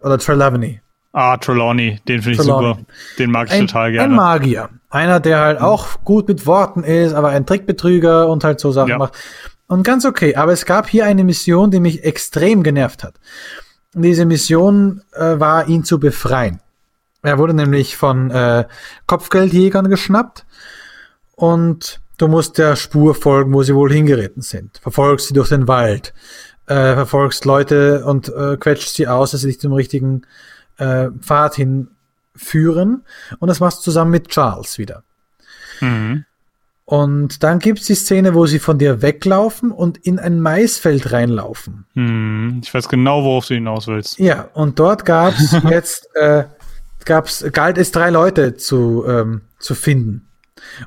Oder 0.00 0.18
Trelawney. 0.18 0.80
Ah, 1.16 1.36
Trelawney, 1.36 2.00
den 2.08 2.22
finde 2.22 2.38
ich 2.38 2.42
super. 2.42 2.76
Den 3.20 3.30
mag 3.30 3.46
ich 3.46 3.52
Ein, 3.54 3.68
total 3.68 3.86
ein 3.86 3.92
gerne. 3.92 4.14
Magier. 4.16 4.68
Einer, 4.90 5.20
der 5.20 5.38
halt 5.38 5.60
auch 5.60 6.02
gut 6.02 6.26
mit 6.26 6.44
Worten 6.44 6.82
ist, 6.82 7.14
aber 7.14 7.28
ein 7.28 7.46
Trickbetrüger 7.46 8.28
und 8.28 8.42
halt 8.42 8.58
so 8.58 8.72
Sachen 8.72 8.90
Ja. 8.90 8.98
macht. 8.98 9.14
Und 9.68 9.84
ganz 9.84 10.04
okay. 10.04 10.34
Aber 10.34 10.52
es 10.52 10.66
gab 10.66 10.88
hier 10.88 11.06
eine 11.06 11.22
Mission, 11.22 11.70
die 11.70 11.78
mich 11.78 12.02
extrem 12.02 12.64
genervt 12.64 13.04
hat. 13.04 13.14
Und 13.94 14.02
diese 14.02 14.24
Mission 14.26 15.02
äh, 15.12 15.38
war, 15.38 15.68
ihn 15.68 15.84
zu 15.84 16.00
befreien. 16.00 16.58
Er 17.22 17.38
wurde 17.38 17.54
nämlich 17.54 17.96
von 17.96 18.32
äh, 18.32 18.64
Kopfgeldjägern 19.06 19.88
geschnappt 19.88 20.44
und 21.36 22.00
du 22.18 22.26
musst 22.26 22.58
der 22.58 22.74
Spur 22.74 23.14
folgen, 23.14 23.52
wo 23.54 23.62
sie 23.62 23.74
wohl 23.74 23.92
hingeritten 23.92 24.42
sind. 24.42 24.78
Verfolgst 24.78 25.28
sie 25.28 25.34
durch 25.34 25.48
den 25.48 25.68
Wald, 25.68 26.12
äh, 26.66 26.94
verfolgst 26.94 27.44
Leute 27.44 28.04
und 28.04 28.28
äh, 28.28 28.56
quetscht 28.56 28.88
sie 28.88 29.06
aus, 29.06 29.30
dass 29.30 29.42
sie 29.42 29.46
dich 29.46 29.60
zum 29.60 29.72
richtigen 29.72 30.22
äh, 30.78 31.10
Pfad 31.20 31.56
hinführen. 31.56 33.04
Und 33.38 33.48
das 33.48 33.60
machst 33.60 33.78
du 33.78 33.82
zusammen 33.82 34.10
mit 34.10 34.28
Charles 34.28 34.78
wieder. 34.78 35.02
Mhm. 35.80 36.24
Und 36.86 37.42
dann 37.42 37.60
gibt's 37.60 37.86
die 37.86 37.94
Szene, 37.94 38.34
wo 38.34 38.44
sie 38.44 38.58
von 38.58 38.78
dir 38.78 39.00
weglaufen 39.00 39.72
und 39.72 39.96
in 39.98 40.18
ein 40.18 40.38
Maisfeld 40.38 41.12
reinlaufen. 41.12 41.86
Hm, 41.94 42.60
ich 42.62 42.74
weiß 42.74 42.88
genau, 42.88 43.24
worauf 43.24 43.46
du 43.46 43.54
hinaus 43.54 43.86
willst. 43.86 44.18
Ja, 44.18 44.48
und 44.52 44.78
dort 44.78 45.06
gab's 45.06 45.56
jetzt, 45.70 46.14
äh, 46.14 46.44
gab's, 47.06 47.44
galt 47.52 47.78
es 47.78 47.90
drei 47.90 48.10
Leute 48.10 48.54
zu, 48.54 49.04
ähm, 49.08 49.42
zu 49.58 49.74
finden. 49.74 50.28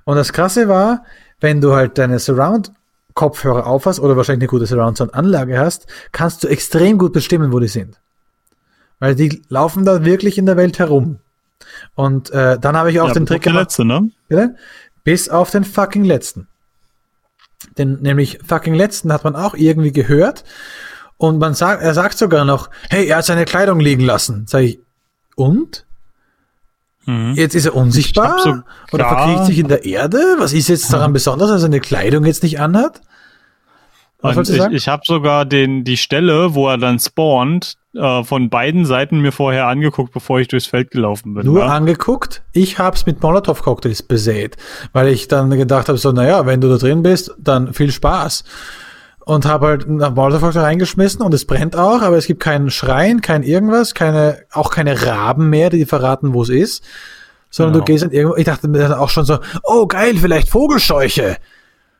Und 0.04 0.18
das 0.18 0.34
Krasse 0.34 0.68
war, 0.68 1.04
wenn 1.40 1.62
du 1.62 1.74
halt 1.74 1.98
deine 1.98 2.20
Surround-Kopfhörer 2.20 3.66
aufhast 3.66 4.00
oder 4.00 4.16
wahrscheinlich 4.16 4.44
eine 4.44 4.60
gute 4.60 4.68
Surround-Sound-Anlage 4.68 5.58
hast, 5.58 5.88
kannst 6.12 6.44
du 6.44 6.48
extrem 6.48 7.00
gut 7.00 7.14
bestimmen, 7.14 7.52
wo 7.52 7.60
die 7.60 7.68
sind. 7.68 8.00
Weil 9.00 9.16
die 9.16 9.44
laufen 9.50 9.86
da 9.86 10.04
wirklich 10.06 10.38
in 10.38 10.46
der 10.46 10.58
Welt 10.58 10.80
herum. 10.80 11.20
Und 11.96 12.30
äh, 12.32 12.58
dann 12.60 12.76
habe 12.76 12.92
ich 12.92 13.00
auch 13.00 13.08
Ja, 13.10 13.14
den 13.14 13.26
Trick 13.26 13.44
gemacht. 13.44 13.64
letzte, 13.66 13.86
ne? 13.86 14.10
Bitte? 14.28 14.56
Bis 15.04 15.30
auf 15.30 15.52
den 15.52 15.64
fucking 15.64 16.04
letzten. 16.04 16.48
Den 17.78 18.02
nämlich 18.02 18.40
fucking 18.46 18.74
letzten 18.74 19.12
hat 19.14 19.24
man 19.24 19.36
auch 19.36 19.54
irgendwie 19.56 19.92
gehört. 19.92 20.44
Und 21.18 21.40
man 21.40 21.54
sagt, 21.56 21.82
er 21.82 21.94
sagt 21.94 22.18
sogar 22.18 22.46
noch, 22.46 22.70
hey, 22.90 23.08
er 23.08 23.18
hat 23.18 23.26
seine 23.26 23.46
Kleidung 23.46 23.80
liegen 23.80 24.04
lassen. 24.04 24.46
Sag 24.48 24.62
ich, 24.64 24.80
und? 25.36 25.86
Mhm. 27.06 27.34
Jetzt 27.36 27.56
ist 27.56 27.66
er 27.66 27.76
unsichtbar? 27.76 28.40
So- 28.40 28.62
Oder 28.92 29.08
verkriecht 29.08 29.46
sich 29.46 29.60
in 29.60 29.68
der 29.68 29.86
Erde? 29.86 30.20
Was 30.40 30.54
ist 30.54 30.68
jetzt 30.68 30.92
daran 30.92 31.14
besonders, 31.14 31.48
dass 31.50 31.58
er 31.58 31.62
seine 31.62 31.80
Kleidung 31.80 32.26
jetzt 32.26 32.44
nicht 32.44 32.60
anhat? 32.60 33.02
Was 34.20 34.50
ich, 34.50 34.64
ich 34.72 34.88
habe 34.88 35.04
sogar 35.06 35.46
den, 35.46 35.84
die 35.84 35.98
Stelle, 35.98 36.56
wo 36.56 36.68
er 36.68 36.78
dann 36.78 37.00
spawnt, 37.00 37.76
äh, 37.94 38.24
von 38.24 38.50
beiden 38.50 38.86
Seiten 38.86 39.20
mir 39.20 39.32
vorher 39.32 39.68
angeguckt, 39.68 40.12
bevor 40.12 40.40
ich 40.40 40.48
durchs 40.48 40.66
Feld 40.66 40.90
gelaufen 40.90 41.36
bin. 41.36 41.46
Nur 41.46 41.66
ne? 41.66 41.72
angeguckt. 41.72 42.44
Ich 42.52 42.80
hab's 42.80 43.06
mit 43.06 43.22
Molotow-Cocktails 43.22 44.04
besät, 44.04 44.58
weil 44.92 45.10
ich 45.10 45.28
dann 45.28 45.52
gedacht 45.52 45.88
habe, 45.88 46.00
so, 46.00 46.12
naja, 46.12 46.46
wenn 46.48 46.62
du 46.62 46.70
da 46.70 46.78
drin 46.78 47.04
bist, 47.04 47.36
dann 47.38 47.74
viel 47.74 47.92
Spaß. 47.92 48.44
Und 49.20 49.46
habe 49.46 49.68
halt 49.68 49.86
einen 49.86 49.98
Molotow-Cocktail 49.98 50.62
reingeschmissen 50.62 51.22
und 51.22 51.34
es 51.34 51.46
brennt 51.46 51.76
auch, 51.76 52.02
aber 52.02 52.18
es 52.18 52.26
gibt 52.26 52.42
keinen 52.42 52.72
Schreien, 52.72 53.22
kein 53.22 53.44
irgendwas, 53.44 53.94
keine, 53.94 54.40
auch 54.52 54.72
keine 54.72 55.06
Raben 55.06 55.50
mehr, 55.52 55.70
die 55.70 55.86
verraten, 55.86 56.34
wo 56.34 56.42
es 56.42 56.50
ist. 56.50 56.84
Sondern 57.52 57.74
Genau. 57.74 57.86
du 57.86 57.92
gehst 57.92 58.04
in 58.04 58.12
irgendwo, 58.12 58.36
ich 58.36 58.46
dachte 58.46 58.68
mir 58.68 58.80
dann 58.80 58.94
auch 58.94 59.10
schon 59.10 59.26
so, 59.26 59.38
oh 59.64 59.86
geil, 59.86 60.16
vielleicht 60.18 60.50
Vogelscheuche. 60.50 61.38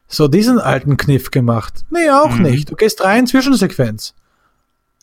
So 0.08 0.28
diesen 0.28 0.60
alten 0.60 0.98
Kniff 0.98 1.32
gemacht. 1.32 1.86
Nee, 1.90 2.10
auch 2.10 2.30
Mhm. 2.30 2.44
nicht. 2.44 2.72
Du 2.72 2.76
gehst 2.76 3.04
rein, 3.04 3.28
Zwischensequenz. 3.28 4.14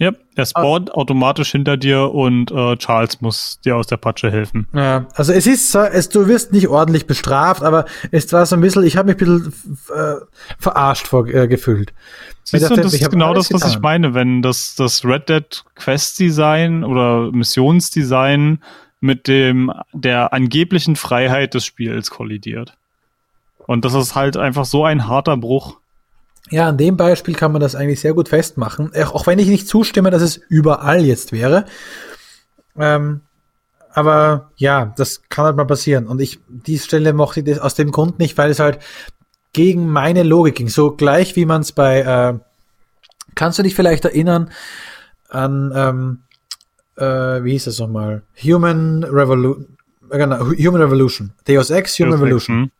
Ja, 0.00 0.10
er 0.34 0.44
spawnt 0.46 0.92
automatisch 0.92 1.52
hinter 1.52 1.76
dir 1.76 2.12
und 2.12 2.50
äh, 2.50 2.76
Charles 2.78 3.20
muss 3.20 3.60
dir 3.64 3.76
aus 3.76 3.86
der 3.86 3.96
Patsche 3.96 4.28
helfen. 4.28 4.66
Ja, 4.72 5.06
also 5.14 5.32
es 5.32 5.46
ist, 5.46 5.70
so- 5.70 5.78
es, 5.82 6.08
du 6.08 6.26
wirst 6.26 6.52
nicht 6.52 6.66
ordentlich 6.66 7.06
bestraft, 7.06 7.62
aber 7.62 7.84
es 8.10 8.32
war 8.32 8.44
so 8.44 8.56
ein 8.56 8.60
bisschen, 8.60 8.82
ich 8.82 8.96
habe 8.96 9.12
mich 9.14 9.22
ein 9.22 9.42
bisschen 9.42 9.52
äh, 9.94 10.14
verarscht 10.58 11.06
vor, 11.06 11.28
äh, 11.28 11.46
gefühlt. 11.46 11.92
Siehst 12.42 12.64
Ich 12.64 12.68
du, 12.70 12.74
das 12.82 12.92
ich 12.92 13.02
ist 13.02 13.10
genau 13.10 13.34
das, 13.34 13.52
was 13.52 13.60
ich 13.62 13.66
getan. 13.68 13.82
meine, 13.82 14.14
wenn 14.14 14.42
das, 14.42 14.74
das 14.74 15.04
Red 15.04 15.28
Dead 15.28 15.64
Quest 15.76 16.18
Design 16.18 16.82
oder 16.82 17.30
Missionsdesign 17.30 18.58
mit 19.00 19.28
dem 19.28 19.70
der 19.92 20.32
angeblichen 20.32 20.96
Freiheit 20.96 21.54
des 21.54 21.64
Spiels 21.64 22.10
kollidiert. 22.10 22.76
Und 23.66 23.84
das 23.84 23.94
ist 23.94 24.14
halt 24.14 24.36
einfach 24.36 24.64
so 24.64 24.84
ein 24.84 25.08
harter 25.08 25.36
Bruch. 25.36 25.78
Ja, 26.50 26.68
an 26.68 26.76
dem 26.76 26.96
Beispiel 26.96 27.34
kann 27.34 27.52
man 27.52 27.60
das 27.60 27.74
eigentlich 27.74 28.00
sehr 28.00 28.12
gut 28.12 28.28
festmachen. 28.28 28.92
Auch 28.94 29.26
wenn 29.26 29.38
ich 29.38 29.48
nicht 29.48 29.66
zustimme, 29.66 30.10
dass 30.10 30.22
es 30.22 30.36
überall 30.36 31.02
jetzt 31.04 31.32
wäre. 31.32 31.64
Ähm, 32.78 33.22
aber 33.94 34.50
ja, 34.56 34.92
das 34.96 35.22
kann 35.28 35.46
halt 35.46 35.56
mal 35.56 35.66
passieren. 35.66 36.06
Und 36.06 36.20
ich, 36.20 36.40
die 36.48 36.78
Stelle 36.78 37.12
mochte 37.12 37.40
ich 37.40 37.46
das 37.46 37.58
aus 37.60 37.74
dem 37.74 37.92
Grund 37.92 38.18
nicht, 38.18 38.36
weil 38.36 38.50
es 38.50 38.58
halt 38.58 38.80
gegen 39.52 39.88
meine 39.88 40.22
Logik 40.22 40.56
ging. 40.56 40.68
So 40.68 40.90
gleich 40.90 41.36
wie 41.36 41.46
man 41.46 41.62
es 41.62 41.72
bei, 41.72 42.00
äh, 42.00 42.38
kannst 43.34 43.58
du 43.58 43.62
dich 43.62 43.74
vielleicht 43.74 44.04
erinnern 44.04 44.50
an, 45.28 45.72
ähm, 45.74 46.18
äh, 46.96 47.42
wie 47.44 47.52
hieß 47.52 47.64
das 47.64 47.78
nochmal? 47.78 48.22
Human 48.42 49.04
Revolution, 49.04 49.76
genau, 50.10 50.40
Human 50.40 50.82
Revolution. 50.82 51.32
Deus 51.48 51.70
Ex 51.70 51.98
Human 51.98 52.14
Revolution. 52.14 52.56
Hm. 52.56 52.70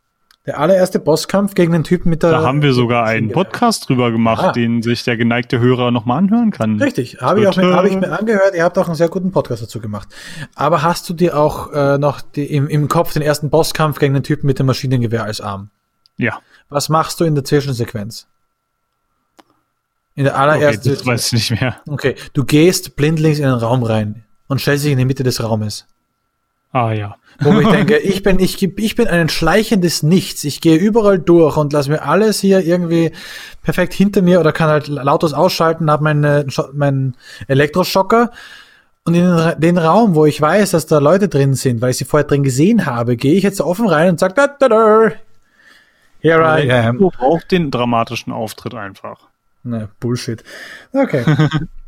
Der 0.46 0.60
allererste 0.60 0.98
Bosskampf 0.98 1.54
gegen 1.54 1.72
den 1.72 1.84
Typen 1.84 2.10
mit 2.10 2.22
der. 2.22 2.30
Da 2.30 2.42
haben 2.42 2.60
wir 2.60 2.74
sogar 2.74 3.04
einen. 3.06 3.32
Podcast 3.32 3.88
drüber 3.88 4.12
gemacht, 4.12 4.44
Ah. 4.44 4.52
den 4.52 4.82
sich 4.82 5.02
der 5.02 5.16
geneigte 5.16 5.58
Hörer 5.58 5.90
nochmal 5.90 6.18
anhören 6.18 6.50
kann. 6.50 6.80
Richtig, 6.82 7.22
habe 7.22 7.40
ich, 7.40 7.48
auch 7.48 7.56
hab 7.56 7.86
ich 7.86 7.96
mir 7.96 8.12
angehört. 8.18 8.54
Ihr 8.54 8.62
habt 8.62 8.76
auch 8.76 8.86
einen 8.86 8.94
sehr 8.94 9.08
guten 9.08 9.32
Podcast 9.32 9.62
dazu 9.62 9.80
gemacht. 9.80 10.08
Aber 10.54 10.82
hast 10.82 11.08
du 11.08 11.14
dir 11.14 11.38
auch 11.38 11.72
äh, 11.72 11.96
noch 11.96 12.20
die, 12.20 12.44
im, 12.44 12.68
im 12.68 12.88
Kopf 12.88 13.14
den 13.14 13.22
ersten 13.22 13.48
Bosskampf 13.48 13.98
gegen 13.98 14.12
den 14.12 14.22
Typen 14.22 14.46
mit 14.46 14.58
dem 14.58 14.66
Maschinengewehr 14.66 15.24
als 15.24 15.40
Arm? 15.40 15.70
Ja, 16.18 16.40
Was 16.68 16.90
machst 16.90 17.20
du 17.20 17.24
in 17.24 17.34
der 17.34 17.44
Zwischensequenz? 17.44 18.28
In 20.14 20.24
der 20.24 20.34
okay, 20.34 20.42
allerersten. 20.42 20.90
das 20.90 21.06
weiß 21.06 21.26
ich 21.32 21.50
nicht 21.50 21.60
mehr. 21.60 21.76
okay, 21.88 22.16
du 22.34 22.44
gehst 22.44 22.96
blindlings 22.96 23.38
in 23.38 23.46
den 23.46 23.54
Raum 23.54 23.82
rein 23.82 24.24
und 24.46 24.60
stellst 24.60 24.84
dich 24.84 24.92
in 24.92 24.98
die 24.98 25.06
Mitte 25.06 25.22
des 25.22 25.42
Raumes. 25.42 25.86
Ah 26.70 26.92
ja. 26.92 27.16
Wo 27.40 27.58
ich 27.60 27.68
denke, 27.70 27.98
ich 27.98 28.22
bin, 28.22 28.38
ich, 28.38 28.62
ich 28.62 28.94
bin 28.94 29.08
ein 29.08 29.28
schleichendes 29.28 30.02
Nichts. 30.02 30.44
Ich 30.44 30.60
gehe 30.60 30.76
überall 30.76 31.18
durch 31.18 31.56
und 31.56 31.72
lass 31.72 31.88
mir 31.88 32.02
alles 32.02 32.40
hier 32.40 32.60
irgendwie 32.64 33.12
perfekt 33.62 33.92
hinter 33.94 34.22
mir 34.22 34.40
oder 34.40 34.52
kann 34.52 34.68
halt 34.68 34.88
lautlos 34.88 35.32
ausschalten, 35.34 35.90
habe 35.90 36.04
meinen 36.04 36.50
meinen 36.72 37.16
Elektroschocker 37.48 38.30
und 39.04 39.14
in 39.14 39.22
den, 39.22 39.32
Ra- 39.32 39.54
den 39.54 39.78
Raum, 39.78 40.14
wo 40.14 40.24
ich 40.26 40.40
weiß, 40.40 40.70
dass 40.70 40.86
da 40.86 40.98
Leute 40.98 41.28
drin 41.28 41.54
sind, 41.54 41.80
weil 41.82 41.90
ich 41.90 41.98
sie 41.98 42.04
vorher 42.04 42.26
drin 42.26 42.42
gesehen 42.42 42.86
habe, 42.86 43.16
gehe 43.16 43.34
ich 43.34 43.42
jetzt 43.42 43.60
offen 43.60 43.86
rein 43.88 44.10
und 44.10 44.20
sag, 44.20 44.34
da, 44.34 44.46
da, 44.46 44.68
da, 44.68 45.10
here 46.20 46.42
I 46.42 46.70
am. 46.72 46.98
Du 46.98 47.10
brauchst 47.10 47.50
den 47.52 47.70
dramatischen 47.70 48.32
Auftritt 48.32 48.74
einfach. 48.74 49.28
Ne, 49.62 49.88
Bullshit. 50.00 50.42
Okay. 50.92 51.24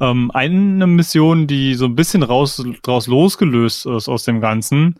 Ähm, 0.00 0.30
eine 0.32 0.86
Mission, 0.86 1.46
die 1.46 1.74
so 1.74 1.86
ein 1.86 1.94
bisschen 1.94 2.22
raus, 2.22 2.62
draus 2.82 3.06
losgelöst 3.06 3.86
ist 3.86 4.08
aus 4.08 4.24
dem 4.24 4.40
Ganzen, 4.40 4.96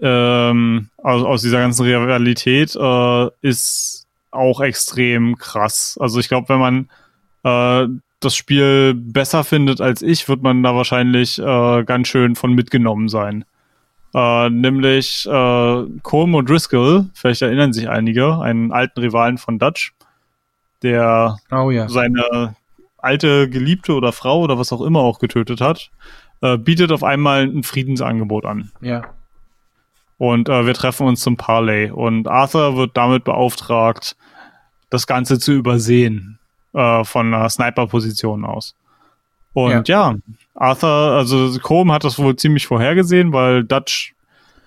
ähm, 0.00 0.88
aus, 0.98 1.22
aus 1.22 1.42
dieser 1.42 1.58
ganzen 1.58 1.84
Realität, 1.84 2.76
äh, 2.76 3.28
ist 3.42 4.06
auch 4.30 4.60
extrem 4.60 5.36
krass. 5.36 5.96
Also 6.00 6.20
ich 6.20 6.28
glaube, 6.28 6.48
wenn 6.48 6.58
man 6.58 6.88
äh, 7.44 7.88
das 8.20 8.34
Spiel 8.34 8.94
besser 8.94 9.44
findet 9.44 9.80
als 9.80 10.02
ich, 10.02 10.28
wird 10.28 10.42
man 10.42 10.62
da 10.62 10.74
wahrscheinlich 10.74 11.38
äh, 11.38 11.84
ganz 11.84 12.08
schön 12.08 12.34
von 12.34 12.54
mitgenommen 12.54 13.08
sein. 13.08 13.44
Äh, 14.14 14.50
nämlich 14.50 15.26
äh, 15.26 15.30
Colm 16.02 16.34
O'Driscoll, 16.34 17.10
vielleicht 17.14 17.42
erinnern 17.42 17.72
sich 17.72 17.88
einige, 17.88 18.38
einen 18.38 18.72
alten 18.72 19.00
Rivalen 19.00 19.38
von 19.38 19.58
Dutch, 19.58 19.92
der 20.82 21.36
Oh 21.50 21.70
ja. 21.70 21.88
seine 21.88 22.54
alte 23.04 23.48
Geliebte 23.48 23.94
oder 23.94 24.12
Frau 24.12 24.40
oder 24.40 24.58
was 24.58 24.72
auch 24.72 24.80
immer 24.80 25.00
auch 25.00 25.18
getötet 25.18 25.60
hat, 25.60 25.90
äh, 26.40 26.56
bietet 26.56 26.92
auf 26.92 27.04
einmal 27.04 27.42
ein 27.44 27.62
Friedensangebot 27.62 28.44
an. 28.46 28.72
Ja. 28.80 29.02
Und 30.18 30.48
äh, 30.48 30.66
wir 30.66 30.74
treffen 30.74 31.06
uns 31.06 31.20
zum 31.20 31.36
Parley. 31.36 31.90
Und 31.90 32.28
Arthur 32.28 32.76
wird 32.76 32.96
damit 32.96 33.24
beauftragt, 33.24 34.16
das 34.90 35.06
Ganze 35.06 35.38
zu 35.38 35.52
übersehen 35.52 36.38
äh, 36.72 37.04
von 37.04 37.32
einer 37.34 37.48
Sniper-Position 37.48 38.44
aus. 38.44 38.74
Und 39.52 39.88
ja. 39.88 40.14
Arthur, 40.54 40.88
also 40.88 41.58
Colm 41.60 41.92
hat 41.92 42.04
das 42.04 42.18
wohl 42.18 42.36
ziemlich 42.36 42.66
vorhergesehen, 42.66 43.32
weil 43.32 43.64
Dutch, 43.64 44.14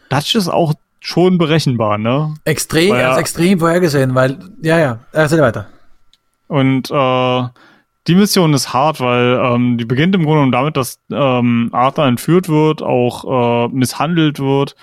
Dutch 0.10 0.36
ist 0.36 0.48
auch 0.50 0.74
schon 1.00 1.38
berechenbar, 1.38 1.98
ne? 1.98 2.34
Extrem, 2.44 2.92
Weil 2.92 3.02
ja- 3.02 3.18
extrem 3.18 3.60
vorhergesehen, 3.60 4.16
weil, 4.16 4.40
ja, 4.62 4.80
ja, 4.80 5.00
erzähl 5.12 5.42
weiter. 5.42 5.68
Und 6.48 6.90
äh, 6.92 7.44
die 8.08 8.16
Mission 8.16 8.54
ist 8.54 8.74
hart, 8.74 9.00
weil 9.00 9.40
ähm, 9.44 9.78
die 9.78 9.86
beginnt 9.86 10.16
im 10.16 10.24
Grunde 10.24 10.50
damit, 10.52 10.78
dass 10.78 11.00
ähm, 11.12 11.70
Arthur 11.74 12.06
entführt 12.06 12.48
wird, 12.48 12.82
auch 12.82 13.68
äh, 13.68 13.74
misshandelt 13.74 14.40
wird. 14.40 14.76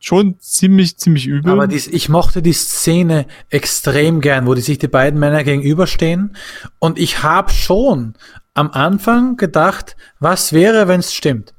Schon 0.00 0.38
ziemlich, 0.38 0.96
ziemlich 0.96 1.26
übel. 1.26 1.50
Aber 1.50 1.66
dies, 1.66 1.88
ich 1.88 2.08
mochte 2.08 2.40
die 2.40 2.52
Szene 2.52 3.26
extrem 3.48 4.20
gern, 4.20 4.46
wo 4.46 4.54
die 4.54 4.60
sich 4.60 4.78
die 4.78 4.86
beiden 4.86 5.18
Männer 5.18 5.42
gegenüberstehen. 5.42 6.36
Und 6.78 6.98
ich 6.98 7.24
habe 7.24 7.50
schon 7.50 8.14
am 8.54 8.70
Anfang 8.70 9.36
gedacht, 9.36 9.96
was 10.20 10.52
wäre, 10.52 10.86
wenn 10.86 11.00
es 11.00 11.14
stimmt? 11.14 11.54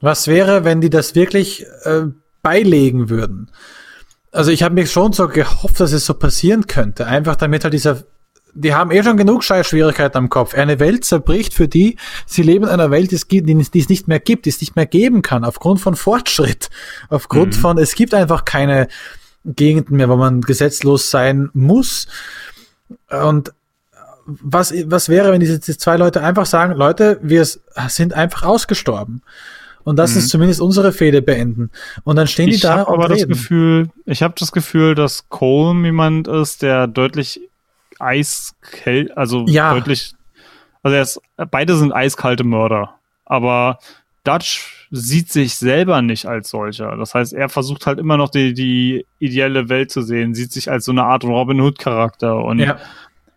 Was 0.00 0.26
wäre, 0.26 0.64
wenn 0.64 0.80
die 0.80 0.90
das 0.90 1.14
wirklich 1.14 1.64
äh, 1.84 2.06
beilegen 2.42 3.08
würden? 3.08 3.50
Also 4.32 4.50
ich 4.50 4.62
habe 4.62 4.74
mir 4.74 4.86
schon 4.86 5.12
so 5.12 5.28
gehofft, 5.28 5.78
dass 5.78 5.92
es 5.92 6.06
so 6.06 6.14
passieren 6.14 6.66
könnte. 6.66 7.06
Einfach 7.06 7.36
damit 7.36 7.62
halt 7.62 7.72
dieser 7.74 8.02
die 8.56 8.74
haben 8.74 8.90
eh 8.90 9.02
schon 9.02 9.16
genug 9.16 9.44
Scheißschwierigkeiten 9.44 10.16
am 10.18 10.28
Kopf. 10.28 10.54
Eine 10.54 10.80
Welt 10.80 11.04
zerbricht 11.04 11.54
für 11.54 11.68
die, 11.68 11.96
sie 12.26 12.42
leben 12.42 12.64
in 12.64 12.70
einer 12.70 12.90
Welt, 12.90 13.10
die 13.10 13.16
es, 13.16 13.28
die 13.28 13.80
es 13.80 13.88
nicht 13.88 14.08
mehr 14.08 14.20
gibt, 14.20 14.46
die 14.46 14.50
es 14.50 14.60
nicht 14.60 14.76
mehr 14.76 14.86
geben 14.86 15.22
kann, 15.22 15.44
aufgrund 15.44 15.80
von 15.80 15.94
Fortschritt, 15.94 16.70
aufgrund 17.08 17.56
mhm. 17.56 17.60
von, 17.60 17.78
es 17.78 17.94
gibt 17.94 18.14
einfach 18.14 18.44
keine 18.44 18.88
Gegenden 19.44 19.96
mehr, 19.96 20.08
wo 20.08 20.16
man 20.16 20.40
gesetzlos 20.40 21.10
sein 21.10 21.50
muss. 21.52 22.08
Und 23.10 23.52
was, 24.24 24.74
was 24.86 25.08
wäre, 25.08 25.32
wenn 25.32 25.40
diese, 25.40 25.60
diese 25.60 25.78
zwei 25.78 25.96
Leute 25.96 26.22
einfach 26.22 26.46
sagen, 26.46 26.74
Leute, 26.74 27.20
wir 27.22 27.44
sind 27.44 28.14
einfach 28.14 28.42
ausgestorben. 28.42 29.22
Und 29.84 29.96
das 29.96 30.12
mhm. 30.12 30.18
ist 30.18 30.30
zumindest 30.30 30.60
unsere 30.60 30.92
Fehde 30.92 31.22
beenden. 31.22 31.70
Und 32.02 32.16
dann 32.16 32.26
stehen 32.26 32.48
ich 32.48 32.56
die 32.56 32.62
da. 32.62 32.74
Ich 32.74 32.80
habe 32.80 32.90
aber 32.90 33.10
reden. 33.10 33.28
das 33.28 33.38
Gefühl, 33.38 33.88
ich 34.04 34.22
habe 34.22 34.34
das 34.36 34.50
Gefühl, 34.50 34.96
dass 34.96 35.28
Colm 35.28 35.84
jemand 35.84 36.26
ist, 36.26 36.62
der 36.62 36.88
deutlich 36.88 37.40
eiskalt, 38.00 39.16
also 39.16 39.44
ja. 39.46 39.74
deutlich, 39.74 40.12
also 40.82 40.96
er 40.96 41.02
ist, 41.02 41.20
beide 41.50 41.76
sind 41.76 41.92
eiskalte 41.92 42.44
Mörder. 42.44 42.94
Aber 43.24 43.78
Dutch 44.24 44.86
sieht 44.90 45.30
sich 45.30 45.56
selber 45.56 46.02
nicht 46.02 46.26
als 46.26 46.50
solcher. 46.50 46.96
Das 46.96 47.14
heißt, 47.14 47.32
er 47.32 47.48
versucht 47.48 47.86
halt 47.86 47.98
immer 47.98 48.16
noch 48.16 48.28
die, 48.28 48.54
die 48.54 49.06
ideelle 49.18 49.68
Welt 49.68 49.90
zu 49.90 50.02
sehen, 50.02 50.34
sieht 50.34 50.52
sich 50.52 50.70
als 50.70 50.84
so 50.84 50.92
eine 50.92 51.04
Art 51.04 51.24
Robin 51.24 51.60
Hood 51.60 51.78
Charakter 51.78 52.44
und 52.44 52.58
ja. 52.58 52.78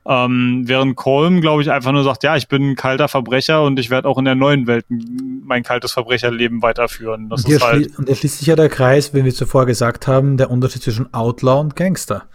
ähm, 0.06 0.64
während 0.66 0.96
Colm, 0.96 1.42
glaube 1.42 1.62
ich, 1.62 1.72
einfach 1.72 1.92
nur 1.92 2.04
sagt, 2.04 2.24
ja, 2.24 2.36
ich 2.36 2.48
bin 2.48 2.72
ein 2.72 2.76
kalter 2.76 3.08
Verbrecher 3.08 3.64
und 3.64 3.80
ich 3.80 3.90
werde 3.90 4.08
auch 4.08 4.18
in 4.18 4.26
der 4.26 4.36
neuen 4.36 4.68
Welt 4.68 4.86
mein 4.90 5.64
kaltes 5.64 5.92
Verbrecherleben 5.92 6.62
weiterführen. 6.62 7.30
Das 7.30 7.46
und, 7.46 7.52
ist 7.52 7.64
halt 7.64 7.98
und 7.98 8.10
da 8.10 8.16
schließt 8.16 8.40
sich 8.40 8.48
ja 8.48 8.56
der 8.56 8.70
Kreis, 8.70 9.14
wie 9.14 9.24
wir 9.24 9.34
zuvor 9.34 9.66
gesagt 9.66 10.08
haben, 10.08 10.38
der 10.38 10.52
Unterschied 10.52 10.84
zwischen 10.84 11.14
Outlaw 11.14 11.62
und 11.62 11.76
Gangster. 11.76 12.26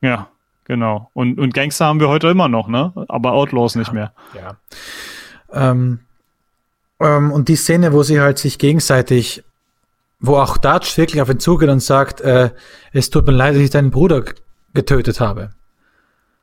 Ja. 0.00 0.28
Genau. 0.64 1.10
Und, 1.12 1.38
und 1.38 1.54
Gangster 1.54 1.86
haben 1.86 2.00
wir 2.00 2.08
heute 2.08 2.28
immer 2.28 2.48
noch, 2.48 2.68
ne? 2.68 2.92
Aber 3.08 3.32
Outlaws 3.32 3.74
ja, 3.74 3.80
nicht 3.80 3.92
mehr. 3.92 4.12
Ja. 4.34 4.56
Ähm, 5.52 6.00
ähm, 7.00 7.32
und 7.32 7.48
die 7.48 7.56
Szene, 7.56 7.92
wo 7.92 8.02
sie 8.02 8.20
halt 8.20 8.38
sich 8.38 8.58
gegenseitig, 8.58 9.42
wo 10.20 10.36
auch 10.36 10.56
Dutch 10.56 10.96
wirklich 10.96 11.20
auf 11.20 11.28
ihn 11.28 11.40
zugeht 11.40 11.68
und 11.68 11.80
sagt, 11.80 12.20
äh, 12.20 12.50
es 12.92 13.10
tut 13.10 13.26
mir 13.26 13.32
leid, 13.32 13.54
dass 13.54 13.62
ich 13.62 13.70
deinen 13.70 13.90
Bruder 13.90 14.24
getötet 14.72 15.20
habe. 15.20 15.50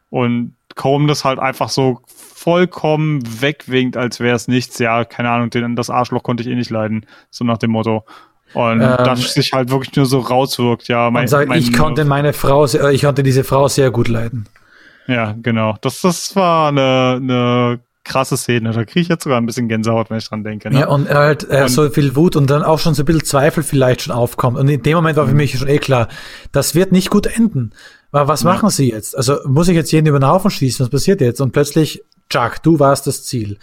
Und 0.09 0.55
kaum 0.75 1.07
das 1.07 1.23
halt 1.25 1.39
einfach 1.39 1.69
so 1.69 2.01
vollkommen 2.07 3.21
wegwinkt, 3.41 3.97
als 3.97 4.19
wäre 4.19 4.35
es 4.35 4.47
nichts. 4.47 4.79
Ja, 4.79 5.05
keine 5.05 5.29
Ahnung, 5.29 5.49
den, 5.49 5.75
das 5.75 5.89
Arschloch 5.89 6.23
konnte 6.23 6.43
ich 6.43 6.49
eh 6.49 6.55
nicht 6.55 6.69
leiden. 6.69 7.05
So 7.29 7.45
nach 7.45 7.57
dem 7.57 7.71
Motto. 7.71 8.05
Und 8.53 8.81
ähm, 8.81 8.97
das 8.97 9.33
sich 9.33 9.53
halt 9.53 9.69
wirklich 9.69 9.95
nur 9.95 10.05
so 10.05 10.19
rauswirkt, 10.19 10.87
ja. 10.87 11.11
Mein, 11.11 11.27
sagt, 11.27 11.49
mein, 11.49 11.59
ich 11.59 11.73
konnte 11.73 12.05
meine 12.05 12.33
Frau, 12.33 12.65
äh, 12.65 12.93
ich 12.93 13.01
konnte 13.01 13.23
diese 13.23 13.43
Frau 13.43 13.67
sehr 13.67 13.91
gut 13.91 14.07
leiden. 14.07 14.47
Ja, 15.07 15.35
genau. 15.41 15.75
Das, 15.81 16.01
das 16.01 16.35
war 16.35 16.69
eine, 16.69 17.19
eine 17.21 17.79
krasse 18.03 18.37
Szene. 18.37 18.71
Da 18.71 18.85
kriege 18.85 19.01
ich 19.01 19.07
jetzt 19.07 19.23
sogar 19.23 19.39
ein 19.39 19.45
bisschen 19.45 19.67
Gänsehaut, 19.67 20.09
wenn 20.09 20.17
ich 20.17 20.27
dran 20.27 20.43
denke. 20.43 20.69
Ne? 20.69 20.81
Ja, 20.81 20.87
und 20.87 21.07
er 21.07 21.19
halt 21.19 21.49
äh, 21.49 21.63
und, 21.63 21.69
so 21.69 21.89
viel 21.89 22.15
Wut 22.15 22.35
und 22.35 22.49
dann 22.49 22.63
auch 22.63 22.79
schon 22.79 22.93
so 22.93 23.03
ein 23.03 23.05
bisschen 23.05 23.23
Zweifel 23.23 23.63
vielleicht 23.63 24.01
schon 24.03 24.13
aufkommt. 24.13 24.57
Und 24.57 24.67
in 24.67 24.81
dem 24.81 24.95
Moment 24.95 25.17
war 25.17 25.27
für 25.27 25.35
mich 25.35 25.57
schon 25.57 25.67
eh 25.67 25.77
klar, 25.77 26.07
das 26.51 26.75
wird 26.75 26.91
nicht 26.91 27.09
gut 27.09 27.27
enden. 27.27 27.71
Aber 28.11 28.27
was 28.27 28.43
ja. 28.43 28.51
machen 28.51 28.69
sie 28.69 28.89
jetzt? 28.91 29.15
Also 29.15 29.37
muss 29.45 29.67
ich 29.67 29.75
jetzt 29.75 29.91
jeden 29.91 30.07
über 30.07 30.19
den 30.19 30.27
Haufen 30.27 30.51
schießen? 30.51 30.83
Was 30.85 30.89
passiert 30.89 31.21
jetzt? 31.21 31.39
Und 31.41 31.51
plötzlich, 31.51 32.03
Jack, 32.31 32.63
du 32.63 32.79
warst 32.79 33.07
das 33.07 33.23
Ziel. 33.23 33.57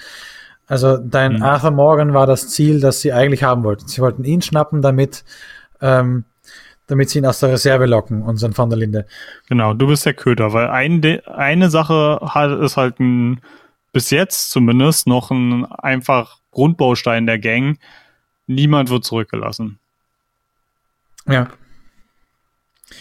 Also 0.66 0.96
dein 0.96 1.36
mhm. 1.36 1.42
Arthur 1.42 1.70
Morgan 1.70 2.14
war 2.14 2.26
das 2.26 2.48
Ziel, 2.48 2.80
das 2.80 3.00
sie 3.00 3.12
eigentlich 3.12 3.42
haben 3.42 3.62
wollten. 3.62 3.86
Sie 3.86 4.00
wollten 4.00 4.24
ihn 4.24 4.42
schnappen, 4.42 4.82
damit, 4.82 5.24
ähm, 5.80 6.24
damit 6.88 7.10
sie 7.10 7.20
ihn 7.20 7.26
aus 7.26 7.40
der 7.40 7.52
Reserve 7.52 7.86
locken, 7.86 8.22
unseren 8.22 8.56
Van 8.56 8.70
der 8.70 8.78
Linde. 8.78 9.06
Genau, 9.48 9.74
du 9.74 9.86
bist 9.86 10.06
der 10.06 10.14
Köder, 10.14 10.52
weil 10.52 10.68
ein, 10.68 11.02
eine 11.26 11.70
Sache 11.70 12.20
hat, 12.22 12.58
ist 12.60 12.76
halt 12.76 12.98
ein, 12.98 13.40
bis 13.92 14.10
jetzt 14.10 14.50
zumindest 14.50 15.06
noch 15.06 15.30
ein 15.30 15.66
einfach 15.66 16.38
Grundbaustein 16.50 17.26
der 17.26 17.38
Gang. 17.38 17.78
Niemand 18.46 18.90
wird 18.90 19.04
zurückgelassen. 19.04 19.78
Ja. 21.28 21.48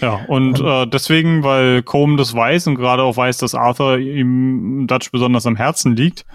Ja, 0.01 0.25
und 0.27 0.59
äh, 0.59 0.87
deswegen, 0.87 1.43
weil 1.43 1.83
Combe 1.83 2.17
das 2.17 2.33
weiß 2.33 2.67
und 2.67 2.75
gerade 2.75 3.03
auch 3.03 3.17
weiß, 3.17 3.37
dass 3.37 3.55
Arthur 3.55 3.97
ihm 3.97 4.87
Dutch 4.87 5.11
besonders 5.11 5.45
am 5.45 5.55
Herzen 5.55 5.95
liegt, 5.95 6.25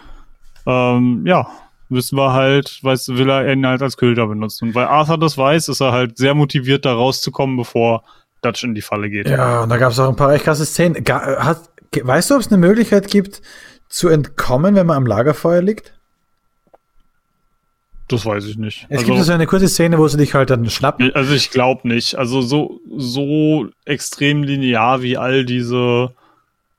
ähm, 0.70 1.26
ja, 1.26 1.48
wissen 1.88 2.16
wir 2.16 2.32
halt, 2.32 2.78
weiß, 2.82 3.08
will 3.10 3.28
er 3.28 3.52
ihn 3.52 3.66
halt 3.66 3.82
als 3.82 3.96
Köder 3.96 4.26
benutzen. 4.26 4.68
Und 4.68 4.74
weil 4.74 4.86
Arthur 4.86 5.18
das 5.18 5.36
weiß, 5.36 5.68
ist 5.68 5.80
er 5.80 5.92
halt 5.92 6.16
sehr 6.16 6.34
motiviert, 6.34 6.84
da 6.84 6.92
rauszukommen, 6.92 7.56
bevor 7.56 8.04
Dutch 8.42 8.64
in 8.64 8.74
die 8.74 8.82
Falle 8.82 9.10
geht. 9.10 9.28
Ja, 9.28 9.62
und 9.62 9.68
da 9.68 9.76
gab 9.76 9.92
es 9.92 9.98
auch 9.98 10.08
ein 10.08 10.16
paar 10.16 10.32
echt 10.32 10.44
krasse 10.44 10.64
Szenen. 10.64 11.04
Hat, 11.04 11.68
weißt 12.00 12.30
du, 12.30 12.34
ob 12.34 12.40
es 12.40 12.48
eine 12.48 12.58
Möglichkeit 12.58 13.08
gibt, 13.08 13.42
zu 13.88 14.08
entkommen, 14.08 14.76
wenn 14.76 14.86
man 14.86 14.96
am 14.96 15.06
Lagerfeuer 15.06 15.62
liegt? 15.62 15.92
Das 18.08 18.26
weiß 18.26 18.44
ich 18.46 18.56
nicht. 18.56 18.86
Es 18.88 19.00
also, 19.00 19.12
gibt 19.12 19.24
so 19.24 19.32
eine 19.32 19.46
kurze 19.46 19.68
Szene, 19.68 19.98
wo 19.98 20.08
sie 20.08 20.16
dich 20.16 20.34
halt 20.34 20.50
dann 20.50 20.68
schnappen. 20.68 21.12
Also 21.14 21.32
ich 21.32 21.50
glaube 21.50 21.86
nicht. 21.86 22.16
Also 22.16 22.40
so, 22.40 22.80
so 22.96 23.68
extrem 23.84 24.42
linear 24.42 25.02
wie 25.02 25.16
all 25.16 25.44
diese 25.44 26.12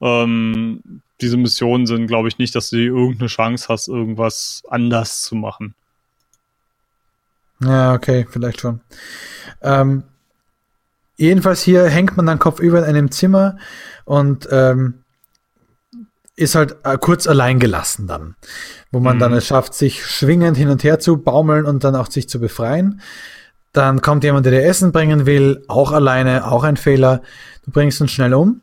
ähm, 0.02 1.02
diese 1.22 1.38
Missionen 1.38 1.86
sind, 1.86 2.08
glaube 2.08 2.28
ich 2.28 2.38
nicht, 2.38 2.56
dass 2.56 2.70
du 2.70 2.78
irgendeine 2.78 3.28
Chance 3.28 3.68
hast, 3.70 3.88
irgendwas 3.88 4.64
anders 4.70 5.22
zu 5.22 5.36
machen. 5.36 5.76
Ja, 7.64 7.94
okay, 7.94 8.26
vielleicht 8.30 8.62
schon. 8.62 8.82
Ähm, 9.62 10.04
jedenfalls 11.18 11.62
hier 11.62 11.86
hängt 11.86 12.18
man 12.18 12.26
dann 12.26 12.40
kopfüber 12.40 12.80
in 12.80 12.86
einem 12.86 13.12
Zimmer 13.12 13.58
und 14.06 14.48
ähm, 14.52 15.04
ist 16.36 16.56
halt 16.56 16.78
äh, 16.84 16.98
kurz 16.98 17.28
allein 17.28 17.60
gelassen 17.60 18.08
dann, 18.08 18.36
wo 18.92 19.00
man 19.00 19.18
mhm. 19.18 19.20
dann 19.20 19.34
es 19.34 19.46
schafft, 19.46 19.76
sich 19.76 20.06
schwingend 20.06 20.58
hin 20.58 20.70
und 20.70 20.84
her 20.84 21.00
zu 21.00 21.18
baumeln 21.18 21.66
und 21.66 21.84
dann 21.84 21.96
auch 21.96 22.10
sich 22.10 22.28
zu 22.28 22.40
befreien. 22.40 23.02
Dann 23.74 24.02
kommt 24.02 24.24
jemand, 24.24 24.46
der 24.46 24.54
dir 24.54 24.66
Essen 24.66 24.92
bringen 24.92 25.26
will, 25.26 25.64
auch 25.68 25.92
alleine, 25.92 26.52
auch 26.52 26.64
ein 26.64 26.78
Fehler. 26.78 27.22
Du 27.64 27.72
bringst 27.72 28.02
uns 28.02 28.12
schnell 28.12 28.34
um 28.34 28.62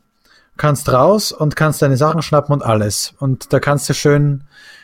kannst 0.59 0.91
raus 0.91 1.31
und 1.31 1.55
kannst 1.55 1.81
deine 1.81 1.97
Sachen 1.97 2.21
schnappen 2.21 2.53
und 2.53 2.61
alles. 2.61 3.15
Und 3.17 3.51
da 3.51 3.59
kannst 3.59 3.89
du 3.89 3.93
schön 3.93 4.43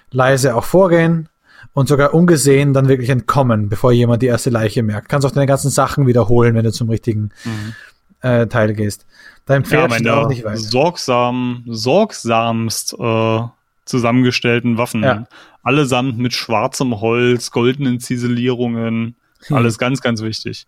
leise 0.09 0.55
auch 0.55 0.63
vorgehen 0.63 1.29
und 1.73 1.87
sogar 1.87 2.13
ungesehen 2.13 2.73
dann 2.73 2.87
wirklich 2.87 3.09
entkommen, 3.09 3.69
bevor 3.69 3.91
jemand 3.91 4.23
die 4.23 4.27
erste 4.27 4.49
Leiche 4.49 4.81
merkt. 4.81 5.09
Kannst 5.09 5.27
auch 5.27 5.31
deine 5.31 5.45
ganzen 5.45 5.69
Sachen 5.69 6.07
wiederholen, 6.07 6.55
wenn 6.55 6.63
du 6.63 6.71
zum 6.71 6.89
richtigen 6.89 7.31
mhm. 7.43 7.73
äh, 8.21 8.47
Teil 8.47 8.73
gehst. 8.73 9.05
Dein 9.45 9.65
Pferd 9.65 9.91
ja, 9.91 9.97
steht 9.97 10.09
auch 10.09 10.29
nicht 10.29 10.45
weiter. 10.45 10.57
Sorgsam, 10.57 11.63
sorgsamst 11.67 12.95
äh, 12.97 13.41
zusammengestellten 13.83 14.77
Waffen. 14.77 15.03
Ja. 15.03 15.25
Allesamt 15.61 16.17
mit 16.17 16.33
schwarzem 16.33 17.01
Holz, 17.01 17.51
goldenen 17.51 17.99
Ziselierungen. 17.99 19.15
Hm. 19.47 19.55
Alles 19.57 19.77
ganz, 19.77 20.01
ganz 20.01 20.21
wichtig, 20.21 20.65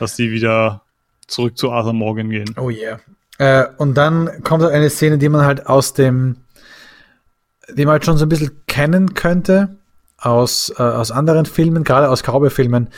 dass 0.00 0.16
die 0.16 0.32
wieder 0.32 0.82
zurück 1.28 1.56
zu 1.56 1.70
Arthur 1.70 1.92
Morgan 1.92 2.28
gehen. 2.30 2.54
Oh 2.58 2.70
yeah. 2.70 2.98
Äh, 3.38 3.66
und 3.76 3.94
dann 3.94 4.42
kommt 4.42 4.62
halt 4.62 4.74
eine 4.74 4.90
Szene, 4.90 5.18
die 5.18 5.28
man 5.28 5.44
halt 5.44 5.66
aus 5.66 5.94
dem, 5.94 6.36
die 7.72 7.84
man 7.84 7.92
halt 7.92 8.04
schon 8.04 8.18
so 8.18 8.26
ein 8.26 8.28
bisschen 8.28 8.64
kennen 8.66 9.14
könnte 9.14 9.76
aus, 10.18 10.72
äh, 10.76 10.82
aus 10.82 11.10
anderen 11.10 11.46
Filmen, 11.46 11.84
gerade 11.84 12.10
aus 12.10 12.22
Cowboy-Filmen. 12.22 12.88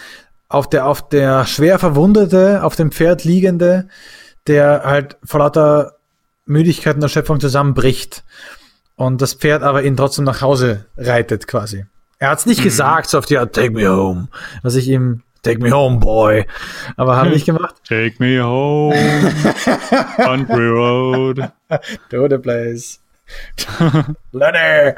Auf 0.48 0.68
der, 0.68 0.86
auf 0.86 1.08
der 1.08 1.46
schwer 1.46 1.78
Verwundete, 1.78 2.64
auf 2.64 2.74
dem 2.74 2.90
Pferd 2.90 3.22
liegende, 3.24 3.86
der 4.46 4.82
halt 4.84 5.16
vor 5.22 5.40
lauter 5.40 5.96
Müdigkeit 6.46 6.96
und 6.96 7.02
Erschöpfung 7.02 7.38
zusammenbricht. 7.38 8.24
Und 8.96 9.22
das 9.22 9.34
Pferd 9.34 9.62
aber 9.62 9.82
ihn 9.84 9.96
trotzdem 9.96 10.24
nach 10.24 10.40
Hause 10.40 10.86
reitet 10.96 11.46
quasi. 11.46 11.86
Er 12.18 12.30
hat 12.30 12.40
es 12.40 12.46
nicht 12.46 12.60
mhm. 12.60 12.64
gesagt, 12.64 13.08
so 13.08 13.18
auf 13.18 13.26
die 13.26 13.38
Art, 13.38 13.54
take 13.54 13.70
me 13.70 13.88
home, 13.88 14.28
was 14.62 14.74
ich 14.74 14.88
ihm 14.88 15.22
Take 15.42 15.60
me 15.60 15.70
home, 15.70 16.00
boy. 16.00 16.44
Aber 16.96 17.16
haben 17.16 17.30
nicht 17.30 17.46
gemacht. 17.46 17.76
Take 17.88 18.16
me 18.18 18.42
home. 18.42 18.94
Country 20.16 20.68
Road. 20.68 21.50
To 22.10 22.28
the 22.28 22.38
place. 22.38 23.00
Lenny. 24.32 24.92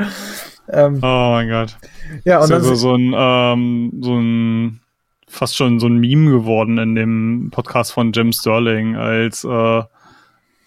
Ähm, 0.68 1.00
oh 1.02 1.30
mein 1.32 1.48
Gott. 1.48 1.76
Ja, 2.24 2.38
und 2.38 2.44
ist 2.44 2.50
dann 2.50 2.62
also 2.62 2.74
so 2.74 2.94
ein, 2.94 3.12
ähm, 3.14 3.92
so 4.00 4.18
ein, 4.18 4.80
fast 5.28 5.56
schon 5.56 5.78
so 5.78 5.86
ein 5.86 5.98
Meme 5.98 6.30
geworden 6.30 6.78
in 6.78 6.94
dem 6.94 7.50
Podcast 7.52 7.92
von 7.92 8.12
Jim 8.12 8.32
Sterling, 8.32 8.96
als, 8.96 9.44
äh, 9.44 9.82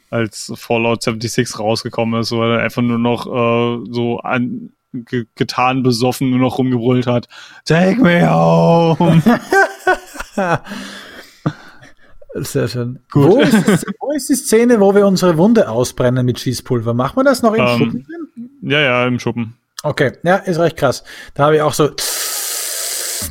als 0.09 0.53
Fallout 0.55 1.03
76 1.03 1.59
rausgekommen 1.59 2.21
ist, 2.21 2.31
wo 2.31 2.43
er 2.43 2.59
einfach 2.59 2.81
nur 2.81 2.99
noch 2.99 3.25
äh, 3.25 3.91
so 3.91 4.19
an, 4.19 4.71
ge 5.03 5.25
getan 5.35 5.83
besoffen 5.83 6.29
nur 6.29 6.39
noch 6.39 6.57
rumgebrüllt 6.57 7.07
hat. 7.07 7.27
Take 7.65 8.01
me 8.01 8.29
home. 8.29 9.21
Sehr 12.35 12.67
schön. 12.67 12.99
Gut. 13.11 13.31
Wo 13.31 13.39
ist, 13.39 13.85
wo 13.99 14.11
ist, 14.11 14.29
die 14.29 14.35
Szene, 14.35 14.81
wo 14.81 14.93
wir 14.93 15.07
unsere 15.07 15.37
Wunde 15.37 15.69
ausbrennen 15.69 16.25
mit 16.25 16.39
Schießpulver? 16.39 16.93
Machen 16.93 17.15
wir 17.17 17.23
das 17.23 17.41
noch 17.41 17.53
im 17.53 17.65
ähm, 17.65 17.77
Schuppen? 17.77 18.07
Ja, 18.61 18.81
ja, 18.81 19.07
im 19.07 19.19
Schuppen. 19.19 19.55
Okay, 19.83 20.13
ja, 20.23 20.35
ist 20.37 20.59
recht 20.59 20.75
krass. 20.75 21.03
Da 21.33 21.45
habe 21.45 21.55
ich 21.55 21.61
auch 21.61 21.73
so 21.73 21.91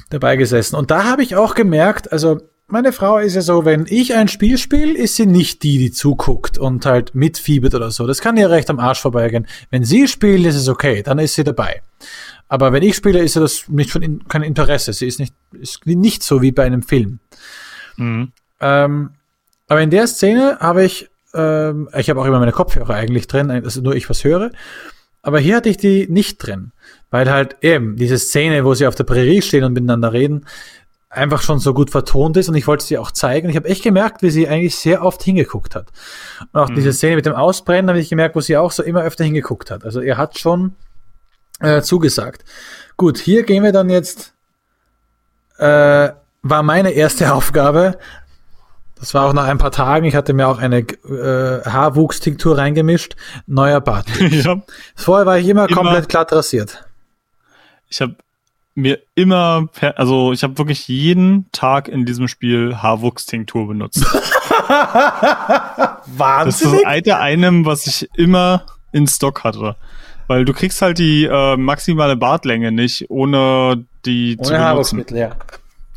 dabei 0.09 0.37
gesessen. 0.37 0.77
Und 0.77 0.91
da 0.91 1.05
habe 1.05 1.23
ich 1.23 1.37
auch 1.37 1.55
gemerkt, 1.55 2.13
also 2.13 2.41
meine 2.67 2.93
Frau 2.93 3.19
ist 3.19 3.35
ja 3.35 3.43
so, 3.43 3.65
wenn 3.65 3.87
ich 3.89 4.15
ein 4.15 4.29
Spiel 4.29 4.59
spiele, 4.59 4.97
ist 4.97 5.17
sie 5.17 5.27
nicht 5.27 5.63
die, 5.63 5.79
die 5.79 5.93
zuguckt 5.93 6.57
und 6.59 6.87
halt 6.87 7.15
mitfiebert 7.15 7.75
oder 7.75 7.91
so. 7.91 8.07
Das 8.07 8.21
kann 8.21 8.37
ihr 8.37 8.51
recht 8.51 8.71
am 8.71 8.79
Arsch 8.79 9.01
vorbeigehen. 9.01 9.47
Wenn 9.71 9.85
sie 9.85 10.09
spielt, 10.09 10.47
ist 10.47 10.57
es 10.57 10.69
okay, 10.69 11.03
dann 11.03 11.19
ist 11.19 11.35
sie 11.35 11.45
dabei. 11.45 11.83
Aber 12.49 12.73
wenn 12.73 12.83
ich 12.83 12.97
spiele, 12.97 13.21
ist 13.21 13.37
das 13.37 13.69
nicht 13.69 13.91
von 13.91 14.03
in, 14.03 14.27
kein 14.29 14.43
Interesse. 14.43 14.93
Sie 14.93 15.07
ist 15.07 15.21
nicht, 15.21 15.35
ist 15.53 15.87
nicht 15.87 16.23
so 16.23 16.41
wie 16.41 16.53
bei 16.53 16.65
einem 16.65 16.83
Film. 16.83 17.19
Mhm. 17.97 18.33
Ähm, 18.61 19.11
aber 19.69 19.83
in 19.83 19.91
der 19.91 20.07
Szene 20.07 20.59
habe 20.61 20.85
ich, 20.85 21.11
ähm, 21.35 21.89
ich 21.97 22.09
habe 22.09 22.21
auch 22.21 22.27
immer 22.27 22.39
meine 22.39 22.53
Kopfhörer 22.53 22.95
eigentlich 22.95 23.27
drin, 23.27 23.51
also 23.51 23.81
nur 23.83 23.95
ich 23.95 24.09
was 24.09 24.25
höre. 24.25 24.51
Aber 25.23 25.39
hier 25.39 25.57
hatte 25.57 25.71
ich 25.71 25.79
die 25.79 26.07
nicht 26.09 26.37
drin, 26.39 26.73
weil 27.11 27.31
halt 27.31 27.57
eben 27.63 27.97
diese 27.97 28.19
Szene, 28.19 28.65
wo 28.65 28.75
sie 28.75 28.87
auf 28.87 28.95
der 28.95 29.05
Prärie 29.05 29.41
stehen 29.41 29.65
und 29.65 29.73
miteinander 29.73 30.13
reden, 30.13 30.45
einfach 31.15 31.43
schon 31.43 31.59
so 31.59 31.75
gut 31.75 31.91
vertont 31.91 32.37
ist 32.37 32.49
und 32.49 32.55
ich 32.55 32.67
wollte 32.67 32.85
sie 32.85 32.99
auch 32.99 33.11
zeigen. 33.11 33.49
Ich 33.49 33.57
habe 33.57 33.69
echt 33.69 33.83
gemerkt, 33.83 34.23
wie 34.23 34.31
sie 34.31 34.49
eigentlich 34.49 34.77
sehr 34.77 35.03
oft 35.03 35.23
hingeguckt 35.23 35.75
hat. 35.75 35.93
Und 36.53 36.61
auch 36.61 36.69
mhm. 36.69 36.75
diese 36.75 36.93
Szene 36.93 37.17
mit 37.17 37.27
dem 37.27 37.35
Ausbrennen 37.35 37.89
habe 37.89 38.01
ich 38.01 38.09
gemerkt, 38.09 38.37
wo 38.37 38.41
sie 38.41 38.57
auch 38.57 38.73
so 38.73 38.83
immer 38.83 39.03
öfter 39.03 39.25
hingeguckt 39.25 39.71
hat. 39.71 39.85
Also 39.85 40.01
er 40.01 40.17
hat 40.17 40.39
schon 40.39 40.75
äh, 41.61 41.83
zugesagt. 41.83 42.45
Gut, 42.97 43.19
hier 43.19 43.45
gehen 43.45 43.63
wir 43.63 43.73
dann 43.73 43.91
jetzt, 43.91 44.35
äh, 45.59 46.11
war 46.43 46.63
meine 46.63 46.91
erste 46.91 47.33
Aufgabe. 47.35 47.99
Das 48.97 49.13
war 49.13 49.27
auch 49.27 49.33
nach 49.33 49.45
ein 49.45 49.59
paar 49.59 49.73
Tagen. 49.73 50.07
Ich 50.07 50.15
hatte 50.15 50.33
mir 50.33 50.49
auch 50.49 50.59
eine 50.59 50.79
äh, 50.79 51.69
Haarwuchstinktur 51.69 52.57
reingemischt. 52.57 53.17
Neuer 53.47 53.81
Bart. 53.81 54.07
ja. 54.31 54.63
Vorher 54.95 55.27
war 55.27 55.39
ich 55.39 55.49
immer, 55.49 55.69
immer 55.69 55.77
komplett 55.77 56.09
glatt 56.09 56.33
rasiert. 56.33 56.87
Ich 57.89 58.01
habe 58.01 58.17
mir 58.75 58.99
immer, 59.15 59.69
also 59.97 60.33
ich 60.33 60.43
habe 60.43 60.59
wirklich 60.59 60.89
jeden 60.89 61.51
Tag 61.53 61.89
in 61.89 62.05
diesem 62.05 62.29
Spiel 62.29 62.77
Haarwuchstinktur 62.77 63.69
benutzt. 63.69 64.05
Wahnsinn. 66.07 66.71
Das 66.71 66.81
ist 66.81 66.87
alte 66.87 67.19
einem, 67.19 67.65
was 67.65 67.87
ich 67.87 68.09
immer 68.17 68.67
in 68.93 69.07
Stock 69.07 69.45
hatte. 69.45 69.77
Weil 70.27 70.45
du 70.45 70.53
kriegst 70.53 70.81
halt 70.83 70.99
die 70.99 71.25
äh, 71.25 71.57
maximale 71.57 72.17
Bartlänge 72.17 72.73
nicht, 72.73 73.11
ohne 73.11 73.85
die 74.05 74.37
ohne 74.39 74.83
zu 74.83 74.97
benutzen. 74.97 75.17
Ja. 75.17 75.37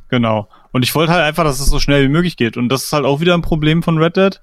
Genau. 0.10 0.48
Und 0.72 0.84
ich 0.84 0.94
wollte 0.96 1.14
halt 1.14 1.24
einfach, 1.24 1.44
dass 1.44 1.60
es 1.60 1.68
so 1.68 1.80
schnell 1.80 2.04
wie 2.04 2.10
möglich 2.12 2.38
geht. 2.38 2.58
Und 2.58 2.70
das 2.70 2.84
ist 2.84 2.94
halt 2.94 3.06
auch 3.06 3.20
wieder 3.20 3.34
ein 3.34 3.42
Problem 3.42 3.84
von 3.84 3.98
Red 3.98 4.18
Dead. 4.18 4.42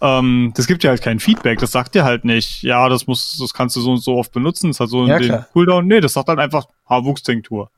Ähm, 0.00 0.52
das 0.54 0.66
gibt 0.66 0.82
ja 0.82 0.90
halt 0.90 1.02
kein 1.02 1.20
Feedback. 1.20 1.58
Das 1.58 1.72
sagt 1.72 1.94
dir 1.94 2.04
halt 2.04 2.24
nicht, 2.24 2.62
ja, 2.62 2.88
das 2.88 3.06
muss, 3.06 3.36
das 3.38 3.52
kannst 3.52 3.76
du 3.76 3.80
so 3.80 3.92
und 3.92 4.02
so 4.02 4.16
oft 4.16 4.32
benutzen. 4.32 4.68
Das 4.70 4.80
hat 4.80 4.88
so 4.88 5.06
ja, 5.06 5.18
den 5.18 5.44
Cooldown. 5.52 5.86
Nee, 5.86 6.00
das 6.00 6.14
sagt 6.14 6.28
halt 6.28 6.38
einfach 6.38 6.66
Haarwuchstinktur. 6.88 7.70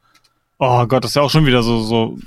Oh 0.59 0.87
Gott, 0.87 1.03
das 1.03 1.13
ist 1.13 1.15
ja 1.17 1.23
auch 1.23 1.31
schon 1.31 1.47
wieder 1.47 1.63
so, 1.65 1.81
so. 1.81 2.19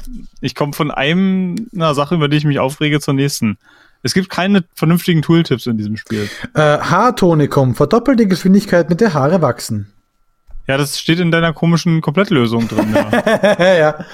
Ich 0.42 0.56
komme 0.56 0.74
von 0.74 0.92
einem 0.92 1.70
einer 1.74 1.96
Sache, 1.96 2.16
über 2.16 2.28
die 2.28 2.38
ich 2.38 2.44
mich 2.44 2.60
aufrege, 2.60 3.00
zur 3.00 3.14
nächsten. 3.14 3.58
Es 4.04 4.14
gibt 4.14 4.30
keine 4.30 4.66
vernünftigen 4.74 5.22
Tooltips 5.22 5.66
in 5.66 5.78
diesem 5.78 5.96
Spiel. 5.96 6.30
Äh, 6.54 6.60
Haartonikum, 6.60 7.76
verdoppelt 7.76 8.20
die 8.20 8.28
Geschwindigkeit, 8.28 8.90
mit 8.90 9.00
der 9.00 9.14
Haare 9.14 9.42
wachsen. 9.42 9.92
Ja, 10.68 10.78
das 10.78 11.00
steht 11.00 11.20
in 11.20 11.32
deiner 11.32 11.54
komischen 11.54 12.02
Komplettlösung 12.02 12.68
drin. 12.68 12.94
Ja. 12.94 13.74
ja. 13.78 14.06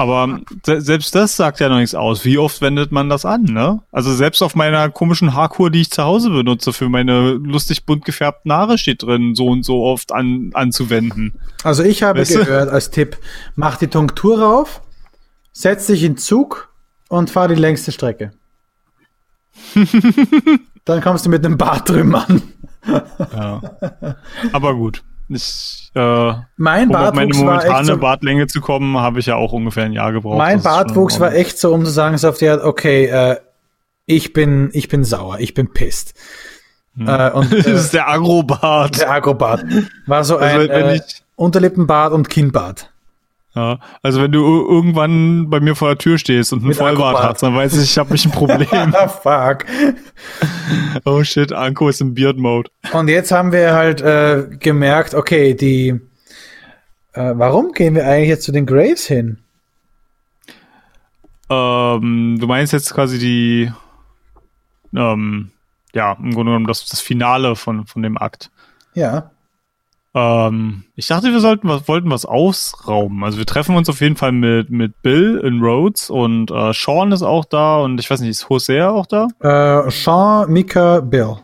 Aber 0.00 0.40
se 0.64 0.80
selbst 0.80 1.14
das 1.14 1.36
sagt 1.36 1.60
ja 1.60 1.68
noch 1.68 1.76
nichts 1.76 1.94
aus. 1.94 2.24
Wie 2.24 2.38
oft 2.38 2.62
wendet 2.62 2.90
man 2.90 3.10
das 3.10 3.26
an, 3.26 3.42
ne? 3.42 3.82
Also 3.92 4.14
selbst 4.14 4.40
auf 4.40 4.54
meiner 4.54 4.88
komischen 4.88 5.34
Haarkur, 5.34 5.68
die 5.68 5.82
ich 5.82 5.90
zu 5.90 6.02
Hause 6.02 6.30
benutze 6.30 6.72
für 6.72 6.88
meine 6.88 7.32
lustig 7.32 7.84
bunt 7.84 8.06
gefärbten 8.06 8.50
Haare, 8.50 8.78
steht 8.78 9.02
drin, 9.02 9.34
so 9.34 9.48
und 9.48 9.62
so 9.62 9.84
oft 9.84 10.10
an, 10.12 10.52
anzuwenden. 10.54 11.38
Also 11.64 11.82
ich 11.82 12.02
habe 12.02 12.20
weißt 12.20 12.34
gehört 12.34 12.68
du? 12.68 12.72
als 12.72 12.90
Tipp, 12.90 13.18
mach 13.56 13.76
die 13.76 13.88
Tunktur 13.88 14.40
rauf, 14.40 14.80
setz 15.52 15.88
dich 15.88 16.02
in 16.02 16.16
Zug 16.16 16.72
und 17.10 17.28
fahr 17.28 17.48
die 17.48 17.54
längste 17.54 17.92
Strecke. 17.92 18.32
Dann 20.86 21.02
kommst 21.02 21.26
du 21.26 21.28
mit 21.28 21.44
einem 21.44 21.58
Bart 21.58 21.90
drüben 21.90 22.14
an. 22.14 22.42
ja. 23.34 23.60
Aber 24.54 24.74
gut. 24.74 25.02
Ich, 25.32 25.92
äh, 25.94 26.32
mein 26.56 26.88
um 26.88 26.96
auf 26.96 27.14
meine 27.14 27.32
momentane 27.32 27.84
so, 27.86 27.98
Bartlänge 27.98 28.48
zu 28.48 28.60
kommen, 28.60 28.98
habe 28.98 29.20
ich 29.20 29.26
ja 29.26 29.36
auch 29.36 29.52
ungefähr 29.52 29.84
ein 29.84 29.92
Jahr 29.92 30.12
gebraucht. 30.12 30.38
Mein 30.38 30.60
Bartwuchs 30.60 31.20
war 31.20 31.32
echt 31.32 31.58
so, 31.58 31.72
um 31.72 31.84
zu 31.84 31.90
sagen, 31.92 32.18
so 32.18 32.28
auf 32.28 32.38
die 32.38 32.48
Art, 32.48 32.64
okay, 32.64 33.06
äh, 33.06 33.36
ich 34.06 34.32
bin, 34.32 34.70
ich 34.72 34.88
bin 34.88 35.04
sauer, 35.04 35.38
ich 35.38 35.54
bin 35.54 35.72
pisst. 35.72 36.14
Hm. 36.96 37.08
Äh, 37.08 37.30
und, 37.30 37.52
das 37.58 37.66
ist 37.66 37.94
der 37.94 38.08
Agrobart. 38.08 39.00
Der 39.00 39.10
Agrobart. 39.12 39.64
War 40.06 40.24
so 40.24 40.36
also, 40.36 40.70
ein 40.70 40.96
äh, 40.96 41.00
Unterlippenbart 41.36 42.12
und 42.12 42.28
Kinnbart. 42.28 42.90
Ja, 43.54 43.80
also 44.02 44.22
wenn 44.22 44.30
du 44.30 44.44
irgendwann 44.44 45.50
bei 45.50 45.58
mir 45.58 45.74
vor 45.74 45.88
der 45.88 45.98
Tür 45.98 46.18
stehst 46.18 46.52
und 46.52 46.62
einen 46.62 46.72
Vollbart 46.72 47.20
hast, 47.20 47.42
dann 47.42 47.54
weiß 47.54 47.76
ich, 47.78 47.90
ich 47.90 47.98
habe 47.98 48.12
mich 48.12 48.24
ein 48.24 48.30
Problem. 48.30 48.66
Fuck. 49.22 49.64
Oh 51.04 51.24
shit, 51.24 51.52
Anko 51.52 51.88
ist 51.88 52.00
im 52.00 52.14
Beard 52.14 52.36
Mode. 52.36 52.70
Und 52.92 53.08
jetzt 53.08 53.32
haben 53.32 53.52
wir 53.52 53.74
halt 53.74 54.00
äh, 54.02 54.46
gemerkt, 54.58 55.14
okay, 55.14 55.54
die 55.54 56.00
äh, 57.12 57.32
warum 57.34 57.72
gehen 57.72 57.94
wir 57.94 58.06
eigentlich 58.06 58.28
jetzt 58.28 58.44
zu 58.44 58.52
den 58.52 58.66
Graves 58.66 59.06
hin? 59.06 59.38
Ähm, 61.48 62.36
du 62.38 62.46
meinst 62.46 62.72
jetzt 62.72 62.94
quasi 62.94 63.18
die 63.18 63.72
ähm, 64.94 65.50
ja, 65.94 66.12
im 66.12 66.32
Grunde 66.32 66.50
genommen 66.50 66.66
das, 66.66 66.86
das 66.86 67.00
Finale 67.00 67.56
von, 67.56 67.86
von 67.86 68.02
dem 68.02 68.16
Akt. 68.16 68.50
Ja. 68.94 69.30
Ähm, 70.12 70.84
ich 70.96 71.06
dachte, 71.06 71.30
wir 71.30 71.40
sollten 71.40 71.68
was, 71.68 71.86
wollten 71.86 72.10
was 72.10 72.24
ausrauben. 72.24 73.22
Also 73.22 73.38
wir 73.38 73.46
treffen 73.46 73.76
uns 73.76 73.88
auf 73.88 74.00
jeden 74.00 74.16
Fall 74.16 74.32
mit, 74.32 74.70
mit 74.70 75.02
Bill 75.02 75.40
in 75.44 75.60
Rhodes 75.60 76.10
und 76.10 76.50
äh, 76.50 76.72
Sean 76.72 77.12
ist 77.12 77.22
auch 77.22 77.44
da 77.44 77.78
und 77.78 78.00
ich 78.00 78.10
weiß 78.10 78.20
nicht, 78.20 78.30
ist 78.30 78.48
Hosea 78.48 78.90
auch 78.90 79.06
da? 79.06 79.28
Äh, 79.40 79.90
Sean, 79.90 80.50
Mika, 80.50 81.00
Bill. 81.00 81.36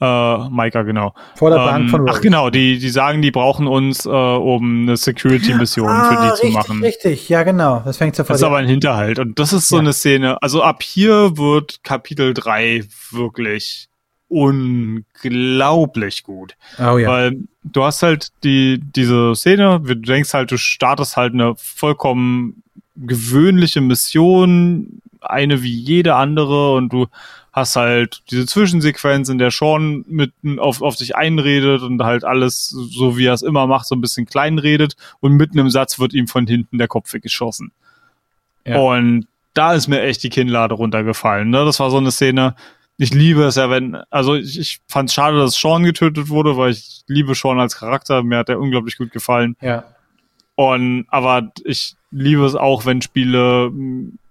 Äh, 0.00 0.48
Micah, 0.50 0.82
genau. 0.82 1.14
Vor 1.36 1.50
der 1.50 1.60
ähm, 1.60 1.64
Bank 1.64 1.90
von 1.90 2.00
Rhodes. 2.02 2.16
Ach 2.16 2.20
genau, 2.20 2.50
die, 2.50 2.78
die 2.78 2.90
sagen, 2.90 3.22
die 3.22 3.30
brauchen 3.30 3.66
uns, 3.66 4.06
äh, 4.06 4.08
um 4.08 4.82
eine 4.82 4.96
Security-Mission 4.96 5.88
ah, 5.88 6.10
für 6.10 6.22
die 6.22 6.30
richtig, 6.30 6.50
zu 6.50 6.56
machen. 6.56 6.82
Richtig, 6.82 7.28
ja 7.28 7.42
genau. 7.42 7.82
Das 7.84 7.96
fängt 7.96 8.14
sofort 8.14 8.30
Das 8.30 8.40
ist 8.40 8.46
aber 8.46 8.58
ein 8.58 8.66
Hinterhalt. 8.68 9.18
Und 9.18 9.38
das 9.38 9.52
ist 9.52 9.68
so 9.68 9.76
ja. 9.76 9.82
eine 9.82 9.92
Szene. 9.92 10.40
Also 10.42 10.62
ab 10.62 10.82
hier 10.82 11.36
wird 11.36 11.82
Kapitel 11.82 12.34
3 12.34 12.84
wirklich 13.10 13.88
unglaublich 14.34 16.24
gut. 16.24 16.56
Oh 16.78 16.98
ja. 16.98 17.08
Weil 17.08 17.38
du 17.62 17.84
hast 17.84 18.02
halt 18.02 18.32
die, 18.42 18.80
diese 18.80 19.34
Szene, 19.36 19.80
du 19.80 19.94
denkst 19.94 20.34
halt, 20.34 20.50
du 20.50 20.58
startest 20.58 21.16
halt 21.16 21.34
eine 21.34 21.54
vollkommen 21.56 22.62
gewöhnliche 22.96 23.80
Mission, 23.80 25.00
eine 25.20 25.62
wie 25.62 25.72
jede 25.72 26.16
andere 26.16 26.74
und 26.74 26.92
du 26.92 27.06
hast 27.52 27.76
halt 27.76 28.22
diese 28.30 28.46
Zwischensequenz, 28.46 29.28
in 29.28 29.38
der 29.38 29.52
Sean 29.52 30.04
mit 30.08 30.32
auf, 30.58 30.82
auf 30.82 30.96
sich 30.96 31.14
einredet 31.14 31.82
und 31.82 32.02
halt 32.02 32.24
alles, 32.24 32.68
so 32.68 33.16
wie 33.16 33.26
er 33.26 33.34
es 33.34 33.42
immer 33.42 33.68
macht, 33.68 33.86
so 33.86 33.94
ein 33.94 34.00
bisschen 34.00 34.26
kleinredet 34.26 34.96
und 35.20 35.34
mitten 35.34 35.58
im 35.58 35.70
Satz 35.70 36.00
wird 36.00 36.12
ihm 36.12 36.26
von 36.26 36.48
hinten 36.48 36.78
der 36.78 36.88
Kopf 36.88 37.12
weggeschossen. 37.12 37.70
Ja. 38.64 38.78
Und 38.78 39.28
da 39.54 39.74
ist 39.74 39.86
mir 39.86 40.02
echt 40.02 40.24
die 40.24 40.30
Kinnlade 40.30 40.74
runtergefallen. 40.74 41.48
Ne? 41.48 41.64
Das 41.64 41.78
war 41.78 41.90
so 41.90 41.98
eine 41.98 42.10
Szene, 42.10 42.56
ich 42.96 43.12
liebe 43.12 43.44
es 43.44 43.56
ja, 43.56 43.70
wenn, 43.70 43.96
also 44.10 44.34
ich, 44.34 44.58
ich 44.58 44.80
fand 44.88 45.08
es 45.08 45.14
schade, 45.14 45.38
dass 45.38 45.54
Sean 45.54 45.82
getötet 45.82 46.28
wurde, 46.28 46.56
weil 46.56 46.72
ich 46.72 47.02
liebe 47.06 47.34
Sean 47.34 47.58
als 47.58 47.76
Charakter, 47.76 48.22
mir 48.22 48.38
hat 48.38 48.48
er 48.48 48.60
unglaublich 48.60 48.96
gut 48.98 49.10
gefallen. 49.10 49.56
Ja. 49.60 49.84
Und, 50.54 51.06
aber 51.08 51.50
ich 51.64 51.96
liebe 52.10 52.44
es 52.44 52.54
auch, 52.54 52.86
wenn 52.86 53.02
Spiele 53.02 53.70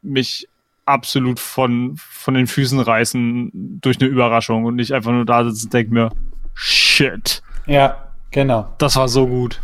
mich 0.02 0.48
absolut 0.86 1.40
von, 1.40 1.96
von 1.98 2.34
den 2.34 2.48
Füßen 2.48 2.80
reißen 2.80 3.80
durch 3.82 4.00
eine 4.00 4.10
Überraschung 4.10 4.66
und 4.66 4.76
nicht 4.76 4.94
einfach 4.94 5.12
nur 5.12 5.26
da 5.26 5.44
sitzen 5.44 5.68
und 5.68 5.74
denke 5.74 5.94
mir, 5.94 6.10
shit. 6.54 7.42
Ja, 7.66 8.08
genau. 8.32 8.74
Das 8.78 8.96
war 8.96 9.08
so 9.08 9.28
gut. 9.28 9.62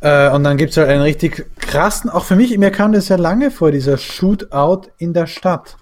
Äh, 0.00 0.30
und 0.30 0.44
dann 0.44 0.58
gibt 0.58 0.72
es 0.72 0.76
halt 0.76 0.88
einen 0.90 1.02
richtig 1.02 1.46
krassen, 1.58 2.10
auch 2.10 2.24
für 2.24 2.36
mich, 2.36 2.56
mir 2.58 2.70
kam 2.70 2.92
das 2.92 3.08
ja 3.08 3.16
lange 3.16 3.50
vor, 3.50 3.72
dieser 3.72 3.96
Shootout 3.96 4.88
in 4.98 5.14
der 5.14 5.26
Stadt. 5.26 5.76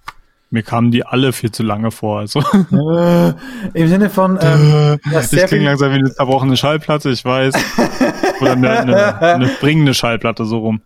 Mir 0.52 0.62
kamen 0.62 0.90
die 0.90 1.06
alle 1.06 1.32
viel 1.32 1.50
zu 1.50 1.62
lange 1.62 1.90
vor. 1.90 2.20
Also. 2.20 2.40
Äh, 2.40 3.32
Im 3.72 3.88
Sinne 3.88 4.10
von. 4.10 4.38
Ähm, 4.42 4.98
ja, 5.10 5.20
ich 5.20 5.46
klinge 5.46 5.64
langsam 5.64 5.92
wie 5.92 5.96
eine 5.96 6.12
zerbrochene 6.12 6.56
Schallplatte, 6.56 7.10
ich 7.10 7.24
weiß. 7.24 7.54
Oder 8.40 8.52
eine, 8.52 8.70
eine, 8.70 9.20
eine 9.20 9.48
bringende 9.60 9.94
Schallplatte, 9.94 10.44
so 10.44 10.58
rum. 10.58 10.82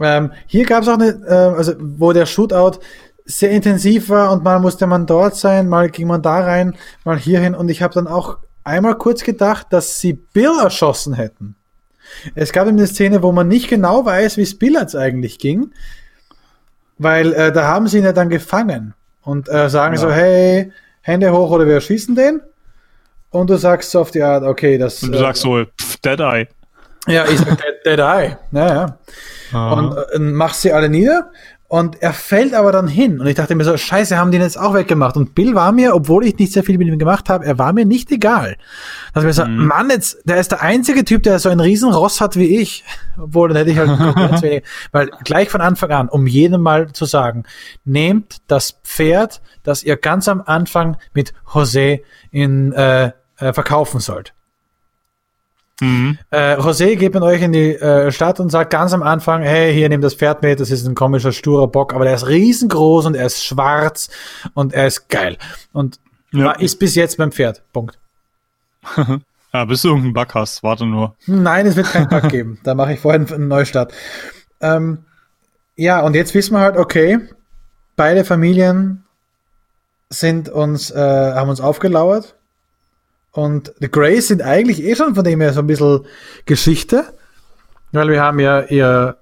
Ähm, 0.00 0.32
hier 0.46 0.64
gab 0.64 0.82
es 0.82 0.88
auch 0.88 0.94
eine, 0.94 1.08
äh, 1.26 1.56
also 1.56 1.74
wo 1.78 2.12
der 2.12 2.24
Shootout 2.24 2.78
sehr 3.24 3.50
intensiv 3.50 4.08
war 4.08 4.32
und 4.32 4.44
mal 4.44 4.58
musste 4.60 4.86
man 4.86 5.06
dort 5.06 5.36
sein, 5.36 5.68
mal 5.68 5.90
ging 5.90 6.06
man 6.06 6.22
da 6.22 6.40
rein, 6.40 6.76
mal 7.04 7.18
hierhin 7.18 7.54
und 7.54 7.68
ich 7.68 7.82
habe 7.82 7.94
dann 7.94 8.06
auch 8.06 8.38
einmal 8.64 8.96
kurz 8.96 9.22
gedacht, 9.24 9.66
dass 9.70 10.00
sie 10.00 10.12
Bill 10.12 10.52
erschossen 10.62 11.14
hätten. 11.14 11.56
Es 12.34 12.52
gab 12.52 12.68
eine 12.68 12.86
Szene, 12.86 13.22
wo 13.22 13.32
man 13.32 13.48
nicht 13.48 13.68
genau 13.68 14.04
weiß, 14.04 14.36
wie 14.36 14.42
es 14.42 14.58
Bill 14.58 14.74
jetzt 14.74 14.94
eigentlich 14.94 15.38
ging. 15.38 15.72
Weil 16.98 17.32
äh, 17.32 17.52
da 17.52 17.66
haben 17.66 17.88
sie 17.88 17.98
ihn 17.98 18.04
ja 18.04 18.12
dann 18.12 18.28
gefangen 18.28 18.94
und 19.22 19.48
äh, 19.48 19.68
sagen 19.68 19.94
ja. 19.94 20.00
so, 20.00 20.10
hey, 20.10 20.72
Hände 21.02 21.32
hoch 21.32 21.50
oder 21.50 21.66
wir 21.66 21.80
schießen 21.80 22.14
den. 22.14 22.40
Und 23.30 23.50
du 23.50 23.56
sagst 23.56 23.90
so 23.90 24.00
auf 24.00 24.10
die 24.10 24.22
Art, 24.22 24.44
okay, 24.44 24.78
das. 24.78 25.02
Und 25.02 25.12
du 25.12 25.18
äh, 25.18 25.20
sagst 25.20 25.42
so, 25.42 25.64
pff, 25.64 25.96
Dead 25.98 26.20
Eye. 26.20 26.48
Ja, 27.06 27.24
ich 27.26 27.38
sag 27.38 27.58
Dead, 27.58 27.74
Dead 27.84 27.98
Eye. 27.98 28.36
Ja, 28.52 28.74
ja. 28.74 28.98
Ah. 29.52 29.72
Und 29.72 29.96
äh, 29.96 30.18
mach 30.18 30.54
sie 30.54 30.72
alle 30.72 30.88
nieder. 30.88 31.30
Und 31.68 32.00
er 32.00 32.12
fällt 32.12 32.54
aber 32.54 32.70
dann 32.70 32.86
hin. 32.86 33.20
Und 33.20 33.26
ich 33.26 33.34
dachte 33.34 33.56
mir 33.56 33.64
so, 33.64 33.76
scheiße, 33.76 34.16
haben 34.16 34.30
die 34.30 34.36
ihn 34.36 34.42
jetzt 34.42 34.58
auch 34.58 34.72
weggemacht. 34.74 35.16
Und 35.16 35.34
Bill 35.34 35.56
war 35.56 35.72
mir, 35.72 35.96
obwohl 35.96 36.24
ich 36.24 36.38
nicht 36.38 36.52
sehr 36.52 36.62
viel 36.62 36.78
mit 36.78 36.86
ihm 36.86 36.98
gemacht 36.98 37.28
habe, 37.28 37.44
er 37.44 37.58
war 37.58 37.72
mir 37.72 37.84
nicht 37.84 38.12
egal. 38.12 38.56
Da 39.12 39.20
dachte 39.20 39.30
ich 39.30 39.36
mir 39.38 39.44
so, 39.44 39.44
Mhm. 39.46 39.66
Mann, 39.66 39.90
jetzt, 39.90 40.18
der 40.24 40.36
ist 40.36 40.52
der 40.52 40.62
einzige 40.62 41.04
Typ, 41.04 41.24
der 41.24 41.40
so 41.40 41.48
einen 41.48 41.58
riesen 41.58 41.92
Ross 41.92 42.20
hat 42.20 42.36
wie 42.36 42.60
ich. 42.60 42.84
Obwohl, 43.18 43.48
dann 43.48 43.56
hätte 43.56 43.70
ich 43.70 43.78
halt 43.78 43.88
Konkurrenz 43.98 44.42
weniger. 44.42 44.66
Weil 44.92 45.10
gleich 45.24 45.50
von 45.50 45.60
Anfang 45.60 45.90
an, 45.90 46.08
um 46.08 46.28
jedem 46.28 46.60
mal 46.60 46.92
zu 46.92 47.04
sagen, 47.04 47.42
nehmt 47.84 48.36
das 48.46 48.78
Pferd, 48.84 49.40
das 49.64 49.82
ihr 49.82 49.96
ganz 49.96 50.28
am 50.28 50.42
Anfang 50.46 50.98
mit 51.14 51.32
José 51.52 52.02
in, 52.30 52.72
äh, 52.72 53.10
äh, 53.38 53.52
verkaufen 53.52 53.98
sollt. 53.98 54.34
Mhm. 55.80 56.18
Äh, 56.30 56.56
José 56.56 56.96
geht 56.96 57.12
mit 57.14 57.22
euch 57.22 57.42
in 57.42 57.52
die 57.52 57.74
äh, 57.74 58.10
Stadt 58.10 58.40
und 58.40 58.50
sagt 58.50 58.70
ganz 58.70 58.92
am 58.94 59.02
Anfang, 59.02 59.42
hey, 59.42 59.74
hier 59.74 59.88
nehmt 59.88 60.02
das 60.04 60.14
Pferd 60.14 60.42
mit, 60.42 60.58
das 60.58 60.70
ist 60.70 60.86
ein 60.86 60.94
komischer, 60.94 61.32
sturer 61.32 61.68
Bock, 61.68 61.92
aber 61.94 62.04
der 62.04 62.14
ist 62.14 62.26
riesengroß 62.28 63.04
und 63.06 63.14
er 63.14 63.26
ist 63.26 63.44
schwarz 63.44 64.08
und 64.54 64.72
er 64.72 64.86
ist 64.86 65.08
geil. 65.10 65.36
Und 65.72 66.00
Ja. 66.32 66.52
ist 66.52 66.78
bis 66.78 66.94
jetzt 66.94 67.18
beim 67.18 67.32
Pferd. 67.32 67.62
Punkt. 67.72 67.98
Ja, 69.52 69.64
bis 69.64 69.80
du 69.80 69.88
irgendeinen 69.88 70.12
Bug 70.12 70.34
hast, 70.34 70.62
warte 70.62 70.84
nur. 70.84 71.14
Nein, 71.26 71.64
es 71.66 71.76
wird 71.76 71.86
keinen 71.90 72.08
Bug 72.08 72.28
geben. 72.28 72.58
Da 72.62 72.74
mache 72.74 72.92
ich 72.92 73.00
vorhin 73.00 73.26
einen 73.32 73.48
Neustart. 73.48 73.90
Ähm, 74.60 75.04
ja, 75.76 76.00
und 76.00 76.14
jetzt 76.14 76.34
wissen 76.34 76.52
wir 76.52 76.60
halt, 76.60 76.76
okay, 76.76 77.20
beide 77.96 78.26
Familien 78.26 79.04
sind 80.10 80.50
uns, 80.50 80.90
äh, 80.90 80.98
haben 80.98 81.48
uns 81.48 81.62
aufgelauert. 81.62 82.34
Und 83.36 83.72
die 83.80 83.90
Grays 83.90 84.28
sind 84.28 84.40
eigentlich 84.42 84.82
eh 84.82 84.96
schon 84.96 85.14
von 85.14 85.22
dem 85.24 85.40
her 85.40 85.52
so 85.52 85.60
ein 85.60 85.66
bisschen 85.66 86.00
Geschichte. 86.46 87.04
Weil 87.92 88.08
wir 88.08 88.20
haben 88.22 88.40
ja 88.40 88.62
ihr 88.62 89.16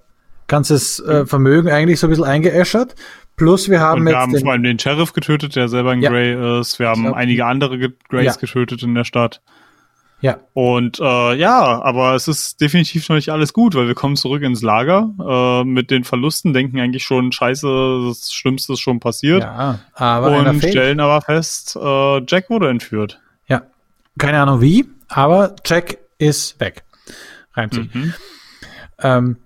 ganzes 0.46 1.00
äh, 1.00 1.26
Vermögen 1.26 1.70
eigentlich 1.70 2.00
so 2.00 2.06
ein 2.06 2.10
bisschen 2.10 2.24
eingeäschert. 2.24 2.94
Plus 3.36 3.68
wir 3.68 3.80
haben 3.80 4.00
Und 4.00 4.06
wir 4.06 4.12
jetzt 4.12 4.20
haben 4.22 4.32
den, 4.32 4.42
vor 4.42 4.52
allem 4.52 4.62
den 4.62 4.78
Sheriff 4.78 5.12
getötet, 5.12 5.56
der 5.56 5.68
selber 5.68 5.90
ein 5.90 6.00
Ja. 6.00 6.10
Grey 6.10 6.60
ist. 6.60 6.78
Wir 6.78 6.88
haben 6.88 7.02
glaub- 7.02 7.16
einige 7.16 7.44
andere 7.46 7.78
Ge- 7.78 7.92
Greys 8.08 8.26
Ja. 8.26 8.40
getötet 8.40 8.82
in 8.84 8.94
der 8.94 9.02
Stadt. 9.04 9.42
ja, 10.20 10.38
Und 10.52 11.00
äh, 11.00 11.34
ja, 11.34 11.82
aber 11.82 12.14
es 12.14 12.28
ist 12.28 12.60
definitiv 12.60 13.08
noch 13.08 13.16
nicht 13.16 13.30
alles 13.30 13.52
gut, 13.52 13.74
weil 13.74 13.88
wir 13.88 13.94
kommen 13.96 14.14
zurück 14.16 14.42
ins 14.42 14.62
Lager 14.62 15.10
äh, 15.20 15.64
mit 15.64 15.90
den 15.90 16.04
Verlusten, 16.04 16.52
denken 16.52 16.78
eigentlich 16.78 17.02
schon, 17.04 17.32
scheiße, 17.32 17.66
das 18.08 18.32
Schlimmste 18.32 18.74
ist 18.74 18.80
schon 18.80 19.00
passiert. 19.00 19.42
ja, 19.42 19.80
aber 19.94 20.30
und 20.38 20.60
stellen 20.60 21.00
aber 21.00 21.20
fest, 21.20 21.76
äh, 21.76 22.20
Jack 22.26 22.48
wurde 22.48 22.68
entführt. 22.70 23.20
Keine 24.18 24.40
Ahnung 24.40 24.60
wie, 24.60 24.86
aber 25.08 25.56
Jack 25.64 25.98
ist 26.18 26.58
weg. 26.60 26.84
Reimt 27.54 27.74
sich. 27.74 27.94
Mhm. 27.94 28.14
Ähm, 29.00 29.36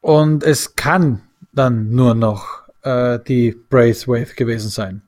und 0.00 0.42
es 0.42 0.76
kann 0.76 1.22
dann 1.52 1.90
nur 1.90 2.14
noch 2.14 2.62
äh, 2.82 3.18
die 3.26 3.56
Braithwaite 3.68 4.34
gewesen 4.34 4.70
sein. 4.70 5.02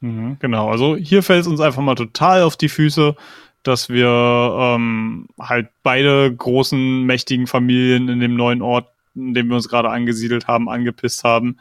Mhm, 0.00 0.36
genau, 0.40 0.70
also 0.70 0.96
hier 0.96 1.22
fällt 1.22 1.42
es 1.42 1.46
uns 1.46 1.60
einfach 1.60 1.82
mal 1.82 1.94
total 1.94 2.42
auf 2.42 2.56
die 2.56 2.68
Füße, 2.68 3.14
dass 3.62 3.88
wir 3.88 4.08
ähm, 4.08 5.28
halt 5.38 5.68
beide 5.82 6.34
großen, 6.34 7.04
mächtigen 7.04 7.46
Familien 7.46 8.08
in 8.08 8.18
dem 8.18 8.34
neuen 8.34 8.62
Ort, 8.62 8.88
in 9.14 9.34
dem 9.34 9.48
wir 9.48 9.56
uns 9.56 9.68
gerade 9.68 9.90
angesiedelt 9.90 10.48
haben, 10.48 10.68
angepisst 10.68 11.22
haben. 11.22 11.58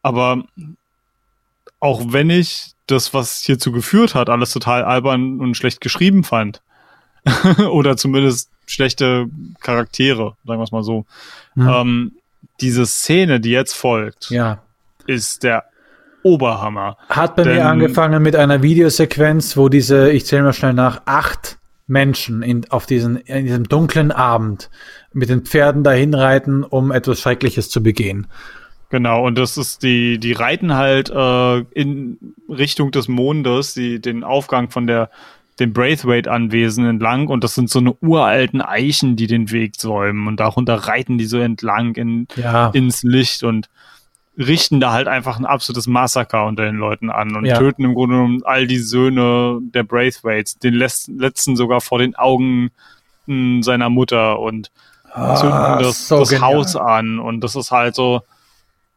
Aber 0.00 0.44
auch 1.80 2.12
wenn 2.12 2.30
ich 2.30 2.72
das, 2.90 3.14
was 3.14 3.40
hierzu 3.40 3.72
geführt 3.72 4.14
hat, 4.14 4.28
alles 4.30 4.52
total 4.52 4.84
albern 4.84 5.40
und 5.40 5.56
schlecht 5.56 5.80
geschrieben 5.80 6.24
fand, 6.24 6.62
oder 7.70 7.96
zumindest 7.96 8.50
schlechte 8.66 9.26
Charaktere, 9.60 10.34
sagen 10.46 10.60
wir 10.60 10.64
es 10.64 10.72
mal 10.72 10.82
so, 10.82 11.06
Hm. 11.54 11.68
ähm, 11.68 12.12
diese 12.60 12.86
Szene, 12.86 13.40
die 13.40 13.50
jetzt 13.50 13.74
folgt, 13.74 14.30
Ja. 14.30 14.60
ist 15.06 15.42
der 15.42 15.64
Oberhammer. 16.22 16.96
Hat 17.08 17.36
bei 17.36 17.44
Denn- 17.44 17.54
mir 17.56 17.66
angefangen 17.66 18.22
mit 18.22 18.36
einer 18.36 18.62
Videosequenz, 18.62 19.56
wo 19.56 19.68
diese, 19.68 20.10
ich 20.10 20.26
zähle 20.26 20.42
mal 20.42 20.52
schnell 20.52 20.74
nach, 20.74 21.02
acht 21.06 21.58
Menschen 21.86 22.42
in, 22.42 22.68
auf 22.70 22.84
diesen, 22.86 23.16
in 23.16 23.46
diesem 23.46 23.64
dunklen 23.68 24.12
Abend 24.12 24.68
mit 25.12 25.30
den 25.30 25.42
Pferden 25.46 25.84
dahin 25.84 26.12
reiten, 26.14 26.64
um 26.64 26.90
etwas 26.90 27.20
Schreckliches 27.20 27.70
zu 27.70 27.82
begehen. 27.82 28.26
Genau, 28.90 29.26
und 29.26 29.36
das 29.36 29.56
ist 29.58 29.82
die, 29.82 30.18
die 30.18 30.32
reiten 30.32 30.74
halt 30.74 31.10
äh, 31.10 31.58
in 31.78 32.34
Richtung 32.48 32.90
des 32.90 33.06
Mondes, 33.08 33.74
die, 33.74 34.00
den 34.00 34.24
Aufgang 34.24 34.70
von 34.70 34.86
der 34.86 35.10
dem 35.58 35.72
Braithwaite-Anwesen 35.72 36.84
entlang 36.86 37.26
und 37.26 37.42
das 37.42 37.56
sind 37.56 37.68
so 37.68 37.80
eine 37.80 37.92
uralten 38.00 38.62
Eichen, 38.62 39.16
die 39.16 39.26
den 39.26 39.50
Weg 39.50 39.74
säumen 39.74 40.28
und 40.28 40.38
darunter 40.38 40.76
reiten 40.76 41.18
die 41.18 41.24
so 41.24 41.38
entlang 41.38 41.96
in, 41.96 42.28
Ja. 42.36 42.68
ins 42.70 43.02
Licht 43.02 43.42
und 43.42 43.68
richten 44.38 44.78
da 44.78 44.92
halt 44.92 45.08
einfach 45.08 45.36
ein 45.36 45.44
absolutes 45.44 45.88
Massaker 45.88 46.46
unter 46.46 46.64
den 46.64 46.76
Leuten 46.76 47.10
an 47.10 47.34
und 47.34 47.44
Ja. 47.44 47.58
töten 47.58 47.82
im 47.84 47.94
Grunde 47.94 48.14
genommen 48.14 48.42
all 48.44 48.68
die 48.68 48.78
Söhne 48.78 49.58
der 49.60 49.82
Braithwaites, 49.82 50.60
den 50.60 50.74
letzten 50.74 51.56
sogar 51.56 51.80
vor 51.80 51.98
den 51.98 52.14
Augen 52.14 52.70
mh, 53.26 53.64
seiner 53.64 53.90
Mutter 53.90 54.38
und 54.38 54.70
zünden 55.12 55.56
Ah, 55.56 55.78
das, 55.80 56.06
so 56.06 56.20
das. 56.20 56.40
Haus 56.40 56.76
an 56.76 57.18
und 57.18 57.40
das 57.40 57.56
ist 57.56 57.72
halt 57.72 57.96
so, 57.96 58.20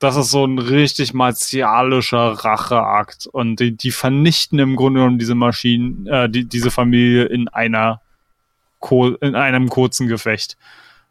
das 0.01 0.15
ist 0.15 0.31
so 0.31 0.43
ein 0.43 0.57
richtig 0.57 1.13
martialischer 1.13 2.31
Racheakt 2.31 3.27
und 3.27 3.59
die, 3.59 3.77
die 3.77 3.91
vernichten 3.91 4.57
im 4.57 4.75
Grunde 4.75 4.99
genommen 4.99 5.19
diese 5.19 5.35
Maschinen, 5.35 6.07
äh, 6.07 6.27
die, 6.27 6.45
diese 6.45 6.71
Familie 6.71 7.25
in 7.25 7.47
einer 7.47 8.01
in 8.89 9.35
einem 9.35 9.69
kurzen 9.69 10.07
Gefecht. 10.07 10.57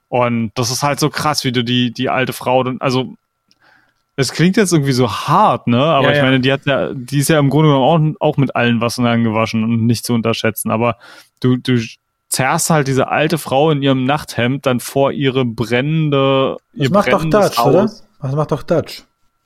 Und 0.09 0.51
das 0.57 0.73
ist 0.73 0.83
halt 0.83 0.99
so 0.99 1.09
krass, 1.09 1.44
wie 1.44 1.52
du 1.52 1.62
die, 1.62 1.93
die 1.93 2.09
alte 2.09 2.33
Frau 2.33 2.65
dann, 2.65 2.81
also 2.81 3.15
es 4.17 4.33
klingt 4.33 4.57
jetzt 4.57 4.73
irgendwie 4.73 4.91
so 4.91 5.09
hart, 5.09 5.69
ne? 5.69 5.81
Aber 5.81 6.10
Ja, 6.10 6.17
ich 6.17 6.23
meine, 6.23 6.41
die 6.41 6.52
hat 6.52 6.67
ja, 6.67 6.93
die 6.93 7.20
ist 7.20 7.28
ja 7.28 7.39
im 7.39 7.49
Grunde 7.49 7.69
genommen 7.69 8.17
auch, 8.19 8.33
auch 8.33 8.36
mit 8.39 8.57
allen 8.57 8.81
Wassern 8.81 9.23
gewaschen 9.23 9.62
und 9.62 9.86
nicht 9.86 10.05
zu 10.05 10.15
unterschätzen. 10.15 10.73
Aber 10.73 10.97
du, 11.39 11.57
du 11.57 11.81
zerrst 12.28 12.70
halt 12.70 12.89
diese 12.89 13.07
alte 13.07 13.39
Frau 13.39 13.70
in 13.70 13.83
ihrem 13.83 14.05
Nachthemd 14.05 14.67
dann 14.67 14.81
vor 14.81 15.12
ihre 15.12 15.44
brennende, 15.44 16.57
Das 16.73 16.86
ihr 16.86 16.91
macht 16.91 17.12
doch 17.12 17.25
Dutch, 17.25 17.59
oder? 17.60 17.89
Das 18.23 18.32
macht 18.34 18.52
doch 18.52 18.62
Dutch. 18.62 19.05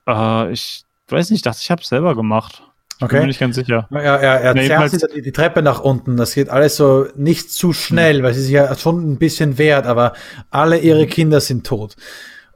Äh, 0.09 0.53
ich 0.53 0.85
weiß 1.09 1.31
nicht, 1.31 1.39
ich 1.39 1.43
dachte, 1.43 1.59
ich 1.63 1.71
habe 1.71 1.85
selber 1.85 2.15
gemacht. 2.15 2.63
Ich 2.95 2.99
bin 3.01 3.09
mir 3.09 3.19
Okay. 3.19 3.27
nicht 3.27 3.41
ganz 3.41 3.57
sicher. 3.57 3.89
Ja, 3.91 3.99
er, 3.99 4.41
er 4.41 4.55
Nee, 4.55 4.67
zerrt 4.67 4.93
jedenfalls- 4.93 5.13
die, 5.15 5.23
die 5.23 5.33
Treppe 5.33 5.63
nach 5.63 5.81
unten. 5.81 6.17
Das 6.17 6.35
geht 6.35 6.49
alles 6.49 6.77
so 6.77 7.07
nicht 7.17 7.51
zu 7.51 7.73
schnell, 7.73 8.23
weil 8.23 8.35
sie 8.35 8.43
sich 8.43 8.53
ja 8.53 8.75
schon 8.77 9.13
ein 9.13 9.19
bisschen 9.19 9.59
wehrt, 9.59 9.87
aber 9.87 10.13
alle 10.51 10.79
ihre 10.79 11.07
Kinder 11.07 11.41
sind 11.41 11.67
tot. 11.67 11.97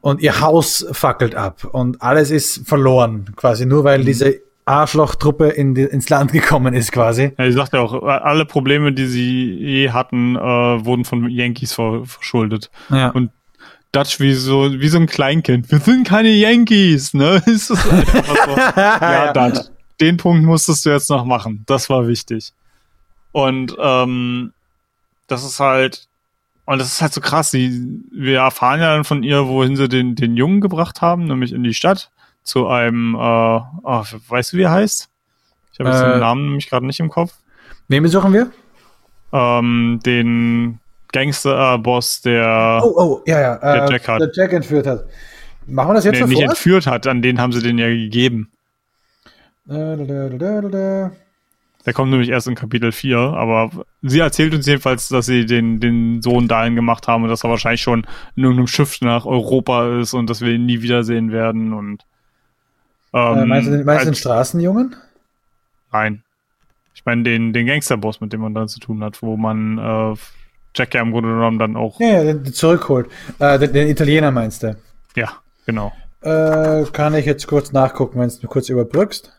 Und 0.01 0.21
ihr 0.21 0.41
Haus 0.41 0.87
fackelt 0.93 1.35
ab 1.35 1.65
und 1.73 2.01
alles 2.03 2.31
ist 2.31 2.69
verloren, 2.69 3.27
quasi 3.35 3.67
nur 3.67 3.83
weil 3.83 4.05
diese 4.05 4.37
Arschlochtruppe 4.65 5.49
in 5.49 5.75
die, 5.75 5.83
ins 5.83 6.09
Land 6.09 6.31
gekommen 6.33 6.73
ist, 6.73 6.93
quasi. 6.93 7.33
Ja, 7.37 7.45
sie 7.47 7.53
sagt 7.53 7.73
ja 7.73 7.81
auch, 7.81 8.01
alle 8.05 8.45
Probleme, 8.45 8.93
die 8.93 9.07
sie 9.07 9.55
je 9.55 9.91
hatten, 9.91 10.37
äh, 10.37 10.39
wurden 10.41 11.05
von 11.05 11.29
Yankees 11.29 11.73
ver 11.73 12.03
verschuldet. 12.05 12.71
Ja. 12.91 13.09
Und 13.11 13.31
Dutch 13.93 14.21
wie 14.21 14.35
so, 14.35 14.71
wie 14.73 14.89
so 14.89 14.99
ein 14.99 15.07
Kleinkind. 15.07 15.71
Wir 15.71 15.81
sind 15.81 16.07
keine 16.07 16.31
Yankees, 16.31 17.15
ne? 17.15 17.43
Ist 17.47 17.71
einfach 17.71 18.47
so. 18.47 18.57
ja, 18.81 19.33
Dutch. 19.33 19.67
Den 20.01 20.17
Punkt 20.17 20.45
musstest 20.45 20.87
du 20.87 20.91
jetzt 20.91 21.11
noch 21.11 21.25
machen. 21.25 21.65
Das 21.67 21.91
war 21.91 22.07
wichtig. 22.07 22.53
Und 23.33 23.77
ähm, 23.81 24.53
das 25.27 25.45
ist 25.45 25.59
halt, 25.61 26.07
und 26.67 26.79
das 26.79 26.93
ist 26.93 27.03
halt 27.03 27.13
so 27.13 27.21
krass. 27.21 27.51
Sie, 27.51 28.01
wir 28.13 28.39
erfahren 28.41 28.81
ja 28.81 28.95
dann 28.95 29.05
von 29.05 29.23
ihr, 29.23 29.49
wohin 29.49 29.77
sie 29.77 29.89
den, 29.89 30.15
den 30.15 30.37
Jungen 30.37 30.61
gebracht 30.61 31.01
haben, 31.03 31.25
nämlich 31.25 31.53
in 31.53 31.63
die 31.65 31.75
Stadt 31.75 32.11
zu 32.43 32.69
einem, 32.69 33.15
äh, 33.15 33.19
oh, 33.19 34.05
weißt 34.29 34.53
du, 34.53 34.57
wie 34.57 34.63
er 34.63 34.71
heißt? 34.71 35.09
Ich 35.73 35.81
habe 35.81 35.91
jetzt 35.91 36.03
Äh, 36.03 36.13
den 36.13 36.21
Namen 36.21 36.45
nämlich 36.47 36.69
gerade 36.69 36.87
nicht 36.87 37.01
im 37.01 37.11
Kopf. 37.11 37.35
Wen 37.89 38.03
besuchen 38.03 38.33
wir? 38.33 38.51
Ähm, 39.33 40.01
den 40.05 40.79
Gangster-Boss, 41.13 42.23
der 42.23 42.81
Oh, 42.85 42.93
oh, 42.97 43.23
ja, 43.27 43.41
ja. 43.41 43.57
Der 43.59 43.85
äh, 43.85 43.93
Jack 43.93 44.09
hat. 44.09 44.21
Der 44.21 44.31
Jack 44.33 44.53
entführt 44.53 44.87
hat. 44.87 45.05
Machen 45.67 45.91
wir 45.91 45.95
das 45.95 46.05
jetzt 46.05 46.21
nee, 46.21 46.27
nicht 46.27 46.43
entführt 46.43 46.87
hat, 46.87 47.07
an 47.07 47.21
den 47.23 47.41
haben 47.41 47.53
sie 47.53 47.61
den 47.63 47.79
ja 47.79 47.89
gegeben. 47.89 48.51
Da, 49.67 49.97
da, 49.97 50.05
da, 50.05 50.29
da, 50.31 50.61
da, 50.63 50.69
da. 50.69 51.11
Der 51.87 51.93
kommt 51.95 52.11
nämlich 52.11 52.29
erst 52.29 52.47
in 52.49 52.55
Kapitel 52.55 52.93
4, 52.93 53.19
aber 53.19 53.71
sie 54.03 54.19
erzählt 54.19 54.55
uns 54.55 54.67
jedenfalls, 54.67 55.09
dass 55.09 55.27
sie 55.27 55.47
den, 55.47 55.81
den 55.81 56.21
Sohn 56.23 56.49
dahin 56.49 56.75
gemacht 56.75 57.07
haben 57.09 57.23
und 57.23 57.29
dass 57.31 57.45
er 57.45 57.51
wahrscheinlich 57.51 57.81
schon 57.83 58.07
in 58.37 58.43
irgendeinem 58.45 58.67
Schiff 58.67 59.01
nach 59.01 59.25
Europa 59.27 59.99
ist 60.01 60.13
und 60.13 60.29
dass 60.29 60.41
wir 60.41 60.51
ihn 60.53 60.67
nie 60.67 60.83
wiedersehen 60.83 61.33
werden 61.33 61.73
und 61.73 62.05
ähm, 63.15 63.39
Äh, 63.39 63.47
meinst 63.47 63.69
du 63.69 63.73
den, 63.77 63.87
meinst 63.87 64.03
du 64.03 64.07
den 64.07 64.11
als- 64.11 64.19
Straßenjungen? 64.19 64.97
Nein. 65.93 66.23
Ich 66.95 67.07
meine 67.07 67.23
den, 67.23 67.53
den 67.55 67.67
Gangsterboss, 67.67 68.21
mit 68.21 68.33
dem 68.33 68.41
man 68.41 68.55
dann 68.55 68.69
zu 68.69 68.81
tun 68.81 69.03
hat, 69.05 69.23
wo 69.23 69.37
man 69.39 69.79
äh, 69.79 70.15
Jack 70.75 70.95
ja 70.95 71.03
im 71.03 71.13
Grunde 71.13 71.31
genommen 71.31 71.59
dann 71.59 71.77
auch. 71.77 71.99
Ja, 72.01 72.23
ja, 72.23 72.45
zurückholt. 72.45 73.09
Äh, 73.39 73.59
den, 73.59 73.73
den 73.73 73.89
Italiener 73.89 74.31
meinst 74.31 74.63
du? 74.63 74.77
Ja, 75.17 75.33
genau. 75.67 75.93
Äh, 76.21 76.85
kann 76.93 77.15
ich 77.15 77.27
jetzt 77.27 77.47
kurz 77.47 77.73
nachgucken, 77.73 78.21
wenn 78.21 78.31
du 78.41 78.47
kurz 78.49 78.69
überbrückst? 78.69 79.33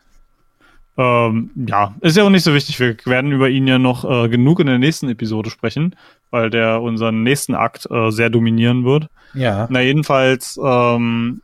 Ähm, 0.96 1.50
ja, 1.54 1.94
ist 2.00 2.16
ja 2.16 2.24
auch 2.24 2.30
nicht 2.30 2.44
so 2.44 2.52
wichtig. 2.52 2.78
Wir 2.80 2.96
werden 3.04 3.32
über 3.32 3.48
ihn 3.48 3.66
ja 3.66 3.78
noch 3.78 4.04
äh, 4.04 4.28
genug 4.28 4.60
in 4.60 4.66
der 4.66 4.78
nächsten 4.78 5.08
Episode 5.08 5.50
sprechen, 5.50 5.96
weil 6.30 6.50
der 6.50 6.82
unseren 6.82 7.22
nächsten 7.22 7.54
Akt 7.54 7.88
äh, 7.90 8.10
sehr 8.10 8.28
dominieren 8.28 8.84
wird. 8.84 9.06
Ja. 9.32 9.66
Na, 9.70 9.80
jedenfalls, 9.80 10.58
ähm, 10.62 11.42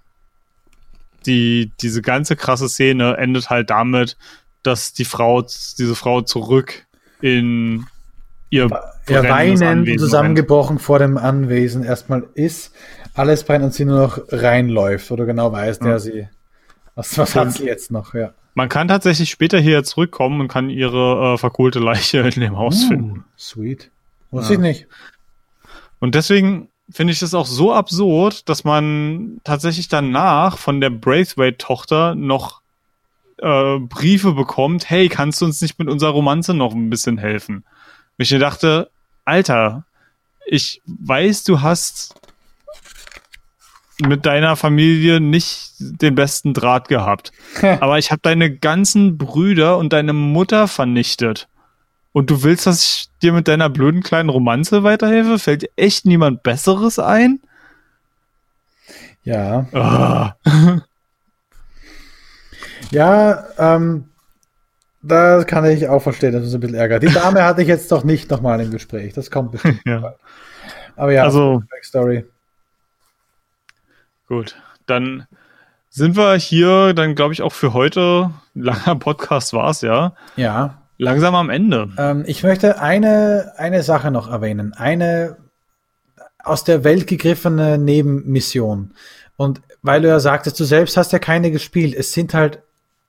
die, 1.26 1.72
diese 1.80 2.02
ganze 2.02 2.36
krasse 2.36 2.68
Szene 2.68 3.16
endet 3.16 3.50
halt 3.50 3.70
damit, 3.70 4.16
dass 4.62 4.92
die 4.92 5.04
Frau, 5.04 5.42
diese 5.42 5.94
Frau 5.94 6.22
zurück 6.22 6.86
in 7.20 7.86
ihr 8.50 8.68
Ja, 9.08 9.22
weinend 9.28 9.98
zusammengebrochen 10.00 10.78
vor 10.78 10.98
dem 10.98 11.16
Anwesen 11.18 11.84
erstmal 11.84 12.24
ist, 12.34 12.74
alles 13.14 13.44
brennt 13.44 13.64
und 13.64 13.74
sie 13.74 13.84
nur 13.84 13.98
noch 14.00 14.18
reinläuft, 14.28 15.10
oder 15.10 15.26
genau 15.26 15.52
weiß, 15.52 15.78
der 15.80 15.90
Ja. 15.92 15.98
sie. 15.98 16.28
Was, 16.94 17.16
was 17.18 17.34
hat 17.34 17.52
sie 17.52 17.64
jetzt 17.66 17.90
noch, 17.90 18.14
ja. 18.14 18.32
Man 18.54 18.68
kann 18.70 18.88
tatsächlich 18.88 19.28
später 19.30 19.58
hier 19.58 19.84
zurückkommen 19.84 20.40
und 20.40 20.48
kann 20.48 20.70
ihre 20.70 21.34
äh, 21.34 21.38
verkohlte 21.38 21.78
Leiche 21.78 22.20
in 22.20 22.40
dem 22.40 22.56
Haus 22.56 22.84
finden. 22.84 23.18
Uh, 23.18 23.22
sweet. 23.36 23.90
Muss 24.30 24.48
Ja. 24.48 24.54
ich 24.54 24.60
nicht. 24.60 24.86
Und 25.98 26.14
deswegen 26.14 26.68
finde 26.90 27.12
ich 27.12 27.20
das 27.20 27.34
auch 27.34 27.46
so 27.46 27.72
absurd, 27.74 28.48
dass 28.48 28.64
man 28.64 29.40
tatsächlich 29.44 29.88
danach 29.88 30.56
von 30.56 30.80
der 30.80 30.90
Braithwaite-Tochter 30.90 32.14
noch 32.14 32.62
äh, 33.38 33.78
Briefe 33.78 34.32
bekommt, 34.32 34.88
hey, 34.88 35.08
kannst 35.10 35.40
du 35.42 35.44
uns 35.44 35.60
nicht 35.60 35.78
mit 35.78 35.88
unserer 35.88 36.10
Romanze 36.12 36.54
noch 36.54 36.74
ein 36.74 36.88
bisschen 36.88 37.18
helfen? 37.18 37.64
Und 38.18 38.22
ich 38.22 38.30
mir 38.30 38.38
dachte, 38.38 38.90
Alter, 39.24 39.84
ich 40.46 40.80
weiß, 40.86 41.44
du 41.44 41.60
hast 41.60 42.14
mit 43.98 44.26
deiner 44.26 44.56
Familie 44.56 45.20
nicht 45.20 45.72
den 45.78 46.14
besten 46.14 46.54
Draht 46.54 46.88
gehabt. 46.88 47.32
Aber 47.80 47.98
ich 47.98 48.10
habe 48.10 48.20
deine 48.22 48.54
ganzen 48.54 49.18
Brüder 49.18 49.78
und 49.78 49.92
deine 49.92 50.12
Mutter 50.12 50.68
vernichtet. 50.68 51.48
Und 52.12 52.30
du 52.30 52.42
willst, 52.42 52.66
dass 52.66 52.82
ich 52.82 53.08
dir 53.20 53.32
mit 53.32 53.46
deiner 53.48 53.68
blöden 53.68 54.02
kleinen 54.02 54.30
Romanze 54.30 54.82
weiterhelfe? 54.82 55.38
Fällt 55.38 55.62
dir 55.62 55.70
echt 55.76 56.06
niemand 56.06 56.42
Besseres 56.42 56.98
ein? 56.98 57.40
Ja. 59.24 59.66
Ah. 59.72 60.36
Ja, 62.90 63.44
ähm, 63.58 64.08
da 65.06 65.44
kann 65.44 65.64
ich 65.66 65.88
auch 65.88 66.00
verstehen, 66.02 66.32
dass 66.32 66.42
es 66.44 66.54
ein 66.54 66.60
bisschen 66.60 66.76
ärgert. 66.76 67.02
Die 67.02 67.12
Dame 67.12 67.44
hatte 67.44 67.62
ich 67.62 67.68
jetzt 67.68 67.90
doch 67.92 68.04
nicht 68.04 68.30
nochmal 68.30 68.60
im 68.60 68.70
Gespräch. 68.70 69.12
Das 69.14 69.30
kommt 69.30 69.52
bestimmt. 69.52 69.80
Ja. 69.86 70.14
Aber 70.96 71.12
ja, 71.12 71.24
Also, 71.24 71.62
Backstory. 71.70 72.24
gut. 74.28 74.56
Dann 74.86 75.26
sind 75.90 76.16
wir 76.16 76.34
hier, 76.36 76.94
dann 76.94 77.14
glaube 77.14 77.32
ich 77.32 77.42
auch 77.42 77.52
für 77.52 77.72
heute, 77.72 78.30
langer 78.54 78.96
Podcast 78.96 79.52
war's 79.52 79.80
ja, 79.82 80.14
Ja. 80.36 80.82
langsam 80.98 81.34
am 81.34 81.50
Ende. 81.50 81.88
Ähm, 81.98 82.24
ich 82.26 82.42
möchte 82.42 82.80
eine, 82.80 83.52
eine 83.56 83.82
Sache 83.82 84.10
noch 84.10 84.30
erwähnen. 84.30 84.72
Eine 84.74 85.36
aus 86.42 86.64
der 86.64 86.84
Welt 86.84 87.06
gegriffene 87.08 87.76
Nebenmission. 87.78 88.94
Und 89.36 89.60
weil 89.82 90.02
du 90.02 90.08
ja 90.08 90.20
sagtest, 90.20 90.58
du 90.60 90.64
selbst 90.64 90.96
hast 90.96 91.12
ja 91.12 91.18
keine 91.18 91.50
gespielt. 91.50 91.94
Es 91.94 92.12
sind 92.12 92.34
halt, 92.34 92.60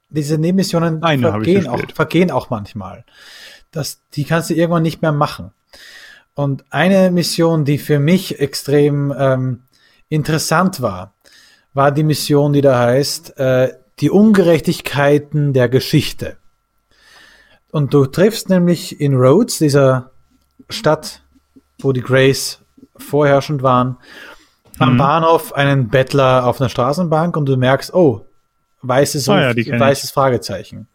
diese 0.09 0.37
Nebenmissionen 0.37 1.03
Eine 1.03 1.29
vergehen, 1.29 1.67
auch, 1.67 1.81
vergehen 1.93 2.31
auch 2.31 2.49
manchmal. 2.49 3.05
Das, 3.71 4.01
die 4.13 4.23
kannst 4.23 4.49
du 4.49 4.53
irgendwann 4.53 4.83
nicht 4.83 5.01
mehr 5.01 5.11
machen. 5.11 5.51
Und 6.33 6.65
eine 6.69 7.11
Mission, 7.11 7.65
die 7.65 7.77
für 7.77 7.99
mich 7.99 8.39
extrem 8.39 9.13
ähm, 9.17 9.63
interessant 10.09 10.81
war, 10.81 11.13
war 11.73 11.91
die 11.91 12.03
Mission, 12.03 12.53
die 12.53 12.61
da 12.61 12.79
heißt, 12.79 13.37
äh, 13.39 13.73
die 13.99 14.11
Ungerechtigkeiten 14.11 15.53
der 15.53 15.67
Geschichte. 15.67 16.37
Und 17.71 17.93
du 17.93 18.05
triffst 18.05 18.49
nämlich 18.49 19.01
in 19.01 19.15
Rhodes, 19.15 19.57
dieser 19.57 20.11
Stadt, 20.69 21.21
wo 21.79 21.91
die 21.91 22.01
Grays 22.01 22.59
vorherrschend 22.95 23.63
waren, 23.63 23.97
am 24.79 24.93
Mhm. 24.93 24.97
Bahnhof 24.97 25.53
einen 25.53 25.89
Bettler 25.89 26.45
auf 26.45 26.61
einer 26.61 26.69
Straßenbank 26.69 27.35
und 27.35 27.47
du 27.47 27.57
merkst, 27.57 27.93
oh, 27.93 28.26
weißes, 28.87 29.29
Ah 29.29 29.51
ja, 29.51 29.79
weißes 29.79 30.11
Fragezeichen. 30.11 30.87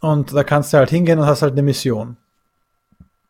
Und 0.00 0.34
da 0.34 0.42
kannst 0.44 0.72
du 0.72 0.78
halt 0.78 0.90
hingehen 0.90 1.18
und 1.18 1.26
hast 1.26 1.42
halt 1.42 1.52
eine 1.52 1.62
Mission. 1.62 2.16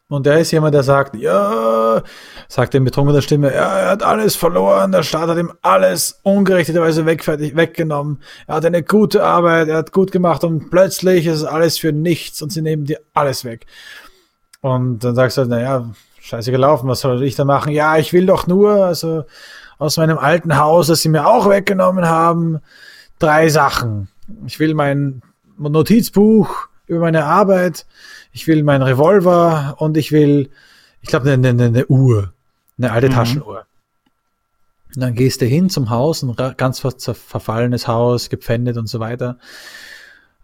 Und 0.09 0.27
der 0.27 0.41
ist 0.41 0.51
jemand, 0.51 0.75
der 0.75 0.83
sagt, 0.83 1.17
ja, 1.17 2.03
sagt 2.47 2.75
er 2.75 2.81
mit 2.81 2.93
betrunkener 2.93 3.23
Stimme, 3.23 3.55
ja, 3.55 3.79
er 3.79 3.91
hat 3.93 4.03
alles 4.03 4.37
verloren, 4.37 4.93
der 4.93 5.03
Staat 5.03 5.31
hat 5.31 5.39
ihm 5.39 5.53
alles 5.63 6.21
ungerechterweise 6.23 7.07
weggenommen. 7.07 8.21
Er 8.47 8.57
hat 8.57 8.67
eine 8.67 8.83
gute 8.83 9.25
Arbeit, 9.25 9.69
er 9.69 9.79
hat 9.79 9.93
gut 9.93 10.13
gemacht 10.13 10.45
und 10.45 10.71
plötzlich 10.71 11.27
ist 11.27 11.45
alles 11.45 11.79
für 11.79 11.93
nichts 11.93 12.43
und 12.43 12.51
sie 12.51 12.61
nehmen 12.61 12.85
dir 12.85 13.01
alles 13.15 13.47
weg. 13.47 13.65
Und 14.61 15.03
dann 15.03 15.15
sagst 15.15 15.39
du, 15.39 15.47
naja, 15.47 15.91
scheiße 16.21 16.51
gelaufen, 16.51 16.89
was 16.89 17.01
soll 17.01 17.23
ich 17.23 17.35
da 17.35 17.47
machen? 17.47 17.73
Ja, 17.73 17.97
ich 17.97 18.13
will 18.13 18.27
doch 18.27 18.47
nur, 18.47 18.85
also 18.85 19.25
aus 19.79 19.97
meinem 19.97 20.19
alten 20.19 20.59
Haus, 20.59 20.89
das 20.89 21.01
sie 21.01 21.09
mir 21.09 21.27
auch 21.27 21.49
weggenommen 21.49 22.07
haben, 22.07 22.61
drei 23.23 23.49
Sachen. 23.49 24.09
Ich 24.47 24.59
will 24.59 24.75
mein 24.75 25.23
Notizbuch 25.59 26.69
über 26.87 27.01
meine 27.01 27.25
Arbeit, 27.25 27.87
ich 28.33 28.47
will 28.47 28.63
meinen 28.63 28.83
Revolver 28.83 29.77
und 29.79 29.97
ich 29.97 30.13
will, 30.13 30.51
ich 31.01 31.09
glaube, 31.09 31.31
eine, 31.31 31.49
eine, 31.49 31.65
eine 31.65 31.87
Uhr, 31.87 32.33
eine 32.79 32.93
alte 32.93 33.09
Mhm. 33.09 33.13
Taschenuhr. 33.13 33.67
Und 34.95 35.01
dann 35.01 35.15
gehst 35.15 35.41
du 35.41 35.47
hin 35.47 35.71
zum 35.71 35.91
Haus, 35.91 36.23
ein 36.23 36.35
ganz 36.57 36.81
ver 36.81 36.93
verfallenes 36.93 37.89
Haus, 37.89 38.29
gepfändet 38.29 38.77
und 38.77 38.89
so 38.89 39.01
weiter. 39.01 39.39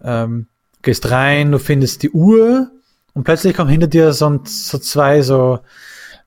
Ähm, 0.03 0.47
gehst 0.83 1.11
rein, 1.11 1.53
du 1.53 1.59
findest 1.59 2.03
die 2.03 2.11
Uhr 2.11 2.71
und 3.15 3.25
plötzlich 3.25 3.55
kommen 3.55 3.71
hinter 3.71 3.89
dir 3.89 4.13
so, 4.13 4.41
so 4.45 4.79
zwei 4.79 5.23
so 5.23 5.61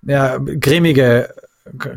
ja, 0.04 0.38
grimmige 0.38 1.34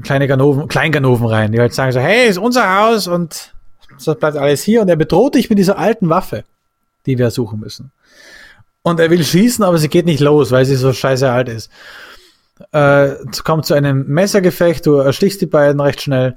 kleine 0.03 0.29
Ganoven, 0.29 0.69
Kleinganoven 0.69 1.27
rein, 1.27 1.53
die 1.53 1.59
halt 1.59 1.75
sagen 1.75 1.93
so, 1.93 2.01
hey, 2.01 2.29
ist 2.29 2.39
unser 2.39 2.79
Haus 2.79 3.07
und 3.07 3.54
das 4.03 4.19
bleibt 4.19 4.37
alles 4.37 4.63
hier 4.63 4.83
und 4.83 4.89
er 4.89 4.97
bedroht 4.97 5.35
dich 5.35 5.51
mit 5.51 5.59
dieser 5.59 5.79
alten 5.79 6.09
Waffe, 6.09 6.45
die 7.07 7.19
wir 7.19 7.31
suchen 7.31 7.61
müssen. 7.61 7.93
Und 8.83 9.01
er 9.01 9.11
will 9.11 9.25
schießen, 9.25 9.65
aber 9.65 9.79
sie 9.79 9.89
geht 9.89 10.07
nicht 10.07 10.21
los, 10.21 10.51
weil 10.51 10.65
sie 10.65 10.77
so 10.77 10.93
scheiße 10.93 11.31
alt 11.31 11.49
ist. 11.49 11.71
Äh, 12.73 13.15
kommt 13.43 13.67
zu 13.67 13.75
einem 13.75 14.07
Messergefecht, 14.07 14.85
du 14.87 14.97
erstichst 14.97 15.41
die 15.41 15.47
beiden 15.47 15.81
recht 15.81 16.03
schnell. 16.03 16.37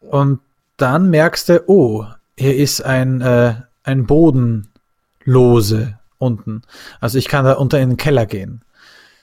Und 0.00 0.40
dann 0.76 1.10
merkst 1.10 1.48
du, 1.48 1.62
oh, 1.66 2.06
hier 2.36 2.56
ist 2.56 2.80
ein, 2.82 3.20
äh, 3.20 3.54
ein 3.84 4.06
Bodenlose 4.06 5.98
unten. 6.18 6.62
Also 7.00 7.18
ich 7.18 7.28
kann 7.28 7.44
da 7.44 7.54
unter 7.54 7.78
in 7.78 7.90
den 7.90 7.96
Keller 7.96 8.26
gehen. 8.26 8.62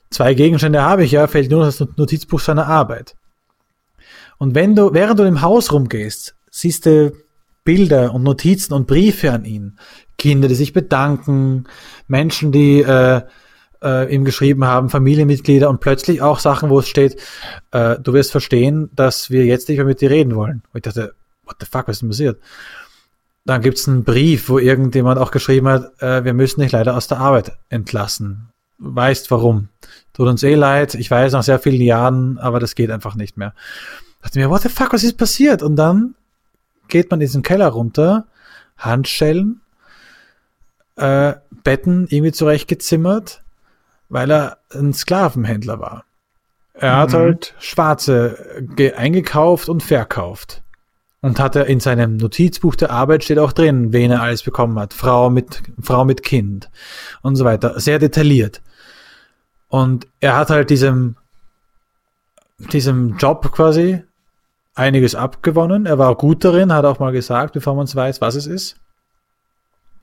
Zwei 0.10 0.34
Gegenstände 0.34 0.82
habe 0.82 1.04
ich 1.04 1.12
ja, 1.12 1.28
fällt 1.28 1.52
nur 1.52 1.66
das 1.66 1.84
Notizbuch 1.98 2.40
seiner 2.40 2.68
Arbeit. 2.68 3.16
Und 4.38 4.54
wenn 4.56 4.76
du, 4.76 4.94
während 4.94 5.20
du 5.20 5.24
im 5.24 5.42
Haus 5.42 5.72
rumgehst, 5.72 6.36
siehst 6.56 6.86
du 6.86 7.12
Bilder 7.66 8.14
und 8.14 8.24
Notizen 8.24 8.74
und 8.74 8.88
Briefe 8.88 9.32
an 9.32 9.44
ihn. 9.44 9.78
Kinder, 10.18 10.48
die 10.48 10.56
sich 10.56 10.72
bedanken, 10.72 11.66
Menschen, 12.08 12.52
die 12.52 12.82
äh, 12.82 13.24
äh, 13.84 14.14
ihm 14.14 14.24
geschrieben 14.24 14.64
haben, 14.64 14.90
Familienmitglieder 14.90 15.70
und 15.70 15.82
plötzlich 15.82 16.22
auch 16.22 16.40
Sachen, 16.40 16.70
wo 16.70 16.80
es 16.80 16.88
steht, 16.88 17.20
äh, 17.72 17.98
du 18.00 18.14
wirst 18.14 18.32
verstehen, 18.32 18.90
dass 18.94 19.30
wir 19.30 19.46
jetzt 19.46 19.68
nicht 19.68 19.78
mehr 19.78 19.86
mit 19.86 20.00
dir 20.00 20.12
reden 20.12 20.36
wollen. 20.36 20.64
Und 20.72 20.78
ich 20.78 20.84
dachte, 20.84 21.14
what 21.44 21.58
the 21.60 21.66
fuck, 21.66 21.88
was 21.88 21.98
ist 21.98 22.04
denn 22.04 22.10
passiert? 22.10 22.40
Dann 23.44 23.62
gibt's 23.62 23.88
einen 23.88 24.06
Brief, 24.06 24.48
wo 24.48 24.58
irgendjemand 24.58 25.20
auch 25.20 25.32
geschrieben 25.32 25.68
hat, 25.68 26.02
äh, 26.02 26.24
wir 26.24 26.34
müssen 26.34 26.62
dich 26.62 26.72
leider 26.72 26.96
aus 26.96 27.08
der 27.08 27.18
Arbeit 27.18 27.52
entlassen. 27.68 28.50
Weißt 28.78 29.30
warum. 29.30 29.70
Tut 30.14 30.28
uns 30.28 30.44
eh 30.44 30.56
leid, 30.56 30.96
ich 30.96 31.12
weiß 31.12 31.34
nach 31.34 31.44
sehr 31.44 31.60
vielen 31.60 31.82
Jahren, 31.82 32.38
aber 32.38 32.60
das 32.60 32.76
geht 32.76 32.92
einfach 32.92 33.16
nicht 33.16 33.38
mehr. 33.38 33.54
dachte 34.22 34.40
mir, 34.40 34.50
what 34.50 34.62
the 34.62 34.70
fuck, 34.70 34.94
was 34.94 35.04
ist 35.04 35.18
passiert? 35.18 35.62
Und 35.62 35.76
dann 35.76 36.16
geht 36.88 37.12
man 37.12 37.20
in 37.20 37.26
diesen 37.28 37.44
Keller 37.44 37.68
runter, 37.68 38.26
Handschellen, 38.78 39.62
äh, 40.98 41.34
Betten 41.64 42.08
irgendwie 42.10 42.32
zurechtgezimmert, 42.32 43.44
weil 44.10 44.32
er 44.32 44.58
ein 44.74 44.94
Sklavenhändler 44.94 45.80
war. 45.80 46.06
Er 46.74 46.98
hat 46.98 47.12
Mhm. 47.12 47.18
halt 47.18 47.56
Schwarze 47.60 48.64
ge- 48.76 48.94
eingekauft 48.94 49.70
und 49.70 49.82
verkauft. 49.84 50.62
Und 51.22 51.40
hat 51.40 51.56
er 51.56 51.66
in 51.66 51.80
seinem 51.80 52.18
Notizbuch 52.18 52.76
der 52.76 52.92
Arbeit 52.92 53.24
steht 53.24 53.40
auch 53.40 53.52
drin, 53.52 53.92
wen 53.94 54.12
er 54.12 54.22
alles 54.22 54.44
bekommen 54.44 54.78
hat. 54.78 54.94
Frau 54.94 55.32
mit, 55.32 55.64
Frau 55.82 56.06
mit 56.06 56.22
Kind 56.22 56.70
und 57.24 57.36
so 57.36 57.46
weiter. 57.46 57.80
Sehr 57.80 57.98
detailliert. 57.98 58.62
Und 59.70 60.06
er 60.20 60.38
hat 60.38 60.52
halt 60.52 60.70
diesem, 60.70 61.16
diesem 62.60 63.18
Job 63.18 63.52
quasi 63.52 64.04
einiges 64.76 65.16
abgewonnen. 65.16 65.86
Er 65.86 65.98
war 65.98 66.10
auch 66.10 66.18
gut 66.18 66.44
darin, 66.44 66.74
hat 66.74 66.86
auch 66.86 67.00
mal 67.00 67.12
gesagt, 67.12 67.54
bevor 67.54 67.76
man 67.76 67.86
es 67.86 67.96
weiß, 67.96 68.22
was 68.22 68.36
es 68.36 68.46
ist. 68.46 68.76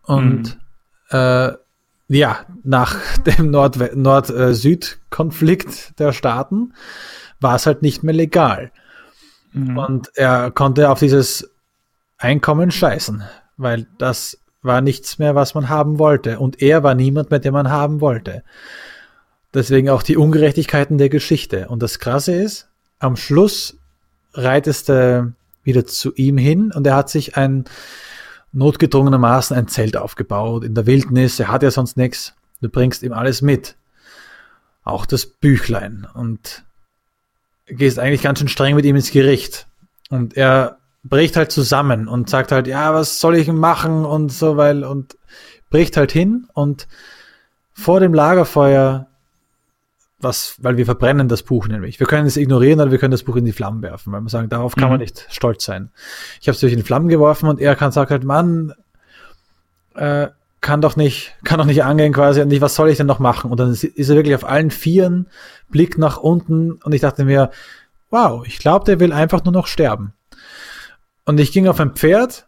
Und 0.04 0.58
äh, 1.10 1.52
ja, 2.08 2.38
nach 2.64 3.18
dem 3.26 3.50
Nord- 3.50 3.94
Nord-Süd-Konflikt 3.94 5.98
der 5.98 6.12
Staaten 6.12 6.74
war 7.40 7.56
es 7.56 7.66
halt 7.66 7.82
nicht 7.82 8.02
mehr 8.02 8.14
legal. 8.14 8.72
Mhm. 9.52 9.78
Und 9.78 10.10
er 10.14 10.50
konnte 10.50 10.90
auf 10.90 10.98
dieses 10.98 11.50
Einkommen 12.18 12.70
scheißen, 12.70 13.22
weil 13.56 13.86
das 13.98 14.38
war 14.62 14.80
nichts 14.80 15.18
mehr, 15.18 15.34
was 15.34 15.54
man 15.54 15.68
haben 15.68 15.98
wollte. 15.98 16.38
Und 16.38 16.62
er 16.62 16.82
war 16.82 16.94
niemand 16.94 17.30
mehr, 17.30 17.40
den 17.40 17.52
man 17.52 17.70
haben 17.70 18.00
wollte. 18.00 18.42
Deswegen 19.52 19.90
auch 19.90 20.02
die 20.02 20.16
Ungerechtigkeiten 20.16 20.98
der 20.98 21.10
Geschichte. 21.10 21.68
Und 21.68 21.82
das 21.82 21.98
Krasse 21.98 22.34
ist, 22.34 22.68
am 22.98 23.16
Schluss 23.16 23.76
reitest 24.34 24.88
du 24.88 25.32
wieder 25.64 25.86
zu 25.86 26.12
ihm 26.14 26.38
hin 26.38 26.72
und 26.72 26.86
er 26.86 26.96
hat 26.96 27.10
sich 27.10 27.36
ein 27.36 27.64
notgedrungenermaßen 28.52 29.56
ein 29.56 29.68
Zelt 29.68 29.96
aufgebaut 29.96 30.64
in 30.64 30.74
der 30.74 30.86
Wildnis. 30.86 31.40
Er 31.40 31.48
hat 31.48 31.62
ja 31.62 31.70
sonst 31.70 31.96
nichts. 31.96 32.34
Du 32.60 32.68
bringst 32.68 33.02
ihm 33.02 33.12
alles 33.12 33.42
mit. 33.42 33.76
Auch 34.84 35.06
das 35.06 35.26
Büchlein. 35.26 36.06
Und 36.12 36.64
gehst 37.66 37.98
eigentlich 37.98 38.22
ganz 38.22 38.38
schön 38.38 38.48
streng 38.48 38.74
mit 38.74 38.84
ihm 38.84 38.96
ins 38.96 39.10
Gericht. 39.10 39.66
Und 40.10 40.36
er 40.36 40.78
bricht 41.04 41.36
halt 41.36 41.50
zusammen 41.50 42.08
und 42.08 42.28
sagt 42.28 42.52
halt, 42.52 42.66
ja, 42.66 42.94
was 42.94 43.20
soll 43.20 43.36
ich 43.36 43.48
machen 43.48 44.04
und 44.04 44.30
so, 44.30 44.56
weil, 44.56 44.84
und 44.84 45.16
bricht 45.70 45.96
halt 45.96 46.12
hin 46.12 46.46
und 46.52 46.86
vor 47.72 48.00
dem 48.00 48.12
Lagerfeuer, 48.12 49.06
was, 50.22 50.56
weil 50.58 50.76
wir 50.76 50.84
verbrennen 50.84 51.28
das 51.28 51.42
Buch 51.42 51.68
nämlich. 51.68 52.00
Wir 52.00 52.06
können 52.06 52.26
es 52.26 52.36
ignorieren 52.36 52.80
oder 52.80 52.90
wir 52.90 52.98
können 52.98 53.10
das 53.10 53.22
Buch 53.22 53.36
in 53.36 53.44
die 53.44 53.52
Flammen 53.52 53.82
werfen, 53.82 54.12
weil 54.12 54.20
wir 54.20 54.28
sagen, 54.28 54.48
darauf 54.48 54.74
kann 54.74 54.84
mhm. 54.84 54.90
man 54.90 55.00
nicht 55.00 55.26
stolz 55.30 55.64
sein. 55.64 55.90
Ich 56.40 56.48
habe 56.48 56.54
es 56.54 56.60
durch 56.60 56.72
in 56.72 56.78
die 56.78 56.84
Flammen 56.84 57.08
geworfen 57.08 57.48
und 57.48 57.60
er 57.60 57.76
kann 57.76 57.92
sagt 57.92 58.10
halt, 58.10 58.24
Mann, 58.24 58.72
äh, 59.94 60.28
kann 60.60 60.80
doch 60.80 60.96
nicht, 60.96 61.34
kann 61.44 61.58
doch 61.58 61.66
nicht 61.66 61.84
angehen 61.84 62.12
quasi 62.12 62.40
und 62.40 62.48
nicht, 62.48 62.60
was 62.60 62.76
soll 62.76 62.88
ich 62.88 62.96
denn 62.96 63.06
noch 63.06 63.18
machen? 63.18 63.50
Und 63.50 63.58
dann 63.58 63.72
ist 63.72 63.84
er 63.84 64.16
wirklich 64.16 64.34
auf 64.34 64.48
allen 64.48 64.70
Vieren, 64.70 65.28
Blick 65.68 65.98
nach 65.98 66.18
unten 66.18 66.72
und 66.72 66.94
ich 66.94 67.00
dachte 67.00 67.24
mir, 67.24 67.50
wow, 68.10 68.46
ich 68.46 68.58
glaube, 68.58 68.84
der 68.84 69.00
will 69.00 69.12
einfach 69.12 69.44
nur 69.44 69.52
noch 69.52 69.66
sterben. 69.66 70.14
Und 71.24 71.40
ich 71.40 71.52
ging 71.52 71.66
auf 71.66 71.80
ein 71.80 71.94
Pferd 71.94 72.46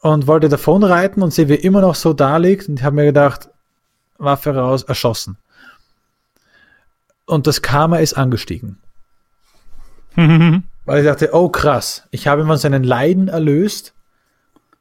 und 0.00 0.26
wollte 0.26 0.48
davon 0.48 0.82
reiten 0.82 1.22
und 1.22 1.32
sehe, 1.32 1.48
wie 1.48 1.54
immer 1.54 1.82
noch 1.82 1.94
so 1.94 2.14
da 2.14 2.38
liegt 2.38 2.68
und 2.68 2.78
ich 2.78 2.84
habe 2.84 2.96
mir 2.96 3.04
gedacht, 3.04 3.50
Waffe 4.18 4.54
raus, 4.54 4.82
erschossen. 4.84 5.36
Und 7.26 7.46
das 7.46 7.62
Karma 7.62 7.98
ist 7.98 8.14
angestiegen. 8.14 8.78
Weil 10.16 11.00
ich 11.00 11.06
dachte, 11.06 11.30
oh 11.32 11.48
krass, 11.48 12.06
ich 12.10 12.26
habe 12.26 12.42
ihn 12.42 12.46
von 12.46 12.58
seinen 12.58 12.84
Leiden 12.84 13.28
erlöst 13.28 13.94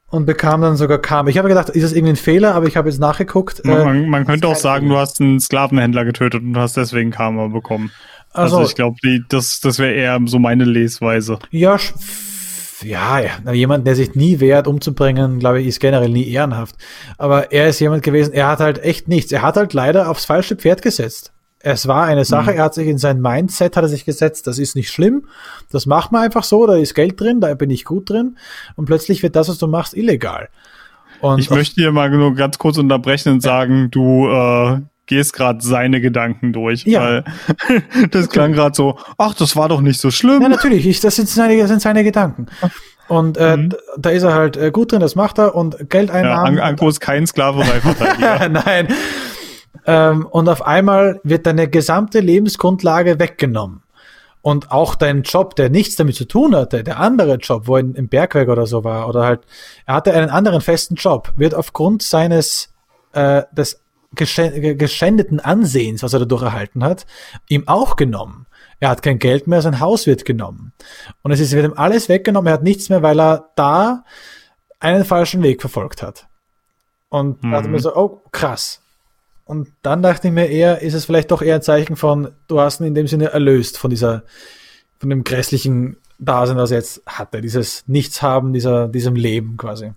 und 0.07 0.25
bekam 0.25 0.61
dann 0.61 0.75
sogar 0.75 0.99
Karma. 0.99 1.30
Ich 1.30 1.38
habe 1.38 1.47
gedacht, 1.47 1.69
ist 1.69 1.83
das 1.83 1.93
irgendwie 1.93 2.13
ein 2.13 2.17
Fehler, 2.17 2.53
aber 2.53 2.67
ich 2.67 2.77
habe 2.77 2.89
jetzt 2.89 2.99
nachgeguckt. 2.99 3.65
Man, 3.65 4.03
äh, 4.03 4.07
man 4.07 4.25
könnte 4.25 4.47
auch 4.47 4.55
sagen, 4.55 4.85
Fehler. 4.85 4.95
du 4.95 5.01
hast 5.01 5.22
einen 5.22 5.39
Sklavenhändler 5.39 6.05
getötet 6.05 6.43
und 6.43 6.57
hast 6.57 6.77
deswegen 6.77 7.11
Karma 7.11 7.47
bekommen. 7.47 7.91
Also, 8.31 8.57
also 8.57 8.69
ich 8.69 8.75
glaube, 8.75 8.97
das, 9.30 9.59
das 9.61 9.80
wäre 9.80 9.93
eher 9.93 10.19
so 10.25 10.39
meine 10.39 10.65
Lesweise. 10.65 11.39
Ja, 11.51 11.77
ja, 12.83 13.19
ja, 13.19 13.51
jemand, 13.53 13.88
der 13.88 13.95
sich 13.95 14.13
nie 14.13 14.39
wehrt, 14.39 14.67
umzubringen, 14.67 15.39
glaube 15.39 15.61
ich, 15.61 15.67
ist 15.67 15.80
generell 15.80 16.09
nie 16.09 16.27
ehrenhaft. 16.27 16.75
Aber 17.17 17.51
er 17.51 17.69
ist 17.69 17.80
jemand 17.80 18.03
gewesen, 18.03 18.33
er 18.33 18.47
hat 18.47 18.59
halt 18.59 18.83
echt 18.83 19.07
nichts. 19.07 19.31
Er 19.31 19.41
hat 19.41 19.55
halt 19.55 19.73
leider 19.73 20.09
aufs 20.09 20.25
falsche 20.25 20.55
Pferd 20.55 20.81
gesetzt. 20.81 21.33
Es 21.66 21.88
war 21.88 22.03
eine 22.03 22.25
Sache, 22.25 22.51
mhm. 22.51 22.58
er 22.58 22.64
hat 22.66 22.74
sich 22.74 22.88
in 22.90 22.98
sein 22.98 23.22
Mindset 23.22 23.77
hat 23.77 23.85
er 23.85 23.88
sich 23.88 24.03
gesetzt, 24.03 24.48
das 24.48 24.59
ist 24.59 24.75
nicht 24.75 24.92
schlimm, 24.92 25.27
das 25.72 25.85
macht 25.85 26.11
man 26.11 26.22
einfach 26.22 26.43
so, 26.43 26.67
da 26.67 26.75
ist 26.75 26.93
Geld 26.93 27.19
drin, 27.19 27.40
da 27.40 27.53
bin 27.53 27.69
ich 27.69 27.85
gut 27.85 28.09
drin 28.09 28.38
und 28.75 28.83
plötzlich 28.85 29.24
wird 29.24 29.38
das, 29.38 29.48
was 29.48 29.58
du 29.58 29.67
machst, 29.67 29.95
illegal. 29.95 30.50
Und 31.22 31.40
ich 31.40 31.50
möchte 31.50 31.75
hier 31.75 31.93
mal 31.93 32.09
nur 32.09 32.35
ganz 32.35 32.58
kurz 32.58 32.77
unterbrechen 32.77 33.32
und 33.32 33.42
sagen, 33.42 33.90
du 33.92 34.27
äh, 34.27 34.82
gehst 35.06 35.32
gerade 35.32 35.61
seine 35.61 36.01
Gedanken 36.01 36.51
durch, 36.51 36.83
ja. 36.83 37.01
weil 37.01 37.24
das 38.11 38.27
klang 38.27 38.51
gerade 38.51 38.75
so, 38.75 38.98
ach, 39.17 39.33
das 39.33 39.56
war 39.56 39.69
doch 39.69 39.80
nicht 39.80 40.01
so 40.01 40.11
schlimm. 40.11 40.42
Ja, 40.42 40.50
natürlich, 40.50 40.85
ich, 40.85 41.00
das, 41.00 41.16
sind 41.16 41.30
seine, 41.30 41.58
das 41.58 41.69
sind 41.69 41.82
seine 41.82 42.03
Gedanken. 42.03 42.48
Und 43.08 43.38
äh, 43.38 43.56
mhm. 43.56 43.74
da 43.98 44.09
ist 44.09 44.24
er 44.24 44.33
halt 44.33 44.58
äh, 44.58 44.72
gut 44.72 44.92
drin, 44.92 45.00
das 45.00 45.16
macht 45.16 45.38
er 45.38 45.56
und 45.56 45.90
Geldeinnahmen. 45.90 46.58
Ja, 46.58 46.64
Anko 46.64 46.90
ist 46.90 47.00
kein 47.00 47.25
Sklaverei-Verteidiger. 47.25 48.50
Nein, 48.66 48.88
ähm, 49.86 50.26
und 50.26 50.50
auf 50.50 50.66
einmal 50.66 51.20
wird 51.24 51.45
deine 51.45 51.70
gesamte 51.70 52.20
Lebensgrundlage 52.20 53.20
weggenommen. 53.20 53.84
Und 54.42 54.72
auch 54.72 54.95
dein 54.95 55.24
Job, 55.24 55.56
der 55.56 55.70
nichts 55.70 55.95
damit 55.95 56.16
zu 56.16 56.26
tun 56.26 56.53
hatte, 56.53 56.84
der 56.84 57.00
andere 57.00 57.36
Job, 57.36 57.68
wo 57.68 57.78
er 57.78 57.80
im 57.80 58.10
Bergwerk 58.10 58.50
oder 58.50 58.68
so 58.68 58.84
war, 58.84 59.08
oder 59.08 59.24
halt, 59.24 59.42
er 59.86 59.95
hatte 59.95 60.14
einen 60.14 60.30
anderen 60.30 60.60
festen 60.60 60.95
Job, 60.95 61.32
wird 61.38 61.56
aufgrund 61.56 62.03
seines, 62.03 62.74
äh, 63.14 63.44
des 63.53 63.82
geschändeten 64.16 65.40
Ansehens, 65.40 66.03
was 66.03 66.14
er 66.14 66.20
dadurch 66.20 66.44
erhalten 66.44 66.84
hat, 66.84 67.06
ihm 67.48 67.68
auch 67.68 67.95
genommen. 67.95 68.45
Er 68.80 68.90
hat 68.90 69.02
kein 69.02 69.18
Geld 69.18 69.48
mehr, 69.48 69.62
sein 69.62 69.80
Haus 69.80 70.08
wird 70.08 70.26
genommen. 70.26 70.74
Und 71.22 71.32
es 71.32 71.40
ist, 71.40 71.53
wird 71.53 71.66
ihm 71.66 71.78
alles 71.78 72.10
weggenommen, 72.10 72.48
er 72.48 72.56
hat 72.56 72.64
nichts 72.64 72.90
mehr, 72.90 73.02
weil 73.02 73.20
er 73.20 73.50
da 73.56 74.03
einen 74.80 75.06
falschen 75.06 75.42
Weg 75.42 75.62
verfolgt 75.62 76.03
hat. 76.03 76.28
Und 77.08 77.42
mhm. 77.44 77.52
dachte 77.52 77.70
mir 77.70 77.80
so, 77.80 77.95
oh, 77.95 78.22
krass. 78.32 78.83
Und 79.45 79.69
dann 79.81 80.01
dachte 80.01 80.27
ich 80.27 80.33
mir 80.33 80.47
eher, 80.47 80.81
ist 80.81 80.93
es 80.93 81.05
vielleicht 81.05 81.31
doch 81.31 81.41
eher 81.41 81.55
ein 81.55 81.61
Zeichen 81.61 81.95
von, 81.95 82.30
du 82.47 82.59
hast 82.59 82.80
ihn 82.80 82.88
in 82.88 82.95
dem 82.95 83.07
Sinne 83.07 83.31
erlöst 83.31 83.77
von 83.77 83.89
dieser, 83.89 84.23
von 84.99 85.09
dem 85.09 85.23
grässlichen 85.23 85.97
Dasein, 86.17 86.57
das 86.57 86.72
er 86.72 86.77
jetzt 86.77 87.01
hatte, 87.05 87.41
dieses 87.41 87.83
Nichtshaben, 87.88 88.53
dieser, 88.53 88.88
diesem 88.88 89.15
Leben 89.15 89.57
quasi. 89.57 89.91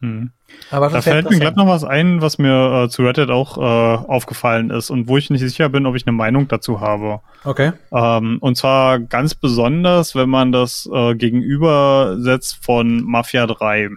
Hm. 0.00 0.30
Aber 0.70 0.88
da 0.88 1.02
fällt 1.02 1.28
mir 1.28 1.40
gerade 1.40 1.58
noch 1.58 1.66
was 1.66 1.82
ein, 1.82 2.22
was 2.22 2.38
mir 2.38 2.84
äh, 2.84 2.88
zu 2.88 3.02
Reddit 3.02 3.30
auch 3.30 3.58
äh, 3.58 3.60
aufgefallen 3.60 4.70
ist 4.70 4.90
und 4.90 5.08
wo 5.08 5.16
ich 5.16 5.28
nicht 5.28 5.40
sicher 5.40 5.68
bin, 5.68 5.86
ob 5.86 5.96
ich 5.96 6.06
eine 6.06 6.16
Meinung 6.16 6.46
dazu 6.46 6.80
habe. 6.80 7.20
Okay. 7.44 7.72
Ähm, 7.92 8.38
und 8.40 8.56
zwar 8.56 9.00
ganz 9.00 9.34
besonders, 9.34 10.14
wenn 10.14 10.28
man 10.28 10.52
das 10.52 10.88
äh, 10.92 11.16
gegenübersetzt 11.16 12.64
von 12.64 13.02
Mafia 13.02 13.46
3. 13.46 13.90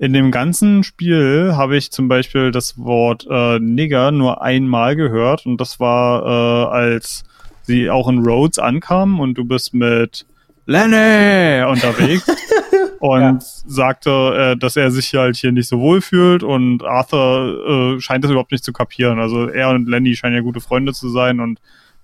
In 0.00 0.12
dem 0.12 0.30
ganzen 0.30 0.84
Spiel 0.84 1.54
habe 1.56 1.76
ich 1.76 1.90
zum 1.90 2.06
Beispiel 2.06 2.52
das 2.52 2.78
Wort 2.78 3.26
äh, 3.28 3.58
Nigger 3.58 4.12
nur 4.12 4.42
einmal 4.42 4.94
gehört 4.94 5.44
und 5.44 5.60
das 5.60 5.80
war, 5.80 6.22
äh, 6.24 6.70
als 6.72 7.24
sie 7.62 7.90
auch 7.90 8.08
in 8.08 8.24
Rhodes 8.24 8.60
ankamen 8.60 9.18
und 9.18 9.34
du 9.34 9.44
bist 9.44 9.74
mit 9.74 10.24
Lenny 10.66 11.64
unterwegs 11.68 12.28
und 13.00 13.20
ja. 13.20 13.38
sagte, 13.40 14.54
äh, 14.54 14.56
dass 14.56 14.76
er 14.76 14.92
sich 14.92 15.12
halt 15.14 15.36
hier 15.36 15.50
nicht 15.50 15.68
so 15.68 15.80
wohl 15.80 16.00
fühlt 16.00 16.44
und 16.44 16.84
Arthur 16.84 17.96
äh, 17.96 18.00
scheint 18.00 18.22
das 18.22 18.30
überhaupt 18.30 18.52
nicht 18.52 18.64
zu 18.64 18.72
kapieren. 18.72 19.18
Also 19.18 19.48
er 19.48 19.70
und 19.70 19.88
Lenny 19.88 20.14
scheinen 20.14 20.36
ja 20.36 20.42
gute 20.42 20.60
Freunde 20.60 20.92
zu 20.92 21.08
sein 21.08 21.40
und 21.40 21.58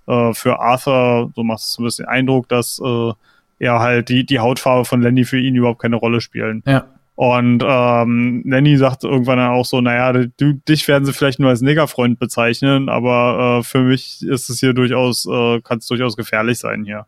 äh, 0.09 0.35
für 0.35 0.59
Arthur, 0.59 1.31
so 1.37 1.45
macht 1.45 1.61
es 1.61 1.79
ein 1.79 1.85
bisschen 1.85 2.07
Eindruck, 2.07 2.49
dass 2.49 2.81
äh, 2.85 3.13
er 3.61 3.79
halt 3.79 4.09
die, 4.09 4.27
die 4.27 4.41
Hautfarbe 4.41 4.85
von 4.85 5.01
Lenny 5.01 5.25
für 5.25 5.39
ihn 5.39 5.55
überhaupt 5.55 5.81
keine 5.81 5.97
Rolle 5.97 6.21
spielen. 6.21 6.65
Ja. 6.67 6.87
Und 7.17 7.63
ähm, 7.65 8.43
Nanny 8.45 8.77
sagt 8.77 9.05
irgendwann 9.05 9.39
dann 9.39 9.53
auch 9.53 9.65
so, 9.65 9.81
naja, 9.81 10.13
du, 10.13 10.55
dich 10.69 10.89
werden 10.89 11.05
sie 11.05 11.13
vielleicht 11.13 11.39
nur 11.39 11.51
als 11.51 11.61
Negerfreund 11.61 12.19
bezeichnen, 12.19 12.89
aber 12.89 13.59
äh, 13.61 13.63
für 13.63 13.83
mich 13.83 14.23
ist 14.23 14.51
es 14.51 14.59
hier 14.59 14.73
durchaus, 14.73 15.25
äh, 15.27 15.61
kann 15.61 15.79
es 15.79 15.87
durchaus 15.87 16.17
gefährlich 16.17 16.59
sein 16.59 16.85
hier. 16.85 17.07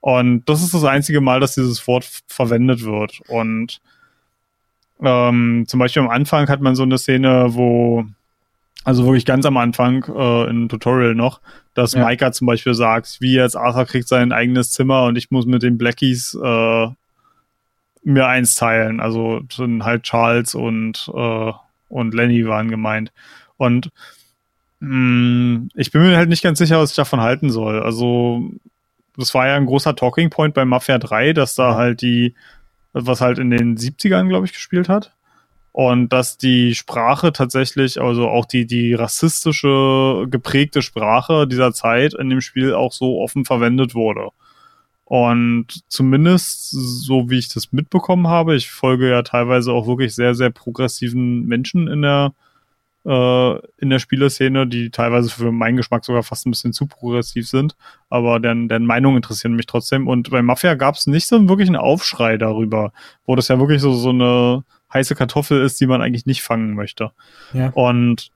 Und 0.00 0.48
das 0.48 0.62
ist 0.62 0.72
das 0.72 0.84
einzige 0.84 1.20
Mal, 1.20 1.40
dass 1.40 1.54
dieses 1.54 1.84
Wort 1.88 2.08
verwendet 2.28 2.84
wird. 2.84 3.20
Und 3.28 3.80
ähm, 5.02 5.64
zum 5.66 5.80
Beispiel 5.80 6.02
am 6.02 6.10
Anfang 6.10 6.48
hat 6.48 6.60
man 6.60 6.76
so 6.76 6.84
eine 6.84 6.98
Szene, 6.98 7.46
wo, 7.48 8.04
also 8.84 9.04
wirklich 9.04 9.26
ganz 9.26 9.44
am 9.46 9.56
Anfang, 9.56 10.04
äh, 10.04 10.48
im 10.48 10.68
Tutorial 10.68 11.16
noch, 11.16 11.40
dass 11.74 11.94
ja. 11.94 12.06
Micah 12.06 12.30
zum 12.30 12.46
Beispiel 12.46 12.74
sagt, 12.74 13.16
wie 13.20 13.34
jetzt 13.34 13.56
Arthur 13.56 13.84
kriegt 13.84 14.06
sein 14.06 14.30
eigenes 14.30 14.70
Zimmer 14.70 15.04
und 15.04 15.18
ich 15.18 15.32
muss 15.32 15.46
mit 15.46 15.64
den 15.64 15.76
Blackies 15.76 16.38
äh, 16.40 16.88
mir 18.04 18.26
eins 18.26 18.54
teilen. 18.54 19.00
Also 19.00 19.42
sind 19.52 19.84
halt 19.84 20.04
Charles 20.04 20.54
und, 20.54 21.10
äh, 21.14 21.52
und 21.88 22.14
Lenny 22.14 22.46
waren 22.46 22.70
gemeint. 22.70 23.12
Und 23.56 23.90
mh, 24.80 24.88
mm, 24.88 25.68
ich 25.74 25.90
bin 25.90 26.02
mir 26.02 26.16
halt 26.16 26.28
nicht 26.28 26.42
ganz 26.42 26.58
sicher, 26.58 26.78
was 26.78 26.90
ich 26.90 26.96
davon 26.96 27.20
halten 27.20 27.50
soll. 27.50 27.82
Also 27.82 28.50
das 29.16 29.34
war 29.34 29.48
ja 29.48 29.56
ein 29.56 29.66
großer 29.66 29.96
Talking 29.96 30.30
Point 30.30 30.54
bei 30.54 30.64
Mafia 30.64 30.98
3, 30.98 31.32
dass 31.32 31.54
da 31.54 31.74
halt 31.74 32.02
die, 32.02 32.34
was 32.92 33.20
halt 33.20 33.38
in 33.38 33.50
den 33.50 33.76
70ern, 33.76 34.28
glaube 34.28 34.46
ich, 34.46 34.52
gespielt 34.52 34.88
hat. 34.88 35.12
Und 35.72 36.12
dass 36.12 36.38
die 36.38 36.74
Sprache 36.74 37.32
tatsächlich, 37.32 38.00
also 38.00 38.28
auch 38.28 38.46
die, 38.46 38.66
die 38.66 38.94
rassistische, 38.94 40.26
geprägte 40.28 40.82
Sprache 40.82 41.46
dieser 41.46 41.72
Zeit 41.72 42.14
in 42.14 42.30
dem 42.30 42.40
Spiel 42.40 42.74
auch 42.74 42.92
so 42.92 43.20
offen 43.20 43.44
verwendet 43.44 43.94
wurde. 43.94 44.30
Und 45.08 45.84
zumindest, 45.88 46.68
so 46.70 47.30
wie 47.30 47.38
ich 47.38 47.48
das 47.48 47.72
mitbekommen 47.72 48.28
habe, 48.28 48.54
ich 48.54 48.70
folge 48.70 49.08
ja 49.08 49.22
teilweise 49.22 49.72
auch 49.72 49.86
wirklich 49.86 50.14
sehr, 50.14 50.34
sehr 50.34 50.50
progressiven 50.50 51.46
Menschen 51.46 51.88
in 51.88 52.02
der, 52.02 52.34
äh, 53.06 53.54
in 53.78 53.88
der 53.88 54.00
Spielerszene, 54.00 54.66
die 54.66 54.90
teilweise 54.90 55.30
für 55.30 55.50
meinen 55.50 55.78
Geschmack 55.78 56.04
sogar 56.04 56.22
fast 56.22 56.46
ein 56.46 56.50
bisschen 56.50 56.74
zu 56.74 56.86
progressiv 56.86 57.48
sind. 57.48 57.74
Aber 58.10 58.38
deren, 58.38 58.68
deren 58.68 58.84
Meinungen 58.84 59.16
interessieren 59.16 59.56
mich 59.56 59.64
trotzdem. 59.64 60.06
Und 60.08 60.28
bei 60.28 60.42
Mafia 60.42 60.74
gab 60.74 60.96
es 60.96 61.06
nicht 61.06 61.26
so 61.26 61.48
wirklich 61.48 61.68
einen 61.68 61.76
Aufschrei 61.76 62.36
darüber, 62.36 62.92
wo 63.24 63.34
das 63.34 63.48
ja 63.48 63.58
wirklich 63.58 63.80
so, 63.80 63.94
so 63.94 64.10
eine 64.10 64.62
heiße 64.92 65.14
Kartoffel 65.14 65.62
ist, 65.62 65.80
die 65.80 65.86
man 65.86 66.02
eigentlich 66.02 66.26
nicht 66.26 66.42
fangen 66.42 66.74
möchte. 66.74 67.12
Ja. 67.54 67.70
Und 67.70 68.30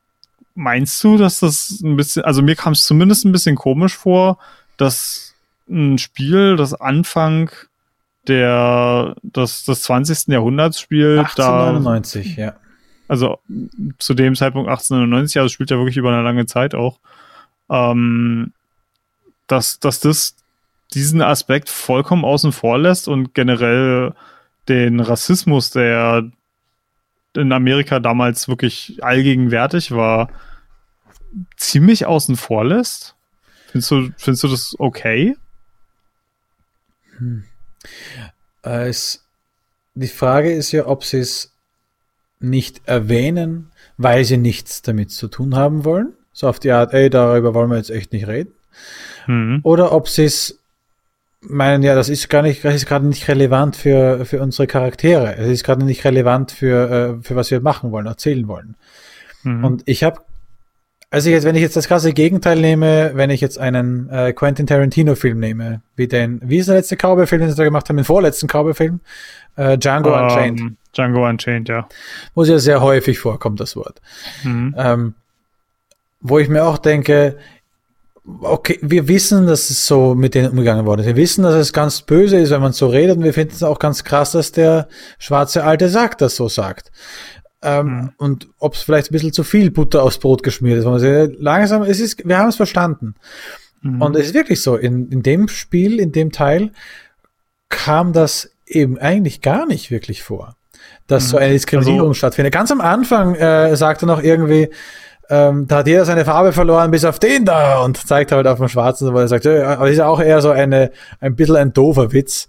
meinst 0.55 1.05
du, 1.05 1.19
dass 1.19 1.41
das 1.41 1.83
ein 1.85 1.97
bisschen, 1.97 2.25
also 2.25 2.41
mir 2.41 2.57
kam 2.57 2.73
es 2.73 2.85
zumindest 2.85 3.27
ein 3.27 3.33
bisschen 3.33 3.57
komisch 3.57 3.95
vor, 3.95 4.39
dass 4.79 5.32
ein 5.73 5.99
Spiel, 5.99 6.57
das 6.57 6.75
Anfang 6.75 7.51
der 8.29 9.17
das, 9.23 9.65
des 9.65 9.83
20. 9.83 10.29
Jahrhunderts 10.29 10.81
spielt. 10.81 11.19
1899, 11.19 12.37
da, 12.37 12.43
ja. 12.43 12.55
Also 13.09 13.39
zu 13.99 14.15
dem 14.15 14.35
Zeitpunkt 14.37 14.69
1899, 14.69 15.39
also 15.39 15.49
spielt 15.49 15.71
ja 15.71 15.77
wirklich 15.77 15.97
über 15.97 16.13
eine 16.13 16.23
lange 16.23 16.47
Zeit 16.47 16.75
auch. 16.75 17.01
Ähm, 17.69 18.53
dass, 19.47 19.81
dass 19.81 20.01
das 20.01 20.37
diesen 20.95 21.21
Aspekt 21.21 21.69
vollkommen 21.69 22.25
außen 22.25 22.53
vor 22.53 22.79
lässt 22.79 23.09
und 23.09 23.35
generell 23.35 24.15
den 24.69 25.01
Rassismus, 25.01 25.71
der 25.71 26.31
in 27.35 27.53
Amerika 27.53 27.99
damals 27.99 28.47
wirklich 28.47 29.03
allgegenwärtig 29.03 29.91
war, 29.91 30.31
ziemlich 31.57 32.07
außen 32.07 32.37
vor 32.37 32.65
lässt? 32.65 33.17
Findest 33.71 33.91
du, 33.91 34.11
findest 34.17 34.45
du 34.45 34.49
das 34.49 34.77
okay? 34.79 35.37
Hm. 37.23 37.45
Äh, 38.65 38.89
es, 38.89 39.25
die 39.95 40.09
Frage 40.09 40.53
ist 40.53 40.73
ja, 40.73 40.87
ob 40.87 41.05
sie 41.05 41.19
es 41.19 41.53
nicht 42.41 42.83
erwähnen, 42.87 43.71
weil 43.97 44.25
sie 44.25 44.37
nichts 44.37 44.83
damit 44.83 45.11
zu 45.11 45.29
tun 45.29 45.55
haben 45.55 45.85
wollen. 45.85 46.13
So 46.33 46.49
auf 46.49 46.59
die 46.59 46.73
Art, 46.73 46.93
ey, 46.93 47.11
darüber 47.11 47.55
wollen 47.55 47.71
wir 47.71 47.77
jetzt 47.77 47.91
echt 47.91 48.13
nicht 48.13 48.27
reden. 48.27 48.53
Mhm. 49.27 49.61
Oder 49.63 49.93
ob 49.93 50.09
sie 50.09 50.25
es 50.25 50.59
meinen, 51.41 51.83
ja, 51.83 51.95
das 51.95 52.09
ist 52.09 52.29
gar 52.29 52.43
nicht, 52.43 52.65
das 52.65 52.75
ist 52.75 52.87
gerade 52.87 53.07
nicht 53.07 53.29
relevant 53.29 53.77
für, 53.77 54.25
für 54.25 54.41
unsere 54.41 54.67
Charaktere. 54.67 55.37
Es 55.37 55.49
ist 55.49 55.65
gerade 55.65 55.85
nicht 55.85 56.05
relevant 56.05 56.53
für, 56.53 56.91
äh, 56.91 57.23
für 57.23 57.37
was 57.37 57.51
wir 57.51 57.61
machen 57.61 57.93
wollen, 57.93 58.07
erzählen 58.07 58.49
wollen. 58.49 58.77
Mhm. 59.43 59.65
Und 59.65 59.83
ich 59.87 60.05
habe, 60.05 60.21
also 61.13 61.29
jetzt, 61.29 61.45
wenn 61.45 61.55
ich 61.55 61.61
jetzt 61.61 61.77
das 61.77 61.89
krasse 61.89 62.15
Gegenteil 62.15 62.59
nehme, 62.59 63.13
wenn 63.15 63.29
ich 63.29 63.43
jetzt 63.43 63.59
einen 63.59 64.09
äh, 64.09 64.33
Quentin 64.33 64.67
Tarantino-Film 64.67 65.39
nehme, 65.39 65.83
wie 65.95 66.09
den, 66.09 66.41
wie 66.43 66.57
ist 66.57 66.71
der 66.71 66.77
letzte 66.77 66.97
Cowboy-Film, 66.97 67.43
den 67.43 67.51
sie 67.51 67.57
da 67.57 67.65
gemacht 67.65 67.87
haben, 67.91 67.97
den 67.97 68.07
vorletzten 68.07 68.49
Cowboy-Film? 68.49 69.01
Äh, 69.57 69.77
Django 69.77 70.09
um, 70.09 70.17
ähm, 70.17 70.25
Unchained. 70.25 70.77
Django 70.97 71.29
Unchained, 71.29 71.69
ja. 71.69 71.87
Wo 72.35 72.43
es 72.43 72.49
ja 72.49 72.59
sehr 72.59 72.81
häufig 72.81 73.19
vorkommt, 73.19 73.61
das 73.61 73.77
Wort. 73.77 74.01
Mhm. 74.43 74.75
Ähm, 74.79 75.15
wo 76.23 76.39
ich 76.39 76.49
mir 76.49 76.65
auch 76.65 76.79
denke, 76.79 77.37
okay, 78.41 78.79
wir 78.81 79.07
wissen, 79.09 79.47
dass 79.47 79.69
es 79.69 79.87
so 79.87 80.15
mit 80.15 80.35
denen 80.35 80.51
umgegangen 80.51 80.87
worden 80.87 81.01
ist. 81.03 81.07
Wir 81.09 81.17
wissen, 81.17 81.43
dass 81.43 81.55
es 81.55 81.75
ganz 81.75 82.03
böse 82.03 82.39
ist, 82.39 82.51
wenn 82.51 82.63
man 82.63 82.73
so 82.73 82.87
redet 82.87 83.19
und 83.19 83.25
wir 83.25 83.35
finden 83.35 83.55
es 83.55 83.63
auch 83.63 83.79
ganz 83.79 84.05
krass, 84.05 84.33
dass 84.33 84.53
der 84.53 84.89
schwarze 85.19 85.65
alte 85.65 85.89
Sack 85.91 86.17
das 86.19 86.37
so 86.37 86.49
sagt. 86.49 86.91
Ähm, 87.63 87.87
mhm. 87.87 88.11
Und 88.17 88.49
ob 88.59 88.75
es 88.75 88.83
vielleicht 88.83 89.11
ein 89.11 89.13
bisschen 89.13 89.33
zu 89.33 89.45
viel 89.45 89.71
Butter 89.71 90.03
aufs 90.03 90.19
Brot 90.19 90.43
geschmiert 90.43 90.79
ist. 90.79 90.85
Sagt, 90.85 91.37
langsam, 91.39 91.83
es 91.83 92.01
ist, 92.01 92.27
wir 92.27 92.39
haben 92.39 92.49
es 92.49 92.57
verstanden. 92.57 93.15
Mhm. 93.83 94.03
Und 94.03 94.17
es 94.17 94.27
ist 94.27 94.35
wirklich 94.35 94.63
so, 94.63 94.77
in, 94.77 95.09
in 95.11 95.23
dem 95.23 95.49
Spiel, 95.49 96.01
in 96.01 96.13
dem 96.13 96.33
Teil, 96.33 96.73
kam 97.69 98.13
das 98.13 98.51
eben 98.67 98.99
eigentlich 98.99 99.41
gar 99.41 99.67
nicht 99.67 99.91
wirklich 99.91 100.23
vor, 100.23 100.57
dass 101.07 101.25
mhm. 101.25 101.29
so 101.29 101.37
eine 101.39 101.53
Diskriminierung 101.53 102.09
also, 102.09 102.15
stattfindet. 102.15 102.53
Ganz 102.53 102.71
am 102.71 102.81
Anfang 102.81 103.35
äh, 103.35 103.77
sagt 103.77 104.03
er 104.03 104.07
noch 104.07 104.23
irgendwie, 104.23 104.69
ähm, 105.31 105.67
da 105.67 105.79
hat 105.79 105.87
jeder 105.87 106.05
seine 106.05 106.25
Farbe 106.25 106.53
verloren, 106.53 106.91
bis 106.91 107.05
auf 107.05 107.19
den 107.19 107.45
da 107.45 107.83
und 107.83 107.97
zeigt 107.97 108.33
halt 108.33 108.47
auf 108.47 108.59
dem 108.59 108.69
Schwarzen, 108.69 109.15
weil 109.15 109.25
er 109.25 109.29
sagt, 109.29 109.45
ja, 109.45 109.75
aber 109.75 109.85
das 109.85 109.93
ist 109.93 109.99
ja 109.99 110.07
auch 110.07 110.21
eher 110.21 110.43
so 110.43 110.51
eine, 110.51 110.91
ein 111.21 111.37
bisschen 111.37 111.57
ein 111.57 111.73
doofer 111.73 112.13
Witz. 112.13 112.49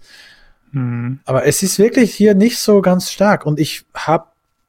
Mhm. 0.72 1.20
Aber 1.24 1.46
es 1.46 1.62
ist 1.62 1.78
wirklich 1.78 2.14
hier 2.14 2.34
nicht 2.34 2.58
so 2.58 2.82
ganz 2.82 3.10
stark 3.10 3.46
und 3.46 3.58
ich 3.58 3.84
habe 3.94 4.26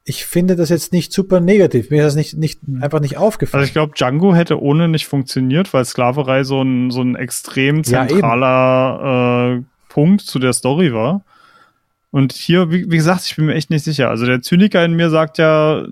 ich 0.08 0.24
finde 0.24 0.54
das 0.54 0.68
jetzt 0.68 0.92
nicht 0.92 1.12
super 1.12 1.40
negativ. 1.40 1.90
Mir 1.90 2.06
ist 2.06 2.14
das 2.14 2.14
nicht, 2.14 2.36
nicht 2.36 2.66
mhm. 2.66 2.80
einfach 2.80 3.00
nicht 3.00 3.16
aufgefallen. 3.16 3.60
Also 3.60 3.68
ich 3.68 3.72
glaube, 3.72 3.94
Django 3.94 4.34
hätte 4.36 4.62
ohne 4.62 4.86
nicht 4.86 5.06
funktioniert, 5.06 5.74
weil 5.74 5.84
Sklaverei 5.84 6.44
so 6.44 6.62
ein, 6.62 6.92
so 6.92 7.02
ein 7.02 7.16
extrem 7.16 7.82
zentraler 7.82 9.00
ja, 9.02 9.54
äh, 9.56 9.62
Punkt 9.88 10.20
zu 10.20 10.38
der 10.38 10.52
Story 10.52 10.94
war. 10.94 11.24
Und 12.12 12.32
hier, 12.32 12.70
wie, 12.70 12.88
wie, 12.88 12.96
gesagt, 12.96 13.26
ich 13.26 13.34
bin 13.34 13.46
mir 13.46 13.54
echt 13.54 13.70
nicht 13.70 13.82
sicher. 13.82 14.08
Also 14.08 14.26
der 14.26 14.42
Zyniker 14.42 14.84
in 14.84 14.94
mir 14.94 15.10
sagt 15.10 15.38
ja, 15.38 15.84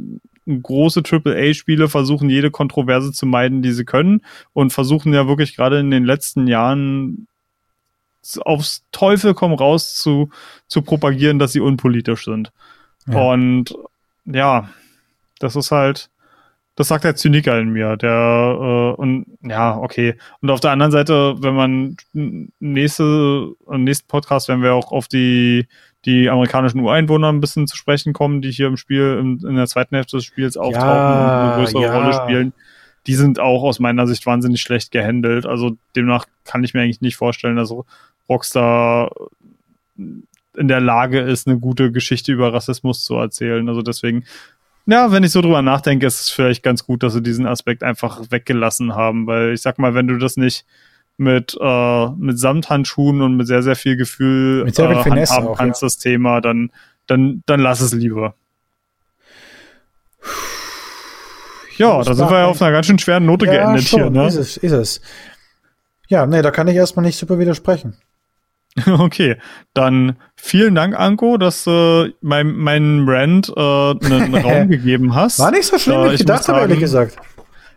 große 0.46 1.02
AAA-Spiele 1.02 1.88
versuchen 1.88 2.30
jede 2.30 2.52
Kontroverse 2.52 3.10
zu 3.10 3.26
meiden, 3.26 3.62
die 3.62 3.72
sie 3.72 3.84
können 3.84 4.20
und 4.52 4.72
versuchen 4.72 5.12
ja 5.12 5.26
wirklich 5.26 5.56
gerade 5.56 5.80
in 5.80 5.90
den 5.90 6.04
letzten 6.04 6.46
Jahren 6.46 7.26
aufs 8.42 8.84
Teufel 8.92 9.34
komm 9.34 9.52
raus 9.54 9.96
zu, 9.96 10.30
zu 10.68 10.82
propagieren, 10.82 11.40
dass 11.40 11.52
sie 11.52 11.60
unpolitisch 11.60 12.24
sind. 12.24 12.52
Ja. 13.06 13.32
Und 13.32 13.74
ja, 14.24 14.68
das 15.38 15.56
ist 15.56 15.70
halt, 15.70 16.10
das 16.76 16.88
sagt 16.88 17.04
der 17.04 17.16
Zyniker 17.16 17.58
in 17.58 17.70
mir, 17.70 17.96
der 17.96 18.58
äh, 18.60 19.00
und 19.00 19.26
ja, 19.42 19.76
okay. 19.76 20.16
Und 20.40 20.50
auf 20.50 20.60
der 20.60 20.72
anderen 20.72 20.92
Seite, 20.92 21.36
wenn 21.38 21.54
man 21.54 21.96
nächste, 22.12 23.52
im 23.70 23.84
nächsten 23.84 24.08
Podcast, 24.08 24.48
wenn 24.48 24.62
wir 24.62 24.74
auch 24.74 24.90
auf 24.90 25.08
die 25.08 25.68
die 26.04 26.28
amerikanischen 26.28 26.80
Ureinwohner 26.80 27.32
ein 27.32 27.40
bisschen 27.40 27.66
zu 27.66 27.76
sprechen 27.76 28.12
kommen, 28.12 28.42
die 28.42 28.50
hier 28.50 28.66
im 28.66 28.76
Spiel, 28.76 29.18
in, 29.20 29.40
in 29.46 29.56
der 29.56 29.66
zweiten 29.66 29.94
Hälfte 29.94 30.16
des 30.16 30.24
Spiels 30.24 30.56
auftauchen 30.56 30.86
ja, 30.86 31.40
und 31.40 31.48
eine 31.48 31.62
größere 31.62 31.82
ja. 31.82 31.96
Rolle 31.96 32.12
spielen. 32.12 32.52
Die 33.06 33.14
sind 33.14 33.40
auch 33.40 33.62
aus 33.62 33.80
meiner 33.80 34.06
Sicht 34.06 34.26
wahnsinnig 34.26 34.60
schlecht 34.60 34.90
gehandelt. 34.90 35.46
Also 35.46 35.76
demnach 35.96 36.26
kann 36.44 36.64
ich 36.64 36.74
mir 36.74 36.82
eigentlich 36.82 37.00
nicht 37.00 37.16
vorstellen, 37.16 37.56
dass 37.56 37.72
Rockstar 38.28 39.10
in 40.56 40.68
der 40.68 40.80
Lage 40.80 41.20
ist, 41.20 41.46
eine 41.46 41.58
gute 41.58 41.92
Geschichte 41.92 42.32
über 42.32 42.52
Rassismus 42.52 43.04
zu 43.04 43.14
erzählen. 43.16 43.68
Also 43.68 43.82
deswegen, 43.82 44.24
ja, 44.86 45.12
wenn 45.12 45.24
ich 45.24 45.32
so 45.32 45.40
drüber 45.40 45.62
nachdenke, 45.62 46.06
ist 46.06 46.20
es 46.20 46.30
vielleicht 46.30 46.62
ganz 46.62 46.84
gut, 46.84 47.02
dass 47.02 47.14
sie 47.14 47.22
diesen 47.22 47.46
Aspekt 47.46 47.82
einfach 47.82 48.20
weggelassen 48.30 48.94
haben, 48.94 49.26
weil 49.26 49.54
ich 49.54 49.62
sag 49.62 49.78
mal, 49.78 49.94
wenn 49.94 50.06
du 50.06 50.18
das 50.18 50.36
nicht 50.36 50.64
mit, 51.16 51.56
äh, 51.60 52.08
mit 52.10 52.38
Samthandschuhen 52.38 53.22
und 53.22 53.36
mit 53.36 53.46
sehr, 53.46 53.62
sehr 53.62 53.76
viel 53.76 53.96
Gefühl 53.96 54.64
mit 54.64 54.74
sehr 54.74 54.88
viel 54.88 54.98
äh, 54.98 55.02
Finesse 55.02 55.34
handhaben 55.34 55.54
auch, 55.54 55.58
kannst, 55.58 55.82
ja. 55.82 55.86
das 55.86 55.98
Thema, 55.98 56.40
dann, 56.40 56.70
dann, 57.06 57.42
dann 57.46 57.60
lass 57.60 57.80
es 57.80 57.92
lieber. 57.92 58.34
Ja, 61.76 62.02
da 62.02 62.14
sind 62.14 62.30
wir 62.30 62.38
ja 62.38 62.46
auf 62.46 62.62
einer 62.62 62.70
ganz 62.70 62.86
schön 62.86 62.98
schweren 62.98 63.26
Note 63.26 63.46
ja, 63.46 63.52
geendet 63.52 63.88
schon, 63.88 64.00
hier, 64.00 64.10
ne? 64.10 64.28
Ist 64.28 64.36
es, 64.36 64.56
ist 64.56 64.72
es. 64.72 65.00
Ja, 66.08 66.26
nee, 66.26 66.42
da 66.42 66.50
kann 66.50 66.68
ich 66.68 66.76
erstmal 66.76 67.04
nicht 67.04 67.18
super 67.18 67.38
widersprechen. 67.38 67.96
Okay, 68.86 69.36
dann 69.72 70.16
vielen 70.36 70.74
Dank, 70.74 70.98
Anko, 70.98 71.36
dass 71.38 71.64
du 71.64 72.06
äh, 72.08 72.12
mein, 72.20 72.56
meinen 72.56 73.06
Brand 73.06 73.48
äh, 73.48 73.60
einen 73.60 74.34
Raum 74.44 74.68
gegeben 74.68 75.14
hast. 75.14 75.38
War 75.38 75.52
nicht 75.52 75.66
so 75.66 75.78
schlimm, 75.78 76.02
wie 76.02 76.06
ich, 76.08 76.14
ich 76.14 76.20
gedacht 76.20 76.48
habe, 76.48 76.60
ehrlich 76.60 76.80
gesagt 76.80 77.16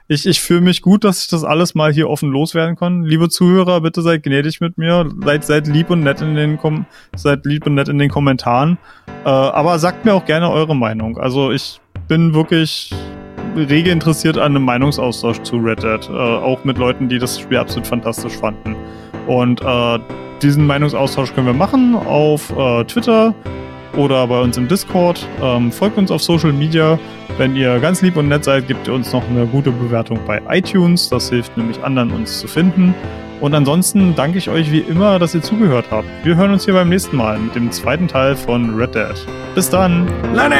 ich, 0.09 0.25
ich 0.25 0.41
fühle 0.41 0.61
mich 0.61 0.81
gut, 0.81 1.03
dass 1.03 1.21
ich 1.21 1.27
das 1.27 1.43
alles 1.43 1.75
mal 1.75 1.91
hier 1.91 2.09
offen 2.09 2.29
loswerden 2.29 2.75
kann. 2.75 3.03
Liebe 3.03 3.29
Zuhörer, 3.29 3.81
bitte 3.81 4.01
seid 4.01 4.23
gnädig 4.23 4.61
mit 4.61 4.77
mir. 4.77 5.09
Seid, 5.23 5.43
seid 5.43 5.67
lieb 5.67 5.89
und 5.89 5.99
nett 6.01 6.21
in 6.21 6.35
den 6.35 6.57
Kom 6.57 6.85
seid 7.15 7.45
lieb 7.45 7.65
und 7.65 7.75
nett 7.75 7.89
in 7.89 7.97
den 7.97 8.09
Kommentaren. 8.09 8.77
Äh, 9.25 9.29
aber 9.29 9.77
sagt 9.79 10.05
mir 10.05 10.13
auch 10.13 10.25
gerne 10.25 10.49
eure 10.49 10.75
Meinung. 10.75 11.17
Also 11.17 11.51
ich 11.51 11.81
bin 12.07 12.33
wirklich 12.33 12.93
rege 13.55 13.89
interessiert 13.91 14.37
an 14.37 14.55
einem 14.55 14.63
Meinungsaustausch 14.63 15.41
zu 15.41 15.57
Red 15.57 15.83
Dead. 15.83 16.09
Äh, 16.09 16.13
auch 16.13 16.63
mit 16.63 16.77
Leuten, 16.77 17.09
die 17.09 17.19
das 17.19 17.39
Spiel 17.39 17.57
absolut 17.57 17.87
fantastisch 17.87 18.33
fanden. 18.33 18.77
Und 19.27 19.61
äh, 19.61 19.99
diesen 20.41 20.65
Meinungsaustausch 20.65 21.33
können 21.33 21.47
wir 21.47 21.53
machen 21.53 21.95
auf 21.95 22.51
äh, 22.55 22.83
Twitter 22.85 23.33
oder 23.95 24.27
bei 24.27 24.39
uns 24.39 24.57
im 24.57 24.67
Discord. 24.67 25.27
Ähm, 25.41 25.71
folgt 25.71 25.97
uns 25.97 26.11
auf 26.11 26.21
Social 26.21 26.53
Media. 26.53 26.99
Wenn 27.37 27.55
ihr 27.55 27.79
ganz 27.79 28.01
lieb 28.01 28.17
und 28.17 28.27
nett 28.27 28.43
seid, 28.43 28.67
gebt 28.67 28.87
ihr 28.87 28.93
uns 28.93 29.13
noch 29.13 29.27
eine 29.29 29.45
gute 29.45 29.71
Bewertung 29.71 30.19
bei 30.25 30.41
iTunes. 30.49 31.09
Das 31.09 31.29
hilft 31.29 31.57
nämlich 31.57 31.83
anderen, 31.83 32.11
uns 32.11 32.39
zu 32.39 32.47
finden. 32.47 32.93
Und 33.41 33.53
ansonsten 33.53 34.15
danke 34.15 34.39
ich 34.39 34.49
euch 34.49 34.71
wie 34.71 34.79
immer, 34.79 35.19
dass 35.19 35.35
ihr 35.35 35.41
zugehört 35.43 35.85
habt. 35.91 36.07
Wir 36.23 36.35
hören 36.35 36.51
uns 36.51 36.65
hier 36.65 36.73
beim 36.73 36.89
nächsten 36.89 37.15
Mal 37.15 37.37
mit 37.37 37.53
dem 37.53 37.71
zweiten 37.71 38.07
Teil 38.07 38.35
von 38.35 38.75
Red 38.75 38.95
Dead. 38.95 39.27
Bis 39.53 39.69
dann. 39.69 40.07
Lenny! 40.33 40.55